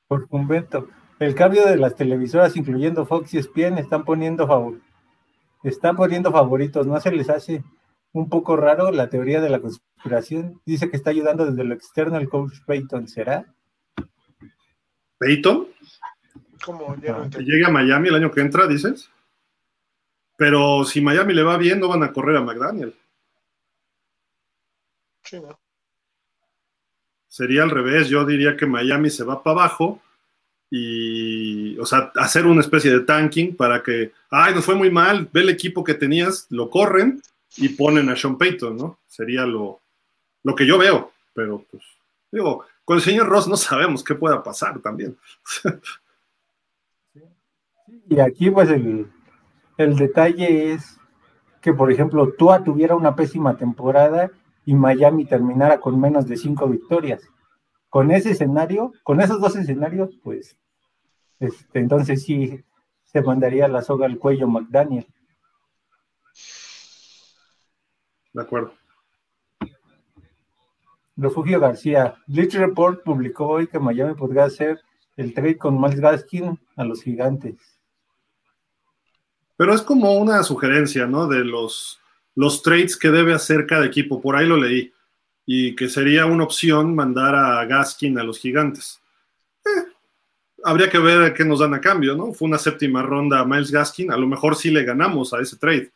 Por 0.07 0.27
convento. 0.27 0.89
El 1.19 1.35
cambio 1.35 1.65
de 1.65 1.77
las 1.77 1.95
televisoras, 1.95 2.55
incluyendo 2.55 3.05
Fox 3.05 3.33
y 3.33 3.37
ESPN, 3.37 3.77
están 3.77 4.05
poniendo 4.05 4.45
favor 4.47 4.79
están 5.63 5.95
poniendo 5.95 6.31
favoritos, 6.31 6.87
¿no 6.87 6.99
se 6.99 7.11
les 7.11 7.29
hace 7.29 7.63
un 8.13 8.29
poco 8.29 8.55
raro 8.55 8.91
la 8.91 9.09
teoría 9.09 9.41
de 9.41 9.49
la 9.49 9.59
conspiración? 9.59 10.61
Dice 10.65 10.89
que 10.89 10.97
está 10.97 11.09
ayudando 11.09 11.45
desde 11.45 11.63
lo 11.63 11.73
externo 11.73 12.17
el 12.17 12.29
coach 12.29 12.59
Peyton, 12.65 13.07
¿será? 13.07 13.53
¿Peyton? 15.17 15.67
¿Cómo? 16.63 16.95
llega 16.95 17.67
a 17.67 17.71
Miami 17.71 18.09
el 18.09 18.15
año 18.15 18.31
que 18.31 18.41
entra, 18.41 18.67
dices. 18.67 19.09
Pero 20.35 20.83
si 20.83 21.01
Miami 21.01 21.33
le 21.33 21.43
va 21.43 21.57
bien, 21.57 21.79
no 21.79 21.87
van 21.87 22.03
a 22.03 22.11
correr 22.11 22.37
a 22.37 22.41
McDaniel. 22.41 22.95
Sí, 25.23 25.39
no. 25.39 25.59
Sería 27.27 27.63
al 27.63 27.71
revés, 27.71 28.09
yo 28.09 28.25
diría 28.25 28.55
que 28.55 28.65
Miami 28.65 29.09
se 29.09 29.23
va 29.23 29.43
para 29.43 29.61
abajo 29.61 30.01
y, 30.69 31.77
o 31.79 31.85
sea, 31.85 32.11
hacer 32.15 32.45
una 32.45 32.61
especie 32.61 32.91
de 32.91 33.01
tanking 33.01 33.55
para 33.55 33.81
que, 33.81 34.11
ay, 34.29 34.53
nos 34.53 34.65
fue 34.65 34.75
muy 34.75 34.91
mal, 34.91 35.29
ve 35.31 35.41
el 35.41 35.49
equipo 35.49 35.83
que 35.83 35.93
tenías, 35.93 36.47
lo 36.49 36.69
corren 36.69 37.21
y 37.55 37.69
ponen 37.69 38.09
a 38.09 38.15
Sean 38.15 38.37
Payton, 38.37 38.75
¿no? 38.75 38.99
Sería 39.07 39.45
lo, 39.45 39.79
lo 40.43 40.55
que 40.55 40.67
yo 40.67 40.77
veo, 40.77 41.11
pero 41.33 41.65
pues, 41.71 41.83
digo, 42.31 42.65
con 42.83 42.97
el 42.97 43.03
señor 43.03 43.27
Ross 43.27 43.47
no 43.47 43.57
sabemos 43.57 44.03
qué 44.03 44.15
pueda 44.15 44.43
pasar 44.43 44.79
también. 44.79 45.17
Y 48.09 48.19
aquí, 48.19 48.49
pues, 48.49 48.69
el, 48.69 49.07
el 49.77 49.95
detalle 49.95 50.73
es 50.73 50.97
que, 51.61 51.73
por 51.73 51.91
ejemplo, 51.91 52.33
Tua 52.37 52.63
tuviera 52.63 52.95
una 52.95 53.15
pésima 53.15 53.57
temporada 53.57 54.31
y 54.65 54.73
Miami 54.75 55.25
terminara 55.25 55.79
con 55.79 55.99
menos 55.99 56.27
de 56.27 56.37
cinco 56.37 56.67
victorias 56.67 57.21
con 57.89 58.11
ese 58.11 58.31
escenario, 58.31 58.93
con 59.03 59.21
esos 59.21 59.39
dos 59.39 59.55
escenarios, 59.55 60.15
pues, 60.23 60.57
este, 61.39 61.79
entonces 61.79 62.23
sí 62.23 62.63
se 63.03 63.21
mandaría 63.21 63.67
la 63.67 63.81
soga 63.81 64.05
al 64.05 64.17
cuello 64.17 64.47
McDaniel. 64.47 65.07
De 68.33 68.41
acuerdo. 68.41 68.73
Refugio 71.15 71.59
García. 71.59 72.15
Glitch 72.27 72.55
Report 72.55 73.03
publicó 73.03 73.47
hoy 73.47 73.67
que 73.67 73.79
Miami 73.79 74.13
podría 74.13 74.45
hacer 74.45 74.79
el 75.15 75.33
trade 75.33 75.57
con 75.57 75.81
Miles 75.81 75.99
Gaskin 75.99 76.59
a 76.75 76.83
los 76.83 77.01
gigantes. 77.01 77.55
Pero 79.55 79.73
es 79.73 79.81
como 79.81 80.15
una 80.17 80.43
sugerencia, 80.43 81.07
¿no? 81.07 81.27
De 81.27 81.43
los, 81.43 81.99
los 82.35 82.61
trades 82.61 82.95
que 82.95 83.09
debe 83.09 83.33
hacer 83.33 83.65
cada 83.65 83.87
equipo. 83.87 84.21
Por 84.21 84.35
ahí 84.35 84.45
lo 84.45 84.57
leí 84.57 84.93
y 85.49 85.75
que 85.77 85.87
sería 85.87 86.25
una 86.25 86.43
opción 86.43 86.93
mandar 86.93 87.33
a 87.33 87.63
Gaskin 87.65 88.19
a 88.19 88.23
los 88.23 88.37
gigantes. 88.37 88.99
Eh, 89.65 89.85
habría 90.61 90.89
que 90.89 90.99
ver 90.99 91.33
qué 91.33 91.45
nos 91.45 91.59
dan 91.59 91.73
a 91.73 91.79
cambio, 91.79 92.15
¿no? 92.15 92.33
Fue 92.33 92.49
una 92.49 92.57
séptima 92.57 93.01
ronda 93.01 93.39
a 93.39 93.45
Miles 93.45 93.71
Gaskin, 93.71 94.11
a 94.11 94.17
lo 94.17 94.27
mejor 94.27 94.57
sí 94.57 94.69
le 94.69 94.83
ganamos 94.83 95.33
a 95.33 95.39
ese 95.39 95.55
trade. 95.55 95.89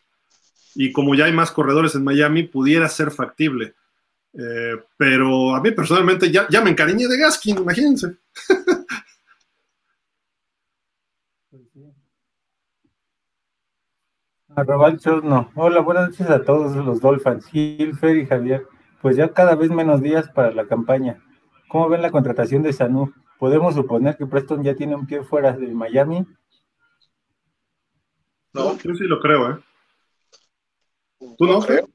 Y 0.74 0.94
como 0.94 1.16
ya 1.16 1.26
hay 1.26 1.34
más 1.34 1.52
corredores 1.52 1.94
en 1.96 2.06
Miami, 2.06 2.44
pudiera 2.44 2.88
ser 2.88 3.12
factible. 3.12 3.74
Eh, 4.34 4.78
pero 4.96 5.54
a 5.54 5.60
mí 5.60 5.72
personalmente 5.72 6.32
ya, 6.32 6.48
ya 6.50 6.62
me 6.62 6.70
encariñé 6.70 7.10
de 7.10 7.18
Gaskin, 7.18 7.58
imagínense. 7.58 8.16
no. 15.24 15.52
Hola, 15.56 15.82
buenas 15.82 16.12
noches 16.12 16.30
a 16.30 16.42
todos 16.42 16.74
los 16.86 17.02
Dolphins, 17.02 17.46
Gil, 17.48 17.98
Fer 17.98 18.16
y 18.16 18.26
Javier 18.26 18.66
pues 19.02 19.16
ya 19.18 19.34
cada 19.34 19.56
vez 19.56 19.70
menos 19.70 20.02
días 20.02 20.30
para 20.30 20.52
la 20.52 20.68
campaña. 20.68 21.24
¿Cómo 21.68 21.90
ven 21.90 22.02
la 22.02 22.12
contratación 22.12 22.64
de 22.64 22.74
Sanu? 22.74 23.14
¿Podemos 23.40 23.76
suponer 23.76 24.18
que 24.18 24.26
Preston 24.26 24.64
ya 24.64 24.76
tiene 24.76 24.96
un 24.96 25.08
pie 25.08 25.24
fuera 25.24 25.54
de 25.54 25.68
Miami? 25.68 26.26
No, 28.54 28.78
yo 28.78 28.94
sí 28.94 29.06
lo 29.06 29.20
creo, 29.20 29.52
¿eh? 29.52 29.60
¿Tú 31.38 31.46
no? 31.46 31.60
Creo. 31.62 31.90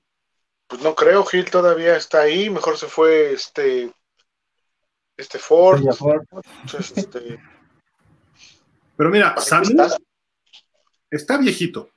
Pues 0.66 0.82
no 0.82 0.94
creo, 0.94 1.24
Gil 1.24 1.48
todavía 1.50 1.96
está 1.96 2.22
ahí, 2.22 2.50
mejor 2.50 2.76
se 2.76 2.86
fue 2.86 3.32
este 3.32 3.92
este 5.16 5.38
Ford. 5.38 5.82
Este, 6.78 7.40
Pero 8.96 9.10
mira, 9.10 9.36
Sanu 9.38 9.86
está 11.10 11.38
viejito. 11.38 11.90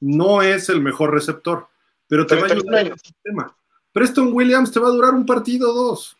No 0.00 0.42
es 0.42 0.68
el 0.68 0.80
mejor 0.80 1.12
receptor, 1.12 1.68
pero 2.06 2.26
te 2.26 2.36
va 2.36 2.42
a 2.42 2.52
ayudar 2.52 2.86
en 2.86 2.92
el 2.92 2.98
sistema. 2.98 3.56
Preston 3.92 4.32
Williams 4.32 4.72
te 4.72 4.80
va 4.80 4.88
a 4.88 4.92
durar 4.92 5.14
un 5.14 5.26
partido 5.26 5.70
o 5.70 5.74
dos. 5.74 6.16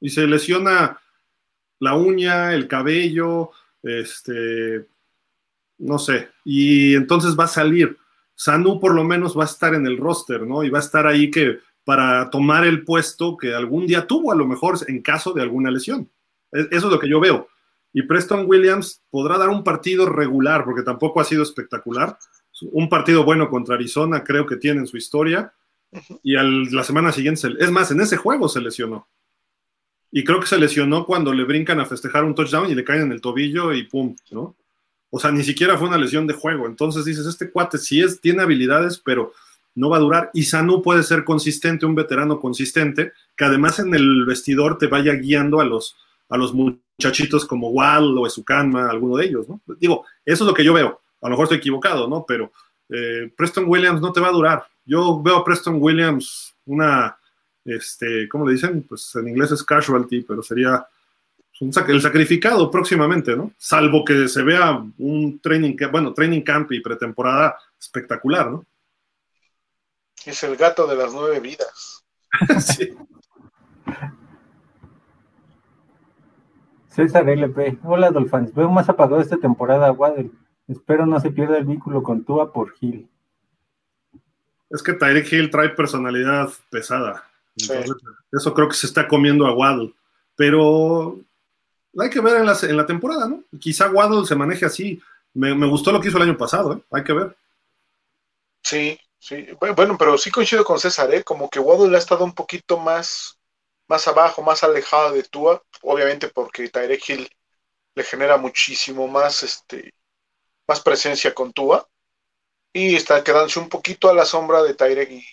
Y 0.00 0.10
se 0.10 0.26
lesiona 0.26 1.00
la 1.78 1.94
uña, 1.94 2.54
el 2.54 2.68
cabello, 2.68 3.50
Este, 3.82 4.86
no 5.78 5.98
sé. 5.98 6.28
Y 6.44 6.94
entonces 6.94 7.36
va 7.38 7.44
a 7.44 7.48
salir. 7.48 7.98
Sanu 8.34 8.80
por 8.80 8.94
lo 8.94 9.04
menos 9.04 9.36
va 9.36 9.42
a 9.42 9.46
estar 9.46 9.74
en 9.74 9.86
el 9.86 9.98
roster, 9.98 10.46
¿no? 10.46 10.62
Y 10.62 10.70
va 10.70 10.78
a 10.78 10.82
estar 10.82 11.06
ahí 11.06 11.30
que 11.30 11.58
para 11.84 12.30
tomar 12.30 12.64
el 12.64 12.84
puesto 12.84 13.36
que 13.36 13.54
algún 13.54 13.86
día 13.86 14.06
tuvo, 14.06 14.32
a 14.32 14.36
lo 14.36 14.46
mejor 14.46 14.78
en 14.86 15.02
caso 15.02 15.32
de 15.32 15.42
alguna 15.42 15.70
lesión. 15.70 16.08
E, 16.52 16.60
eso 16.70 16.86
es 16.86 16.92
lo 16.92 16.98
que 16.98 17.08
yo 17.08 17.20
veo. 17.20 17.48
Y 17.92 18.02
Preston 18.02 18.46
Williams 18.46 19.02
podrá 19.10 19.36
dar 19.36 19.50
un 19.50 19.64
partido 19.64 20.06
regular, 20.06 20.64
porque 20.64 20.82
tampoco 20.82 21.20
ha 21.20 21.24
sido 21.24 21.42
espectacular. 21.42 22.16
Un 22.70 22.88
partido 22.88 23.24
bueno 23.24 23.50
contra 23.50 23.74
Arizona, 23.74 24.22
creo 24.24 24.46
que 24.46 24.56
tiene 24.56 24.80
en 24.80 24.86
su 24.86 24.96
historia. 24.96 25.52
Y 26.22 26.34
la 26.34 26.84
semana 26.84 27.12
siguiente, 27.12 27.48
es 27.58 27.70
más, 27.70 27.90
en 27.90 28.00
ese 28.00 28.16
juego 28.16 28.48
se 28.48 28.60
lesionó. 28.60 29.06
Y 30.10 30.24
creo 30.24 30.40
que 30.40 30.46
se 30.46 30.58
lesionó 30.58 31.06
cuando 31.06 31.32
le 31.32 31.44
brincan 31.44 31.80
a 31.80 31.86
festejar 31.86 32.24
un 32.24 32.34
touchdown 32.34 32.70
y 32.70 32.74
le 32.74 32.84
caen 32.84 33.02
en 33.02 33.12
el 33.12 33.20
tobillo 33.20 33.72
y 33.72 33.84
pum, 33.84 34.14
¿no? 34.30 34.54
O 35.10 35.18
sea, 35.18 35.30
ni 35.30 35.42
siquiera 35.42 35.76
fue 35.76 35.88
una 35.88 35.98
lesión 35.98 36.26
de 36.26 36.34
juego. 36.34 36.66
Entonces 36.66 37.04
dices, 37.04 37.26
este 37.26 37.50
cuate 37.50 37.78
sí 37.78 38.00
es, 38.00 38.20
tiene 38.20 38.42
habilidades, 38.42 38.98
pero 38.98 39.32
no 39.74 39.90
va 39.90 39.98
a 39.98 40.00
durar. 40.00 40.30
Y 40.32 40.44
Sanu 40.44 40.82
puede 40.82 41.02
ser 41.02 41.24
consistente, 41.24 41.86
un 41.86 41.94
veterano 41.94 42.40
consistente, 42.40 43.12
que 43.36 43.44
además 43.44 43.78
en 43.78 43.94
el 43.94 44.24
vestidor 44.24 44.78
te 44.78 44.86
vaya 44.86 45.14
guiando 45.14 45.60
a 45.60 45.64
los, 45.64 45.96
a 46.28 46.36
los 46.36 46.54
muchachitos 46.54 47.44
como 47.44 47.70
Wall 47.70 48.16
o 48.16 48.26
Esukanma, 48.26 48.88
alguno 48.88 49.16
de 49.16 49.26
ellos, 49.26 49.48
¿no? 49.48 49.60
Digo, 49.78 50.04
eso 50.24 50.44
es 50.44 50.48
lo 50.48 50.54
que 50.54 50.64
yo 50.64 50.72
veo. 50.72 51.00
A 51.20 51.26
lo 51.26 51.30
mejor 51.30 51.44
estoy 51.44 51.58
equivocado, 51.58 52.08
¿no? 52.08 52.24
Pero 52.26 52.52
eh, 52.88 53.30
Preston 53.36 53.64
Williams 53.66 54.00
no 54.00 54.12
te 54.12 54.20
va 54.20 54.28
a 54.28 54.32
durar. 54.32 54.66
Yo 54.84 55.22
veo 55.22 55.36
a 55.36 55.44
Preston 55.44 55.78
Williams 55.80 56.54
una, 56.64 57.16
este, 57.64 58.28
¿cómo 58.28 58.46
le 58.46 58.52
dicen? 58.52 58.82
Pues 58.82 59.14
en 59.14 59.28
inglés 59.28 59.52
es 59.52 59.62
casualty, 59.62 60.22
pero 60.22 60.42
sería 60.42 60.86
el 61.60 62.00
sacrificado 62.00 62.70
próximamente, 62.70 63.36
¿no? 63.36 63.52
Salvo 63.56 64.04
que 64.04 64.26
se 64.26 64.42
vea 64.42 64.82
un 64.98 65.40
training, 65.40 65.76
bueno, 65.90 66.12
training 66.12 66.40
camp 66.40 66.72
y 66.72 66.80
pretemporada 66.80 67.56
espectacular, 67.78 68.50
¿no? 68.50 68.66
Es 70.24 70.42
el 70.42 70.56
gato 70.56 70.86
de 70.86 70.96
las 70.96 71.12
nueve 71.12 71.40
vidas. 71.40 72.04
sí. 72.60 72.94
César 76.88 77.28
LP. 77.28 77.78
Hola, 77.84 78.10
Dolphins. 78.10 78.54
Veo 78.54 78.70
más 78.70 78.88
apagado 78.88 79.20
esta 79.20 79.36
temporada, 79.36 79.92
Waddle. 79.92 80.30
Espero 80.68 81.06
no 81.06 81.18
se 81.20 81.30
pierda 81.30 81.58
el 81.58 81.64
vínculo 81.64 82.02
con 82.02 82.24
Tua 82.24 82.52
por 82.52 82.72
Gil. 82.74 83.08
Es 84.72 84.82
que 84.82 84.94
Tyreek 84.94 85.30
Hill 85.30 85.50
trae 85.50 85.68
personalidad 85.68 86.50
pesada. 86.70 87.28
eso 87.54 88.54
creo 88.54 88.68
que 88.68 88.74
se 88.74 88.86
está 88.86 89.06
comiendo 89.06 89.46
a 89.46 89.54
Waddle. 89.54 89.92
Pero 90.34 91.20
hay 91.98 92.08
que 92.08 92.20
ver 92.20 92.38
en 92.38 92.46
la, 92.46 92.58
en 92.62 92.76
la 92.76 92.86
temporada, 92.86 93.28
¿no? 93.28 93.44
Quizá 93.60 93.90
Waddle 93.90 94.26
se 94.26 94.34
maneje 94.34 94.64
así. 94.64 95.00
Me, 95.34 95.52
gustó 95.66 95.92
lo 95.92 96.00
que 96.00 96.08
hizo 96.08 96.16
el 96.16 96.24
año 96.24 96.38
pasado, 96.38 96.72
¿eh? 96.72 96.82
Hay 96.90 97.04
que 97.04 97.12
ver. 97.12 97.36
Sí, 98.62 98.98
sí. 99.18 99.46
Bueno, 99.76 99.98
pero 99.98 100.16
sí 100.16 100.30
coincido 100.30 100.64
con 100.64 100.78
César, 100.78 101.12
¿eh? 101.12 101.22
Como 101.22 101.50
que 101.50 101.60
Waddle 101.60 101.94
ha 101.94 101.98
estado 101.98 102.24
un 102.24 102.34
poquito 102.34 102.78
más, 102.78 103.38
más 103.88 104.08
abajo, 104.08 104.42
más 104.42 104.64
alejado 104.64 105.12
de 105.12 105.22
Tua, 105.24 105.62
obviamente 105.82 106.28
porque 106.28 106.68
Tyreek 106.68 107.08
Hill 107.10 107.28
le 107.94 108.04
genera 108.04 108.38
muchísimo 108.38 109.06
más, 109.06 109.42
este, 109.42 109.92
más 110.66 110.80
presencia 110.80 111.34
con 111.34 111.52
Tua 111.52 111.86
y 112.72 112.96
está 112.96 113.22
quedándose 113.22 113.58
un 113.58 113.68
poquito 113.68 114.08
a 114.08 114.14
la 114.14 114.24
sombra 114.24 114.62
de 114.62 114.74
Tyrek 114.74 115.10
y 115.10 115.24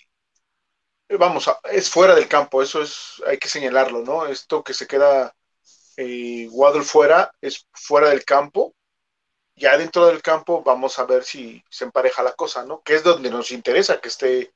vamos, 1.16 1.50
es 1.64 1.90
fuera 1.90 2.14
del 2.14 2.28
campo, 2.28 2.62
eso 2.62 2.82
es, 2.82 3.22
hay 3.26 3.38
que 3.38 3.48
señalarlo, 3.48 4.02
¿no? 4.02 4.26
Esto 4.26 4.62
que 4.62 4.74
se 4.74 4.86
queda 4.86 5.34
eh, 5.96 6.48
Waddle 6.50 6.82
fuera, 6.82 7.32
es 7.40 7.66
fuera 7.72 8.10
del 8.10 8.24
campo, 8.24 8.74
ya 9.56 9.76
dentro 9.76 10.06
del 10.06 10.22
campo 10.22 10.62
vamos 10.62 10.98
a 10.98 11.04
ver 11.04 11.24
si 11.24 11.62
se 11.68 11.84
empareja 11.84 12.22
la 12.22 12.32
cosa, 12.32 12.64
¿no? 12.64 12.82
Que 12.82 12.94
es 12.94 13.02
donde 13.02 13.30
nos 13.30 13.50
interesa 13.50 14.00
que 14.00 14.08
esté, 14.08 14.54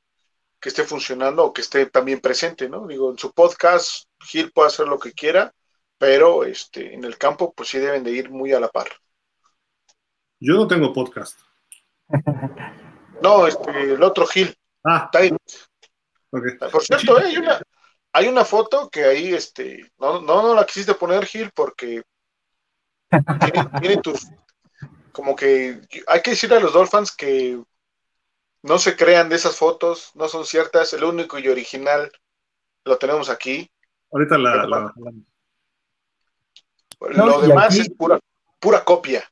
que 0.60 0.68
esté 0.68 0.84
funcionando 0.84 1.44
o 1.44 1.52
que 1.52 1.60
esté 1.60 1.86
también 1.86 2.20
presente, 2.20 2.68
¿no? 2.68 2.86
Digo, 2.86 3.10
en 3.10 3.18
su 3.18 3.32
podcast, 3.32 4.06
Gil 4.20 4.52
puede 4.52 4.68
hacer 4.68 4.86
lo 4.86 4.98
que 4.98 5.12
quiera, 5.12 5.52
pero 5.98 6.44
este, 6.44 6.94
en 6.94 7.04
el 7.04 7.18
campo, 7.18 7.52
pues 7.52 7.68
sí 7.68 7.78
deben 7.78 8.04
de 8.04 8.12
ir 8.12 8.30
muy 8.30 8.52
a 8.52 8.60
la 8.60 8.68
par. 8.68 8.88
Yo 10.40 10.54
no 10.54 10.66
tengo 10.66 10.92
podcast. 10.92 11.40
No, 13.22 13.46
este, 13.46 13.94
el 13.94 14.02
otro 14.02 14.26
Gil. 14.26 14.54
Ah. 14.84 15.10
Por 16.30 16.82
cierto, 16.82 17.18
eh, 17.18 17.26
hay, 17.26 17.36
una, 17.38 17.60
hay 18.12 18.28
una 18.28 18.44
foto 18.44 18.90
que 18.90 19.04
ahí, 19.04 19.32
este, 19.32 19.90
no, 19.98 20.20
no, 20.20 20.42
no 20.42 20.54
la 20.54 20.66
quisiste 20.66 20.94
poner 20.94 21.24
Gil 21.24 21.50
porque 21.54 22.02
tiene, 23.80 23.96
tus, 24.02 24.26
como 25.12 25.36
que 25.36 25.80
hay 26.06 26.22
que 26.22 26.32
decirle 26.32 26.56
a 26.56 26.60
los 26.60 26.72
Dolphins 26.72 27.12
que 27.12 27.62
no 28.62 28.78
se 28.78 28.96
crean 28.96 29.28
de 29.28 29.36
esas 29.36 29.56
fotos, 29.56 30.10
no 30.14 30.28
son 30.28 30.44
ciertas, 30.44 30.92
el 30.92 31.04
único 31.04 31.38
y 31.38 31.48
original 31.48 32.10
lo 32.84 32.98
tenemos 32.98 33.30
aquí. 33.30 33.70
Ahorita 34.10 34.36
la... 34.36 34.92
lo 37.00 37.40
demás 37.40 37.78
es 37.78 37.88
pura, 37.90 38.18
pura 38.58 38.84
copia. 38.84 39.24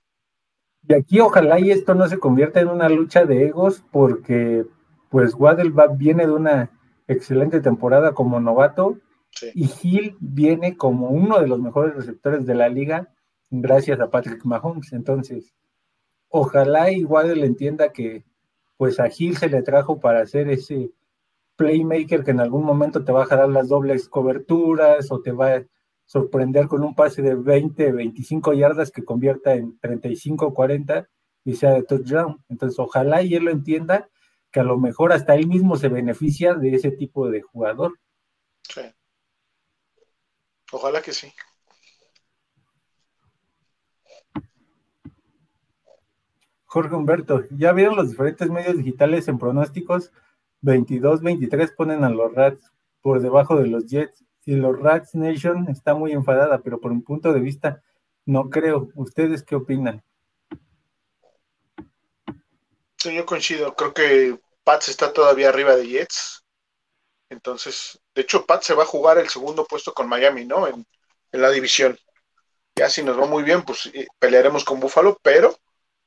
Y 0.89 0.95
aquí 0.95 1.21
ojalá 1.21 1.61
y 1.61 1.71
esto 1.71 1.95
no 1.95 2.09
se 2.09 2.19
convierta 2.19 2.61
en 2.61 2.69
una 2.69 2.89
lucha 2.89 3.25
de 3.25 3.47
egos, 3.47 3.85
porque 3.91 4.67
pues 5.11 5.35
Waddle 5.35 5.73
viene 5.97 6.27
de 6.27 6.33
una 6.33 6.71
excelente 7.07 7.61
temporada 7.61 8.13
como 8.13 8.41
novato 8.41 8.99
y 9.55 9.71
Hill 9.83 10.17
viene 10.21 10.77
como 10.77 11.09
uno 11.09 11.41
de 11.41 11.47
los 11.47 11.61
mejores 11.61 11.95
receptores 11.95 12.47
de 12.47 12.55
la 12.55 12.69
liga 12.69 13.09
gracias 13.51 14.01
a 14.01 14.11
Patrick 14.11 14.45
Mahomes. 14.45 14.93
Entonces, 14.93 15.55
ojalá 16.29 16.91
y 16.91 17.05
Waddle 17.05 17.45
entienda 17.45 17.93
que 17.93 18.25
pues 18.77 18.99
a 18.99 19.09
Hill 19.17 19.37
se 19.37 19.49
le 19.49 19.63
trajo 19.63 20.01
para 20.01 20.23
hacer 20.23 20.49
ese 20.49 20.91
playmaker 21.57 22.25
que 22.25 22.33
en 22.33 22.41
algún 22.41 22.65
momento 22.65 23.05
te 23.05 23.13
va 23.13 23.23
a 23.23 23.27
jalar 23.27 23.49
las 23.51 23.69
dobles 23.69 24.09
coberturas 24.09 25.13
o 25.13 25.21
te 25.21 25.33
va 25.33 25.55
a 25.55 25.63
sorprender 26.13 26.69
con 26.69 26.85
un 26.85 26.95
pase 26.95 27.23
de 27.23 27.35
20, 27.35 27.91
25 27.91 28.53
yardas 28.53 28.91
que 28.91 29.03
convierta 29.03 29.55
en 29.55 29.79
35, 29.79 30.53
40 30.53 31.09
y 31.43 31.57
sea 31.57 31.71
de 31.71 31.85
touchdown. 31.85 32.45
Entonces, 32.51 32.79
ojalá 32.79 33.23
y 33.23 33.35
él 33.35 33.45
lo 33.45 33.51
entienda, 33.51 34.11
que 34.51 34.61
a 34.61 34.63
lo 34.63 34.79
mejor 34.79 35.15
hasta 35.15 35.35
él 35.35 35.47
mismo 35.47 35.77
se 35.77 35.89
beneficia 35.89 36.53
de 36.53 36.75
ese 36.75 36.91
tipo 36.91 37.31
de 37.31 37.41
jugador. 37.41 37.99
Sí. 38.63 38.83
Ojalá 40.71 41.01
que 41.01 41.15
sí. 41.15 41.33
Jorge 46.67 46.95
Humberto, 46.95 47.45
¿ya 47.57 47.73
vieron 47.73 47.97
los 47.97 48.11
diferentes 48.11 48.51
medios 48.51 48.77
digitales 48.77 49.29
en 49.29 49.39
pronósticos? 49.39 50.13
22, 50.61 51.23
23 51.23 51.73
ponen 51.73 52.05
a 52.05 52.11
los 52.11 52.35
Rats 52.35 52.71
por 53.01 53.23
debajo 53.23 53.57
de 53.57 53.69
los 53.69 53.87
Jets 53.87 54.23
y 54.45 54.57
los 54.57 54.79
Rats 54.79 55.15
Nation 55.15 55.69
está 55.69 55.95
muy 55.95 56.13
enfadada, 56.13 56.61
pero 56.63 56.81
por 56.81 56.93
un 56.93 57.03
punto 57.03 57.33
de 57.33 57.41
vista 57.41 57.83
no 58.25 58.51
creo. 58.51 58.89
¿Ustedes 58.95 59.43
qué 59.43 59.57
opinan? 59.57 60.03
Sí, 62.99 63.15
yo 63.15 63.27
coincido. 63.27 63.75
Creo 63.75 63.93
que 63.95 64.39
Pats 64.65 64.89
está 64.89 65.13
todavía 65.13 65.49
arriba 65.49 65.77
de 65.77 65.89
Jets. 65.89 66.45
Entonces, 67.31 68.01
de 68.15 68.23
hecho, 68.23 68.47
Pats 68.47 68.67
se 68.67 68.75
va 68.75 68.85
a 68.85 68.87
jugar 68.87 69.19
el 69.19 69.29
segundo 69.29 69.65
puesto 69.65 69.93
con 69.95 70.09
Miami, 70.09 70.45
¿no? 70.45 70.67
En, 70.69 70.87
la 71.33 71.51
división. 71.51 71.99
Ya 72.77 72.91
si 72.91 73.03
nos 73.03 73.19
va 73.19 73.27
muy 73.27 73.43
bien, 73.43 73.63
pues 73.63 73.87
eh, 73.87 74.07
pelearemos 74.19 74.65
con 74.65 74.81
Buffalo, 74.81 75.19
pero 75.23 75.57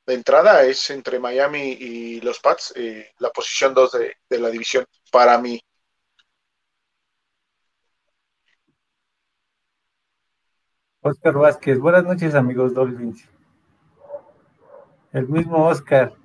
de 0.06 0.14
entrada 0.14 0.64
es 0.64 0.90
entre 0.92 1.20
Miami 1.20 1.72
y 1.72 2.22
los 2.22 2.40
Pats 2.40 2.74
eh, 2.76 3.12
la 3.18 3.32
posición 3.32 3.74
2 3.74 3.92
de, 3.94 4.18
de 4.30 4.40
la 4.40 4.50
división 4.50 4.86
para 5.12 5.40
mí. 5.40 5.65
Oscar 11.08 11.34
Vázquez, 11.36 11.78
buenas 11.78 12.04
noches 12.04 12.34
amigos 12.34 12.74
Dolphins. 12.74 13.30
El 15.14 15.30
mismo 15.30 15.68
Oscar. 15.68 16.16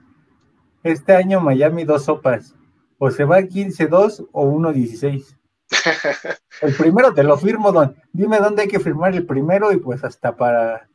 Este 0.82 1.14
año 1.14 1.38
Miami 1.38 1.84
dos 1.84 2.06
sopas. 2.06 2.54
O 2.96 3.10
se 3.10 3.24
va 3.24 3.40
15-2 3.40 4.28
o 4.32 4.46
1-16. 4.46 5.36
El 6.62 6.74
primero 6.76 7.12
te 7.12 7.22
lo 7.22 7.36
firmo, 7.36 7.72
don. 7.72 7.94
Dime 8.10 8.38
dónde 8.38 8.62
hay 8.62 8.68
que 8.68 8.80
firmar 8.80 9.14
el 9.14 9.26
primero 9.26 9.70
y 9.70 9.76
pues 9.76 10.02
hasta 10.02 10.34
para 10.34 10.88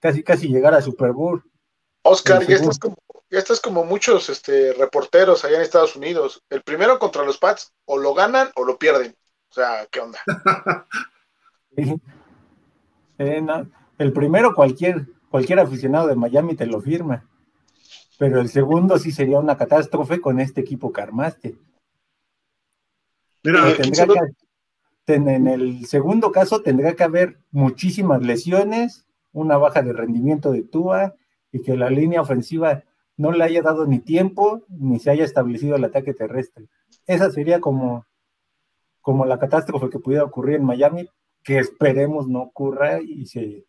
casi 0.00 0.24
casi 0.24 0.48
llegar 0.48 0.74
a 0.74 0.82
Super 0.82 1.12
Bowl. 1.12 1.44
Oscar, 2.02 2.44
ya 2.44 2.56
estás, 2.56 2.80
como, 2.80 2.96
ya 3.30 3.38
estás 3.38 3.60
como 3.60 3.84
muchos 3.84 4.30
este, 4.30 4.72
reporteros 4.72 5.44
allá 5.44 5.58
en 5.58 5.62
Estados 5.62 5.94
Unidos. 5.94 6.42
El 6.50 6.62
primero 6.62 6.98
contra 6.98 7.24
los 7.24 7.38
Pats 7.38 7.72
o 7.84 7.98
lo 7.98 8.14
ganan 8.14 8.50
o 8.56 8.64
lo 8.64 8.78
pierden. 8.78 9.14
O 9.50 9.54
sea, 9.54 9.86
¿qué 9.92 10.00
onda? 10.00 10.18
Eh, 13.18 13.44
el 13.98 14.12
primero 14.12 14.54
cualquier, 14.54 15.06
cualquier 15.28 15.60
aficionado 15.60 16.08
de 16.08 16.14
Miami 16.14 16.54
te 16.54 16.66
lo 16.66 16.80
firma, 16.80 17.28
pero 18.18 18.40
el 18.40 18.48
segundo 18.48 18.98
sí 18.98 19.12
sería 19.12 19.38
una 19.38 19.56
catástrofe 19.56 20.20
con 20.20 20.40
este 20.40 20.60
equipo 20.60 20.92
que 20.92 21.00
armaste. 21.00 21.58
Mira, 23.42 23.62
en 25.06 25.46
el 25.46 25.86
segundo 25.86 26.32
caso 26.32 26.60
tendría 26.60 26.94
que 26.94 27.04
haber 27.04 27.38
muchísimas 27.50 28.22
lesiones, 28.22 29.06
una 29.32 29.56
baja 29.56 29.82
de 29.82 29.92
rendimiento 29.92 30.52
de 30.52 30.62
Tua 30.62 31.14
y 31.50 31.62
que 31.62 31.76
la 31.76 31.90
línea 31.90 32.20
ofensiva 32.20 32.84
no 33.16 33.32
le 33.32 33.44
haya 33.44 33.62
dado 33.62 33.86
ni 33.86 33.98
tiempo 34.00 34.64
ni 34.68 34.98
se 34.98 35.10
haya 35.10 35.24
establecido 35.24 35.76
el 35.76 35.84
ataque 35.84 36.14
terrestre. 36.14 36.68
Esa 37.06 37.30
sería 37.30 37.60
como, 37.60 38.06
como 39.00 39.24
la 39.24 39.38
catástrofe 39.38 39.88
que 39.90 39.98
pudiera 39.98 40.24
ocurrir 40.24 40.56
en 40.56 40.64
Miami, 40.64 41.08
que 41.48 41.58
esperemos 41.58 42.28
no 42.28 42.42
ocurra 42.42 43.00
y 43.00 43.24
se 43.24 43.64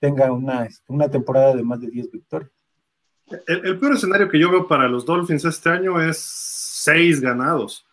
tenga 0.00 0.32
una, 0.32 0.66
una 0.86 1.10
temporada 1.10 1.54
de 1.54 1.62
más 1.62 1.78
de 1.78 1.90
10 1.90 2.10
victorias. 2.10 2.50
El, 3.46 3.78
peor 3.78 3.92
escenario 3.92 4.30
que 4.30 4.38
yo 4.38 4.50
veo 4.50 4.66
para 4.66 4.88
los 4.88 5.04
Dolphins 5.04 5.44
este 5.44 5.68
año 5.68 6.00
es 6.00 6.16
seis 6.18 7.20
ganados. 7.20 7.84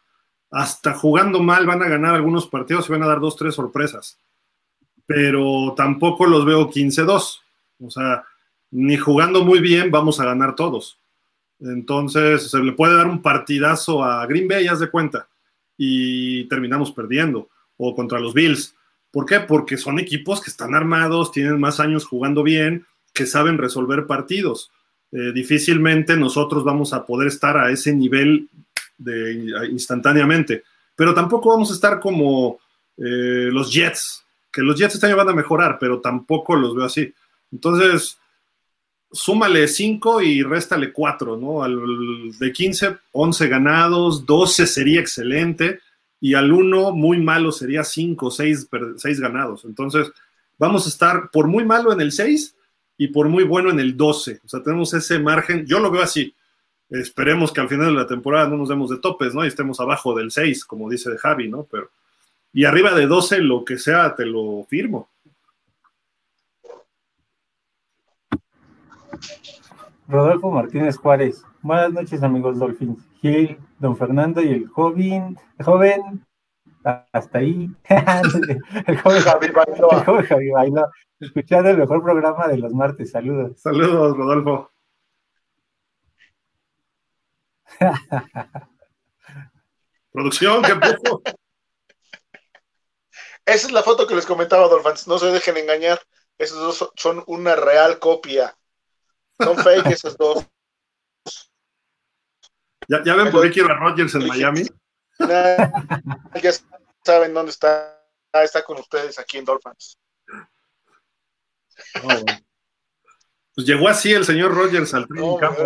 Hasta 0.49 0.93
jugando 0.93 1.41
mal 1.41 1.65
van 1.65 1.83
a 1.83 1.89
ganar 1.89 2.15
algunos 2.15 2.47
partidos 2.47 2.87
y 2.87 2.93
van 2.93 3.03
a 3.03 3.07
dar 3.07 3.19
dos, 3.19 3.35
tres 3.35 3.55
sorpresas. 3.55 4.17
Pero 5.05 5.73
tampoco 5.75 6.25
los 6.27 6.45
veo 6.45 6.69
15-2. 6.69 7.39
O 7.81 7.89
sea, 7.89 8.23
ni 8.71 8.95
jugando 8.95 9.43
muy 9.43 9.59
bien 9.59 9.91
vamos 9.91 10.21
a 10.21 10.25
ganar 10.25 10.55
todos. 10.55 10.97
Entonces, 11.59 12.49
se 12.49 12.59
le 12.59 12.71
puede 12.71 12.95
dar 12.95 13.07
un 13.07 13.21
partidazo 13.21 14.01
a 14.01 14.25
Green 14.27 14.47
Bay, 14.47 14.67
haz 14.67 14.79
de 14.79 14.89
cuenta, 14.89 15.27
y 15.75 16.47
terminamos 16.47 16.93
perdiendo. 16.93 17.49
O 17.75 17.93
contra 17.93 18.21
los 18.21 18.33
Bills. 18.33 18.74
¿Por 19.15 19.25
qué? 19.25 19.39
Porque 19.39 19.77
son 19.77 19.97
equipos 19.97 20.41
que 20.41 20.49
están 20.49 20.75
armados, 20.75 21.31
tienen 21.31 21.57
más 21.57 21.79
años 21.79 22.03
jugando 22.03 22.43
bien, 22.43 22.85
que 23.13 23.25
saben 23.25 23.57
resolver 23.57 24.07
partidos. 24.07 24.71
Eh, 25.09 25.31
difícilmente 25.33 26.17
nosotros 26.17 26.65
vamos 26.65 26.91
a 26.91 27.05
poder 27.05 27.29
estar 27.29 27.55
a 27.55 27.71
ese 27.71 27.95
nivel 27.95 28.49
de, 28.97 29.67
instantáneamente. 29.71 30.63
Pero 30.97 31.13
tampoco 31.13 31.47
vamos 31.47 31.71
a 31.71 31.75
estar 31.75 32.01
como 32.01 32.59
eh, 32.97 33.47
los 33.53 33.71
Jets, 33.71 34.25
que 34.51 34.61
los 34.61 34.77
Jets 34.77 34.95
este 34.95 35.07
año 35.07 35.15
van 35.15 35.29
a 35.29 35.33
mejorar, 35.33 35.77
pero 35.79 36.01
tampoco 36.01 36.57
los 36.57 36.75
veo 36.75 36.83
así. 36.83 37.13
Entonces, 37.53 38.17
súmale 39.09 39.69
5 39.69 40.23
y 40.23 40.43
réstale 40.43 40.91
4, 40.91 41.37
¿no? 41.37 41.63
Al, 41.63 42.37
de 42.37 42.51
15, 42.51 42.97
11 43.13 43.47
ganados, 43.47 44.25
12 44.25 44.67
sería 44.67 44.99
excelente, 44.99 45.79
y 46.25 46.33
al 46.33 46.51
1 46.51 46.91
muy 46.93 47.21
malo 47.21 47.51
sería 47.51 47.83
5, 47.83 48.31
6, 48.31 48.67
6 48.97 49.19
ganados. 49.19 49.63
Entonces, 49.63 50.11
vamos 50.57 50.87
a 50.87 50.89
estar 50.89 51.29
por 51.29 51.45
muy 51.45 51.63
malo 51.63 51.93
en 51.93 52.01
el 52.01 52.11
6 52.11 52.57
y 52.97 53.09
por 53.09 53.29
muy 53.29 53.43
bueno 53.43 53.69
en 53.69 53.79
el 53.79 53.95
12. 53.95 54.41
O 54.43 54.47
sea, 54.47 54.63
tenemos 54.63 54.91
ese 54.95 55.19
margen, 55.19 55.67
yo 55.67 55.79
lo 55.79 55.91
veo 55.91 56.01
así. 56.01 56.33
Esperemos 56.89 57.53
que 57.53 57.61
al 57.61 57.69
final 57.69 57.93
de 57.93 58.01
la 58.01 58.07
temporada 58.07 58.49
no 58.49 58.57
nos 58.57 58.69
demos 58.69 58.89
de 58.89 58.97
topes, 58.97 59.35
¿no? 59.35 59.45
Y 59.45 59.49
estemos 59.49 59.79
abajo 59.79 60.15
del 60.15 60.31
6, 60.31 60.65
como 60.65 60.89
dice 60.89 61.15
Javi, 61.15 61.47
¿no? 61.47 61.67
Pero, 61.69 61.91
y 62.51 62.65
arriba 62.65 62.95
de 62.95 63.05
12, 63.05 63.41
lo 63.41 63.63
que 63.63 63.77
sea, 63.77 64.15
te 64.15 64.25
lo 64.25 64.65
firmo. 64.67 65.07
Rodolfo 70.07 70.49
Martínez 70.49 70.97
Juárez. 70.97 71.43
Buenas 71.61 71.93
noches, 71.93 72.23
amigos 72.23 72.57
Dolphins. 72.57 72.97
Gil, 73.21 73.59
don 73.79 73.97
Fernando 73.97 74.41
y 74.41 74.49
el 74.49 74.67
joven, 74.67 75.37
el 75.57 75.65
joven, 75.65 76.25
hasta 77.11 77.39
ahí. 77.39 77.69
el 78.87 79.01
joven 79.01 79.21
Javi 79.21 79.47
El 79.47 79.53
joven 80.03 80.25
Javi 80.25 80.51
Escuchando 81.19 81.69
el 81.69 81.77
mejor 81.77 82.03
programa 82.03 82.47
de 82.47 82.57
los 82.57 82.73
martes. 82.73 83.11
Saludos. 83.11 83.59
Saludos, 83.59 84.17
Rodolfo. 84.17 84.71
Producción, 90.11 90.61
¿qué 90.63 90.75
puso? 90.75 91.21
Esa 93.45 93.67
es 93.67 93.71
la 93.71 93.83
foto 93.83 94.07
que 94.07 94.15
les 94.15 94.25
comentaba, 94.25 94.67
Dolphins. 94.67 95.07
No 95.07 95.19
se 95.19 95.27
dejen 95.27 95.57
engañar. 95.57 96.01
Esos 96.37 96.59
dos 96.59 96.91
son 96.95 97.23
una 97.27 97.55
real 97.55 97.99
copia. 97.99 98.57
Son 99.39 99.57
fake 99.57 99.87
esos 99.87 100.17
dos. 100.17 100.45
¿Ya, 102.87 103.03
ya 103.03 103.15
ven 103.15 103.31
por 103.31 103.43
qué 103.43 103.51
quiero 103.51 103.71
a 103.71 103.77
Rogers 103.77 104.15
en 104.15 104.27
Miami? 104.27 104.63
Ya 105.17 106.51
saben 107.03 107.33
dónde 107.33 107.51
está. 107.51 107.91
Está 108.33 108.63
con 108.63 108.77
ustedes 108.77 109.17
aquí 109.17 109.37
en 109.37 109.45
Dolphins. 109.45 109.97
Pues 113.55 113.65
llegó 113.65 113.87
así 113.87 114.11
el 114.11 114.25
señor 114.25 114.53
Rogers 114.53 114.93
al 114.93 115.07
training 115.07 115.37
campo. 115.37 115.63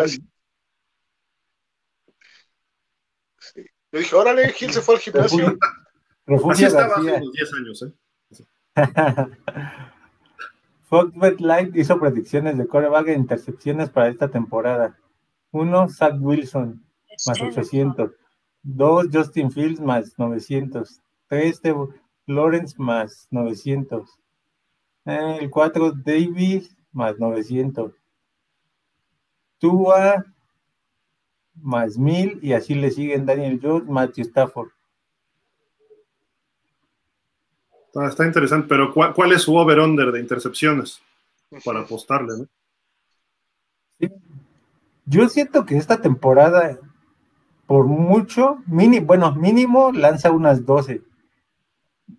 Yo 3.92 4.00
dije, 4.00 4.16
órale, 4.16 4.50
Gil 4.54 4.72
se 4.72 4.82
fue 4.82 4.96
al 4.96 5.02
gimnasio. 5.02 5.58
así 6.52 6.66
estaba 6.66 6.98
hace 6.98 7.12
unos 7.12 7.32
10 7.32 7.54
años, 7.54 7.82
¿eh? 7.82 7.94
Foxbet 10.90 11.40
Light 11.40 11.76
hizo 11.76 12.00
predicciones 12.00 12.58
de 12.58 12.68
coreback 12.68 13.08
e 13.08 13.14
intercepciones 13.14 13.90
para 13.90 14.10
esta 14.10 14.28
temporada. 14.30 14.98
Uno, 15.52 15.90
Zach 15.90 16.16
Wilson, 16.20 16.84
más 17.26 17.42
800. 17.42 18.12
Dos, 18.62 19.08
Justin 19.12 19.52
Fields, 19.52 19.80
más 19.80 20.18
900. 20.18 21.02
Tres, 21.28 21.62
Lawrence, 22.26 22.76
más 22.78 23.28
900. 23.32 24.10
El 25.06 25.50
4, 25.50 25.94
Davis, 26.04 26.76
más 26.92 27.18
900. 27.20 27.94
Tua, 29.58 30.26
más 31.56 31.98
1000. 31.98 32.40
Y 32.42 32.54
así 32.54 32.76
le 32.76 32.92
siguen 32.92 33.26
Daniel 33.26 33.60
Jones, 33.62 33.88
Matthew 33.88 34.26
Stafford. 34.26 34.70
Está, 38.08 38.26
interesante, 38.26 38.68
pero 38.68 38.94
¿cuál, 38.94 39.32
es 39.32 39.42
su 39.42 39.56
over-under 39.56 40.12
de 40.12 40.20
intercepciones? 40.20 41.02
Para 41.66 41.82
apostarle, 41.82 42.34
¿no? 42.38 44.10
Yo 45.06 45.28
siento 45.28 45.66
que 45.66 45.76
esta 45.76 46.00
temporada, 46.00 46.78
por 47.70 47.86
mucho, 47.86 48.64
mini, 48.66 49.00
bueno, 49.00 49.36
mínimo 49.36 49.92
lanza 49.92 50.32
unas 50.32 50.66
12, 50.66 51.04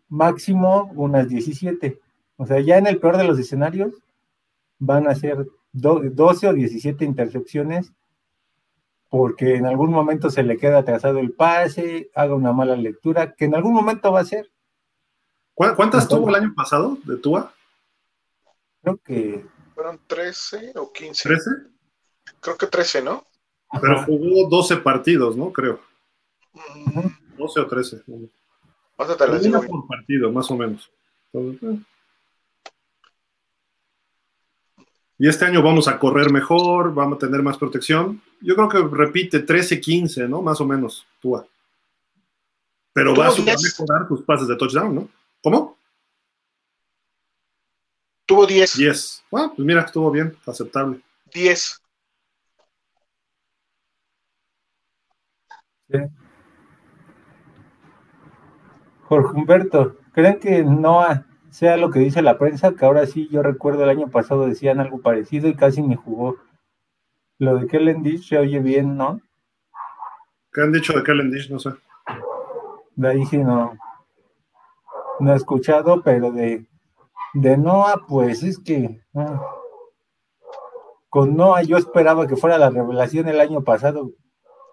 máximo 0.09 0.93
unas 0.95 1.29
17. 1.29 2.01
O 2.37 2.47
sea, 2.47 2.61
ya 2.61 2.79
en 2.79 2.87
el 2.87 3.01
peor 3.01 3.17
de 3.17 3.25
los 3.25 3.37
escenarios 3.37 3.93
van 4.79 5.09
a 5.09 5.15
ser 5.17 5.49
12 5.73 6.47
o 6.47 6.53
17 6.53 7.05
intercepciones 7.05 7.93
porque 9.09 9.57
en 9.57 9.67
algún 9.67 9.91
momento 9.91 10.31
se 10.31 10.45
le 10.45 10.57
queda 10.57 10.79
atrasado 10.79 11.19
el 11.19 11.33
pase, 11.33 12.13
haga 12.15 12.37
una 12.37 12.53
mala 12.53 12.77
lectura, 12.77 13.35
que 13.35 13.47
en 13.47 13.57
algún 13.57 13.75
momento 13.75 14.13
va 14.13 14.21
a 14.21 14.25
ser. 14.25 14.53
¿Cuántas 15.55 16.07
tuvo 16.07 16.29
el 16.29 16.37
año 16.37 16.53
pasado 16.55 16.97
de 17.05 17.17
Tua? 17.17 17.53
Creo 18.83 18.99
que... 18.99 19.45
Fueron 19.75 19.99
13 20.07 20.75
o 20.77 20.93
15. 20.93 21.29
¿13? 21.29 21.71
Creo 22.39 22.57
que 22.57 22.69
13, 22.69 23.03
¿no? 23.03 23.27
Pero 23.81 24.05
jugó 24.05 24.49
12 24.49 24.79
partidos, 24.79 25.37
¿no? 25.37 25.53
Creo. 25.53 25.81
12 27.37 27.61
o 27.61 27.67
13. 27.67 28.03
Pásate 28.97 29.51
por 29.67 29.87
partido, 29.87 30.33
más 30.33 30.51
o 30.51 30.57
menos. 30.57 30.91
Eh. 31.33 31.81
Y 35.19 35.29
este 35.29 35.45
año 35.45 35.63
vamos 35.63 35.87
a 35.87 35.99
correr 35.99 36.33
mejor, 36.33 36.95
vamos 36.95 37.17
a 37.17 37.19
tener 37.19 37.43
más 37.43 37.59
protección. 37.59 38.23
Yo 38.41 38.57
creo 38.57 38.69
que 38.69 38.97
repite 38.97 39.47
13-15, 39.47 40.29
¿no? 40.29 40.43
Más 40.43 40.61
o 40.61 40.67
menos, 40.67 41.07
Tua. 41.21 41.47
Pero 42.93 43.15
vas 43.15 43.39
a 43.39 43.43
mejorar 43.43 44.09
tus 44.09 44.23
pases 44.23 44.49
de 44.49 44.57
touchdown, 44.57 44.95
¿no? 44.95 45.09
¿Cómo? 45.43 45.79
Tuvo 48.27 48.47
10. 48.47 48.77
10. 48.79 49.25
Ah, 49.33 49.53
pues 49.55 49.67
mira, 49.67 49.83
estuvo 49.83 50.11
bien, 50.11 50.37
aceptable. 50.47 51.01
10. 51.33 51.83
Jorge 59.03 59.37
Humberto, 59.37 59.97
¿creen 60.13 60.39
que 60.39 60.63
no 60.65 61.05
sea 61.51 61.77
lo 61.77 61.91
que 61.91 61.99
dice 61.99 62.23
la 62.23 62.39
prensa? 62.39 62.75
Que 62.75 62.85
ahora 62.85 63.07
sí, 63.07 63.29
yo 63.29 63.43
recuerdo 63.43 63.85
el 63.85 63.91
año 63.91 64.09
pasado 64.09 64.47
decían 64.47 64.81
algo 64.81 65.01
parecido 65.01 65.49
y 65.49 65.55
casi 65.55 65.83
ni 65.83 65.97
jugó. 65.97 66.37
Lo 67.39 67.57
de 67.57 67.67
Kellen 67.67 68.03
Dish 68.03 68.29
se 68.29 68.39
oye 68.39 68.61
bien, 68.61 68.97
¿no? 68.97 69.21
¿Qué 70.53 70.63
han 70.63 70.73
dicho 70.73 70.93
de 70.93 71.03
Kellen 71.03 71.31
Dish? 71.31 71.51
No 71.51 71.59
sé. 71.59 71.71
De 72.97 73.09
ahí 73.09 73.25
sí 73.27 73.39
no, 73.39 73.77
no 75.21 75.33
he 75.33 75.37
escuchado, 75.37 76.03
pero 76.03 76.33
de, 76.33 76.67
de 77.35 77.57
Noah, 77.57 78.05
pues 78.07 78.43
es 78.43 78.59
que 78.59 79.01
ah, 79.15 79.41
con 81.09 81.37
Noah 81.37 81.63
yo 81.63 81.77
esperaba 81.77 82.27
que 82.27 82.37
fuera 82.37 82.59
la 82.59 82.71
revelación 82.71 83.29
el 83.29 83.41
año 83.41 83.63
pasado, 83.63 84.13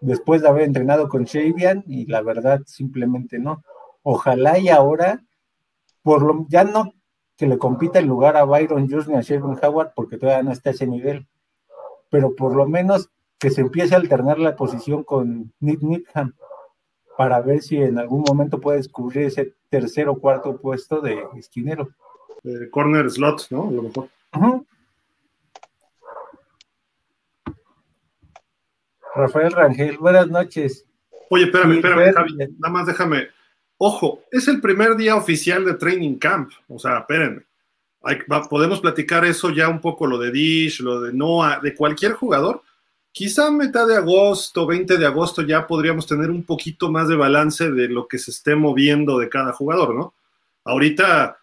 después 0.01 0.41
de 0.41 0.49
haber 0.49 0.63
entrenado 0.63 1.09
con 1.09 1.23
Shavian, 1.23 1.83
y 1.87 2.05
la 2.05 2.21
verdad 2.21 2.61
simplemente 2.65 3.39
no. 3.39 3.63
Ojalá 4.03 4.59
y 4.59 4.69
ahora, 4.69 5.23
por 6.01 6.21
lo 6.21 6.45
ya 6.49 6.63
no 6.63 6.93
que 7.37 7.45
le 7.45 7.57
compita 7.57 7.99
el 7.99 8.07
lugar 8.07 8.35
a 8.35 8.45
Byron 8.45 8.89
Jones 8.89 9.07
ni 9.07 9.15
a 9.15 9.21
Sherman 9.21 9.59
Howard, 9.61 9.93
porque 9.95 10.17
todavía 10.17 10.43
no 10.43 10.51
está 10.51 10.71
a 10.71 10.73
ese 10.73 10.87
nivel, 10.87 11.27
pero 12.09 12.35
por 12.35 12.55
lo 12.55 12.67
menos 12.67 13.11
que 13.37 13.51
se 13.51 13.61
empiece 13.61 13.93
a 13.93 13.99
alternar 13.99 14.39
la 14.39 14.55
posición 14.55 15.03
con 15.03 15.53
Nick 15.59 15.81
Needham 15.81 16.33
para 17.17 17.39
ver 17.41 17.61
si 17.61 17.77
en 17.77 17.99
algún 17.99 18.23
momento 18.27 18.59
puede 18.59 18.77
descubrir 18.77 19.27
ese 19.27 19.55
tercer 19.69 20.09
o 20.09 20.19
cuarto 20.19 20.59
puesto 20.59 21.01
de 21.01 21.23
esquinero. 21.35 21.89
corner 22.71 23.09
slot, 23.09 23.47
¿no? 23.51 23.67
A 23.67 23.71
lo 23.71 23.83
mejor. 23.83 24.09
Rafael 29.17 29.51
Rangel, 29.51 29.97
buenas 29.97 30.29
noches. 30.29 30.85
Oye, 31.29 31.45
espérame, 31.45 31.73
espérame, 31.73 32.13
Javi, 32.13 32.37
nada 32.37 32.73
más 32.73 32.85
déjame. 32.85 33.27
Ojo, 33.77 34.23
es 34.31 34.47
el 34.47 34.61
primer 34.61 34.95
día 34.95 35.15
oficial 35.15 35.65
de 35.65 35.73
Training 35.73 36.15
Camp, 36.15 36.51
o 36.67 36.79
sea, 36.79 36.99
espérenme. 36.99 37.43
podemos 38.49 38.79
platicar 38.79 39.25
eso 39.25 39.49
ya 39.49 39.69
un 39.69 39.81
poco, 39.81 40.07
lo 40.07 40.17
de 40.17 40.31
Dish, 40.31 40.79
lo 40.81 41.01
de 41.01 41.13
Noah, 41.13 41.59
de 41.61 41.75
cualquier 41.75 42.13
jugador. 42.13 42.61
Quizá 43.11 43.47
a 43.47 43.51
mitad 43.51 43.87
de 43.87 43.95
agosto, 43.95 44.67
20 44.67 44.97
de 44.97 45.05
agosto, 45.05 45.41
ya 45.41 45.65
podríamos 45.65 46.05
tener 46.05 46.29
un 46.29 46.43
poquito 46.43 46.91
más 46.91 47.07
de 47.07 47.15
balance 47.15 47.71
de 47.71 47.87
lo 47.87 48.07
que 48.07 48.19
se 48.19 48.31
esté 48.31 48.55
moviendo 48.55 49.17
de 49.17 49.29
cada 49.29 49.53
jugador, 49.53 49.95
¿no? 49.95 50.13
Ahorita 50.63 51.37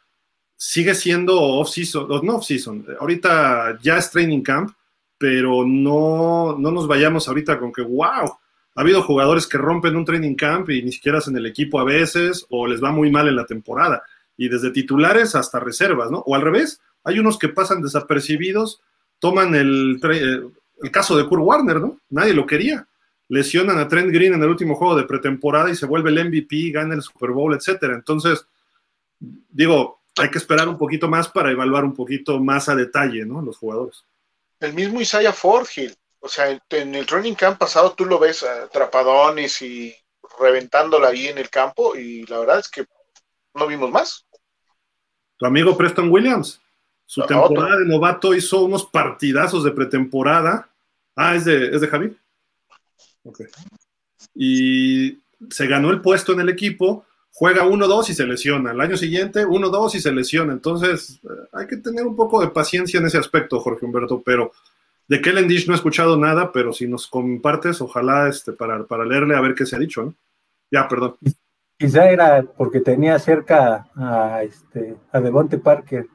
sigue 0.57 0.95
siendo 0.95 1.41
off-season, 1.41 2.09
no 2.23 2.37
off-season, 2.37 2.87
ahorita 3.01 3.79
ya 3.83 3.99
es 3.99 4.11
training 4.11 4.43
camp, 4.43 4.73
pero 5.19 5.65
no, 5.67 6.57
no 6.59 6.71
nos 6.71 6.87
vayamos 6.87 7.29
ahorita 7.29 7.59
con 7.59 7.73
que, 7.73 7.83
wow, 7.83 8.37
ha 8.77 8.81
habido 8.81 9.03
jugadores 9.03 9.47
que 9.47 9.59
rompen 9.59 9.97
un 9.97 10.05
training 10.05 10.35
camp 10.35 10.71
y 10.71 10.83
ni 10.83 10.93
siquiera 10.93 11.19
hacen 11.19 11.37
el 11.37 11.47
equipo 11.47 11.79
a 11.79 11.85
veces 11.85 12.47
o 12.51 12.67
les 12.67 12.83
va 12.83 12.91
muy 12.91 13.11
mal 13.11 13.29
en 13.29 13.37
la 13.37 13.47
temporada. 13.47 14.03
Y 14.37 14.49
desde 14.49 14.71
titulares 14.71 15.35
hasta 15.35 15.61
reservas, 15.61 16.11
¿no? 16.11 16.19
O 16.27 16.35
al 16.35 16.43
revés, 16.43 16.81
hay 17.05 17.21
unos 17.21 17.39
que 17.39 17.49
pasan 17.49 17.83
desapercibidos, 17.83 18.81
toman 19.21 19.55
el, 19.55 20.01
eh, 20.03 20.43
el 20.83 20.91
caso 20.91 21.17
de 21.17 21.27
Kurt 21.27 21.43
Warner, 21.43 21.81
¿no? 21.81 22.01
Nadie 22.11 22.35
lo 22.35 22.47
quería. 22.47 22.89
Lesionan 23.29 23.79
a 23.79 23.89
Trent 23.89 24.11
Green 24.11 24.35
en 24.35 24.43
el 24.43 24.49
último 24.49 24.75
juego 24.75 24.97
de 24.97 25.05
pretemporada 25.05 25.71
y 25.71 25.77
se 25.77 25.87
vuelve 25.87 26.11
el 26.11 26.25
MVP, 26.29 26.71
gana 26.73 26.95
el 26.95 27.03
Super 27.03 27.31
Bowl, 27.31 27.55
etcétera. 27.55 27.95
Entonces, 27.95 28.47
digo, 29.21 30.01
hay 30.19 30.31
que 30.31 30.39
esperar 30.39 30.69
un 30.69 30.79
poquito 30.79 31.09
más 31.09 31.29
para 31.29 31.51
evaluar 31.51 31.85
un 31.85 31.95
poquito 31.95 32.41
más 32.41 32.69
a 32.69 32.75
detalle, 32.75 33.25
¿no? 33.25 33.41
Los 33.41 33.57
jugadores. 33.57 34.05
El 34.61 34.75
mismo 34.75 35.01
Isaiah 35.01 35.33
Ford, 35.33 35.67
Gil. 35.67 35.95
O 36.21 36.29
sea, 36.29 36.59
en 36.71 36.95
el 36.95 37.07
training 37.07 37.35
camp 37.35 37.59
pasado 37.59 37.93
tú 37.93 38.07
lo 38.07 38.19
ves 38.19 38.43
atrapadones 38.43 39.61
y 39.61 39.95
reventándola 40.41 41.09
ahí 41.09 41.29
en 41.29 41.39
el 41.39 41.51
campo 41.51 41.95
y 41.97 42.25
la 42.27 42.39
verdad 42.39 42.61
es 42.61 42.69
que 42.71 42.87
no 43.55 43.67
vimos 43.67 43.91
más. 43.91 44.27
Tu 45.37 45.47
amigo 45.47 45.77
Preston 45.77 46.11
Williams, 46.11 46.61
su 47.05 47.23
temporada 47.27 47.77
de 47.77 47.87
novato 47.87 48.35
hizo 48.35 48.63
unos 48.63 48.87
partidazos 48.87 49.65
de 49.65 49.73
pretemporada. 49.73 50.71
Ah, 51.15 51.35
es 51.35 51.45
de, 51.45 51.69
es 51.69 51.81
de 51.81 51.89
Javi. 51.89 52.17
Ok. 53.25 53.43
Y 54.35 55.19
se 55.51 55.67
ganó 55.67 55.91
el 55.91 56.01
puesto 56.01 56.33
en 56.33 56.41
el 56.41 56.49
equipo, 56.49 57.05
juega 57.35 57.65
1-2 57.65 58.11
y 58.11 58.15
se 58.15 58.27
lesiona. 58.27 58.71
El 58.71 58.81
año 58.81 58.97
siguiente, 58.97 59.45
1-2 59.45 59.97
y 59.97 60.01
se 60.01 60.13
lesiona. 60.13 60.53
Entonces, 60.53 61.21
eh, 61.25 61.49
hay 61.53 61.67
que 61.67 61.77
tener 61.77 62.07
un 62.07 62.15
poco 62.15 62.41
de 62.41 62.49
paciencia 62.49 63.01
en 63.01 63.07
ese 63.07 63.19
aspecto, 63.19 63.61
Jorge 63.61 63.85
Humberto, 63.85 64.23
pero 64.25 64.53
de 65.09 65.21
Kellen 65.21 65.49
Dish 65.49 65.67
no 65.67 65.75
he 65.75 65.77
escuchado 65.77 66.17
nada, 66.17 66.53
pero 66.53 66.73
si 66.73 66.87
nos 66.87 67.09
compartes, 67.09 67.81
ojalá 67.81 68.29
este, 68.29 68.53
para, 68.53 68.85
para 68.85 69.05
leerle 69.05 69.37
a 69.37 69.41
ver 69.41 69.55
qué 69.55 69.67
se 69.67 69.75
ha 69.75 69.81
dicho, 69.81 70.05
¿no? 70.05 70.15
Ya, 70.71 70.89
perdón. 70.89 71.17
Quizá 71.77 72.09
era 72.09 72.45
porque 72.57 72.81
tenía 72.81 73.19
cerca 73.19 73.89
a, 73.97 74.43
este, 74.45 74.97
a 75.11 75.21
Devonte 75.21 75.59
Parker. 75.59 76.07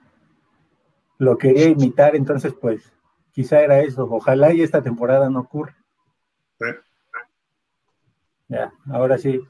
Lo 1.17 1.37
quería 1.37 1.67
imitar, 1.67 2.15
entonces, 2.15 2.53
pues, 2.59 2.93
quizá 3.33 3.61
era 3.61 3.81
eso. 3.81 4.07
Ojalá 4.09 4.53
y 4.53 4.61
esta 4.61 4.81
temporada 4.81 5.29
no 5.29 5.41
ocurra. 5.41 5.75
Ya, 8.47 8.71
ahora 8.89 9.17
sí. 9.17 9.41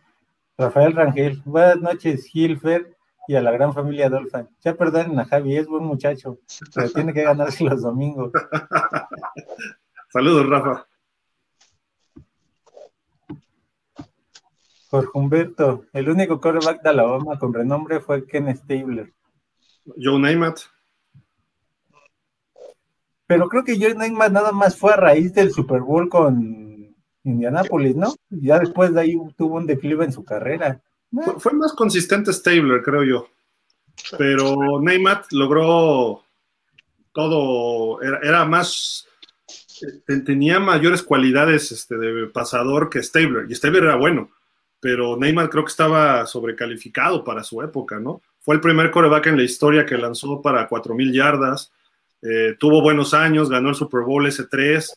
Rafael 0.60 0.94
Rangel, 0.94 1.41
buenas 1.45 1.80
noches, 1.80 2.26
Gilfer 2.26 2.98
y 3.30 3.36
a 3.36 3.41
la 3.41 3.52
gran 3.52 3.73
familia 3.73 4.10
Dolphin. 4.10 4.49
Ya 4.60 4.76
perdonen 4.76 5.18
a 5.18 5.23
Javi, 5.23 5.56
es 5.56 5.68
buen 5.68 5.86
muchacho, 5.86 6.40
pero 6.76 6.90
tiene 6.90 7.14
que 7.14 7.23
ganarse 7.23 7.64
los 7.64 7.81
domingos. 7.81 8.34
Saludos, 10.11 10.49
Rafa. 10.49 10.86
Jorge 14.90 15.10
Humberto, 15.14 15.86
el 15.94 16.10
único 16.10 16.41
quarterback 16.41 16.81
de 16.81 16.90
Alabama 16.90 17.40
con 17.40 17.53
renombre 17.53 18.02
fue 18.02 18.26
Ken 18.26 18.53
Stabler. 18.53 19.14
Joe 19.95 20.19
Namath. 20.19 20.64
Pero 23.27 23.48
creo 23.48 23.64
que 23.64 23.80
Joe 23.80 23.95
Namath 23.95 24.34
nada 24.34 24.52
más 24.52 24.76
fue 24.76 24.91
a 24.91 24.98
raíz 24.98 25.34
del 25.34 25.53
Super 25.53 25.80
Bowl 25.80 26.10
con 26.10 26.69
Indianapolis, 27.32 27.96
¿no? 27.96 28.14
Ya 28.30 28.60
después 28.60 28.94
de 28.94 29.02
ahí 29.02 29.18
tuvo 29.38 29.58
un 29.58 29.66
declive 29.66 30.06
en 30.06 30.12
su 30.12 30.24
carrera. 30.24 30.82
Fue, 31.38 31.54
más 31.54 31.74
consistente 31.74 32.32
Stabler, 32.34 32.82
creo 32.84 33.04
yo. 33.04 33.28
Pero 34.18 34.80
Neymar 34.82 35.26
logró 35.32 36.24
todo, 37.12 38.02
era, 38.02 38.46
más, 38.46 39.08
tenía 40.26 40.60
mayores 40.60 41.04
cualidades 41.04 41.72
este, 41.72 41.98
de 41.98 42.28
pasador 42.28 42.90
que 42.90 43.04
Stabler. 43.04 43.46
Y 43.50 43.56
Stabler 43.56 43.84
era 43.84 43.96
bueno, 43.96 44.30
pero 44.80 45.18
Neymar 45.18 45.50
creo 45.50 45.66
que 45.66 45.72
estaba 45.72 46.26
sobrecalificado 46.26 47.24
para 47.24 47.44
su 47.44 47.62
época, 47.62 48.00
¿no? 48.00 48.22
Fue 48.40 48.56
el 48.56 48.62
primer 48.62 48.90
coreback 48.90 49.28
en 49.28 49.38
la 49.38 49.44
historia 49.44 49.86
que 49.86 49.98
lanzó 49.98 50.42
para 50.42 50.70
4.000 50.70 51.14
yardas. 51.14 51.72
Eh, 52.22 52.56
tuvo 52.58 52.82
buenos 52.82 53.14
años, 53.14 53.50
ganó 53.50 53.70
el 53.70 53.76
Super 53.76 54.02
Bowl 54.02 54.26
S3. 54.26 54.94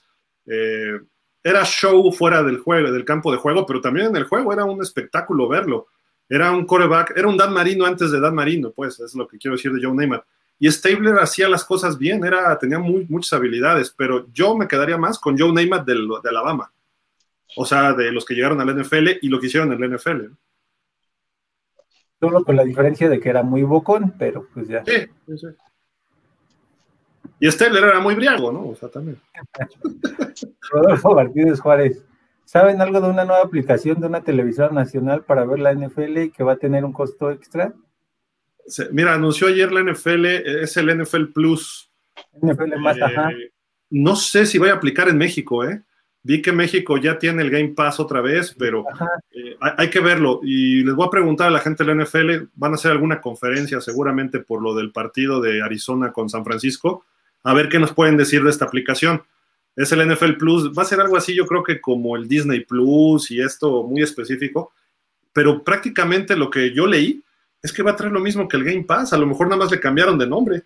Eh, 0.47 1.01
era 1.43 1.65
show 1.65 2.13
fuera 2.13 2.43
del 2.43 2.59
juego, 2.59 2.93
del 2.93 3.05
campo 3.05 3.33
de 3.33 3.39
juego, 3.39 3.67
pero 3.67 3.81
también 3.81 4.07
en 4.07 4.17
el 4.17 4.25
juego 4.25 4.53
era 4.53 4.65
un 4.65 4.81
espectáculo 4.81 5.49
verlo. 5.49 5.89
Era 6.29 6.53
un 6.53 6.65
coreback, 6.65 7.15
era 7.17 7.29
un 7.29 7.37
Dan 7.37 7.53
Marino 7.53 7.85
antes 7.85 8.11
de 8.11 8.21
Dan 8.21 8.35
Marino, 8.35 8.71
pues, 8.71 8.99
es 9.01 9.15
lo 9.15 9.27
que 9.27 9.39
quiero 9.39 9.57
decir 9.57 9.73
de 9.73 9.85
Joe 9.85 9.95
Neymar. 9.95 10.25
Y 10.59 10.71
Stabler 10.71 11.19
hacía 11.19 11.49
las 11.49 11.65
cosas 11.65 11.99
bien, 11.99 12.25
era, 12.25 12.57
tenía 12.59 12.79
muy, 12.79 13.05
muchas 13.09 13.33
habilidades, 13.33 13.93
pero 13.97 14.27
yo 14.33 14.57
me 14.57 14.69
quedaría 14.69 14.97
más 14.97 15.19
con 15.19 15.37
Joe 15.37 15.53
Neymar 15.53 15.85
de 15.85 16.29
Alabama. 16.29 16.73
O 17.57 17.67
sea, 17.67 17.93
de 17.93 18.13
los 18.13 18.25
que 18.25 18.35
llegaron 18.35 18.61
al 18.61 18.81
NFL 18.81 19.19
y 19.21 19.29
lo 19.29 19.41
que 19.41 19.49
hicieron 19.49 19.73
en 19.73 19.83
el 19.83 19.97
NFL. 19.97 20.27
Solo 22.21 22.45
con 22.45 22.55
la 22.55 22.65
diferencia 22.65 23.09
de 23.09 23.19
que 23.19 23.29
era 23.29 23.43
muy 23.43 23.65
bocón, 23.65 24.15
pero 24.17 24.47
pues 24.55 24.69
ya. 24.69 24.85
Sí, 24.85 24.93
sí, 25.37 25.47
Y 27.43 27.51
Stabler 27.51 27.83
era 27.83 27.99
muy 27.99 28.15
briago, 28.15 28.53
¿no? 28.53 28.69
O 28.69 28.77
sea, 28.77 28.89
también. 28.89 29.19
Rodolfo 30.71 31.13
Martínez 31.17 31.59
Juárez. 31.59 32.05
¿Saben 32.45 32.81
algo 32.81 33.01
de 33.01 33.09
una 33.11 33.25
nueva 33.25 33.43
aplicación 33.43 34.01
de 34.01 34.07
una 34.07 34.23
televisora 34.23 34.73
nacional 34.73 35.25
para 35.25 35.45
ver 35.45 35.59
la 35.59 35.75
NFL 35.75 36.19
y 36.19 36.31
que 36.31 36.45
va 36.45 36.53
a 36.53 36.57
tener 36.57 36.85
un 36.85 36.93
costo 36.93 37.33
extra? 37.33 37.75
Mira, 38.93 39.15
anunció 39.15 39.49
ayer 39.49 39.73
la 39.73 39.83
NFL, 39.83 40.25
es 40.27 40.77
el 40.77 40.97
NFL 40.97 41.33
Plus. 41.35 41.91
NFL 42.41 42.77
más, 42.79 42.97
eh, 42.99 43.03
ajá. 43.03 43.31
No 43.91 44.15
sé 44.15 44.47
si 44.47 44.59
va 44.59 44.71
a 44.71 44.75
aplicar 44.75 45.09
en 45.09 45.19
México, 45.19 45.65
¿eh? 45.65 45.83
Vi 46.23 46.43
que 46.43 46.53
México 46.53 46.97
ya 46.97 47.19
tiene 47.19 47.43
el 47.43 47.51
Game 47.51 47.71
Pass 47.71 47.99
otra 47.99 48.21
vez, 48.21 48.55
pero 48.57 48.85
eh, 49.33 49.57
hay, 49.61 49.91
que 49.91 49.99
verlo. 49.99 50.39
Y 50.45 50.85
les 50.85 50.95
voy 50.95 51.09
a 51.09 51.11
preguntar 51.11 51.49
a 51.49 51.51
la 51.51 51.59
gente 51.59 51.83
de 51.83 51.93
la 51.93 52.05
NFL, 52.05 52.51
van 52.55 52.71
a 52.71 52.75
hacer 52.77 52.93
alguna 52.93 53.21
conferencia 53.21 53.81
seguramente 53.81 54.39
por 54.39 54.63
lo 54.63 54.77
del 54.77 54.93
partido 54.93 55.41
de 55.41 55.61
Arizona 55.61 56.13
con 56.13 56.29
San 56.29 56.45
Francisco, 56.45 57.05
a 57.43 57.55
ver 57.55 57.69
qué 57.69 57.79
nos 57.79 57.93
pueden 57.93 58.17
decir 58.17 58.43
de 58.43 58.51
esta 58.51 58.65
aplicación 58.65 59.23
es 59.77 59.93
el 59.93 60.07
NFL 60.07 60.35
Plus, 60.35 60.77
va 60.77 60.83
a 60.83 60.87
ser 60.87 61.01
algo 61.01 61.17
así 61.17 61.35
yo 61.35 61.47
creo 61.47 61.63
que 61.63 61.81
como 61.81 62.17
el 62.17 62.29
Disney 62.29 62.65
Plus 62.65 63.31
y 63.31 63.41
esto 63.41 63.85
muy 63.85 64.03
específico, 64.03 64.73
pero 65.33 65.65
prácticamente 65.65 66.37
lo 66.37 66.51
que 66.51 66.75
yo 66.75 66.87
leí 66.87 67.25
es 67.63 67.73
que 67.73 67.83
va 67.83 67.93
a 67.93 67.97
traer 67.97 68.13
lo 68.13 68.21
mismo 68.21 68.49
que 68.49 68.57
el 68.57 68.65
Game 68.65 68.85
Pass, 68.85 69.13
a 69.13 69.19
lo 69.19 69.27
mejor 69.27 69.47
nada 69.47 69.63
más 69.63 69.71
le 69.71 69.81
cambiaron 69.81 70.19
de 70.19 70.27
nombre. 70.27 70.65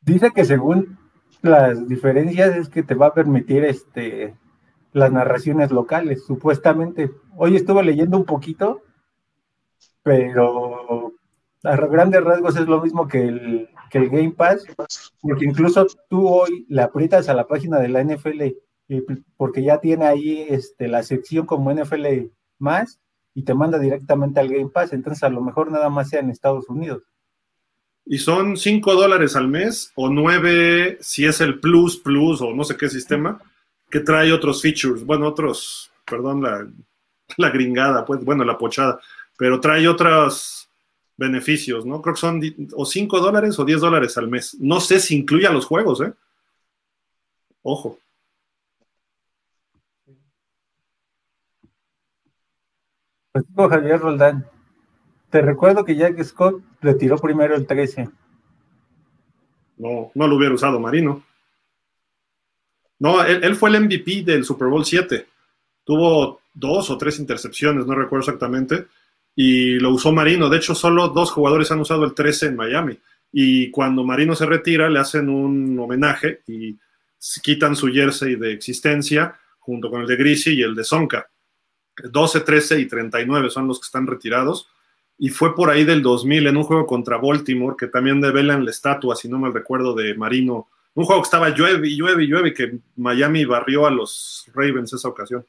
Dice 0.00 0.32
que 0.34 0.44
según 0.44 0.98
las 1.40 1.88
diferencias 1.88 2.56
es 2.56 2.68
que 2.68 2.82
te 2.82 2.94
va 2.94 3.06
a 3.06 3.14
permitir 3.14 3.64
este 3.64 4.36
las 4.92 5.10
narraciones 5.10 5.70
locales, 5.70 6.26
supuestamente. 6.26 7.10
Hoy 7.36 7.56
estuve 7.56 7.82
leyendo 7.82 8.18
un 8.18 8.26
poquito, 8.26 8.82
pero 10.02 11.14
a 11.64 11.76
grandes 11.76 12.22
rasgos 12.22 12.56
es 12.56 12.66
lo 12.66 12.82
mismo 12.82 13.08
que 13.08 13.26
el 13.26 13.68
que 13.92 13.98
el 13.98 14.08
Game 14.08 14.30
Pass, 14.30 14.64
porque 15.20 15.44
incluso 15.44 15.86
tú 16.08 16.26
hoy 16.26 16.64
le 16.70 16.80
aprietas 16.80 17.28
a 17.28 17.34
la 17.34 17.46
página 17.46 17.78
de 17.78 17.88
la 17.88 18.02
NFL, 18.02 18.42
porque 19.36 19.62
ya 19.62 19.80
tiene 19.80 20.06
ahí 20.06 20.46
este, 20.48 20.88
la 20.88 21.02
sección 21.02 21.44
como 21.44 21.70
NFL 21.70 22.06
más 22.58 22.98
y 23.34 23.42
te 23.42 23.52
manda 23.52 23.78
directamente 23.78 24.40
al 24.40 24.48
Game 24.48 24.70
Pass, 24.70 24.94
entonces 24.94 25.22
a 25.22 25.28
lo 25.28 25.42
mejor 25.42 25.70
nada 25.70 25.90
más 25.90 26.08
sea 26.08 26.20
en 26.20 26.30
Estados 26.30 26.70
Unidos. 26.70 27.02
Y 28.06 28.16
son 28.16 28.56
5 28.56 28.94
dólares 28.94 29.36
al 29.36 29.48
mes 29.48 29.92
o 29.94 30.08
9 30.08 30.96
si 31.02 31.26
es 31.26 31.42
el 31.42 31.60
Plus 31.60 31.98
Plus 31.98 32.40
o 32.40 32.54
no 32.54 32.64
sé 32.64 32.78
qué 32.78 32.88
sistema, 32.88 33.42
que 33.90 34.00
trae 34.00 34.32
otros 34.32 34.62
features, 34.62 35.04
bueno, 35.04 35.28
otros, 35.28 35.92
perdón 36.06 36.42
la, 36.42 36.66
la 37.36 37.50
gringada, 37.50 38.06
pues 38.06 38.24
bueno, 38.24 38.42
la 38.42 38.56
pochada, 38.56 38.98
pero 39.36 39.60
trae 39.60 39.86
otras 39.86 40.61
beneficios, 41.16 41.84
¿no? 41.86 42.00
Creo 42.02 42.14
que 42.14 42.20
son 42.20 42.40
o 42.74 42.84
5 42.84 43.20
dólares 43.20 43.58
o 43.58 43.64
10 43.64 43.80
dólares 43.80 44.16
al 44.18 44.28
mes. 44.28 44.56
No 44.60 44.80
sé 44.80 45.00
si 45.00 45.16
incluye 45.16 45.46
a 45.46 45.52
los 45.52 45.66
juegos, 45.66 46.00
¿eh? 46.00 46.12
Ojo. 47.62 47.98
Pues 53.32 53.44
Javier 53.56 53.98
Roldán, 53.98 54.46
te 55.30 55.40
recuerdo 55.40 55.84
que 55.84 55.96
Jack 55.96 56.22
Scott 56.22 56.62
retiró 56.82 57.16
primero 57.16 57.54
el 57.54 57.66
13. 57.66 58.10
No, 59.78 60.12
no 60.14 60.26
lo 60.26 60.36
hubiera 60.36 60.54
usado 60.54 60.78
Marino. 60.78 61.24
No, 62.98 63.24
él, 63.24 63.56
fue 63.56 63.70
el 63.70 63.80
MVP 63.80 64.22
del 64.22 64.44
Super 64.44 64.68
Bowl 64.68 64.84
7. 64.84 65.26
Tuvo 65.84 66.40
dos 66.54 66.90
o 66.90 66.98
tres 66.98 67.18
intercepciones, 67.18 67.86
no 67.86 67.94
recuerdo 67.94 68.20
exactamente, 68.20 68.86
y 69.34 69.78
lo 69.78 69.90
usó 69.90 70.12
Marino. 70.12 70.48
De 70.48 70.58
hecho, 70.58 70.74
solo 70.74 71.08
dos 71.08 71.30
jugadores 71.30 71.70
han 71.70 71.80
usado 71.80 72.04
el 72.04 72.14
13 72.14 72.46
en 72.46 72.56
Miami. 72.56 72.98
Y 73.32 73.70
cuando 73.70 74.04
Marino 74.04 74.34
se 74.34 74.46
retira, 74.46 74.90
le 74.90 74.98
hacen 74.98 75.28
un 75.28 75.78
homenaje 75.78 76.42
y 76.46 76.78
quitan 77.42 77.76
su 77.76 77.88
jersey 77.88 78.36
de 78.36 78.52
existencia 78.52 79.38
junto 79.58 79.90
con 79.90 80.02
el 80.02 80.06
de 80.06 80.16
Grisi 80.16 80.54
y 80.54 80.62
el 80.62 80.74
de 80.74 80.84
Sonka. 80.84 81.30
12, 81.96 82.40
13 82.40 82.80
y 82.80 82.86
39 82.86 83.50
son 83.50 83.68
los 83.68 83.80
que 83.80 83.86
están 83.86 84.06
retirados. 84.06 84.68
Y 85.18 85.28
fue 85.28 85.54
por 85.54 85.70
ahí 85.70 85.84
del 85.84 86.02
2000 86.02 86.48
en 86.48 86.56
un 86.56 86.64
juego 86.64 86.86
contra 86.86 87.18
Baltimore, 87.18 87.76
que 87.78 87.86
también 87.86 88.20
develan 88.20 88.64
la 88.64 88.70
estatua, 88.70 89.14
si 89.14 89.28
no 89.28 89.38
me 89.38 89.50
recuerdo, 89.50 89.94
de 89.94 90.14
Marino 90.14 90.68
un 90.94 91.04
juego 91.04 91.22
que 91.22 91.26
estaba 91.26 91.48
llueve 91.50 91.88
y 91.88 91.96
llueve 91.96 92.24
y 92.24 92.26
llueve 92.26 92.52
que 92.52 92.78
Miami 92.96 93.44
barrió 93.44 93.86
a 93.86 93.90
los 93.90 94.44
Ravens 94.54 94.92
esa 94.92 95.08
ocasión. 95.08 95.46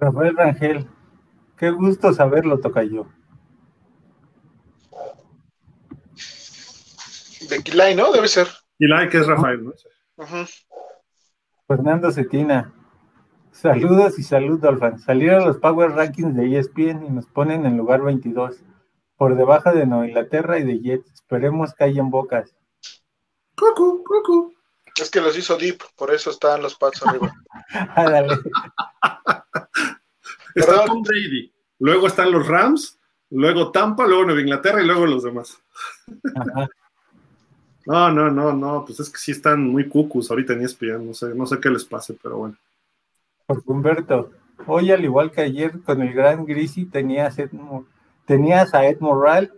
Rafael 0.00 0.34
Rangel, 0.34 0.88
qué 1.58 1.70
gusto 1.70 2.14
saberlo, 2.14 2.58
toca 2.58 2.82
yo. 2.82 3.06
De 7.48 7.62
Kilay, 7.62 7.94
¿no? 7.94 8.10
Debe 8.10 8.28
ser. 8.28 8.48
Kilay, 8.78 9.10
que 9.10 9.18
es 9.18 9.26
Rafael, 9.26 9.64
¿no? 9.64 9.72
Fernando 11.68 12.10
Cetina. 12.10 12.72
Saludos 13.52 14.18
y 14.18 14.22
salud, 14.22 14.58
Dolphin. 14.58 14.98
Salieron 15.00 15.44
los 15.44 15.58
Power 15.58 15.90
Rankings 15.90 16.34
de 16.34 16.58
ESPN 16.58 17.04
y 17.04 17.10
nos 17.10 17.26
ponen 17.26 17.66
en 17.66 17.76
lugar 17.76 18.00
22 18.00 18.56
por 19.16 19.36
debajo 19.36 19.72
de 19.72 19.84
Nueva 19.84 20.08
Inglaterra 20.08 20.58
y 20.58 20.64
de 20.64 20.80
Jets. 20.80 21.12
Esperemos 21.12 21.74
que 21.74 21.84
hayan 21.84 22.10
bocas. 22.10 22.54
Cucu, 23.54 24.02
cucu. 24.02 24.54
Es 24.96 25.10
que 25.10 25.20
los 25.20 25.36
hizo 25.36 25.58
Deep, 25.58 25.78
por 25.96 26.12
eso 26.12 26.30
están 26.30 26.62
los 26.62 26.74
Pats 26.76 27.02
arriba. 27.06 27.34
Está 30.54 30.84
Tom 30.84 31.02
Brady, 31.02 31.52
luego 31.78 32.06
están 32.06 32.32
los 32.32 32.46
Rams, 32.46 32.98
luego 33.30 33.70
Tampa, 33.70 34.06
luego 34.06 34.24
Nueva 34.24 34.40
Inglaterra 34.40 34.82
y 34.82 34.86
luego 34.86 35.06
los 35.06 35.22
demás. 35.22 35.58
No, 37.86 38.10
no, 38.10 38.30
no, 38.30 38.52
no, 38.52 38.84
pues 38.84 39.00
es 39.00 39.10
que 39.10 39.18
sí 39.18 39.32
están 39.32 39.68
muy 39.68 39.88
cucus 39.88 40.30
ahorita 40.30 40.52
en 40.52 40.62
ESPN, 40.62 41.06
no 41.06 41.14
sé, 41.14 41.34
no 41.34 41.46
sé 41.46 41.58
qué 41.60 41.70
les 41.70 41.84
pase, 41.84 42.16
pero 42.22 42.38
bueno. 42.38 42.56
Por 43.46 43.62
Humberto, 43.66 44.30
hoy 44.66 44.92
al 44.92 45.04
igual 45.04 45.30
que 45.30 45.40
ayer 45.40 45.80
con 45.82 46.02
el 46.02 46.12
gran 46.12 46.44
Grisi 46.44 46.84
tenía 46.84 47.32
tenías 48.26 48.74
a 48.74 48.86
Ed 48.86 49.00
Morral, 49.00 49.52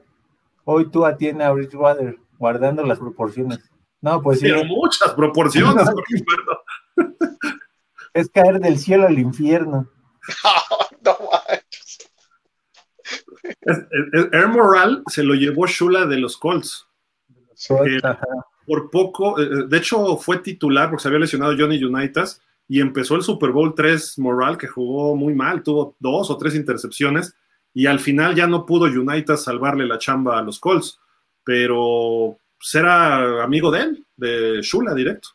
hoy 0.65 0.89
tú 0.91 1.05
atiendes 1.05 1.47
a 1.47 1.53
Bridgewater, 1.53 2.19
guardando 2.39 2.85
las 2.85 2.99
proporciones. 2.99 3.59
No, 4.01 4.21
pues 4.21 4.41
Pero 4.41 4.65
muchas 4.65 5.13
proporciones, 5.15 5.87
Es 8.15 8.29
caer 8.29 8.61
del 8.61 8.79
cielo 8.79 9.07
al 9.07 9.19
infierno. 9.19 9.87
no 11.03 11.17
Air 14.33 14.49
Morral 14.49 15.03
se 15.09 15.23
lo 15.23 15.35
llevó 15.35 15.67
Shula 15.67 16.07
de 16.07 16.19
los 16.19 16.37
Colts. 16.37 16.87
Eh, 17.71 18.01
por 18.67 18.91
poco, 18.91 19.41
eh, 19.41 19.45
eh, 19.45 19.65
de 19.69 19.77
hecho 19.77 20.17
fue 20.17 20.39
titular 20.39 20.89
porque 20.89 21.03
se 21.03 21.09
había 21.09 21.21
lesionado 21.21 21.55
Johnny 21.57 21.83
Unitas 21.83 22.41
y 22.69 22.81
empezó 22.81 23.15
el 23.17 23.23
Super 23.23 23.51
Bowl 23.51 23.75
3 23.75 24.19
Morral 24.19 24.59
que 24.59 24.67
jugó 24.67 25.15
muy 25.17 25.35
mal, 25.35 25.63
tuvo 25.63 25.97
dos 25.99 26.31
o 26.31 26.37
tres 26.37 26.55
intercepciones 26.55 27.35
y 27.75 27.87
al 27.87 28.01
final 28.01 28.35
ya 28.35 28.47
no 28.47 28.67
pudo 28.67 28.87
United 28.87 29.37
salvarle 29.37 29.87
la 29.87 29.99
chamba 29.99 30.39
a 30.39 30.43
los 30.43 30.59
Colts, 30.59 30.99
pero 31.45 32.37
pues, 32.59 32.75
era 32.75 33.43
amigo 33.43 33.71
de 33.71 33.81
él, 33.81 34.07
de 34.17 34.61
Shula 34.63 34.95
directo. 34.95 35.31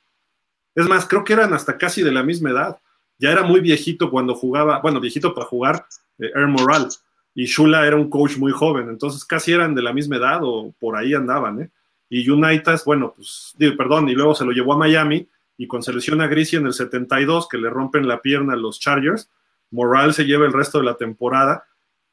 Es 0.76 0.88
más, 0.88 1.08
creo 1.08 1.24
que 1.24 1.34
eran 1.34 1.54
hasta 1.54 1.78
casi 1.78 2.04
de 2.04 2.12
la 2.12 2.24
misma 2.24 2.52
edad. 2.52 2.78
Ya 3.20 3.32
era 3.32 3.44
muy 3.44 3.60
viejito 3.60 4.12
cuando 4.12 4.36
jugaba, 4.36 4.80
bueno, 4.80 5.00
viejito 5.00 5.34
para 5.34 5.48
jugar 5.48 5.86
eh, 6.20 6.32
Air 6.36 6.48
Moral, 6.48 6.90
y 7.34 7.46
Shula 7.46 7.86
era 7.86 7.96
un 7.96 8.10
coach 8.10 8.38
muy 8.38 8.52
joven, 8.52 8.90
entonces 8.90 9.24
casi 9.24 9.52
eran 9.52 9.76
de 9.76 9.84
la 9.84 9.94
misma 9.94 10.18
edad 10.18 10.40
o 10.44 10.74
por 10.80 10.96
ahí 10.96 11.14
andaban, 11.14 11.62
¿eh? 11.62 11.70
Y 12.10 12.28
United, 12.30 12.80
bueno, 12.86 13.14
pues, 13.16 13.54
perdón, 13.78 14.08
y 14.10 14.14
luego 14.14 14.34
se 14.34 14.46
lo 14.46 14.52
llevó 14.52 14.74
a 14.74 14.78
Miami, 14.78 15.28
y 15.58 15.68
con 15.68 15.84
selección 15.84 16.22
a 16.22 16.28
Grisi 16.28 16.56
en 16.56 16.66
el 16.66 16.74
72, 16.74 17.48
que 17.50 17.58
le 17.58 17.70
rompen 17.70 18.08
la 18.08 18.22
pierna 18.22 18.54
a 18.54 18.56
los 18.56 18.80
Chargers, 18.80 19.30
Moral 19.72 20.14
se 20.14 20.24
lleva 20.24 20.46
el 20.46 20.54
resto 20.54 20.80
de 20.80 20.86
la 20.86 20.96
temporada, 20.96 21.66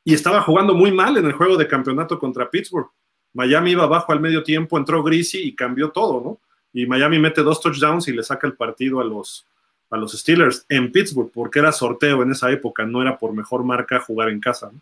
y 0.04 0.14
estaba 0.14 0.42
jugando 0.42 0.74
muy 0.74 0.92
mal 0.92 1.16
en 1.16 1.26
el 1.26 1.32
juego 1.32 1.56
de 1.56 1.68
campeonato 1.68 2.18
contra 2.18 2.50
Pittsburgh. 2.50 2.90
Miami 3.32 3.72
iba 3.72 3.84
abajo 3.84 4.12
al 4.12 4.20
medio 4.20 4.42
tiempo, 4.42 4.76
entró 4.76 5.02
Greasy 5.02 5.42
y 5.42 5.54
cambió 5.54 5.90
todo, 5.90 6.20
¿no? 6.20 6.40
Y 6.72 6.86
Miami 6.86 7.18
mete 7.18 7.42
dos 7.42 7.60
touchdowns 7.60 8.08
y 8.08 8.12
le 8.12 8.22
saca 8.22 8.46
el 8.46 8.54
partido 8.54 9.00
a 9.00 9.04
los, 9.04 9.46
a 9.94 9.96
los 9.96 10.12
Steelers 10.12 10.66
en 10.68 10.92
Pittsburgh, 10.92 11.30
porque 11.32 11.60
era 11.60 11.72
sorteo 11.72 12.22
en 12.22 12.32
esa 12.32 12.50
época, 12.50 12.84
no 12.84 13.00
era 13.00 13.18
por 13.18 13.32
mejor 13.32 13.64
marca 13.64 14.00
jugar 14.00 14.28
en 14.28 14.40
casa. 14.40 14.70
¿no? 14.72 14.80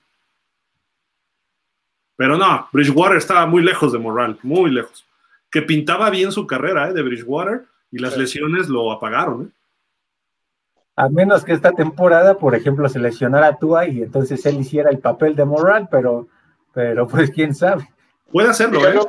Pero 2.17 2.37
no, 2.37 2.69
Bridgewater 2.73 3.17
estaba 3.17 3.47
muy 3.47 3.63
lejos 3.63 3.93
de 3.93 3.99
Moral, 3.99 4.39
muy 4.43 4.71
lejos. 4.71 5.05
Que 5.51 5.63
pintaba 5.63 6.09
bien 6.11 6.33
su 6.33 6.47
carrera 6.47 6.89
¿eh? 6.89 6.93
de 6.93 7.03
Bridgewater 7.03 7.65
y 7.91 7.99
las 7.99 8.17
lesiones 8.17 8.69
lo 8.69 8.93
apagaron. 8.93 9.47
¿eh? 9.47 10.83
A 10.97 11.09
menos 11.09 11.45
que 11.45 11.53
esta 11.53 11.73
temporada, 11.73 12.39
por 12.39 12.55
ejemplo, 12.55 12.89
se 12.89 12.99
lesionara 12.99 13.49
a 13.49 13.59
Tua 13.59 13.89
y 13.89 14.03
entonces 14.03 14.45
él 14.47 14.61
hiciera 14.61 14.91
el 14.91 14.99
papel 14.99 15.35
de 15.35 15.45
moral, 15.45 15.89
pero, 15.91 16.29
pero 16.73 17.09
pues 17.09 17.31
quién 17.31 17.55
sabe. 17.55 17.89
Puede 18.31 18.49
hacerlo, 18.49 18.79
y 18.79 18.83
ya, 18.83 18.91
¿eh? 18.91 19.01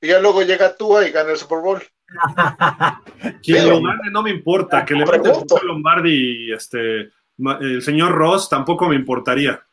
y 0.00 0.08
ya 0.08 0.20
luego 0.20 0.42
llega 0.42 0.76
Tua 0.76 1.06
y 1.06 1.12
gana 1.12 1.30
el 1.30 1.36
Super 1.36 1.60
Bowl. 1.60 1.80
Quien 3.42 3.68
lo 3.68 3.82
gane 3.82 4.10
no 4.10 4.22
me 4.22 4.30
importa, 4.30 4.84
que 4.84 4.94
le 4.94 5.06
mete 5.06 5.30
el 5.30 5.66
Lombardi 5.66 6.48
y 6.48 6.52
este 6.52 7.10
el 7.60 7.82
señor 7.82 8.12
Ross 8.12 8.48
tampoco 8.48 8.88
me 8.88 8.96
importaría. 8.96 9.64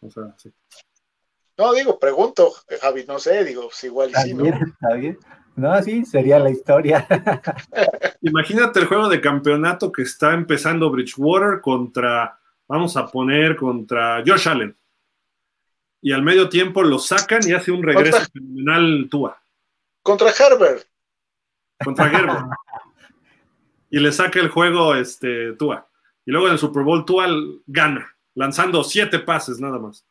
No, 1.57 1.73
digo, 1.73 1.99
pregunto, 1.99 2.53
Javi, 2.81 3.03
no 3.07 3.19
sé, 3.19 3.43
digo, 3.43 3.69
si 3.71 3.87
igual 3.87 4.11
sí, 4.23 4.33
¿no? 4.33 4.45
Está 4.45 4.93
bien. 4.93 5.17
No, 5.55 5.81
sí, 5.81 6.05
sería 6.05 6.37
la 6.37 6.51
historia. 6.51 7.07
Imagínate 8.21 8.79
el 8.79 8.85
juego 8.85 9.09
de 9.09 9.19
campeonato 9.19 9.91
que 9.91 10.03
está 10.03 10.33
empezando 10.33 10.91
Bridgewater 10.91 11.61
contra, 11.61 12.39
vamos 12.67 12.95
a 12.95 13.07
poner, 13.07 13.55
contra 13.55 14.23
Josh 14.25 14.47
Allen. 14.47 14.77
Y 15.99 16.11
al 16.11 16.21
medio 16.21 16.47
tiempo 16.47 16.83
lo 16.83 16.99
sacan 16.99 17.41
y 17.43 17.53
hace 17.53 17.71
un 17.71 17.81
regreso 17.81 18.19
fenomenal 18.31 19.07
Tua. 19.09 19.41
Contra 20.03 20.29
Herbert. 20.29 20.85
Contra 21.83 22.11
Herbert. 22.11 22.45
y 23.89 23.99
le 23.99 24.11
saca 24.11 24.39
el 24.39 24.49
juego 24.49 24.95
este, 24.95 25.53
Tua. 25.53 25.87
Y 26.25 26.31
luego 26.31 26.47
en 26.47 26.53
el 26.53 26.59
Super 26.59 26.83
Bowl 26.83 27.05
Tua 27.05 27.27
gana, 27.65 28.15
lanzando 28.35 28.83
siete 28.83 29.19
pases 29.19 29.59
nada 29.59 29.79
más. 29.79 30.05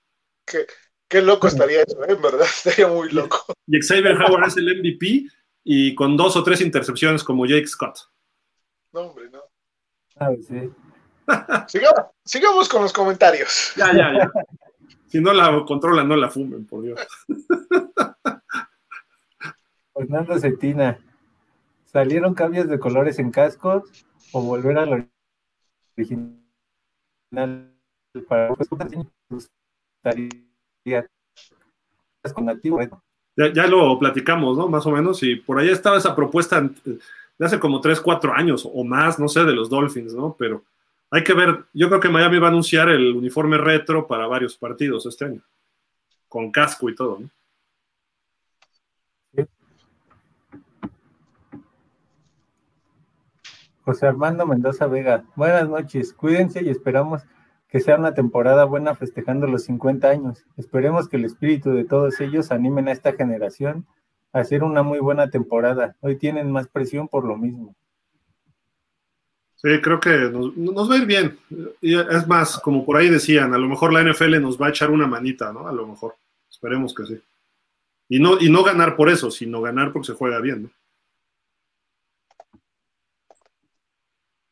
¿Qué? 0.44 0.66
Qué 1.09 1.22
loco 1.22 1.47
estaría 1.47 1.82
eso, 1.82 2.02
¿eh? 2.05 2.12
en 2.12 2.22
verdad, 2.22 2.47
estaría 2.47 2.88
muy 2.88 3.10
loco. 3.10 3.44
Y 3.66 3.80
Xavier 3.80 4.20
Howard 4.20 4.48
es 4.48 4.56
el 4.56 4.78
MVP 4.78 5.26
y 5.62 5.94
con 5.94 6.16
dos 6.16 6.36
o 6.36 6.43
tres 6.43 6.60
intercepciones 6.60 7.22
como 7.22 7.47
Jake 7.47 7.66
Scott. 7.66 7.98
No, 8.93 9.01
hombre, 9.02 9.30
no. 9.30 9.40
Ah, 10.16 10.30
sí. 10.40 10.70
sigamos, 12.24 12.68
con 12.68 12.82
los 12.82 12.93
comentarios. 12.93 13.72
Ya, 13.76 13.93
ya, 13.93 14.12
ya. 14.12 14.30
Si 15.09 15.20
no 15.20 15.32
la 15.32 15.64
controlan, 15.64 16.09
no 16.09 16.16
la 16.16 16.28
fumen, 16.28 16.66
por 16.66 16.82
Dios. 16.82 17.01
Fernando 19.94 20.38
Cetina, 20.38 20.98
¿salieron 21.97 22.35
cambios 22.35 22.68
de 22.68 22.78
colores 22.78 23.18
en 23.18 23.31
cascos 23.31 24.05
o 24.31 24.43
volver 24.43 24.77
al 24.77 25.09
original 25.97 27.73
para 28.28 28.55
ya, 33.55 33.66
lo 33.66 33.98
platicamos, 33.98 34.59
¿no? 34.59 34.68
Más 34.68 34.85
o 34.85 34.90
menos, 34.90 35.23
y 35.23 35.36
por 35.36 35.59
ahí 35.59 35.70
estaba 35.70 35.97
esa 35.97 36.14
propuesta 36.14 36.60
de 36.60 37.47
hace 37.47 37.59
como 37.59 37.81
3, 37.81 37.98
4 38.02 38.35
años 38.35 38.68
o 38.70 38.85
más, 38.85 39.18
no 39.18 39.27
sé, 39.27 39.44
de 39.44 39.55
los 39.55 39.70
Dolphins, 39.70 40.12
¿no? 40.12 40.36
Pero 40.39 40.64
hay 41.10 41.24
que 41.24 41.32
ver, 41.32 41.64
yo 41.73 41.89
creo 41.89 42.01
que 42.01 42.10
Miami 42.10 42.39
va 42.39 42.48
a 42.48 42.51
anunciar 42.51 42.90
el 42.90 43.16
uniforme 43.16 43.56
retro 43.56 44.06
para 44.06 44.27
varios 44.27 44.55
partidos 44.55 45.06
este 45.06 45.24
año, 45.24 45.40
con 46.28 46.52
casco 46.52 46.90
y 46.90 46.94
todo, 46.94 47.20
¿no? 47.20 47.31
José 53.86 54.08
Armando 54.08 54.44
Mendoza 54.46 54.88
Vega, 54.88 55.22
buenas 55.36 55.68
noches, 55.68 56.12
cuídense 56.12 56.60
y 56.60 56.70
esperamos 56.70 57.22
que 57.68 57.78
sea 57.78 57.94
una 57.94 58.14
temporada 58.14 58.64
buena 58.64 58.96
festejando 58.96 59.46
los 59.46 59.62
50 59.62 60.10
años. 60.10 60.44
Esperemos 60.56 61.08
que 61.08 61.18
el 61.18 61.24
espíritu 61.24 61.70
de 61.70 61.84
todos 61.84 62.20
ellos 62.20 62.50
animen 62.50 62.88
a 62.88 62.92
esta 62.92 63.12
generación 63.12 63.86
a 64.32 64.40
hacer 64.40 64.64
una 64.64 64.82
muy 64.82 64.98
buena 64.98 65.30
temporada. 65.30 65.94
Hoy 66.00 66.16
tienen 66.16 66.50
más 66.50 66.66
presión 66.66 67.06
por 67.06 67.24
lo 67.24 67.36
mismo. 67.36 67.76
Sí, 69.54 69.80
creo 69.80 70.00
que 70.00 70.32
nos, 70.56 70.90
va 70.90 70.96
a 70.96 70.98
ir 70.98 71.06
bien. 71.06 71.38
Es 71.80 72.26
más, 72.26 72.58
como 72.58 72.84
por 72.84 72.96
ahí 72.96 73.08
decían, 73.08 73.54
a 73.54 73.58
lo 73.58 73.68
mejor 73.68 73.92
la 73.92 74.02
NFL 74.02 74.40
nos 74.42 74.60
va 74.60 74.66
a 74.66 74.70
echar 74.70 74.90
una 74.90 75.06
manita, 75.06 75.52
¿no? 75.52 75.68
A 75.68 75.72
lo 75.72 75.86
mejor. 75.86 76.16
Esperemos 76.50 76.92
que 76.92 77.06
sí. 77.06 77.20
Y 78.08 78.18
no, 78.18 78.40
y 78.40 78.50
no 78.50 78.64
ganar 78.64 78.96
por 78.96 79.10
eso, 79.10 79.30
sino 79.30 79.62
ganar 79.62 79.92
porque 79.92 80.08
se 80.08 80.14
juega 80.14 80.40
bien, 80.40 80.64
¿no? 80.64 80.70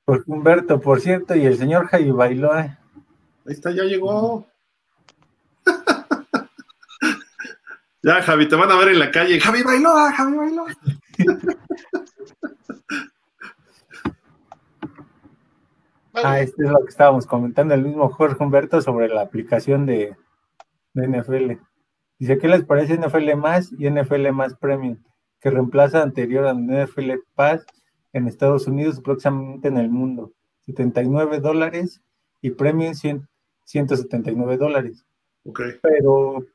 Por 0.05 0.23
Humberto, 0.27 0.81
por 0.81 1.01
cierto, 1.01 1.35
y 1.35 1.47
el 1.47 1.57
señor 1.57 1.87
Javi 1.87 2.11
Bailoa. 2.11 2.61
Ahí 2.61 2.77
está, 3.47 3.71
ya 3.71 3.85
llegó. 3.85 4.47
ya, 8.03 8.21
Javi, 8.21 8.47
te 8.47 8.57
van 8.57 8.71
a 8.71 8.77
ver 8.77 8.89
en 8.89 8.99
la 8.99 9.11
calle. 9.11 9.41
Javi 9.41 9.63
Bailoa, 9.63 10.13
Javi 10.13 10.37
Bailoa. 10.37 10.77
ah, 16.23 16.41
este 16.41 16.65
es 16.65 16.71
lo 16.71 16.85
que 16.85 16.91
estábamos 16.91 17.27
comentando 17.27 17.73
el 17.73 17.83
mismo 17.83 18.11
Jorge 18.11 18.45
Humberto 18.45 18.83
sobre 18.83 19.09
la 19.09 19.23
aplicación 19.23 19.87
de, 19.87 20.15
de 20.93 21.09
NFL. 21.09 21.53
Dice, 22.19 22.37
¿qué 22.39 22.49
les 22.49 22.65
parece 22.65 22.99
NFL 22.99 23.37
más 23.37 23.73
y 23.73 23.89
NFL 23.89 24.33
más 24.33 24.55
Premium? 24.55 24.99
Que 25.41 25.49
reemplaza 25.51 26.03
anterior 26.03 26.47
a 26.47 26.53
NFL 26.53 27.13
Pass 27.35 27.65
en 28.15 28.27
Estados 28.27 28.67
Unidos, 28.67 29.01
próximamente 29.01 29.69
en 29.69 29.77
el 29.77 29.91
mundo. 29.91 30.33
79 30.63 31.41
dólares 31.41 32.01
y 32.41 32.51
Premium 32.51 32.95
179 33.65 34.57
dólares. 34.57 35.05
Okay. 35.45 35.73
Pero 35.83 36.47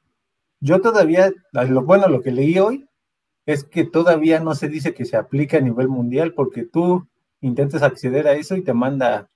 yo 0.60 0.82
todavía, 0.82 1.32
lo 1.52 1.84
bueno, 1.84 2.08
lo 2.08 2.22
que 2.22 2.32
leí 2.32 2.58
hoy 2.58 2.88
es 3.46 3.64
que 3.64 3.84
todavía 3.84 4.40
no 4.40 4.56
se 4.56 4.68
dice 4.68 4.94
que 4.94 5.06
se 5.06 5.18
aplique 5.18 5.58
a 5.58 5.62
nivel 5.62 5.90
mundial 5.90 6.34
porque 6.34 6.64
tú 6.64 7.08
intentas 7.42 7.84
acceder 7.84 8.28
a 8.28 8.34
eso 8.34 8.56
y 8.56 8.64
te 8.64 8.74
manda 8.74 9.30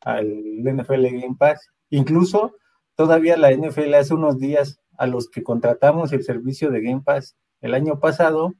al 0.00 0.26
NFL 0.26 1.04
Game 1.04 1.36
Pass. 1.38 1.70
Incluso 1.90 2.56
todavía 2.96 3.36
la 3.36 3.52
NFL 3.52 3.94
hace 3.94 4.14
unos 4.14 4.38
días 4.38 4.80
a 4.98 5.06
los 5.06 5.28
que 5.30 5.42
contratamos 5.42 6.12
el 6.12 6.22
servicio 6.22 6.70
de 6.70 6.82
Game 6.82 7.02
Pass 7.02 7.36
el 7.60 7.74
año 7.74 7.98
pasado, 7.98 8.54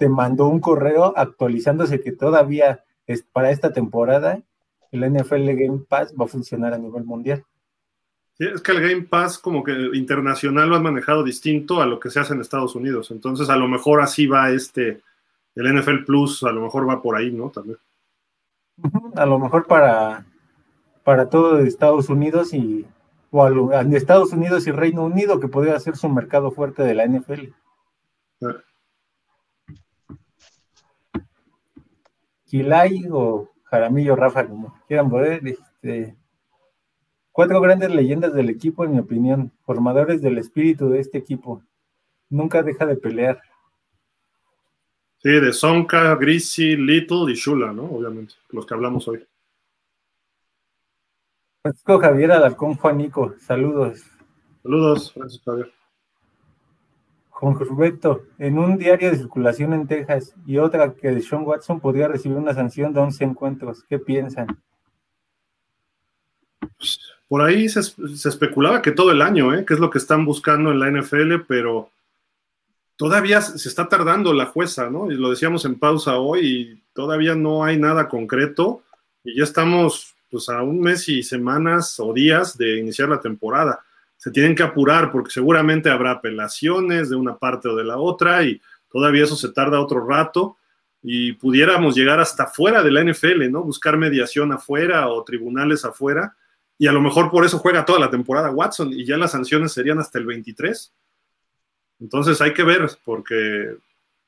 te 0.00 0.08
mandó 0.08 0.48
un 0.48 0.60
correo 0.60 1.12
actualizándose 1.14 2.00
que 2.00 2.10
todavía 2.10 2.82
es 3.06 3.22
para 3.22 3.50
esta 3.50 3.70
temporada 3.70 4.40
el 4.92 5.12
NFL 5.12 5.46
Game 5.52 5.80
Pass 5.86 6.14
va 6.18 6.24
a 6.24 6.28
funcionar 6.28 6.72
a 6.72 6.78
nivel 6.78 7.04
mundial. 7.04 7.44
Sí, 8.32 8.46
es 8.46 8.62
que 8.62 8.72
el 8.72 8.80
Game 8.80 9.02
Pass 9.02 9.38
como 9.38 9.62
que 9.62 9.72
internacional 9.92 10.70
lo 10.70 10.76
han 10.76 10.82
manejado 10.82 11.22
distinto 11.22 11.82
a 11.82 11.86
lo 11.86 12.00
que 12.00 12.08
se 12.08 12.18
hace 12.18 12.32
en 12.32 12.40
Estados 12.40 12.74
Unidos. 12.74 13.10
Entonces 13.10 13.50
a 13.50 13.56
lo 13.56 13.68
mejor 13.68 14.00
así 14.00 14.26
va 14.26 14.50
este, 14.50 15.02
el 15.54 15.78
NFL 15.78 16.04
Plus, 16.06 16.42
a 16.44 16.50
lo 16.50 16.62
mejor 16.62 16.88
va 16.88 17.02
por 17.02 17.16
ahí, 17.16 17.30
¿no? 17.30 17.50
También. 17.50 17.76
A 19.16 19.26
lo 19.26 19.38
mejor 19.38 19.66
para, 19.66 20.24
para 21.04 21.28
todo 21.28 21.58
Estados 21.58 22.08
Unidos 22.08 22.54
y 22.54 22.86
o 23.32 23.68
de 23.84 23.96
Estados 23.98 24.32
Unidos 24.32 24.66
y 24.66 24.72
Reino 24.72 25.04
Unido, 25.04 25.38
que 25.38 25.46
podría 25.48 25.78
ser 25.78 25.96
su 25.96 26.08
mercado 26.08 26.50
fuerte 26.50 26.84
de 26.84 26.94
la 26.94 27.06
NFL. 27.06 27.52
Kilay 32.50 33.06
o 33.12 33.48
Jaramillo 33.62 34.16
Rafa, 34.16 34.48
como 34.48 34.76
quieran 34.88 35.08
poder, 35.08 35.46
este, 35.46 36.16
cuatro 37.30 37.60
grandes 37.60 37.94
leyendas 37.94 38.34
del 38.34 38.50
equipo, 38.50 38.84
en 38.84 38.90
mi 38.90 38.98
opinión, 38.98 39.52
formadores 39.64 40.20
del 40.20 40.36
espíritu 40.36 40.90
de 40.90 40.98
este 40.98 41.18
equipo. 41.18 41.62
Nunca 42.28 42.64
deja 42.64 42.86
de 42.86 42.96
pelear. 42.96 43.40
Sí, 45.18 45.30
de 45.30 45.52
Sonka, 45.52 46.16
Grisi, 46.16 46.76
Little 46.76 47.30
y 47.30 47.36
Shula, 47.36 47.72
¿no? 47.72 47.84
Obviamente, 47.84 48.34
los 48.48 48.66
que 48.66 48.74
hablamos 48.74 49.06
hoy. 49.06 49.24
Francisco 51.62 52.00
Javier 52.00 52.32
Alarcón 52.32 52.74
Juanico, 52.74 53.34
saludos. 53.38 54.02
Saludos, 54.62 55.12
Francisco 55.12 55.52
Javier. 55.52 55.79
Juan 57.40 57.58
Roberto, 57.58 58.24
en 58.38 58.58
un 58.58 58.76
diario 58.76 59.10
de 59.10 59.16
circulación 59.16 59.72
en 59.72 59.86
Texas 59.86 60.34
y 60.46 60.58
otra 60.58 60.92
que 60.92 61.08
de 61.08 61.22
Sean 61.22 61.42
Watson 61.42 61.80
podría 61.80 62.06
recibir 62.06 62.36
una 62.36 62.52
sanción 62.52 62.92
de 62.92 63.00
11 63.00 63.24
encuentros. 63.24 63.82
¿Qué 63.88 63.98
piensan? 63.98 64.60
Por 67.28 67.40
ahí 67.40 67.66
se, 67.70 67.80
especulaba 67.80 68.82
que 68.82 68.92
todo 68.92 69.10
el 69.10 69.22
año, 69.22 69.54
¿eh? 69.54 69.64
que 69.64 69.72
es 69.72 69.80
lo 69.80 69.88
que 69.88 69.96
están 69.96 70.26
buscando 70.26 70.70
en 70.70 70.80
la 70.80 70.90
NFL, 70.90 71.46
pero 71.48 71.88
todavía 72.96 73.40
se 73.40 73.70
está 73.70 73.88
tardando 73.88 74.34
la 74.34 74.44
jueza, 74.44 74.90
¿no? 74.90 75.10
Y 75.10 75.14
lo 75.14 75.30
decíamos 75.30 75.64
en 75.64 75.78
pausa 75.78 76.18
hoy, 76.18 76.40
y 76.46 76.82
todavía 76.92 77.34
no 77.34 77.64
hay 77.64 77.78
nada 77.78 78.06
concreto, 78.06 78.82
y 79.24 79.38
ya 79.38 79.44
estamos 79.44 80.14
pues 80.30 80.50
a 80.50 80.62
un 80.62 80.78
mes 80.78 81.08
y 81.08 81.22
semanas 81.22 81.98
o 82.00 82.12
días 82.12 82.58
de 82.58 82.78
iniciar 82.78 83.08
la 83.08 83.20
temporada. 83.20 83.82
Se 84.20 84.30
tienen 84.30 84.54
que 84.54 84.62
apurar 84.62 85.10
porque 85.10 85.30
seguramente 85.30 85.88
habrá 85.88 86.10
apelaciones 86.10 87.08
de 87.08 87.16
una 87.16 87.38
parte 87.38 87.68
o 87.68 87.74
de 87.74 87.84
la 87.84 87.96
otra 87.96 88.44
y 88.44 88.60
todavía 88.92 89.24
eso 89.24 89.34
se 89.34 89.50
tarda 89.50 89.80
otro 89.80 90.06
rato 90.06 90.58
y 91.02 91.32
pudiéramos 91.32 91.96
llegar 91.96 92.20
hasta 92.20 92.46
fuera 92.46 92.82
de 92.82 92.90
la 92.90 93.02
NFL, 93.02 93.50
¿no? 93.50 93.62
Buscar 93.62 93.96
mediación 93.96 94.52
afuera 94.52 95.08
o 95.08 95.24
tribunales 95.24 95.86
afuera 95.86 96.36
y 96.76 96.86
a 96.86 96.92
lo 96.92 97.00
mejor 97.00 97.30
por 97.30 97.46
eso 97.46 97.58
juega 97.58 97.86
toda 97.86 97.98
la 97.98 98.10
temporada 98.10 98.50
Watson 98.50 98.92
y 98.92 99.06
ya 99.06 99.16
las 99.16 99.32
sanciones 99.32 99.72
serían 99.72 99.98
hasta 99.98 100.18
el 100.18 100.26
23. 100.26 100.92
Entonces 102.00 102.40
hay 102.42 102.52
que 102.52 102.62
ver 102.62 102.90
porque 103.04 103.76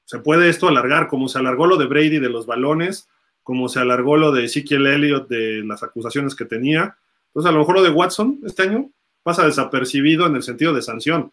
se 0.07 0.19
puede 0.21 0.49
esto 0.49 0.69
alargar 0.69 1.09
como 1.09 1.29
se 1.29 1.39
alargó 1.39 1.67
lo 1.67 1.77
de 1.77 1.87
Brady 1.87 2.19
de 2.19 2.31
los 2.31 2.47
balones 2.47 3.09
como 3.43 3.69
se 3.69 3.81
alargó 3.81 4.17
lo 4.17 4.33
de 4.33 4.45
Ezekiel 4.45 4.87
Elliott 4.87 5.29
de 5.29 5.63
las 5.65 5.83
acusaciones 5.83 6.35
que 6.35 6.45
tenía. 6.45 6.97
Entonces, 7.29 7.49
a 7.49 7.53
lo 7.53 7.61
mejor 7.61 7.77
lo 7.77 7.83
de 7.83 7.91
Watson 7.91 8.41
este 8.45 8.63
año 8.63 8.91
pasa 9.23 9.47
desapercibido 9.47 10.27
en 10.27 10.37
el 10.37 10.43
sentido 10.43 10.73
de 10.73 10.83
sanción. 10.83 11.33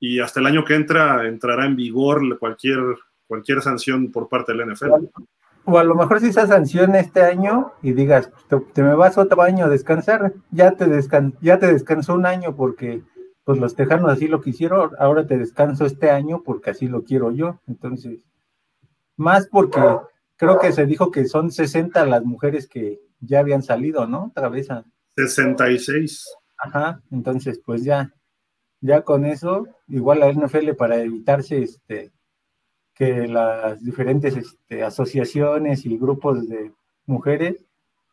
Y 0.00 0.20
hasta 0.20 0.40
el 0.40 0.46
año 0.46 0.64
que 0.64 0.74
entra 0.74 1.26
entrará 1.26 1.66
en 1.66 1.76
vigor 1.76 2.38
cualquier, 2.38 2.78
cualquier 3.26 3.62
sanción 3.62 4.12
por 4.12 4.28
parte 4.28 4.52
del 4.52 4.72
NFL. 4.72 5.06
O 5.64 5.78
a 5.78 5.84
lo 5.84 5.94
mejor 5.94 6.20
si 6.20 6.28
esa 6.28 6.46
sanción 6.46 6.94
este 6.94 7.22
año 7.22 7.72
y 7.82 7.92
digas, 7.92 8.30
te, 8.72 8.82
me 8.82 8.94
vas 8.94 9.18
otro 9.18 9.42
año 9.42 9.66
a 9.66 9.68
descansar, 9.68 10.32
ya 10.50 10.72
te, 10.72 10.86
descan 10.86 11.34
ya 11.42 11.58
te 11.58 11.70
descansó 11.70 12.14
un 12.14 12.24
año 12.24 12.56
porque 12.56 13.02
pues 13.44 13.58
los 13.58 13.74
tejanos 13.74 14.10
así 14.10 14.28
lo 14.28 14.40
quisieron, 14.40 14.92
ahora 14.98 15.26
te 15.26 15.36
descanso 15.36 15.84
este 15.84 16.10
año 16.10 16.42
porque 16.44 16.70
así 16.70 16.86
lo 16.86 17.02
quiero 17.02 17.32
yo. 17.32 17.60
Entonces, 17.66 18.24
más 19.16 19.46
porque 19.48 19.80
creo 20.36 20.58
que 20.58 20.72
se 20.72 20.86
dijo 20.86 21.10
que 21.10 21.26
son 21.26 21.50
60 21.50 22.06
las 22.06 22.24
mujeres 22.24 22.66
que 22.68 23.00
ya 23.20 23.40
habían 23.40 23.62
salido, 23.62 24.06
¿no? 24.06 24.26
Otra 24.26 24.48
vez 24.48 24.70
a... 24.70 24.84
66. 25.16 26.37
Ajá, 26.58 27.00
entonces 27.12 27.60
pues 27.64 27.84
ya, 27.84 28.12
ya 28.80 29.02
con 29.02 29.24
eso, 29.24 29.66
igual 29.86 30.20
la 30.20 30.32
NFL 30.32 30.72
para 30.72 31.00
evitarse 31.00 31.62
este 31.62 32.12
que 32.98 33.28
las 33.28 33.80
diferentes 33.84 34.36
este, 34.36 34.82
asociaciones 34.82 35.86
y 35.86 35.96
grupos 35.96 36.48
de 36.48 36.72
mujeres 37.06 37.64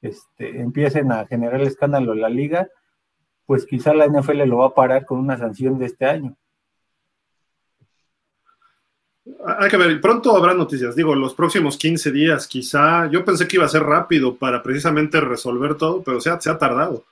este, 0.04 0.62
empiecen 0.62 1.12
a 1.12 1.26
generar 1.26 1.60
escándalo 1.62 2.14
en 2.14 2.22
la 2.22 2.30
liga, 2.30 2.70
pues 3.48 3.66
quizá 3.66 3.96
la 3.96 4.06
NFL 4.06 4.44
lo 4.44 4.58
va 4.60 4.68
a 4.68 4.76
parar 4.76 5.04
con 5.06 5.18
una 5.18 5.38
sanción 5.38 5.80
de 5.80 5.88
este 5.88 6.06
año. 6.06 6.38
Hay 9.44 9.72
que 9.72 9.78
ver, 9.78 10.00
pronto 10.00 10.38
habrá 10.38 10.54
noticias, 10.54 10.96
digo, 10.96 11.16
los 11.16 11.34
próximos 11.34 11.78
15 11.78 12.12
días 12.12 12.48
quizá, 12.48 13.08
yo 13.08 13.26
pensé 13.26 13.48
que 13.48 13.56
iba 13.56 13.66
a 13.66 13.70
ser 13.70 13.82
rápido 13.82 14.36
para 14.36 14.62
precisamente 14.62 15.20
resolver 15.20 15.74
todo, 15.76 16.04
pero 16.04 16.22
se 16.22 16.30
se 16.40 16.50
ha 16.52 16.58
tardado. 16.60 17.04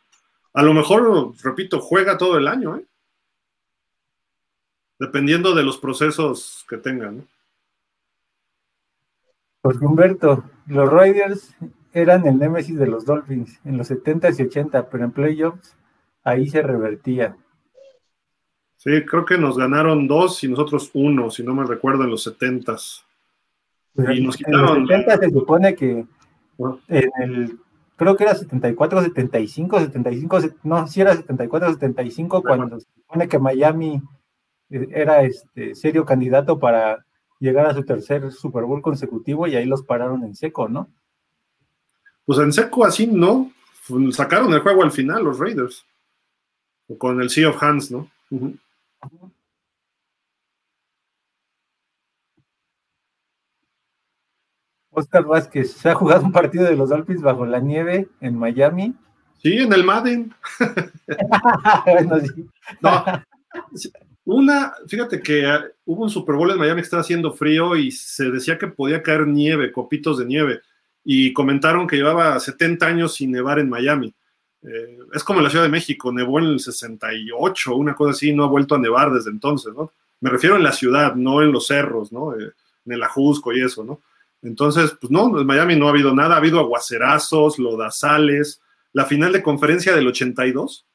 A 0.53 0.63
lo 0.63 0.73
mejor, 0.73 1.34
repito, 1.43 1.80
juega 1.80 2.17
todo 2.17 2.38
el 2.38 2.47
año, 2.47 2.77
¿eh? 2.77 2.85
dependiendo 4.99 5.53
de 5.53 5.63
los 5.63 5.77
procesos 5.77 6.65
que 6.69 6.77
tengan. 6.77 7.27
Pues 9.61 9.77
Humberto, 9.77 10.43
los 10.67 10.89
Raiders 10.89 11.55
eran 11.93 12.25
el 12.25 12.38
némesis 12.38 12.77
de 12.77 12.88
los 12.88 13.05
Dolphins 13.05 13.59
en 13.65 13.77
los 13.77 13.89
70s 13.89 14.39
y 14.39 14.43
80, 14.43 14.89
pero 14.89 15.05
en 15.05 15.11
playoffs 15.11 15.75
ahí 16.23 16.47
se 16.47 16.61
revertía. 16.61 17.35
Sí, 18.77 19.05
creo 19.05 19.25
que 19.25 19.38
nos 19.38 19.57
ganaron 19.57 20.07
dos 20.07 20.43
y 20.43 20.49
nosotros 20.49 20.91
uno, 20.93 21.30
si 21.31 21.43
no 21.43 21.53
me 21.53 21.65
recuerdo, 21.65 22.03
en 22.03 22.09
los 22.09 22.23
setentas. 22.23 23.05
Y 23.95 24.21
nos 24.21 24.35
quitaron. 24.35 24.77
En 24.77 24.81
los 24.81 24.89
70 24.89 25.17
se 25.17 25.30
supone 25.30 25.75
que 25.75 26.05
en 26.88 27.11
el, 27.21 27.59
creo 27.95 28.15
que 28.15 28.23
era 28.23 28.35
74, 28.35 29.03
75, 29.03 29.79
75, 29.79 30.39
no, 30.63 30.87
si 30.87 31.01
era 31.01 31.15
74, 31.15 31.73
75, 31.73 32.41
cuando 32.41 32.79
se 32.79 32.87
supone 32.95 33.27
que 33.27 33.39
Miami 33.39 34.01
eh, 34.69 34.87
era 34.91 35.23
este 35.23 35.75
serio 35.75 36.05
candidato 36.05 36.59
para 36.59 37.05
llegar 37.39 37.65
a 37.65 37.73
su 37.73 37.83
tercer 37.83 38.31
Super 38.31 38.63
Bowl 38.63 38.81
consecutivo 38.81 39.47
y 39.47 39.55
ahí 39.55 39.65
los 39.65 39.83
pararon 39.83 40.23
en 40.23 40.35
seco, 40.35 40.69
¿no? 40.69 40.89
Pues 42.25 42.39
en 42.39 42.53
seco 42.53 42.85
así 42.85 43.05
no, 43.05 43.51
sacaron 44.11 44.53
el 44.53 44.61
juego 44.61 44.83
al 44.83 44.91
final 44.91 45.23
los 45.23 45.39
Raiders, 45.39 45.85
con 46.97 47.21
el 47.21 47.29
Sea 47.29 47.49
of 47.49 47.61
Hands, 47.61 47.91
¿no? 47.91 48.09
Oscar 54.93 55.25
Vázquez, 55.25 55.73
¿se 55.73 55.89
ha 55.89 55.95
jugado 55.95 56.23
un 56.23 56.31
partido 56.31 56.65
de 56.65 56.75
los 56.75 56.89
Dolphins 56.89 57.21
bajo 57.21 57.45
la 57.45 57.59
nieve 57.59 58.07
en 58.21 58.37
Miami? 58.37 58.93
Sí, 59.41 59.57
en 59.57 59.73
el 59.73 59.83
Madden. 59.83 60.33
Una, 64.25 64.73
fíjate 64.87 65.21
que 65.21 65.45
ah, 65.45 65.65
hubo 65.85 66.03
un 66.03 66.09
Super 66.09 66.35
Bowl 66.35 66.51
en 66.51 66.57
Miami 66.57 66.79
que 66.79 66.85
estaba 66.85 67.01
haciendo 67.01 67.33
frío 67.33 67.75
y 67.75 67.91
se 67.91 68.31
decía 68.31 68.57
que 68.57 68.67
podía 68.67 69.03
caer 69.03 69.27
nieve, 69.27 69.71
copitos 69.71 70.17
de 70.17 70.25
nieve, 70.25 70.61
y 71.03 71.33
comentaron 71.33 71.87
que 71.87 71.97
llevaba 71.97 72.39
70 72.39 72.85
años 72.85 73.15
sin 73.15 73.31
nevar 73.31 73.59
en 73.59 73.69
Miami. 73.69 74.13
Eh, 74.61 74.97
es 75.13 75.25
como 75.25 75.39
en 75.39 75.43
la 75.43 75.49
Ciudad 75.49 75.65
de 75.65 75.71
México, 75.71 76.13
nevó 76.13 76.39
en 76.39 76.45
el 76.45 76.59
68, 76.61 77.75
una 77.75 77.95
cosa 77.95 78.11
así, 78.11 78.31
no 78.31 78.45
ha 78.45 78.47
vuelto 78.47 78.75
a 78.75 78.79
nevar 78.79 79.11
desde 79.11 79.29
entonces, 79.29 79.73
¿no? 79.73 79.91
Me 80.21 80.29
refiero 80.29 80.55
en 80.55 80.63
la 80.63 80.71
ciudad, 80.71 81.15
no 81.15 81.41
en 81.41 81.51
los 81.51 81.67
cerros, 81.67 82.13
¿no? 82.13 82.33
Eh, 82.33 82.49
en 82.85 82.93
el 82.93 83.03
Ajusco 83.03 83.51
y 83.51 83.61
eso, 83.61 83.83
¿no? 83.83 83.99
Entonces, 84.43 84.95
pues 84.99 85.09
no, 85.09 85.39
en 85.39 85.47
Miami 85.47 85.75
no 85.75 85.87
ha 85.87 85.91
habido 85.91 86.13
nada, 86.13 86.35
ha 86.35 86.37
habido 86.37 86.59
aguacerazos, 86.59 87.57
lodazales, 87.59 88.61
la 88.91 89.05
final 89.05 89.31
de 89.31 89.41
conferencia 89.41 89.95
del 89.95 90.07
82, 90.07 90.85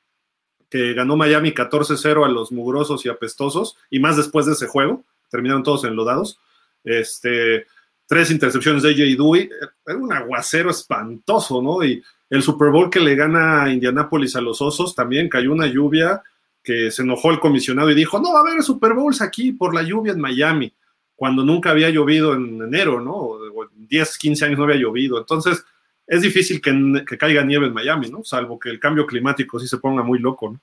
que 0.69 0.93
ganó 0.93 1.17
Miami 1.17 1.53
14-0 1.53 2.25
a 2.25 2.29
los 2.29 2.53
mugrosos 2.53 3.05
y 3.07 3.09
apestosos, 3.09 3.77
y 3.91 3.99
más 3.99 4.17
después 4.17 4.47
de 4.47 4.53
ese 4.53 4.67
juego, 4.67 5.05
terminaron 5.31 5.63
todos 5.63 5.85
enlodados. 5.85 6.39
Este, 6.85 7.67
tres 8.07 8.31
intercepciones 8.31 8.83
de 8.83 8.93
J. 8.93 9.23
Dewey, 9.23 9.49
era 9.87 9.99
un 9.99 10.13
aguacero 10.13 10.71
espantoso, 10.71 11.63
¿no? 11.63 11.83
Y 11.83 12.03
el 12.31 12.43
Super 12.43 12.71
Bowl 12.71 12.91
que 12.91 13.01
le 13.01 13.15
gana 13.15 13.73
Indianápolis 13.73 14.37
a 14.37 14.43
los 14.43 14.61
Osos, 14.61 14.95
también 14.95 15.29
cayó 15.29 15.53
una 15.53 15.67
lluvia 15.67 16.23
que 16.63 16.91
se 16.91 17.03
enojó 17.03 17.31
el 17.31 17.41
comisionado 17.41 17.91
y 17.91 17.95
dijo, 17.95 18.21
no 18.21 18.33
va 18.33 18.41
a 18.41 18.43
haber 18.43 18.63
Super 18.63 18.93
Bowls 18.93 19.23
aquí 19.23 19.53
por 19.53 19.75
la 19.75 19.83
lluvia 19.83 20.13
en 20.13 20.21
Miami, 20.21 20.73
cuando 21.19 21.45
nunca 21.45 21.71
había 21.71 21.91
llovido 21.91 22.33
en 22.35 22.63
enero, 22.63 23.01
¿no? 23.01 23.31
10, 23.75 24.19
15 24.19 24.45
años 24.45 24.57
no 24.57 24.65
había 24.67 24.77
llovido. 24.77 25.19
Entonces, 25.19 25.65
es 26.07 26.23
difícil 26.23 26.61
que, 26.61 27.05
que, 27.05 27.19
caiga 27.19 27.43
nieve 27.43 27.67
en 27.67 27.75
Miami, 27.75 28.09
¿no? 28.09 28.23
Salvo 28.23 28.57
que 28.57 28.71
el 28.71 28.79
cambio 28.79 29.05
climático 29.05 29.59
sí 29.59 29.67
se 29.67 29.79
ponga 29.79 30.05
muy 30.05 30.21
loco, 30.21 30.53
¿no? 30.53 30.61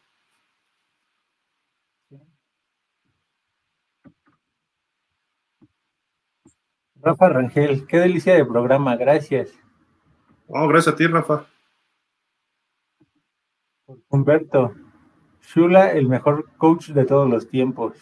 Rafa 7.01 7.27
Rangel, 7.27 7.85
qué 7.85 7.99
delicia 7.99 8.35
de 8.35 8.45
programa, 8.45 8.95
gracias. 8.95 9.51
Oh, 10.47 10.69
gracias 10.69 10.93
a 10.93 10.97
ti, 10.97 11.05
Rafa. 11.05 11.45
Humberto, 14.07 14.73
Shula, 15.41 15.91
el 15.91 16.07
mejor 16.07 16.49
coach 16.55 16.91
de 16.91 17.03
todos 17.03 17.29
los 17.29 17.49
tiempos. 17.49 17.97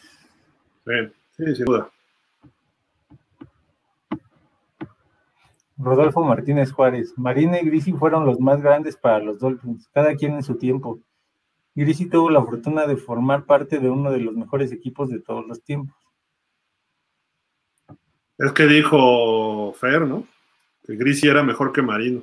Sí, 0.85 0.93
sí, 1.31 1.55
sin 1.55 1.65
duda. 1.65 1.92
Rodolfo 5.83 6.23
Martínez 6.23 6.71
Juárez. 6.71 7.13
Marina 7.17 7.59
y 7.59 7.65
Grisi 7.65 7.93
fueron 7.93 8.25
los 8.25 8.39
más 8.39 8.61
grandes 8.61 8.95
para 8.97 9.19
los 9.19 9.39
Dolphins, 9.39 9.89
cada 9.93 10.15
quien 10.15 10.33
en 10.33 10.43
su 10.43 10.55
tiempo. 10.55 10.99
Grisi 11.75 12.07
tuvo 12.09 12.29
la 12.29 12.43
fortuna 12.43 12.85
de 12.85 12.97
formar 12.97 13.45
parte 13.45 13.79
de 13.79 13.89
uno 13.89 14.11
de 14.11 14.19
los 14.19 14.35
mejores 14.35 14.71
equipos 14.71 15.09
de 15.09 15.19
todos 15.19 15.45
los 15.47 15.63
tiempos. 15.63 15.95
Es 18.37 18.51
que 18.51 18.65
dijo 18.65 19.73
Fer, 19.73 20.01
¿no? 20.01 20.27
Que 20.85 20.95
Grisi 20.95 21.27
era 21.27 21.43
mejor 21.43 21.71
que 21.71 21.81
Marino. 21.81 22.21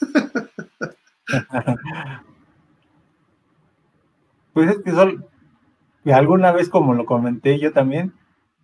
pues 4.52 4.70
es 4.70 4.78
que, 4.82 4.90
solo, 4.90 5.28
que 6.04 6.12
alguna 6.12 6.52
vez, 6.52 6.68
como 6.68 6.94
lo 6.94 7.06
comenté 7.06 7.58
yo 7.58 7.72
también, 7.72 8.12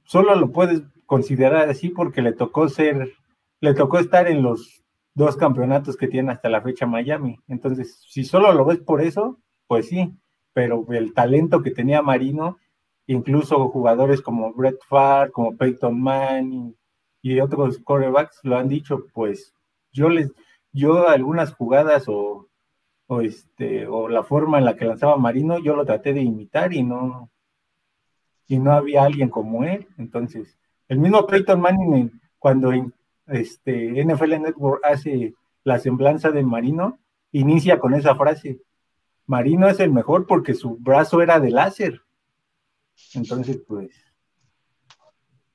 solo 0.05 0.37
lo 0.37 0.53
puedes 0.53 0.83
considerar 1.13 1.69
así 1.69 1.91
porque 1.91 2.23
le 2.23 2.33
tocó 2.33 2.71
ser, 2.71 3.13
le 3.61 3.75
tocó 3.75 3.99
estar 3.99 4.29
en 4.29 4.43
los 4.43 4.83
dos 5.13 5.37
campeonatos 5.37 5.95
que 5.95 6.09
tiene 6.09 6.33
hasta 6.33 6.49
la 6.49 6.63
fecha 6.63 6.87
Miami. 6.87 7.39
Entonces, 7.49 8.03
si 8.09 8.25
solo 8.25 8.51
lo 8.55 8.65
ves 8.65 8.79
por 8.79 9.03
eso, 9.03 9.39
pues 9.67 9.89
sí, 9.89 10.11
pero 10.55 10.87
el 10.89 11.13
talento 11.13 11.61
que 11.61 11.71
tenía 11.71 12.01
Marino, 12.01 12.57
incluso 13.07 13.69
jugadores 13.69 14.23
como 14.23 14.55
Brett 14.55 14.83
Favre, 14.89 15.33
como 15.33 15.55
Peyton 15.55 16.01
Manning 16.01 16.75
y 17.21 17.41
otros 17.41 17.77
corebacks 17.81 18.41
lo 18.43 18.57
han 18.57 18.69
dicho, 18.69 19.05
pues 19.13 19.55
yo 19.93 20.09
les, 20.09 20.33
yo 20.73 21.09
algunas 21.09 21.53
jugadas 21.53 22.09
o, 22.09 22.49
o 23.07 23.21
este, 23.21 23.87
o 23.87 24.09
la 24.09 24.23
forma 24.23 24.57
en 24.57 24.65
la 24.65 24.77
que 24.77 24.87
lanzaba 24.87 25.19
Marino, 25.19 25.59
yo 25.59 25.77
lo 25.77 25.85
traté 25.85 26.15
de 26.15 26.23
imitar 26.23 26.73
y 26.73 26.83
no, 26.83 27.31
y 28.47 28.59
no 28.59 28.73
había 28.73 29.03
alguien 29.05 29.29
como 29.29 29.65
él. 29.65 29.89
Entonces, 29.99 30.57
el 30.89 30.99
mismo 30.99 31.27
Peyton 31.27 31.61
Manning, 31.61 32.21
cuando 32.39 32.73
este, 33.27 34.05
NFL 34.05 34.41
Network 34.41 34.85
hace 34.85 35.35
la 35.65 35.79
semblanza 35.79 36.31
de 36.31 36.43
Marino, 36.43 36.99
inicia 37.33 37.79
con 37.79 37.95
esa 37.95 38.15
frase. 38.15 38.61
Marino 39.27 39.69
es 39.69 39.81
el 39.81 39.91
mejor 39.91 40.27
porque 40.27 40.55
su 40.55 40.77
brazo 40.77 41.23
era 41.23 41.41
de 41.41 41.51
láser. 41.51 42.03
Entonces, 43.15 43.61
pues. 43.67 43.91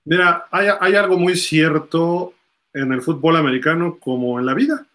Mira, 0.06 0.48
hay, 0.52 0.96
algo 0.96 1.18
muy 1.18 1.36
cierto 1.36 2.34
en 2.74 2.94
el 2.94 3.02
fútbol 3.02 3.36
americano 3.36 3.98
como 4.00 4.40
en 4.40 4.46
la 4.46 4.54
vida. 4.54 4.88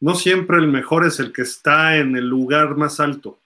No 0.00 0.14
siempre 0.14 0.58
el 0.58 0.68
mejor 0.68 1.06
es 1.06 1.20
el 1.20 1.32
que 1.32 1.42
está 1.42 1.96
en 1.96 2.16
el 2.16 2.28
lugar 2.28 2.76
más 2.76 3.00
alto, 3.00 3.38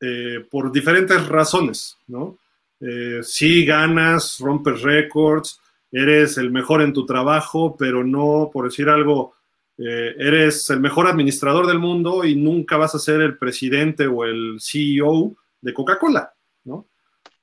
eh, 0.00 0.46
por 0.50 0.72
diferentes 0.72 1.26
razones, 1.28 1.98
¿no? 2.06 2.38
Eh, 2.80 3.20
sí 3.22 3.64
ganas, 3.64 4.38
rompes 4.38 4.82
récords, 4.82 5.60
eres 5.90 6.36
el 6.38 6.50
mejor 6.50 6.82
en 6.82 6.92
tu 6.92 7.06
trabajo, 7.06 7.76
pero 7.76 8.04
no, 8.04 8.50
por 8.52 8.66
decir 8.66 8.88
algo, 8.88 9.34
eh, 9.78 10.14
eres 10.18 10.68
el 10.70 10.80
mejor 10.80 11.06
administrador 11.06 11.66
del 11.66 11.78
mundo 11.78 12.24
y 12.24 12.34
nunca 12.34 12.76
vas 12.76 12.94
a 12.94 12.98
ser 12.98 13.20
el 13.20 13.36
presidente 13.36 14.06
o 14.06 14.24
el 14.24 14.56
CEO 14.60 15.36
de 15.60 15.74
Coca-Cola, 15.74 16.32
¿no? 16.64 16.86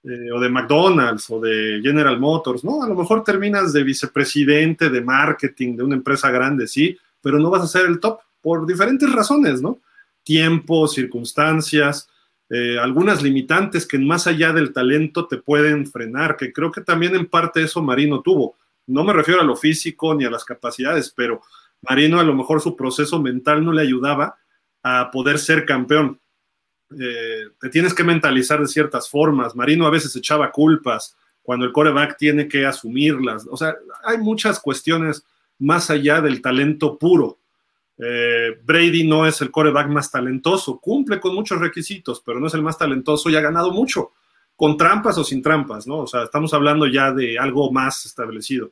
Eh, 0.04 0.32
o 0.32 0.40
de 0.40 0.50
McDonald's 0.50 1.30
o 1.30 1.40
de 1.40 1.80
General 1.82 2.20
Motors, 2.20 2.64
¿no? 2.64 2.84
A 2.84 2.88
lo 2.88 2.96
mejor 2.96 3.24
terminas 3.24 3.72
de 3.72 3.84
vicepresidente 3.84 4.90
de 4.90 5.02
marketing 5.02 5.78
de 5.78 5.84
una 5.84 5.96
empresa 5.96 6.30
grande, 6.30 6.68
sí, 6.68 6.98
pero 7.22 7.40
no 7.40 7.50
vas 7.50 7.64
a 7.64 7.68
ser 7.68 7.86
el 7.86 8.00
top 8.00 8.20
por 8.42 8.66
diferentes 8.66 9.10
razones, 9.12 9.62
¿no? 9.62 9.80
Tiempo, 10.24 10.88
circunstancias, 10.88 12.10
eh, 12.50 12.78
algunas 12.80 13.22
limitantes 13.22 13.88
que 13.88 13.98
más 13.98 14.28
allá 14.28 14.54
del 14.54 14.74
talento 14.74 15.28
te 15.28 15.38
pueden 15.38 15.88
frenar, 15.88 16.38
que 16.38 16.54
creo 16.54 16.72
que 16.72 16.82
también 16.82 17.16
en 17.16 17.28
parte 17.28 17.64
eso 17.64 17.82
Marino 17.82 18.22
tuvo. 18.22 18.56
No 18.86 19.04
me 19.04 19.14
refiero 19.14 19.42
a 19.42 19.46
lo 19.46 19.56
físico 19.56 20.14
ni 20.14 20.26
a 20.26 20.30
las 20.30 20.46
capacidades, 20.46 21.14
pero 21.16 21.42
Marino 21.82 22.20
a 22.20 22.24
lo 22.24 22.34
mejor 22.34 22.62
su 22.62 22.76
proceso 22.76 23.22
mental 23.22 23.64
no 23.64 23.72
le 23.72 23.82
ayudaba 23.82 24.36
a 24.84 25.10
poder 25.12 25.40
ser 25.40 25.66
campeón. 25.66 26.20
Eh, 27.00 27.48
te 27.60 27.70
tienes 27.70 27.94
que 27.94 28.04
mentalizar 28.04 28.60
de 28.60 28.68
ciertas 28.68 29.10
formas. 29.10 29.56
Marino 29.56 29.88
a 29.88 29.92
veces 29.92 30.16
echaba 30.16 30.52
culpas 30.52 31.16
cuando 31.42 31.66
el 31.66 31.72
coreback 31.72 32.18
tiene 32.18 32.48
que 32.48 32.66
asumirlas. 32.66 33.48
O 33.50 33.58
sea, 33.58 33.76
hay 34.06 34.18
muchas 34.18 34.60
cuestiones 34.60 35.26
más 35.60 35.90
allá 35.90 36.22
del 36.22 36.42
talento 36.42 36.98
puro. 36.98 37.40
Eh, 37.98 38.58
Brady 38.64 39.08
no 39.08 39.26
es 39.26 39.42
el 39.42 39.52
coreback 39.52 39.88
más 39.88 40.10
talentoso, 40.12 40.80
cumple 40.80 41.20
con 41.20 41.36
muchos 41.36 41.60
requisitos, 41.60 42.22
pero 42.26 42.40
no 42.40 42.48
es 42.48 42.54
el 42.54 42.64
más 42.64 42.78
talentoso 42.78 43.30
y 43.30 43.36
ha 43.36 43.42
ganado 43.42 43.72
mucho, 43.72 44.12
con 44.56 44.78
trampas 44.78 45.18
o 45.18 45.24
sin 45.24 45.42
trampas, 45.42 45.86
¿no? 45.88 46.00
O 46.00 46.08
sea, 46.08 46.24
estamos 46.24 46.54
hablando 46.54 46.88
ya 46.88 47.12
de 47.12 47.38
algo 47.38 47.72
más 47.72 48.06
establecido. 48.06 48.72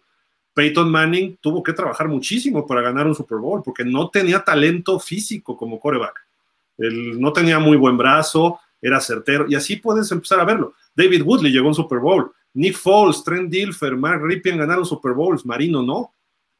Peyton 0.54 0.92
Manning 0.92 1.38
tuvo 1.40 1.64
que 1.64 1.74
trabajar 1.74 2.08
muchísimo 2.08 2.68
para 2.68 2.82
ganar 2.82 3.08
un 3.08 3.16
Super 3.16 3.38
Bowl, 3.38 3.62
porque 3.64 3.86
no 3.86 4.10
tenía 4.10 4.44
talento 4.44 5.00
físico 5.00 5.56
como 5.56 5.80
coreback. 5.80 6.20
Él 6.78 7.20
no 7.20 7.32
tenía 7.32 7.60
muy 7.60 7.78
buen 7.78 7.98
brazo, 7.98 8.60
era 8.82 9.00
certero, 9.00 9.46
y 9.48 9.56
así 9.56 9.78
puedes 9.78 10.12
empezar 10.12 10.40
a 10.40 10.46
verlo. 10.46 10.74
David 10.96 11.22
Woodley 11.22 11.52
llegó 11.52 11.68
a 11.68 11.70
un 11.70 11.76
Super 11.76 12.00
Bowl. 12.00 12.32
Nick 12.54 12.76
Foles, 12.76 13.24
Trent 13.24 13.50
Dilfer, 13.50 13.96
Mark 13.96 14.22
Ripien 14.24 14.58
ganaron 14.58 14.86
Super 14.86 15.14
Bowls, 15.14 15.46
Marino 15.46 15.82
no. 15.82 16.12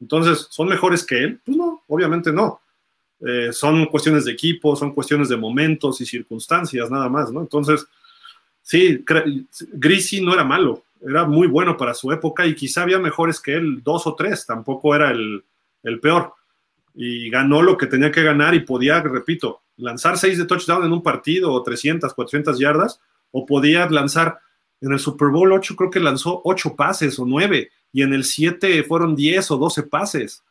Entonces, 0.02 0.48
¿son 0.50 0.68
mejores 0.68 1.06
que 1.06 1.16
él? 1.16 1.40
Pues 1.44 1.56
no, 1.56 1.84
obviamente 1.86 2.32
no. 2.32 2.60
Eh, 3.24 3.52
son 3.52 3.86
cuestiones 3.86 4.24
de 4.24 4.32
equipo, 4.32 4.74
son 4.74 4.92
cuestiones 4.92 5.28
de 5.28 5.36
momentos 5.36 6.00
y 6.00 6.06
circunstancias, 6.06 6.90
nada 6.90 7.08
más, 7.08 7.30
¿no? 7.30 7.40
Entonces, 7.40 7.86
sí, 8.62 9.04
Grisi 9.74 10.20
no 10.20 10.34
era 10.34 10.42
malo, 10.42 10.82
era 11.00 11.24
muy 11.24 11.46
bueno 11.46 11.76
para 11.76 11.94
su 11.94 12.10
época 12.10 12.44
y 12.44 12.56
quizá 12.56 12.82
había 12.82 12.98
mejores 12.98 13.38
que 13.40 13.54
él, 13.54 13.80
dos 13.84 14.08
o 14.08 14.16
tres, 14.16 14.44
tampoco 14.44 14.92
era 14.92 15.12
el, 15.12 15.44
el 15.84 16.00
peor. 16.00 16.34
Y 16.96 17.30
ganó 17.30 17.62
lo 17.62 17.76
que 17.76 17.86
tenía 17.86 18.10
que 18.10 18.24
ganar 18.24 18.56
y 18.56 18.60
podía, 18.60 19.00
repito, 19.02 19.62
lanzar 19.76 20.18
seis 20.18 20.36
de 20.36 20.46
touchdown 20.46 20.84
en 20.84 20.92
un 20.92 21.02
partido 21.02 21.52
o 21.52 21.62
300, 21.62 22.12
400 22.12 22.58
yardas, 22.58 23.00
o 23.30 23.46
podía 23.46 23.88
lanzar 23.88 24.40
en 24.80 24.92
el 24.92 24.98
Super 24.98 25.28
Bowl 25.28 25.52
8, 25.52 25.76
creo 25.76 25.90
que 25.92 26.00
lanzó 26.00 26.42
ocho 26.44 26.74
pases 26.74 27.16
o 27.20 27.24
nueve 27.24 27.70
y 27.92 28.02
en 28.02 28.14
el 28.14 28.24
7 28.24 28.84
fueron 28.84 29.14
10 29.14 29.50
o 29.50 29.56
12 29.58 29.82
pases. 29.84 30.42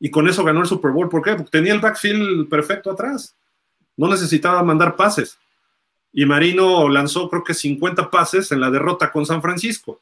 Y 0.00 0.10
con 0.10 0.28
eso 0.28 0.44
ganó 0.44 0.60
el 0.60 0.66
Super 0.66 0.90
Bowl. 0.90 1.08
¿Por 1.08 1.22
qué? 1.22 1.34
Porque 1.34 1.50
tenía 1.50 1.72
el 1.72 1.80
backfield 1.80 2.48
perfecto 2.48 2.90
atrás. 2.90 3.34
No 3.96 4.08
necesitaba 4.08 4.62
mandar 4.62 4.96
pases. 4.96 5.38
Y 6.12 6.24
Marino 6.24 6.88
lanzó 6.88 7.28
creo 7.28 7.44
que 7.44 7.54
50 7.54 8.10
pases 8.10 8.50
en 8.52 8.60
la 8.60 8.70
derrota 8.70 9.10
con 9.10 9.26
San 9.26 9.42
Francisco. 9.42 10.00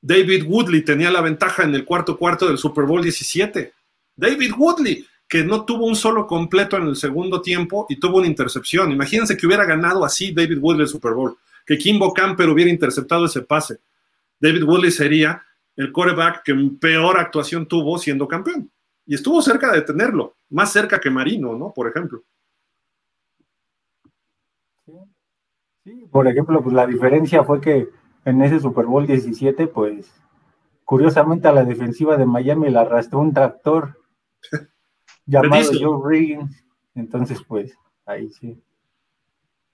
David 0.00 0.44
Woodley 0.46 0.82
tenía 0.82 1.10
la 1.10 1.20
ventaja 1.20 1.64
en 1.64 1.74
el 1.74 1.84
cuarto 1.84 2.16
cuarto 2.16 2.46
del 2.46 2.58
Super 2.58 2.84
Bowl 2.84 3.02
17. 3.02 3.72
David 4.14 4.52
Woodley, 4.56 5.06
que 5.28 5.42
no 5.42 5.64
tuvo 5.64 5.86
un 5.86 5.96
solo 5.96 6.26
completo 6.26 6.76
en 6.76 6.84
el 6.84 6.96
segundo 6.96 7.40
tiempo 7.40 7.86
y 7.88 7.96
tuvo 7.96 8.18
una 8.18 8.26
intercepción. 8.26 8.92
Imagínense 8.92 9.36
que 9.36 9.46
hubiera 9.46 9.64
ganado 9.64 10.04
así 10.04 10.32
David 10.32 10.58
Woodley 10.58 10.82
el 10.82 10.88
Super 10.88 11.12
Bowl, 11.12 11.36
que 11.64 11.78
Kimbo 11.78 12.12
Camper 12.12 12.48
hubiera 12.48 12.70
interceptado 12.70 13.26
ese 13.26 13.42
pase. 13.42 13.78
David 14.38 14.62
Woodley 14.64 14.90
sería 14.90 15.42
el 15.76 15.92
quarterback 15.92 16.42
que 16.42 16.54
peor 16.80 17.18
actuación 17.18 17.66
tuvo 17.66 17.98
siendo 17.98 18.26
campeón. 18.26 18.70
Y 19.04 19.14
estuvo 19.14 19.40
cerca 19.40 19.70
de 19.70 19.82
tenerlo, 19.82 20.36
más 20.50 20.72
cerca 20.72 20.98
que 20.98 21.10
Marino, 21.10 21.54
¿no? 21.54 21.72
Por 21.72 21.88
ejemplo. 21.88 22.22
Sí, 25.84 26.08
por 26.10 26.26
ejemplo, 26.26 26.62
pues 26.62 26.74
la 26.74 26.86
diferencia 26.86 27.44
fue 27.44 27.60
que 27.60 27.88
en 28.24 28.42
ese 28.42 28.58
Super 28.58 28.86
Bowl 28.86 29.06
17, 29.06 29.68
pues 29.68 30.12
curiosamente 30.84 31.46
a 31.48 31.52
la 31.52 31.64
defensiva 31.64 32.16
de 32.16 32.26
Miami 32.26 32.70
la 32.70 32.80
arrastró 32.80 33.18
un 33.20 33.34
tractor 33.34 34.02
llamado 35.26 35.70
Joe 35.78 36.00
Riggins. 36.08 36.64
Entonces, 36.94 37.40
pues, 37.46 37.76
ahí 38.06 38.30
sí. 38.30 38.58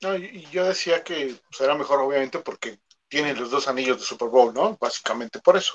No, 0.02 0.16
y 0.16 0.44
yo 0.50 0.66
decía 0.66 1.04
que 1.04 1.36
será 1.50 1.76
mejor, 1.76 2.00
obviamente, 2.00 2.40
porque 2.40 2.78
tiene 3.12 3.34
los 3.34 3.50
dos 3.50 3.68
anillos 3.68 3.98
de 3.98 4.04
Super 4.04 4.30
Bowl, 4.30 4.54
¿no? 4.54 4.78
Básicamente 4.80 5.38
por 5.38 5.58
eso. 5.58 5.74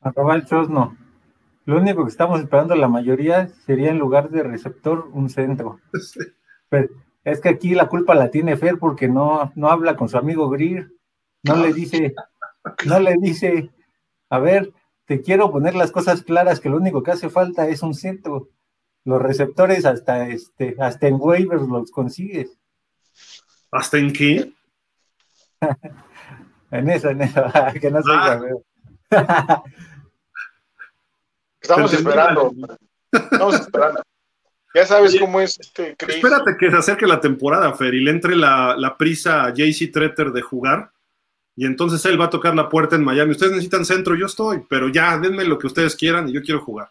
Arroba 0.00 0.36
el 0.36 0.44
no. 0.68 0.96
Lo 1.64 1.78
único 1.78 2.04
que 2.04 2.10
estamos 2.10 2.38
esperando 2.38 2.76
la 2.76 2.86
mayoría 2.86 3.48
sería 3.66 3.90
en 3.90 3.98
lugar 3.98 4.30
de 4.30 4.44
receptor 4.44 5.08
un 5.12 5.28
centro. 5.28 5.80
Pero 6.68 6.88
es 7.24 7.40
que 7.40 7.48
aquí 7.48 7.74
la 7.74 7.88
culpa 7.88 8.14
la 8.14 8.30
tiene 8.30 8.56
Fer 8.56 8.78
porque 8.78 9.08
no, 9.08 9.50
no 9.56 9.68
habla 9.70 9.96
con 9.96 10.08
su 10.08 10.16
amigo 10.16 10.48
Greer. 10.48 10.92
No 11.42 11.56
le 11.56 11.72
dice, 11.72 12.14
no 12.86 13.00
le 13.00 13.16
dice, 13.18 13.72
a 14.28 14.38
ver, 14.38 14.72
te 15.04 15.20
quiero 15.20 15.50
poner 15.50 15.74
las 15.74 15.90
cosas 15.90 16.22
claras 16.22 16.60
que 16.60 16.68
lo 16.68 16.76
único 16.76 17.02
que 17.02 17.10
hace 17.10 17.28
falta 17.28 17.66
es 17.66 17.82
un 17.82 17.92
centro. 17.92 18.50
Los 19.04 19.20
receptores 19.20 19.84
hasta 19.84 20.28
este, 20.28 20.76
hasta 20.78 21.06
en 21.08 21.16
waivers 21.18 21.62
los 21.62 21.90
consigues. 21.90 22.56
¿Hasta 23.70 23.98
en 23.98 24.12
qué? 24.12 24.52
en 26.70 26.90
eso, 26.90 27.10
en 27.10 27.22
eso, 27.22 27.44
que 27.80 27.90
no 27.90 28.00
ah. 28.08 28.40
Estamos 31.60 31.92
esperando. 31.92 32.52
Estamos 33.10 33.54
esperando. 33.60 34.02
Ya 34.74 34.86
sabes 34.86 35.16
cómo 35.20 35.40
es 35.40 35.58
este 35.60 35.94
Espérate 35.96 36.56
que 36.58 36.70
se 36.70 36.76
acerque 36.76 37.06
la 37.06 37.20
temporada, 37.20 37.72
Fer, 37.74 37.94
y 37.94 38.00
le 38.00 38.10
entre 38.10 38.34
la, 38.34 38.74
la 38.76 38.96
prisa 38.96 39.44
a 39.44 39.54
JC 39.54 39.92
Tretter 39.92 40.32
de 40.32 40.42
jugar. 40.42 40.90
Y 41.56 41.66
entonces 41.66 42.04
él 42.06 42.20
va 42.20 42.24
a 42.26 42.30
tocar 42.30 42.54
la 42.54 42.68
puerta 42.68 42.96
en 42.96 43.04
Miami. 43.04 43.30
Ustedes 43.30 43.52
necesitan 43.52 43.84
centro, 43.84 44.16
yo 44.16 44.26
estoy, 44.26 44.64
pero 44.68 44.88
ya 44.88 45.16
denme 45.18 45.44
lo 45.44 45.58
que 45.58 45.68
ustedes 45.68 45.94
quieran 45.94 46.28
y 46.28 46.32
yo 46.32 46.42
quiero 46.42 46.60
jugar. 46.60 46.90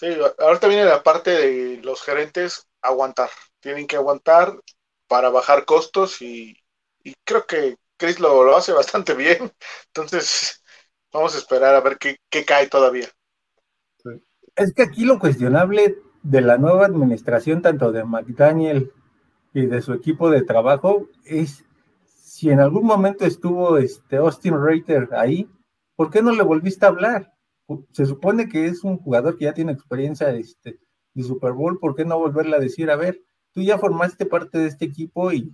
Sí, 0.00 0.06
ahorita 0.38 0.66
viene 0.66 0.86
la 0.86 1.02
parte 1.02 1.30
de 1.30 1.80
los 1.82 2.00
gerentes 2.00 2.66
aguantar. 2.80 3.28
Tienen 3.60 3.86
que 3.86 3.96
aguantar 3.96 4.58
para 5.06 5.28
bajar 5.28 5.66
costos 5.66 6.22
y, 6.22 6.56
creo 7.24 7.44
que 7.44 7.76
Chris 7.98 8.18
lo, 8.18 8.42
lo, 8.42 8.56
hace 8.56 8.72
bastante 8.72 9.12
bien. 9.12 9.52
Entonces, 9.88 10.62
vamos 11.12 11.34
a 11.34 11.38
esperar 11.38 11.74
a 11.74 11.82
ver 11.82 11.98
qué, 11.98 12.16
qué 12.30 12.46
cae 12.46 12.66
todavía. 12.68 13.08
Es 14.56 14.72
que 14.72 14.84
aquí 14.84 15.04
lo 15.04 15.18
cuestionable 15.18 15.98
de 16.22 16.40
la 16.40 16.56
nueva 16.56 16.86
administración, 16.86 17.60
tanto 17.60 17.92
de 17.92 18.02
McDaniel 18.02 18.94
y 19.52 19.66
de 19.66 19.82
su 19.82 19.92
equipo 19.92 20.30
de 20.30 20.40
trabajo, 20.40 21.08
es 21.26 21.62
si 22.06 22.48
en 22.48 22.60
algún 22.60 22.86
momento 22.86 23.26
estuvo 23.26 23.76
este 23.76 24.16
Austin 24.16 24.64
Reiter 24.64 25.10
ahí, 25.12 25.46
¿por 25.94 26.10
qué 26.10 26.22
no 26.22 26.32
le 26.32 26.42
volviste 26.42 26.86
a 26.86 26.88
hablar? 26.88 27.34
Se 27.92 28.06
supone 28.06 28.48
que 28.48 28.66
es 28.66 28.84
un 28.84 28.98
jugador 28.98 29.36
que 29.36 29.44
ya 29.44 29.54
tiene 29.54 29.72
experiencia 29.72 30.30
este, 30.30 30.78
de 31.14 31.22
Super 31.22 31.52
Bowl, 31.52 31.78
¿por 31.78 31.94
qué 31.94 32.04
no 32.04 32.18
volverle 32.18 32.56
a 32.56 32.60
decir, 32.60 32.90
a 32.90 32.96
ver, 32.96 33.22
tú 33.52 33.62
ya 33.62 33.78
formaste 33.78 34.26
parte 34.26 34.58
de 34.58 34.66
este 34.66 34.84
equipo 34.84 35.32
y 35.32 35.52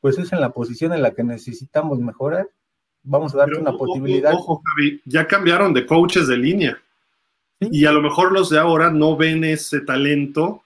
pues 0.00 0.18
es 0.18 0.32
en 0.32 0.40
la 0.40 0.52
posición 0.52 0.92
en 0.92 1.02
la 1.02 1.12
que 1.12 1.24
necesitamos 1.24 1.98
mejorar? 2.00 2.48
Vamos 3.02 3.34
a 3.34 3.38
darte 3.38 3.58
una 3.58 3.76
posibilidad. 3.76 4.34
Ojo, 4.34 4.62
Javi, 4.64 5.00
ya 5.04 5.26
cambiaron 5.26 5.72
de 5.72 5.86
coaches 5.86 6.28
de 6.28 6.36
línea. 6.36 6.78
Y 7.60 7.84
a 7.84 7.92
lo 7.92 8.00
mejor 8.00 8.32
los 8.32 8.50
de 8.50 8.58
ahora 8.58 8.90
no 8.90 9.16
ven 9.16 9.44
ese 9.44 9.80
talento, 9.80 10.64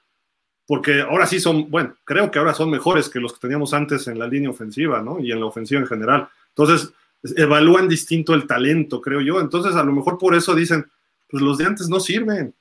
porque 0.66 1.00
ahora 1.00 1.26
sí 1.26 1.40
son, 1.40 1.70
bueno, 1.70 1.94
creo 2.04 2.30
que 2.30 2.38
ahora 2.38 2.54
son 2.54 2.70
mejores 2.70 3.08
que 3.08 3.20
los 3.20 3.32
que 3.32 3.40
teníamos 3.40 3.74
antes 3.74 4.06
en 4.06 4.18
la 4.18 4.28
línea 4.28 4.50
ofensiva, 4.50 5.02
¿no? 5.02 5.18
Y 5.18 5.32
en 5.32 5.40
la 5.40 5.46
ofensiva 5.46 5.80
en 5.80 5.86
general. 5.86 6.28
Entonces, 6.50 6.92
evalúan 7.36 7.88
distinto 7.88 8.34
el 8.34 8.46
talento, 8.46 9.00
creo 9.00 9.20
yo. 9.20 9.40
Entonces, 9.40 9.74
a 9.74 9.84
lo 9.84 9.92
mejor 9.92 10.18
por 10.18 10.34
eso 10.34 10.54
dicen, 10.54 10.90
pues 11.28 11.42
los 11.42 11.58
de 11.58 11.66
antes 11.66 11.88
no 11.88 12.00
sirven. 12.00 12.54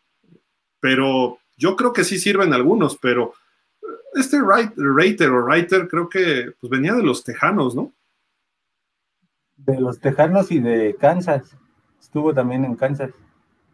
Pero 0.80 1.40
yo 1.57 1.76
creo 1.76 1.94
que 1.94 2.03
sí 2.03 2.18
sirven 2.18 2.53
algunos, 2.53 2.98
pero 2.98 3.34
este 4.15 4.40
Rater 4.41 5.30
o 5.30 5.45
Writer 5.45 5.88
creo 5.88 6.10
que 6.10 6.53
pues 6.60 6.69
venía 6.69 6.94
de 6.94 7.03
los 7.03 7.23
Tejanos, 7.23 7.76
¿no? 7.76 7.91
De 9.57 9.80
los 9.80 9.99
Tejanos 9.99 10.52
y 10.52 10.60
de 10.60 10.95
Kansas. 10.99 11.56
Estuvo 11.99 12.34
también 12.34 12.65
en 12.65 12.76
Kansas 12.76 13.11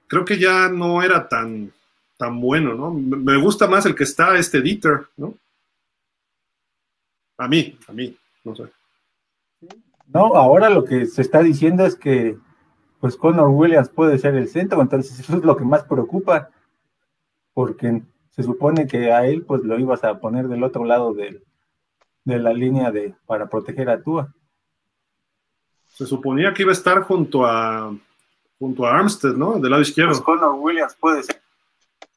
creo 0.10 0.26
que 0.26 0.38
ya 0.38 0.68
no 0.68 1.02
era 1.02 1.30
tan, 1.30 1.72
tan 2.18 2.41
bueno, 2.41 2.74
¿no? 2.74 2.91
Me 2.91 3.38
gusta 3.38 3.68
más 3.68 3.86
el 3.86 3.95
que 3.95 4.03
está 4.03 4.38
este 4.38 4.60
Dieter, 4.60 5.07
¿no? 5.16 5.36
A 7.38 7.48
mí, 7.48 7.78
a 7.88 7.94
mí, 7.94 8.18
no 8.44 8.56
sé. 8.56 8.64
No, 10.14 10.36
ahora 10.36 10.69
lo 10.69 10.86
que 10.86 11.06
se 11.06 11.22
está 11.22 11.41
diciendo 11.41 11.86
es 11.86 11.95
que 11.95 12.38
pues 12.99 13.15
Connor 13.15 13.49
Williams 13.49 13.90
puede 13.90 14.18
ser 14.18 14.36
el 14.36 14.49
centro, 14.49 14.81
entonces 14.81 15.19
eso 15.19 15.38
es 15.38 15.44
lo 15.44 15.56
que 15.56 15.64
más 15.64 15.84
preocupa, 15.84 16.49
porque 17.53 18.02
se 18.31 18.44
supone 18.44 18.88
que 18.88 19.11
a 19.11 19.26
él 19.26 19.44
pues 19.45 19.64
lo 19.64 19.80
ibas 19.80 20.03
a 20.03 20.19
poner 20.19 20.48
del 20.48 20.64
otro 20.64 20.84
lado 20.84 21.14
de, 21.14 21.44
de 22.26 22.40
la 22.40 22.53
línea 22.53 22.91
de 22.91 23.15
para 23.26 23.48
proteger 23.48 23.90
a 23.90 24.02
Tua. 24.02 24.34
Se 25.94 26.06
suponía 26.06 26.53
que 26.53 26.64
iba 26.64 26.72
a 26.72 26.73
estar 26.73 27.03
junto 27.03 27.45
a 27.45 27.95
junto 28.57 28.86
a 28.86 28.98
Armstead, 28.98 29.36
¿no? 29.36 29.60
Del 29.60 29.72
lado 29.72 29.81
izquierdo. 29.81 30.11
Pues 30.11 30.22
Connor 30.22 30.56
Williams 30.56 30.95
puede 30.95 31.23
ser 31.23 31.41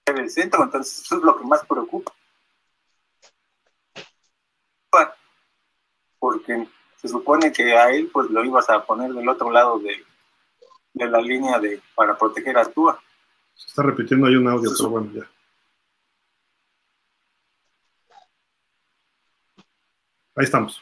el 0.06 0.30
centro, 0.30 0.64
entonces 0.64 1.02
eso 1.02 1.18
es 1.18 1.22
lo 1.22 1.38
que 1.38 1.44
más 1.44 1.64
preocupa. 1.66 2.12
Porque 6.18 6.68
se 7.02 7.08
supone 7.08 7.52
que 7.52 7.76
a 7.76 7.90
él 7.90 8.08
pues 8.12 8.30
lo 8.30 8.44
ibas 8.44 8.70
a 8.70 8.84
poner 8.84 9.12
del 9.12 9.28
otro 9.28 9.50
lado 9.50 9.80
de, 9.80 10.04
de 10.94 11.06
la 11.10 11.20
línea 11.20 11.58
de 11.58 11.82
para 11.96 12.16
proteger 12.16 12.56
a 12.56 12.64
Tua. 12.64 13.02
Se 13.54 13.66
está 13.66 13.82
repitiendo 13.82 14.26
ahí 14.26 14.36
un 14.36 14.46
audio, 14.46 14.70
pero 14.78 14.88
bueno, 14.88 15.10
ya. 15.12 15.28
Ahí 20.36 20.44
estamos. 20.44 20.80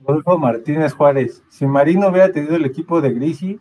Rodolfo 0.00 0.38
Martínez 0.38 0.92
Juárez. 0.94 1.42
Si 1.48 1.66
Marino 1.66 2.08
hubiera 2.08 2.32
tenido 2.32 2.56
el 2.56 2.64
equipo 2.64 3.00
de 3.00 3.12
Grisi, 3.12 3.60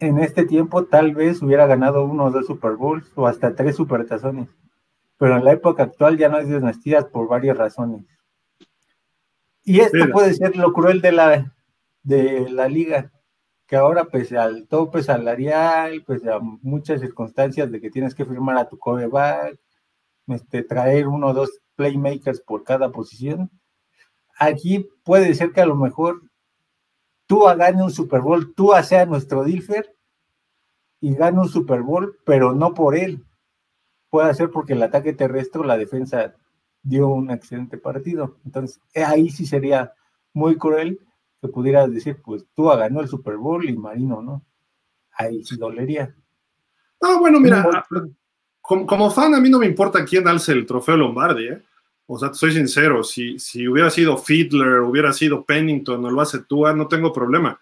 en 0.00 0.18
este 0.18 0.44
tiempo 0.44 0.84
tal 0.84 1.14
vez 1.14 1.42
hubiera 1.42 1.66
ganado 1.66 2.04
uno 2.04 2.24
o 2.24 2.30
dos 2.30 2.46
Super 2.46 2.72
Bowls 2.72 3.10
o 3.14 3.26
hasta 3.26 3.54
tres 3.54 3.76
supertazones. 3.76 4.48
Pero 5.18 5.36
en 5.36 5.44
la 5.44 5.52
época 5.52 5.82
actual 5.82 6.16
ya 6.16 6.28
no 6.28 6.36
hay 6.36 6.46
dinastías 6.46 7.04
por 7.06 7.28
varias 7.28 7.56
razones. 7.56 8.04
Y 9.64 9.80
esto 9.80 10.08
puede 10.12 10.32
ser 10.32 10.56
lo 10.56 10.72
cruel 10.72 11.02
de 11.02 11.12
la, 11.12 11.54
de 12.02 12.48
la 12.48 12.68
liga, 12.68 13.12
que 13.66 13.76
ahora 13.76 14.06
pese 14.06 14.38
al 14.38 14.66
tope 14.66 15.02
salarial, 15.02 16.02
pese 16.06 16.32
a 16.32 16.38
muchas 16.38 17.00
circunstancias 17.00 17.70
de 17.70 17.80
que 17.80 17.90
tienes 17.90 18.14
que 18.14 18.24
firmar 18.24 18.56
a 18.56 18.68
tu 18.68 18.78
coreback, 18.78 19.58
este, 20.28 20.62
traer 20.62 21.06
uno 21.06 21.28
o 21.28 21.34
dos 21.34 21.60
playmakers 21.76 22.40
por 22.40 22.64
cada 22.64 22.90
posición, 22.90 23.50
aquí 24.38 24.88
puede 25.04 25.34
ser 25.34 25.52
que 25.52 25.60
a 25.60 25.66
lo 25.66 25.76
mejor 25.76 26.22
tú 27.26 27.44
gane 27.44 27.82
un 27.82 27.90
Super 27.90 28.22
Bowl, 28.22 28.54
tú 28.54 28.72
sea 28.82 29.04
nuestro 29.04 29.44
Dilfer 29.44 29.94
y 31.00 31.14
gane 31.14 31.40
un 31.40 31.48
Super 31.48 31.82
Bowl, 31.82 32.16
pero 32.24 32.54
no 32.54 32.72
por 32.72 32.96
él. 32.96 33.24
Puede 34.10 34.34
ser 34.34 34.50
porque 34.50 34.72
el 34.72 34.82
ataque 34.82 35.12
terrestre 35.12 35.60
o 35.60 35.64
la 35.64 35.76
defensa 35.76 36.34
dio 36.82 37.08
un 37.08 37.30
excelente 37.30 37.78
partido. 37.78 38.38
Entonces, 38.44 38.80
eh, 38.94 39.04
ahí 39.04 39.30
sí 39.30 39.46
sería 39.46 39.92
muy 40.32 40.56
cruel 40.56 41.00
que 41.40 41.48
pudieras 41.48 41.92
decir, 41.92 42.20
pues 42.24 42.44
tú 42.54 42.64
ganó 42.64 43.00
el 43.00 43.08
Super 43.08 43.36
Bowl 43.36 43.68
y 43.68 43.76
Marino, 43.76 44.22
¿no? 44.22 44.44
Ahí 45.12 45.44
sí 45.44 45.56
dolería. 45.56 46.14
Ah, 47.00 47.16
bueno, 47.20 47.38
mira, 47.38 47.84
como, 48.60 48.86
como, 48.86 49.10
fan 49.10 49.34
a 49.34 49.40
mí 49.40 49.48
no 49.48 49.58
me 49.58 49.66
importa 49.66 50.04
quién 50.04 50.26
alce 50.26 50.52
el 50.52 50.66
trofeo 50.66 50.96
Lombardi, 50.96 51.48
¿eh? 51.48 51.62
O 52.10 52.18
sea, 52.18 52.32
soy 52.32 52.52
sincero, 52.52 53.04
si, 53.04 53.38
si 53.38 53.68
hubiera 53.68 53.90
sido 53.90 54.16
Fiedler, 54.16 54.80
hubiera 54.80 55.12
sido 55.12 55.44
Pennington 55.44 56.02
o 56.04 56.10
lo 56.10 56.22
hace 56.22 56.40
Tua, 56.40 56.72
no 56.72 56.88
tengo 56.88 57.12
problema. 57.12 57.60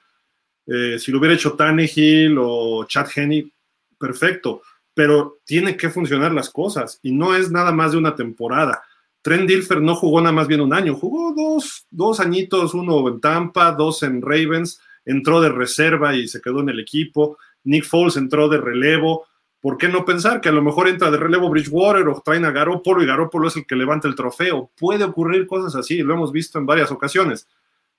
Eh, 0.66 0.98
si 1.01 1.10
lo 1.10 1.18
hubiera 1.18 1.35
hecho 1.35 1.55
Tannehill 1.55 2.36
o 2.39 2.85
Chad 2.85 3.09
Henney, 3.14 3.52
perfecto. 3.98 4.62
Pero 4.97 5.40
tiene 5.44 5.77
que 5.77 5.90
funcionar 5.90 6.32
las 6.32 6.48
cosas 6.48 7.01
y 7.02 7.12
no 7.12 7.36
es 7.36 7.51
nada 7.51 7.70
más 7.70 7.93
de 7.93 7.98
una 7.98 8.16
temporada. 8.16 8.82
Trent 9.20 9.47
Dilfer 9.47 9.82
no 9.82 9.94
jugó 9.94 10.20
nada 10.23 10.32
más 10.32 10.47
bien 10.47 10.62
un 10.62 10.73
año, 10.73 10.94
jugó 10.94 11.35
dos, 11.35 11.86
dos 11.90 12.18
añitos, 12.18 12.73
uno 12.73 13.06
en 13.09 13.20
Tampa, 13.20 13.73
dos 13.73 14.02
en 14.02 14.23
Ravens, 14.23 14.81
entró 15.05 15.43
de 15.43 15.51
reserva 15.51 16.16
y 16.16 16.28
se 16.28 16.40
quedó 16.40 16.60
en 16.60 16.70
el 16.70 16.81
equipo. 16.81 17.36
Nick 17.64 17.85
Foles 17.85 18.16
entró 18.16 18.48
de 18.48 18.59
relevo. 18.59 19.27
¿Por 19.60 19.77
qué 19.77 19.89
no 19.89 20.05
pensar 20.05 20.40
que 20.40 20.48
a 20.48 20.52
lo 20.52 20.62
mejor 20.62 20.89
entra 20.89 21.10
de 21.10 21.16
relevo 21.16 21.51
Bridgewater 21.51 22.09
o 22.09 22.23
traen 22.24 22.44
a 22.44 22.52
Garoppolo 22.52 23.02
y 23.02 23.06
Garoppolo 23.06 23.48
es 23.48 23.56
el 23.56 23.66
que 23.66 23.74
levanta 23.77 24.09
el 24.09 24.14
trofeo? 24.14 24.70
Puede 24.78 25.05
ocurrir 25.05 25.47
cosas 25.47 25.74
así, 25.74 25.98
lo 26.02 26.14
hemos 26.14 26.32
visto 26.32 26.59
en 26.59 26.66
varias 26.66 26.90
ocasiones. 26.90 27.48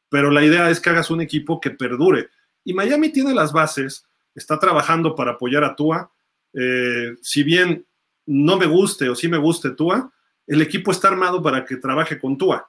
Pero 0.10 0.32
la 0.32 0.44
idea 0.44 0.70
es 0.70 0.80
que 0.80 0.90
hagas 0.90 1.12
un 1.12 1.22
equipo 1.22 1.60
que 1.60 1.72
perdure. 1.72 2.30
Y 2.64 2.74
Miami 2.74 3.10
tiene 3.12 3.34
las 3.34 3.52
bases, 3.52 4.08
está 4.34 4.60
trabajando 4.60 5.16
para 5.16 5.32
apoyar 5.32 5.64
a 5.64 5.76
Tua. 5.76 6.10
Eh, 6.60 7.16
si 7.22 7.44
bien 7.44 7.86
no 8.26 8.58
me 8.58 8.66
guste 8.66 9.08
o 9.10 9.16
sí 9.16 9.28
me 9.28 9.38
guste 9.38 9.72
Tua, 9.72 10.12
el 10.48 10.62
equipo 10.62 10.92
está 10.92 11.10
armado 11.10 11.42
para 11.42 11.64
que 11.64 11.78
trabaje 11.78 12.18
con 12.18 12.36
Tua. 12.36 12.68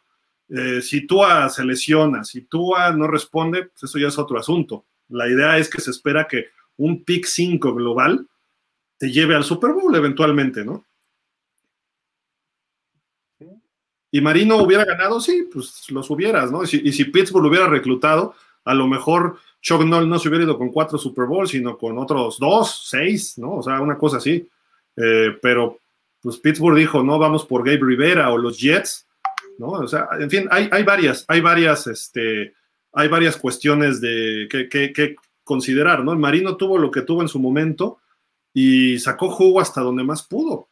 Eh, 0.50 0.82
si 0.82 1.06
Tua 1.06 1.48
se 1.48 1.64
lesiona, 1.64 2.22
si 2.22 2.42
Tua 2.42 2.92
no 2.92 3.06
responde, 3.06 3.64
pues 3.64 3.84
eso 3.84 3.98
ya 3.98 4.08
es 4.08 4.18
otro 4.18 4.38
asunto. 4.38 4.84
La 5.08 5.26
idea 5.26 5.56
es 5.56 5.70
que 5.70 5.80
se 5.80 5.90
espera 5.90 6.28
que 6.28 6.48
un 6.76 7.02
pick 7.02 7.24
5 7.24 7.74
global 7.74 8.26
te 8.98 9.10
lleve 9.10 9.34
al 9.34 9.44
Super 9.44 9.72
Bowl 9.72 9.94
eventualmente, 9.94 10.64
¿no? 10.64 10.84
Y 14.10 14.20
Marino 14.20 14.56
hubiera 14.56 14.84
ganado, 14.84 15.20
sí, 15.20 15.48
pues 15.52 15.90
los 15.90 16.10
hubieras, 16.10 16.50
¿no? 16.50 16.62
Y 16.62 16.66
si, 16.66 16.80
y 16.82 16.92
si 16.92 17.04
Pittsburgh 17.04 17.42
lo 17.42 17.50
hubiera 17.50 17.68
reclutado, 17.68 18.34
a 18.64 18.74
lo 18.74 18.86
mejor 18.86 19.38
Chuck 19.60 19.84
Noll 19.84 20.08
no 20.08 20.18
se 20.18 20.28
hubiera 20.28 20.44
ido 20.44 20.56
con 20.56 20.70
cuatro 20.70 20.98
Super 20.98 21.26
Bowls, 21.26 21.50
sino 21.50 21.76
con 21.76 21.98
otros 21.98 22.38
dos, 22.38 22.86
seis, 22.88 23.38
¿no? 23.38 23.56
O 23.56 23.62
sea, 23.62 23.80
una 23.80 23.98
cosa 23.98 24.18
así. 24.18 24.48
Eh, 24.96 25.36
pero 25.42 25.78
pues 26.20 26.38
Pittsburgh 26.38 26.76
dijo, 26.76 27.02
no, 27.02 27.18
vamos 27.18 27.44
por 27.44 27.64
Gabe 27.64 27.80
Rivera 27.82 28.30
o 28.30 28.38
los 28.38 28.58
Jets, 28.58 29.06
¿no? 29.58 29.68
O 29.68 29.88
sea, 29.88 30.08
en 30.18 30.30
fin, 30.30 30.48
hay, 30.50 30.68
hay 30.72 30.82
varias, 30.82 31.24
hay 31.28 31.40
varias, 31.40 31.86
este, 31.86 32.54
hay 32.92 33.08
varias 33.08 33.36
cuestiones 33.36 34.00
de 34.00 34.48
que, 34.50 34.68
que, 34.68 35.16
considerar, 35.44 36.04
¿no? 36.04 36.12
El 36.12 36.18
Marino 36.18 36.56
tuvo 36.56 36.76
lo 36.76 36.90
que 36.90 37.02
tuvo 37.02 37.22
en 37.22 37.28
su 37.28 37.38
momento 37.38 38.00
y 38.52 38.98
sacó 38.98 39.30
jugo 39.30 39.60
hasta 39.60 39.80
donde 39.80 40.04
más 40.04 40.22
pudo. 40.22 40.68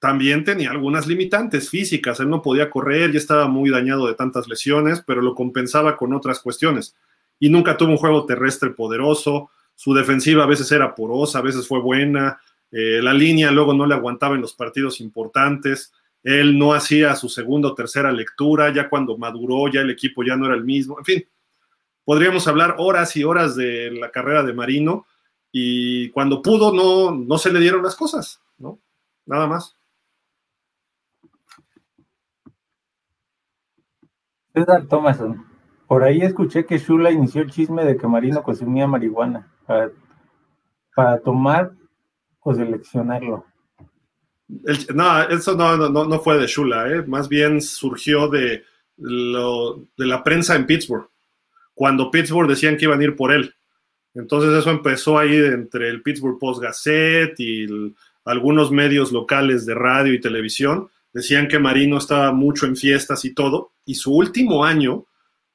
También 0.00 0.42
tenía 0.42 0.70
algunas 0.70 1.06
limitantes 1.06 1.68
físicas, 1.70 2.18
él 2.18 2.28
no 2.28 2.42
podía 2.42 2.70
correr, 2.70 3.12
ya 3.12 3.18
estaba 3.18 3.46
muy 3.46 3.70
dañado 3.70 4.08
de 4.08 4.14
tantas 4.14 4.48
lesiones, 4.48 5.02
pero 5.06 5.22
lo 5.22 5.34
compensaba 5.34 5.96
con 5.96 6.12
otras 6.12 6.40
cuestiones. 6.40 6.96
Y 7.40 7.48
nunca 7.48 7.76
tuvo 7.76 7.90
un 7.90 7.96
juego 7.96 8.26
terrestre 8.26 8.70
poderoso, 8.70 9.50
su 9.74 9.94
defensiva 9.94 10.44
a 10.44 10.46
veces 10.46 10.70
era 10.70 10.94
porosa, 10.94 11.40
a 11.40 11.42
veces 11.42 11.66
fue 11.66 11.80
buena, 11.80 12.38
eh, 12.70 13.00
la 13.02 13.12
línea 13.12 13.50
luego 13.50 13.74
no 13.74 13.86
le 13.86 13.94
aguantaba 13.94 14.34
en 14.34 14.42
los 14.42 14.54
partidos 14.54 15.00
importantes. 15.00 15.92
Él 16.22 16.58
no 16.58 16.74
hacía 16.74 17.16
su 17.16 17.28
segunda 17.28 17.68
o 17.68 17.74
tercera 17.74 18.12
lectura, 18.12 18.72
ya 18.72 18.88
cuando 18.88 19.16
maduró, 19.16 19.68
ya 19.72 19.80
el 19.80 19.90
equipo 19.90 20.22
ya 20.22 20.36
no 20.36 20.46
era 20.46 20.54
el 20.54 20.64
mismo. 20.64 20.98
En 20.98 21.04
fin, 21.04 21.24
podríamos 22.04 22.46
hablar 22.46 22.76
horas 22.78 23.16
y 23.16 23.24
horas 23.24 23.56
de 23.56 23.90
la 23.90 24.10
carrera 24.10 24.42
de 24.42 24.52
Marino 24.52 25.06
y 25.50 26.10
cuando 26.10 26.42
pudo 26.42 26.72
no, 26.72 27.10
no 27.10 27.38
se 27.38 27.52
le 27.52 27.60
dieron 27.60 27.82
las 27.82 27.96
cosas, 27.96 28.40
¿no? 28.58 28.78
Nada 29.26 29.46
más. 29.46 29.76
Por 35.90 36.04
ahí 36.04 36.20
escuché 36.20 36.64
que 36.64 36.78
Shula 36.78 37.10
inició 37.10 37.42
el 37.42 37.50
chisme 37.50 37.84
de 37.84 37.96
que 37.96 38.06
Marino 38.06 38.44
consumía 38.44 38.86
marihuana 38.86 39.50
para, 40.94 41.18
tomar 41.18 41.72
o 42.38 42.54
seleccionarlo. 42.54 43.44
no, 44.94 45.22
eso 45.30 45.56
no, 45.56 45.76
no, 45.76 46.04
no, 46.04 46.20
fue 46.20 46.38
de 46.38 46.46
Shula, 46.46 46.88
¿eh? 46.92 47.02
más 47.08 47.28
bien 47.28 47.60
surgió 47.60 48.28
de, 48.28 48.62
lo, 48.98 49.80
de 49.98 50.06
la 50.06 50.22
prensa 50.22 50.54
en 50.54 50.64
Pittsburgh, 50.64 51.08
cuando 51.74 52.08
Pittsburgh 52.12 52.48
decían 52.48 52.76
que 52.76 52.84
iban 52.84 53.00
a 53.00 53.04
ir 53.04 53.16
por 53.16 53.32
él. 53.32 53.52
Entonces 54.14 54.56
eso 54.56 54.70
empezó 54.70 55.18
ahí 55.18 55.34
entre 55.34 55.88
el 55.88 56.02
Pittsburgh 56.02 56.38
Post 56.38 56.62
Gazette 56.62 57.40
y 57.40 57.66
algunos 58.24 58.70
medios 58.70 59.10
locales 59.10 59.66
de 59.66 59.74
radio 59.74 60.14
y 60.14 60.20
televisión. 60.20 60.88
Decían 61.12 61.48
que 61.48 61.58
Marino 61.58 61.98
estaba 61.98 62.30
mucho 62.30 62.66
en 62.66 62.76
fiestas 62.76 63.24
y 63.24 63.34
todo, 63.34 63.72
y 63.84 63.96
su 63.96 64.14
último 64.14 64.64
año 64.64 65.06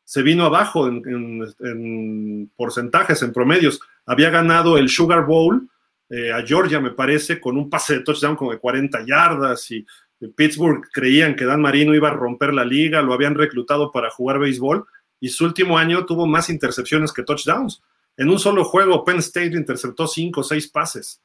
se 0.06 0.22
vino 0.22 0.46
abajo 0.46 0.88
en, 0.88 1.44
en 1.60 2.52
porcentajes, 2.56 3.22
en 3.22 3.34
promedios. 3.34 3.82
Había 4.06 4.30
ganado 4.30 4.78
el 4.78 4.88
Sugar 4.88 5.26
Bowl 5.26 5.68
eh, 6.10 6.32
a 6.32 6.46
Georgia, 6.46 6.80
me 6.80 6.92
parece, 6.92 7.42
con 7.42 7.58
un 7.58 7.70
pase 7.70 7.96
de 7.96 8.00
touchdown 8.02 8.36
como 8.36 8.52
de 8.52 8.60
40 8.60 9.06
yardas 9.06 9.70
y 9.72 9.86
Pittsburgh 10.36 10.88
creían 10.92 11.36
que 11.36 11.46
Dan 11.46 11.62
Marino 11.62 11.96
iba 11.96 12.10
a 12.10 12.14
romper 12.14 12.54
la 12.54 12.64
liga, 12.64 13.02
lo 13.02 13.14
habían 13.14 13.36
reclutado 13.36 13.92
para 13.92 14.12
jugar 14.12 14.40
béisbol 14.40 14.86
y 15.20 15.30
su 15.30 15.46
último 15.46 15.78
año 15.78 16.06
tuvo 16.06 16.28
más 16.28 16.50
intercepciones 16.50 17.12
que 17.12 17.24
touchdowns. 17.24 17.82
En 18.18 18.30
un 18.30 18.40
solo 18.40 18.64
juego, 18.64 19.04
Penn 19.04 19.18
State 19.18 19.58
interceptó 19.58 20.08
cinco 20.08 20.42
o 20.42 20.44
seis 20.44 20.68
pases 20.68 21.22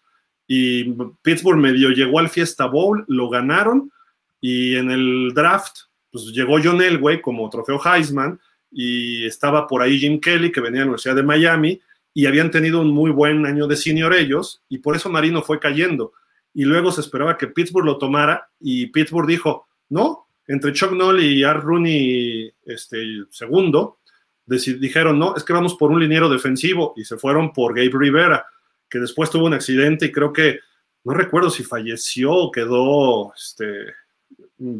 y 0.46 0.92
Pittsburgh 1.22 1.58
medio 1.58 1.90
llegó 1.90 2.18
al 2.18 2.30
Fiesta 2.30 2.66
Bowl, 2.66 3.04
lo 3.06 3.28
ganaron 3.28 3.92
y 4.40 4.76
en 4.76 4.90
el 4.90 5.32
draft, 5.34 5.76
pues 6.10 6.24
llegó 6.32 6.58
John 6.62 6.80
Elway 6.80 7.20
como 7.20 7.48
trofeo 7.50 7.80
Heisman 7.84 8.40
y 8.70 9.26
estaba 9.26 9.66
por 9.66 9.82
ahí 9.82 9.98
Jim 9.98 10.20
Kelly, 10.20 10.52
que 10.52 10.60
venía 10.60 10.80
de 10.80 10.84
la 10.84 10.90
Universidad 10.90 11.16
de 11.16 11.22
Miami, 11.22 11.80
y 12.14 12.26
habían 12.26 12.50
tenido 12.50 12.80
un 12.80 12.90
muy 12.90 13.10
buen 13.10 13.46
año 13.46 13.66
de 13.66 13.76
senior 13.76 14.14
ellos, 14.14 14.62
y 14.68 14.78
por 14.78 14.96
eso 14.96 15.08
Marino 15.10 15.42
fue 15.42 15.58
cayendo. 15.58 16.12
Y 16.52 16.64
luego 16.64 16.90
se 16.90 17.00
esperaba 17.00 17.38
que 17.38 17.46
Pittsburgh 17.46 17.86
lo 17.86 17.98
tomara, 17.98 18.50
y 18.60 18.86
Pittsburgh 18.86 19.26
dijo, 19.26 19.68
no, 19.88 20.26
entre 20.46 20.72
Chuck 20.72 20.92
Noll 20.92 21.22
y 21.22 21.44
Art 21.44 21.62
Rooney, 21.62 22.52
este, 22.64 22.98
segundo, 23.30 23.98
dijeron, 24.46 25.18
no, 25.18 25.36
es 25.36 25.44
que 25.44 25.52
vamos 25.52 25.74
por 25.76 25.90
un 25.90 26.00
liniero 26.00 26.28
defensivo, 26.28 26.94
y 26.96 27.04
se 27.04 27.16
fueron 27.16 27.52
por 27.52 27.74
Gabe 27.74 27.92
Rivera, 27.92 28.46
que 28.88 28.98
después 28.98 29.30
tuvo 29.30 29.46
un 29.46 29.54
accidente 29.54 30.06
y 30.06 30.12
creo 30.12 30.32
que, 30.32 30.58
no 31.04 31.14
recuerdo 31.14 31.48
si 31.48 31.62
falleció 31.62 32.32
o 32.32 32.50
quedó 32.50 33.32
este, 33.34 33.94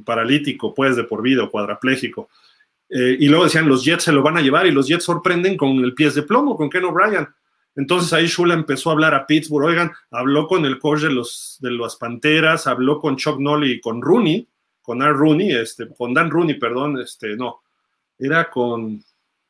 paralítico, 0.04 0.74
pues, 0.74 0.96
de 0.96 1.04
por 1.04 1.22
vida 1.22 1.44
o 1.44 1.50
cuadraplégico. 1.50 2.28
Eh, 2.90 3.16
y 3.20 3.28
luego 3.28 3.44
decían, 3.44 3.68
los 3.68 3.84
Jets 3.84 4.04
se 4.04 4.12
lo 4.12 4.22
van 4.22 4.36
a 4.36 4.40
llevar 4.40 4.66
y 4.66 4.72
los 4.72 4.88
Jets 4.88 5.04
sorprenden 5.04 5.56
con 5.56 5.78
el 5.78 5.94
pies 5.94 6.14
de 6.16 6.22
plomo, 6.22 6.56
con 6.56 6.68
Ken 6.68 6.84
O'Brien. 6.84 7.28
Entonces 7.76 8.12
ahí 8.12 8.26
Shula 8.26 8.54
empezó 8.54 8.90
a 8.90 8.94
hablar 8.94 9.14
a 9.14 9.26
Pittsburgh, 9.26 9.66
oigan, 9.66 9.92
habló 10.10 10.48
con 10.48 10.64
el 10.64 10.78
coach 10.78 11.02
de, 11.02 11.10
los, 11.10 11.56
de 11.60 11.70
las 11.70 11.96
Panteras, 11.96 12.66
habló 12.66 12.98
con 12.98 13.16
Chuck 13.16 13.38
Noll 13.38 13.68
y 13.68 13.80
con 13.80 14.02
Rooney, 14.02 14.46
con 14.82 15.02
Art 15.02 15.16
Rooney, 15.16 15.52
este, 15.54 15.88
con 15.88 16.12
Dan 16.12 16.30
Rooney, 16.30 16.58
perdón, 16.58 16.98
este, 16.98 17.36
no, 17.36 17.60
era 18.18 18.50
con, 18.50 19.02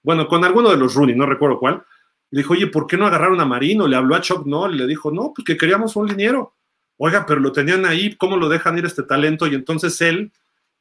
bueno, 0.02 0.28
con 0.28 0.44
alguno 0.44 0.70
de 0.70 0.76
los 0.76 0.94
Rooney, 0.94 1.16
no 1.16 1.24
recuerdo 1.24 1.58
cuál. 1.58 1.82
Le 2.30 2.42
dijo, 2.42 2.52
oye, 2.52 2.66
¿por 2.66 2.86
qué 2.86 2.96
no 2.96 3.06
agarraron 3.06 3.40
a 3.40 3.46
Marino? 3.46 3.88
Le 3.88 3.96
habló 3.96 4.14
a 4.14 4.20
Chuck 4.20 4.46
Noll 4.46 4.74
y 4.74 4.78
le 4.78 4.86
dijo, 4.86 5.10
no, 5.10 5.32
pues 5.34 5.44
que 5.44 5.56
queríamos 5.56 5.96
un 5.96 6.06
liniero. 6.06 6.54
Oiga, 6.98 7.24
pero 7.26 7.40
lo 7.40 7.50
tenían 7.50 7.86
ahí, 7.86 8.14
¿cómo 8.16 8.36
lo 8.36 8.48
dejan 8.50 8.76
ir 8.76 8.84
este 8.84 9.02
talento? 9.02 9.46
Y 9.46 9.54
entonces 9.54 9.98
él 10.02 10.30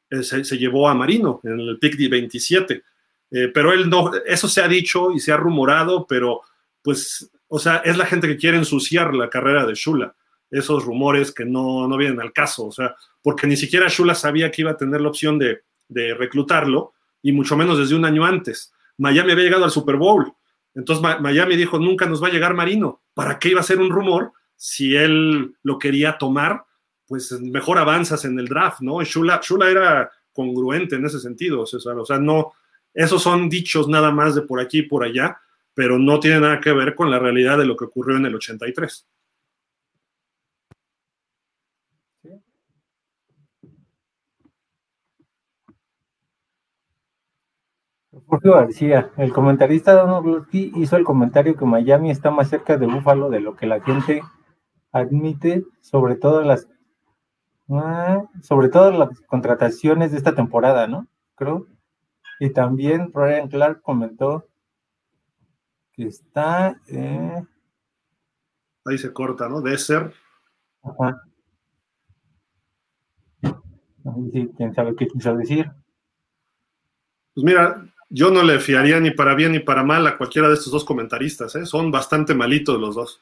eh, 0.10 0.23
se, 0.23 0.57
llevó 0.57 0.88
a 0.88 0.94
Marino 0.94 1.40
en 1.44 1.60
el 1.60 1.80
pick 1.80 1.98
de 1.98 2.07
27. 2.07 2.84
Eh, 3.31 3.52
pero 3.53 3.73
él 3.73 3.90
no, 3.90 4.11
eso 4.26 4.48
se 4.48 4.61
ha 4.61 4.68
dicho 4.68 5.11
y 5.11 5.19
se 5.19 5.31
ha 5.31 5.38
rumorado, 5.38 6.06
pero 6.07 6.41
pues, 6.81 7.30
o 7.48 7.60
sea, 7.60 7.77
es 7.77 7.98
la 7.98 8.06
gente 8.06 8.27
que 8.27 8.38
quiere 8.38 8.57
ensuciar 8.57 9.14
la 9.14 9.30
carrera 9.30 9.65
de 9.65 9.76
Shula. 9.76 10.15
Esos 10.49 10.84
rumores 10.84 11.31
que 11.31 11.45
no, 11.45 11.88
no 11.88 11.98
vienen 11.98 12.19
al 12.19 12.34
caso, 12.34 12.65
o 12.65 12.72
sea, 12.72 12.95
porque 13.22 13.45
ni 13.45 13.56
siquiera 13.56 13.88
Shula 13.88 14.15
sabía 14.15 14.49
que 14.49 14.64
iba 14.64 14.72
a 14.72 14.77
tener 14.77 14.99
la 14.99 15.10
opción 15.10 15.38
de, 15.38 15.61
de 15.88 16.15
reclutarlo, 16.15 16.94
y 17.22 17.31
mucho 17.31 17.56
menos 17.56 17.77
desde 17.77 17.95
un 17.95 18.06
año 18.06 18.26
antes. 18.26 18.73
Miami 18.98 19.31
había 19.31 19.45
llegado 19.45 19.65
al 19.65 19.72
Super 19.72 19.95
Bowl. 19.95 20.34
Entonces 20.76 21.03
Miami 21.19 21.56
dijo, 21.56 21.80
nunca 21.80 22.06
nos 22.06 22.23
va 22.23 22.27
a 22.27 22.31
llegar 22.31 22.53
Marino. 22.53 23.02
¿Para 23.14 23.40
qué 23.40 23.49
iba 23.49 23.60
a 23.60 23.64
ser 23.64 23.80
un 23.80 23.90
rumor 23.90 24.34
si 24.56 24.95
él 24.95 25.56
lo 25.64 25.80
quería 25.80 26.18
tomar 26.18 26.64
pues 27.10 27.31
mejor 27.41 27.80
avanzas 27.80 28.23
en 28.23 28.38
el 28.38 28.48
draft, 28.48 28.81
¿no? 28.81 29.02
Shula, 29.02 29.41
Shula 29.44 29.72
era 29.72 30.11
congruente 30.31 30.95
en 30.95 31.06
ese 31.06 31.19
sentido, 31.19 31.65
César, 31.65 31.98
o 31.98 32.06
sea, 32.06 32.19
no, 32.19 32.53
esos 32.94 33.23
son 33.23 33.49
dichos 33.49 33.88
nada 33.90 34.11
más 34.11 34.36
de 34.36 34.44
por 34.44 34.60
aquí 34.60 34.80
y 34.80 34.84
por 34.84 35.03
allá, 35.03 35.40
pero 35.73 35.98
no 35.98 36.19
tiene 36.19 36.40
nada 36.40 36.61
que 36.61 36.72
ver 36.72 36.94
con 36.94 37.10
la 37.10 37.18
realidad 37.18 37.57
de 37.57 37.65
lo 37.65 37.76
que 37.76 37.86
ocurrió 37.86 38.18
en 38.18 38.27
el 38.27 38.36
83. 38.36 39.07
Jorge 48.27 48.49
García, 48.49 49.11
el 49.18 49.34
comentarista 49.34 49.94
Donald 49.94 50.48
hizo 50.52 50.95
el 50.95 51.03
comentario 51.03 51.56
que 51.56 51.65
Miami 51.65 52.11
está 52.11 52.30
más 52.30 52.49
cerca 52.49 52.77
de 52.77 52.86
Búfalo 52.86 53.30
de 53.30 53.40
lo 53.40 53.56
que 53.56 53.65
la 53.65 53.81
gente 53.81 54.22
admite, 54.91 55.64
sobre 55.81 56.15
todo 56.15 56.44
las 56.44 56.68
Ah, 57.72 58.24
sobre 58.41 58.70
todo 58.70 58.91
las 58.91 59.20
contrataciones 59.22 60.12
de 60.12 60.18
esta 60.18 60.34
temporada, 60.34 60.88
¿no? 60.88 61.08
Creo. 61.36 61.68
Y 62.40 62.50
también 62.52 63.12
Ryan 63.14 63.48
Clark 63.48 63.82
comentó 63.82 64.48
que 65.94 66.08
está. 66.08 66.80
Eh, 66.88 67.44
Ahí 68.86 68.98
se 68.98 69.14
corta, 69.14 69.48
¿no? 69.48 69.62
De 69.62 69.78
ser. 69.78 70.14
Ajá. 70.82 71.22
sí, 74.32 74.50
quién 74.58 74.74
sabe 74.74 74.96
qué 74.96 75.08
quiso 75.08 75.36
decir. 75.36 75.70
Pues 77.36 77.44
mira, 77.44 77.86
yo 78.10 78.32
no 78.32 78.41
le 78.41 78.60
fiaría 78.60 79.00
ni 79.00 79.12
para 79.12 79.36
bien 79.36 79.52
ni 79.52 79.60
para 79.60 79.84
mal 79.84 80.08
a 80.08 80.18
cualquiera 80.18 80.48
de 80.48 80.56
estos 80.56 80.74
dos 80.74 80.84
comentaristas, 80.84 81.56
¿eh? 81.56 81.66
son 81.66 81.91
bastante 81.91 82.34
malitos 82.34 82.80
los 82.80 82.96
dos. 82.96 83.22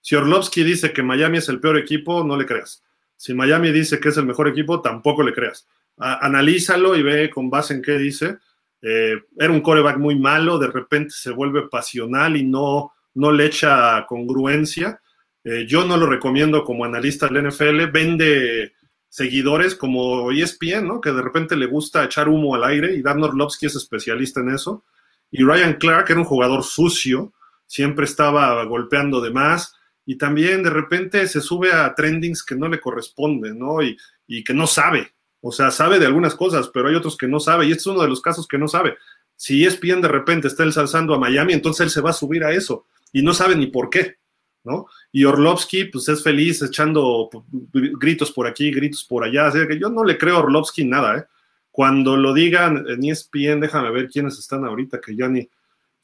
Si 0.00 0.16
Orlovsky 0.16 0.64
dice 0.64 0.92
que 0.92 1.02
Miami 1.02 1.38
es 1.38 1.48
el 1.48 1.60
peor 1.60 1.78
equipo, 1.78 2.24
no 2.24 2.36
le 2.36 2.44
creas. 2.44 2.84
Si 3.24 3.32
Miami 3.32 3.72
dice 3.72 3.98
que 4.00 4.10
es 4.10 4.18
el 4.18 4.26
mejor 4.26 4.48
equipo, 4.48 4.82
tampoco 4.82 5.22
le 5.22 5.32
creas. 5.32 5.66
analízalo 5.96 6.94
y 6.94 7.02
ve 7.02 7.30
con 7.30 7.48
base 7.48 7.72
en 7.72 7.80
qué 7.80 7.96
dice. 7.96 8.36
Eh, 8.82 9.14
era 9.38 9.50
un 9.50 9.62
coreback 9.62 9.96
muy 9.96 10.18
malo, 10.18 10.58
de 10.58 10.66
repente 10.66 11.14
se 11.16 11.30
vuelve 11.30 11.66
pasional 11.70 12.36
y 12.36 12.44
no, 12.44 12.92
no 13.14 13.32
le 13.32 13.46
echa 13.46 14.04
congruencia. 14.06 15.00
Eh, 15.42 15.64
yo 15.66 15.86
no 15.86 15.96
lo 15.96 16.04
recomiendo 16.04 16.64
como 16.64 16.84
analista 16.84 17.26
del 17.26 17.48
NFL. 17.48 17.86
Vende 17.90 18.74
seguidores 19.08 19.74
como 19.74 20.30
ESPN, 20.30 20.86
¿no? 20.86 21.00
Que 21.00 21.12
de 21.12 21.22
repente 21.22 21.56
le 21.56 21.64
gusta 21.64 22.04
echar 22.04 22.28
humo 22.28 22.54
al 22.54 22.64
aire 22.64 22.94
y 22.94 23.00
Dan 23.00 23.24
Orlovsky 23.24 23.64
es 23.64 23.76
especialista 23.76 24.40
en 24.40 24.50
eso. 24.50 24.84
Y 25.30 25.42
Ryan 25.42 25.78
Clark 25.78 26.10
era 26.10 26.20
un 26.20 26.26
jugador 26.26 26.62
sucio, 26.62 27.32
siempre 27.66 28.04
estaba 28.04 28.62
golpeando 28.64 29.22
de 29.22 29.30
más 29.30 29.74
y 30.06 30.16
también 30.16 30.62
de 30.62 30.70
repente 30.70 31.26
se 31.28 31.40
sube 31.40 31.72
a 31.72 31.94
trendings 31.94 32.42
que 32.42 32.56
no 32.56 32.68
le 32.68 32.80
corresponden, 32.80 33.58
¿no? 33.58 33.82
Y, 33.82 33.96
y 34.26 34.44
que 34.44 34.54
no 34.54 34.66
sabe. 34.66 35.14
O 35.40 35.52
sea, 35.52 35.70
sabe 35.70 35.98
de 35.98 36.06
algunas 36.06 36.34
cosas, 36.34 36.70
pero 36.72 36.88
hay 36.88 36.94
otros 36.94 37.16
que 37.16 37.28
no 37.28 37.40
sabe. 37.40 37.66
Y 37.66 37.70
este 37.70 37.80
es 37.80 37.86
uno 37.86 38.02
de 38.02 38.08
los 38.08 38.20
casos 38.20 38.46
que 38.46 38.58
no 38.58 38.68
sabe. 38.68 38.96
Si 39.36 39.64
ESPN 39.64 40.00
de 40.00 40.08
repente 40.08 40.48
está 40.48 40.62
ensalzando 40.62 41.14
a 41.14 41.18
Miami, 41.18 41.52
entonces 41.52 41.84
él 41.84 41.90
se 41.90 42.00
va 42.00 42.10
a 42.10 42.14
subir 42.14 42.44
a 42.44 42.52
eso 42.52 42.86
y 43.12 43.22
no 43.22 43.34
sabe 43.34 43.56
ni 43.56 43.66
por 43.66 43.90
qué. 43.90 44.16
¿no? 44.64 44.86
Y 45.12 45.24
Orlovsky, 45.24 45.84
pues 45.84 46.08
es 46.08 46.22
feliz 46.22 46.62
echando 46.62 47.28
gritos 47.72 48.32
por 48.32 48.46
aquí, 48.46 48.70
gritos 48.70 49.04
por 49.04 49.22
allá. 49.22 49.46
Así 49.46 49.58
que 49.68 49.78
yo 49.78 49.90
no 49.90 50.04
le 50.04 50.16
creo 50.18 50.36
a 50.36 50.40
Orlovsky 50.40 50.84
nada, 50.84 51.18
¿eh? 51.18 51.24
Cuando 51.70 52.16
lo 52.16 52.32
digan 52.32 52.84
en 52.88 53.04
ESPN, 53.04 53.60
déjame 53.60 53.90
ver 53.90 54.08
quiénes 54.08 54.38
están 54.38 54.64
ahorita, 54.64 55.00
que 55.00 55.16
ya 55.16 55.28
ni. 55.28 55.48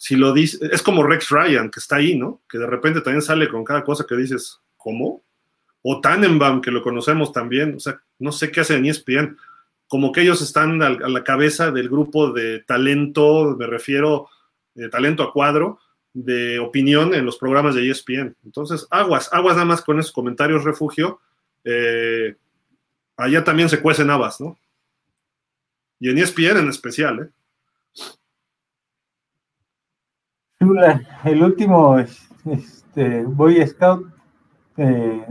Si 0.03 0.17
lo 0.17 0.33
dice, 0.33 0.59
es 0.73 0.81
como 0.81 1.03
Rex 1.03 1.29
Ryan, 1.29 1.71
que 1.71 1.79
está 1.79 1.97
ahí, 1.97 2.17
¿no? 2.17 2.41
Que 2.49 2.57
de 2.57 2.67
repente 2.67 3.03
también 3.03 3.21
sale 3.21 3.51
con 3.51 3.63
cada 3.63 3.85
cosa 3.85 4.07
que 4.09 4.17
dices, 4.17 4.59
¿cómo? 4.79 5.23
O 5.83 6.01
Tannenbaum, 6.01 6.63
que 6.63 6.71
lo 6.71 6.83
conocemos 6.83 7.33
también, 7.33 7.75
o 7.75 7.81
sea, 7.81 8.01
no 8.19 8.33
sé 8.33 8.51
qué 8.51 8.61
hace 8.61 8.77
en 8.77 8.87
ESPN. 8.87 9.37
Como 9.89 10.11
que 10.11 10.23
ellos 10.23 10.41
están 10.41 10.81
a 10.81 10.89
la 10.89 11.23
cabeza 11.23 11.71
del 11.71 11.91
grupo 11.91 12.33
de 12.33 12.61
talento, 12.61 13.55
me 13.59 13.67
refiero, 13.67 14.31
de 14.75 14.89
talento 14.89 15.23
a 15.23 15.35
cuadro, 15.35 15.81
de 16.15 16.59
opinión 16.61 17.13
en 17.13 17.27
los 17.27 17.37
programas 17.37 17.75
de 17.75 17.91
ESPN. 17.91 18.35
Entonces, 18.43 18.87
aguas, 18.91 19.29
aguas 19.35 19.57
nada 19.57 19.67
más 19.67 19.83
con 19.83 20.01
esos 20.01 20.13
comentarios, 20.13 20.65
refugio. 20.65 21.21
Eh, 21.63 22.37
allá 23.19 23.45
también 23.45 23.69
se 23.69 23.83
cuecen 23.83 24.09
habas, 24.09 24.41
¿no? 24.41 24.57
Y 25.99 26.09
en 26.09 26.17
ESPN 26.17 26.57
en 26.57 26.69
especial, 26.71 27.19
¿eh? 27.21 27.29
El 31.25 31.43
último 31.43 31.99
este, 31.99 33.25
Boy 33.25 33.67
Scout 33.67 34.07
eh, 34.77 35.27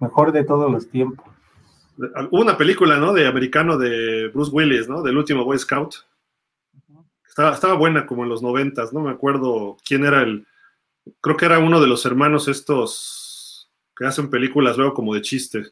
mejor 0.00 0.32
de 0.32 0.44
todos 0.44 0.70
los 0.70 0.88
tiempos. 0.88 1.26
Hubo 1.96 2.42
una 2.42 2.58
película, 2.58 2.98
¿no? 2.98 3.14
De 3.14 3.26
americano 3.26 3.78
de 3.78 4.28
Bruce 4.28 4.50
Willis, 4.52 4.86
¿no? 4.86 5.02
Del 5.02 5.16
último 5.16 5.44
Boy 5.44 5.58
Scout. 5.58 5.94
Estaba, 7.26 7.74
buena 7.74 8.06
como 8.06 8.22
en 8.24 8.30
los 8.30 8.42
noventas, 8.42 8.94
no 8.94 9.00
me 9.00 9.10
acuerdo 9.10 9.76
quién 9.86 10.06
era 10.06 10.22
el, 10.22 10.46
creo 11.20 11.36
que 11.36 11.44
era 11.44 11.58
uno 11.58 11.82
de 11.82 11.86
los 11.86 12.06
hermanos 12.06 12.48
estos 12.48 13.70
que 13.94 14.06
hacen 14.06 14.30
películas 14.30 14.78
luego 14.78 14.94
como 14.94 15.14
de 15.14 15.20
chiste. 15.20 15.64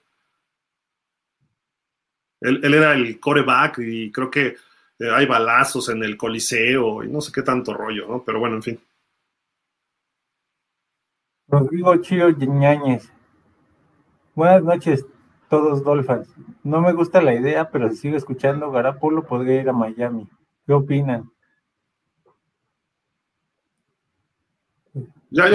Él, 2.43 2.75
era 2.75 2.93
el 2.93 3.19
coreback 3.19 3.79
y 3.79 4.13
creo 4.13 4.31
que 4.31 4.57
eh, 4.99 5.11
hay 5.11 5.25
balazos 5.25 5.89
en 5.89 6.03
el 6.03 6.19
coliseo 6.19 7.03
y 7.03 7.09
no 7.09 7.23
sé 7.23 7.33
qué 7.33 7.41
tanto 7.41 7.73
rollo, 7.73 8.09
¿no? 8.09 8.23
Pero 8.23 8.41
bueno, 8.41 8.57
en 8.57 8.63
fin. 8.63 8.81
Rodrigo 11.49 11.97
Chío 11.97 12.31
Ñañez. 12.31 13.13
Buenas 14.35 14.63
noches, 14.63 15.07
todos 15.49 15.85
Dolphins. 15.85 16.29
No 16.63 16.81
me 16.81 16.93
gusta 16.93 17.23
la 17.23 17.35
idea, 17.35 17.71
pero 17.71 17.91
si 17.91 17.97
sigo 17.97 18.17
escuchando, 18.17 18.71
Garapolo 18.71 19.25
podría 19.25 19.61
ir 19.61 19.69
a 19.69 19.73
Miami. 19.73 20.29
¿Qué 20.67 20.73
opinan? 20.73 21.31
Ya, 25.31 25.49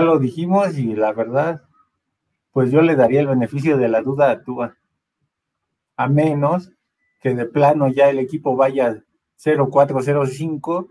lo, 0.00 0.18
dijimos. 0.18 0.76
y 0.76 0.94
la 0.94 1.12
verdad, 1.12 1.62
pues 2.52 2.70
yo 2.70 2.82
le 2.82 2.96
daría 2.96 3.20
el 3.20 3.28
beneficio 3.28 3.76
de 3.76 3.88
la 3.88 4.02
duda 4.02 4.30
a 4.30 4.42
Tua. 4.42 4.76
A 5.96 6.08
menos 6.08 6.72
que 7.20 7.34
de 7.34 7.46
plano 7.46 7.88
ya 7.88 8.08
el 8.08 8.18
equipo 8.18 8.56
vaya 8.56 9.02
0-4-0-5 9.38 10.88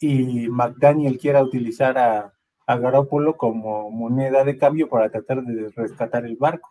y 0.00 0.48
McDaniel 0.48 1.18
quiera 1.18 1.42
utilizar 1.42 1.98
a, 1.98 2.32
a 2.66 2.76
Garópolo 2.76 3.36
como 3.36 3.90
moneda 3.90 4.44
de 4.44 4.58
cambio 4.58 4.88
para 4.88 5.10
tratar 5.10 5.42
de 5.42 5.70
rescatar 5.70 6.24
el 6.24 6.36
barco. 6.36 6.70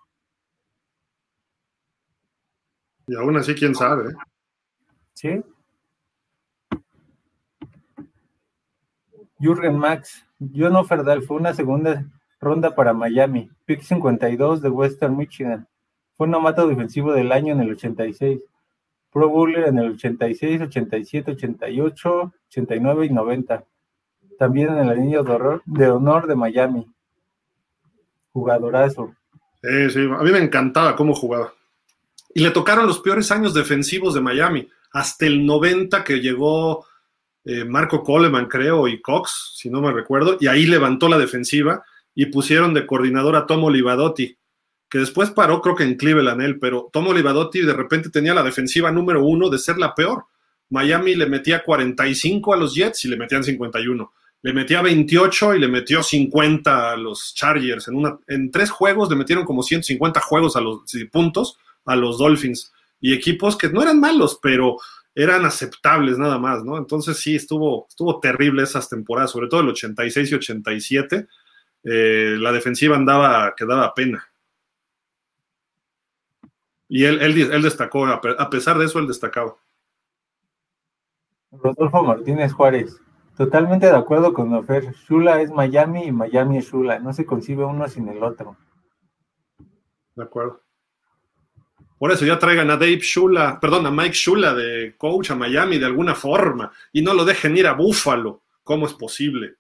Y 3.08 3.16
aún 3.16 3.38
así, 3.38 3.56
quién 3.56 3.74
sabe. 3.74 4.14
Sí. 5.14 5.44
Jurgen 9.40 9.78
Max, 9.78 10.26
John 10.56 10.86
Ferdal 10.86 11.22
fue 11.24 11.38
una 11.38 11.54
segunda 11.54 12.06
ronda 12.40 12.76
para 12.76 12.94
Miami, 12.94 13.50
pick 13.66 13.82
52 13.82 14.62
de 14.62 14.70
Western 14.70 15.16
Michigan. 15.16 15.68
Fue 16.16 16.28
novato 16.28 16.68
defensivo 16.68 17.14
del 17.14 17.32
año 17.32 17.54
en 17.54 17.62
el 17.62 17.72
86, 17.72 18.40
Pro 19.12 19.30
Bowler 19.30 19.68
en 19.68 19.80
el 19.80 19.92
86, 19.92 20.62
87, 20.62 21.32
88, 21.32 22.34
89 22.48 23.06
y 23.06 23.10
90. 23.10 23.64
También 24.38 24.70
en 24.70 24.78
el 24.80 24.90
anillo 24.90 25.24
de, 25.66 25.90
honor 25.90 26.28
de 26.28 26.36
Miami. 26.36 26.88
Jugadorazo. 28.32 29.16
Sí, 29.62 29.90
sí, 29.90 30.00
a 30.02 30.24
mí 30.24 30.32
me 30.32 30.40
encantaba 30.40 30.96
cómo 30.96 31.16
jugaba. 31.16 31.54
Y 32.34 32.42
le 32.42 32.52
tocaron 32.52 32.86
los 32.86 33.00
peores 33.00 33.32
años 33.32 33.54
defensivos 33.54 34.14
de 34.14 34.22
Miami, 34.22 34.70
hasta 34.92 35.26
el 35.26 35.46
90 35.46 36.04
que 36.04 36.20
llegó 36.20 36.86
eh, 37.44 37.66
Marco 37.66 38.04
Coleman, 38.04 38.48
creo, 38.48 38.88
y 38.88 39.02
Cox, 39.02 39.54
si 39.56 39.70
no 39.70 39.82
me 39.82 39.92
recuerdo, 39.92 40.38
y 40.40 40.48
ahí 40.48 40.68
levantó 40.68 41.10
la 41.10 41.18
defensiva 41.18 41.84
y 42.14 42.28
pusieron 42.28 42.74
de 42.74 42.86
coordinador 42.86 43.36
a 43.36 43.46
Tomo 43.46 43.70
Livadotti, 43.70 44.37
que 44.90 45.00
después 45.00 45.32
paró, 45.32 45.62
creo 45.62 45.76
que 45.76 45.84
en 45.84 45.96
Cleveland 45.96 46.42
él, 46.42 46.60
pero 46.60 46.90
Tomo 46.92 47.14
Livadotti 47.14 47.62
de 47.62 47.74
repente 47.74 48.10
tenía 48.10 48.34
la 48.34 48.44
defensiva 48.44 48.92
número 48.92 49.24
uno 49.24 49.50
de 49.50 49.60
ser 49.60 49.78
la 49.78 49.94
peor. 49.94 50.26
Miami 50.70 51.16
le 51.16 51.28
metía 51.28 51.64
45 51.64 52.54
a 52.54 52.58
los 52.58 52.74
Jets 52.74 53.06
y 53.06 53.10
le 53.10 53.18
metían 53.18 53.44
51. 53.44 54.14
Le 54.42 54.54
metía 54.54 54.82
28 54.82 55.56
y 55.56 55.60
le 55.60 55.68
metió 55.68 56.04
50 56.04 56.92
a 56.92 56.96
los 56.96 57.34
Chargers. 57.36 57.88
En, 57.88 57.96
una, 57.96 58.18
en 58.28 58.52
tres 58.52 58.70
juegos 58.70 59.10
le 59.10 59.16
metieron 59.16 59.46
como 59.46 59.64
150 59.64 60.22
juegos 60.22 60.56
a 60.56 60.62
los 60.62 60.82
puntos 61.12 61.58
a 61.86 61.96
los 61.96 62.18
Dolphins. 62.18 62.72
Y 63.00 63.14
equipos 63.14 63.58
que 63.58 63.70
no 63.70 63.82
eran 63.82 64.00
malos, 64.00 64.40
pero 64.42 64.78
eran 65.14 65.46
aceptables 65.46 66.18
nada 66.18 66.38
más, 66.38 66.64
¿no? 66.64 66.78
Entonces 66.78 67.18
sí, 67.18 67.36
estuvo, 67.36 67.88
estuvo 67.90 68.20
terrible 68.20 68.64
esas 68.64 68.88
temporadas, 68.88 69.32
sobre 69.32 69.48
todo 69.48 69.62
el 69.62 69.70
86 69.70 70.32
y 70.32 70.36
87. 70.36 71.28
Eh, 71.84 72.38
la 72.40 72.52
defensiva 72.52 72.96
andaba 72.96 73.54
que 73.56 73.66
daba 73.66 73.94
pena. 73.94 74.28
Y 76.90 77.06
él, 77.06 77.22
él, 77.22 77.62
destacó, 77.62 78.06
a 78.06 78.50
pesar 78.50 78.78
de 78.78 78.86
eso, 78.86 79.00
él 79.00 79.08
destacaba. 79.08 79.58
Rodolfo 81.52 82.04
Martínez 82.04 82.54
Juárez, 82.54 83.00
totalmente 83.36 83.88
de 83.88 83.96
acuerdo 83.96 84.34
con 84.34 84.54
Ofer. 84.54 84.94
Shula 85.08 85.42
es 85.42 85.52
Miami 85.52 86.06
y 86.06 86.12
Miami 86.12 86.58
es 86.58 86.72
Shula. 86.72 87.00
No 87.00 87.14
se 87.14 87.26
concibe 87.26 87.66
uno 87.66 87.88
sin 87.88 88.08
el 88.10 88.24
otro. 88.24 88.58
De 90.16 90.24
acuerdo. 90.24 90.62
Por 91.98 92.12
eso 92.12 92.26
ya 92.26 92.38
traigan 92.38 92.70
a 92.70 92.78
Dave 92.78 93.00
Shula, 93.00 93.60
perdón, 93.60 93.86
a 93.88 93.92
Mike 93.92 94.14
Shula 94.14 94.54
de 94.54 94.96
coach 94.98 95.32
a 95.32 95.36
Miami 95.36 95.80
de 95.80 95.88
alguna 95.88 96.14
forma 96.14 96.72
y 96.92 97.02
no 97.02 97.14
lo 97.14 97.26
dejen 97.26 97.58
ir 97.58 97.66
a 97.68 97.74
Buffalo. 97.74 98.44
¿Cómo 98.64 98.86
es 98.86 98.94
posible? 98.94 99.56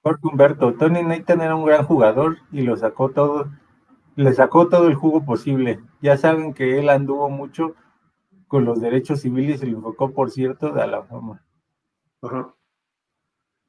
Jorge 0.00 0.20
Humberto, 0.22 0.72
Tony 0.74 1.02
Nathan 1.02 1.42
era 1.42 1.54
un 1.54 1.66
gran 1.66 1.84
jugador 1.84 2.38
y 2.50 2.62
lo 2.62 2.76
sacó 2.76 3.10
todo, 3.10 3.50
le 4.18 4.34
sacó 4.34 4.68
todo 4.68 4.88
el 4.88 4.96
jugo 4.96 5.24
posible. 5.24 5.78
Ya 6.02 6.16
saben 6.16 6.52
que 6.52 6.80
él 6.80 6.88
anduvo 6.88 7.30
mucho 7.30 7.76
con 8.48 8.64
los 8.64 8.80
derechos 8.80 9.20
civiles 9.20 9.62
y 9.62 9.66
lo 9.66 9.78
enfocó, 9.78 10.12
por 10.12 10.32
cierto, 10.32 10.72
de 10.72 10.86
la 10.88 11.04
fama. 11.04 11.44
Ajá. 12.22 12.52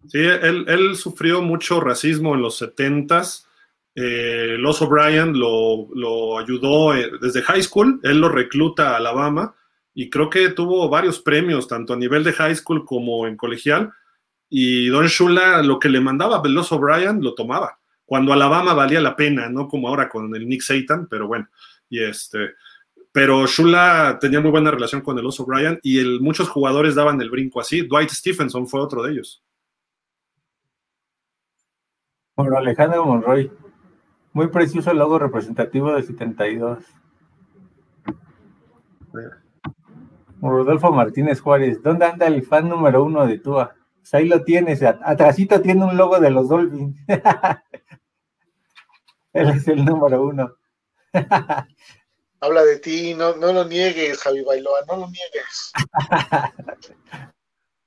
Sí, 0.08 0.18
él, 0.18 0.96
sufrió 0.96 1.44
mucho 1.44 1.80
racismo 1.80 2.34
en 2.34 2.42
los 2.42 2.58
setentas 2.58 3.48
eh, 3.94 4.56
Los 4.58 4.82
O'Brien 4.82 5.38
lo, 5.38 6.40
ayudó 6.40 6.96
eh, 6.96 7.12
desde 7.22 7.44
high 7.44 7.62
school, 7.62 8.00
él 8.02 8.20
lo 8.20 8.30
recluta 8.30 8.92
a 8.92 8.98
Alabama 8.98 9.54
y 9.94 10.10
creo 10.10 10.32
que 10.32 10.50
tuvo 10.50 10.90
varios 10.90 11.20
premios, 11.20 11.68
tanto 11.68 11.94
a 11.94 11.98
nivel 11.98 12.24
de 12.24 12.34
high 12.34 12.56
school 12.56 12.86
como 12.86 13.28
en 13.28 13.38
colegial. 13.38 13.92
Y 14.50 14.88
Don 14.88 15.06
Shula, 15.06 15.62
lo 15.62 15.78
que 15.78 15.90
le 15.90 16.00
mandaba 16.00 16.42
Los 16.46 16.72
O'Brien, 16.72 17.22
lo 17.22 17.36
tomaba. 17.36 17.79
Cuando 18.10 18.34
Alabama 18.34 18.74
valía 18.74 19.00
la 19.02 19.16
pena, 19.16 19.50
no 19.50 19.68
como 19.68 19.88
ahora 19.88 20.10
con 20.10 20.36
el 20.36 20.50
Nick 20.50 20.64
Satan, 20.64 21.06
pero 21.08 21.28
bueno, 21.28 21.48
y 21.90 22.02
este, 22.04 22.56
pero 23.12 23.46
Shula 23.46 24.18
tenía 24.20 24.42
muy 24.42 24.50
buena 24.50 24.72
relación 24.72 25.02
con 25.02 25.20
el 25.20 25.28
Oso 25.28 25.46
Bryan 25.46 25.80
y 25.84 26.00
el, 26.00 26.20
muchos 26.20 26.50
jugadores 26.50 26.96
daban 26.96 27.22
el 27.22 27.30
brinco 27.30 27.62
así. 27.62 27.84
Dwight 27.84 28.10
Stephenson 28.10 28.68
fue 28.68 28.82
otro 28.82 29.04
de 29.04 29.12
ellos. 29.12 29.44
Bueno, 32.36 32.58
Alejandro 32.58 33.06
Monroy, 33.06 33.52
muy 34.34 34.48
precioso 34.48 34.90
el 34.90 34.98
logo 34.98 35.20
representativo 35.20 35.94
del 35.94 36.04
72. 36.04 36.80
Rodolfo 40.42 40.92
Martínez 40.92 41.42
Juárez, 41.42 41.84
¿dónde 41.84 42.06
anda 42.06 42.26
el 42.26 42.42
fan 42.42 42.68
número 42.70 43.04
uno 43.04 43.28
de 43.28 43.38
Tua? 43.38 43.76
Pues 44.00 44.12
ahí 44.16 44.28
lo 44.28 44.44
tienes, 44.44 44.82
atrásito 44.82 45.62
tiene 45.62 45.86
un 45.86 45.96
logo 45.96 46.20
de 46.20 46.32
los 46.32 46.50
Dolphins. 46.50 46.98
Él 49.34 49.50
es 49.50 49.68
el 49.68 49.86
número 49.86 50.24
uno. 50.24 50.56
Habla 52.42 52.64
de 52.64 52.80
ti, 52.80 53.14
no, 53.14 53.36
no 53.36 53.52
lo 53.52 53.66
niegues, 53.66 54.22
Javi 54.22 54.44
Bailoa, 54.44 54.80
no 54.88 54.98
lo 54.98 55.08
niegues. 55.08 55.74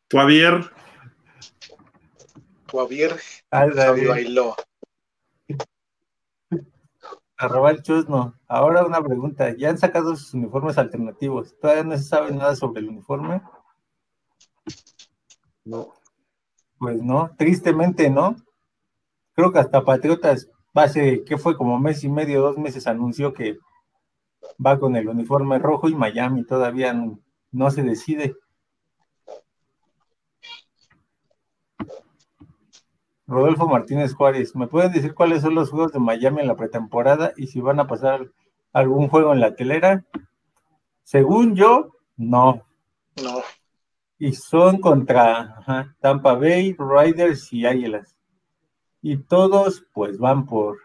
Tuavier. 0.08 0.70
Tuavier, 2.66 3.18
Javi 3.50 4.06
Bailoa. 4.06 4.56
Arroba 7.42 7.70
el 7.70 7.82
chusno. 7.82 8.38
Ahora 8.46 8.84
una 8.84 9.02
pregunta. 9.02 9.52
¿Ya 9.56 9.70
han 9.70 9.78
sacado 9.78 10.14
sus 10.14 10.32
uniformes 10.34 10.78
alternativos? 10.78 11.58
¿Todavía 11.58 11.82
no 11.82 11.96
se 11.96 12.04
sabe 12.04 12.30
nada 12.30 12.54
sobre 12.54 12.82
el 12.82 12.90
uniforme? 12.90 13.42
No. 15.64 15.92
Pues 16.78 17.02
no, 17.02 17.34
tristemente 17.36 18.10
no. 18.10 18.36
Creo 19.34 19.52
que 19.52 19.58
hasta 19.58 19.84
Patriotas, 19.84 20.48
base, 20.72 21.24
que 21.24 21.38
fue 21.38 21.56
como 21.56 21.78
mes 21.78 22.02
y 22.04 22.08
medio, 22.08 22.42
dos 22.42 22.58
meses, 22.58 22.86
anunció 22.86 23.32
que 23.32 23.58
va 24.64 24.78
con 24.78 24.96
el 24.96 25.08
uniforme 25.08 25.58
rojo 25.58 25.88
y 25.88 25.94
Miami 25.94 26.44
todavía 26.44 26.94
no, 27.50 27.70
se 27.70 27.82
decide. 27.82 28.36
Rodolfo 33.26 33.66
Martínez 33.66 34.14
Juárez, 34.14 34.54
¿me 34.54 34.66
pueden 34.66 34.92
decir 34.92 35.14
cuáles 35.14 35.42
son 35.42 35.54
los 35.54 35.70
juegos 35.70 35.92
de 35.92 36.00
Miami 36.00 36.42
en 36.42 36.48
la 36.48 36.56
pretemporada 36.56 37.32
y 37.36 37.46
si 37.46 37.60
van 37.60 37.80
a 37.80 37.86
pasar 37.86 38.30
algún 38.72 39.08
juego 39.08 39.32
en 39.32 39.40
la 39.40 39.54
telera? 39.54 40.04
Según 41.02 41.54
yo, 41.54 41.92
no. 42.16 42.62
No. 43.22 43.40
Y 44.18 44.34
son 44.34 44.78
contra 44.80 45.94
Tampa 46.00 46.34
Bay, 46.34 46.76
Riders 46.78 47.52
y 47.52 47.66
Águilas. 47.66 48.11
Y 49.02 49.18
todos 49.18 49.84
pues 49.92 50.18
van 50.18 50.46
por 50.46 50.78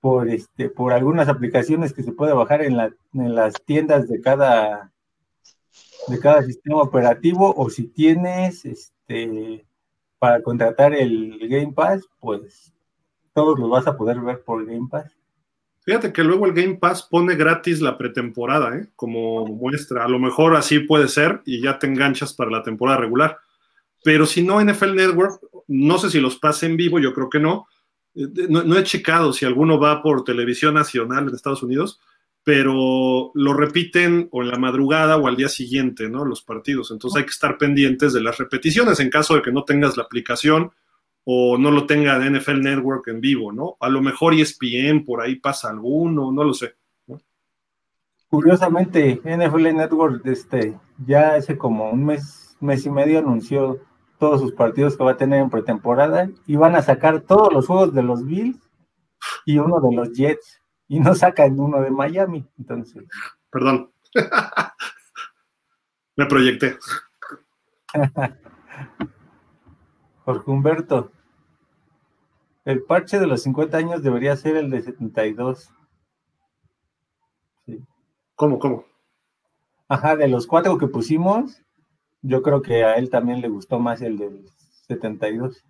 por 0.00 0.28
este 0.28 0.68
por 0.68 0.92
algunas 0.92 1.28
aplicaciones 1.28 1.92
que 1.92 2.02
se 2.02 2.12
puede 2.12 2.32
bajar 2.32 2.62
en, 2.62 2.76
la, 2.76 2.94
en 3.14 3.34
las 3.34 3.54
tiendas 3.64 4.08
de 4.08 4.20
cada 4.20 4.92
de 6.08 6.20
cada 6.20 6.42
sistema 6.42 6.82
operativo 6.82 7.54
o 7.56 7.70
si 7.70 7.88
tienes 7.88 8.64
este 8.64 9.66
para 10.18 10.42
contratar 10.42 10.94
el 10.94 11.38
Game 11.48 11.72
Pass, 11.72 12.08
pues 12.18 12.72
todos 13.34 13.58
los 13.58 13.68
vas 13.68 13.86
a 13.86 13.96
poder 13.96 14.20
ver 14.20 14.42
por 14.42 14.64
Game 14.64 14.88
Pass. 14.90 15.14
Fíjate 15.84 16.14
que 16.14 16.24
luego 16.24 16.46
el 16.46 16.54
Game 16.54 16.76
Pass 16.76 17.02
pone 17.02 17.34
gratis 17.34 17.82
la 17.82 17.98
pretemporada, 17.98 18.74
¿eh? 18.76 18.88
como 18.96 19.46
muestra. 19.46 20.04
A 20.04 20.08
lo 20.08 20.18
mejor 20.18 20.56
así 20.56 20.78
puede 20.78 21.08
ser 21.08 21.42
y 21.44 21.60
ya 21.60 21.78
te 21.78 21.86
enganchas 21.86 22.32
para 22.32 22.50
la 22.50 22.62
temporada 22.62 22.98
regular. 22.98 23.38
Pero 24.04 24.26
si 24.26 24.42
no, 24.42 24.62
NFL 24.62 24.94
Network, 24.94 25.40
no 25.66 25.96
sé 25.98 26.10
si 26.10 26.20
los 26.20 26.36
pasa 26.36 26.66
en 26.66 26.76
vivo, 26.76 27.00
yo 27.00 27.14
creo 27.14 27.30
que 27.30 27.40
no, 27.40 27.66
no, 28.14 28.76
he 28.76 28.84
checado 28.84 29.32
si 29.32 29.46
alguno 29.46 29.80
va 29.80 30.02
por 30.02 30.24
televisión 30.24 30.74
nacional 30.74 31.26
en 31.26 31.34
Estados 31.34 31.62
Unidos, 31.62 32.00
pero 32.44 33.30
lo 33.32 33.54
repiten 33.54 34.28
o 34.30 34.42
en 34.42 34.50
la 34.50 34.58
madrugada 34.58 35.16
o 35.16 35.26
al 35.26 35.36
día 35.36 35.48
siguiente, 35.48 36.10
¿no? 36.10 36.26
Los 36.26 36.42
partidos. 36.42 36.90
Entonces 36.90 37.16
hay 37.18 37.24
que 37.24 37.30
estar 37.30 37.56
pendientes 37.56 38.12
de 38.12 38.20
las 38.20 38.36
repeticiones 38.36 39.00
en 39.00 39.08
caso 39.08 39.36
de 39.36 39.42
que 39.42 39.50
no 39.50 39.64
tengas 39.64 39.96
la 39.96 40.02
aplicación 40.02 40.70
o 41.24 41.56
no 41.56 41.70
lo 41.70 41.86
tenga 41.86 42.18
NFL 42.18 42.60
Network 42.60 43.08
en 43.08 43.22
vivo, 43.22 43.52
¿no? 43.52 43.78
A 43.80 43.88
lo 43.88 44.02
mejor 44.02 44.34
ESPN 44.34 45.06
por 45.06 45.22
ahí 45.22 45.36
pasa 45.36 45.70
alguno, 45.70 46.30
no 46.30 46.44
lo 46.44 46.52
sé. 46.52 46.74
Curiosamente, 48.28 49.22
NFL 49.24 49.74
Network 49.74 50.26
este, 50.26 50.76
ya 51.06 51.36
hace 51.36 51.56
como 51.56 51.90
un 51.90 52.04
mes, 52.04 52.58
mes 52.60 52.84
y 52.84 52.90
medio 52.90 53.20
anunció 53.20 53.80
todos 54.24 54.40
sus 54.40 54.54
partidos 54.54 54.96
que 54.96 55.04
va 55.04 55.10
a 55.10 55.16
tener 55.18 55.38
en 55.38 55.50
pretemporada 55.50 56.30
y 56.46 56.56
van 56.56 56.76
a 56.76 56.80
sacar 56.80 57.20
todos 57.20 57.52
los 57.52 57.66
juegos 57.66 57.92
de 57.92 58.02
los 58.02 58.24
Bills 58.24 58.58
y 59.44 59.58
uno 59.58 59.82
de 59.82 59.94
los 59.94 60.14
Jets 60.14 60.62
y 60.88 60.98
no 60.98 61.14
sacan 61.14 61.60
uno 61.60 61.82
de 61.82 61.90
Miami. 61.90 62.48
Entonces, 62.58 63.04
perdón, 63.50 63.92
me 66.16 66.24
proyecté. 66.24 66.78
Jorge 70.24 70.50
Humberto, 70.50 71.12
el 72.64 72.82
parche 72.82 73.20
de 73.20 73.26
los 73.26 73.42
50 73.42 73.76
años 73.76 74.02
debería 74.02 74.34
ser 74.38 74.56
el 74.56 74.70
de 74.70 74.80
72. 74.80 75.70
Sí. 77.66 77.84
¿Cómo, 78.36 78.58
cómo? 78.58 78.86
Ajá, 79.86 80.16
de 80.16 80.28
los 80.28 80.46
cuatro 80.46 80.78
que 80.78 80.86
pusimos, 80.86 81.62
yo 82.26 82.42
creo 82.42 82.62
que 82.62 82.84
a 82.84 82.94
él 82.94 83.10
también 83.10 83.42
le 83.42 83.48
gustó 83.48 83.78
más 83.78 84.00
el 84.00 84.16
del 84.16 84.46
72. 84.88 85.62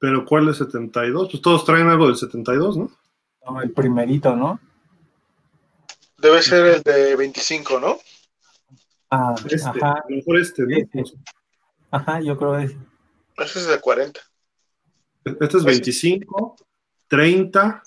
¿Pero 0.00 0.24
cuál 0.24 0.48
es 0.48 0.56
72? 0.56 1.30
Pues 1.30 1.40
todos 1.40 1.64
traen 1.64 1.86
algo 1.86 2.06
del 2.06 2.16
72, 2.16 2.76
¿no? 2.76 2.90
No, 3.46 3.62
el 3.62 3.70
primerito, 3.70 4.34
¿no? 4.34 4.60
Debe 6.18 6.42
ser 6.42 6.66
el 6.66 6.82
de 6.82 7.14
25, 7.14 7.78
¿no? 7.78 7.96
Ah, 9.10 9.36
este, 9.48 9.68
ajá. 9.68 9.92
A 9.92 10.04
lo 10.08 10.16
mejor 10.16 10.38
este, 10.38 10.62
¿no? 10.64 10.76
Este. 10.76 11.04
Ajá, 11.92 12.20
yo 12.20 12.36
creo 12.36 12.56
que 12.56 12.64
ese. 12.64 12.78
Ese 13.36 13.58
es 13.60 13.68
de 13.68 13.80
40. 13.80 14.20
Este 15.24 15.56
es 15.58 15.64
25, 15.64 16.56
30, 17.06 17.82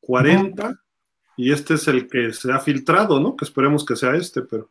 40, 0.00 0.82
y 1.36 1.52
este 1.52 1.74
es 1.74 1.88
el 1.88 2.08
que 2.08 2.32
se 2.32 2.50
ha 2.52 2.58
filtrado, 2.58 3.20
¿no? 3.20 3.36
Que 3.36 3.44
esperemos 3.44 3.84
que 3.84 3.96
sea 3.96 4.14
este, 4.16 4.40
pero. 4.40 4.70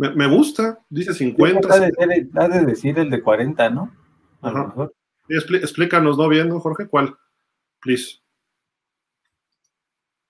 Me, 0.00 0.26
gusta, 0.26 0.78
dice 0.88 1.12
50. 1.12 1.68
Ha 1.74 2.48
de, 2.48 2.64
decir 2.64 2.98
el 2.98 3.10
de 3.10 3.20
40, 3.20 3.68
¿no? 3.68 3.94
explícanos, 5.28 6.16
¿no? 6.16 6.26
Bien, 6.26 6.48
Jorge? 6.58 6.88
¿Cuál? 6.88 7.18
Please. 7.82 8.22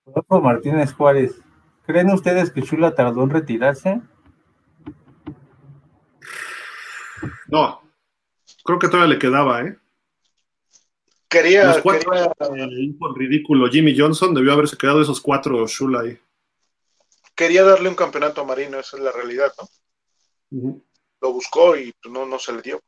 Rodolfo 0.05 0.41
Martínez 0.41 0.93
Juárez. 0.93 1.41
¿Creen 1.87 2.11
ustedes 2.11 2.51
que 2.51 2.63
Chula 2.63 2.97
tardó 2.97 3.23
en 3.23 3.31
retirarse? 3.31 4.03
No, 7.47 7.81
creo 8.65 8.81
que 8.81 8.89
todavía 8.89 9.15
le 9.15 9.21
quedaba, 9.21 9.63
¿eh? 9.63 9.79
Quería. 11.29 11.67
Los 11.67 11.79
cuatro, 11.79 12.11
ridículo. 13.15 13.69
Jimmy 13.69 13.97
Johnson 13.97 14.35
debió 14.35 14.53
haberse 14.53 14.77
quedado 14.77 15.01
esos 15.01 15.21
cuatro 15.21 15.65
Shula 15.69 16.01
ahí 16.01 16.19
quería 17.41 17.65
darle 17.65 17.89
un 17.89 17.95
campeonato 17.95 18.43
a 18.43 18.45
Marino, 18.45 18.79
esa 18.79 18.99
es 18.99 19.03
la 19.03 19.13
realidad, 19.13 19.51
¿no? 20.51 20.83
Lo 21.23 21.33
buscó 21.33 21.75
y 21.75 21.91
pues, 21.91 22.13
no, 22.13 22.27
no 22.27 22.39
se 22.39 22.53
le 22.53 22.61
dio. 22.61 22.83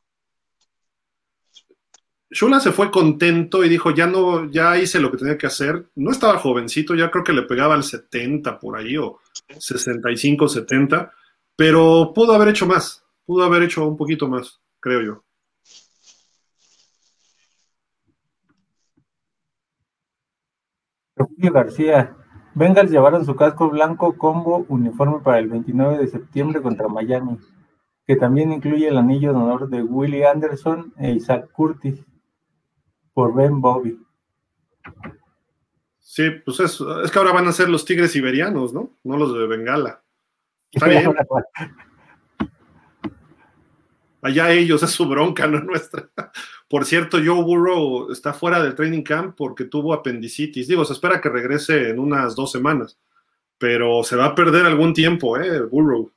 Shula 2.29 2.59
se 2.59 2.71
fue 2.71 2.91
contento 2.91 3.63
y 3.63 3.69
dijo, 3.69 3.89
ya 3.89 4.05
no, 4.05 4.47
ya 4.51 4.77
hice 4.77 4.99
lo 4.99 5.09
que 5.09 5.17
tenía 5.17 5.39
que 5.39 5.47
hacer. 5.47 5.89
No 5.95 6.11
estaba 6.11 6.37
jovencito, 6.37 6.93
ya 6.93 7.09
creo 7.09 7.23
que 7.23 7.33
le 7.33 7.41
pegaba 7.41 7.73
al 7.73 7.83
70 7.83 8.59
por 8.59 8.77
ahí, 8.77 8.95
o 8.95 9.21
65, 9.57 10.47
70, 10.47 11.11
pero 11.55 12.11
pudo 12.13 12.33
haber 12.33 12.49
hecho 12.49 12.67
más, 12.67 13.03
pudo 13.25 13.43
haber 13.45 13.63
hecho 13.63 13.87
un 13.87 13.97
poquito 13.97 14.27
más, 14.27 14.61
creo 14.79 15.01
yo. 15.01 15.23
García, 21.37 22.22
Bengals 22.55 22.91
llevaron 22.91 23.25
su 23.25 23.35
casco 23.35 23.69
blanco 23.69 24.17
combo 24.17 24.65
uniforme 24.69 25.19
para 25.19 25.39
el 25.39 25.47
29 25.47 25.97
de 25.97 26.07
septiembre 26.07 26.61
contra 26.61 26.87
Miami, 26.87 27.37
que 28.05 28.15
también 28.15 28.51
incluye 28.51 28.87
el 28.87 28.97
anillo 28.97 29.31
de 29.31 29.39
honor 29.39 29.69
de 29.69 29.81
Willie 29.81 30.25
Anderson 30.25 30.93
e 30.97 31.11
Isaac 31.11 31.51
Curtis 31.51 32.03
por 33.13 33.33
Ben 33.33 33.61
Bobby. 33.61 33.99
Sí, 35.99 36.29
pues 36.45 36.59
es, 36.59 36.79
es 37.03 37.11
que 37.11 37.19
ahora 37.19 37.31
van 37.31 37.47
a 37.47 37.53
ser 37.53 37.69
los 37.69 37.85
tigres 37.85 38.11
siberianos, 38.11 38.73
¿no? 38.73 38.91
No 39.03 39.17
los 39.17 39.33
de 39.33 39.47
Bengala. 39.47 40.03
Está 40.71 40.87
bien. 40.87 41.13
Allá 44.23 44.51
ellos, 44.51 44.81
es 44.81 44.91
su 44.91 45.05
bronca, 45.05 45.45
no 45.47 45.59
nuestra. 45.59 46.09
Por 46.69 46.85
cierto, 46.85 47.17
Joe 47.17 47.43
Burrow 47.43 48.09
está 48.09 48.31
fuera 48.31 48.63
del 48.63 48.73
training 48.73 49.03
camp 49.03 49.35
porque 49.35 49.65
tuvo 49.65 49.93
apendicitis. 49.93 50.67
Digo, 50.67 50.85
se 50.85 50.93
espera 50.93 51.19
que 51.19 51.27
regrese 51.27 51.89
en 51.89 51.99
unas 51.99 52.33
dos 52.33 52.51
semanas, 52.51 52.97
pero 53.57 54.01
se 54.03 54.15
va 54.15 54.27
a 54.27 54.35
perder 54.35 54.65
algún 54.65 54.93
tiempo, 54.93 55.37
¿eh? 55.37 55.61
Burrow. 55.63 56.09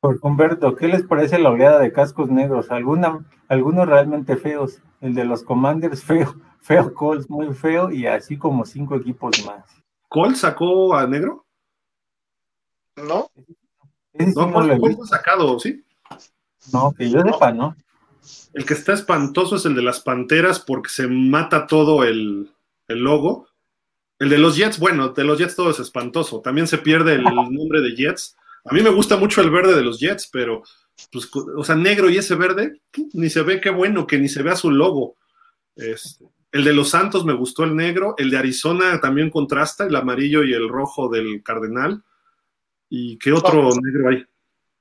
Por 0.00 0.20
Humberto, 0.22 0.76
¿qué 0.76 0.86
les 0.86 1.02
parece 1.02 1.40
la 1.40 1.50
oleada 1.50 1.80
de 1.80 1.92
cascos 1.92 2.30
negros? 2.30 2.70
Alguna, 2.70 3.26
algunos 3.48 3.88
realmente 3.88 4.36
feos. 4.36 4.80
El 5.00 5.14
de 5.14 5.24
los 5.24 5.42
Commanders, 5.42 6.04
feo. 6.04 6.36
Feo 6.60 6.94
Colts, 6.94 7.28
muy 7.28 7.52
feo. 7.52 7.90
Y 7.90 8.06
así 8.06 8.38
como 8.38 8.64
cinco 8.64 8.94
equipos 8.94 9.44
más. 9.44 9.64
¿Colts 10.08 10.40
sacó 10.40 10.94
a 10.94 11.04
negro? 11.08 11.44
¿No? 12.96 13.28
No, 14.34 14.58
ha 14.58 15.06
sacado, 15.06 15.58
¿sí? 15.58 15.84
No, 16.72 16.92
que 16.96 17.10
yo 17.10 17.22
sepa, 17.22 17.52
¿no? 17.52 17.76
El 18.52 18.64
que 18.64 18.74
está 18.74 18.92
espantoso 18.92 19.56
es 19.56 19.64
el 19.64 19.74
de 19.74 19.82
las 19.82 20.00
Panteras 20.00 20.60
porque 20.60 20.90
se 20.90 21.06
mata 21.06 21.66
todo 21.66 22.04
el, 22.04 22.50
el 22.88 22.98
logo. 22.98 23.48
El 24.18 24.30
de 24.30 24.38
los 24.38 24.56
Jets, 24.56 24.78
bueno, 24.78 25.10
de 25.10 25.24
los 25.24 25.38
Jets 25.38 25.54
todo 25.54 25.70
es 25.70 25.78
espantoso. 25.78 26.40
También 26.40 26.66
se 26.66 26.78
pierde 26.78 27.14
el 27.14 27.22
nombre 27.50 27.80
de 27.80 27.94
Jets. 27.94 28.36
A 28.64 28.74
mí 28.74 28.82
me 28.82 28.90
gusta 28.90 29.16
mucho 29.16 29.40
el 29.40 29.50
verde 29.50 29.74
de 29.74 29.82
los 29.82 30.00
Jets, 30.00 30.28
pero, 30.32 30.62
pues, 31.12 31.30
o 31.34 31.64
sea, 31.64 31.76
negro 31.76 32.10
y 32.10 32.18
ese 32.18 32.34
verde, 32.34 32.80
ni 33.12 33.30
se 33.30 33.42
ve 33.42 33.60
qué 33.60 33.70
bueno, 33.70 34.06
que 34.06 34.18
ni 34.18 34.28
se 34.28 34.42
vea 34.42 34.56
su 34.56 34.70
logo. 34.70 35.16
Este, 35.76 36.26
el 36.50 36.64
de 36.64 36.72
los 36.72 36.90
Santos 36.90 37.24
me 37.24 37.34
gustó 37.34 37.64
el 37.64 37.76
negro. 37.76 38.14
El 38.18 38.30
de 38.30 38.38
Arizona 38.38 39.00
también 39.00 39.30
contrasta, 39.30 39.86
el 39.86 39.94
amarillo 39.94 40.42
y 40.42 40.52
el 40.52 40.68
rojo 40.68 41.08
del 41.08 41.42
Cardenal. 41.42 42.02
¿Y 42.88 43.18
qué 43.18 43.32
otro 43.32 43.70
negro 43.82 44.10
hay? 44.10 44.24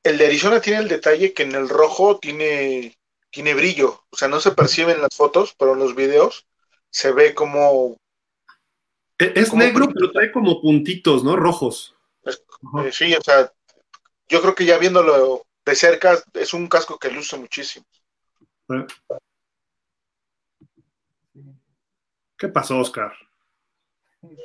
El 0.03 0.17
de 0.17 0.25
Arizona 0.25 0.61
tiene 0.61 0.79
el 0.79 0.87
detalle 0.87 1.33
que 1.33 1.43
en 1.43 1.53
el 1.53 1.67
rojo 1.67 2.17
tiene, 2.19 2.97
tiene 3.29 3.53
brillo. 3.53 4.03
O 4.09 4.15
sea, 4.15 4.27
no 4.27 4.39
se 4.39 4.51
percibe 4.51 4.93
en 4.93 5.01
las 5.01 5.15
fotos, 5.15 5.53
pero 5.57 5.73
en 5.73 5.79
los 5.79 5.95
videos 5.95 6.47
se 6.89 7.11
ve 7.11 7.33
como. 7.33 7.97
E, 9.19 9.33
es, 9.35 9.53
negro, 9.53 9.89
pero 9.93 10.11
trae 10.11 10.31
como 10.31 10.61
puntitos, 10.61 11.23
¿no? 11.23 11.35
Rojos. 11.35 11.95
Eh, 12.25 12.91
sí, 12.91 13.13
o 13.13 13.21
sea, 13.21 13.51
yo 14.29 14.41
creo 14.41 14.55
que 14.55 14.65
ya 14.65 14.77
viéndolo 14.77 15.43
de 15.65 15.75
cerca 15.75 16.17
es 16.33 16.53
un 16.53 16.67
casco 16.67 16.97
que 16.97 17.11
luce 17.11 17.37
muchísimo. 17.37 17.85
¿Qué 22.37 22.47
pasó, 22.47 22.79
Oscar? 22.79 23.11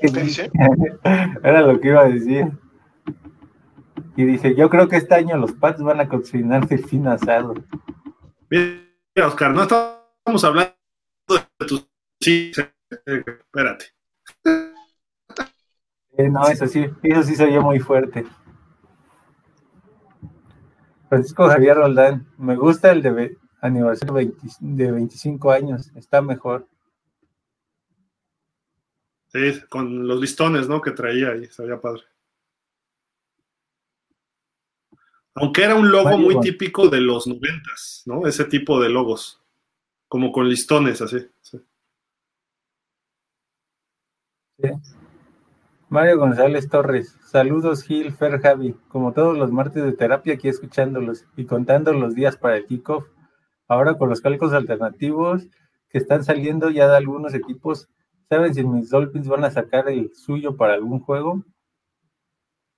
¿Qué 0.01 0.09
dice? 0.09 0.51
Era 1.45 1.63
lo 1.63 1.81
que 1.81 1.89
iba 1.89 2.03
a 2.03 2.09
decir. 2.09 2.47
Y 4.17 4.25
dice, 4.25 4.55
yo 4.55 4.69
creo 4.69 4.89
que 4.89 4.97
este 4.97 5.15
año 5.15 5.37
los 5.37 5.53
Pats 5.53 5.83
van 5.83 6.01
a 6.01 6.09
cocinar 6.09 6.69
fin 6.69 7.07
asado. 7.07 7.55
Mira, 8.51 9.27
Oscar, 9.27 9.55
no 9.55 9.63
estamos 9.63 10.45
hablando 10.45 10.75
de 11.29 11.67
tus... 11.67 11.89
Sí, 12.21 12.53
espérate. 13.07 13.87
Eh, 16.19 16.29
no, 16.29 16.47
eso 16.49 16.67
sí, 16.67 16.87
eso 17.03 17.23
sí 17.23 17.35
soy 17.35 17.55
yo 17.55 17.63
muy 17.63 17.79
fuerte. 17.79 18.27
Francisco 21.09 21.49
Javier 21.49 21.77
Roldán, 21.77 22.27
me 22.37 22.57
gusta 22.57 22.93
el 22.93 23.03
de 23.03 23.37
aniversario 23.61 24.33
de 24.61 24.93
25 24.93 25.51
años, 25.51 25.91
está 25.97 26.21
mejor. 26.21 26.67
Sí, 29.29 29.63
con 29.71 30.07
los 30.07 30.21
listones, 30.21 30.69
¿no? 30.69 30.83
Que 30.83 30.91
traía 30.91 31.31
ahí, 31.31 31.47
sabía 31.47 31.81
padre. 31.81 32.03
Aunque 35.35 35.65
era 35.65 35.75
un 35.75 35.91
logo 35.91 36.19
muy 36.19 36.39
típico 36.41 36.89
de 36.89 37.01
los 37.01 37.27
noventas, 37.27 38.03
¿no? 38.05 38.27
Ese 38.27 38.45
tipo 38.45 38.81
de 38.81 38.91
logos, 38.91 39.43
como 40.09 40.31
con 40.31 40.49
listones, 40.49 41.01
así. 41.01 41.27
Sí. 41.41 41.59
Mario 45.89 46.19
González 46.19 46.69
Torres, 46.69 47.19
saludos 47.25 47.83
Gil, 47.83 48.13
Fer, 48.13 48.41
Javi, 48.41 48.75
como 48.89 49.13
todos 49.13 49.37
los 49.37 49.51
martes 49.53 49.83
de 49.85 49.93
terapia 49.93 50.35
aquí 50.35 50.49
escuchándolos 50.49 51.27
y 51.37 51.45
contando 51.45 51.93
los 51.93 52.15
días 52.15 52.37
para 52.37 52.57
el 52.57 52.67
kickoff. 52.67 53.07
Ahora 53.69 53.99
con 53.99 54.09
los 54.09 54.21
cálculos 54.21 54.55
alternativos 54.55 55.49
que 55.91 55.99
están 55.99 56.25
saliendo 56.25 56.71
ya 56.71 56.89
de 56.89 56.97
algunos 56.97 57.35
equipos, 57.35 57.89
¿saben 58.29 58.55
si 58.55 58.65
mis 58.65 58.89
Dolphins 58.89 59.29
van 59.29 59.45
a 59.45 59.51
sacar 59.51 59.89
el 59.89 60.15
suyo 60.15 60.57
para 60.57 60.75
algún 60.75 61.01
juego? 61.01 61.45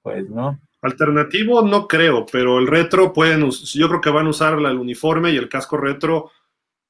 Pues 0.03 0.29
no. 0.29 0.59
Alternativo 0.85 1.63
no 1.63 1.89
creo, 1.89 2.27
pero 2.31 2.59
el 2.59 2.67
retro 2.67 3.15
pueden, 3.15 3.51
yo 3.51 3.89
creo 3.89 4.01
que 4.03 4.11
van 4.11 4.27
a 4.27 4.31
usar 4.31 4.59
el 4.59 4.79
uniforme 4.79 5.33
y 5.33 5.37
el 5.37 5.49
casco 5.49 5.79
retro. 5.79 6.31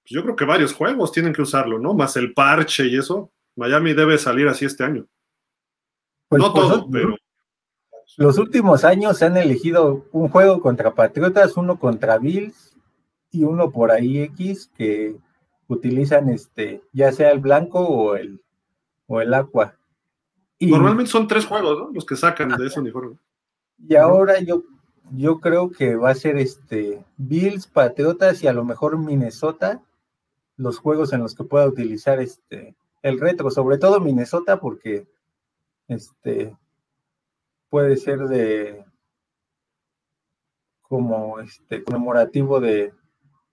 Pues 0.03 0.11
yo 0.11 0.25
creo 0.25 0.35
que 0.35 0.45
varios 0.45 0.73
juegos 0.75 1.13
tienen 1.13 1.33
que 1.33 1.43
usarlo, 1.43 1.79
¿no? 1.79 1.95
Más 1.95 2.17
el 2.17 2.35
parche 2.35 2.87
y 2.87 2.99
eso. 2.99 3.31
Miami 3.55 3.95
debe 3.95 4.19
salir 4.19 4.49
así 4.49 4.65
este 4.65 4.83
año. 4.83 5.07
Pues 6.29 6.43
no 6.43 6.53
todo, 6.53 6.91
pero. 6.91 7.17
Los 8.17 8.37
últimos 8.39 8.83
años 8.83 9.17
se 9.17 9.27
han 9.27 9.37
elegido 9.37 10.07
un 10.11 10.29
juego 10.29 10.61
contra 10.61 10.93
Patriotas, 10.93 11.57
uno 11.57 11.79
contra 11.79 12.19
Bills 12.19 12.77
y 13.31 13.45
uno 13.45 13.71
por 13.71 13.93
ahí 13.93 14.23
X 14.23 14.73
que 14.77 15.15
utilizan 15.69 16.31
este, 16.31 16.83
ya 16.93 17.13
sea 17.13 17.31
el 17.31 17.39
blanco 17.39 17.79
o 17.79 18.17
el 18.17 18.43
o 19.07 19.21
el 19.21 19.33
aqua. 19.35 19.77
Y, 20.59 20.67
Normalmente 20.67 21.13
son 21.13 21.29
tres 21.29 21.47
juegos, 21.47 21.79
¿no? 21.79 21.91
Los 21.93 22.05
que 22.05 22.17
sacan 22.17 22.49
de 22.49 22.67
ese 22.67 22.81
uniforme. 22.81 23.19
Y 23.79 23.97
ahora 23.97 24.41
yo, 24.41 24.63
yo 25.13 25.41
creo 25.41 25.71
que 25.71 25.97
va 25.97 26.11
a 26.11 26.15
ser 26.15 26.37
este 26.37 27.05
Bills, 27.17 27.67
Patriotas 27.67 28.43
y 28.43 28.47
a 28.47 28.53
lo 28.53 28.65
mejor 28.65 28.99
Minnesota 28.99 29.83
los 30.57 30.79
juegos 30.79 31.13
en 31.13 31.21
los 31.21 31.35
que 31.35 31.45
pueda 31.45 31.67
utilizar 31.67 32.21
este 32.21 32.77
el 33.03 33.21
retro, 33.21 33.51
sobre 33.51 33.77
todo 33.77 34.01
Minnesota, 34.01 34.61
porque 34.61 35.07
este 35.89 36.57
puede 37.69 37.97
ser 37.97 38.21
de 38.21 38.85
como 40.81 41.41
este 41.41 41.85
conmemorativo 41.85 42.61
de 42.61 42.95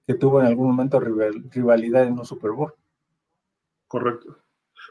que 0.07 0.13
tuvo 0.13 0.39
en 0.39 0.47
algún 0.47 0.67
momento 0.67 0.99
rivalidad 0.99 2.03
en 2.03 2.19
un 2.19 2.25
Super 2.25 2.51
Bowl. 2.51 2.73
Correcto. 3.87 4.37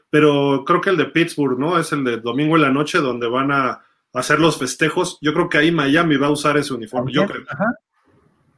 Pero 0.09 0.63
creo 0.65 0.81
que 0.81 0.91
el 0.91 0.97
de 0.97 1.05
Pittsburgh, 1.05 1.57
¿no? 1.57 1.79
Es 1.79 1.91
el 1.91 2.03
de 2.03 2.17
domingo 2.17 2.55
en 2.55 2.61
la 2.61 2.71
noche 2.71 2.99
donde 2.99 3.27
van 3.27 3.51
a 3.51 3.83
hacer 4.13 4.39
los 4.39 4.57
festejos. 4.57 5.17
Yo 5.21 5.33
creo 5.33 5.49
que 5.49 5.57
ahí 5.57 5.71
Miami 5.71 6.17
va 6.17 6.27
a 6.27 6.31
usar 6.31 6.57
ese 6.57 6.73
uniforme. 6.73 7.11
Yo 7.11 7.25
creo. 7.25 7.43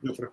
Yo 0.01 0.13
creo. 0.13 0.31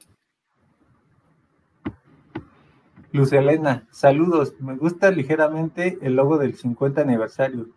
Luz 3.12 3.32
Elena, 3.32 3.88
saludos. 3.90 4.54
Me 4.60 4.76
gusta 4.76 5.10
ligeramente 5.10 5.98
el 6.02 6.14
logo 6.14 6.38
del 6.38 6.54
50 6.56 7.00
aniversario, 7.00 7.68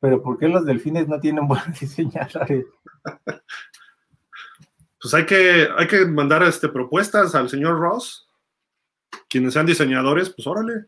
pero 0.00 0.22
¿por 0.22 0.38
qué 0.38 0.48
los 0.48 0.66
delfines 0.66 1.06
no 1.06 1.20
tienen 1.20 1.46
buenos 1.46 1.78
diseñadores? 1.80 2.66
Pues 5.00 5.14
hay 5.14 5.26
que, 5.26 5.68
hay 5.76 5.86
que 5.86 6.04
mandar 6.06 6.42
este, 6.42 6.68
propuestas 6.68 7.34
al 7.34 7.48
señor 7.48 7.78
Ross. 7.78 8.28
Quienes 9.28 9.54
sean 9.54 9.66
diseñadores, 9.66 10.30
pues 10.30 10.46
órale. 10.46 10.86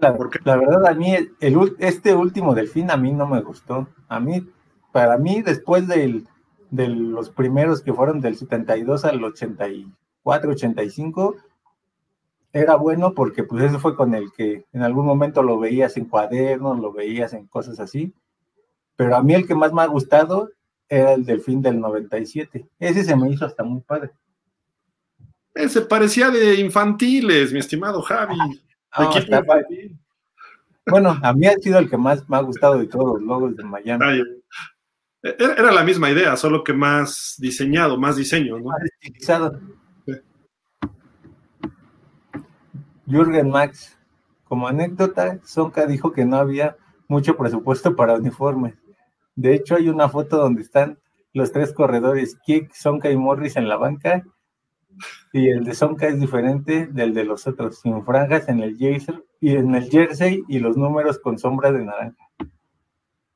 La, 0.00 0.18
la, 0.44 0.56
verdad, 0.56 0.86
a 0.86 0.94
mí 0.94 1.14
el, 1.14 1.76
este 1.78 2.14
último 2.14 2.54
delfín 2.54 2.90
a 2.90 2.96
mí 2.96 3.12
no 3.12 3.26
me 3.26 3.40
gustó. 3.40 3.88
A 4.08 4.20
mí, 4.20 4.46
para 4.92 5.16
mí, 5.18 5.42
después 5.42 5.86
del, 5.86 6.26
de 6.70 6.88
los 6.88 7.30
primeros 7.30 7.82
que 7.82 7.92
fueron 7.92 8.20
del 8.20 8.36
72 8.36 9.04
al 9.04 9.22
84, 9.22 10.50
85, 10.50 11.36
era 12.52 12.76
bueno 12.76 13.14
porque 13.14 13.44
pues 13.44 13.64
eso 13.64 13.78
fue 13.78 13.96
con 13.96 14.14
el 14.14 14.32
que 14.32 14.66
en 14.72 14.82
algún 14.82 15.06
momento 15.06 15.42
lo 15.42 15.58
veías 15.58 15.96
en 15.96 16.06
cuadernos, 16.06 16.78
lo 16.78 16.92
veías 16.92 17.32
en 17.32 17.46
cosas 17.46 17.80
así, 17.80 18.12
pero 18.96 19.16
a 19.16 19.22
mí 19.22 19.34
el 19.34 19.46
que 19.46 19.54
más 19.54 19.72
me 19.72 19.82
ha 19.82 19.86
gustado 19.86 20.50
era 20.88 21.14
el 21.14 21.24
del 21.24 21.40
fin 21.40 21.62
del 21.62 21.80
97. 21.80 22.68
Ese 22.78 23.04
se 23.04 23.16
me 23.16 23.30
hizo 23.30 23.46
hasta 23.46 23.64
muy 23.64 23.80
padre. 23.80 24.10
Ese 25.54 25.82
parecía 25.82 26.30
de 26.30 26.56
infantiles, 26.56 27.52
mi 27.52 27.58
estimado 27.58 28.02
Javi. 28.02 28.36
Ah, 28.92 29.10
bueno, 30.86 31.16
a 31.22 31.32
mí 31.32 31.46
ha 31.46 31.54
sido 31.54 31.78
el 31.78 31.88
que 31.88 31.96
más 31.96 32.28
me 32.28 32.36
ha 32.36 32.40
gustado 32.40 32.78
de 32.78 32.86
todos 32.86 33.18
los 33.18 33.22
logos 33.22 33.56
de 33.56 33.64
Miami. 33.64 34.22
Era, 35.22 35.70
la 35.70 35.84
misma 35.84 36.10
idea, 36.10 36.36
solo 36.36 36.64
que 36.64 36.72
más 36.72 37.36
diseñado, 37.38 37.96
más 37.96 38.16
diseño, 38.16 38.58
¿no? 38.58 38.64
Más 38.64 38.82
estilizado. 38.82 39.60
Jürgen 43.06 43.50
Max. 43.50 43.96
Como 44.44 44.68
anécdota, 44.68 45.38
Sonka 45.44 45.86
dijo 45.86 46.12
que 46.12 46.26
no 46.26 46.36
había 46.36 46.76
mucho 47.08 47.36
presupuesto 47.36 47.96
para 47.96 48.16
uniformes. 48.16 48.74
De 49.34 49.54
hecho, 49.54 49.76
hay 49.76 49.88
una 49.88 50.08
foto 50.08 50.36
donde 50.36 50.62
están 50.62 50.98
los 51.32 51.52
tres 51.52 51.72
corredores, 51.72 52.36
Kick, 52.44 52.72
Sonka 52.74 53.10
y 53.10 53.16
Morris 53.16 53.56
en 53.56 53.68
la 53.68 53.76
banca, 53.76 54.24
y 55.32 55.48
el 55.48 55.64
de 55.64 55.74
Sonka 55.74 56.08
es 56.08 56.20
diferente 56.20 56.86
del 56.86 57.14
de 57.14 57.24
los 57.24 57.46
otros, 57.46 57.80
sin 57.80 58.04
franjas 58.04 58.48
en 58.48 58.60
el 58.60 58.76
jersey 58.76 59.16
y 59.40 59.50
en 59.56 59.74
el 59.74 59.90
jersey 59.90 60.42
y 60.48 60.58
los 60.58 60.76
números 60.76 61.18
con 61.18 61.38
sombra 61.38 61.72
de 61.72 61.84
naranja. 61.84 62.28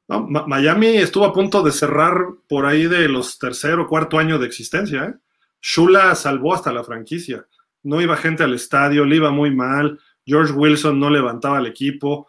Miami 0.08 0.88
estuvo 0.98 1.24
a 1.24 1.32
punto 1.32 1.62
de 1.62 1.72
cerrar 1.72 2.14
por 2.48 2.66
ahí 2.66 2.86
de 2.86 3.08
los 3.08 3.38
tercer 3.38 3.78
o 3.80 3.88
cuarto 3.88 4.18
año 4.18 4.38
de 4.38 4.46
existencia. 4.46 5.04
¿eh? 5.04 5.14
Shula 5.60 6.14
salvó 6.14 6.54
hasta 6.54 6.72
la 6.72 6.84
franquicia 6.84 7.44
no 7.86 8.00
iba 8.00 8.16
gente 8.16 8.42
al 8.42 8.52
estadio, 8.52 9.04
le 9.04 9.16
iba 9.16 9.30
muy 9.30 9.54
mal, 9.54 10.00
George 10.26 10.52
Wilson 10.52 10.98
no 10.98 11.08
levantaba 11.08 11.58
al 11.58 11.66
equipo, 11.66 12.26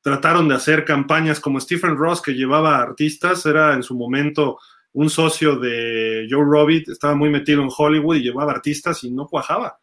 trataron 0.00 0.46
de 0.46 0.54
hacer 0.54 0.84
campañas 0.84 1.40
como 1.40 1.60
Stephen 1.60 1.96
Ross, 1.96 2.22
que 2.22 2.32
llevaba 2.32 2.80
artistas, 2.80 3.44
era 3.44 3.74
en 3.74 3.82
su 3.82 3.96
momento 3.96 4.58
un 4.92 5.10
socio 5.10 5.56
de 5.56 6.26
Joe 6.28 6.44
Robbie 6.44 6.84
estaba 6.86 7.14
muy 7.14 7.30
metido 7.30 7.62
en 7.62 7.70
Hollywood 7.76 8.16
y 8.16 8.22
llevaba 8.22 8.52
artistas 8.52 9.04
y 9.04 9.10
no 9.10 9.26
cuajaba. 9.26 9.78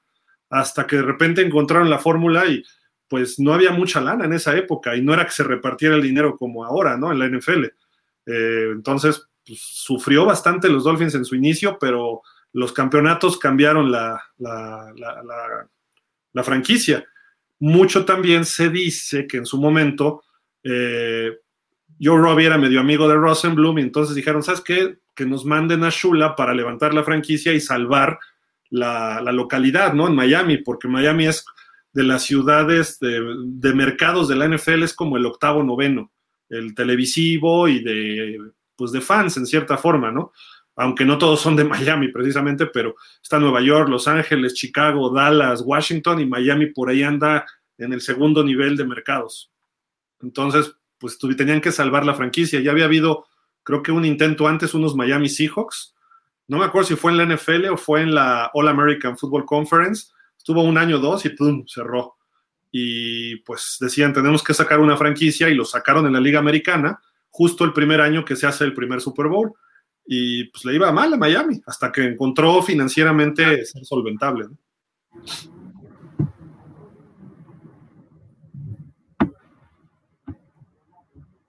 Hasta 0.50 0.88
que 0.88 0.98
de 0.98 1.02
repente 1.02 1.42
encontraron 1.42 1.90
la 1.90 2.00
fórmula 2.00 2.46
y 2.46 2.64
pues 3.08 3.40
no 3.40 3.54
había 3.54 3.72
mucha 3.72 4.02
lana 4.02 4.26
en 4.26 4.34
esa 4.34 4.56
época 4.58 4.96
y 4.96 5.02
no 5.02 5.14
era 5.14 5.26
que 5.26 5.32
se 5.32 5.44
repartiera 5.44 5.96
el 5.96 6.02
dinero 6.02 6.38
como 6.38 6.66
ahora, 6.66 6.98
¿no? 6.98 7.12
En 7.12 7.20
la 7.20 7.28
NFL. 7.28 7.66
Eh, 8.26 8.70
entonces, 8.74 9.28
pues, 9.46 9.60
sufrió 9.60 10.26
bastante 10.26 10.70
los 10.70 10.84
Dolphins 10.84 11.16
en 11.16 11.26
su 11.26 11.36
inicio, 11.36 11.78
pero 11.80 12.22
los 12.54 12.74
campeonatos 12.74 13.38
cambiaron 13.38 13.92
la, 13.92 14.22
la, 14.38 14.92
la, 16.34 16.44
franquicia. 16.44 17.06
Mucho 17.60 18.06
también 18.06 18.46
se 18.46 18.70
dice 18.70 19.26
que 19.28 19.38
en 19.38 19.46
su 19.46 19.60
momento 19.60 20.24
eh, 20.64 21.38
Joe 22.00 22.20
Robbie 22.20 22.46
era 22.46 22.58
medio 22.58 22.80
amigo 22.80 23.08
de 23.08 23.16
Rosenblum 23.16 23.80
y 23.80 23.82
entonces 23.82 24.16
dijeron, 24.16 24.44
¿sabes 24.44 24.62
qué? 24.62 24.98
Que 25.16 25.26
nos 25.26 25.46
manden 25.46 25.84
a 25.84 25.90
Shula 25.90 26.36
para 26.36 26.54
levantar 26.54 26.94
la 26.94 27.04
franquicia 27.04 27.54
y 27.54 27.60
salvar 27.60 28.20
la, 28.70 29.22
localidad, 29.32 29.94
¿no? 29.94 30.08
En 30.08 30.16
Miami, 30.16 30.58
porque 30.58 30.88
Miami 30.88 31.28
es 31.28 31.46
de 31.94 32.04
las 32.04 32.24
ciudades 32.24 33.00
de, 33.00 33.74
mercados 33.74 34.28
de 34.28 34.36
la 34.36 34.48
NFL, 34.48 34.84
es 34.84 34.94
como 34.94 35.18
el 35.18 35.26
octavo, 35.26 35.64
noveno, 35.64 36.12
el 36.50 36.76
televisivo 36.76 37.68
y 37.68 37.84
de, 37.84 38.40
pues 38.76 38.92
de 38.92 39.02
fans 39.02 39.38
en 39.38 39.46
cierta 39.46 39.78
forma, 39.78 40.12
¿no? 40.12 40.32
Aunque 40.76 41.06
no 41.06 41.18
todos 41.18 41.42
son 41.42 41.56
de 41.56 41.64
Miami 41.64 42.10
precisamente, 42.10 42.68
pero 42.68 42.96
está 43.22 43.40
Nueva 43.40 43.62
York, 43.62 43.90
Los 43.90 44.08
Ángeles, 44.08 44.54
Chicago, 44.54 45.10
Dallas, 45.10 45.64
Washington 45.66 46.20
y 46.20 46.28
Miami 46.28 46.68
por 46.68 46.90
ahí 46.90 47.02
anda 47.02 47.46
en 47.80 47.94
el 47.94 48.02
segundo 48.02 48.44
nivel 48.44 48.78
de 48.78 48.86
mercados. 48.86 49.52
Entonces, 50.22 50.77
pues 50.98 51.18
tenían 51.18 51.62
que 51.62 51.72
salvar 51.72 52.06
la 52.06 52.14
franquicia. 52.14 52.60
Ya 52.60 52.72
había 52.72 52.86
habido, 52.86 53.26
creo 53.64 53.84
que 53.84 53.92
un 53.92 54.06
intento 54.06 54.48
antes, 54.48 54.74
unos 54.74 54.96
Miami 54.96 55.30
Seahawks. 55.30 55.96
No 56.48 56.60
me 56.60 56.66
acuerdo 56.66 56.88
si 56.88 56.96
fue 56.96 57.12
en 57.12 57.18
la 57.18 57.26
NFL 57.26 57.66
o 57.68 57.78
fue 57.78 58.02
en 58.02 58.16
la 58.16 58.50
All 58.54 58.68
American 58.68 59.18
Football 59.18 59.46
Conference. 59.46 60.08
Estuvo 60.38 60.64
un 60.64 60.78
año 60.78 60.98
o 60.98 61.00
dos 61.00 61.26
y 61.26 61.30
¡pum! 61.30 61.66
cerró. 61.68 62.16
Y 62.72 63.38
pues 63.38 63.78
decían, 63.80 64.14
tenemos 64.14 64.44
que 64.44 64.54
sacar 64.54 64.80
una 64.80 64.98
franquicia 64.98 65.50
y 65.50 65.56
lo 65.56 65.66
sacaron 65.66 66.06
en 66.06 66.14
la 66.14 66.20
Liga 66.20 66.40
Americana 66.40 67.02
justo 67.30 67.64
el 67.64 67.74
primer 67.74 68.02
año 68.02 68.26
que 68.26 68.36
se 68.36 68.48
hace 68.48 68.64
el 68.64 68.74
primer 68.74 69.02
Super 69.02 69.28
Bowl. 69.28 69.54
Y 70.06 70.46
pues 70.46 70.64
le 70.64 70.76
iba 70.76 70.92
mal 70.92 71.14
a 71.14 71.18
Miami 71.18 71.62
hasta 71.66 71.92
que 71.92 72.06
encontró 72.06 72.62
financieramente 72.64 73.66
ser 73.66 73.86
solventable. 73.86 74.48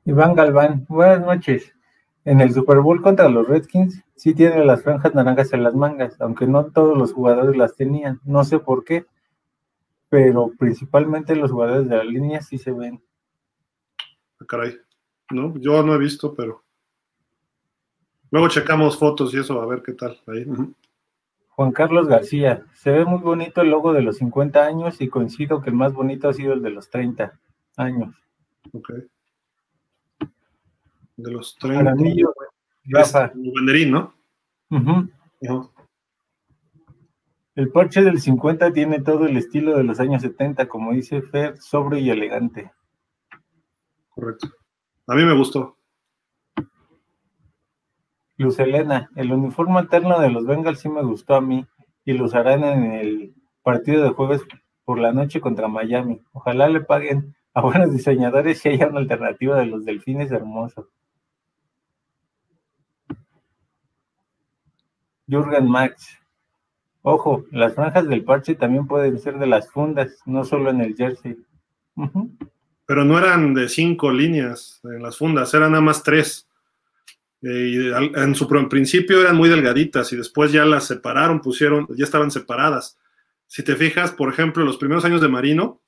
Iván 0.08 0.34
Galván, 0.34 0.86
buenas 0.88 1.20
noches. 1.20 1.74
En 2.24 2.40
el 2.40 2.54
Super 2.54 2.80
Bowl 2.80 3.02
contra 3.02 3.28
los 3.28 3.46
Redskins 3.46 4.02
sí 4.16 4.32
tiene 4.32 4.64
las 4.64 4.82
franjas 4.82 5.14
naranjas 5.14 5.52
en 5.52 5.62
las 5.62 5.74
mangas, 5.74 6.18
aunque 6.18 6.46
no 6.46 6.64
todos 6.64 6.96
los 6.96 7.12
jugadores 7.12 7.54
las 7.58 7.76
tenían. 7.76 8.18
No 8.24 8.42
sé 8.42 8.58
por 8.58 8.84
qué, 8.84 9.04
pero 10.08 10.50
principalmente 10.58 11.36
los 11.36 11.50
jugadores 11.50 11.90
de 11.90 11.96
la 11.98 12.04
línea 12.04 12.40
sí 12.40 12.56
se 12.56 12.72
ven. 12.72 13.02
Ah, 14.40 14.46
caray, 14.48 14.78
no, 15.30 15.52
yo 15.58 15.82
no 15.82 15.94
he 15.94 15.98
visto, 15.98 16.34
pero 16.34 16.64
luego 18.30 18.48
checamos 18.48 18.96
fotos 18.96 19.34
y 19.34 19.40
eso 19.40 19.60
a 19.60 19.66
ver 19.66 19.82
qué 19.82 19.92
tal. 19.92 20.18
Juan 21.50 21.72
Carlos 21.72 22.08
García, 22.08 22.64
se 22.72 22.92
ve 22.92 23.04
muy 23.04 23.20
bonito 23.20 23.60
el 23.60 23.68
logo 23.68 23.92
de 23.92 24.00
los 24.00 24.16
50 24.16 24.64
años 24.64 25.02
y 25.02 25.08
coincido 25.08 25.60
que 25.60 25.68
el 25.68 25.76
más 25.76 25.92
bonito 25.92 26.30
ha 26.30 26.32
sido 26.32 26.54
el 26.54 26.62
de 26.62 26.70
los 26.70 26.88
30 26.88 27.38
años. 27.76 28.14
Okay 28.72 29.06
de 31.18 31.32
los 31.32 31.56
30. 31.56 31.78
El 31.90 33.52
banderín, 33.54 33.90
¿no? 33.90 34.14
El 37.54 37.72
parche 37.72 38.02
del 38.02 38.20
50 38.20 38.72
tiene 38.72 39.00
todo 39.00 39.26
el 39.26 39.36
estilo 39.36 39.76
de 39.76 39.82
los 39.82 39.98
años 39.98 40.22
70, 40.22 40.68
como 40.68 40.92
dice 40.92 41.20
Fer, 41.22 41.58
sobrio 41.58 41.98
y 41.98 42.08
elegante. 42.08 42.70
Correcto. 44.10 44.48
A 45.08 45.14
mí 45.14 45.24
me 45.24 45.36
gustó. 45.36 45.76
Luz 48.36 48.60
Elena, 48.60 49.10
el 49.16 49.32
uniforme 49.32 49.80
alterno 49.80 50.20
de 50.20 50.30
los 50.30 50.46
Bengals 50.46 50.78
sí 50.78 50.88
me 50.88 51.02
gustó 51.02 51.34
a 51.34 51.40
mí 51.40 51.66
y 52.04 52.12
lo 52.12 52.26
usarán 52.26 52.62
en 52.62 52.92
el 52.92 53.34
partido 53.62 54.04
de 54.04 54.10
jueves 54.10 54.42
por 54.84 55.00
la 55.00 55.12
noche 55.12 55.40
contra 55.40 55.66
Miami. 55.66 56.22
Ojalá 56.32 56.68
le 56.68 56.82
paguen 56.82 57.34
a 57.54 57.62
buenos 57.62 57.92
diseñadores 57.92 58.64
y 58.64 58.68
haya 58.68 58.86
una 58.86 59.00
alternativa 59.00 59.58
de 59.58 59.66
los 59.66 59.84
delfines 59.84 60.30
hermosos. 60.30 60.86
Jürgen 65.28 65.68
Max. 65.68 66.18
Ojo, 67.02 67.44
las 67.52 67.74
franjas 67.74 68.08
del 68.08 68.24
parche 68.24 68.54
también 68.54 68.86
pueden 68.86 69.18
ser 69.18 69.38
de 69.38 69.46
las 69.46 69.70
fundas, 69.70 70.18
no 70.26 70.44
solo 70.44 70.70
en 70.70 70.80
el 70.80 70.96
jersey. 70.96 71.36
Pero 72.86 73.04
no 73.04 73.18
eran 73.18 73.54
de 73.54 73.68
cinco 73.68 74.10
líneas 74.10 74.80
en 74.84 75.02
las 75.02 75.16
fundas, 75.16 75.52
eran 75.54 75.72
nada 75.72 75.82
más 75.82 76.02
tres. 76.02 76.48
Eh, 77.42 77.92
y 77.94 78.18
en 78.18 78.34
su 78.34 78.48
principio 78.68 79.20
eran 79.20 79.36
muy 79.36 79.48
delgaditas 79.48 80.12
y 80.12 80.16
después 80.16 80.50
ya 80.50 80.64
las 80.64 80.86
separaron, 80.86 81.40
pusieron, 81.40 81.86
ya 81.96 82.04
estaban 82.04 82.30
separadas. 82.30 82.98
Si 83.46 83.62
te 83.62 83.76
fijas, 83.76 84.10
por 84.12 84.32
ejemplo, 84.32 84.64
los 84.64 84.76
primeros 84.76 85.04
años 85.04 85.20
de 85.20 85.28
Marino 85.28 85.80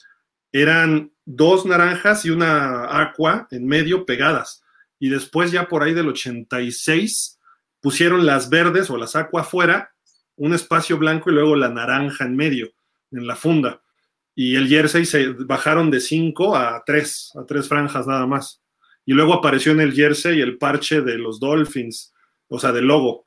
eran 0.52 1.12
dos 1.24 1.66
naranjas 1.66 2.24
y 2.24 2.30
una 2.30 3.00
aqua 3.00 3.48
en 3.50 3.66
medio 3.66 4.06
pegadas. 4.06 4.62
Y 4.98 5.08
después 5.08 5.50
ya 5.50 5.68
por 5.68 5.82
ahí 5.82 5.92
del 5.92 6.08
86 6.08 7.39
pusieron 7.80 8.26
las 8.26 8.50
verdes 8.50 8.90
o 8.90 8.96
las 8.96 9.16
aqua 9.16 9.42
afuera, 9.42 9.92
un 10.36 10.54
espacio 10.54 10.98
blanco 10.98 11.30
y 11.30 11.34
luego 11.34 11.56
la 11.56 11.68
naranja 11.68 12.24
en 12.24 12.36
medio, 12.36 12.70
en 13.10 13.26
la 13.26 13.36
funda. 13.36 13.82
Y 14.34 14.56
el 14.56 14.68
jersey 14.68 15.04
se 15.04 15.28
bajaron 15.28 15.90
de 15.90 16.00
cinco 16.00 16.56
a 16.56 16.82
tres, 16.86 17.30
a 17.34 17.44
tres 17.44 17.68
franjas 17.68 18.06
nada 18.06 18.26
más. 18.26 18.62
Y 19.04 19.12
luego 19.12 19.34
apareció 19.34 19.72
en 19.72 19.80
el 19.80 19.92
jersey 19.92 20.40
el 20.40 20.56
parche 20.56 21.02
de 21.02 21.18
los 21.18 21.40
Dolphins, 21.40 22.14
o 22.48 22.58
sea, 22.58 22.72
del 22.72 22.86
logo. 22.86 23.26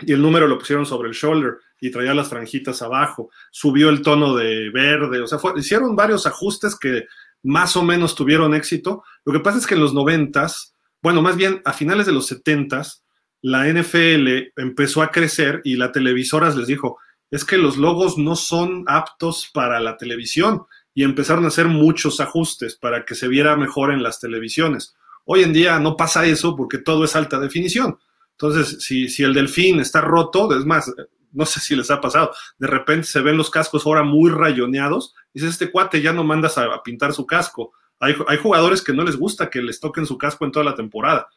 Y 0.00 0.12
el 0.12 0.22
número 0.22 0.46
lo 0.46 0.58
pusieron 0.58 0.86
sobre 0.86 1.08
el 1.08 1.14
shoulder 1.14 1.58
y 1.80 1.90
traía 1.90 2.14
las 2.14 2.28
franjitas 2.28 2.82
abajo. 2.82 3.30
Subió 3.50 3.88
el 3.90 4.02
tono 4.02 4.36
de 4.36 4.70
verde, 4.70 5.20
o 5.20 5.26
sea, 5.26 5.38
hicieron 5.56 5.96
varios 5.96 6.26
ajustes 6.26 6.78
que 6.78 7.06
más 7.42 7.76
o 7.76 7.82
menos 7.82 8.14
tuvieron 8.14 8.54
éxito. 8.54 9.02
Lo 9.24 9.32
que 9.32 9.40
pasa 9.40 9.58
es 9.58 9.66
que 9.66 9.74
en 9.74 9.80
los 9.80 9.94
noventas, 9.94 10.74
bueno, 11.02 11.20
más 11.20 11.36
bien 11.36 11.62
a 11.64 11.72
finales 11.72 12.06
de 12.06 12.12
los 12.12 12.26
setentas, 12.26 13.04
la 13.42 13.66
NFL 13.66 14.52
empezó 14.56 15.02
a 15.02 15.10
crecer 15.10 15.60
y 15.64 15.76
la 15.76 15.92
televisoras 15.92 16.56
les 16.56 16.66
dijo, 16.66 16.98
es 17.30 17.44
que 17.44 17.58
los 17.58 17.76
logos 17.76 18.18
no 18.18 18.36
son 18.36 18.84
aptos 18.86 19.50
para 19.52 19.80
la 19.80 19.96
televisión 19.96 20.62
y 20.94 21.04
empezaron 21.04 21.44
a 21.44 21.48
hacer 21.48 21.66
muchos 21.66 22.20
ajustes 22.20 22.76
para 22.76 23.04
que 23.04 23.14
se 23.14 23.28
viera 23.28 23.56
mejor 23.56 23.92
en 23.92 24.02
las 24.02 24.18
televisiones. 24.20 24.96
Hoy 25.24 25.42
en 25.42 25.52
día 25.52 25.78
no 25.78 25.96
pasa 25.96 26.26
eso 26.26 26.56
porque 26.56 26.78
todo 26.78 27.04
es 27.04 27.14
alta 27.14 27.38
definición. 27.38 27.98
Entonces, 28.32 28.82
si, 28.84 29.08
si 29.08 29.24
el 29.24 29.34
delfín 29.34 29.80
está 29.80 30.00
roto, 30.00 30.56
es 30.56 30.64
más, 30.64 30.90
no 31.32 31.44
sé 31.44 31.60
si 31.60 31.76
les 31.76 31.90
ha 31.90 32.00
pasado, 32.00 32.32
de 32.58 32.66
repente 32.66 33.06
se 33.06 33.20
ven 33.20 33.36
los 33.36 33.50
cascos 33.50 33.84
ahora 33.84 34.02
muy 34.02 34.30
rayoneados, 34.30 35.14
y 35.32 35.40
dices, 35.40 35.54
este 35.54 35.70
cuate 35.70 36.00
ya 36.00 36.12
no 36.12 36.24
mandas 36.24 36.56
a, 36.58 36.82
pintar 36.82 37.12
su 37.12 37.26
casco. 37.26 37.72
Hay, 38.00 38.14
jugadores 38.40 38.82
que 38.82 38.92
no 38.92 39.02
les 39.04 39.16
gusta 39.16 39.50
que 39.50 39.60
les 39.60 39.80
toquen 39.80 40.06
su 40.06 40.16
casco 40.16 40.44
en 40.44 40.52
toda 40.52 40.64
la 40.64 40.74
temporada. 40.74 41.28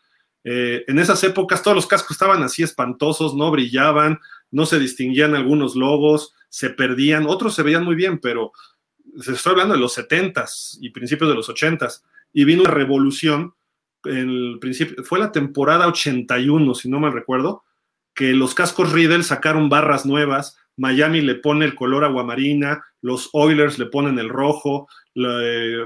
Eh, 0.43 0.83
en 0.87 0.99
esas 0.99 1.23
épocas 1.23 1.61
todos 1.61 1.75
los 1.75 1.87
cascos 1.87 2.11
estaban 2.11 2.41
así 2.43 2.63
espantosos, 2.63 3.35
no 3.35 3.51
brillaban, 3.51 4.19
no 4.49 4.65
se 4.65 4.79
distinguían 4.79 5.35
algunos 5.35 5.75
logos, 5.75 6.33
se 6.49 6.69
perdían, 6.69 7.25
otros 7.27 7.53
se 7.53 7.63
veían 7.63 7.85
muy 7.85 7.95
bien, 7.95 8.19
pero 8.19 8.51
se 9.19 9.33
estoy 9.33 9.51
hablando 9.51 9.75
de 9.75 9.79
los 9.79 9.97
70s 9.97 10.77
y 10.81 10.89
principios 10.89 11.29
de 11.29 11.35
los 11.35 11.49
80s, 11.49 12.01
y 12.33 12.45
vino 12.45 12.63
una 12.63 12.71
revolución, 12.71 13.53
en 14.05 14.29
el 14.29 14.57
principio, 14.59 15.03
fue 15.03 15.19
la 15.19 15.31
temporada 15.31 15.87
81, 15.87 16.73
si 16.75 16.89
no 16.89 16.99
mal 16.99 17.13
recuerdo, 17.13 17.63
que 18.13 18.33
los 18.33 18.53
cascos 18.53 18.91
Riddle 18.91 19.23
sacaron 19.23 19.69
barras 19.69 20.05
nuevas, 20.05 20.57
Miami 20.75 21.21
le 21.21 21.35
pone 21.35 21.65
el 21.65 21.75
color 21.75 22.03
aguamarina, 22.03 22.83
los 23.01 23.29
Oilers 23.33 23.77
le 23.77 23.85
ponen 23.85 24.19
el 24.19 24.29
rojo, 24.29 24.87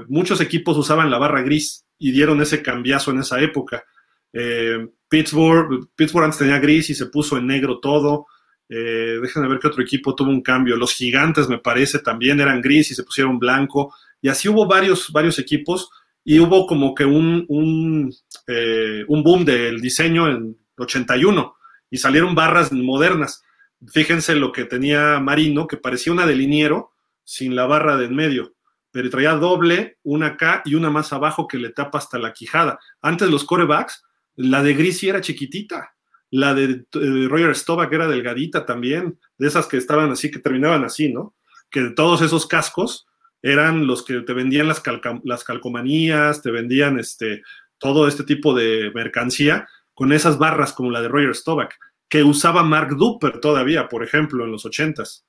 muchos 0.08 0.40
equipos 0.40 0.76
usaban 0.76 1.10
la 1.10 1.18
barra 1.18 1.42
gris 1.42 1.84
y 1.98 2.12
dieron 2.12 2.40
ese 2.40 2.62
cambiazo 2.62 3.10
en 3.10 3.18
esa 3.18 3.40
época. 3.40 3.84
Eh, 4.32 4.86
Pittsburgh, 5.08 5.88
Pittsburgh 5.94 6.24
antes 6.24 6.38
tenía 6.38 6.58
gris 6.58 6.90
y 6.90 6.94
se 6.94 7.06
puso 7.06 7.36
en 7.36 7.46
negro 7.46 7.78
todo. 7.80 8.26
Eh, 8.68 9.18
déjenme 9.22 9.48
ver 9.48 9.58
qué 9.60 9.68
otro 9.68 9.82
equipo 9.82 10.14
tuvo 10.14 10.30
un 10.30 10.42
cambio. 10.42 10.76
Los 10.76 10.94
gigantes, 10.94 11.48
me 11.48 11.58
parece, 11.58 12.00
también 12.00 12.40
eran 12.40 12.60
gris 12.60 12.90
y 12.90 12.94
se 12.94 13.04
pusieron 13.04 13.38
blanco. 13.38 13.94
Y 14.20 14.28
así 14.28 14.48
hubo 14.48 14.66
varios, 14.66 15.10
varios 15.12 15.38
equipos 15.38 15.88
y 16.24 16.40
hubo 16.40 16.66
como 16.66 16.94
que 16.94 17.04
un, 17.04 17.44
un, 17.48 18.12
eh, 18.48 19.04
un 19.06 19.22
boom 19.22 19.44
del 19.44 19.80
diseño 19.80 20.28
en 20.28 20.58
81 20.76 21.54
y 21.90 21.98
salieron 21.98 22.34
barras 22.34 22.72
modernas. 22.72 23.44
Fíjense 23.88 24.34
lo 24.34 24.52
que 24.52 24.64
tenía 24.64 25.20
Marino, 25.20 25.66
que 25.66 25.76
parecía 25.76 26.12
una 26.12 26.26
de 26.26 26.34
liniero 26.34 26.92
sin 27.22 27.54
la 27.54 27.66
barra 27.66 27.96
de 27.96 28.06
en 28.06 28.14
medio, 28.14 28.54
pero 28.90 29.10
traía 29.10 29.34
doble, 29.34 29.98
una 30.02 30.28
acá 30.28 30.62
y 30.64 30.74
una 30.74 30.90
más 30.90 31.12
abajo 31.12 31.46
que 31.46 31.58
le 31.58 31.70
tapa 31.70 31.98
hasta 31.98 32.18
la 32.18 32.32
quijada. 32.32 32.78
Antes 33.02 33.28
los 33.28 33.44
corebacks 33.44 34.02
la 34.36 34.62
de 34.62 34.74
gris 34.74 35.02
era 35.02 35.20
chiquitita. 35.20 35.92
la 36.30 36.54
de, 36.54 36.84
Roger 37.28 37.54
Staubach 37.54 37.92
era 37.92 38.08
delgadita 38.08 38.66
también, 38.66 39.18
de 39.38 39.48
esas 39.48 39.66
que 39.66 39.76
estaban 39.76 40.10
así, 40.10 40.30
que 40.30 40.38
terminaban 40.38 40.84
así, 40.84 41.12
¿no? 41.12 41.34
Que 41.70 41.90
todos 41.90 42.22
esos 42.22 42.46
cascos 42.46 43.06
eran 43.42 43.86
los 43.86 44.04
que 44.04 44.20
te 44.20 44.32
vendían 44.32 44.68
las, 44.68 44.82
las 45.24 45.44
calcomanías, 45.44 46.42
te 46.42 46.50
vendían 46.50 46.98
este, 46.98 47.42
todo 47.78 48.08
este 48.08 48.24
tipo 48.24 48.54
de 48.54 48.90
mercancía 48.94 49.68
con 49.94 50.12
esas 50.12 50.38
barras 50.38 50.72
como 50.72 50.90
la 50.90 51.00
de 51.00 51.08
Roger 51.08 51.34
Staubach, 51.34 51.74
que 52.08 52.22
usaba 52.22 52.62
Mark 52.62 52.96
Duper 52.96 53.40
todavía, 53.40 53.88
por 53.88 54.02
ejemplo, 54.02 54.44
en 54.44 54.52
los 54.52 54.66
ochentas 54.66 55.26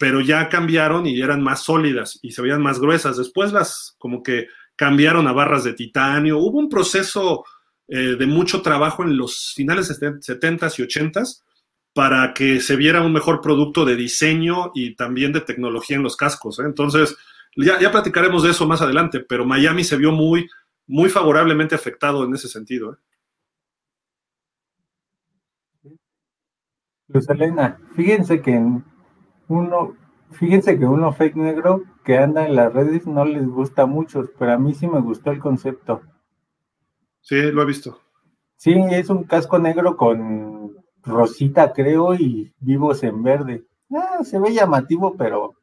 pero 0.00 0.22
ya 0.22 0.48
cambiaron 0.48 1.06
y 1.06 1.20
eran 1.20 1.42
más 1.42 1.62
sólidas 1.62 2.18
y 2.22 2.32
se 2.32 2.40
veían 2.40 2.62
más 2.62 2.80
gruesas. 2.80 3.18
Después 3.18 3.52
las 3.52 3.96
como 3.98 4.22
que 4.22 4.46
cambiaron 4.74 5.28
a 5.28 5.32
barras 5.32 5.62
de 5.62 5.74
titanio. 5.74 6.38
Hubo 6.38 6.58
un 6.58 6.70
proceso 6.70 7.44
eh, 7.92 8.14
de 8.16 8.26
mucho 8.26 8.62
trabajo 8.62 9.02
en 9.02 9.16
los 9.16 9.52
finales 9.52 9.88
de 9.88 10.12
70s 10.12 10.78
y 10.78 10.82
80s 10.82 11.42
para 11.92 12.32
que 12.34 12.60
se 12.60 12.76
viera 12.76 13.02
un 13.02 13.12
mejor 13.12 13.40
producto 13.40 13.84
de 13.84 13.96
diseño 13.96 14.70
y 14.76 14.94
también 14.94 15.32
de 15.32 15.40
tecnología 15.40 15.96
en 15.96 16.04
los 16.04 16.16
cascos. 16.16 16.60
¿eh? 16.60 16.62
Entonces, 16.66 17.16
ya, 17.56 17.80
ya, 17.80 17.90
platicaremos 17.90 18.44
de 18.44 18.50
eso 18.50 18.64
más 18.64 18.80
adelante, 18.80 19.18
pero 19.18 19.44
Miami 19.44 19.82
se 19.82 19.96
vio 19.96 20.12
muy, 20.12 20.48
muy 20.86 21.08
favorablemente 21.08 21.74
afectado 21.74 22.24
en 22.24 22.32
ese 22.32 22.46
sentido. 22.46 22.92
¿eh? 22.92 22.96
Luz 27.08 27.28
Elena, 27.28 27.76
fíjense 27.96 28.40
que 28.40 28.64
uno, 29.48 29.96
fíjense 30.30 30.78
que 30.78 30.84
uno 30.84 31.12
fake 31.12 31.34
negro 31.34 31.82
que 32.04 32.18
anda 32.18 32.46
en 32.46 32.54
las 32.54 32.72
redes 32.72 33.04
no 33.08 33.24
les 33.24 33.48
gusta 33.48 33.86
mucho, 33.86 34.30
pero 34.38 34.52
a 34.52 34.58
mí 34.58 34.74
sí 34.74 34.86
me 34.86 35.00
gustó 35.00 35.32
el 35.32 35.40
concepto. 35.40 36.02
Sí, 37.20 37.40
lo 37.52 37.62
he 37.62 37.66
visto. 37.66 38.00
Sí, 38.56 38.74
es 38.90 39.08
un 39.08 39.24
casco 39.24 39.58
negro 39.58 39.96
con 39.96 40.76
rosita, 41.02 41.72
creo, 41.72 42.14
y 42.14 42.52
vivos 42.60 43.02
en 43.02 43.22
verde. 43.22 43.64
Ah, 43.92 44.22
se 44.22 44.38
ve 44.38 44.52
llamativo, 44.52 45.16
pero 45.16 45.54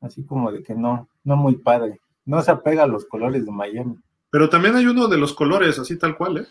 así 0.00 0.24
como 0.24 0.52
de 0.52 0.62
que 0.62 0.74
no, 0.74 1.08
no 1.24 1.36
muy 1.36 1.56
padre. 1.56 2.00
No 2.24 2.42
se 2.42 2.50
apega 2.50 2.84
a 2.84 2.88
los 2.88 3.06
colores 3.06 3.44
de 3.44 3.52
Miami. 3.52 3.96
Pero 4.30 4.48
también 4.48 4.76
hay 4.76 4.86
uno 4.86 5.08
de 5.08 5.16
los 5.16 5.32
colores, 5.32 5.78
así 5.78 5.96
tal 5.98 6.16
cual, 6.16 6.38
¿eh? 6.38 6.46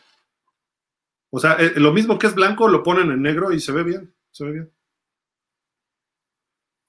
O 1.30 1.40
sea, 1.40 1.54
eh, 1.54 1.74
lo 1.76 1.92
mismo 1.92 2.18
que 2.18 2.28
es 2.28 2.36
blanco, 2.36 2.68
lo 2.68 2.84
ponen 2.84 3.12
en 3.12 3.22
negro 3.22 3.52
y 3.52 3.60
se 3.60 3.72
ve 3.72 3.84
bien, 3.84 4.14
se 4.32 4.46
ve 4.46 4.52
bien. 4.52 4.72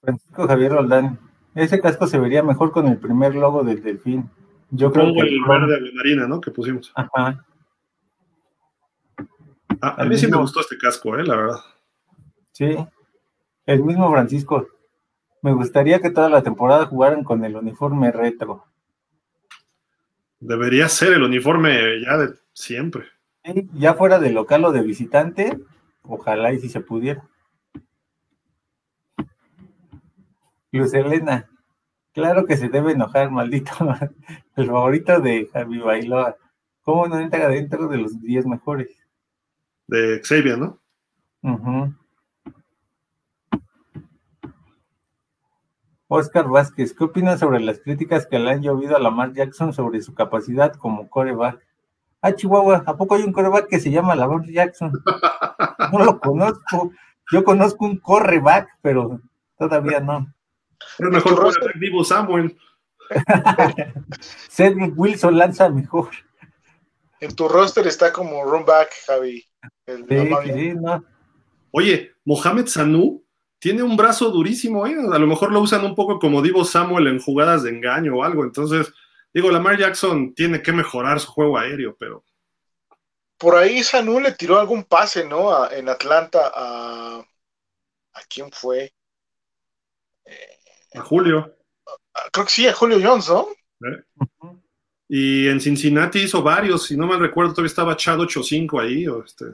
Francisco 0.01 0.47
Javier 0.47 0.71
Roldán. 0.71 1.19
Ese 1.55 1.81
casco 1.81 2.07
se 2.07 2.19
vería 2.19 2.41
mejor 2.41 2.71
con 2.71 2.87
el 2.87 2.97
primer 2.97 3.35
logo 3.35 3.63
del 3.63 3.83
delfín. 3.83 4.29
Yo 4.71 4.91
creo 4.91 5.13
que 5.13 5.21
el 5.21 5.43
verde 5.45 5.81
de 5.81 5.91
marina, 5.93 6.27
¿no? 6.27 6.39
Que 6.39 6.51
pusimos. 6.51 6.91
Ajá. 6.95 7.45
A, 9.81 10.03
mí 10.05 10.17
sí 10.17 10.27
me 10.27 10.37
gustó 10.37 10.59
este 10.59 10.77
casco, 10.77 11.17
¿eh? 11.17 11.23
La 11.23 11.35
verdad. 11.35 11.59
Sí. 12.51 12.77
El 13.65 13.83
mismo 13.83 14.11
Francisco. 14.11 14.67
Me 15.41 15.53
gustaría 15.53 15.99
que 15.99 16.09
toda 16.09 16.29
la 16.29 16.43
temporada 16.43 16.85
jugaran 16.85 17.23
con 17.23 17.45
el 17.45 17.55
uniforme 17.55 18.11
retro. 18.11 18.65
Debería 20.39 20.89
ser 20.89 21.13
el 21.13 21.23
uniforme 21.23 22.01
ya 22.01 22.17
de 22.17 22.33
siempre. 22.53 23.05
ya 23.73 23.93
fuera 23.93 24.19
de 24.19 24.31
local 24.31 24.65
o 24.65 24.71
de 24.71 24.81
visitante, 24.81 25.57
ojalá 26.03 26.51
y 26.51 26.59
si 26.59 26.69
se 26.69 26.81
pudiera. 26.81 27.23
Luz 30.71 30.93
Elena, 30.93 31.49
claro 32.13 32.45
que 32.45 32.57
se 32.57 32.69
debe 32.69 32.93
enojar, 32.93 33.31
maldito. 33.31 33.71
El 34.55 34.67
favorito 34.67 35.19
de 35.19 35.49
Javi 35.51 35.79
Bailoa. 35.79 36.35
¿Cómo 36.81 37.07
no 37.07 37.19
entra 37.19 37.47
dentro 37.49 37.87
de 37.87 37.97
los 37.97 38.19
10 38.21 38.45
mejores? 38.45 38.89
De 39.87 40.21
Xavier, 40.23 40.57
¿no? 40.57 40.79
Oscar 46.07 46.47
Vázquez, 46.47 46.95
¿qué 46.95 47.03
opinas 47.03 47.39
sobre 47.39 47.59
las 47.59 47.79
críticas 47.79 48.25
que 48.25 48.39
le 48.39 48.49
han 48.49 48.63
llovido 48.63 48.95
a 48.95 48.99
Lamar 48.99 49.33
Jackson 49.33 49.73
sobre 49.73 50.01
su 50.01 50.15
capacidad 50.15 50.73
como 50.73 51.07
coreback? 51.07 51.63
Ah, 52.21 52.33
Chihuahua, 52.33 52.83
¿a 52.85 52.97
poco 52.97 53.15
hay 53.15 53.21
un 53.21 53.31
coreback 53.31 53.67
que 53.67 53.79
se 53.79 53.91
llama 53.91 54.15
Lamar 54.15 54.45
Jackson? 54.45 54.91
No 55.91 55.99
lo 56.05 56.19
conozco. 56.19 56.91
Yo 57.31 57.43
conozco 57.43 57.85
un 57.85 57.97
coreback, 57.97 58.69
pero 58.81 59.21
todavía 59.57 59.99
no. 59.99 60.31
Es 60.97 61.09
mejor 61.09 61.35
roster... 61.35 61.77
vivo 61.77 62.03
Samuel. 62.03 62.57
Cedric 64.49 64.93
Wilson 64.95 65.37
lanza 65.37 65.69
mejor. 65.69 66.09
En 67.19 67.35
tu 67.35 67.47
roster 67.47 67.85
está 67.87 68.13
como 68.13 68.43
run 68.43 68.65
back, 68.65 68.91
Javi. 69.05 69.45
Oye, 71.71 72.13
Mohamed 72.25 72.67
Sanu 72.67 73.23
tiene 73.59 73.83
un 73.83 73.97
brazo 73.97 74.29
durísimo, 74.29 74.87
¿eh? 74.87 74.95
A 75.11 75.19
lo 75.19 75.27
mejor 75.27 75.51
lo 75.51 75.59
usan 75.59 75.83
un 75.83 75.95
poco 75.95 76.17
como 76.17 76.41
Divo 76.41 76.63
Samuel 76.63 77.07
en 77.07 77.19
jugadas 77.19 77.63
de 77.63 77.71
engaño 77.71 78.15
o 78.15 78.23
algo. 78.23 78.43
Entonces, 78.43 78.93
digo, 79.33 79.51
Lamar 79.51 79.77
Jackson 79.77 80.33
tiene 80.33 80.61
que 80.61 80.71
mejorar 80.71 81.19
su 81.19 81.27
juego 81.27 81.57
aéreo, 81.57 81.95
pero. 81.99 82.23
Por 83.37 83.55
ahí 83.55 83.83
Sanu 83.83 84.19
le 84.19 84.33
tiró 84.33 84.59
algún 84.59 84.83
pase, 84.83 85.25
¿no? 85.25 85.69
en 85.71 85.89
Atlanta 85.89 86.51
a. 86.53 87.25
¿A 88.13 88.21
quién 88.27 88.51
fue? 88.51 88.93
A 90.93 91.01
Julio. 91.01 91.55
Creo 92.31 92.45
que 92.45 92.51
sí, 92.51 92.67
a 92.67 92.73
Julio 92.73 92.99
Jones, 93.01 93.29
¿no? 93.29 93.47
¿Eh? 93.87 94.03
Y 95.07 95.47
en 95.47 95.59
Cincinnati 95.59 96.19
hizo 96.19 96.43
varios, 96.43 96.85
si 96.85 96.95
no 96.95 97.07
mal 97.07 97.19
recuerdo, 97.19 97.51
todavía 97.53 97.69
estaba 97.69 97.97
Chad 97.97 98.19
8-5 98.19 98.81
ahí. 98.81 99.07
O, 99.07 99.23
este... 99.23 99.45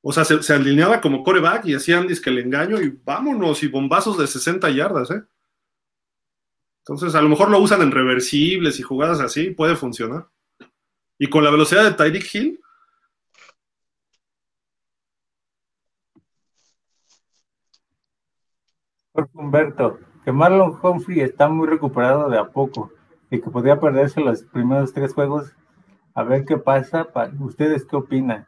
o 0.00 0.12
sea, 0.12 0.24
se, 0.24 0.52
alineaba 0.54 1.00
como 1.00 1.22
coreback 1.22 1.66
y 1.66 1.74
hacían 1.74 2.06
disque 2.06 2.30
el 2.30 2.38
engaño 2.38 2.80
y 2.80 2.98
vámonos, 3.04 3.62
y 3.62 3.68
bombazos 3.68 4.16
de 4.16 4.26
60 4.26 4.70
yardas, 4.70 5.10
¿eh? 5.10 5.22
Entonces, 6.78 7.14
a 7.16 7.20
lo 7.20 7.28
mejor 7.28 7.50
lo 7.50 7.58
usan 7.58 7.82
en 7.82 7.90
reversibles 7.90 8.78
y 8.78 8.82
jugadas 8.82 9.20
así, 9.20 9.50
puede 9.50 9.74
funcionar. 9.74 10.28
Y 11.18 11.28
con 11.28 11.42
la 11.42 11.50
velocidad 11.50 11.84
de 11.84 11.92
Tyreek 11.92 12.34
Hill, 12.34 12.60
Humberto, 19.34 19.98
que 20.24 20.32
Marlon 20.32 20.78
Humphrey 20.82 21.20
está 21.20 21.48
muy 21.48 21.68
recuperado 21.68 22.28
de 22.28 22.38
a 22.38 22.48
poco 22.48 22.92
y 23.30 23.40
que 23.40 23.50
podría 23.50 23.80
perderse 23.80 24.20
los 24.20 24.42
primeros 24.42 24.92
tres 24.92 25.14
juegos. 25.14 25.52
A 26.14 26.22
ver 26.22 26.44
qué 26.44 26.56
pasa. 26.56 27.08
¿Ustedes 27.38 27.84
qué 27.84 27.96
opinan? 27.96 28.46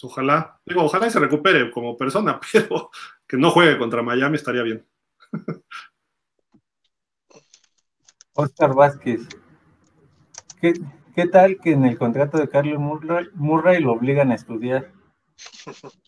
Pues 0.00 0.12
ojalá, 0.12 0.60
digo, 0.64 0.84
ojalá 0.84 1.08
y 1.08 1.10
se 1.10 1.18
recupere 1.18 1.70
como 1.70 1.96
persona, 1.96 2.38
pero 2.52 2.90
que 3.26 3.36
no 3.36 3.50
juegue 3.50 3.78
contra 3.78 4.02
Miami 4.02 4.36
estaría 4.36 4.62
bien. 4.62 4.86
Oscar 8.34 8.74
Vázquez, 8.74 9.26
¿qué, 10.60 10.74
¿qué, 11.16 11.26
tal 11.26 11.58
que 11.58 11.72
en 11.72 11.84
el 11.84 11.98
contrato 11.98 12.38
de 12.38 12.48
Carlos 12.48 12.78
Murray, 12.78 13.26
Murray 13.34 13.82
lo 13.82 13.92
obligan 13.92 14.30
a 14.30 14.36
estudiar? 14.36 14.92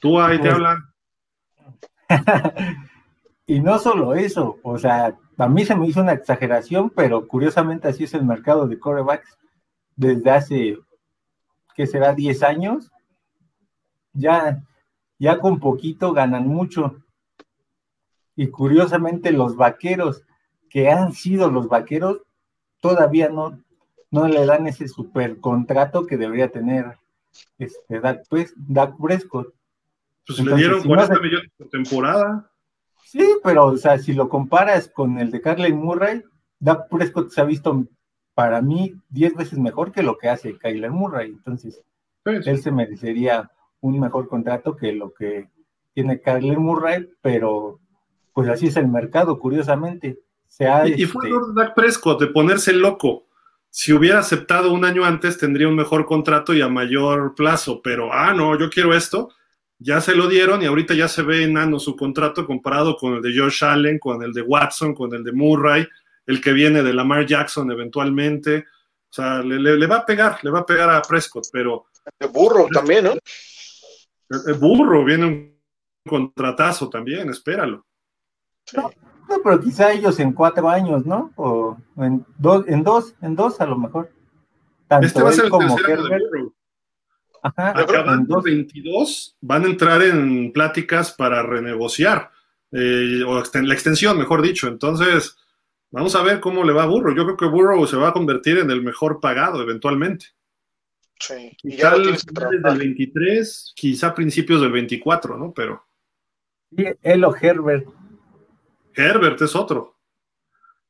Tú 0.00 0.20
ahí 0.20 0.40
te 0.40 0.50
hablan. 0.50 0.78
y 3.46 3.60
no 3.60 3.78
solo 3.78 4.14
eso, 4.14 4.58
o 4.62 4.78
sea, 4.78 5.16
a 5.36 5.48
mí 5.48 5.64
se 5.64 5.76
me 5.76 5.86
hizo 5.86 6.00
una 6.00 6.12
exageración, 6.12 6.90
pero 6.90 7.28
curiosamente 7.28 7.88
así 7.88 8.04
es 8.04 8.14
el 8.14 8.24
mercado 8.24 8.66
de 8.66 8.78
corebacks 8.78 9.38
desde 9.96 10.30
hace, 10.30 10.78
¿qué 11.74 11.86
será? 11.86 12.14
10 12.14 12.42
años. 12.42 12.90
Ya, 14.12 14.62
ya 15.18 15.38
con 15.38 15.60
poquito 15.60 16.12
ganan 16.12 16.46
mucho. 16.48 16.96
Y 18.34 18.48
curiosamente 18.48 19.32
los 19.32 19.56
vaqueros, 19.56 20.24
que 20.68 20.90
han 20.90 21.12
sido 21.12 21.50
los 21.50 21.68
vaqueros, 21.68 22.22
todavía 22.80 23.28
no, 23.28 23.62
no 24.10 24.28
le 24.28 24.46
dan 24.46 24.66
ese 24.66 24.88
super 24.88 25.38
contrato 25.40 26.06
que 26.06 26.16
debería 26.16 26.50
tener 26.50 26.98
este 27.58 28.00
Dak, 28.00 28.22
pues, 28.28 28.54
Dak 28.56 28.96
Prescott. 28.98 29.54
Pues 30.36 30.46
le 30.46 30.56
dieron 30.56 30.82
40 30.82 31.20
millones 31.20 31.50
por 31.56 31.68
temporada. 31.68 32.50
Sí, 33.04 33.26
pero, 33.42 33.66
o 33.66 33.76
sea, 33.76 33.98
si 33.98 34.12
lo 34.12 34.28
comparas 34.28 34.88
con 34.88 35.18
el 35.18 35.30
de 35.30 35.40
Carly 35.40 35.72
Murray, 35.72 36.22
Dak 36.60 36.88
Prescott 36.88 37.30
se 37.30 37.40
ha 37.40 37.44
visto 37.44 37.86
para 38.34 38.62
mí 38.62 38.94
10 39.08 39.34
veces 39.34 39.58
mejor 39.58 39.90
que 39.90 40.02
lo 40.02 40.16
que 40.16 40.28
hace 40.28 40.56
Kyler 40.56 40.90
Murray. 40.90 41.30
Entonces, 41.30 41.82
él 42.24 42.62
se 42.62 42.70
merecería 42.70 43.50
un 43.80 43.98
mejor 43.98 44.28
contrato 44.28 44.76
que 44.76 44.92
lo 44.92 45.12
que 45.12 45.48
tiene 45.92 46.20
Kyler 46.20 46.58
Murray, 46.58 47.08
pero 47.20 47.80
pues 48.32 48.48
así 48.48 48.68
es 48.68 48.76
el 48.76 48.88
mercado, 48.88 49.38
curiosamente. 49.38 50.20
Se 50.46 50.64
y, 50.96 51.04
fue 51.06 51.28
este... 51.28 51.40
Dak 51.54 51.74
Prescott 51.74 52.20
de 52.20 52.28
ponerse 52.28 52.72
loco. 52.72 53.26
Si 53.70 53.92
hubiera 53.92 54.20
aceptado 54.20 54.72
un 54.72 54.84
año 54.84 55.04
antes, 55.04 55.38
tendría 55.38 55.68
un 55.68 55.76
mejor 55.76 56.06
contrato 56.06 56.54
y 56.54 56.60
a 56.60 56.68
mayor 56.68 57.34
plazo, 57.34 57.80
pero, 57.82 58.12
ah, 58.12 58.32
no, 58.34 58.58
yo 58.58 58.70
quiero 58.70 58.94
esto 58.94 59.30
ya 59.82 60.00
se 60.00 60.14
lo 60.14 60.28
dieron 60.28 60.62
y 60.62 60.66
ahorita 60.66 60.94
ya 60.94 61.08
se 61.08 61.22
ve 61.22 61.42
enano 61.42 61.78
su 61.78 61.96
contrato 61.96 62.46
comparado 62.46 62.96
con 62.96 63.14
el 63.14 63.22
de 63.22 63.36
Josh 63.36 63.64
Allen, 63.64 63.98
con 63.98 64.22
el 64.22 64.32
de 64.32 64.42
Watson, 64.42 64.94
con 64.94 65.12
el 65.14 65.24
de 65.24 65.32
Murray, 65.32 65.88
el 66.26 66.40
que 66.40 66.52
viene 66.52 66.82
de 66.82 66.92
Lamar 66.92 67.24
Jackson 67.24 67.70
eventualmente. 67.72 68.58
O 68.58 69.12
sea, 69.12 69.42
le, 69.42 69.86
va 69.86 69.96
a 69.96 70.06
pegar, 70.06 70.38
le 70.42 70.50
va 70.50 70.60
a 70.60 70.66
pegar 70.66 70.90
a 70.90 71.02
Prescott, 71.02 71.46
pero. 71.50 71.86
De 72.18 72.26
burro 72.26 72.68
también, 72.70 73.04
¿no? 73.04 73.14
El 74.46 74.54
burro 74.54 75.04
viene 75.04 75.26
un 75.26 75.60
contratazo 76.06 76.88
también, 76.90 77.30
espéralo. 77.30 77.86
No, 78.76 78.90
pero 79.42 79.60
quizá 79.60 79.92
ellos 79.92 80.20
en 80.20 80.32
cuatro 80.32 80.68
años, 80.68 81.06
¿no? 81.06 81.32
O 81.36 81.76
en 81.96 82.24
dos, 82.36 82.68
en 82.68 82.84
dos, 82.84 83.14
en 83.22 83.34
dos 83.34 83.60
a 83.60 83.66
lo 83.66 83.78
mejor. 83.78 84.10
este 85.00 85.22
va 85.22 85.30
a 85.30 85.32
ser 85.32 85.46
el 85.46 85.50
tercer 85.50 85.90
año 85.90 86.02
de 86.02 86.18
burro. 86.18 86.39
Ajá, 87.42 87.70
Acabando 87.80 88.42
22, 88.42 89.36
van 89.40 89.64
a 89.64 89.66
entrar 89.66 90.02
en 90.02 90.52
pláticas 90.52 91.12
para 91.12 91.42
renegociar, 91.42 92.30
eh, 92.72 93.22
o 93.26 93.34
la 93.34 93.74
extensión, 93.74 94.18
mejor 94.18 94.42
dicho. 94.42 94.68
Entonces, 94.68 95.36
vamos 95.90 96.14
a 96.14 96.22
ver 96.22 96.40
cómo 96.40 96.64
le 96.64 96.72
va 96.72 96.84
a 96.84 96.86
Burro. 96.86 97.14
Yo 97.14 97.24
creo 97.24 97.36
que 97.36 97.46
Burro 97.46 97.86
se 97.86 97.96
va 97.96 98.08
a 98.08 98.12
convertir 98.12 98.58
en 98.58 98.70
el 98.70 98.82
mejor 98.82 99.20
pagado 99.20 99.62
eventualmente. 99.62 100.26
Sí, 101.18 101.54
y 101.62 101.76
ya 101.76 101.96
lo 101.96 102.12
desde 102.12 102.68
el 102.70 102.78
23, 102.78 103.72
quizá 103.76 104.14
principios 104.14 104.62
del 104.62 104.72
24, 104.72 105.36
¿no? 105.36 105.52
Pero. 105.52 105.84
Y 106.70 106.84
él 107.02 107.24
o 107.24 107.34
Herbert. 107.36 107.86
Herbert 108.94 109.40
es 109.42 109.54
otro. 109.54 109.96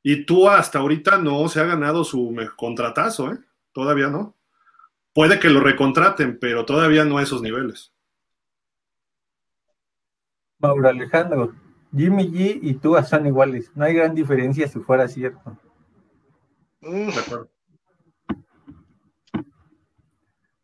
Y 0.02 0.24
tú 0.24 0.48
hasta 0.48 0.78
ahorita 0.78 1.18
no 1.18 1.48
se 1.48 1.60
ha 1.60 1.64
ganado 1.64 2.04
su 2.04 2.34
contratazo, 2.56 3.32
¿eh? 3.32 3.38
Todavía 3.72 4.08
no. 4.08 4.36
Puede 5.12 5.40
que 5.40 5.50
lo 5.50 5.60
recontraten, 5.60 6.38
pero 6.38 6.64
todavía 6.64 7.04
no 7.04 7.18
a 7.18 7.22
esos 7.22 7.42
niveles. 7.42 7.92
Mauro 10.58 10.88
Alejandro, 10.88 11.54
Jimmy 11.96 12.30
G 12.30 12.58
y 12.62 12.74
tú 12.74 12.96
son 13.08 13.26
iguales. 13.26 13.70
No 13.74 13.84
hay 13.84 13.94
gran 13.94 14.14
diferencia 14.14 14.68
si 14.68 14.78
fuera 14.78 15.08
cierto. 15.08 15.56
Mm. 16.82 17.08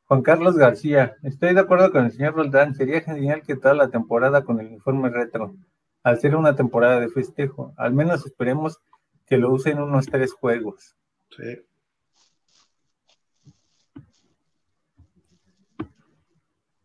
Juan 0.04 0.22
Carlos 0.22 0.56
García, 0.56 1.16
estoy 1.24 1.52
de 1.52 1.60
acuerdo 1.60 1.90
con 1.90 2.04
el 2.04 2.12
señor 2.12 2.34
Roldán. 2.34 2.74
Sería 2.74 3.00
genial 3.00 3.42
que 3.42 3.56
toda 3.56 3.74
la 3.74 3.88
temporada 3.88 4.44
con 4.44 4.60
el 4.60 4.68
uniforme 4.68 5.10
retro, 5.10 5.56
al 6.04 6.20
ser 6.20 6.36
una 6.36 6.54
temporada 6.54 7.00
de 7.00 7.08
festejo. 7.08 7.74
Al 7.76 7.92
menos 7.92 8.24
esperemos 8.24 8.78
que 9.26 9.38
lo 9.38 9.50
usen 9.50 9.80
unos 9.80 10.06
tres 10.06 10.32
juegos. 10.32 10.94
Sí. 11.36 11.58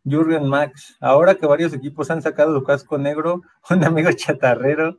Jurgen 0.04 0.48
Max, 0.48 0.96
ahora 1.00 1.34
que 1.34 1.46
varios 1.46 1.72
equipos 1.72 2.10
han 2.10 2.22
sacado 2.22 2.54
su 2.54 2.64
casco 2.64 2.98
negro, 2.98 3.42
un 3.70 3.84
amigo 3.84 4.10
chatarrero 4.12 4.98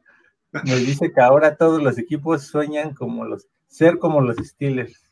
me 0.63 0.75
dice 0.75 1.11
que 1.11 1.21
ahora 1.21 1.55
todos 1.55 1.81
los 1.81 1.97
equipos 1.97 2.43
sueñan 2.43 2.93
como 2.93 3.25
los, 3.25 3.47
ser 3.67 3.97
como 3.97 4.21
los 4.21 4.37
Steelers. 4.37 5.11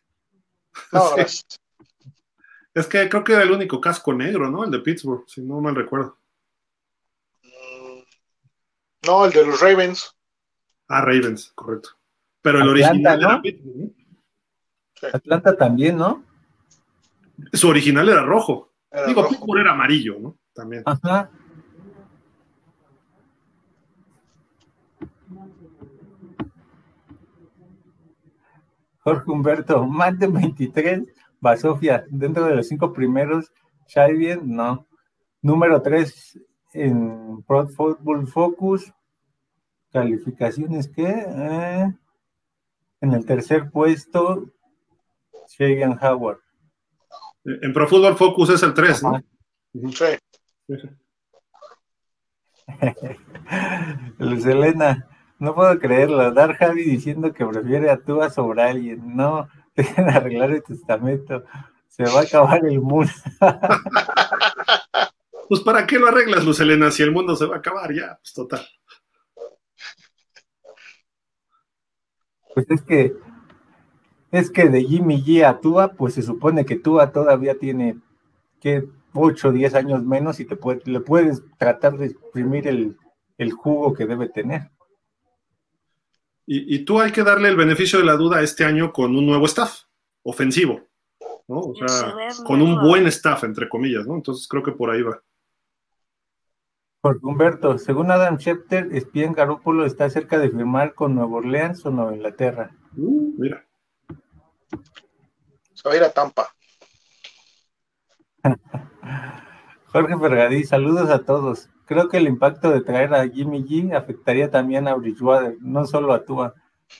Es 2.73 2.87
que 2.87 3.09
creo 3.09 3.23
que 3.23 3.33
era 3.33 3.43
el 3.43 3.51
único 3.51 3.81
casco 3.81 4.13
negro, 4.13 4.49
¿no? 4.49 4.63
El 4.63 4.71
de 4.71 4.79
Pittsburgh, 4.79 5.25
si 5.27 5.41
no 5.41 5.59
mal 5.59 5.75
recuerdo. 5.75 6.17
Mm, 7.43 8.01
no, 9.07 9.25
el 9.25 9.31
de 9.31 9.45
los 9.45 9.59
Ravens. 9.59 10.15
Ah, 10.87 11.01
Ravens, 11.01 11.51
correcto. 11.55 11.89
Pero 12.41 12.61
el 12.61 12.69
original 12.69 13.19
era. 13.19 13.41
Atlanta 15.13 15.57
también, 15.57 15.97
¿no? 15.97 16.23
Su 17.51 17.67
original 17.67 18.07
era 18.07 18.23
rojo. 18.23 18.70
Digo, 19.07 19.27
Pittsburgh 19.27 19.61
era 19.61 19.71
amarillo, 19.71 20.19
¿no? 20.19 20.37
También. 20.53 20.83
Ajá. 20.85 21.29
Jorge 29.03 29.31
Humberto, 29.31 29.85
más 29.87 30.17
de 30.19 30.27
23, 30.27 31.03
Basofia, 31.39 32.05
dentro 32.09 32.45
de 32.45 32.55
los 32.55 32.67
cinco 32.67 32.93
primeros, 32.93 33.51
bien, 34.15 34.41
no. 34.43 34.85
Número 35.41 35.81
3 35.81 36.39
en 36.73 37.41
Pro 37.43 37.67
Football 37.67 38.27
Focus, 38.27 38.93
calificaciones 39.91 40.87
que 40.87 41.07
eh, 41.07 41.93
en 43.01 43.11
el 43.11 43.25
tercer 43.25 43.71
puesto, 43.71 44.51
Shagan 45.47 45.97
Howard. 46.01 46.39
En 47.43 47.73
Pro 47.73 47.87
Football 47.87 48.17
Focus 48.17 48.51
es 48.51 48.63
el 48.63 48.73
3, 48.73 49.03
¿no? 49.03 49.21
Sí. 49.73 50.17
Luz 54.19 54.45
Elena, 54.45 55.07
no 55.39 55.55
puedo 55.55 55.77
creerlo. 55.79 56.31
Dar 56.31 56.55
Javi 56.55 56.83
diciendo 56.83 57.33
que 57.33 57.45
prefiere 57.45 57.89
a 57.89 57.97
Tua 57.97 58.29
sobre 58.29 58.61
alguien. 58.61 59.15
No, 59.15 59.47
dejen 59.75 60.09
arreglar 60.09 60.51
el 60.51 60.63
testamento. 60.63 61.43
Se 61.87 62.03
va 62.03 62.19
a 62.19 62.23
acabar 62.23 62.65
el 62.65 62.79
mundo. 62.79 63.11
pues 65.49 65.61
¿para 65.61 65.85
qué 65.85 65.99
lo 65.99 66.07
arreglas, 66.07 66.45
Luz 66.45 66.59
Elena? 66.59 66.91
Si 66.91 67.03
el 67.03 67.11
mundo 67.11 67.35
se 67.35 67.45
va 67.45 67.55
a 67.55 67.59
acabar 67.59 67.93
ya, 67.93 68.17
pues 68.21 68.33
total. 68.33 68.65
Pues 72.53 72.69
es 72.69 72.81
que 72.81 73.13
es 74.31 74.49
que 74.49 74.69
de 74.69 74.83
Jimmy 74.83 75.21
G 75.21 75.43
a 75.43 75.59
Tua, 75.59 75.93
pues 75.93 76.13
se 76.13 76.21
supone 76.21 76.65
que 76.65 76.77
Tua 76.77 77.11
todavía 77.11 77.57
tiene 77.59 77.97
que 78.61 78.87
8 79.13 79.49
o 79.49 79.51
10 79.51 79.75
años 79.75 80.03
menos 80.03 80.39
y 80.39 80.45
te 80.45 80.57
le 80.85 80.99
puedes 81.01 81.43
tratar 81.57 81.97
de 81.97 82.07
exprimir 82.07 82.67
el, 82.67 82.95
jugo 83.51 83.93
que 83.93 84.05
debe 84.05 84.29
tener. 84.29 84.69
Y, 86.45 86.83
tú 86.83 86.99
hay 86.99 87.11
que 87.11 87.23
darle 87.23 87.47
el 87.47 87.55
beneficio 87.55 87.99
de 87.99 88.05
la 88.05 88.17
duda 88.17 88.41
este 88.41 88.65
año 88.65 88.91
con 88.91 89.15
un 89.15 89.25
nuevo 89.25 89.45
staff 89.45 89.83
ofensivo, 90.23 90.81
¿no? 91.47 91.59
O 91.59 91.73
sea, 91.75 92.13
con 92.45 92.61
un 92.61 92.81
buen 92.81 93.07
staff, 93.07 93.45
entre 93.45 93.69
comillas, 93.69 94.05
¿no? 94.05 94.15
Entonces 94.15 94.47
creo 94.49 94.61
que 94.61 94.73
por 94.73 94.89
ahí 94.89 95.01
va. 95.01 95.21
Por 96.99 97.19
Humberto, 97.21 97.77
según 97.77 98.11
Adam 98.11 98.37
Schefter, 98.37 98.89
Spien 98.99 99.33
Garópolo 99.33 99.85
está 99.85 100.09
cerca 100.09 100.37
de 100.37 100.49
firmar 100.49 100.93
con 100.93 101.15
Nueva 101.15 101.37
Orleans 101.37 101.85
o 101.85 101.91
Nueva 101.91 102.15
Inglaterra. 102.15 102.75
Uh, 102.97 103.33
mira. 103.37 103.65
Se 105.73 105.87
va 105.87 105.93
a 105.93 105.97
ir 105.97 106.03
a 106.03 106.11
Tampa. 106.11 106.47
Jorge 109.87 110.17
Fergadí, 110.17 110.63
saludos 110.63 111.09
a 111.09 111.25
todos. 111.25 111.69
Creo 111.85 112.07
que 112.07 112.17
el 112.17 112.27
impacto 112.27 112.71
de 112.71 112.81
traer 112.81 113.13
a 113.13 113.27
Jimmy 113.27 113.63
G 113.63 113.95
afectaría 113.95 114.49
también 114.49 114.87
a 114.87 114.95
Bridgewater, 114.95 115.57
no 115.59 115.85
solo 115.85 116.13
a 116.13 116.23
Tua. 116.23 116.53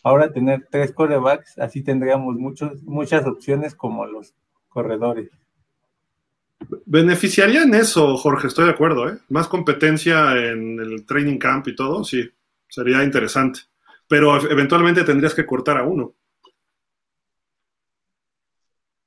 Ahora 0.04 0.32
tener 0.32 0.68
tres 0.70 0.92
corebacks, 0.92 1.58
así 1.60 1.84
tendríamos 1.84 2.36
muchos, 2.36 2.84
muchas 2.84 3.26
opciones 3.26 3.76
como 3.76 4.06
los 4.06 4.34
corredores. 4.68 5.30
Beneficiaría 6.86 7.64
en 7.64 7.74
eso, 7.74 8.18
Jorge, 8.18 8.48
estoy 8.48 8.66
de 8.66 8.72
acuerdo. 8.72 9.10
¿eh? 9.10 9.18
Más 9.30 9.48
competencia 9.48 10.36
en 10.36 10.80
el 10.80 11.06
training 11.06 11.38
camp 11.38 11.68
y 11.68 11.76
todo, 11.76 12.04
sí, 12.04 12.30
sería 12.68 13.04
interesante. 13.04 13.62
Pero 14.08 14.36
eventualmente 14.50 15.04
tendrías 15.04 15.34
que 15.34 15.46
cortar 15.46 15.78
a 15.78 15.84
uno. 15.84 16.14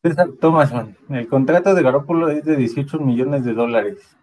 César 0.05 0.29
Thomason, 0.39 0.95
el 1.09 1.27
contrato 1.29 1.75
de 1.75 1.83
Garoppolo 1.83 2.29
es 2.29 2.45
de 2.45 2.57
18 2.57 2.99
millones 3.01 3.43
de 3.43 3.55
dólares. 3.55 4.15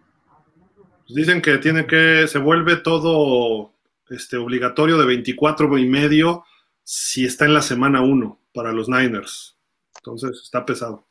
Pues 0.76 1.16
dicen 1.16 1.42
que 1.42 1.58
tiene 1.58 1.88
que, 1.88 2.28
se 2.28 2.38
vuelve 2.38 2.76
todo 2.76 3.72
este, 4.08 4.36
obligatorio 4.36 4.96
de 4.96 5.06
24 5.06 5.76
y 5.78 5.88
medio 5.88 6.44
si 6.84 7.24
está 7.24 7.46
en 7.46 7.54
la 7.54 7.62
semana 7.62 8.00
1 8.00 8.38
para 8.54 8.70
los 8.70 8.88
Niners. 8.88 9.58
Entonces 9.96 10.40
está 10.44 10.64
pesado. 10.64 11.04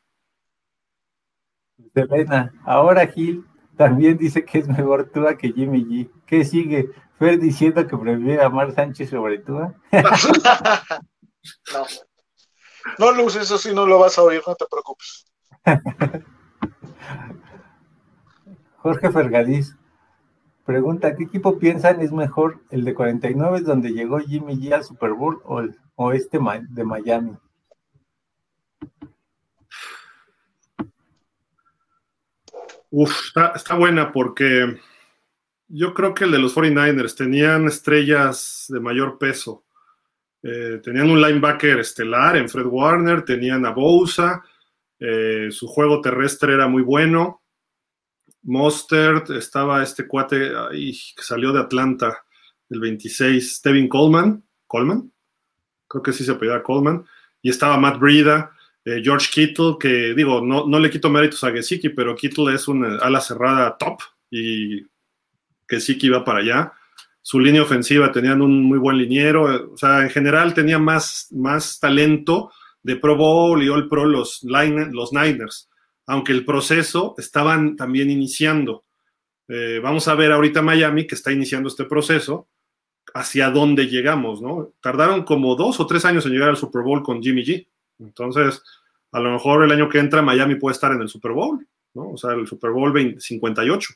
Selena, 1.92 2.54
ahora 2.64 3.06
Gil 3.08 3.44
también 3.76 4.16
dice 4.16 4.42
que 4.42 4.60
es 4.60 4.68
mejor 4.68 5.10
Tua 5.12 5.36
que 5.36 5.52
Jimmy 5.52 5.84
G. 5.84 6.10
¿Qué 6.24 6.46
sigue? 6.46 6.88
Fer 7.18 7.38
diciendo 7.38 7.86
que 7.86 7.98
prefiere 7.98 8.42
a 8.42 8.48
Mar 8.48 8.72
Sánchez 8.72 9.10
sobre 9.10 9.38
Tua. 9.40 9.74
no. 11.74 11.84
No, 12.98 13.12
Luz, 13.12 13.36
eso 13.36 13.58
sí 13.58 13.74
no 13.74 13.86
lo 13.86 13.98
vas 13.98 14.18
a 14.18 14.22
oír, 14.22 14.42
no 14.46 14.54
te 14.54 14.66
preocupes. 14.70 15.26
Jorge 18.78 19.10
Fergadís 19.10 19.76
pregunta, 20.64 21.14
¿qué 21.16 21.24
equipo 21.24 21.58
piensan 21.58 22.00
es 22.00 22.12
mejor, 22.12 22.60
el 22.70 22.84
de 22.84 22.94
49 22.94 23.60
donde 23.60 23.92
llegó 23.92 24.18
Jimmy 24.18 24.56
G 24.56 24.72
al 24.72 24.84
Super 24.84 25.12
Bowl 25.12 25.40
o, 25.96 26.12
este 26.12 26.38
de 26.70 26.84
Miami? 26.84 27.36
Uf, 32.90 33.32
está, 33.54 33.74
buena 33.74 34.12
porque 34.12 34.78
yo 35.68 35.94
creo 35.94 36.12
que 36.12 36.24
el 36.24 36.32
de 36.32 36.38
los 36.38 36.54
49ers 36.54 37.16
tenían 37.16 37.66
estrellas 37.66 38.66
de 38.68 38.80
mayor 38.80 39.18
peso. 39.18 39.64
Eh, 40.42 40.80
tenían 40.82 41.10
un 41.10 41.20
linebacker 41.20 41.78
estelar 41.78 42.36
en 42.36 42.48
Fred 42.48 42.66
Warner, 42.66 43.24
tenían 43.24 43.64
a 43.64 43.70
Bosa, 43.70 44.42
eh, 44.98 45.48
su 45.50 45.66
juego 45.68 46.00
terrestre 46.00 46.54
era 46.54 46.66
muy 46.66 46.82
bueno. 46.82 47.42
Mostert, 48.42 49.30
estaba 49.30 49.82
este 49.82 50.06
cuate 50.06 50.50
que 50.70 51.22
salió 51.22 51.52
de 51.52 51.60
Atlanta, 51.60 52.24
el 52.70 52.80
26, 52.80 53.56
Stevin 53.56 53.88
Coleman, 53.88 54.42
Coleman, 54.66 55.12
creo 55.86 56.02
que 56.02 56.12
sí 56.12 56.24
se 56.24 56.32
apellida 56.32 56.62
Coleman, 56.62 57.04
y 57.40 57.50
estaba 57.50 57.76
Matt 57.76 57.98
Brida. 57.98 58.52
Eh, 58.84 59.00
George 59.02 59.28
Kittle, 59.30 59.76
que 59.78 60.12
digo, 60.14 60.40
no, 60.40 60.66
no 60.66 60.78
le 60.78 60.90
quito 60.90 61.08
méritos 61.08 61.44
a 61.44 61.52
Gesicki, 61.52 61.90
pero 61.90 62.16
Kittle 62.16 62.52
es 62.52 62.66
una 62.66 62.96
ala 62.96 63.20
cerrada 63.20 63.76
top 63.78 64.00
y 64.28 64.84
Gesicki 65.68 66.08
va 66.08 66.24
para 66.24 66.40
allá. 66.40 66.72
Su 67.22 67.38
línea 67.38 67.62
ofensiva 67.62 68.10
tenían 68.10 68.42
un 68.42 68.64
muy 68.64 68.78
buen 68.78 68.98
liniero, 68.98 69.72
o 69.72 69.76
sea, 69.76 70.02
en 70.02 70.10
general 70.10 70.54
tenía 70.54 70.78
más, 70.78 71.28
más 71.30 71.78
talento 71.78 72.50
de 72.82 72.96
Pro 72.96 73.16
Bowl 73.16 73.62
y 73.62 73.68
All 73.68 73.88
Pro 73.88 74.04
los, 74.04 74.42
los 74.42 75.12
Niners, 75.12 75.70
aunque 76.06 76.32
el 76.32 76.44
proceso 76.44 77.14
estaban 77.16 77.76
también 77.76 78.10
iniciando. 78.10 78.84
Eh, 79.48 79.80
vamos 79.82 80.08
a 80.08 80.14
ver 80.14 80.32
ahorita 80.32 80.62
Miami 80.62 81.06
que 81.06 81.14
está 81.14 81.30
iniciando 81.30 81.68
este 81.68 81.84
proceso, 81.84 82.48
hacia 83.14 83.50
dónde 83.50 83.86
llegamos, 83.86 84.40
¿no? 84.40 84.72
Tardaron 84.80 85.24
como 85.24 85.54
dos 85.56 85.80
o 85.80 85.86
tres 85.86 86.04
años 86.04 86.24
en 86.26 86.32
llegar 86.32 86.50
al 86.50 86.56
Super 86.56 86.82
Bowl 86.82 87.02
con 87.02 87.22
Jimmy 87.22 87.44
G. 87.44 87.68
Entonces, 87.98 88.62
a 89.12 89.20
lo 89.20 89.30
mejor 89.32 89.64
el 89.64 89.72
año 89.72 89.88
que 89.88 89.98
entra 89.98 90.22
Miami 90.22 90.54
puede 90.56 90.72
estar 90.72 90.92
en 90.92 91.02
el 91.02 91.08
Super 91.08 91.32
Bowl, 91.32 91.66
¿no? 91.94 92.10
O 92.10 92.16
sea, 92.16 92.32
el 92.32 92.46
Super 92.46 92.70
Bowl 92.70 92.92
58. 93.18 93.94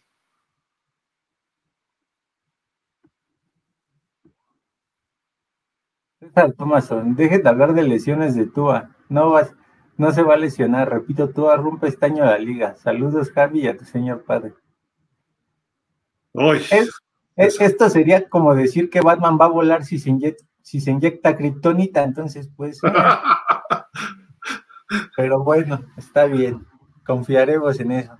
César 6.28 6.52
Thomason, 6.52 7.14
deje 7.14 7.38
de 7.38 7.48
hablar 7.48 7.74
de 7.74 7.82
lesiones 7.82 8.34
de 8.34 8.46
Tua. 8.46 8.90
No 9.08 9.30
vas, 9.30 9.55
no 9.96 10.12
se 10.12 10.22
va 10.22 10.34
a 10.34 10.38
lesionar. 10.38 10.90
Repito, 10.90 11.30
Tua 11.30 11.56
rompe 11.56 11.88
este 11.88 12.06
año 12.06 12.24
la 12.24 12.38
liga. 12.38 12.74
Saludos, 12.76 13.30
Javi, 13.30 13.60
y 13.60 13.68
a 13.68 13.76
tu 13.76 13.84
señor 13.84 14.24
padre. 14.24 14.55
esto 17.36 17.90
sería 17.90 18.28
como 18.28 18.55
decir 18.55 18.90
que 18.90 19.00
Batman 19.00 19.38
va 19.40 19.46
a 19.46 19.50
volar 19.50 19.84
si 19.84 19.98
se 19.98 20.10
inyecta, 20.10 20.44
si 20.62 20.80
se 20.80 20.90
inyecta 20.90 21.36
kriptonita, 21.36 22.02
entonces 22.02 22.50
pues. 22.56 22.80
Pero 25.16 25.42
bueno, 25.42 25.80
está 25.96 26.26
bien. 26.26 26.66
Confiaremos 27.05 27.80
en 27.80 27.92
eso. 27.92 28.18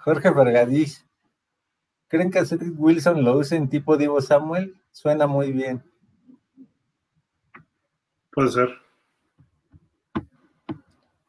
Jorge 0.00 0.30
Vergadís. 0.30 1.06
¿Creen 2.08 2.30
que 2.30 2.44
Cedric 2.44 2.74
Wilson 2.76 3.22
lo 3.22 3.36
use 3.36 3.56
en 3.56 3.68
tipo 3.68 3.96
Divo 3.96 4.20
Samuel? 4.20 4.74
Suena 4.90 5.26
muy 5.26 5.52
bien. 5.52 5.84
Puede 8.32 8.50
ser. 8.50 8.70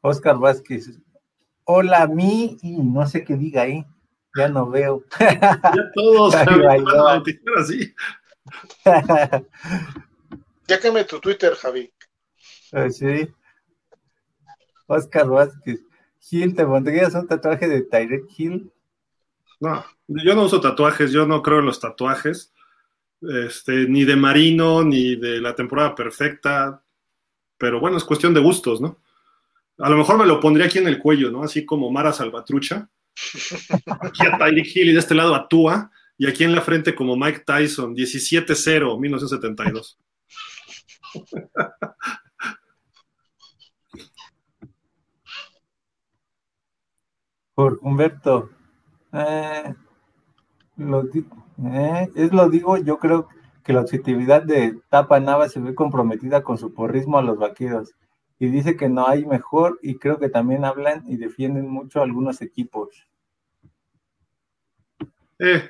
Oscar 0.01 0.39
Vázquez. 0.39 0.99
Hola, 1.65 2.07
mi, 2.07 2.57
y 2.61 2.77
no 2.77 3.05
sé 3.05 3.23
qué 3.23 3.35
diga 3.35 3.63
ahí. 3.63 3.85
Ya 4.35 4.47
no 4.47 4.69
veo. 4.69 5.03
Ya 5.19 5.91
todos. 5.93 6.33
así. 7.57 7.93
ya 10.67 10.79
queme 10.79 11.03
tu 11.03 11.19
Twitter, 11.19 11.53
Javi. 11.55 11.93
Ah, 12.71 12.89
sí. 12.89 13.29
Oscar 14.87 15.27
Vázquez. 15.27 15.81
Gil, 16.21 16.55
¿te 16.55 16.65
pondrías 16.65 17.13
un 17.15 17.27
tatuaje 17.27 17.67
de 17.67 17.81
Tyrek 17.81 18.25
Hill? 18.37 18.71
No, 19.59 19.83
yo 20.07 20.35
no 20.35 20.45
uso 20.45 20.61
tatuajes, 20.61 21.11
yo 21.11 21.25
no 21.25 21.41
creo 21.41 21.59
en 21.59 21.65
los 21.65 21.79
tatuajes. 21.79 22.53
Este, 23.21 23.87
ni 23.87 24.05
de 24.05 24.15
Marino, 24.15 24.83
ni 24.83 25.15
de 25.15 25.41
la 25.41 25.55
temporada 25.55 25.93
perfecta. 25.93 26.83
Pero 27.57 27.79
bueno, 27.79 27.97
es 27.97 28.03
cuestión 28.03 28.33
de 28.33 28.39
gustos, 28.39 28.81
¿no? 28.81 28.99
A 29.77 29.89
lo 29.89 29.97
mejor 29.97 30.17
me 30.17 30.25
lo 30.25 30.39
pondría 30.39 30.67
aquí 30.67 30.77
en 30.77 30.87
el 30.87 30.99
cuello, 30.99 31.31
¿no? 31.31 31.43
Así 31.43 31.65
como 31.65 31.91
Mara 31.91 32.13
Salvatrucha. 32.13 32.89
Aquí 34.01 34.25
a 34.25 34.37
Tyreek 34.37 34.75
Hill 34.75 34.89
y 34.89 34.93
de 34.93 34.99
este 34.99 35.15
lado 35.15 35.35
a 35.35 35.47
Tua. 35.47 35.91
Y 36.17 36.27
aquí 36.27 36.43
en 36.43 36.53
la 36.53 36.61
frente 36.61 36.93
como 36.93 37.17
Mike 37.17 37.43
Tyson, 37.45 37.95
17-0, 37.95 38.99
1972. 38.99 39.99
Humberto. 47.81 48.49
Eh, 49.13 49.75
eh, 50.77 52.09
es 52.15 52.33
lo 52.33 52.49
digo, 52.49 52.77
yo 52.77 52.97
creo 52.97 53.27
que 53.63 53.73
la 53.73 53.81
objetividad 53.81 54.43
de 54.43 54.79
Tapa 54.89 55.19
Nava 55.19 55.49
se 55.49 55.59
ve 55.59 55.75
comprometida 55.75 56.43
con 56.43 56.57
su 56.57 56.73
porrismo 56.73 57.17
a 57.17 57.21
los 57.21 57.37
vaqueros 57.37 57.93
y 58.39 58.47
dice 58.47 58.75
que 58.75 58.89
no 58.89 59.07
hay 59.07 59.25
mejor 59.25 59.79
y 59.83 59.95
creo 59.95 60.17
que 60.17 60.29
también 60.29 60.65
hablan 60.65 61.03
y 61.07 61.17
defienden 61.17 61.69
mucho 61.69 62.01
algunos 62.01 62.41
equipos. 62.41 63.07
Eh, 65.37 65.69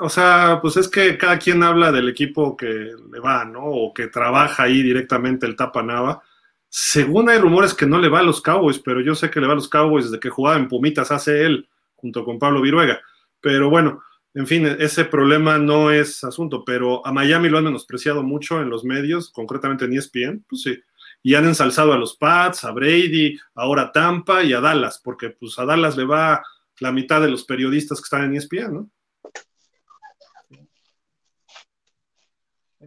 o 0.00 0.08
sea, 0.08 0.58
pues 0.62 0.76
es 0.76 0.88
que 0.88 1.18
cada 1.18 1.38
quien 1.38 1.62
habla 1.62 1.92
del 1.92 2.08
equipo 2.08 2.56
que 2.56 2.66
le 2.66 3.20
va, 3.20 3.44
¿no? 3.44 3.64
O 3.64 3.92
que 3.92 4.06
trabaja 4.06 4.64
ahí 4.64 4.82
directamente 4.82 5.46
el 5.46 5.56
Tapa 5.56 5.82
Nava 5.82 6.22
según 6.68 7.28
hay 7.30 7.38
rumores 7.38 7.74
que 7.74 7.86
no 7.86 7.98
le 7.98 8.08
va 8.08 8.20
a 8.20 8.24
los 8.24 8.40
Cowboys, 8.40 8.78
pero 8.78 9.00
yo 9.00 9.14
sé 9.14 9.30
que 9.30 9.40
le 9.40 9.46
va 9.46 9.52
a 9.52 9.56
los 9.56 9.68
Cowboys 9.68 10.06
desde 10.06 10.20
que 10.20 10.30
jugaba 10.30 10.56
en 10.56 10.68
Pumitas 10.68 11.10
hace 11.10 11.44
él, 11.44 11.68
junto 11.94 12.24
con 12.24 12.38
Pablo 12.38 12.60
Viruega. 12.60 13.00
Pero 13.40 13.70
bueno, 13.70 14.02
en 14.34 14.46
fin, 14.46 14.66
ese 14.66 15.06
problema 15.06 15.58
no 15.58 15.90
es 15.90 16.22
asunto, 16.22 16.64
pero 16.64 17.06
a 17.06 17.12
Miami 17.12 17.48
lo 17.48 17.58
han 17.58 17.64
menospreciado 17.64 18.22
mucho 18.22 18.60
en 18.60 18.68
los 18.68 18.84
medios, 18.84 19.30
concretamente 19.30 19.86
en 19.86 19.94
ESPN, 19.94 20.44
pues 20.48 20.62
sí. 20.62 20.78
Y 21.22 21.34
han 21.34 21.46
ensalzado 21.46 21.92
a 21.92 21.98
los 21.98 22.16
Pats, 22.16 22.64
a 22.64 22.72
Brady, 22.72 23.38
ahora 23.54 23.82
a 23.82 23.92
Tampa 23.92 24.42
y 24.42 24.52
a 24.52 24.60
Dallas, 24.60 25.00
porque 25.02 25.30
pues 25.30 25.58
a 25.58 25.64
Dallas 25.64 25.96
le 25.96 26.04
va 26.04 26.42
la 26.80 26.92
mitad 26.92 27.22
de 27.22 27.30
los 27.30 27.44
periodistas 27.44 27.98
que 27.98 28.04
están 28.04 28.24
en 28.24 28.36
ESPN, 28.36 28.74
¿no? 28.74 28.90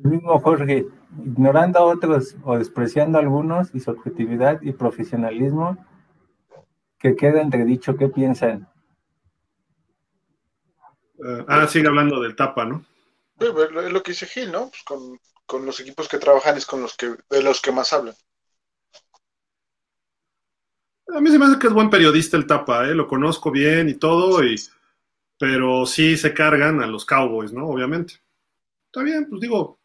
El 0.04 0.12
mismo 0.12 0.40
Jorge, 0.40 0.88
ignorando 1.26 1.80
a 1.80 1.84
otros 1.84 2.36
o 2.44 2.58
despreciando 2.58 3.18
a 3.18 3.22
algunos 3.22 3.74
y 3.74 3.80
su 3.80 3.92
objetividad 3.92 4.62
y 4.62 4.72
profesionalismo, 4.72 5.78
que 6.98 7.16
queda 7.16 7.42
entredicho, 7.42 7.96
¿qué 7.98 8.08
piensan? 8.08 8.70
Uh, 11.18 11.44
ah, 11.48 11.68
sigue 11.68 11.88
hablando 11.88 12.22
del 12.22 12.36
tapa, 12.36 12.66
¿no? 12.66 12.86
Es 13.40 13.92
lo 13.92 14.04
que 14.04 14.12
dice 14.12 14.26
Gil, 14.26 14.52
¿no? 14.52 14.70
Pues 14.70 14.84
con, 14.84 15.20
con, 15.46 15.66
los 15.66 15.80
equipos 15.80 16.08
que 16.08 16.18
trabajan 16.18 16.58
es 16.58 16.66
con 16.66 16.82
los 16.82 16.96
que, 16.96 17.16
de 17.30 17.44
los 17.44 17.62
que 17.62 17.72
más 17.72 17.92
hablan. 17.92 18.16
A 21.14 21.20
mí 21.20 21.30
se 21.30 21.40
me 21.40 21.46
hace 21.46 21.60
que 21.60 21.68
es 21.68 21.74
buen 21.74 21.90
periodista 21.90 22.38
el 22.38 22.48
tapa, 22.48 22.88
¿eh? 22.88 22.94
Lo 22.94 23.08
conozco 23.08 23.52
bien 23.52 23.90
y 23.90 23.96
todo, 23.96 24.44
y, 24.44 24.56
pero 25.38 25.86
sí 25.86 26.18
se 26.18 26.34
cargan 26.34 26.82
a 26.82 26.88
los 26.88 27.06
Cowboys, 27.06 27.52
¿no? 27.52 27.68
Obviamente. 27.68 28.16
Está 28.86 29.04
bien, 29.04 29.28
pues 29.30 29.42
digo, 29.42 29.79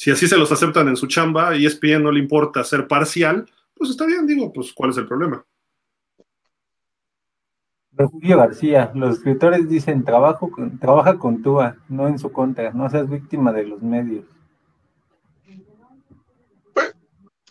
si 0.00 0.10
así 0.10 0.26
se 0.26 0.38
los 0.38 0.50
aceptan 0.50 0.88
en 0.88 0.96
su 0.96 1.06
chamba 1.08 1.54
y 1.54 1.66
ESPN 1.66 2.02
no 2.02 2.10
le 2.10 2.20
importa 2.20 2.64
ser 2.64 2.88
parcial, 2.88 3.46
pues 3.74 3.90
está 3.90 4.06
bien, 4.06 4.26
digo, 4.26 4.50
pues 4.50 4.72
¿cuál 4.72 4.92
es 4.92 4.96
el 4.96 5.06
problema? 5.06 5.44
Julio 8.10 8.38
García, 8.38 8.90
los 8.94 9.18
escritores 9.18 9.68
dicen 9.68 10.02
trabajo 10.02 10.50
con, 10.50 10.78
trabaja 10.78 11.18
con 11.18 11.42
Tua, 11.42 11.76
no 11.90 12.08
en 12.08 12.18
su 12.18 12.32
contra, 12.32 12.70
no 12.70 12.88
seas 12.88 13.10
víctima 13.10 13.52
de 13.52 13.64
los 13.64 13.82
medios. 13.82 14.24
Pues, 16.72 16.94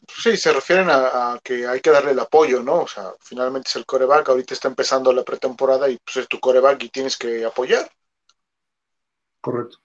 sí, 0.07 0.35
se 0.35 0.51
refieren 0.51 0.87
a, 0.89 1.39
que 1.43 1.67
hay 1.67 1.81
que 1.81 1.91
darle 1.91 2.13
el 2.13 2.19
apoyo, 2.19 2.63
¿no? 2.63 2.81
O 2.81 2.87
sea, 2.87 3.13
finalmente 3.19 3.69
es 3.69 3.75
el 3.75 3.85
coreback, 3.85 4.27
ahorita 4.27 4.55
está 4.55 4.69
empezando 4.69 5.13
la 5.13 5.23
pretemporada 5.23 5.87
y 5.87 5.99
pues 6.03 6.17
es 6.17 6.27
tu 6.27 6.39
coreback 6.39 6.81
y 6.81 6.89
tienes 6.89 7.15
que 7.15 7.45
apoyar. 7.45 7.87
Correcto. 9.39 9.77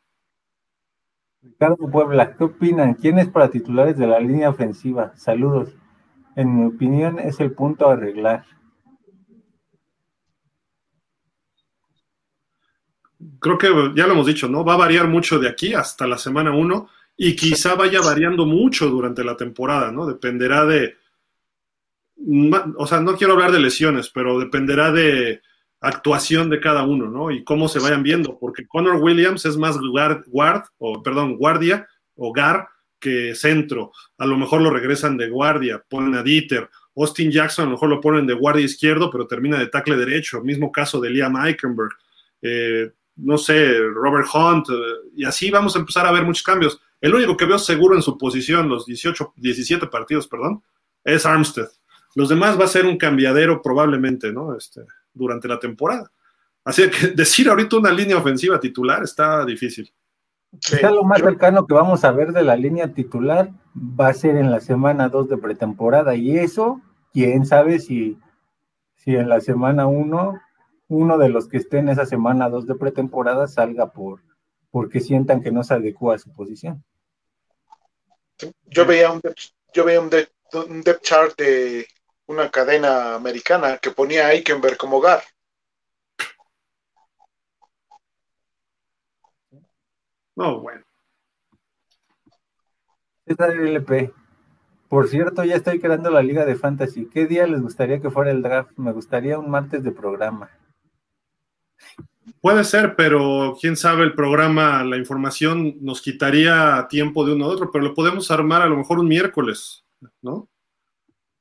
Ricardo 1.44 1.90
Puebla, 1.90 2.34
¿qué 2.36 2.44
opinan? 2.44 2.94
¿Quién 2.94 3.18
es 3.18 3.28
para 3.28 3.50
titulares 3.50 3.98
de 3.98 4.06
la 4.06 4.18
línea 4.18 4.48
ofensiva? 4.48 5.12
Saludos. 5.14 5.76
En 6.36 6.56
mi 6.56 6.64
opinión 6.64 7.18
es 7.18 7.38
el 7.38 7.52
punto 7.52 7.88
a 7.88 7.92
arreglar. 7.92 8.46
Creo 13.40 13.58
que 13.58 13.68
ya 13.94 14.06
lo 14.06 14.14
hemos 14.14 14.26
dicho, 14.26 14.48
¿no? 14.48 14.64
Va 14.64 14.74
a 14.74 14.78
variar 14.78 15.06
mucho 15.06 15.38
de 15.38 15.48
aquí 15.48 15.74
hasta 15.74 16.06
la 16.06 16.16
semana 16.16 16.50
1 16.52 16.88
y 17.18 17.36
quizá 17.36 17.74
vaya 17.74 18.00
variando 18.00 18.46
mucho 18.46 18.88
durante 18.88 19.22
la 19.22 19.36
temporada, 19.36 19.92
¿no? 19.92 20.06
Dependerá 20.06 20.64
de... 20.64 20.96
O 22.78 22.86
sea, 22.86 23.00
no 23.00 23.16
quiero 23.16 23.34
hablar 23.34 23.52
de 23.52 23.60
lesiones, 23.60 24.08
pero 24.08 24.38
dependerá 24.38 24.90
de 24.90 25.42
actuación 25.84 26.48
de 26.48 26.60
cada 26.60 26.82
uno, 26.84 27.10
¿no? 27.10 27.30
Y 27.30 27.44
cómo 27.44 27.68
se 27.68 27.78
vayan 27.78 28.02
viendo, 28.02 28.38
porque 28.38 28.66
Connor 28.66 28.96
Williams 28.96 29.44
es 29.44 29.58
más 29.58 29.76
guard, 29.78 30.64
o 30.78 31.02
perdón, 31.02 31.36
guardia 31.36 31.86
o 32.16 32.32
gar 32.32 32.68
que 32.98 33.34
centro. 33.34 33.92
A 34.16 34.24
lo 34.24 34.38
mejor 34.38 34.62
lo 34.62 34.70
regresan 34.70 35.18
de 35.18 35.28
guardia, 35.28 35.84
ponen 35.88 36.14
a 36.14 36.22
Dieter. 36.22 36.70
Austin 36.96 37.30
Jackson 37.30 37.64
a 37.64 37.66
lo 37.66 37.72
mejor 37.72 37.90
lo 37.90 38.00
ponen 38.00 38.26
de 38.26 38.32
guardia 38.32 38.64
izquierdo, 38.64 39.10
pero 39.10 39.26
termina 39.26 39.58
de 39.58 39.66
tackle 39.66 39.96
derecho. 39.96 40.40
Mismo 40.40 40.72
caso 40.72 41.00
de 41.00 41.10
Liam 41.10 41.36
Eichenberg. 41.36 41.92
Eh, 42.40 42.90
no 43.16 43.36
sé, 43.36 43.78
Robert 43.78 44.26
Hunt, 44.32 44.68
eh, 44.70 44.74
y 45.16 45.24
así 45.24 45.50
vamos 45.50 45.76
a 45.76 45.80
empezar 45.80 46.06
a 46.06 46.12
ver 46.12 46.24
muchos 46.24 46.42
cambios. 46.42 46.80
El 46.98 47.14
único 47.14 47.36
que 47.36 47.44
veo 47.44 47.58
seguro 47.58 47.94
en 47.94 48.02
su 48.02 48.16
posición, 48.16 48.70
los 48.70 48.86
18, 48.86 49.34
17 49.36 49.86
partidos, 49.88 50.26
perdón, 50.26 50.62
es 51.04 51.26
Armstead. 51.26 51.68
Los 52.14 52.30
demás 52.30 52.58
va 52.58 52.64
a 52.64 52.68
ser 52.68 52.86
un 52.86 52.96
cambiadero 52.96 53.60
probablemente, 53.60 54.32
¿no? 54.32 54.56
Este, 54.56 54.80
durante 55.14 55.48
la 55.48 55.58
temporada. 55.58 56.10
Así 56.64 56.90
que 56.90 57.08
decir 57.14 57.48
ahorita 57.48 57.76
una 57.76 57.90
línea 57.90 58.18
ofensiva 58.18 58.60
titular 58.60 59.02
está 59.02 59.44
difícil. 59.44 59.92
Quizá 60.60 60.90
lo 60.90 61.02
más 61.02 61.20
cercano 61.20 61.66
que 61.66 61.74
vamos 61.74 62.04
a 62.04 62.12
ver 62.12 62.32
de 62.32 62.42
la 62.42 62.54
línea 62.54 62.92
titular 62.92 63.50
va 63.74 64.08
a 64.08 64.14
ser 64.14 64.36
en 64.36 64.50
la 64.50 64.60
semana 64.60 65.08
2 65.08 65.28
de 65.28 65.38
pretemporada. 65.38 66.14
Y 66.14 66.36
eso, 66.38 66.80
quién 67.12 67.44
sabe 67.46 67.80
si, 67.80 68.18
si 68.94 69.16
en 69.16 69.28
la 69.28 69.40
semana 69.40 69.86
1, 69.86 70.40
uno 70.88 71.18
de 71.18 71.28
los 71.28 71.48
que 71.48 71.56
esté 71.56 71.78
en 71.78 71.88
esa 71.88 72.06
semana 72.06 72.48
2 72.48 72.66
de 72.66 72.74
pretemporada 72.76 73.48
salga 73.48 73.90
por 73.90 74.20
porque 74.74 74.98
sientan 74.98 75.40
que 75.40 75.52
no 75.52 75.62
se 75.62 75.72
adecua 75.72 76.16
a 76.16 76.18
su 76.18 76.32
posición. 76.32 76.82
Yo 78.64 78.84
veía 78.84 79.12
un, 79.12 79.20
yo 79.72 79.84
veía 79.84 80.00
un, 80.00 80.10
depth 80.10 81.02
chart 81.02 81.38
de 81.38 81.86
una 82.26 82.50
cadena 82.50 83.14
americana 83.14 83.78
que 83.78 83.90
ponía 83.90 84.26
a 84.26 84.32
Eikenberg 84.32 84.76
como 84.76 85.00
Gar. 85.00 85.22
No, 90.36 90.60
bueno. 90.60 90.84
LP. 93.26 94.12
Por 94.88 95.08
cierto, 95.08 95.44
ya 95.44 95.56
estoy 95.56 95.80
creando 95.80 96.10
la 96.10 96.22
liga 96.22 96.44
de 96.44 96.56
fantasy. 96.56 97.06
¿Qué 97.06 97.26
día 97.26 97.46
les 97.46 97.60
gustaría 97.60 98.00
que 98.00 98.10
fuera 98.10 98.30
el 98.30 98.42
draft? 98.42 98.72
Me 98.76 98.92
gustaría 98.92 99.38
un 99.38 99.50
martes 99.50 99.82
de 99.82 99.92
programa. 99.92 100.50
Puede 102.40 102.64
ser, 102.64 102.94
pero 102.96 103.56
quién 103.60 103.76
sabe, 103.76 104.04
el 104.04 104.14
programa, 104.14 104.84
la 104.84 104.96
información 104.96 105.76
nos 105.80 106.00
quitaría 106.00 106.86
tiempo 106.88 107.24
de 107.24 107.32
uno 107.32 107.46
a 107.46 107.48
otro, 107.48 107.70
pero 107.70 107.84
lo 107.84 107.94
podemos 107.94 108.30
armar 108.30 108.62
a 108.62 108.66
lo 108.66 108.76
mejor 108.76 108.98
un 108.98 109.08
miércoles, 109.08 109.84
¿no? 110.22 110.48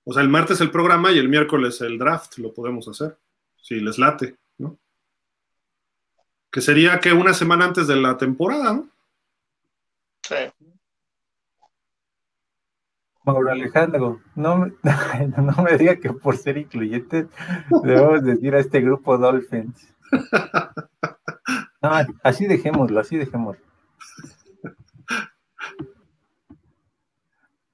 O 0.06 0.14
sea, 0.14 0.22
el 0.22 0.30
martes 0.30 0.60
el 0.62 0.72
programa 0.72 1.12
y 1.12 1.18
el 1.18 1.30
miércoles 1.30 1.80
el 1.82 1.98
draft, 1.98 2.38
lo 2.38 2.54
podemos 2.54 2.88
hacer, 2.88 3.18
si 3.62 3.80
les 3.80 3.98
late, 3.98 4.36
¿no? 4.58 4.78
Que 6.52 6.62
sería 6.62 7.00
que 7.00 7.14
una 7.14 7.34
semana 7.34 7.66
antes 7.66 7.88
de 7.88 7.96
la 7.96 8.18
temporada, 8.18 8.74
¿no? 8.74 8.90
Sí. 10.24 10.36
Mauro 13.26 13.52
Alejandro, 13.52 14.22
no, 14.36 14.58
me, 14.58 14.74
no 15.38 15.64
me 15.64 15.78
diga 15.78 15.96
que 15.96 16.12
por 16.12 16.38
ser 16.38 16.58
incluyente 16.58 17.28
debemos 17.84 18.24
decir 18.24 18.54
a 18.54 18.60
este 18.60 18.82
grupo 18.82 19.18
Dolphins. 19.18 19.94
No, 21.82 21.92
así 22.24 22.48
dejémoslo, 22.48 23.00
así 23.00 23.18
dejémoslo. 23.18 23.62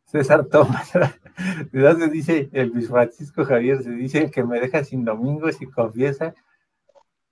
César 0.06 0.46
Tomás, 0.46 0.92
se 1.72 2.10
dice 2.10 2.50
el 2.54 2.70
Luis 2.70 2.90
Francisco 2.90 3.46
Javier, 3.46 3.82
se 3.84 3.92
dice 3.92 4.30
que 4.32 4.44
me 4.44 4.60
deja 4.60 4.84
sin 4.84 5.06
domingos 5.06 5.62
y 5.62 5.66
confiesa 5.66 6.34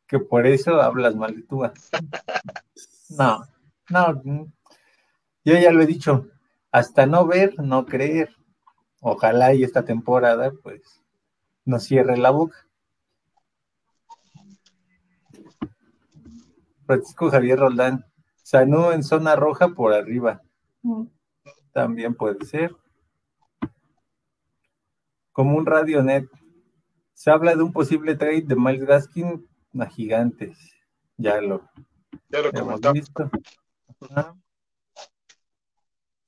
que 0.07 0.19
por 0.19 0.47
eso 0.47 0.81
hablas 0.81 1.15
mal 1.15 1.35
de 1.35 1.43
tú. 1.43 1.63
No, 3.09 3.41
no, 3.89 4.21
yo 5.43 5.57
ya 5.57 5.71
lo 5.71 5.81
he 5.81 5.85
dicho, 5.85 6.27
hasta 6.71 7.05
no 7.05 7.25
ver, 7.25 7.59
no 7.59 7.85
creer. 7.85 8.35
Ojalá 8.99 9.53
y 9.53 9.63
esta 9.63 9.85
temporada, 9.85 10.51
pues, 10.63 10.81
no 11.65 11.79
cierre 11.79 12.17
la 12.17 12.31
boca. 12.31 12.57
Francisco 16.85 17.29
Javier 17.29 17.59
Roldán, 17.59 18.05
Sanú 18.43 18.91
en 18.91 19.03
zona 19.03 19.35
roja 19.35 19.69
por 19.69 19.93
arriba. 19.93 20.41
También 21.73 22.15
puede 22.15 22.43
ser. 22.45 22.75
Como 25.37 25.55
un 25.55 25.67
radionet. 25.67 26.27
Se 27.13 27.29
habla 27.29 27.55
de 27.55 27.61
un 27.61 27.71
posible 27.71 28.15
trade 28.15 28.41
de 28.41 28.55
Miles 28.55 28.85
Gaskin 28.85 29.47
a 29.79 29.85
Gigantes. 29.85 30.57
Ya 31.15 31.39
lo, 31.41 31.69
ya 32.29 32.41
lo 32.41 32.49
hemos 32.51 32.81
visto. 32.91 33.29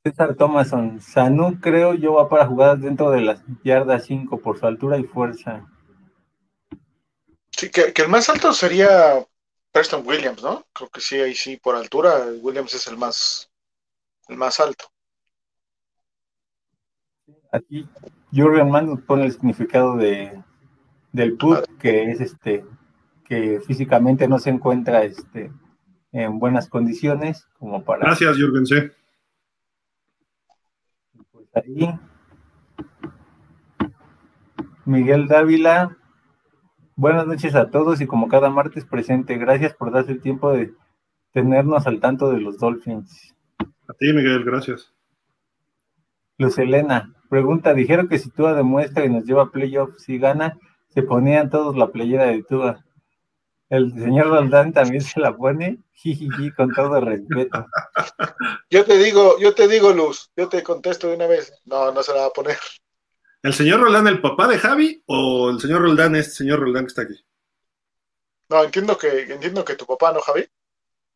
César 0.04 0.36
Thomason, 0.36 1.02
Sanú 1.02 1.60
creo 1.60 1.96
yo 1.96 2.14
va 2.14 2.30
para 2.30 2.46
jugadas 2.46 2.82
dentro 2.82 3.10
de 3.10 3.22
las 3.22 3.42
yardas 3.64 4.06
5 4.06 4.40
por 4.42 4.60
su 4.60 4.68
altura 4.68 5.00
y 5.00 5.06
fuerza. 5.06 5.68
Sí, 7.50 7.72
que, 7.72 7.92
que, 7.92 8.04
el 8.04 8.10
más 8.10 8.30
alto 8.30 8.54
sería 8.54 9.26
Preston 9.72 10.06
Williams, 10.06 10.44
¿no? 10.44 10.68
Creo 10.72 10.90
que 10.90 11.02
sí, 11.02 11.20
ahí 11.20 11.34
sí, 11.34 11.58
por 11.58 11.76
altura, 11.76 12.28
Williams 12.42 12.76
es 12.76 12.86
el 12.86 12.98
más, 12.98 13.50
el 14.28 14.38
más 14.38 14.60
alto. 14.60 14.86
Aquí 17.52 17.90
Jurgen 18.32 18.70
Mann 18.70 18.98
pone 18.98 19.26
el 19.26 19.32
significado 19.32 19.98
de, 19.98 20.44
del 21.12 21.38
put, 21.38 21.66
que 21.80 22.12
es 22.12 22.22
este, 22.22 22.66
que 23.26 23.60
físicamente 23.66 24.28
no 24.28 24.40
se 24.40 24.50
encuentra 24.50 25.04
este, 25.04 25.52
en 26.12 26.40
buenas 26.40 26.70
condiciones, 26.70 27.48
como 27.58 27.84
para. 27.84 28.06
Gracias, 28.06 28.38
Jürgen, 28.38 28.66
sí. 28.66 28.76
Pues 31.32 31.48
ahí. 31.56 32.00
Miguel 34.86 35.28
Dávila, 35.28 36.00
Buenas 37.00 37.26
noches 37.28 37.56
a 37.56 37.70
todos 37.70 38.02
y 38.02 38.08
como 38.08 38.28
cada 38.28 38.50
martes 38.50 38.84
presente, 38.84 39.38
gracias 39.38 39.74
por 39.74 39.90
darse 39.90 40.12
el 40.12 40.20
tiempo 40.20 40.52
de 40.52 40.74
tenernos 41.32 41.88
al 41.88 42.02
tanto 42.02 42.30
de 42.30 42.42
los 42.42 42.58
Dolphins. 42.58 43.34
A 43.88 43.94
ti, 43.94 44.12
Miguel, 44.12 44.44
gracias. 44.44 44.94
Luz 46.38 46.58
Elena, 46.58 47.16
pregunta, 47.30 47.74
dijeron 47.74 48.10
que 48.10 48.20
si 48.20 48.30
Tua 48.30 48.54
demuestra 48.54 49.06
y 49.06 49.10
nos 49.10 49.24
lleva 49.24 49.44
a 49.44 49.52
playoffs 49.52 50.10
y 50.10 50.18
gana, 50.18 50.58
se 50.90 51.04
ponían 51.04 51.50
todos 51.50 51.78
la 51.78 51.88
playera 51.88 52.26
de 52.26 52.44
Tua. 52.44 52.84
El 53.70 53.94
señor 53.94 54.28
Roldán 54.28 54.74
también 54.74 55.02
se 55.02 55.20
la 55.20 55.36
pone, 55.38 55.78
jijiji, 55.94 56.52
con 56.52 56.74
todo 56.74 57.00
respeto. 57.00 57.68
Yo 58.72 58.84
te 58.84 58.98
digo, 58.98 59.38
yo 59.40 59.54
te 59.54 59.68
digo, 59.68 59.92
Luz, 59.92 60.32
yo 60.36 60.50
te 60.50 60.64
contesto 60.64 61.08
de 61.08 61.16
una 61.16 61.28
vez. 61.28 61.54
No, 61.66 61.92
no 61.92 62.02
se 62.04 62.14
la 62.14 62.22
va 62.22 62.26
a 62.28 62.32
poner. 62.32 62.58
¿El 63.42 63.54
señor 63.54 63.80
Roldán 63.80 64.08
el 64.08 64.22
papá 64.22 64.48
de 64.48 64.58
Javi 64.58 65.04
o 65.06 65.52
el 65.52 65.60
señor 65.60 65.82
Roldán 65.82 66.16
este 66.16 66.34
señor 66.34 66.60
Roldán 66.60 66.86
que 66.86 66.90
está 66.90 67.04
aquí? 67.04 67.24
No, 68.50 68.64
entiendo 68.64 68.98
que, 68.98 69.32
entiendo 69.32 69.64
que 69.64 69.76
tu 69.76 69.86
papá 69.86 70.12
no, 70.12 70.20
Javi. 70.20 70.46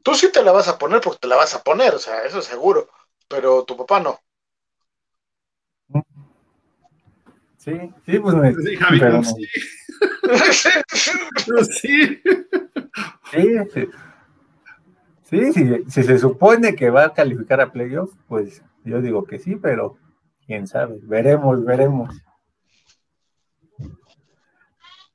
Tú 0.04 0.14
sí 0.14 0.32
te 0.32 0.44
la 0.44 0.52
vas 0.52 0.68
a 0.68 0.78
poner 0.78 1.02
porque 1.02 1.20
te 1.20 1.28
la 1.28 1.36
vas 1.36 1.56
a 1.56 1.64
poner, 1.64 1.96
o 1.96 2.00
sea, 2.00 2.24
eso 2.26 2.40
es 2.40 2.46
seguro, 2.46 2.90
pero 3.28 3.64
tu 3.64 3.76
papá 3.76 4.00
no. 4.00 4.20
Sí, 7.64 7.72
sí, 8.06 8.20
pues 8.20 8.36
me... 8.36 8.54
Sí, 8.54 8.76
Javi, 8.76 9.00
pero 9.00 9.24
sí. 9.24 9.48
sí. 11.72 12.22
sí. 13.74 13.88
Sí, 15.24 15.54
sí, 15.54 15.84
si 15.88 16.04
se 16.04 16.20
supone 16.20 16.76
que 16.76 16.90
va 16.90 17.06
a 17.06 17.14
calificar 17.14 17.62
a 17.62 17.72
playoff, 17.72 18.14
pues 18.28 18.62
yo 18.84 19.02
digo 19.02 19.24
que 19.24 19.40
sí, 19.40 19.56
pero 19.56 19.98
quién 20.46 20.68
sabe, 20.68 21.00
veremos, 21.04 21.64
veremos. 21.64 22.14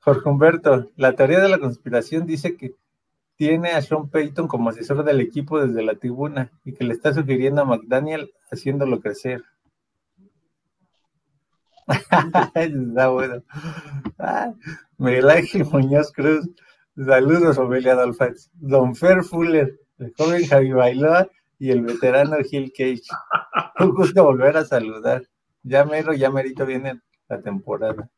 Jorge 0.01 0.29
Humberto, 0.29 0.91
la 0.97 1.13
teoría 1.13 1.41
de 1.41 1.51
la 1.51 1.59
conspiración 1.59 2.27
dice 2.27 2.57
que 2.57 2.75
tiene 3.37 3.73
a 3.73 3.83
Sean 3.83 4.09
Payton 4.09 4.49
como 4.49 4.71
asesor 4.71 5.05
del 5.05 5.21
equipo 5.21 5.65
desde 5.65 5.83
la 5.83 5.97
tribuna 5.97 6.51
y 6.65 6.73
que 6.73 6.85
le 6.85 6.95
está 6.95 7.13
sugiriendo 7.13 7.61
a 7.61 7.67
McDaniel 7.67 8.33
haciéndolo 8.51 9.01
crecer. 9.01 9.45
está 12.55 13.09
bueno. 13.09 13.43
Ah, 14.19 14.53
Miguel 14.99 15.31
Ángel 15.31 15.65
Muñoz 15.65 16.13
Cruz, 16.13 16.49
saludos 16.97 17.57
familia 17.57 17.95
Dolphins. 17.95 18.51
Don 18.55 18.95
Fer 18.95 19.23
Fuller, 19.25 19.79
el 19.99 20.13
joven 20.17 20.47
Javi 20.47 20.73
Bailoa 20.73 21.29
y 21.59 21.71
el 21.71 21.83
veterano 21.83 22.37
Gil 22.45 22.73
Cage. 22.77 23.03
Un 23.81 23.95
gusto 23.95 24.25
volver 24.25 24.57
a 24.57 24.65
saludar. 24.65 25.23
Ya 25.63 25.85
mero, 25.85 26.13
ya 26.13 26.31
merito 26.31 26.67
viene 26.67 27.01
la 27.29 27.41
temporada. 27.41 28.09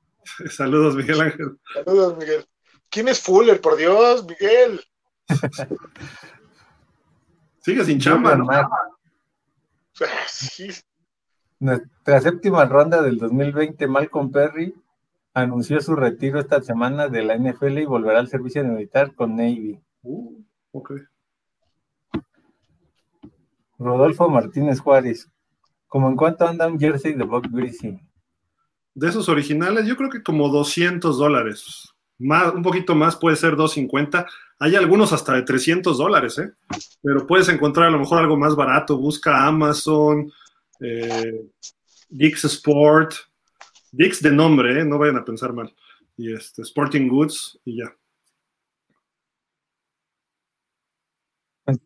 Saludos, 0.51 0.97
Miguel 0.97 1.21
Ángel. 1.21 1.59
Saludos, 1.75 2.17
Miguel. 2.19 2.47
¿Quién 2.89 3.09
es 3.09 3.21
Fuller? 3.21 3.61
Por 3.61 3.77
Dios, 3.77 4.27
Miguel. 4.27 4.81
Sigue 7.61 7.85
sin 7.85 8.01
chamba, 8.01 8.37
¿no? 8.37 8.47
Nuestra 11.61 12.23
séptima 12.23 12.65
ronda 12.65 13.03
del 13.03 13.19
2020, 13.19 13.87
Malcolm 13.87 14.33
Perry 14.33 14.75
anunció 15.35 15.79
su 15.83 15.95
retiro 15.95 16.41
esta 16.41 16.63
semana 16.63 17.09
de 17.09 17.23
la 17.23 17.37
NFL 17.37 17.79
y 17.79 17.85
volverá 17.85 18.19
al 18.19 18.29
servicio 18.29 18.65
militar 18.65 19.15
con 19.15 19.37
Navy. 19.37 19.79
Uh. 20.03 20.43
Rodolfo 23.79 24.31
Martínez 24.31 24.81
Juárez. 24.81 25.31
¿Cómo 25.87 26.09
en 26.09 26.17
cuánto 26.17 26.49
anda 26.49 26.67
un 26.67 26.81
jersey 26.81 27.13
de 27.13 27.25
Bob 27.25 27.47
Greasy? 27.51 28.01
De 28.95 29.09
esos 29.09 29.29
originales, 29.29 29.87
yo 29.87 29.97
creo 29.97 30.09
que 30.09 30.23
como 30.23 30.49
200 30.49 31.19
dólares. 31.19 31.93
Más, 32.19 32.55
un 32.55 32.63
poquito 32.63 32.95
más 32.95 33.17
puede 33.17 33.37
ser 33.37 33.57
250. 33.57 34.27
Hay 34.59 34.77
algunos 34.77 35.13
hasta 35.13 35.35
de 35.35 35.43
300 35.43 35.99
dólares, 35.99 36.39
¿eh? 36.39 36.53
Pero 37.03 37.27
puedes 37.27 37.51
encontrar 37.51 37.89
a 37.89 37.91
lo 37.91 37.99
mejor 37.99 38.19
algo 38.19 38.37
más 38.37 38.57
barato. 38.57 38.97
Busca 38.97 39.47
Amazon, 39.47 40.31
eh, 40.81 41.47
Dix 42.09 42.45
Sport, 42.45 43.15
Dix 43.93 44.23
de 44.23 44.31
nombre, 44.31 44.81
¿eh? 44.81 44.85
No 44.85 44.99
vayan 44.99 45.17
a 45.17 45.25
pensar 45.25 45.53
mal. 45.53 45.75
Y 46.17 46.33
este, 46.33 46.63
Sporting 46.63 47.09
Goods 47.09 47.61
y 47.65 47.79
ya. 47.79 47.97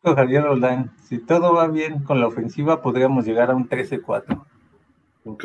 Javier 0.02 0.44
Roldán, 0.44 0.92
si 1.02 1.18
todo 1.18 1.52
va 1.52 1.68
bien 1.68 2.02
con 2.04 2.20
la 2.20 2.26
ofensiva, 2.26 2.80
podríamos 2.80 3.26
llegar 3.26 3.50
a 3.50 3.54
un 3.54 3.68
13-4. 3.68 4.46
Ok. 5.24 5.44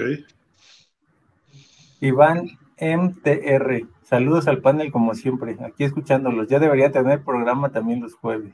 Iván 1.99 2.47
MTR, 2.77 3.87
saludos 4.03 4.47
al 4.47 4.61
panel 4.61 4.91
como 4.91 5.13
siempre, 5.13 5.57
aquí 5.65 5.83
escuchándolos. 5.83 6.47
Ya 6.47 6.59
debería 6.59 6.91
tener 6.91 7.23
programa 7.23 7.71
también 7.71 8.01
los 8.01 8.13
jueves. 8.13 8.53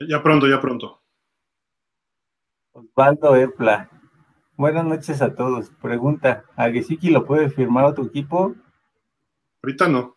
Ya 0.00 0.22
pronto, 0.22 0.46
ya 0.48 0.60
pronto. 0.60 1.02
Osvaldo 2.78 3.34
Epla, 3.34 3.90
buenas 4.56 4.84
noches 4.84 5.20
a 5.20 5.34
todos. 5.34 5.70
Pregunta, 5.82 6.44
¿a 6.54 6.70
Gesicki 6.70 7.10
lo 7.10 7.24
puede 7.24 7.50
firmar 7.50 7.84
otro 7.84 8.04
equipo? 8.04 8.54
Ahorita 9.62 9.88
no. 9.88 10.16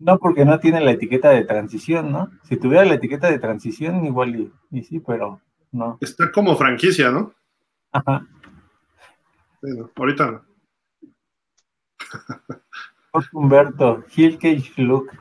No, 0.00 0.18
porque 0.18 0.44
no 0.44 0.58
tiene 0.58 0.80
la 0.80 0.90
etiqueta 0.90 1.30
de 1.30 1.44
transición, 1.44 2.10
¿no? 2.10 2.30
Si 2.42 2.56
tuviera 2.56 2.84
la 2.84 2.94
etiqueta 2.94 3.30
de 3.30 3.38
transición, 3.38 4.04
igual 4.04 4.52
y, 4.72 4.82
sí, 4.82 4.98
pero 4.98 5.40
no. 5.70 5.98
Está 6.00 6.32
como 6.32 6.56
franquicia, 6.56 7.12
¿no? 7.12 7.32
Ajá. 7.92 8.26
Bueno, 9.60 9.88
ahorita 9.94 10.30
no. 10.32 10.44
Humberto, 13.32 14.02
Hill 14.16 14.36
Cage 14.36 14.82
Look. 14.82 15.12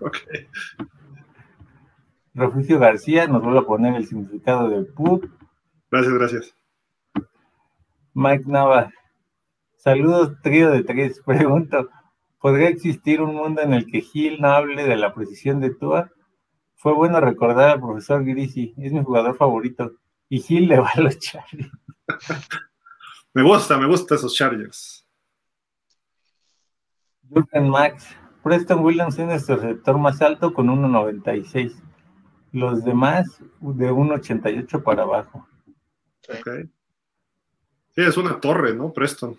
Ok. 0.00 0.18
Refugio 2.34 2.78
García 2.78 3.26
nos 3.26 3.42
vuelve 3.42 3.58
a 3.58 3.62
poner 3.62 3.96
el 3.96 4.06
significado 4.06 4.68
de 4.68 4.84
PUB. 4.84 5.39
Gracias, 5.90 6.14
gracias. 6.14 6.56
Mike 8.14 8.44
Nava. 8.46 8.92
Saludos, 9.76 10.32
trío 10.42 10.70
de 10.70 10.84
tres. 10.84 11.20
Pregunto, 11.26 11.88
¿podría 12.38 12.68
existir 12.68 13.20
un 13.20 13.34
mundo 13.34 13.62
en 13.62 13.72
el 13.72 13.86
que 13.86 14.00
Gil 14.00 14.40
no 14.40 14.48
hable 14.48 14.84
de 14.84 14.96
la 14.96 15.14
precisión 15.14 15.60
de 15.60 15.74
Tua? 15.74 16.10
Fue 16.76 16.92
bueno 16.92 17.20
recordar 17.20 17.70
al 17.70 17.80
profesor 17.80 18.24
Grisi, 18.24 18.74
es 18.78 18.92
mi 18.92 19.02
jugador 19.02 19.36
favorito. 19.36 19.92
Y 20.28 20.40
Gil 20.40 20.68
le 20.68 20.78
va 20.80 20.90
a 20.94 21.00
los 21.00 21.18
Chargers. 21.18 21.70
me 23.34 23.42
gusta, 23.42 23.76
me 23.78 23.86
gustan 23.86 24.18
esos 24.18 24.34
Chargers. 24.34 25.06
Jürgen 27.28 27.68
Max. 27.68 28.16
Preston 28.42 28.82
Williams 28.82 29.18
es 29.18 29.26
nuestro 29.26 29.56
receptor 29.56 29.98
más 29.98 30.22
alto 30.22 30.54
con 30.54 30.68
1.96. 30.68 31.74
Los 32.52 32.84
demás 32.84 33.38
de 33.60 33.92
1.88 33.92 34.82
para 34.82 35.02
abajo. 35.02 35.46
Ok. 36.28 36.48
Sí, 37.94 38.02
es 38.02 38.16
una 38.16 38.40
torre, 38.40 38.74
¿no? 38.74 38.92
Preston. 38.92 39.38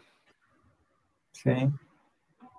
Sí. 1.32 1.51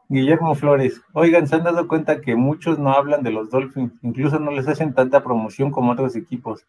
Guillermo 0.09 0.55
Flores. 0.55 1.01
Oigan, 1.13 1.47
¿se 1.47 1.57
han 1.57 1.65
dado 1.65 1.89
cuenta 1.89 2.21
que 2.21 2.35
muchos 2.35 2.79
no 2.79 2.93
hablan 2.93 3.23
de 3.23 3.31
los 3.31 3.51
Dolphins? 3.51 3.93
Incluso 4.03 4.39
no 4.39 4.51
les 4.51 4.69
hacen 4.69 4.95
tanta 4.95 5.23
promoción 5.23 5.71
como 5.71 5.93
otros 5.93 6.17
equipos. 6.17 6.67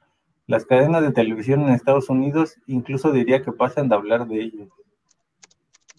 Las 0.47 0.65
cadenas 0.65 1.01
de 1.01 1.11
televisión 1.11 1.61
en 1.61 1.69
Estados 1.69 2.09
Unidos 2.09 2.55
incluso 2.67 3.11
diría 3.11 3.41
que 3.41 3.51
pasan 3.51 3.89
de 3.89 3.95
hablar 3.95 4.27
de 4.27 4.41
ellos. 4.41 4.69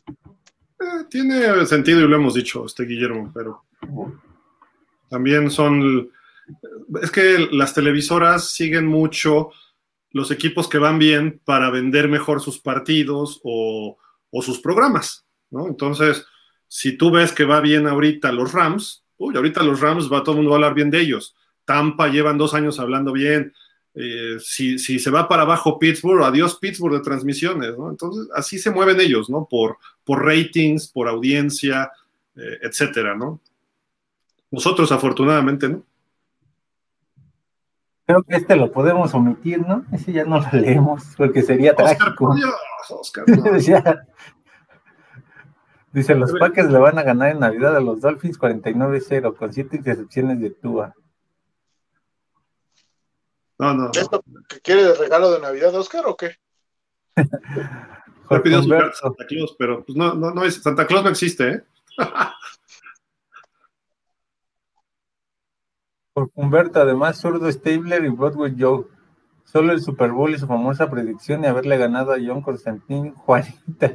Eh, 0.08 1.04
tiene 1.08 1.64
sentido 1.66 2.00
y 2.00 2.08
lo 2.08 2.16
hemos 2.16 2.34
dicho, 2.34 2.66
este 2.66 2.84
Guillermo, 2.84 3.30
pero 3.34 3.62
también 5.08 5.50
son 5.50 6.10
es 7.02 7.10
que 7.10 7.48
las 7.52 7.74
televisoras 7.74 8.50
siguen 8.50 8.86
mucho 8.86 9.50
los 10.14 10.30
equipos 10.30 10.68
que 10.68 10.78
van 10.78 11.00
bien 11.00 11.40
para 11.44 11.70
vender 11.70 12.08
mejor 12.08 12.40
sus 12.40 12.60
partidos 12.60 13.40
o, 13.42 13.98
sus 14.42 14.60
programas, 14.60 15.26
¿no? 15.50 15.66
Entonces, 15.66 16.24
si 16.68 16.96
tú 16.96 17.10
ves 17.10 17.32
que 17.32 17.44
va 17.44 17.60
bien 17.60 17.86
ahorita 17.86 18.32
los 18.32 18.52
Rams, 18.52 19.04
uy, 19.16 19.36
ahorita 19.36 19.62
los 19.62 19.80
Rams 19.80 20.12
va 20.12 20.22
todo 20.22 20.32
el 20.32 20.38
mundo 20.38 20.52
a 20.52 20.56
hablar 20.56 20.74
bien 20.74 20.90
de 20.90 21.00
ellos. 21.00 21.34
Tampa 21.64 22.08
llevan 22.08 22.38
dos 22.38 22.54
años 22.54 22.78
hablando 22.78 23.12
bien. 23.12 23.52
Eh, 23.94 24.36
si, 24.40 24.78
se 24.78 25.10
va 25.10 25.28
para 25.28 25.42
abajo 25.42 25.78
Pittsburgh, 25.78 26.22
adiós 26.22 26.58
Pittsburgh 26.60 26.94
de 26.94 27.00
transmisiones, 27.00 27.76
¿no? 27.76 27.90
Entonces, 27.90 28.28
así 28.34 28.58
se 28.58 28.70
mueven 28.70 29.00
ellos, 29.00 29.28
¿no? 29.28 29.48
Por, 29.50 29.78
por 30.04 30.24
ratings, 30.24 30.88
por 30.88 31.08
audiencia, 31.08 31.90
eh, 32.36 32.58
etcétera, 32.62 33.16
¿no? 33.16 33.40
Nosotros, 34.50 34.92
afortunadamente, 34.92 35.68
¿no? 35.68 35.84
Creo 38.06 38.22
que 38.22 38.36
este 38.36 38.56
lo 38.56 38.70
podemos 38.70 39.14
omitir, 39.14 39.66
¿no? 39.66 39.84
Ese 39.90 40.12
ya 40.12 40.24
no 40.24 40.40
lo 40.40 40.46
leemos, 40.52 41.14
porque 41.16 41.42
sería 41.42 41.72
Oscar, 41.72 41.96
trágico. 41.96 42.34
Dios, 42.34 42.54
Oscar, 42.90 43.24
Dice, 45.92 46.14
los 46.16 46.32
Packers 46.32 46.70
le 46.72 46.78
van 46.78 46.98
a 46.98 47.04
ganar 47.04 47.30
en 47.30 47.38
Navidad 47.38 47.76
a 47.76 47.80
los 47.80 48.00
Dolphins 48.00 48.38
49-0, 48.38 49.36
con 49.36 49.52
siete 49.52 49.76
intercepciones 49.76 50.40
de 50.40 50.50
Tua. 50.50 50.92
No, 53.58 53.72
no. 53.74 53.90
¿Esto 53.92 54.24
que 54.48 54.60
quiere 54.60 54.82
de 54.82 54.94
regalo 54.94 55.30
de 55.30 55.40
Navidad, 55.40 55.72
Oscar, 55.76 56.02
o 56.06 56.16
qué? 56.16 56.36
Jorge 58.24 58.42
pidió 58.42 58.60
su 58.60 58.68
Santa 58.68 59.24
Claus, 59.26 59.54
pero 59.56 59.84
pues 59.84 59.96
no, 59.96 60.14
no, 60.14 60.32
no 60.32 60.44
es, 60.44 60.60
Santa 60.60 60.84
Claus 60.86 61.04
no 61.04 61.10
existe, 61.10 61.48
¿eh? 61.48 61.64
Por 66.14 66.30
Humberto, 66.36 66.80
además, 66.80 67.20
zurdo 67.20 67.50
Stabler 67.50 68.04
y 68.04 68.08
Broadway 68.08 68.54
Joe. 68.56 68.86
Solo 69.42 69.72
el 69.72 69.80
Super 69.80 70.12
Bowl 70.12 70.32
y 70.32 70.38
su 70.38 70.46
famosa 70.46 70.88
predicción 70.88 71.42
de 71.42 71.48
haberle 71.48 71.76
ganado 71.76 72.12
a 72.12 72.18
John 72.24 72.40
Constantin 72.40 73.12
Juanita. 73.14 73.94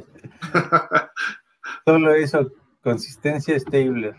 Solo 1.86 2.12
eso, 2.12 2.52
consistencia 2.82 3.58
Stabler. 3.58 4.16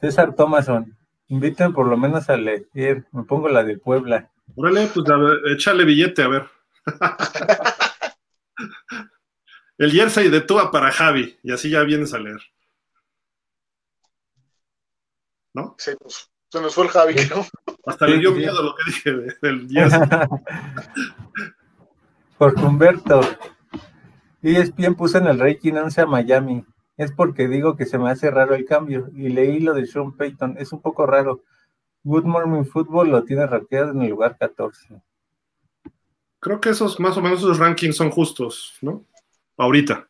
César 0.00 0.34
Thomason, 0.36 0.96
inviten 1.26 1.72
por 1.72 1.88
lo 1.88 1.96
menos 1.96 2.30
a 2.30 2.36
leer. 2.36 2.68
Me 3.10 3.24
pongo 3.24 3.48
la 3.48 3.64
de 3.64 3.78
Puebla. 3.78 4.30
Órale, 4.54 4.88
pues 4.94 5.06
échale 5.52 5.84
billete, 5.84 6.22
a 6.22 6.28
ver. 6.28 6.59
El 9.78 9.92
jersey 9.92 10.28
de 10.28 10.42
Tua 10.42 10.70
para 10.70 10.92
Javi, 10.92 11.38
y 11.42 11.52
así 11.52 11.70
ya 11.70 11.82
vienes 11.82 12.12
a 12.12 12.18
leer. 12.18 12.42
¿No? 15.54 15.74
Sí, 15.78 15.92
pues, 15.98 16.30
se 16.48 16.60
nos 16.60 16.74
fue 16.74 16.84
el 16.84 16.90
Javi, 16.90 17.14
¿no? 17.30 17.46
Hasta 17.86 18.06
le 18.06 18.18
dio 18.18 18.32
miedo 18.32 18.62
lo 18.62 18.74
que 18.74 18.82
dije 18.86 19.12
del 19.40 19.66
jersey. 19.70 20.00
Por 22.38 22.54
Humberto. 22.60 23.22
ESPN 24.42 24.96
puso 24.96 25.16
en 25.18 25.28
el 25.28 25.38
ranking 25.38 25.72
11 25.72 26.02
a 26.02 26.06
Miami. 26.06 26.66
Es 26.96 27.12
porque 27.12 27.48
digo 27.48 27.76
que 27.76 27.86
se 27.86 27.98
me 27.98 28.10
hace 28.10 28.30
raro 28.30 28.54
el 28.54 28.66
cambio. 28.66 29.08
Y 29.14 29.30
leí 29.30 29.60
lo 29.60 29.72
de 29.74 29.86
Sean 29.86 30.14
Payton. 30.16 30.56
Es 30.58 30.72
un 30.72 30.82
poco 30.82 31.06
raro. 31.06 31.42
Good 32.02 32.24
Morning 32.24 32.64
Football 32.64 33.10
lo 33.10 33.24
tiene 33.24 33.46
rankeado 33.46 33.92
en 33.92 34.02
el 34.02 34.10
lugar 34.10 34.36
14 34.38 35.00
creo 36.40 36.60
que 36.60 36.70
esos 36.70 36.98
más 36.98 37.16
o 37.16 37.22
menos 37.22 37.38
esos 37.38 37.58
rankings 37.58 37.96
son 37.96 38.10
justos, 38.10 38.76
¿no? 38.80 39.04
Ahorita. 39.56 40.08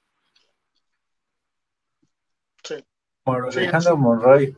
Sí. 2.63 2.77
Alejandro 3.25 3.97
Monroy. 3.97 4.57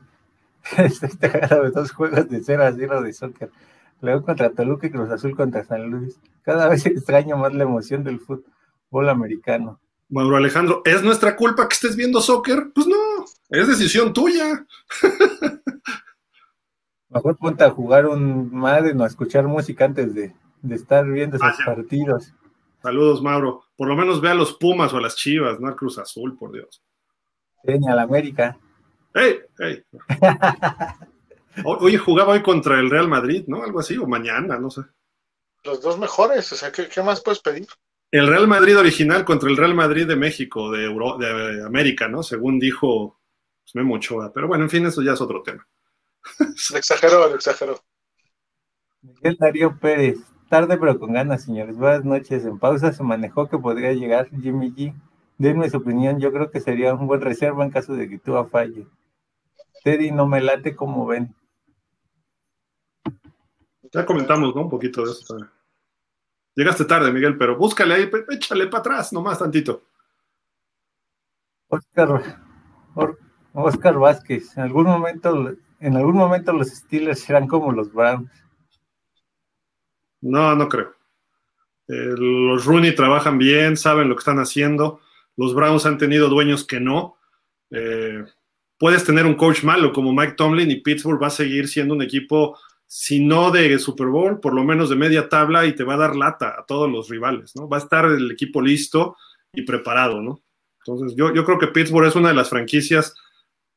Este 0.79 1.09
de 1.29 1.71
dos 1.71 1.91
juegos 1.91 2.29
de 2.29 2.41
0 2.41 2.65
a 2.65 2.73
0 2.73 3.03
de 3.03 3.13
soccer. 3.13 3.51
Luego 4.01 4.23
contra 4.23 4.51
Toluca 4.51 4.87
y 4.87 4.91
Cruz 4.91 5.11
Azul 5.11 5.35
contra 5.35 5.65
San 5.65 5.91
Luis. 5.91 6.21
Cada 6.43 6.69
vez 6.69 6.87
extraño 6.87 7.37
más 7.37 7.53
la 7.53 7.65
emoción 7.65 8.05
del 8.05 8.21
fútbol 8.21 9.09
americano. 9.09 9.81
Mauro 10.09 10.37
Alejandro, 10.37 10.83
¿es 10.85 11.03
nuestra 11.03 11.37
culpa 11.37 11.67
que 11.67 11.75
estés 11.75 11.97
viendo 11.97 12.21
soccer? 12.21 12.71
Pues 12.75 12.87
no, 12.87 13.25
es 13.49 13.67
decisión 13.67 14.13
tuya. 14.13 14.67
Mejor 17.09 17.37
ponte 17.39 17.65
a 17.65 17.71
jugar 17.71 18.07
un 18.07 18.55
madre 18.55 18.93
o 18.93 19.03
a 19.03 19.07
escuchar 19.07 19.47
música 19.47 19.87
antes 19.87 20.15
de, 20.15 20.35
de 20.63 20.77
estar 20.77 21.05
viendo 21.07 21.37
esos 21.37 21.57
partidos. 21.65 22.33
Saludos, 22.83 23.23
Mauro. 23.23 23.65
Por 23.77 23.89
lo 23.89 23.97
menos 23.97 24.21
ve 24.21 24.31
a 24.31 24.35
los 24.35 24.55
Pumas 24.55 24.93
o 24.93 24.97
a 24.97 25.01
las 25.01 25.17
Chivas, 25.17 25.61
no 25.61 25.69
al 25.69 25.77
Cruz 25.77 25.99
Azul, 25.99 26.37
por 26.37 26.53
Dios. 26.53 26.83
Seña 27.65 27.95
la 27.95 28.03
América. 28.03 28.59
¡Ey! 29.15 29.41
¡Ey! 29.59 29.85
Oye, 31.65 31.99
jugaba 31.99 32.33
hoy 32.33 32.43
contra 32.43 32.81
el 32.81 32.91
Real 32.91 33.09
Madrid, 33.09 33.45
¿no? 33.47 33.63
Algo 33.63 33.81
así, 33.81 33.97
o 33.99 34.07
mañana, 34.07 34.59
no 34.59 34.71
sé. 34.71 34.83
Los 35.65 35.83
dos 35.83 35.99
mejores, 35.99 36.51
o 36.53 36.57
sea, 36.57 36.73
¿qué, 36.73 36.89
más 37.03 37.21
puedes 37.21 37.41
pedir? 37.41 37.67
El 38.11 38.27
Real 38.27 38.49
Madrid 38.49 38.77
original 38.77 39.25
contra 39.25 39.49
el 39.49 39.57
Real 39.57 39.75
Madrid 39.75 40.07
de 40.07 40.17
México, 40.17 40.71
de, 40.71 40.89
de 40.89 41.65
América, 41.65 42.09
¿no? 42.09 42.23
Según 42.23 42.59
dijo 42.59 43.21
pues, 43.63 43.75
Memo 43.75 43.95
Ochoa. 43.95 44.33
Pero 44.33 44.49
bueno, 44.49 44.65
en 44.65 44.71
fin, 44.71 44.87
eso 44.87 45.03
ya 45.03 45.13
es 45.13 45.21
otro 45.21 45.43
tema. 45.43 45.67
Lo 46.71 46.79
exageró, 46.79 47.29
lo 47.29 47.35
exageró. 47.35 47.81
Miguel 49.03 49.37
Darío 49.39 49.79
Pérez, 49.79 50.19
Tarde 50.53 50.77
pero 50.77 50.99
con 50.99 51.15
ganas, 51.15 51.45
señores. 51.45 51.79
Buenas 51.79 52.05
noches. 52.05 52.45
En 52.45 52.59
pausa 52.59 52.93
se 52.93 53.03
manejó 53.03 53.49
que 53.49 53.57
podría 53.57 53.95
llegar 53.95 54.29
Jimmy 54.29 54.71
G. 54.71 54.95
Denme 55.39 55.71
su 55.71 55.79
opinión. 55.79 56.21
Yo 56.21 56.31
creo 56.31 56.51
que 56.51 56.61
sería 56.61 56.93
un 56.93 57.07
buen 57.07 57.23
reserva 57.23 57.65
en 57.65 57.71
caso 57.71 57.95
de 57.95 58.07
que 58.07 58.19
tú 58.19 58.35
falle. 58.45 58.87
Teddy, 59.83 60.11
no 60.11 60.27
me 60.27 60.43
late 60.43 60.77
como 60.77 61.07
ven. 61.07 61.35
Ya 63.95 64.05
comentamos, 64.05 64.55
¿no? 64.55 64.61
Un 64.61 64.69
poquito 64.69 65.07
de 65.07 65.13
eso 65.13 65.39
Llegaste 66.55 66.85
tarde, 66.85 67.11
Miguel, 67.11 67.39
pero 67.39 67.57
búscale 67.57 67.95
ahí, 67.95 68.11
échale 68.29 68.67
para 68.67 68.81
atrás, 68.81 69.11
nomás 69.15 69.39
tantito. 69.39 69.85
Oscar, 71.69 72.23
Oscar 73.55 73.99
Vázquez, 73.99 74.55
en 74.59 74.65
algún 74.65 74.85
momento, 74.85 75.55
en 75.81 75.97
algún 75.97 76.17
momento 76.17 76.53
los 76.53 76.69
Steelers 76.69 77.21
serán 77.21 77.47
como 77.47 77.73
los 77.73 77.91
Browns. 77.91 78.42
No, 80.23 80.55
no 80.55 80.69
creo. 80.69 80.95
Eh, 81.89 82.15
los 82.17 82.65
Rooney 82.65 82.95
trabajan 82.95 83.39
bien, 83.39 83.77
saben 83.77 84.09
lo 84.09 84.15
que 84.15 84.21
están 84.21 84.39
haciendo. 84.39 85.01
Los 85.37 85.55
Browns 85.55 85.85
han 85.85 85.99
tenido 85.99 86.29
dueños 86.29 86.65
que 86.65 86.81
no. 86.81 87.17
Eh, 87.71 88.25
puedes 88.79 89.05
tener 89.05 89.27
un 89.27 89.35
coach 89.35 89.63
malo 89.63 89.93
como 89.93 90.13
Mike 90.13 90.35
Tomlin 90.37 90.71
y 90.71 90.81
Pittsburgh 90.81 91.23
va 91.23 91.27
a 91.27 91.31
seguir 91.31 91.69
siendo 91.69 91.95
un 91.95 92.03
equipo, 92.03 92.59
si 92.87 93.21
no 93.21 93.51
de 93.51 93.79
Super 93.79 94.07
Bowl, 94.07 94.41
por 94.41 94.55
lo 94.55 94.65
menos 94.65 94.89
de 94.89 94.97
media 94.97 95.29
tabla 95.29 95.67
y 95.67 95.75
te 95.75 95.85
va 95.85 95.95
a 95.95 95.99
dar 95.99 96.17
lata 96.17 96.57
a 96.59 96.65
todos 96.67 96.91
los 96.91 97.09
rivales, 97.09 97.55
¿no? 97.57 97.69
Va 97.69 97.79
a 97.79 97.81
estar 97.81 98.05
el 98.07 98.31
equipo 98.31 98.61
listo 98.61 99.17
y 99.53 99.63
preparado, 99.63 100.21
¿no? 100.21 100.43
Entonces, 100.85 101.17
yo, 101.17 101.33
yo 101.33 101.45
creo 101.45 101.59
que 101.59 101.69
Pittsburgh 101.69 102.07
es 102.07 102.17
una 102.17 102.29
de 102.29 102.35
las 102.35 102.51
franquicias 102.51 103.15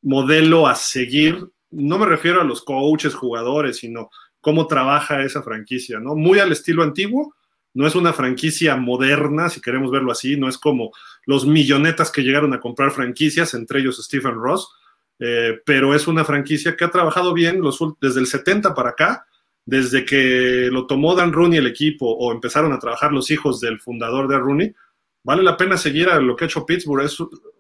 modelo 0.02 0.68
a 0.68 0.76
seguir. 0.76 1.50
No 1.72 1.98
me 1.98 2.06
refiero 2.06 2.42
a 2.42 2.46
los 2.46 2.64
coaches, 2.64 3.14
jugadores, 3.16 3.78
sino 3.78 4.10
cómo 4.46 4.68
trabaja 4.68 5.24
esa 5.24 5.42
franquicia, 5.42 6.00
¿no? 6.00 6.14
Muy 6.14 6.38
al 6.38 6.52
estilo 6.52 6.84
antiguo, 6.84 7.34
no 7.74 7.88
es 7.88 7.96
una 7.96 8.14
franquicia 8.14 8.76
moderna, 8.76 9.50
si 9.50 9.60
queremos 9.60 9.90
verlo 9.90 10.12
así, 10.12 10.38
no 10.38 10.48
es 10.48 10.60
como 10.60 10.92
los 11.26 11.48
millonetas 11.48 12.12
que 12.12 12.22
llegaron 12.22 12.54
a 12.54 12.60
comprar 12.60 12.92
franquicias, 12.92 13.56
entre 13.56 13.80
ellos 13.80 13.98
Stephen 14.06 14.36
Ross, 14.36 14.70
eh, 15.18 15.62
pero 15.66 15.96
es 15.96 16.06
una 16.06 16.24
franquicia 16.24 16.78
que 16.78 16.86
ha 16.86 16.92
trabajado 16.92 17.34
bien 17.34 17.60
desde 18.00 18.20
el 18.20 18.28
70 18.28 18.76
para 18.76 18.92
acá, 18.92 19.26
desde 19.66 20.06
que 20.06 20.70
lo 20.72 20.86
tomó 20.86 21.16
Dan 21.16 21.34
Rooney 21.34 21.58
el 21.58 21.66
equipo 21.66 22.06
o 22.06 22.32
empezaron 22.32 22.72
a 22.72 22.78
trabajar 22.78 23.12
los 23.12 23.32
hijos 23.32 23.60
del 23.60 23.80
fundador 23.80 24.28
de 24.28 24.38
Rooney, 24.38 24.76
vale 25.24 25.42
la 25.42 25.58
pena 25.58 25.76
seguir 25.76 26.08
a 26.10 26.20
lo 26.20 26.36
que 26.36 26.46
ha 26.46 26.48
hecho 26.48 26.68
Pittsburgh. 26.68 27.10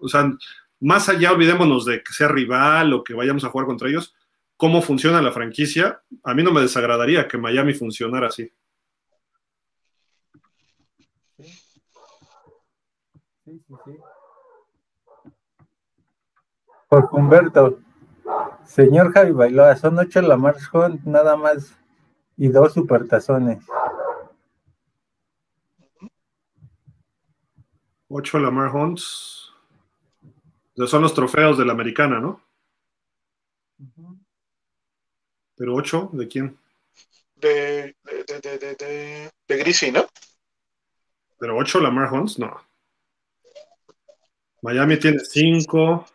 o 0.02 0.08
sea, 0.08 0.32
más 0.82 1.10
allá, 1.10 1.32
olvidémonos 1.32 1.84
de 1.86 2.04
que 2.04 2.14
sea 2.14 2.28
rival 2.28 2.94
o 2.94 3.04
que 3.04 3.16
vayamos 3.16 3.44
a 3.44 3.50
jugar 3.50 3.66
contra 3.66 3.90
ellos, 3.90 4.14
cómo 4.58 4.82
funciona 4.82 5.22
la 5.22 5.32
franquicia, 5.32 6.02
a 6.24 6.34
mí 6.34 6.44
no 6.44 6.52
me 6.52 6.62
desagradaría 6.62 7.28
que 7.28 7.38
Miami 7.38 7.74
funcionara 7.74 8.28
así. 8.28 8.52
Sí, 13.44 13.62
sí, 13.68 13.76
sí. 13.86 13.98
Por 16.88 17.10
Humberto, 17.12 17.80
señor 18.64 19.12
Javi 19.12 19.32
Bailoa, 19.32 19.76
son 19.76 20.00
ocho 20.00 20.22
Lamar 20.22 20.56
Hunt 20.72 21.04
nada 21.04 21.36
más 21.36 21.76
y 22.38 22.48
dos 22.48 22.74
supertazones. 22.74 23.66
Ocho 28.08 28.40
Lamar 28.40 28.74
Hunts. 28.74 29.52
Son 30.88 31.02
los 31.02 31.14
trofeos 31.14 31.58
de 31.58 31.66
la 31.66 31.74
americana, 31.74 32.20
¿no? 32.20 32.42
Pero 35.56 35.74
ocho, 35.74 36.10
¿de 36.14 36.28
quién? 36.28 36.58
De, 37.36 37.96
de, 38.04 38.40
de, 38.42 38.58
de, 38.58 39.32
de, 39.48 39.58
Grisi, 39.58 39.92
¿no? 39.92 40.06
Pero 41.40 41.58
ocho 41.58 41.80
Lamar 41.80 42.12
Hunts, 42.12 42.40
no. 42.40 42.56
Miami 44.62 44.98
tiene 44.98 45.20
cinco. 45.20 46.06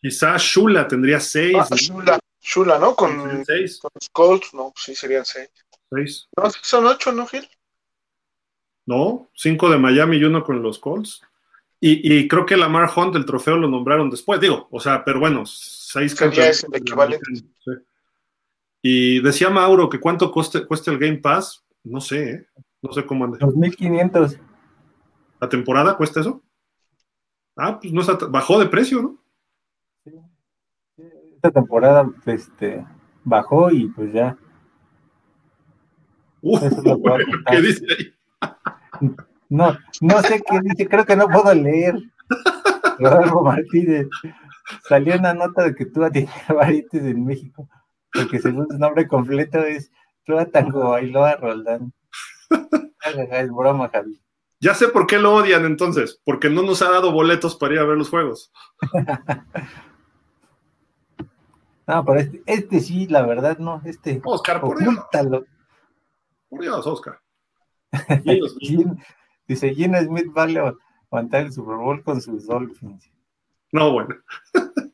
Quizás 0.00 0.42
Shula 0.42 0.88
tendría 0.88 1.20
seis. 1.20 1.56
Ah, 1.58 1.68
Shula, 1.74 2.18
Shula, 2.40 2.78
¿no? 2.78 2.94
Con, 2.96 3.44
seis. 3.44 3.78
con 3.78 3.90
los 3.94 4.08
Colts, 4.10 4.54
no, 4.54 4.72
sí 4.76 4.94
serían 4.94 5.24
seis. 5.24 5.50
Seis. 5.90 6.28
No, 6.36 6.50
son 6.50 6.86
ocho, 6.86 7.12
¿no, 7.12 7.26
Gil? 7.26 7.48
No, 8.86 9.28
cinco 9.34 9.68
de 9.70 9.78
Miami 9.78 10.16
y 10.16 10.24
uno 10.24 10.42
con 10.42 10.62
los 10.62 10.78
Colts. 10.78 11.20
Y, 11.80 12.16
y, 12.16 12.26
creo 12.26 12.44
que 12.44 12.56
Lamar 12.56 12.90
Hunt, 12.94 13.14
el 13.14 13.24
trofeo, 13.24 13.56
lo 13.56 13.68
nombraron 13.68 14.10
después, 14.10 14.40
digo, 14.40 14.66
o 14.70 14.80
sea, 14.80 15.04
pero 15.04 15.20
bueno, 15.20 15.44
seis 15.46 16.14
campeones. 16.14 16.64
el 16.64 16.74
equivalente. 16.74 17.24
Sí. 17.34 17.70
Y 18.82 19.20
decía 19.20 19.50
Mauro 19.50 19.88
que 19.88 20.00
cuánto 20.00 20.30
cuesta, 20.32 20.66
cuesta 20.66 20.90
el 20.90 20.98
Game 20.98 21.18
Pass, 21.18 21.64
no 21.84 22.00
sé, 22.00 22.30
¿eh? 22.30 22.46
no 22.82 22.92
sé 22.92 23.04
cómo 23.06 23.24
anda. 23.24 23.38
2.500. 23.38 24.40
¿La 25.40 25.48
temporada 25.48 25.96
cuesta 25.96 26.20
eso? 26.20 26.42
Ah, 27.56 27.78
pues 27.80 27.92
no 27.92 28.00
está, 28.00 28.26
bajó 28.26 28.58
de 28.58 28.66
precio, 28.66 29.02
¿no? 29.02 29.18
Sí. 30.04 30.12
Esta 31.34 31.50
temporada 31.50 32.10
este, 32.26 32.84
bajó 33.24 33.70
y 33.70 33.88
pues 33.88 34.12
ya. 34.12 34.36
Uh, 36.40 36.58
¿Qué 37.50 37.60
dice 37.60 37.86
ahí? 37.90 38.14
No, 39.48 39.76
no 40.00 40.22
sé 40.22 40.42
qué 40.42 40.60
dice, 40.62 40.88
creo 40.88 41.04
que 41.04 41.16
no 41.16 41.28
puedo 41.28 41.54
leer. 41.54 41.98
Rodolfo 42.98 43.42
Martínez. 43.42 44.08
Salió 44.86 45.16
una 45.16 45.34
nota 45.34 45.64
de 45.64 45.74
que 45.74 45.86
tú 45.86 46.08
tienes 46.10 46.30
variantes 46.48 47.02
en 47.02 47.24
México, 47.24 47.68
porque 48.12 48.38
según 48.38 48.68
su 48.68 48.78
nombre 48.78 49.06
completo 49.06 49.58
es 49.60 49.90
Tua 50.24 50.46
Tango 50.46 50.90
Bailoa 50.90 51.36
Roldán. 51.36 51.92
Es 53.30 53.50
broma, 53.50 53.88
Javi. 53.88 54.20
Ya 54.60 54.74
sé 54.74 54.88
por 54.88 55.06
qué 55.06 55.18
lo 55.18 55.34
odian 55.34 55.64
entonces, 55.64 56.20
porque 56.24 56.50
no 56.50 56.62
nos 56.62 56.82
ha 56.82 56.90
dado 56.90 57.10
boletos 57.10 57.56
para 57.56 57.74
ir 57.74 57.80
a 57.80 57.84
ver 57.84 57.96
los 57.96 58.10
juegos. 58.10 58.52
no, 61.86 62.04
pero 62.04 62.20
este, 62.20 62.42
este, 62.44 62.80
sí, 62.80 63.06
la 63.06 63.24
verdad, 63.24 63.56
no, 63.58 63.80
este. 63.86 64.20
Oscar, 64.24 64.60
por 64.60 64.78
Dios. 64.78 64.94
Por 66.50 66.60
Dios, 66.60 66.86
Oscar. 66.86 67.18
Dice, 69.48 69.74
Gino 69.74 70.00
Smith 70.00 70.32
vale 70.32 70.76
aguantar 71.10 71.46
el 71.46 71.52
Super 71.52 71.76
Bowl 71.76 72.04
con 72.04 72.20
sus 72.20 72.46
Dolphins. 72.46 73.10
No, 73.72 73.90
bueno. 73.92 74.14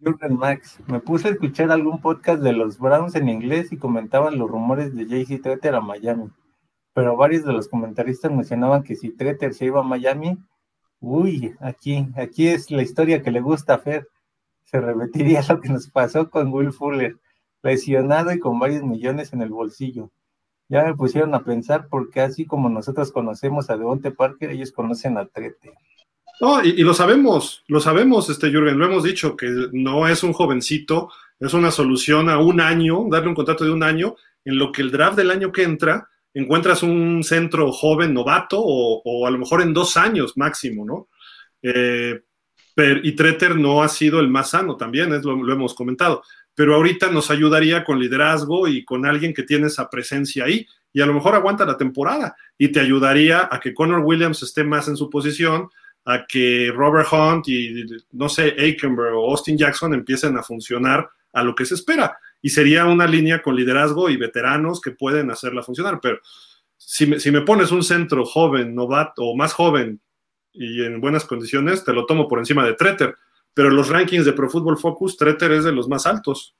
Jürgen 0.00 0.36
Max, 0.36 0.78
me 0.86 1.00
puse 1.00 1.28
a 1.28 1.30
escuchar 1.30 1.70
algún 1.70 2.02
podcast 2.02 2.42
de 2.42 2.52
los 2.52 2.78
Browns 2.78 3.14
en 3.14 3.30
inglés 3.30 3.72
y 3.72 3.78
comentaban 3.78 4.36
los 4.36 4.50
rumores 4.50 4.94
de 4.94 5.06
JC 5.06 5.40
Treter 5.40 5.74
a 5.74 5.80
Miami 5.80 6.30
pero 6.94 7.16
varios 7.16 7.44
de 7.44 7.52
los 7.52 7.68
comentaristas 7.68 8.30
mencionaban 8.30 8.84
que 8.84 8.94
si 8.94 9.10
Treter 9.10 9.52
se 9.52 9.66
iba 9.66 9.80
a 9.80 9.82
Miami, 9.82 10.38
uy, 11.00 11.54
aquí, 11.60 12.06
aquí 12.16 12.46
es 12.46 12.70
la 12.70 12.82
historia 12.82 13.20
que 13.20 13.32
le 13.32 13.40
gusta 13.40 13.74
a 13.74 13.78
Fer. 13.78 14.08
Se 14.62 14.80
repetiría 14.80 15.42
lo 15.48 15.60
que 15.60 15.68
nos 15.68 15.88
pasó 15.88 16.30
con 16.30 16.52
Will 16.52 16.72
Fuller, 16.72 17.18
lesionado 17.62 18.32
y 18.32 18.38
con 18.38 18.60
varios 18.60 18.84
millones 18.84 19.32
en 19.32 19.42
el 19.42 19.50
bolsillo. 19.50 20.10
Ya 20.68 20.84
me 20.84 20.94
pusieron 20.94 21.34
a 21.34 21.44
pensar 21.44 21.88
porque 21.88 22.20
así 22.20 22.46
como 22.46 22.68
nosotros 22.68 23.12
conocemos 23.12 23.70
a 23.70 23.76
Devonte 23.76 24.10
Parker, 24.10 24.50
ellos 24.50 24.72
conocen 24.72 25.18
a 25.18 25.26
Treter. 25.26 25.72
No, 26.40 26.64
y, 26.64 26.82
lo 26.82 26.94
sabemos, 26.94 27.62
lo 27.68 27.80
sabemos, 27.80 28.28
este 28.28 28.50
Jürgen, 28.50 28.78
lo 28.78 28.86
hemos 28.86 29.04
dicho, 29.04 29.36
que 29.36 29.68
no 29.72 30.08
es 30.08 30.24
un 30.24 30.32
jovencito, 30.32 31.10
es 31.38 31.54
una 31.54 31.70
solución 31.70 32.28
a 32.28 32.38
un 32.38 32.60
año, 32.60 33.06
darle 33.08 33.28
un 33.28 33.34
contrato 33.34 33.64
de 33.64 33.70
un 33.70 33.82
año, 33.82 34.16
en 34.44 34.58
lo 34.58 34.72
que 34.72 34.82
el 34.82 34.90
draft 34.90 35.16
del 35.16 35.30
año 35.30 35.52
que 35.52 35.62
entra 35.62 36.08
encuentras 36.32 36.82
un 36.82 37.22
centro 37.22 37.70
joven, 37.70 38.12
novato, 38.12 38.60
o, 38.60 39.26
a 39.26 39.30
lo 39.30 39.38
mejor 39.38 39.62
en 39.62 39.72
dos 39.72 39.96
años 39.96 40.36
máximo, 40.36 40.84
¿no? 40.84 41.08
Eh, 41.62 42.20
y 43.04 43.12
Treter 43.12 43.56
no 43.56 43.84
ha 43.84 43.88
sido 43.88 44.18
el 44.18 44.28
más 44.28 44.50
sano 44.50 44.76
también, 44.76 45.12
es 45.12 45.24
lo, 45.24 45.52
hemos 45.52 45.74
comentado, 45.74 46.24
pero 46.54 46.74
ahorita 46.74 47.10
nos 47.10 47.30
ayudaría 47.30 47.84
con 47.84 47.98
liderazgo 47.98 48.68
y 48.68 48.84
con 48.84 49.06
alguien 49.06 49.34
que 49.34 49.42
tiene 49.42 49.66
esa 49.66 49.90
presencia 49.90 50.44
ahí, 50.44 50.66
y 50.92 51.00
a 51.00 51.06
lo 51.06 51.14
mejor 51.14 51.34
aguanta 51.34 51.64
la 51.64 51.76
temporada, 51.76 52.36
y 52.56 52.68
te 52.68 52.80
ayudaría 52.80 53.48
a 53.50 53.58
que 53.60 53.74
Connor 53.74 54.00
Williams 54.04 54.42
esté 54.42 54.64
más 54.64 54.88
en 54.88 54.96
su 54.96 55.10
posición, 55.10 55.68
a 56.04 56.26
que 56.26 56.70
Robert 56.74 57.08
Hunt 57.10 57.48
y, 57.48 57.86
no 58.12 58.28
sé, 58.28 58.54
Aikenberg 58.58 59.14
o 59.14 59.30
Austin 59.30 59.56
Jackson 59.56 59.94
empiecen 59.94 60.36
a 60.36 60.42
funcionar 60.42 61.08
a 61.32 61.42
lo 61.42 61.54
que 61.54 61.64
se 61.64 61.74
espera 61.74 62.18
y 62.42 62.50
sería 62.50 62.84
una 62.84 63.06
línea 63.06 63.42
con 63.42 63.56
liderazgo 63.56 64.10
y 64.10 64.16
veteranos 64.16 64.80
que 64.80 64.90
pueden 64.90 65.30
hacerla 65.30 65.62
funcionar. 65.62 65.98
Pero 66.02 66.18
si 66.76 67.06
me, 67.06 67.18
si 67.18 67.30
me 67.30 67.40
pones 67.40 67.72
un 67.72 67.82
centro 67.82 68.24
joven, 68.26 68.74
novato 68.74 69.24
o 69.24 69.34
más 69.34 69.54
joven 69.54 70.00
y 70.52 70.84
en 70.84 71.00
buenas 71.00 71.24
condiciones, 71.24 71.84
te 71.84 71.94
lo 71.94 72.04
tomo 72.04 72.28
por 72.28 72.38
encima 72.38 72.64
de 72.66 72.74
Treter. 72.74 73.16
Pero 73.54 73.70
los 73.70 73.88
rankings 73.88 74.24
de 74.24 74.32
Pro 74.32 74.50
Football 74.50 74.78
Focus, 74.78 75.16
Treter 75.16 75.52
es 75.52 75.64
de 75.64 75.72
los 75.72 75.88
más 75.88 76.06
altos. 76.06 76.56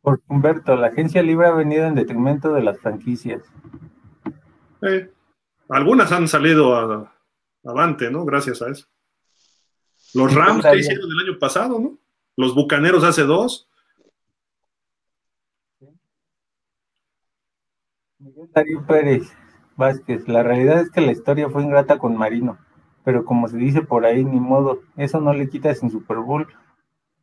Por 0.00 0.22
Humberto, 0.28 0.76
la 0.76 0.88
agencia 0.88 1.22
libre 1.22 1.48
ha 1.48 1.52
venido 1.52 1.84
en 1.86 1.94
detrimento 1.94 2.52
de 2.52 2.62
las 2.62 2.78
franquicias. 2.78 3.42
Eh, 4.82 5.12
algunas 5.68 6.10
han 6.12 6.28
salido 6.28 6.74
a, 6.76 7.14
avante, 7.64 8.10
¿no? 8.10 8.24
Gracias 8.24 8.62
a 8.62 8.70
eso. 8.70 8.86
Los 10.14 10.34
Rams 10.34 10.64
que 10.64 10.78
hicieron 10.78 11.10
el 11.10 11.28
año 11.28 11.38
pasado, 11.38 11.78
¿no? 11.78 11.98
Los 12.36 12.54
Bucaneros 12.54 13.04
hace 13.04 13.22
dos. 13.22 13.68
Miguel 18.18 18.50
Darío 18.52 18.86
Pérez 18.86 19.41
Vázquez, 19.82 20.28
la 20.28 20.44
realidad 20.44 20.80
es 20.80 20.90
que 20.92 21.00
la 21.00 21.10
historia 21.10 21.50
fue 21.50 21.64
ingrata 21.64 21.98
con 21.98 22.16
Marino, 22.16 22.56
pero 23.04 23.24
como 23.24 23.48
se 23.48 23.56
dice 23.56 23.82
por 23.82 24.06
ahí, 24.06 24.24
ni 24.24 24.38
modo, 24.38 24.80
eso 24.96 25.20
no 25.20 25.34
le 25.34 25.48
quita 25.48 25.74
sin 25.74 25.90
Super 25.90 26.18
Bowl. 26.18 26.46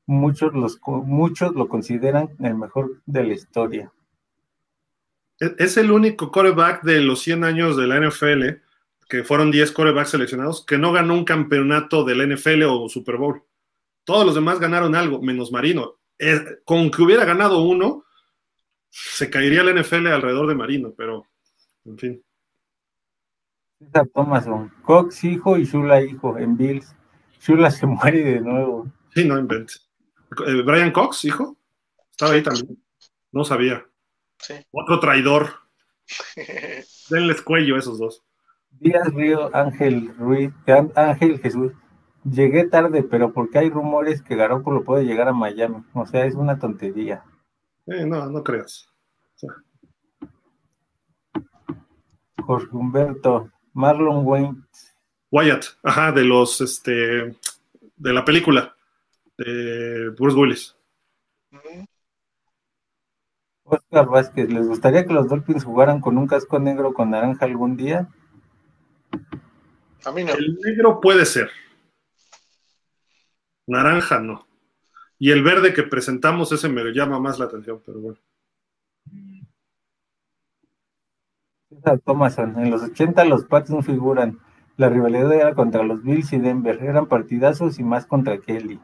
Muchos, 0.05 0.53
los, 0.53 0.77
muchos 0.85 1.55
lo 1.55 1.69
consideran 1.69 2.31
el 2.39 2.55
mejor 2.55 3.01
de 3.05 3.23
la 3.23 3.33
historia. 3.33 3.93
E, 5.39 5.55
es 5.57 5.77
el 5.77 5.91
único 5.91 6.31
coreback 6.31 6.83
de 6.83 6.99
los 6.99 7.21
100 7.21 7.45
años 7.45 7.77
de 7.77 7.87
la 7.87 7.97
NFL, 8.01 8.61
que 9.07 9.23
fueron 9.23 9.51
10 9.51 9.71
corebacks 9.71 10.09
seleccionados, 10.09 10.65
que 10.65 10.77
no 10.77 10.91
ganó 10.91 11.13
un 11.13 11.23
campeonato 11.23 12.03
del 12.03 12.27
NFL 12.27 12.63
o 12.63 12.89
Super 12.89 13.15
Bowl. 13.15 13.41
Todos 14.03 14.25
los 14.25 14.35
demás 14.35 14.59
ganaron 14.59 14.95
algo, 14.95 15.21
menos 15.21 15.49
Marino. 15.53 15.95
con 16.65 16.91
que 16.91 17.01
hubiera 17.03 17.23
ganado 17.23 17.61
uno, 17.61 18.03
se 18.89 19.29
caería 19.29 19.61
el 19.61 19.79
NFL 19.79 20.07
alrededor 20.07 20.47
de 20.47 20.55
Marino, 20.55 20.93
pero 20.97 21.23
en 21.85 21.97
fin. 21.97 22.23
César 23.79 24.07
Thomason, 24.13 24.71
Cox 24.83 25.23
hijo 25.23 25.57
y 25.57 25.63
Shula 25.63 26.01
hijo 26.01 26.37
en 26.37 26.57
Bills. 26.57 26.95
Shula 27.39 27.71
se 27.71 27.85
muere 27.87 28.23
de 28.23 28.41
nuevo. 28.41 28.91
Sí, 29.13 29.25
no 29.25 29.39
inventes. 29.39 29.89
Eh, 30.45 30.61
Brian 30.63 30.91
Cox, 30.91 31.25
hijo, 31.25 31.57
estaba 32.11 32.33
ahí 32.33 32.43
también. 32.43 32.77
No 33.31 33.43
sabía. 33.43 33.85
Sí. 34.39 34.55
Otro 34.71 34.99
traidor. 34.99 35.49
Denles 37.09 37.41
cuello 37.41 37.75
a 37.75 37.79
esos 37.79 37.97
dos. 37.99 38.23
Díaz 38.71 39.13
Río, 39.13 39.49
Ángel 39.55 40.13
Ruiz, 40.17 40.51
Ángel 40.95 41.39
Jesús. 41.39 41.73
Llegué 42.23 42.65
tarde, 42.65 43.03
pero 43.03 43.33
porque 43.33 43.59
hay 43.59 43.69
rumores 43.69 44.21
que 44.21 44.35
Garoppolo 44.35 44.83
puede 44.83 45.05
llegar 45.05 45.27
a 45.27 45.33
Miami. 45.33 45.83
O 45.93 46.05
sea, 46.05 46.25
es 46.25 46.35
una 46.35 46.59
tontería. 46.59 47.23
Eh, 47.87 48.05
no, 48.05 48.25
no 48.29 48.43
creas. 48.43 48.87
Jorge 52.45 52.67
Humberto, 52.71 53.49
Marlon 53.73 54.25
Wayne. 54.25 54.55
Wyatt, 55.31 55.65
ajá, 55.83 56.11
de 56.11 56.23
los, 56.23 56.61
este, 56.61 57.35
de 57.97 58.13
la 58.13 58.25
película 58.25 58.75
de 59.37 60.09
Bruce 60.17 60.37
Willis. 60.37 60.75
Oscar 63.63 64.07
Vázquez, 64.07 64.49
¿les 64.51 64.67
gustaría 64.67 65.05
que 65.05 65.13
los 65.13 65.27
Dolphins 65.27 65.63
jugaran 65.63 66.01
con 66.01 66.17
un 66.17 66.27
casco 66.27 66.59
negro 66.59 66.93
con 66.93 67.11
naranja 67.11 67.45
algún 67.45 67.77
día? 67.77 68.09
A 70.05 70.11
mí 70.11 70.23
no. 70.23 70.33
El 70.33 70.57
negro 70.63 70.99
puede 70.99 71.25
ser. 71.25 71.51
Naranja 73.67 74.19
no. 74.19 74.47
Y 75.19 75.31
el 75.31 75.43
verde 75.43 75.73
que 75.73 75.83
presentamos, 75.83 76.51
ese 76.51 76.69
me 76.69 76.83
llama 76.91 77.19
más 77.19 77.37
la 77.37 77.45
atención, 77.45 77.81
pero 77.85 77.99
bueno. 77.99 78.19
Thomason, 82.03 82.59
en 82.59 82.71
los 82.71 82.81
80 82.81 83.25
los 83.25 83.45
Pats 83.45 83.69
no 83.69 83.81
figuran. 83.81 84.39
La 84.77 84.89
rivalidad 84.89 85.31
era 85.33 85.53
contra 85.53 85.83
los 85.83 86.03
Bills 86.03 86.31
y 86.33 86.39
Denver. 86.39 86.79
Eran 86.81 87.07
partidazos 87.07 87.79
y 87.79 87.83
más 87.83 88.05
contra 88.05 88.39
Kelly. 88.39 88.79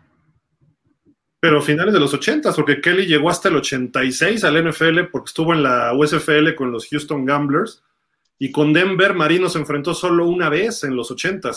Pero 1.40 1.62
finales 1.62 1.94
de 1.94 2.00
los 2.00 2.14
80, 2.14 2.52
porque 2.54 2.82
Kelly 2.82 3.06
llegó 3.06 3.30
hasta 3.30 3.50
el 3.50 3.58
86 3.58 4.44
al 4.44 4.70
NFL 4.70 5.06
porque 5.12 5.30
estuvo 5.30 5.54
en 5.54 5.64
la 5.64 5.94
USFL 5.94 6.56
con 6.56 6.72
los 6.72 6.88
Houston 6.90 7.26
Gamblers. 7.26 7.84
Y 8.38 8.52
con 8.52 8.74
Denver, 8.74 9.14
Marino 9.14 9.48
se 9.48 9.60
enfrentó 9.60 9.94
solo 9.94 10.28
una 10.28 10.50
vez 10.50 10.84
en 10.84 10.96
los 10.96 11.12
80 11.12 11.52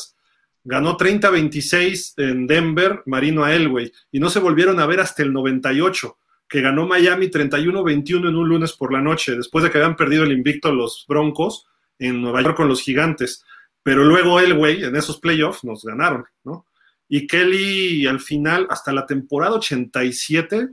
Ganó 0.65 0.97
30-26 0.97 2.15
en 2.19 2.47
Denver, 2.47 3.03
Marino 3.07 3.45
a 3.45 3.55
Elway. 3.55 3.91
Y 4.13 4.21
no 4.21 4.29
se 4.29 4.39
volvieron 4.39 4.79
a 4.79 4.87
ver 4.87 5.01
hasta 5.01 5.23
el 5.23 5.33
98 5.33 6.17
que 6.49 6.63
ganó 6.63 6.87
Miami 6.87 7.29
31-21 7.29 8.29
en 8.29 8.37
un 8.37 8.49
lunes 8.49 8.73
por 8.73 8.93
la 8.93 9.01
noche, 9.01 9.37
después 9.37 9.63
de 9.63 9.71
que 9.71 9.79
habían 9.79 9.97
perdido 9.97 10.25
el 10.25 10.33
invicto 10.33 10.73
los 10.73 11.05
Broncos 11.07 11.67
en 11.99 12.23
Nueva 12.23 12.43
York 12.43 12.57
con 12.57 12.69
los 12.69 12.81
Gigantes. 12.81 13.45
Pero 13.83 14.05
luego 14.05 14.41
Elway, 14.41 14.85
en 14.85 14.97
esos 14.97 15.19
playoffs, 15.19 15.65
nos 15.65 15.85
ganaron, 15.85 16.25
¿no? 16.45 16.67
Y 17.09 17.27
Kelly, 17.27 18.07
al 18.07 18.21
final, 18.21 18.67
hasta 18.71 18.93
la 18.93 19.07
temporada 19.07 19.57
87, 19.57 20.69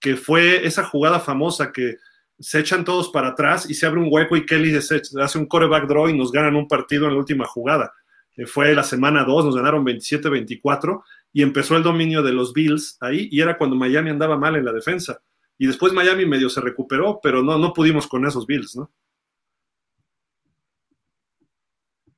que 0.00 0.16
fue 0.16 0.66
esa 0.66 0.84
jugada 0.84 1.20
famosa 1.20 1.72
que 1.72 1.96
se 2.38 2.60
echan 2.60 2.84
todos 2.84 3.10
para 3.10 3.28
atrás 3.28 3.68
y 3.68 3.74
se 3.74 3.86
abre 3.86 4.00
un 4.00 4.08
hueco 4.10 4.36
y 4.36 4.44
Kelly 4.44 4.76
hace 4.76 5.38
un 5.38 5.46
coreback 5.46 5.86
draw 5.86 6.08
y 6.08 6.16
nos 6.16 6.32
ganan 6.32 6.56
un 6.56 6.68
partido 6.68 7.06
en 7.06 7.12
la 7.12 7.18
última 7.18 7.46
jugada. 7.46 7.92
Eh, 8.36 8.46
fue 8.46 8.74
la 8.74 8.82
semana 8.82 9.24
2, 9.24 9.46
nos 9.46 9.56
ganaron 9.56 9.84
27-24 9.84 11.02
y 11.34 11.42
empezó 11.42 11.76
el 11.76 11.82
dominio 11.82 12.22
de 12.22 12.32
los 12.32 12.52
Bills 12.52 12.96
ahí 13.00 13.28
y 13.30 13.40
era 13.40 13.58
cuando 13.58 13.74
Miami 13.74 14.08
andaba 14.08 14.38
mal 14.38 14.54
en 14.54 14.64
la 14.64 14.72
defensa. 14.72 15.20
Y 15.58 15.66
después 15.66 15.92
Miami 15.92 16.24
medio 16.24 16.48
se 16.48 16.60
recuperó, 16.60 17.18
pero 17.20 17.42
no, 17.42 17.58
no 17.58 17.72
pudimos 17.72 18.06
con 18.06 18.24
esos 18.24 18.46
Bills, 18.46 18.76
¿no? 18.76 18.92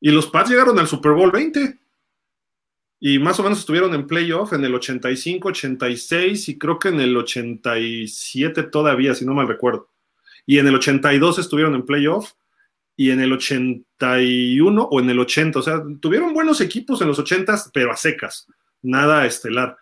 Y 0.01 0.11
los 0.11 0.27
Pats 0.27 0.51
llegaron 0.51 0.79
al 0.79 0.87
Super 0.87 1.13
Bowl 1.13 1.31
20 1.31 1.79
y 3.01 3.19
más 3.19 3.41
o 3.41 3.43
menos 3.43 3.61
estuvieron 3.61 3.95
en 3.95 4.07
playoff 4.07 4.53
en 4.53 4.63
el 4.63 4.75
85, 4.75 5.49
86 5.49 6.51
y 6.51 6.59
creo 6.59 6.79
que 6.79 6.89
en 6.89 7.01
el 7.01 7.17
87 7.17 8.65
todavía, 8.65 9.15
si 9.15 9.25
no 9.25 9.33
mal 9.33 9.49
recuerdo. 9.49 9.89
Y 10.45 10.59
en 10.59 10.67
el 10.67 10.75
82 10.75 11.39
estuvieron 11.39 11.75
en 11.75 11.87
playoff 11.87 12.33
y 12.95 13.11
en 13.11 13.21
el 13.21 13.33
81 13.33 14.83
o 14.83 15.01
en 15.01 15.09
el 15.09 15.19
80, 15.19 15.59
o 15.59 15.63
sea, 15.63 15.83
tuvieron 16.01 16.35
buenos 16.35 16.61
equipos 16.61 17.01
en 17.01 17.09
los 17.09 17.19
80, 17.19 17.71
pero 17.73 17.91
a 17.91 17.97
secas 17.97 18.47
nada 18.87 19.27
estelar. 19.27 19.77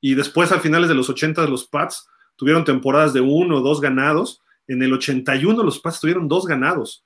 Y 0.00 0.14
después, 0.14 0.52
a 0.52 0.60
finales 0.60 0.88
de 0.88 0.94
los 0.94 1.08
80, 1.08 1.46
los 1.46 1.66
Pats 1.66 2.06
tuvieron 2.36 2.64
temporadas 2.64 3.12
de 3.12 3.20
uno 3.20 3.58
o 3.58 3.60
dos 3.60 3.80
ganados. 3.80 4.42
En 4.66 4.82
el 4.82 4.92
81 4.92 5.62
los 5.62 5.78
Pats 5.78 6.00
tuvieron 6.00 6.28
dos 6.28 6.46
ganados. 6.46 7.04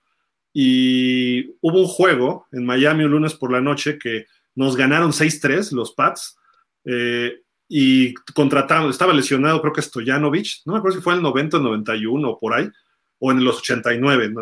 Y 0.52 1.50
hubo 1.60 1.80
un 1.80 1.86
juego 1.86 2.46
en 2.52 2.64
Miami 2.64 3.04
un 3.04 3.12
lunes 3.12 3.34
por 3.34 3.52
la 3.52 3.60
noche 3.60 3.98
que 3.98 4.26
nos 4.54 4.76
ganaron 4.76 5.12
6-3 5.12 5.72
los 5.72 5.92
Pats. 5.92 6.36
Eh, 6.84 7.42
y 7.68 8.14
contratamos, 8.14 8.90
estaba 8.90 9.12
lesionado, 9.12 9.60
creo 9.60 9.74
que 9.74 9.82
Stojanovic, 9.82 10.62
no 10.64 10.72
me 10.72 10.78
acuerdo 10.78 10.96
si 10.96 11.02
fue 11.02 11.12
en 11.12 11.18
el 11.18 11.22
90 11.24 11.58
o 11.58 11.60
91 11.60 12.30
o 12.30 12.40
por 12.40 12.54
ahí, 12.54 12.68
o 13.18 13.30
en 13.30 13.44
los 13.44 13.58
89, 13.58 14.32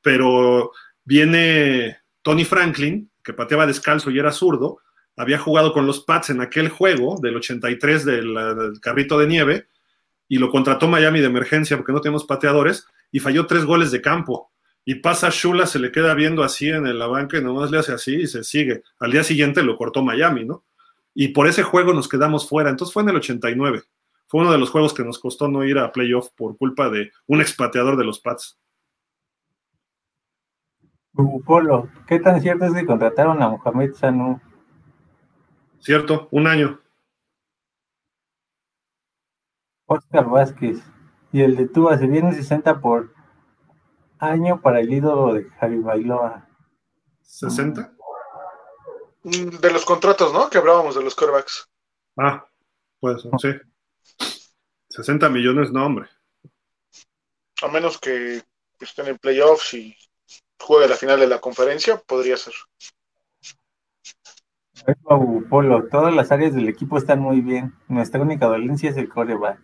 pero 0.00 0.72
viene 1.04 1.98
Tony 2.22 2.44
Franklin, 2.44 3.08
que 3.22 3.32
pateaba 3.32 3.66
descalzo 3.66 4.10
y 4.10 4.18
era 4.18 4.32
zurdo, 4.32 4.80
había 5.16 5.38
jugado 5.38 5.72
con 5.72 5.86
los 5.86 6.00
Pats 6.00 6.30
en 6.30 6.40
aquel 6.40 6.68
juego 6.68 7.18
del 7.20 7.36
83 7.36 8.04
del, 8.04 8.80
carrito 8.80 9.18
de 9.18 9.26
nieve 9.26 9.66
y 10.28 10.38
lo 10.38 10.50
contrató 10.50 10.88
Miami 10.88 11.20
de 11.20 11.26
emergencia 11.26 11.76
porque 11.76 11.92
no 11.92 12.00
tenemos 12.00 12.24
pateadores 12.24 12.86
y 13.10 13.20
falló 13.20 13.46
tres 13.46 13.64
goles 13.64 13.90
de 13.90 14.00
campo. 14.00 14.50
Y 14.84 14.96
pasa 14.96 15.28
Shula, 15.30 15.66
se 15.66 15.78
le 15.78 15.92
queda 15.92 16.14
viendo 16.14 16.42
así 16.42 16.68
en 16.68 16.98
la 16.98 17.06
banca 17.06 17.38
y 17.38 17.42
nomás 17.42 17.70
le 17.70 17.78
hace 17.78 17.92
así 17.92 18.22
y 18.22 18.26
se 18.26 18.42
sigue. 18.42 18.82
Al 18.98 19.12
día 19.12 19.22
siguiente 19.22 19.62
lo 19.62 19.76
cortó 19.76 20.02
Miami, 20.02 20.44
¿no? 20.44 20.64
Y 21.14 21.28
por 21.28 21.46
ese 21.46 21.62
juego 21.62 21.92
nos 21.92 22.08
quedamos 22.08 22.48
fuera. 22.48 22.70
Entonces 22.70 22.92
fue 22.92 23.02
en 23.02 23.10
el 23.10 23.16
89. 23.16 23.82
Fue 24.26 24.40
uno 24.40 24.50
de 24.50 24.58
los 24.58 24.70
juegos 24.70 24.94
que 24.94 25.04
nos 25.04 25.18
costó 25.18 25.46
no 25.46 25.62
ir 25.62 25.78
a 25.78 25.92
playoff 25.92 26.30
por 26.34 26.56
culpa 26.56 26.88
de 26.88 27.12
un 27.26 27.40
expateador 27.40 27.96
de 27.96 28.04
los 28.04 28.18
Pats. 28.18 28.58
Polo, 31.44 31.88
¿qué 32.06 32.18
tan 32.18 32.40
cierto 32.40 32.64
es 32.64 32.72
que 32.72 32.86
contrataron 32.86 33.42
a 33.42 33.50
Mohamed 33.50 33.92
Sanu 33.92 34.40
¿cierto? 35.82 36.28
Un 36.30 36.46
año. 36.46 36.80
Oscar 39.86 40.28
Vázquez. 40.28 40.78
Y 41.32 41.42
el 41.42 41.56
de 41.56 41.68
Tuba 41.68 41.98
se 41.98 42.06
viene 42.06 42.32
60 42.32 42.80
por 42.80 43.14
año 44.18 44.60
para 44.60 44.80
el 44.80 44.92
ídolo 44.92 45.34
de 45.34 45.48
Javi 45.50 45.78
Bailoa. 45.78 46.48
¿60? 47.24 47.94
Mm, 49.24 49.48
de 49.60 49.70
los 49.70 49.84
contratos, 49.84 50.32
¿no? 50.32 50.48
Que 50.48 50.58
hablábamos 50.58 50.94
de 50.94 51.02
los 51.02 51.14
corebacks. 51.14 51.68
Ah, 52.16 52.46
pues 53.00 53.22
sí. 53.38 53.50
60 54.90 55.28
millones, 55.30 55.72
no, 55.72 55.86
hombre. 55.86 56.08
A 57.62 57.68
menos 57.68 57.98
que 57.98 58.42
estén 58.78 59.06
en 59.06 59.18
playoffs 59.18 59.74
y 59.74 59.96
juegue 60.60 60.88
la 60.88 60.96
final 60.96 61.18
de 61.18 61.28
la 61.28 61.40
conferencia, 61.40 61.96
podría 61.96 62.36
ser. 62.36 62.52
Polo, 65.48 65.84
todas 65.90 66.14
las 66.14 66.32
áreas 66.32 66.54
del 66.54 66.68
equipo 66.68 66.98
están 66.98 67.20
muy 67.20 67.40
bien. 67.40 67.72
Nuestra 67.88 68.20
única 68.20 68.46
dolencia 68.46 68.90
es 68.90 68.96
el 68.96 69.08
coreback. 69.08 69.58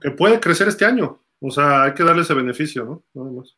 Que 0.00 0.10
puede 0.10 0.40
crecer 0.40 0.68
este 0.68 0.84
año. 0.84 1.20
O 1.40 1.50
sea, 1.50 1.84
hay 1.84 1.94
que 1.94 2.04
darle 2.04 2.22
ese 2.22 2.34
beneficio, 2.34 2.84
¿no? 2.84 3.02
Nada 3.14 3.30
más. 3.36 3.56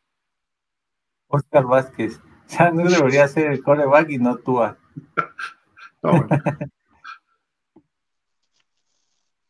Oscar 1.27 1.65
Vázquez. 1.65 2.19
Ya 2.49 2.71
no 2.71 2.89
debería 2.89 3.27
ser 3.27 3.51
el 3.51 3.61
coreback 3.61 4.09
y 4.09 4.17
no 4.17 4.37
tú. 4.37 4.59
no, 6.03 6.27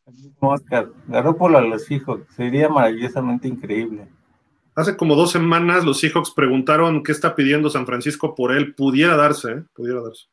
El 0.06 0.14
mismo 0.14 0.50
Oscar. 0.50 0.90
Garópolo 1.08 1.58
a 1.58 1.62
los 1.62 1.90
hijos. 1.92 2.22
Sería 2.36 2.70
maravillosamente 2.70 3.48
increíble. 3.48 4.08
Hace 4.76 4.96
como 4.96 5.16
dos 5.16 5.32
semanas 5.32 5.86
los 5.86 6.00
Seahawks 6.00 6.32
preguntaron 6.32 7.04
qué 7.04 7.12
está 7.12 7.36
pidiendo 7.36 7.70
San 7.70 7.86
Francisco 7.86 8.36
por 8.36 8.52
él. 8.52 8.76
Pudiera 8.76 9.16
darse, 9.16 9.52
¿eh? 9.52 9.64
Pudiera 9.74 10.02
darse. 10.02 10.28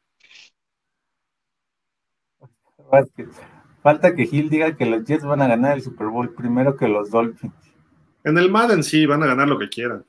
Falta 3.83 4.15
que 4.15 4.27
Gil 4.27 4.49
diga 4.49 4.75
que 4.75 4.87
los 4.87 5.05
Jets 5.05 5.25
van 5.25 5.43
a 5.43 5.49
ganar 5.49 5.77
el 5.77 5.83
Super 5.83 6.07
Bowl 6.09 6.35
primero 6.35 6.77
que 6.77 6.89
los 6.89 7.11
Dolphins. 7.11 7.55
En 8.25 8.39
el 8.39 8.51
Madden 8.51 8.83
sí, 8.83 9.05
van 9.05 9.23
a 9.23 9.27
ganar 9.27 9.47
lo 9.49 9.59
que 9.59 9.69
quieran. 9.69 10.07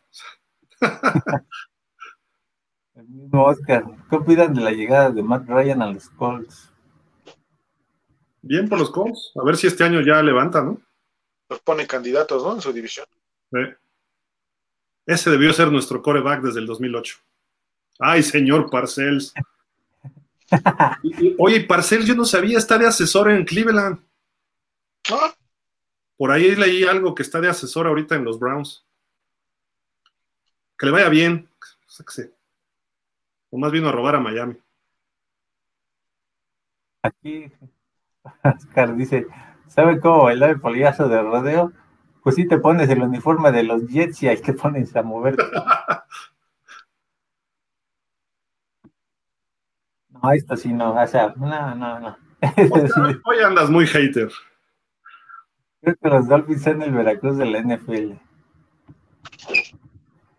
el 2.96 3.08
mismo 3.10 3.44
Oscar. 3.44 3.84
¿Qué 4.10 4.16
opinan 4.16 4.54
de 4.54 4.62
la 4.62 4.72
llegada 4.72 5.12
de 5.12 5.22
Matt 5.22 5.48
Ryan 5.48 5.82
a 5.82 5.92
los 5.92 6.10
Colts? 6.10 6.72
Bien 8.42 8.70
por 8.70 8.80
los 8.80 8.92
Colts. 8.92 9.34
A 9.36 9.44
ver 9.44 9.58
si 9.58 9.68
este 9.68 9.84
año 9.84 10.02
ya 10.02 10.22
levanta, 10.22 10.62
¿no? 10.64 10.80
Los 11.50 11.60
pone 11.60 11.86
candidatos, 11.86 12.44
¿no? 12.44 12.54
En 12.54 12.62
su 12.62 12.72
división. 12.72 13.06
Ese 15.06 15.30
debió 15.30 15.52
ser 15.52 15.72
nuestro 15.72 16.02
coreback 16.02 16.42
desde 16.42 16.60
el 16.60 16.66
2008. 16.66 17.18
Ay, 18.00 18.24
señor 18.24 18.70
Parcells. 18.70 19.34
Oye, 21.40 21.62
Parcells, 21.62 22.06
yo 22.06 22.16
no 22.16 22.26
sabía, 22.26 22.58
está 22.58 22.78
de 22.78 22.88
asesor 22.88 23.32
en 23.32 23.46
Cleveland. 23.46 24.00
¿Ah? 25.12 25.34
Por 26.18 26.32
ahí 26.32 26.56
leí 26.56 26.84
algo 26.84 27.14
que 27.14 27.24
está 27.24 27.42
de 27.42 27.50
asesor 27.50 27.88
ahorita 27.88 28.16
en 28.16 28.24
los 28.24 28.40
Browns. 28.40 28.86
Que 30.78 30.86
le 30.86 30.92
vaya 30.92 31.10
bien. 31.10 31.50
O 33.50 33.58
más 33.58 33.72
vino 33.72 33.90
a 33.90 33.92
robar 33.92 34.16
a 34.16 34.20
Miami. 34.20 34.58
Aquí, 37.02 37.52
Oscar 38.44 38.96
dice, 38.96 39.28
¿sabe 39.68 40.00
cómo 40.00 40.24
bailar 40.24 40.50
el 40.52 40.60
polillazo 40.60 41.08
de 41.08 41.22
rodeo? 41.22 41.72
Pues 42.24 42.36
si 42.36 42.48
te 42.48 42.58
pones 42.58 42.90
el 42.90 43.04
uniforme 43.04 43.52
de 43.52 43.64
los 43.64 43.88
Jets 43.88 44.24
y 44.24 44.28
ahí 44.28 44.38
te 44.38 44.54
pones 44.54 44.96
a 44.96 45.04
moverte. 45.04 45.44
no, 50.22 50.32
esto 50.32 50.56
sí 50.58 50.74
no, 50.74 50.94
o 50.94 51.08
sea, 51.08 51.34
no, 51.38 51.76
no, 51.76 52.00
no. 52.00 52.18
Hoy 53.26 53.38
andas 53.46 53.70
muy 53.70 53.88
hater. 53.88 54.30
Creo 55.82 55.96
que 56.02 56.10
los 56.10 56.28
Dolphins 56.28 56.64
son 56.64 56.82
el 56.82 56.92
Veracruz 56.92 57.38
de 57.38 57.46
la 57.46 57.62
NFL. 57.62 58.14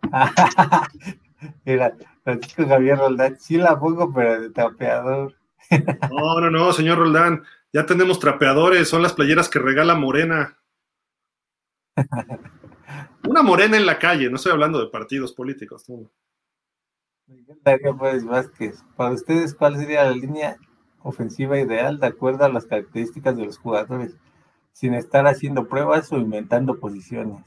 Mira, 1.65 1.95
Francisco 2.25 2.67
Javier 2.67 2.99
Roldán, 2.99 3.39
sí 3.39 3.57
la 3.57 3.79
pongo, 3.79 4.13
pero 4.13 4.41
de 4.41 4.51
trapeador. 4.51 5.35
no, 6.11 6.41
no, 6.41 6.51
no, 6.51 6.73
señor 6.73 6.99
Roldán, 6.99 7.45
ya 7.73 7.87
tenemos 7.87 8.19
trapeadores, 8.19 8.89
son 8.89 9.03
las 9.03 9.13
playeras 9.13 9.49
que 9.49 9.59
regala 9.59 9.95
Morena. 9.95 10.59
Una 13.29 13.43
morena 13.43 13.77
en 13.77 13.87
la 13.87 13.99
calle, 13.99 14.31
no 14.31 14.37
estoy 14.37 14.53
hablando 14.53 14.81
de 14.81 14.91
partidos 14.91 15.33
políticos. 15.33 15.89
No. 15.89 16.11
Pues 17.99 18.25
Vázquez, 18.25 18.85
para 18.97 19.13
ustedes, 19.13 19.55
¿cuál 19.55 19.77
sería 19.77 20.05
la 20.05 20.13
línea 20.13 20.57
ofensiva 21.03 21.59
ideal 21.59 21.99
de 21.99 22.07
acuerdo 22.07 22.45
a 22.45 22.49
las 22.49 22.67
características 22.67 23.37
de 23.37 23.47
los 23.47 23.59
jugadores, 23.59 24.17
sin 24.73 24.95
estar 24.95 25.27
haciendo 25.27 25.67
pruebas 25.69 26.13
o 26.13 26.19
inventando 26.19 26.79
posiciones? 26.79 27.45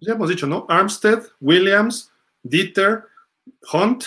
Ya 0.00 0.14
hemos 0.14 0.28
dicho, 0.28 0.46
¿no? 0.46 0.66
Armstead, 0.68 1.22
Williams, 1.40 2.12
Dieter, 2.42 3.04
Hunt 3.72 4.04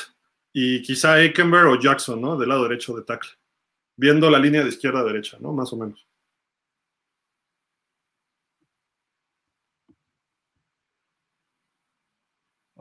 y 0.53 0.81
quizá 0.81 1.21
Eckenberg 1.21 1.67
o 1.67 1.79
Jackson, 1.79 2.21
¿no? 2.21 2.37
Del 2.37 2.49
lado 2.49 2.63
derecho 2.63 2.95
de 2.95 3.03
tackle 3.03 3.31
viendo 3.97 4.29
la 4.29 4.39
línea 4.39 4.63
de 4.63 4.69
izquierda 4.69 4.99
a 4.99 5.03
derecha, 5.03 5.37
¿no? 5.39 5.53
Más 5.53 5.71
o 5.73 5.77
menos. 5.77 6.04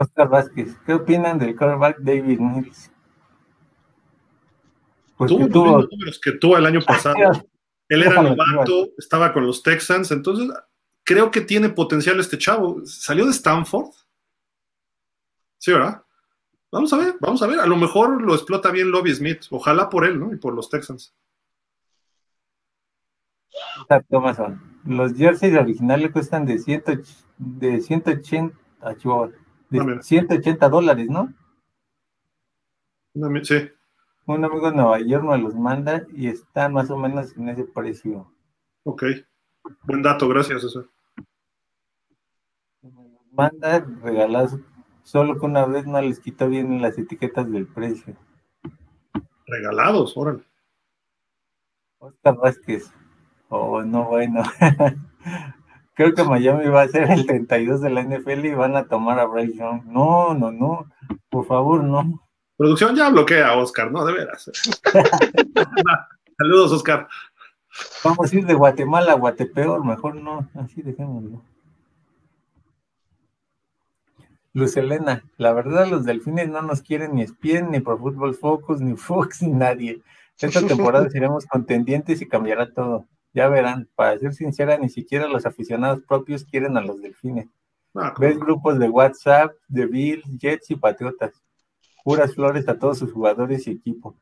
Oscar 0.05 0.29
Vázquez, 0.29 0.77
¿qué 0.87 0.95
opinan 0.95 1.39
del 1.39 1.57
quarterback 1.57 1.99
David 1.99 2.39
Mills? 2.39 2.91
Pues 5.17 5.31
tuvo, 5.31 5.79
los 5.79 5.91
números 5.91 6.21
que 6.23 6.33
tuvo 6.33 6.57
el 6.57 6.67
año 6.67 6.81
pasado. 6.81 7.17
Él 7.89 8.03
era 8.03 8.23
novato, 8.23 8.89
estaba 8.99 9.33
con 9.33 9.47
los 9.47 9.63
Texans, 9.63 10.11
entonces 10.11 10.51
creo 11.05 11.31
que 11.31 11.41
tiene 11.41 11.69
potencial 11.69 12.19
este 12.19 12.39
chavo. 12.39 12.85
¿Salió 12.85 13.25
de 13.25 13.31
Stanford? 13.31 13.91
Sí, 15.59 15.73
¿verdad? 15.73 16.03
Vamos 16.73 16.93
a 16.93 16.97
ver, 16.97 17.15
vamos 17.21 17.43
a 17.43 17.47
ver. 17.47 17.61
A 17.61 17.67
lo 17.67 17.77
mejor 17.77 18.21
lo 18.21 18.35
explota 18.35 18.71
bien 18.71 18.91
Lobby 18.91 19.15
Smith. 19.15 19.45
Ojalá 19.51 19.89
por 19.89 20.05
él, 20.05 20.19
¿no? 20.19 20.33
Y 20.33 20.37
por 20.37 20.55
los 20.55 20.69
Texans. 20.69 21.15
Thomason. 24.11 24.61
Los 24.85 25.15
jerseys 25.15 25.57
originales 25.57 26.11
cuestan 26.11 26.45
de, 26.45 26.59
ciento, 26.59 26.93
de 27.39 27.81
180, 27.81 28.57
de 29.79 30.03
180 30.03 30.69
dólares, 30.69 31.09
¿no? 31.09 31.33
Sí. 33.43 33.71
Un 34.27 34.45
amigo 34.45 34.71
de 34.71 34.77
Nueva 34.77 35.01
York 35.01 35.25
me 35.25 35.39
los 35.39 35.55
manda 35.55 36.07
y 36.13 36.29
están 36.29 36.73
más 36.73 36.91
o 36.91 36.97
menos 36.97 37.37
en 37.37 37.49
ese 37.49 37.65
precio. 37.65 38.31
Ok. 38.85 39.05
Buen 39.83 40.03
dato, 40.03 40.29
gracias, 40.29 40.63
César. 40.63 40.85
Me 42.83 42.91
los 42.91 43.33
manda 43.33 43.81
regalados 44.03 44.59
Solo 45.05 45.39
que 45.39 45.45
una 45.45 45.67
vez 45.67 45.87
no 45.87 46.01
les 46.01 46.19
quitó 46.19 46.49
bien 46.49 46.81
las 46.81 46.97
etiquetas 46.99 47.51
del 47.51 47.67
precio. 47.67 48.17
Regalados, 49.47 50.17
órale. 50.17 50.43
Oscar 51.99 52.37
Vázquez. 52.37 52.91
Oh, 53.51 53.83
no, 53.83 54.05
bueno. 54.09 54.43
Creo 55.95 56.13
que 56.13 56.25
Miami 56.25 56.67
va 56.67 56.83
a 56.83 56.89
ser 56.89 57.11
el 57.11 57.25
32 57.25 57.81
de 57.81 57.91
la 57.91 58.03
NFL 58.03 58.45
y 58.45 58.55
van 58.55 58.77
a 58.77 58.87
tomar 58.87 59.19
a 59.21 59.27
Bryce 59.27 59.57
Young. 59.57 59.85
No, 59.87 60.35
no, 60.35 60.51
no. 60.51 60.91
Por 61.31 61.47
favor, 61.47 61.85
no. 61.85 62.21
Producción 62.57 62.97
ya 62.97 63.11
bloquea 63.11 63.49
a 63.49 63.57
Oscar, 63.57 63.91
¿no? 63.93 64.05
De 64.05 64.13
veras. 64.13 64.51
Saludos, 66.39 66.73
Oscar. 66.73 67.09
Vamos 68.03 68.33
a 68.33 68.37
ir 68.37 68.47
de 68.47 68.55
Guatemala 68.55 69.13
a 69.13 69.17
Guatepeor, 69.17 69.85
mejor 69.85 70.17
no. 70.17 70.49
Así 70.55 70.83
dejémoslo. 70.83 71.43
Luz 74.53 74.77
Elena, 74.77 75.25
la 75.37 75.53
verdad 75.53 75.89
los 75.89 76.05
delfines 76.05 76.49
no 76.49 76.63
nos 76.63 76.81
quieren 76.81 77.17
ni 77.17 77.23
espien, 77.23 77.73
ni 77.73 77.81
por 77.81 77.99
Fútbol 77.99 78.37
Focus, 78.37 78.81
ni 78.81 78.97
Fox, 78.97 79.43
ni 79.43 79.49
nadie. 79.49 80.01
Esta 80.41 80.65
temporada 80.65 81.11
seremos 81.11 81.45
contendientes 81.47 82.23
y 82.23 82.29
cambiará 82.29 82.73
todo. 82.73 83.05
Ya 83.35 83.49
verán, 83.49 83.89
para 83.95 84.19
ser 84.19 84.33
sincera, 84.33 84.79
ni 84.79 84.89
siquiera 84.89 85.29
los 85.29 85.45
aficionados 85.45 86.03
propios 86.03 86.45
quieren 86.45 86.77
a 86.77 86.81
los 86.81 87.03
delfines. 87.03 87.49
Ah, 87.95 88.15
Ves 88.19 88.39
grupos 88.39 88.79
de 88.79 88.89
WhatsApp, 88.89 89.53
de 89.69 89.87
Bill, 89.87 90.23
Jets 90.39 90.71
y 90.71 90.77
Patriotas. 90.77 91.43
Puras 92.05 92.35
flores 92.35 92.69
a 92.69 92.79
todos 92.79 92.99
sus 92.99 93.13
jugadores 93.13 93.67
y 93.67 93.73
equipo. 93.73 94.17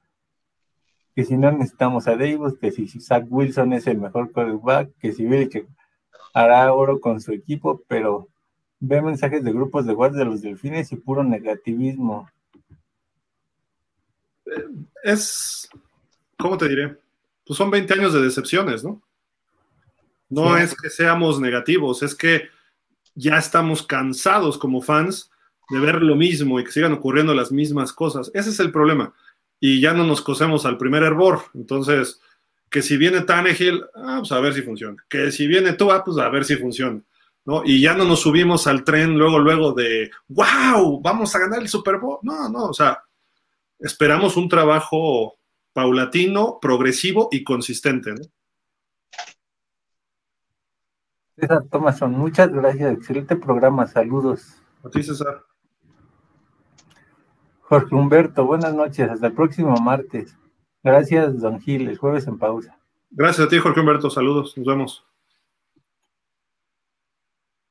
Que 1.15 1.25
si 1.25 1.37
no 1.37 1.53
necesitamos 1.53 2.09
a 2.09 2.17
Davis, 2.17 2.55
que 2.61 2.73
si 2.73 2.89
Zach 3.01 3.27
Wilson 3.29 3.75
es 3.75 3.87
el 3.87 3.99
mejor 3.99 4.33
quarterback, 4.33 4.91
que 4.99 5.13
si 5.13 5.27
Bill 5.27 5.49
que 5.49 5.67
hará 6.35 6.73
oro 6.73 7.01
con 7.01 7.21
su 7.21 7.33
equipo, 7.33 7.83
pero 7.87 8.29
Ve 8.85 9.01
mensajes 9.01 9.45
de 9.45 9.53
grupos 9.53 9.87
de 9.87 9.95
WhatsApp 9.95 10.19
de 10.19 10.25
los 10.25 10.43
delfines 10.43 10.91
y 10.91 10.97
puro 10.97 11.23
negativismo. 11.23 12.29
Es, 15.05 15.69
¿cómo 16.37 16.59
te 16.59 16.69
diré? 16.69 16.97
Pues 17.45 17.57
son 17.57 17.71
20 17.71 17.95
años 17.95 18.13
de 18.13 18.23
decepciones, 18.23 18.85
¿no? 18.85 19.03
No 20.29 20.57
es 20.57 20.75
que 20.75 20.89
seamos 20.89 21.41
negativos, 21.41 22.03
es 22.03 22.15
que 22.15 22.49
ya 23.15 23.37
estamos 23.37 23.83
cansados 23.83 24.57
como 24.57 24.81
fans 24.81 25.31
de 25.69 25.79
ver 25.79 26.03
lo 26.03 26.17
mismo 26.17 26.59
y 26.59 26.65
que 26.65 26.73
sigan 26.73 26.93
ocurriendo 26.93 27.35
las 27.35 27.53
mismas 27.53 27.93
cosas. 27.93 28.31
Ese 28.35 28.51
es 28.51 28.61
el 28.61 28.73
problema. 28.73 29.13
Y 29.61 29.81
ya 29.81 29.93
no 29.93 30.05
nos 30.05 30.23
cosemos 30.23 30.65
al 30.65 30.79
primer 30.79 31.03
hervor. 31.03 31.43
Entonces, 31.55 32.21
que 32.71 32.83
si 32.83 32.97
viene 32.97 33.21
Tannehill, 33.21 33.85
ah, 33.95 34.17
pues 34.21 34.33
a 34.33 34.41
ver 34.41 34.55
si 34.55 34.63
funciona. 34.63 35.05
Que 35.09 35.31
si 35.31 35.47
viene 35.47 35.75
Tua, 35.75 36.03
pues 36.03 36.19
a 36.19 36.29
ver 36.31 36.45
si 36.45 36.57
funciona. 36.57 37.01
¿no? 37.45 37.63
Y 37.65 37.81
ya 37.81 37.95
no 37.95 38.05
nos 38.05 38.21
subimos 38.21 38.67
al 38.67 38.85
tren 38.85 39.19
luego, 39.19 39.39
luego 39.39 39.73
de, 39.73 40.11
wow, 40.29 41.01
vamos 41.01 41.35
a 41.35 41.39
ganar 41.39 41.61
el 41.61 41.69
Super 41.69 41.99
Bowl. 41.99 42.19
No, 42.23 42.49
no, 42.49 42.67
o 42.67 42.75
sea, 42.75 43.03
esperamos 43.79 44.37
un 44.37 44.49
trabajo 44.49 45.37
paulatino, 45.73 46.59
progresivo 46.61 47.29
y 47.31 47.45
consistente, 47.45 48.13
¿no? 48.13 48.23
César 51.37 51.65
Thomason, 51.71 52.13
muchas 52.13 52.53
gracias, 52.53 52.93
excelente 52.93 53.37
programa, 53.37 53.87
saludos. 53.87 54.63
A 54.85 54.91
ti, 54.91 55.03
César. 55.03 55.45
Jorge 57.61 57.95
Humberto, 57.95 58.45
buenas 58.45 58.75
noches, 58.75 59.09
hasta 59.09 59.29
el 59.29 59.33
próximo 59.33 59.75
martes. 59.77 60.37
Gracias, 60.83 61.41
don 61.41 61.61
Gil, 61.61 61.89
el 61.89 61.97
jueves 61.97 62.27
en 62.27 62.39
pausa. 62.39 62.79
Gracias 63.11 63.47
a 63.47 63.51
ti, 63.51 63.59
Jorge 63.59 63.81
Humberto, 63.81 64.11
saludos, 64.11 64.57
nos 64.57 64.67
vemos. 64.67 65.07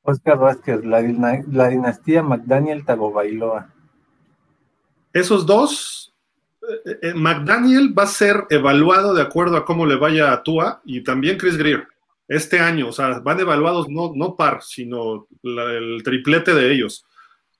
Oscar 0.02 0.38
Vázquez, 0.38 0.84
la, 0.84 1.00
dinastía 1.68 2.22
McDaniel 2.22 2.84
Tagovailoa. 2.84 3.72
Esos 5.12 5.46
dos, 5.46 6.11
McDaniel 7.14 7.96
va 7.96 8.04
a 8.04 8.06
ser 8.06 8.44
evaluado 8.50 9.14
de 9.14 9.22
acuerdo 9.22 9.56
a 9.56 9.64
cómo 9.64 9.86
le 9.86 9.96
vaya 9.96 10.32
a 10.32 10.42
Tua 10.42 10.80
y 10.84 11.02
también 11.02 11.36
Chris 11.36 11.56
Greer. 11.56 11.88
Este 12.28 12.60
año, 12.60 12.88
o 12.88 12.92
sea, 12.92 13.18
van 13.18 13.40
evaluados 13.40 13.88
no, 13.88 14.12
no 14.14 14.36
par, 14.36 14.62
sino 14.62 15.26
el 15.42 16.02
triplete 16.04 16.54
de 16.54 16.72
ellos. 16.72 17.04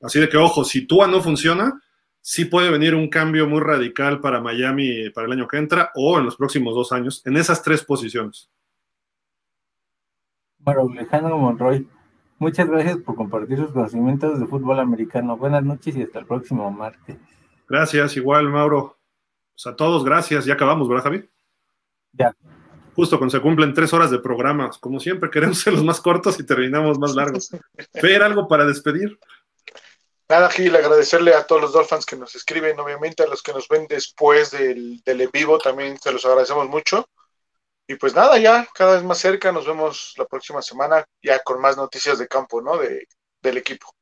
Así 0.00 0.20
de 0.20 0.28
que, 0.28 0.36
ojo, 0.36 0.64
si 0.64 0.86
Tua 0.86 1.06
no 1.06 1.20
funciona, 1.20 1.80
sí 2.20 2.44
puede 2.44 2.70
venir 2.70 2.94
un 2.94 3.08
cambio 3.08 3.48
muy 3.48 3.60
radical 3.60 4.20
para 4.20 4.40
Miami 4.40 5.10
para 5.10 5.26
el 5.26 5.32
año 5.32 5.48
que 5.48 5.58
entra 5.58 5.90
o 5.94 6.18
en 6.18 6.24
los 6.24 6.36
próximos 6.36 6.74
dos 6.74 6.92
años, 6.92 7.22
en 7.26 7.36
esas 7.36 7.62
tres 7.62 7.84
posiciones. 7.84 8.48
Bueno, 10.58 10.88
Alejandro 10.90 11.36
Monroy, 11.38 11.86
Muchas 12.42 12.68
gracias 12.68 12.96
por 12.96 13.14
compartir 13.14 13.56
sus 13.56 13.70
conocimientos 13.70 14.40
de 14.40 14.48
fútbol 14.48 14.80
americano. 14.80 15.36
Buenas 15.36 15.62
noches 15.62 15.96
y 15.96 16.02
hasta 16.02 16.18
el 16.18 16.26
próximo 16.26 16.68
martes. 16.72 17.16
Gracias, 17.72 18.18
igual, 18.18 18.50
Mauro. 18.50 18.98
Pues 19.54 19.66
a 19.66 19.74
todos, 19.74 20.04
gracias. 20.04 20.44
Ya 20.44 20.52
acabamos, 20.52 20.90
¿verdad, 20.90 21.04
Javi? 21.04 21.30
Ya. 22.12 22.36
justo 22.94 23.16
cuando 23.16 23.34
se 23.34 23.40
cumplen 23.40 23.72
tres 23.72 23.94
horas 23.94 24.10
de 24.10 24.18
programas. 24.18 24.76
Como 24.76 25.00
siempre, 25.00 25.30
queremos 25.30 25.58
ser 25.58 25.72
los 25.72 25.82
más 25.82 25.98
cortos 25.98 26.38
y 26.38 26.44
terminamos 26.44 26.98
más 26.98 27.14
largos. 27.14 27.48
Fer, 27.94 28.22
¿algo 28.22 28.46
para 28.46 28.66
despedir? 28.66 29.18
Nada, 30.28 30.50
Gil, 30.50 30.76
agradecerle 30.76 31.32
a 31.32 31.46
todos 31.46 31.62
los 31.62 31.72
Dolphins 31.72 32.04
que 32.04 32.16
nos 32.16 32.34
escriben, 32.34 32.78
obviamente 32.78 33.22
a 33.22 33.26
los 33.26 33.42
que 33.42 33.54
nos 33.54 33.66
ven 33.68 33.86
después 33.88 34.50
del, 34.50 35.00
del 35.02 35.22
en 35.22 35.30
vivo, 35.32 35.56
también 35.56 35.98
se 35.98 36.12
los 36.12 36.26
agradecemos 36.26 36.68
mucho. 36.68 37.08
Y 37.88 37.94
pues 37.94 38.14
nada, 38.14 38.36
ya 38.36 38.68
cada 38.74 38.96
vez 38.96 39.02
más 39.02 39.16
cerca, 39.16 39.50
nos 39.50 39.66
vemos 39.66 40.12
la 40.18 40.26
próxima 40.26 40.60
semana 40.60 41.06
ya 41.22 41.38
con 41.38 41.58
más 41.58 41.78
noticias 41.78 42.18
de 42.18 42.28
campo, 42.28 42.60
¿no? 42.60 42.76
De, 42.76 43.08
del 43.40 43.56
equipo. 43.56 43.94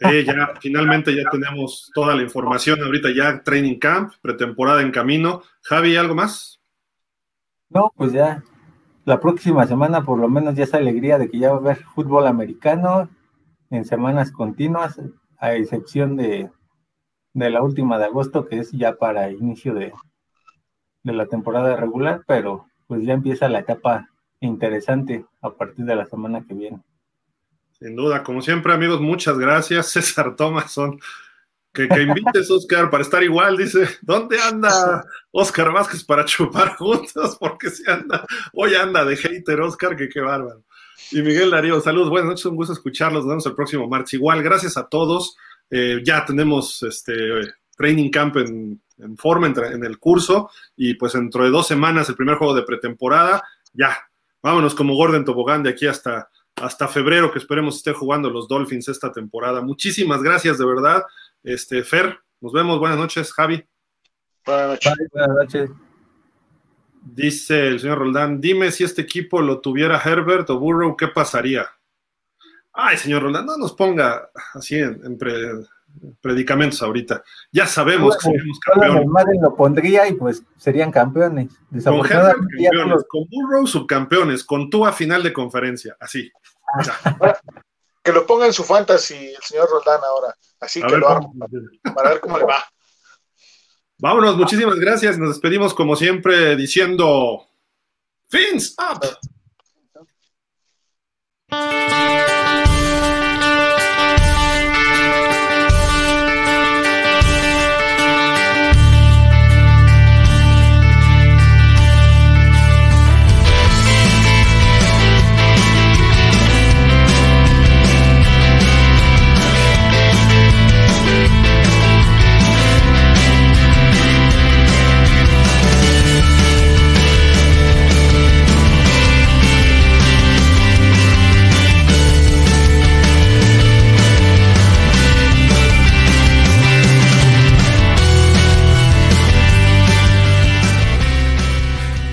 Ya 0.00 0.52
finalmente 0.60 1.16
ya 1.16 1.28
tenemos 1.30 1.90
toda 1.94 2.14
la 2.14 2.22
información, 2.22 2.82
ahorita 2.82 3.08
ya 3.14 3.42
training 3.42 3.78
camp, 3.78 4.12
pretemporada 4.20 4.82
en 4.82 4.90
camino. 4.90 5.42
Javi, 5.62 5.96
¿algo 5.96 6.14
más? 6.14 6.60
No, 7.70 7.92
pues 7.96 8.12
ya 8.12 8.42
la 9.04 9.20
próxima 9.20 9.66
semana 9.66 10.04
por 10.04 10.18
lo 10.18 10.28
menos 10.28 10.54
ya 10.54 10.64
esa 10.64 10.76
alegría 10.76 11.18
de 11.18 11.30
que 11.30 11.38
ya 11.38 11.50
va 11.50 11.56
a 11.56 11.60
haber 11.60 11.76
fútbol 11.76 12.26
americano 12.26 13.08
en 13.70 13.84
semanas 13.84 14.32
continuas, 14.32 15.00
a 15.38 15.54
excepción 15.54 16.16
de, 16.16 16.50
de 17.32 17.50
la 17.50 17.62
última 17.62 17.98
de 17.98 18.04
agosto, 18.04 18.46
que 18.46 18.58
es 18.58 18.72
ya 18.72 18.96
para 18.96 19.30
inicio 19.30 19.74
de, 19.74 19.92
de 21.02 21.12
la 21.12 21.26
temporada 21.26 21.76
regular, 21.76 22.22
pero 22.26 22.66
pues 22.86 23.04
ya 23.04 23.14
empieza 23.14 23.48
la 23.48 23.60
etapa 23.60 24.08
interesante 24.40 25.24
a 25.40 25.50
partir 25.50 25.84
de 25.84 25.96
la 25.96 26.06
semana 26.06 26.44
que 26.46 26.54
viene. 26.54 26.82
Sin 27.78 27.94
duda, 27.94 28.22
como 28.22 28.40
siempre, 28.40 28.72
amigos, 28.72 29.00
muchas 29.00 29.38
gracias. 29.38 29.90
César 29.92 30.34
Thomason, 30.36 30.98
que, 31.72 31.88
que 31.88 32.02
invites, 32.02 32.50
Oscar, 32.50 32.90
para 32.90 33.02
estar 33.02 33.22
igual. 33.22 33.56
Dice, 33.56 33.88
¿dónde 34.02 34.40
anda 34.40 35.04
Oscar 35.30 35.72
Vázquez 35.72 36.04
para 36.04 36.24
chupar 36.24 36.76
juntos? 36.76 37.36
Porque 37.40 37.70
se 37.70 37.90
anda, 37.90 38.24
hoy 38.54 38.74
anda 38.74 39.04
de 39.04 39.16
hater, 39.16 39.60
Oscar, 39.60 39.94
que 39.96 40.08
qué 40.08 40.20
bárbaro. 40.20 40.64
Y 41.12 41.22
Miguel 41.22 41.50
Darío, 41.50 41.80
saludos, 41.80 42.10
buenas 42.10 42.30
noches, 42.30 42.46
un 42.46 42.56
gusto 42.56 42.72
escucharlos. 42.72 43.24
Nos 43.24 43.30
vemos 43.30 43.46
el 43.46 43.54
próximo 43.54 43.86
martes. 43.88 44.14
Igual, 44.14 44.42
gracias 44.42 44.76
a 44.76 44.88
todos. 44.88 45.36
Eh, 45.70 46.00
ya 46.02 46.24
tenemos 46.24 46.82
este 46.82 47.12
training 47.76 48.10
camp 48.10 48.36
en, 48.38 48.80
en 48.98 49.16
forma 49.16 49.46
en, 49.46 49.84
el 49.84 49.98
curso 49.98 50.50
y 50.76 50.94
pues 50.94 51.12
dentro 51.12 51.44
de 51.44 51.50
dos 51.50 51.66
semanas 51.66 52.08
el 52.08 52.16
primer 52.16 52.36
juego 52.36 52.54
de 52.54 52.62
pretemporada, 52.62 53.42
ya, 53.72 53.98
vámonos 54.42 54.74
como 54.74 54.94
Gordon 54.94 55.24
Tobogán 55.24 55.62
de 55.62 55.70
aquí 55.70 55.86
hasta, 55.86 56.30
hasta 56.56 56.88
febrero 56.88 57.30
que 57.30 57.38
esperemos 57.38 57.76
esté 57.76 57.92
jugando 57.92 58.30
los 58.30 58.48
Dolphins 58.48 58.88
esta 58.88 59.12
temporada. 59.12 59.60
Muchísimas 59.60 60.22
gracias 60.22 60.58
de 60.58 60.66
verdad, 60.66 61.02
este 61.42 61.82
Fer, 61.84 62.18
nos 62.40 62.52
vemos, 62.52 62.78
buenas 62.78 62.98
noches, 62.98 63.32
Javi. 63.32 63.64
Buenas 64.44 64.68
noches. 64.68 64.92
buenas 65.12 65.36
noches. 65.36 65.70
Dice 67.02 67.68
el 67.68 67.80
señor 67.80 67.98
Roldán, 67.98 68.40
dime 68.40 68.70
si 68.72 68.84
este 68.84 69.02
equipo 69.02 69.40
lo 69.40 69.60
tuviera 69.60 70.00
Herbert 70.04 70.50
o 70.50 70.58
Burrow, 70.58 70.96
¿qué 70.96 71.08
pasaría? 71.08 71.66
Ay, 72.72 72.96
señor 72.96 73.22
Roldán, 73.22 73.46
no 73.46 73.56
nos 73.56 73.72
ponga 73.72 74.28
así 74.54 74.76
en, 74.76 75.18
predicamentos 76.20 76.82
ahorita. 76.82 77.22
Ya 77.52 77.66
sabemos 77.66 78.16
que 78.16 78.30
seríamos 78.30 78.60
campeones. 78.60 79.06
Madre 79.06 79.38
lo 79.40 79.54
pondría 79.54 80.08
y 80.08 80.14
pues 80.14 80.42
serían 80.56 80.90
campeones. 80.90 81.48
Con 81.84 82.02
campeones, 82.02 83.04
con 83.08 83.24
Burrow 83.30 83.66
subcampeones, 83.66 84.44
con 84.44 84.68
tú 84.68 84.84
a 84.84 84.92
final 84.92 85.22
de 85.22 85.32
conferencia, 85.32 85.96
así. 86.00 86.30
Que 88.02 88.12
lo 88.12 88.26
ponga 88.26 88.46
en 88.46 88.52
su 88.52 88.64
fantasy 88.64 89.28
el 89.34 89.42
señor 89.42 89.68
Roldán 89.68 90.00
ahora, 90.04 90.34
así 90.60 90.82
que 90.82 90.96
lo 90.96 91.08
arma, 91.08 91.28
para 91.94 92.10
ver 92.10 92.20
cómo 92.20 92.38
le 92.38 92.44
va. 92.44 92.64
Vámonos, 93.98 94.36
muchísimas 94.36 94.76
gracias. 94.76 95.18
Nos 95.18 95.30
despedimos 95.30 95.72
como 95.72 95.96
siempre 95.96 96.54
diciendo 96.54 97.48
Fins 98.28 98.76
up. 98.78 99.00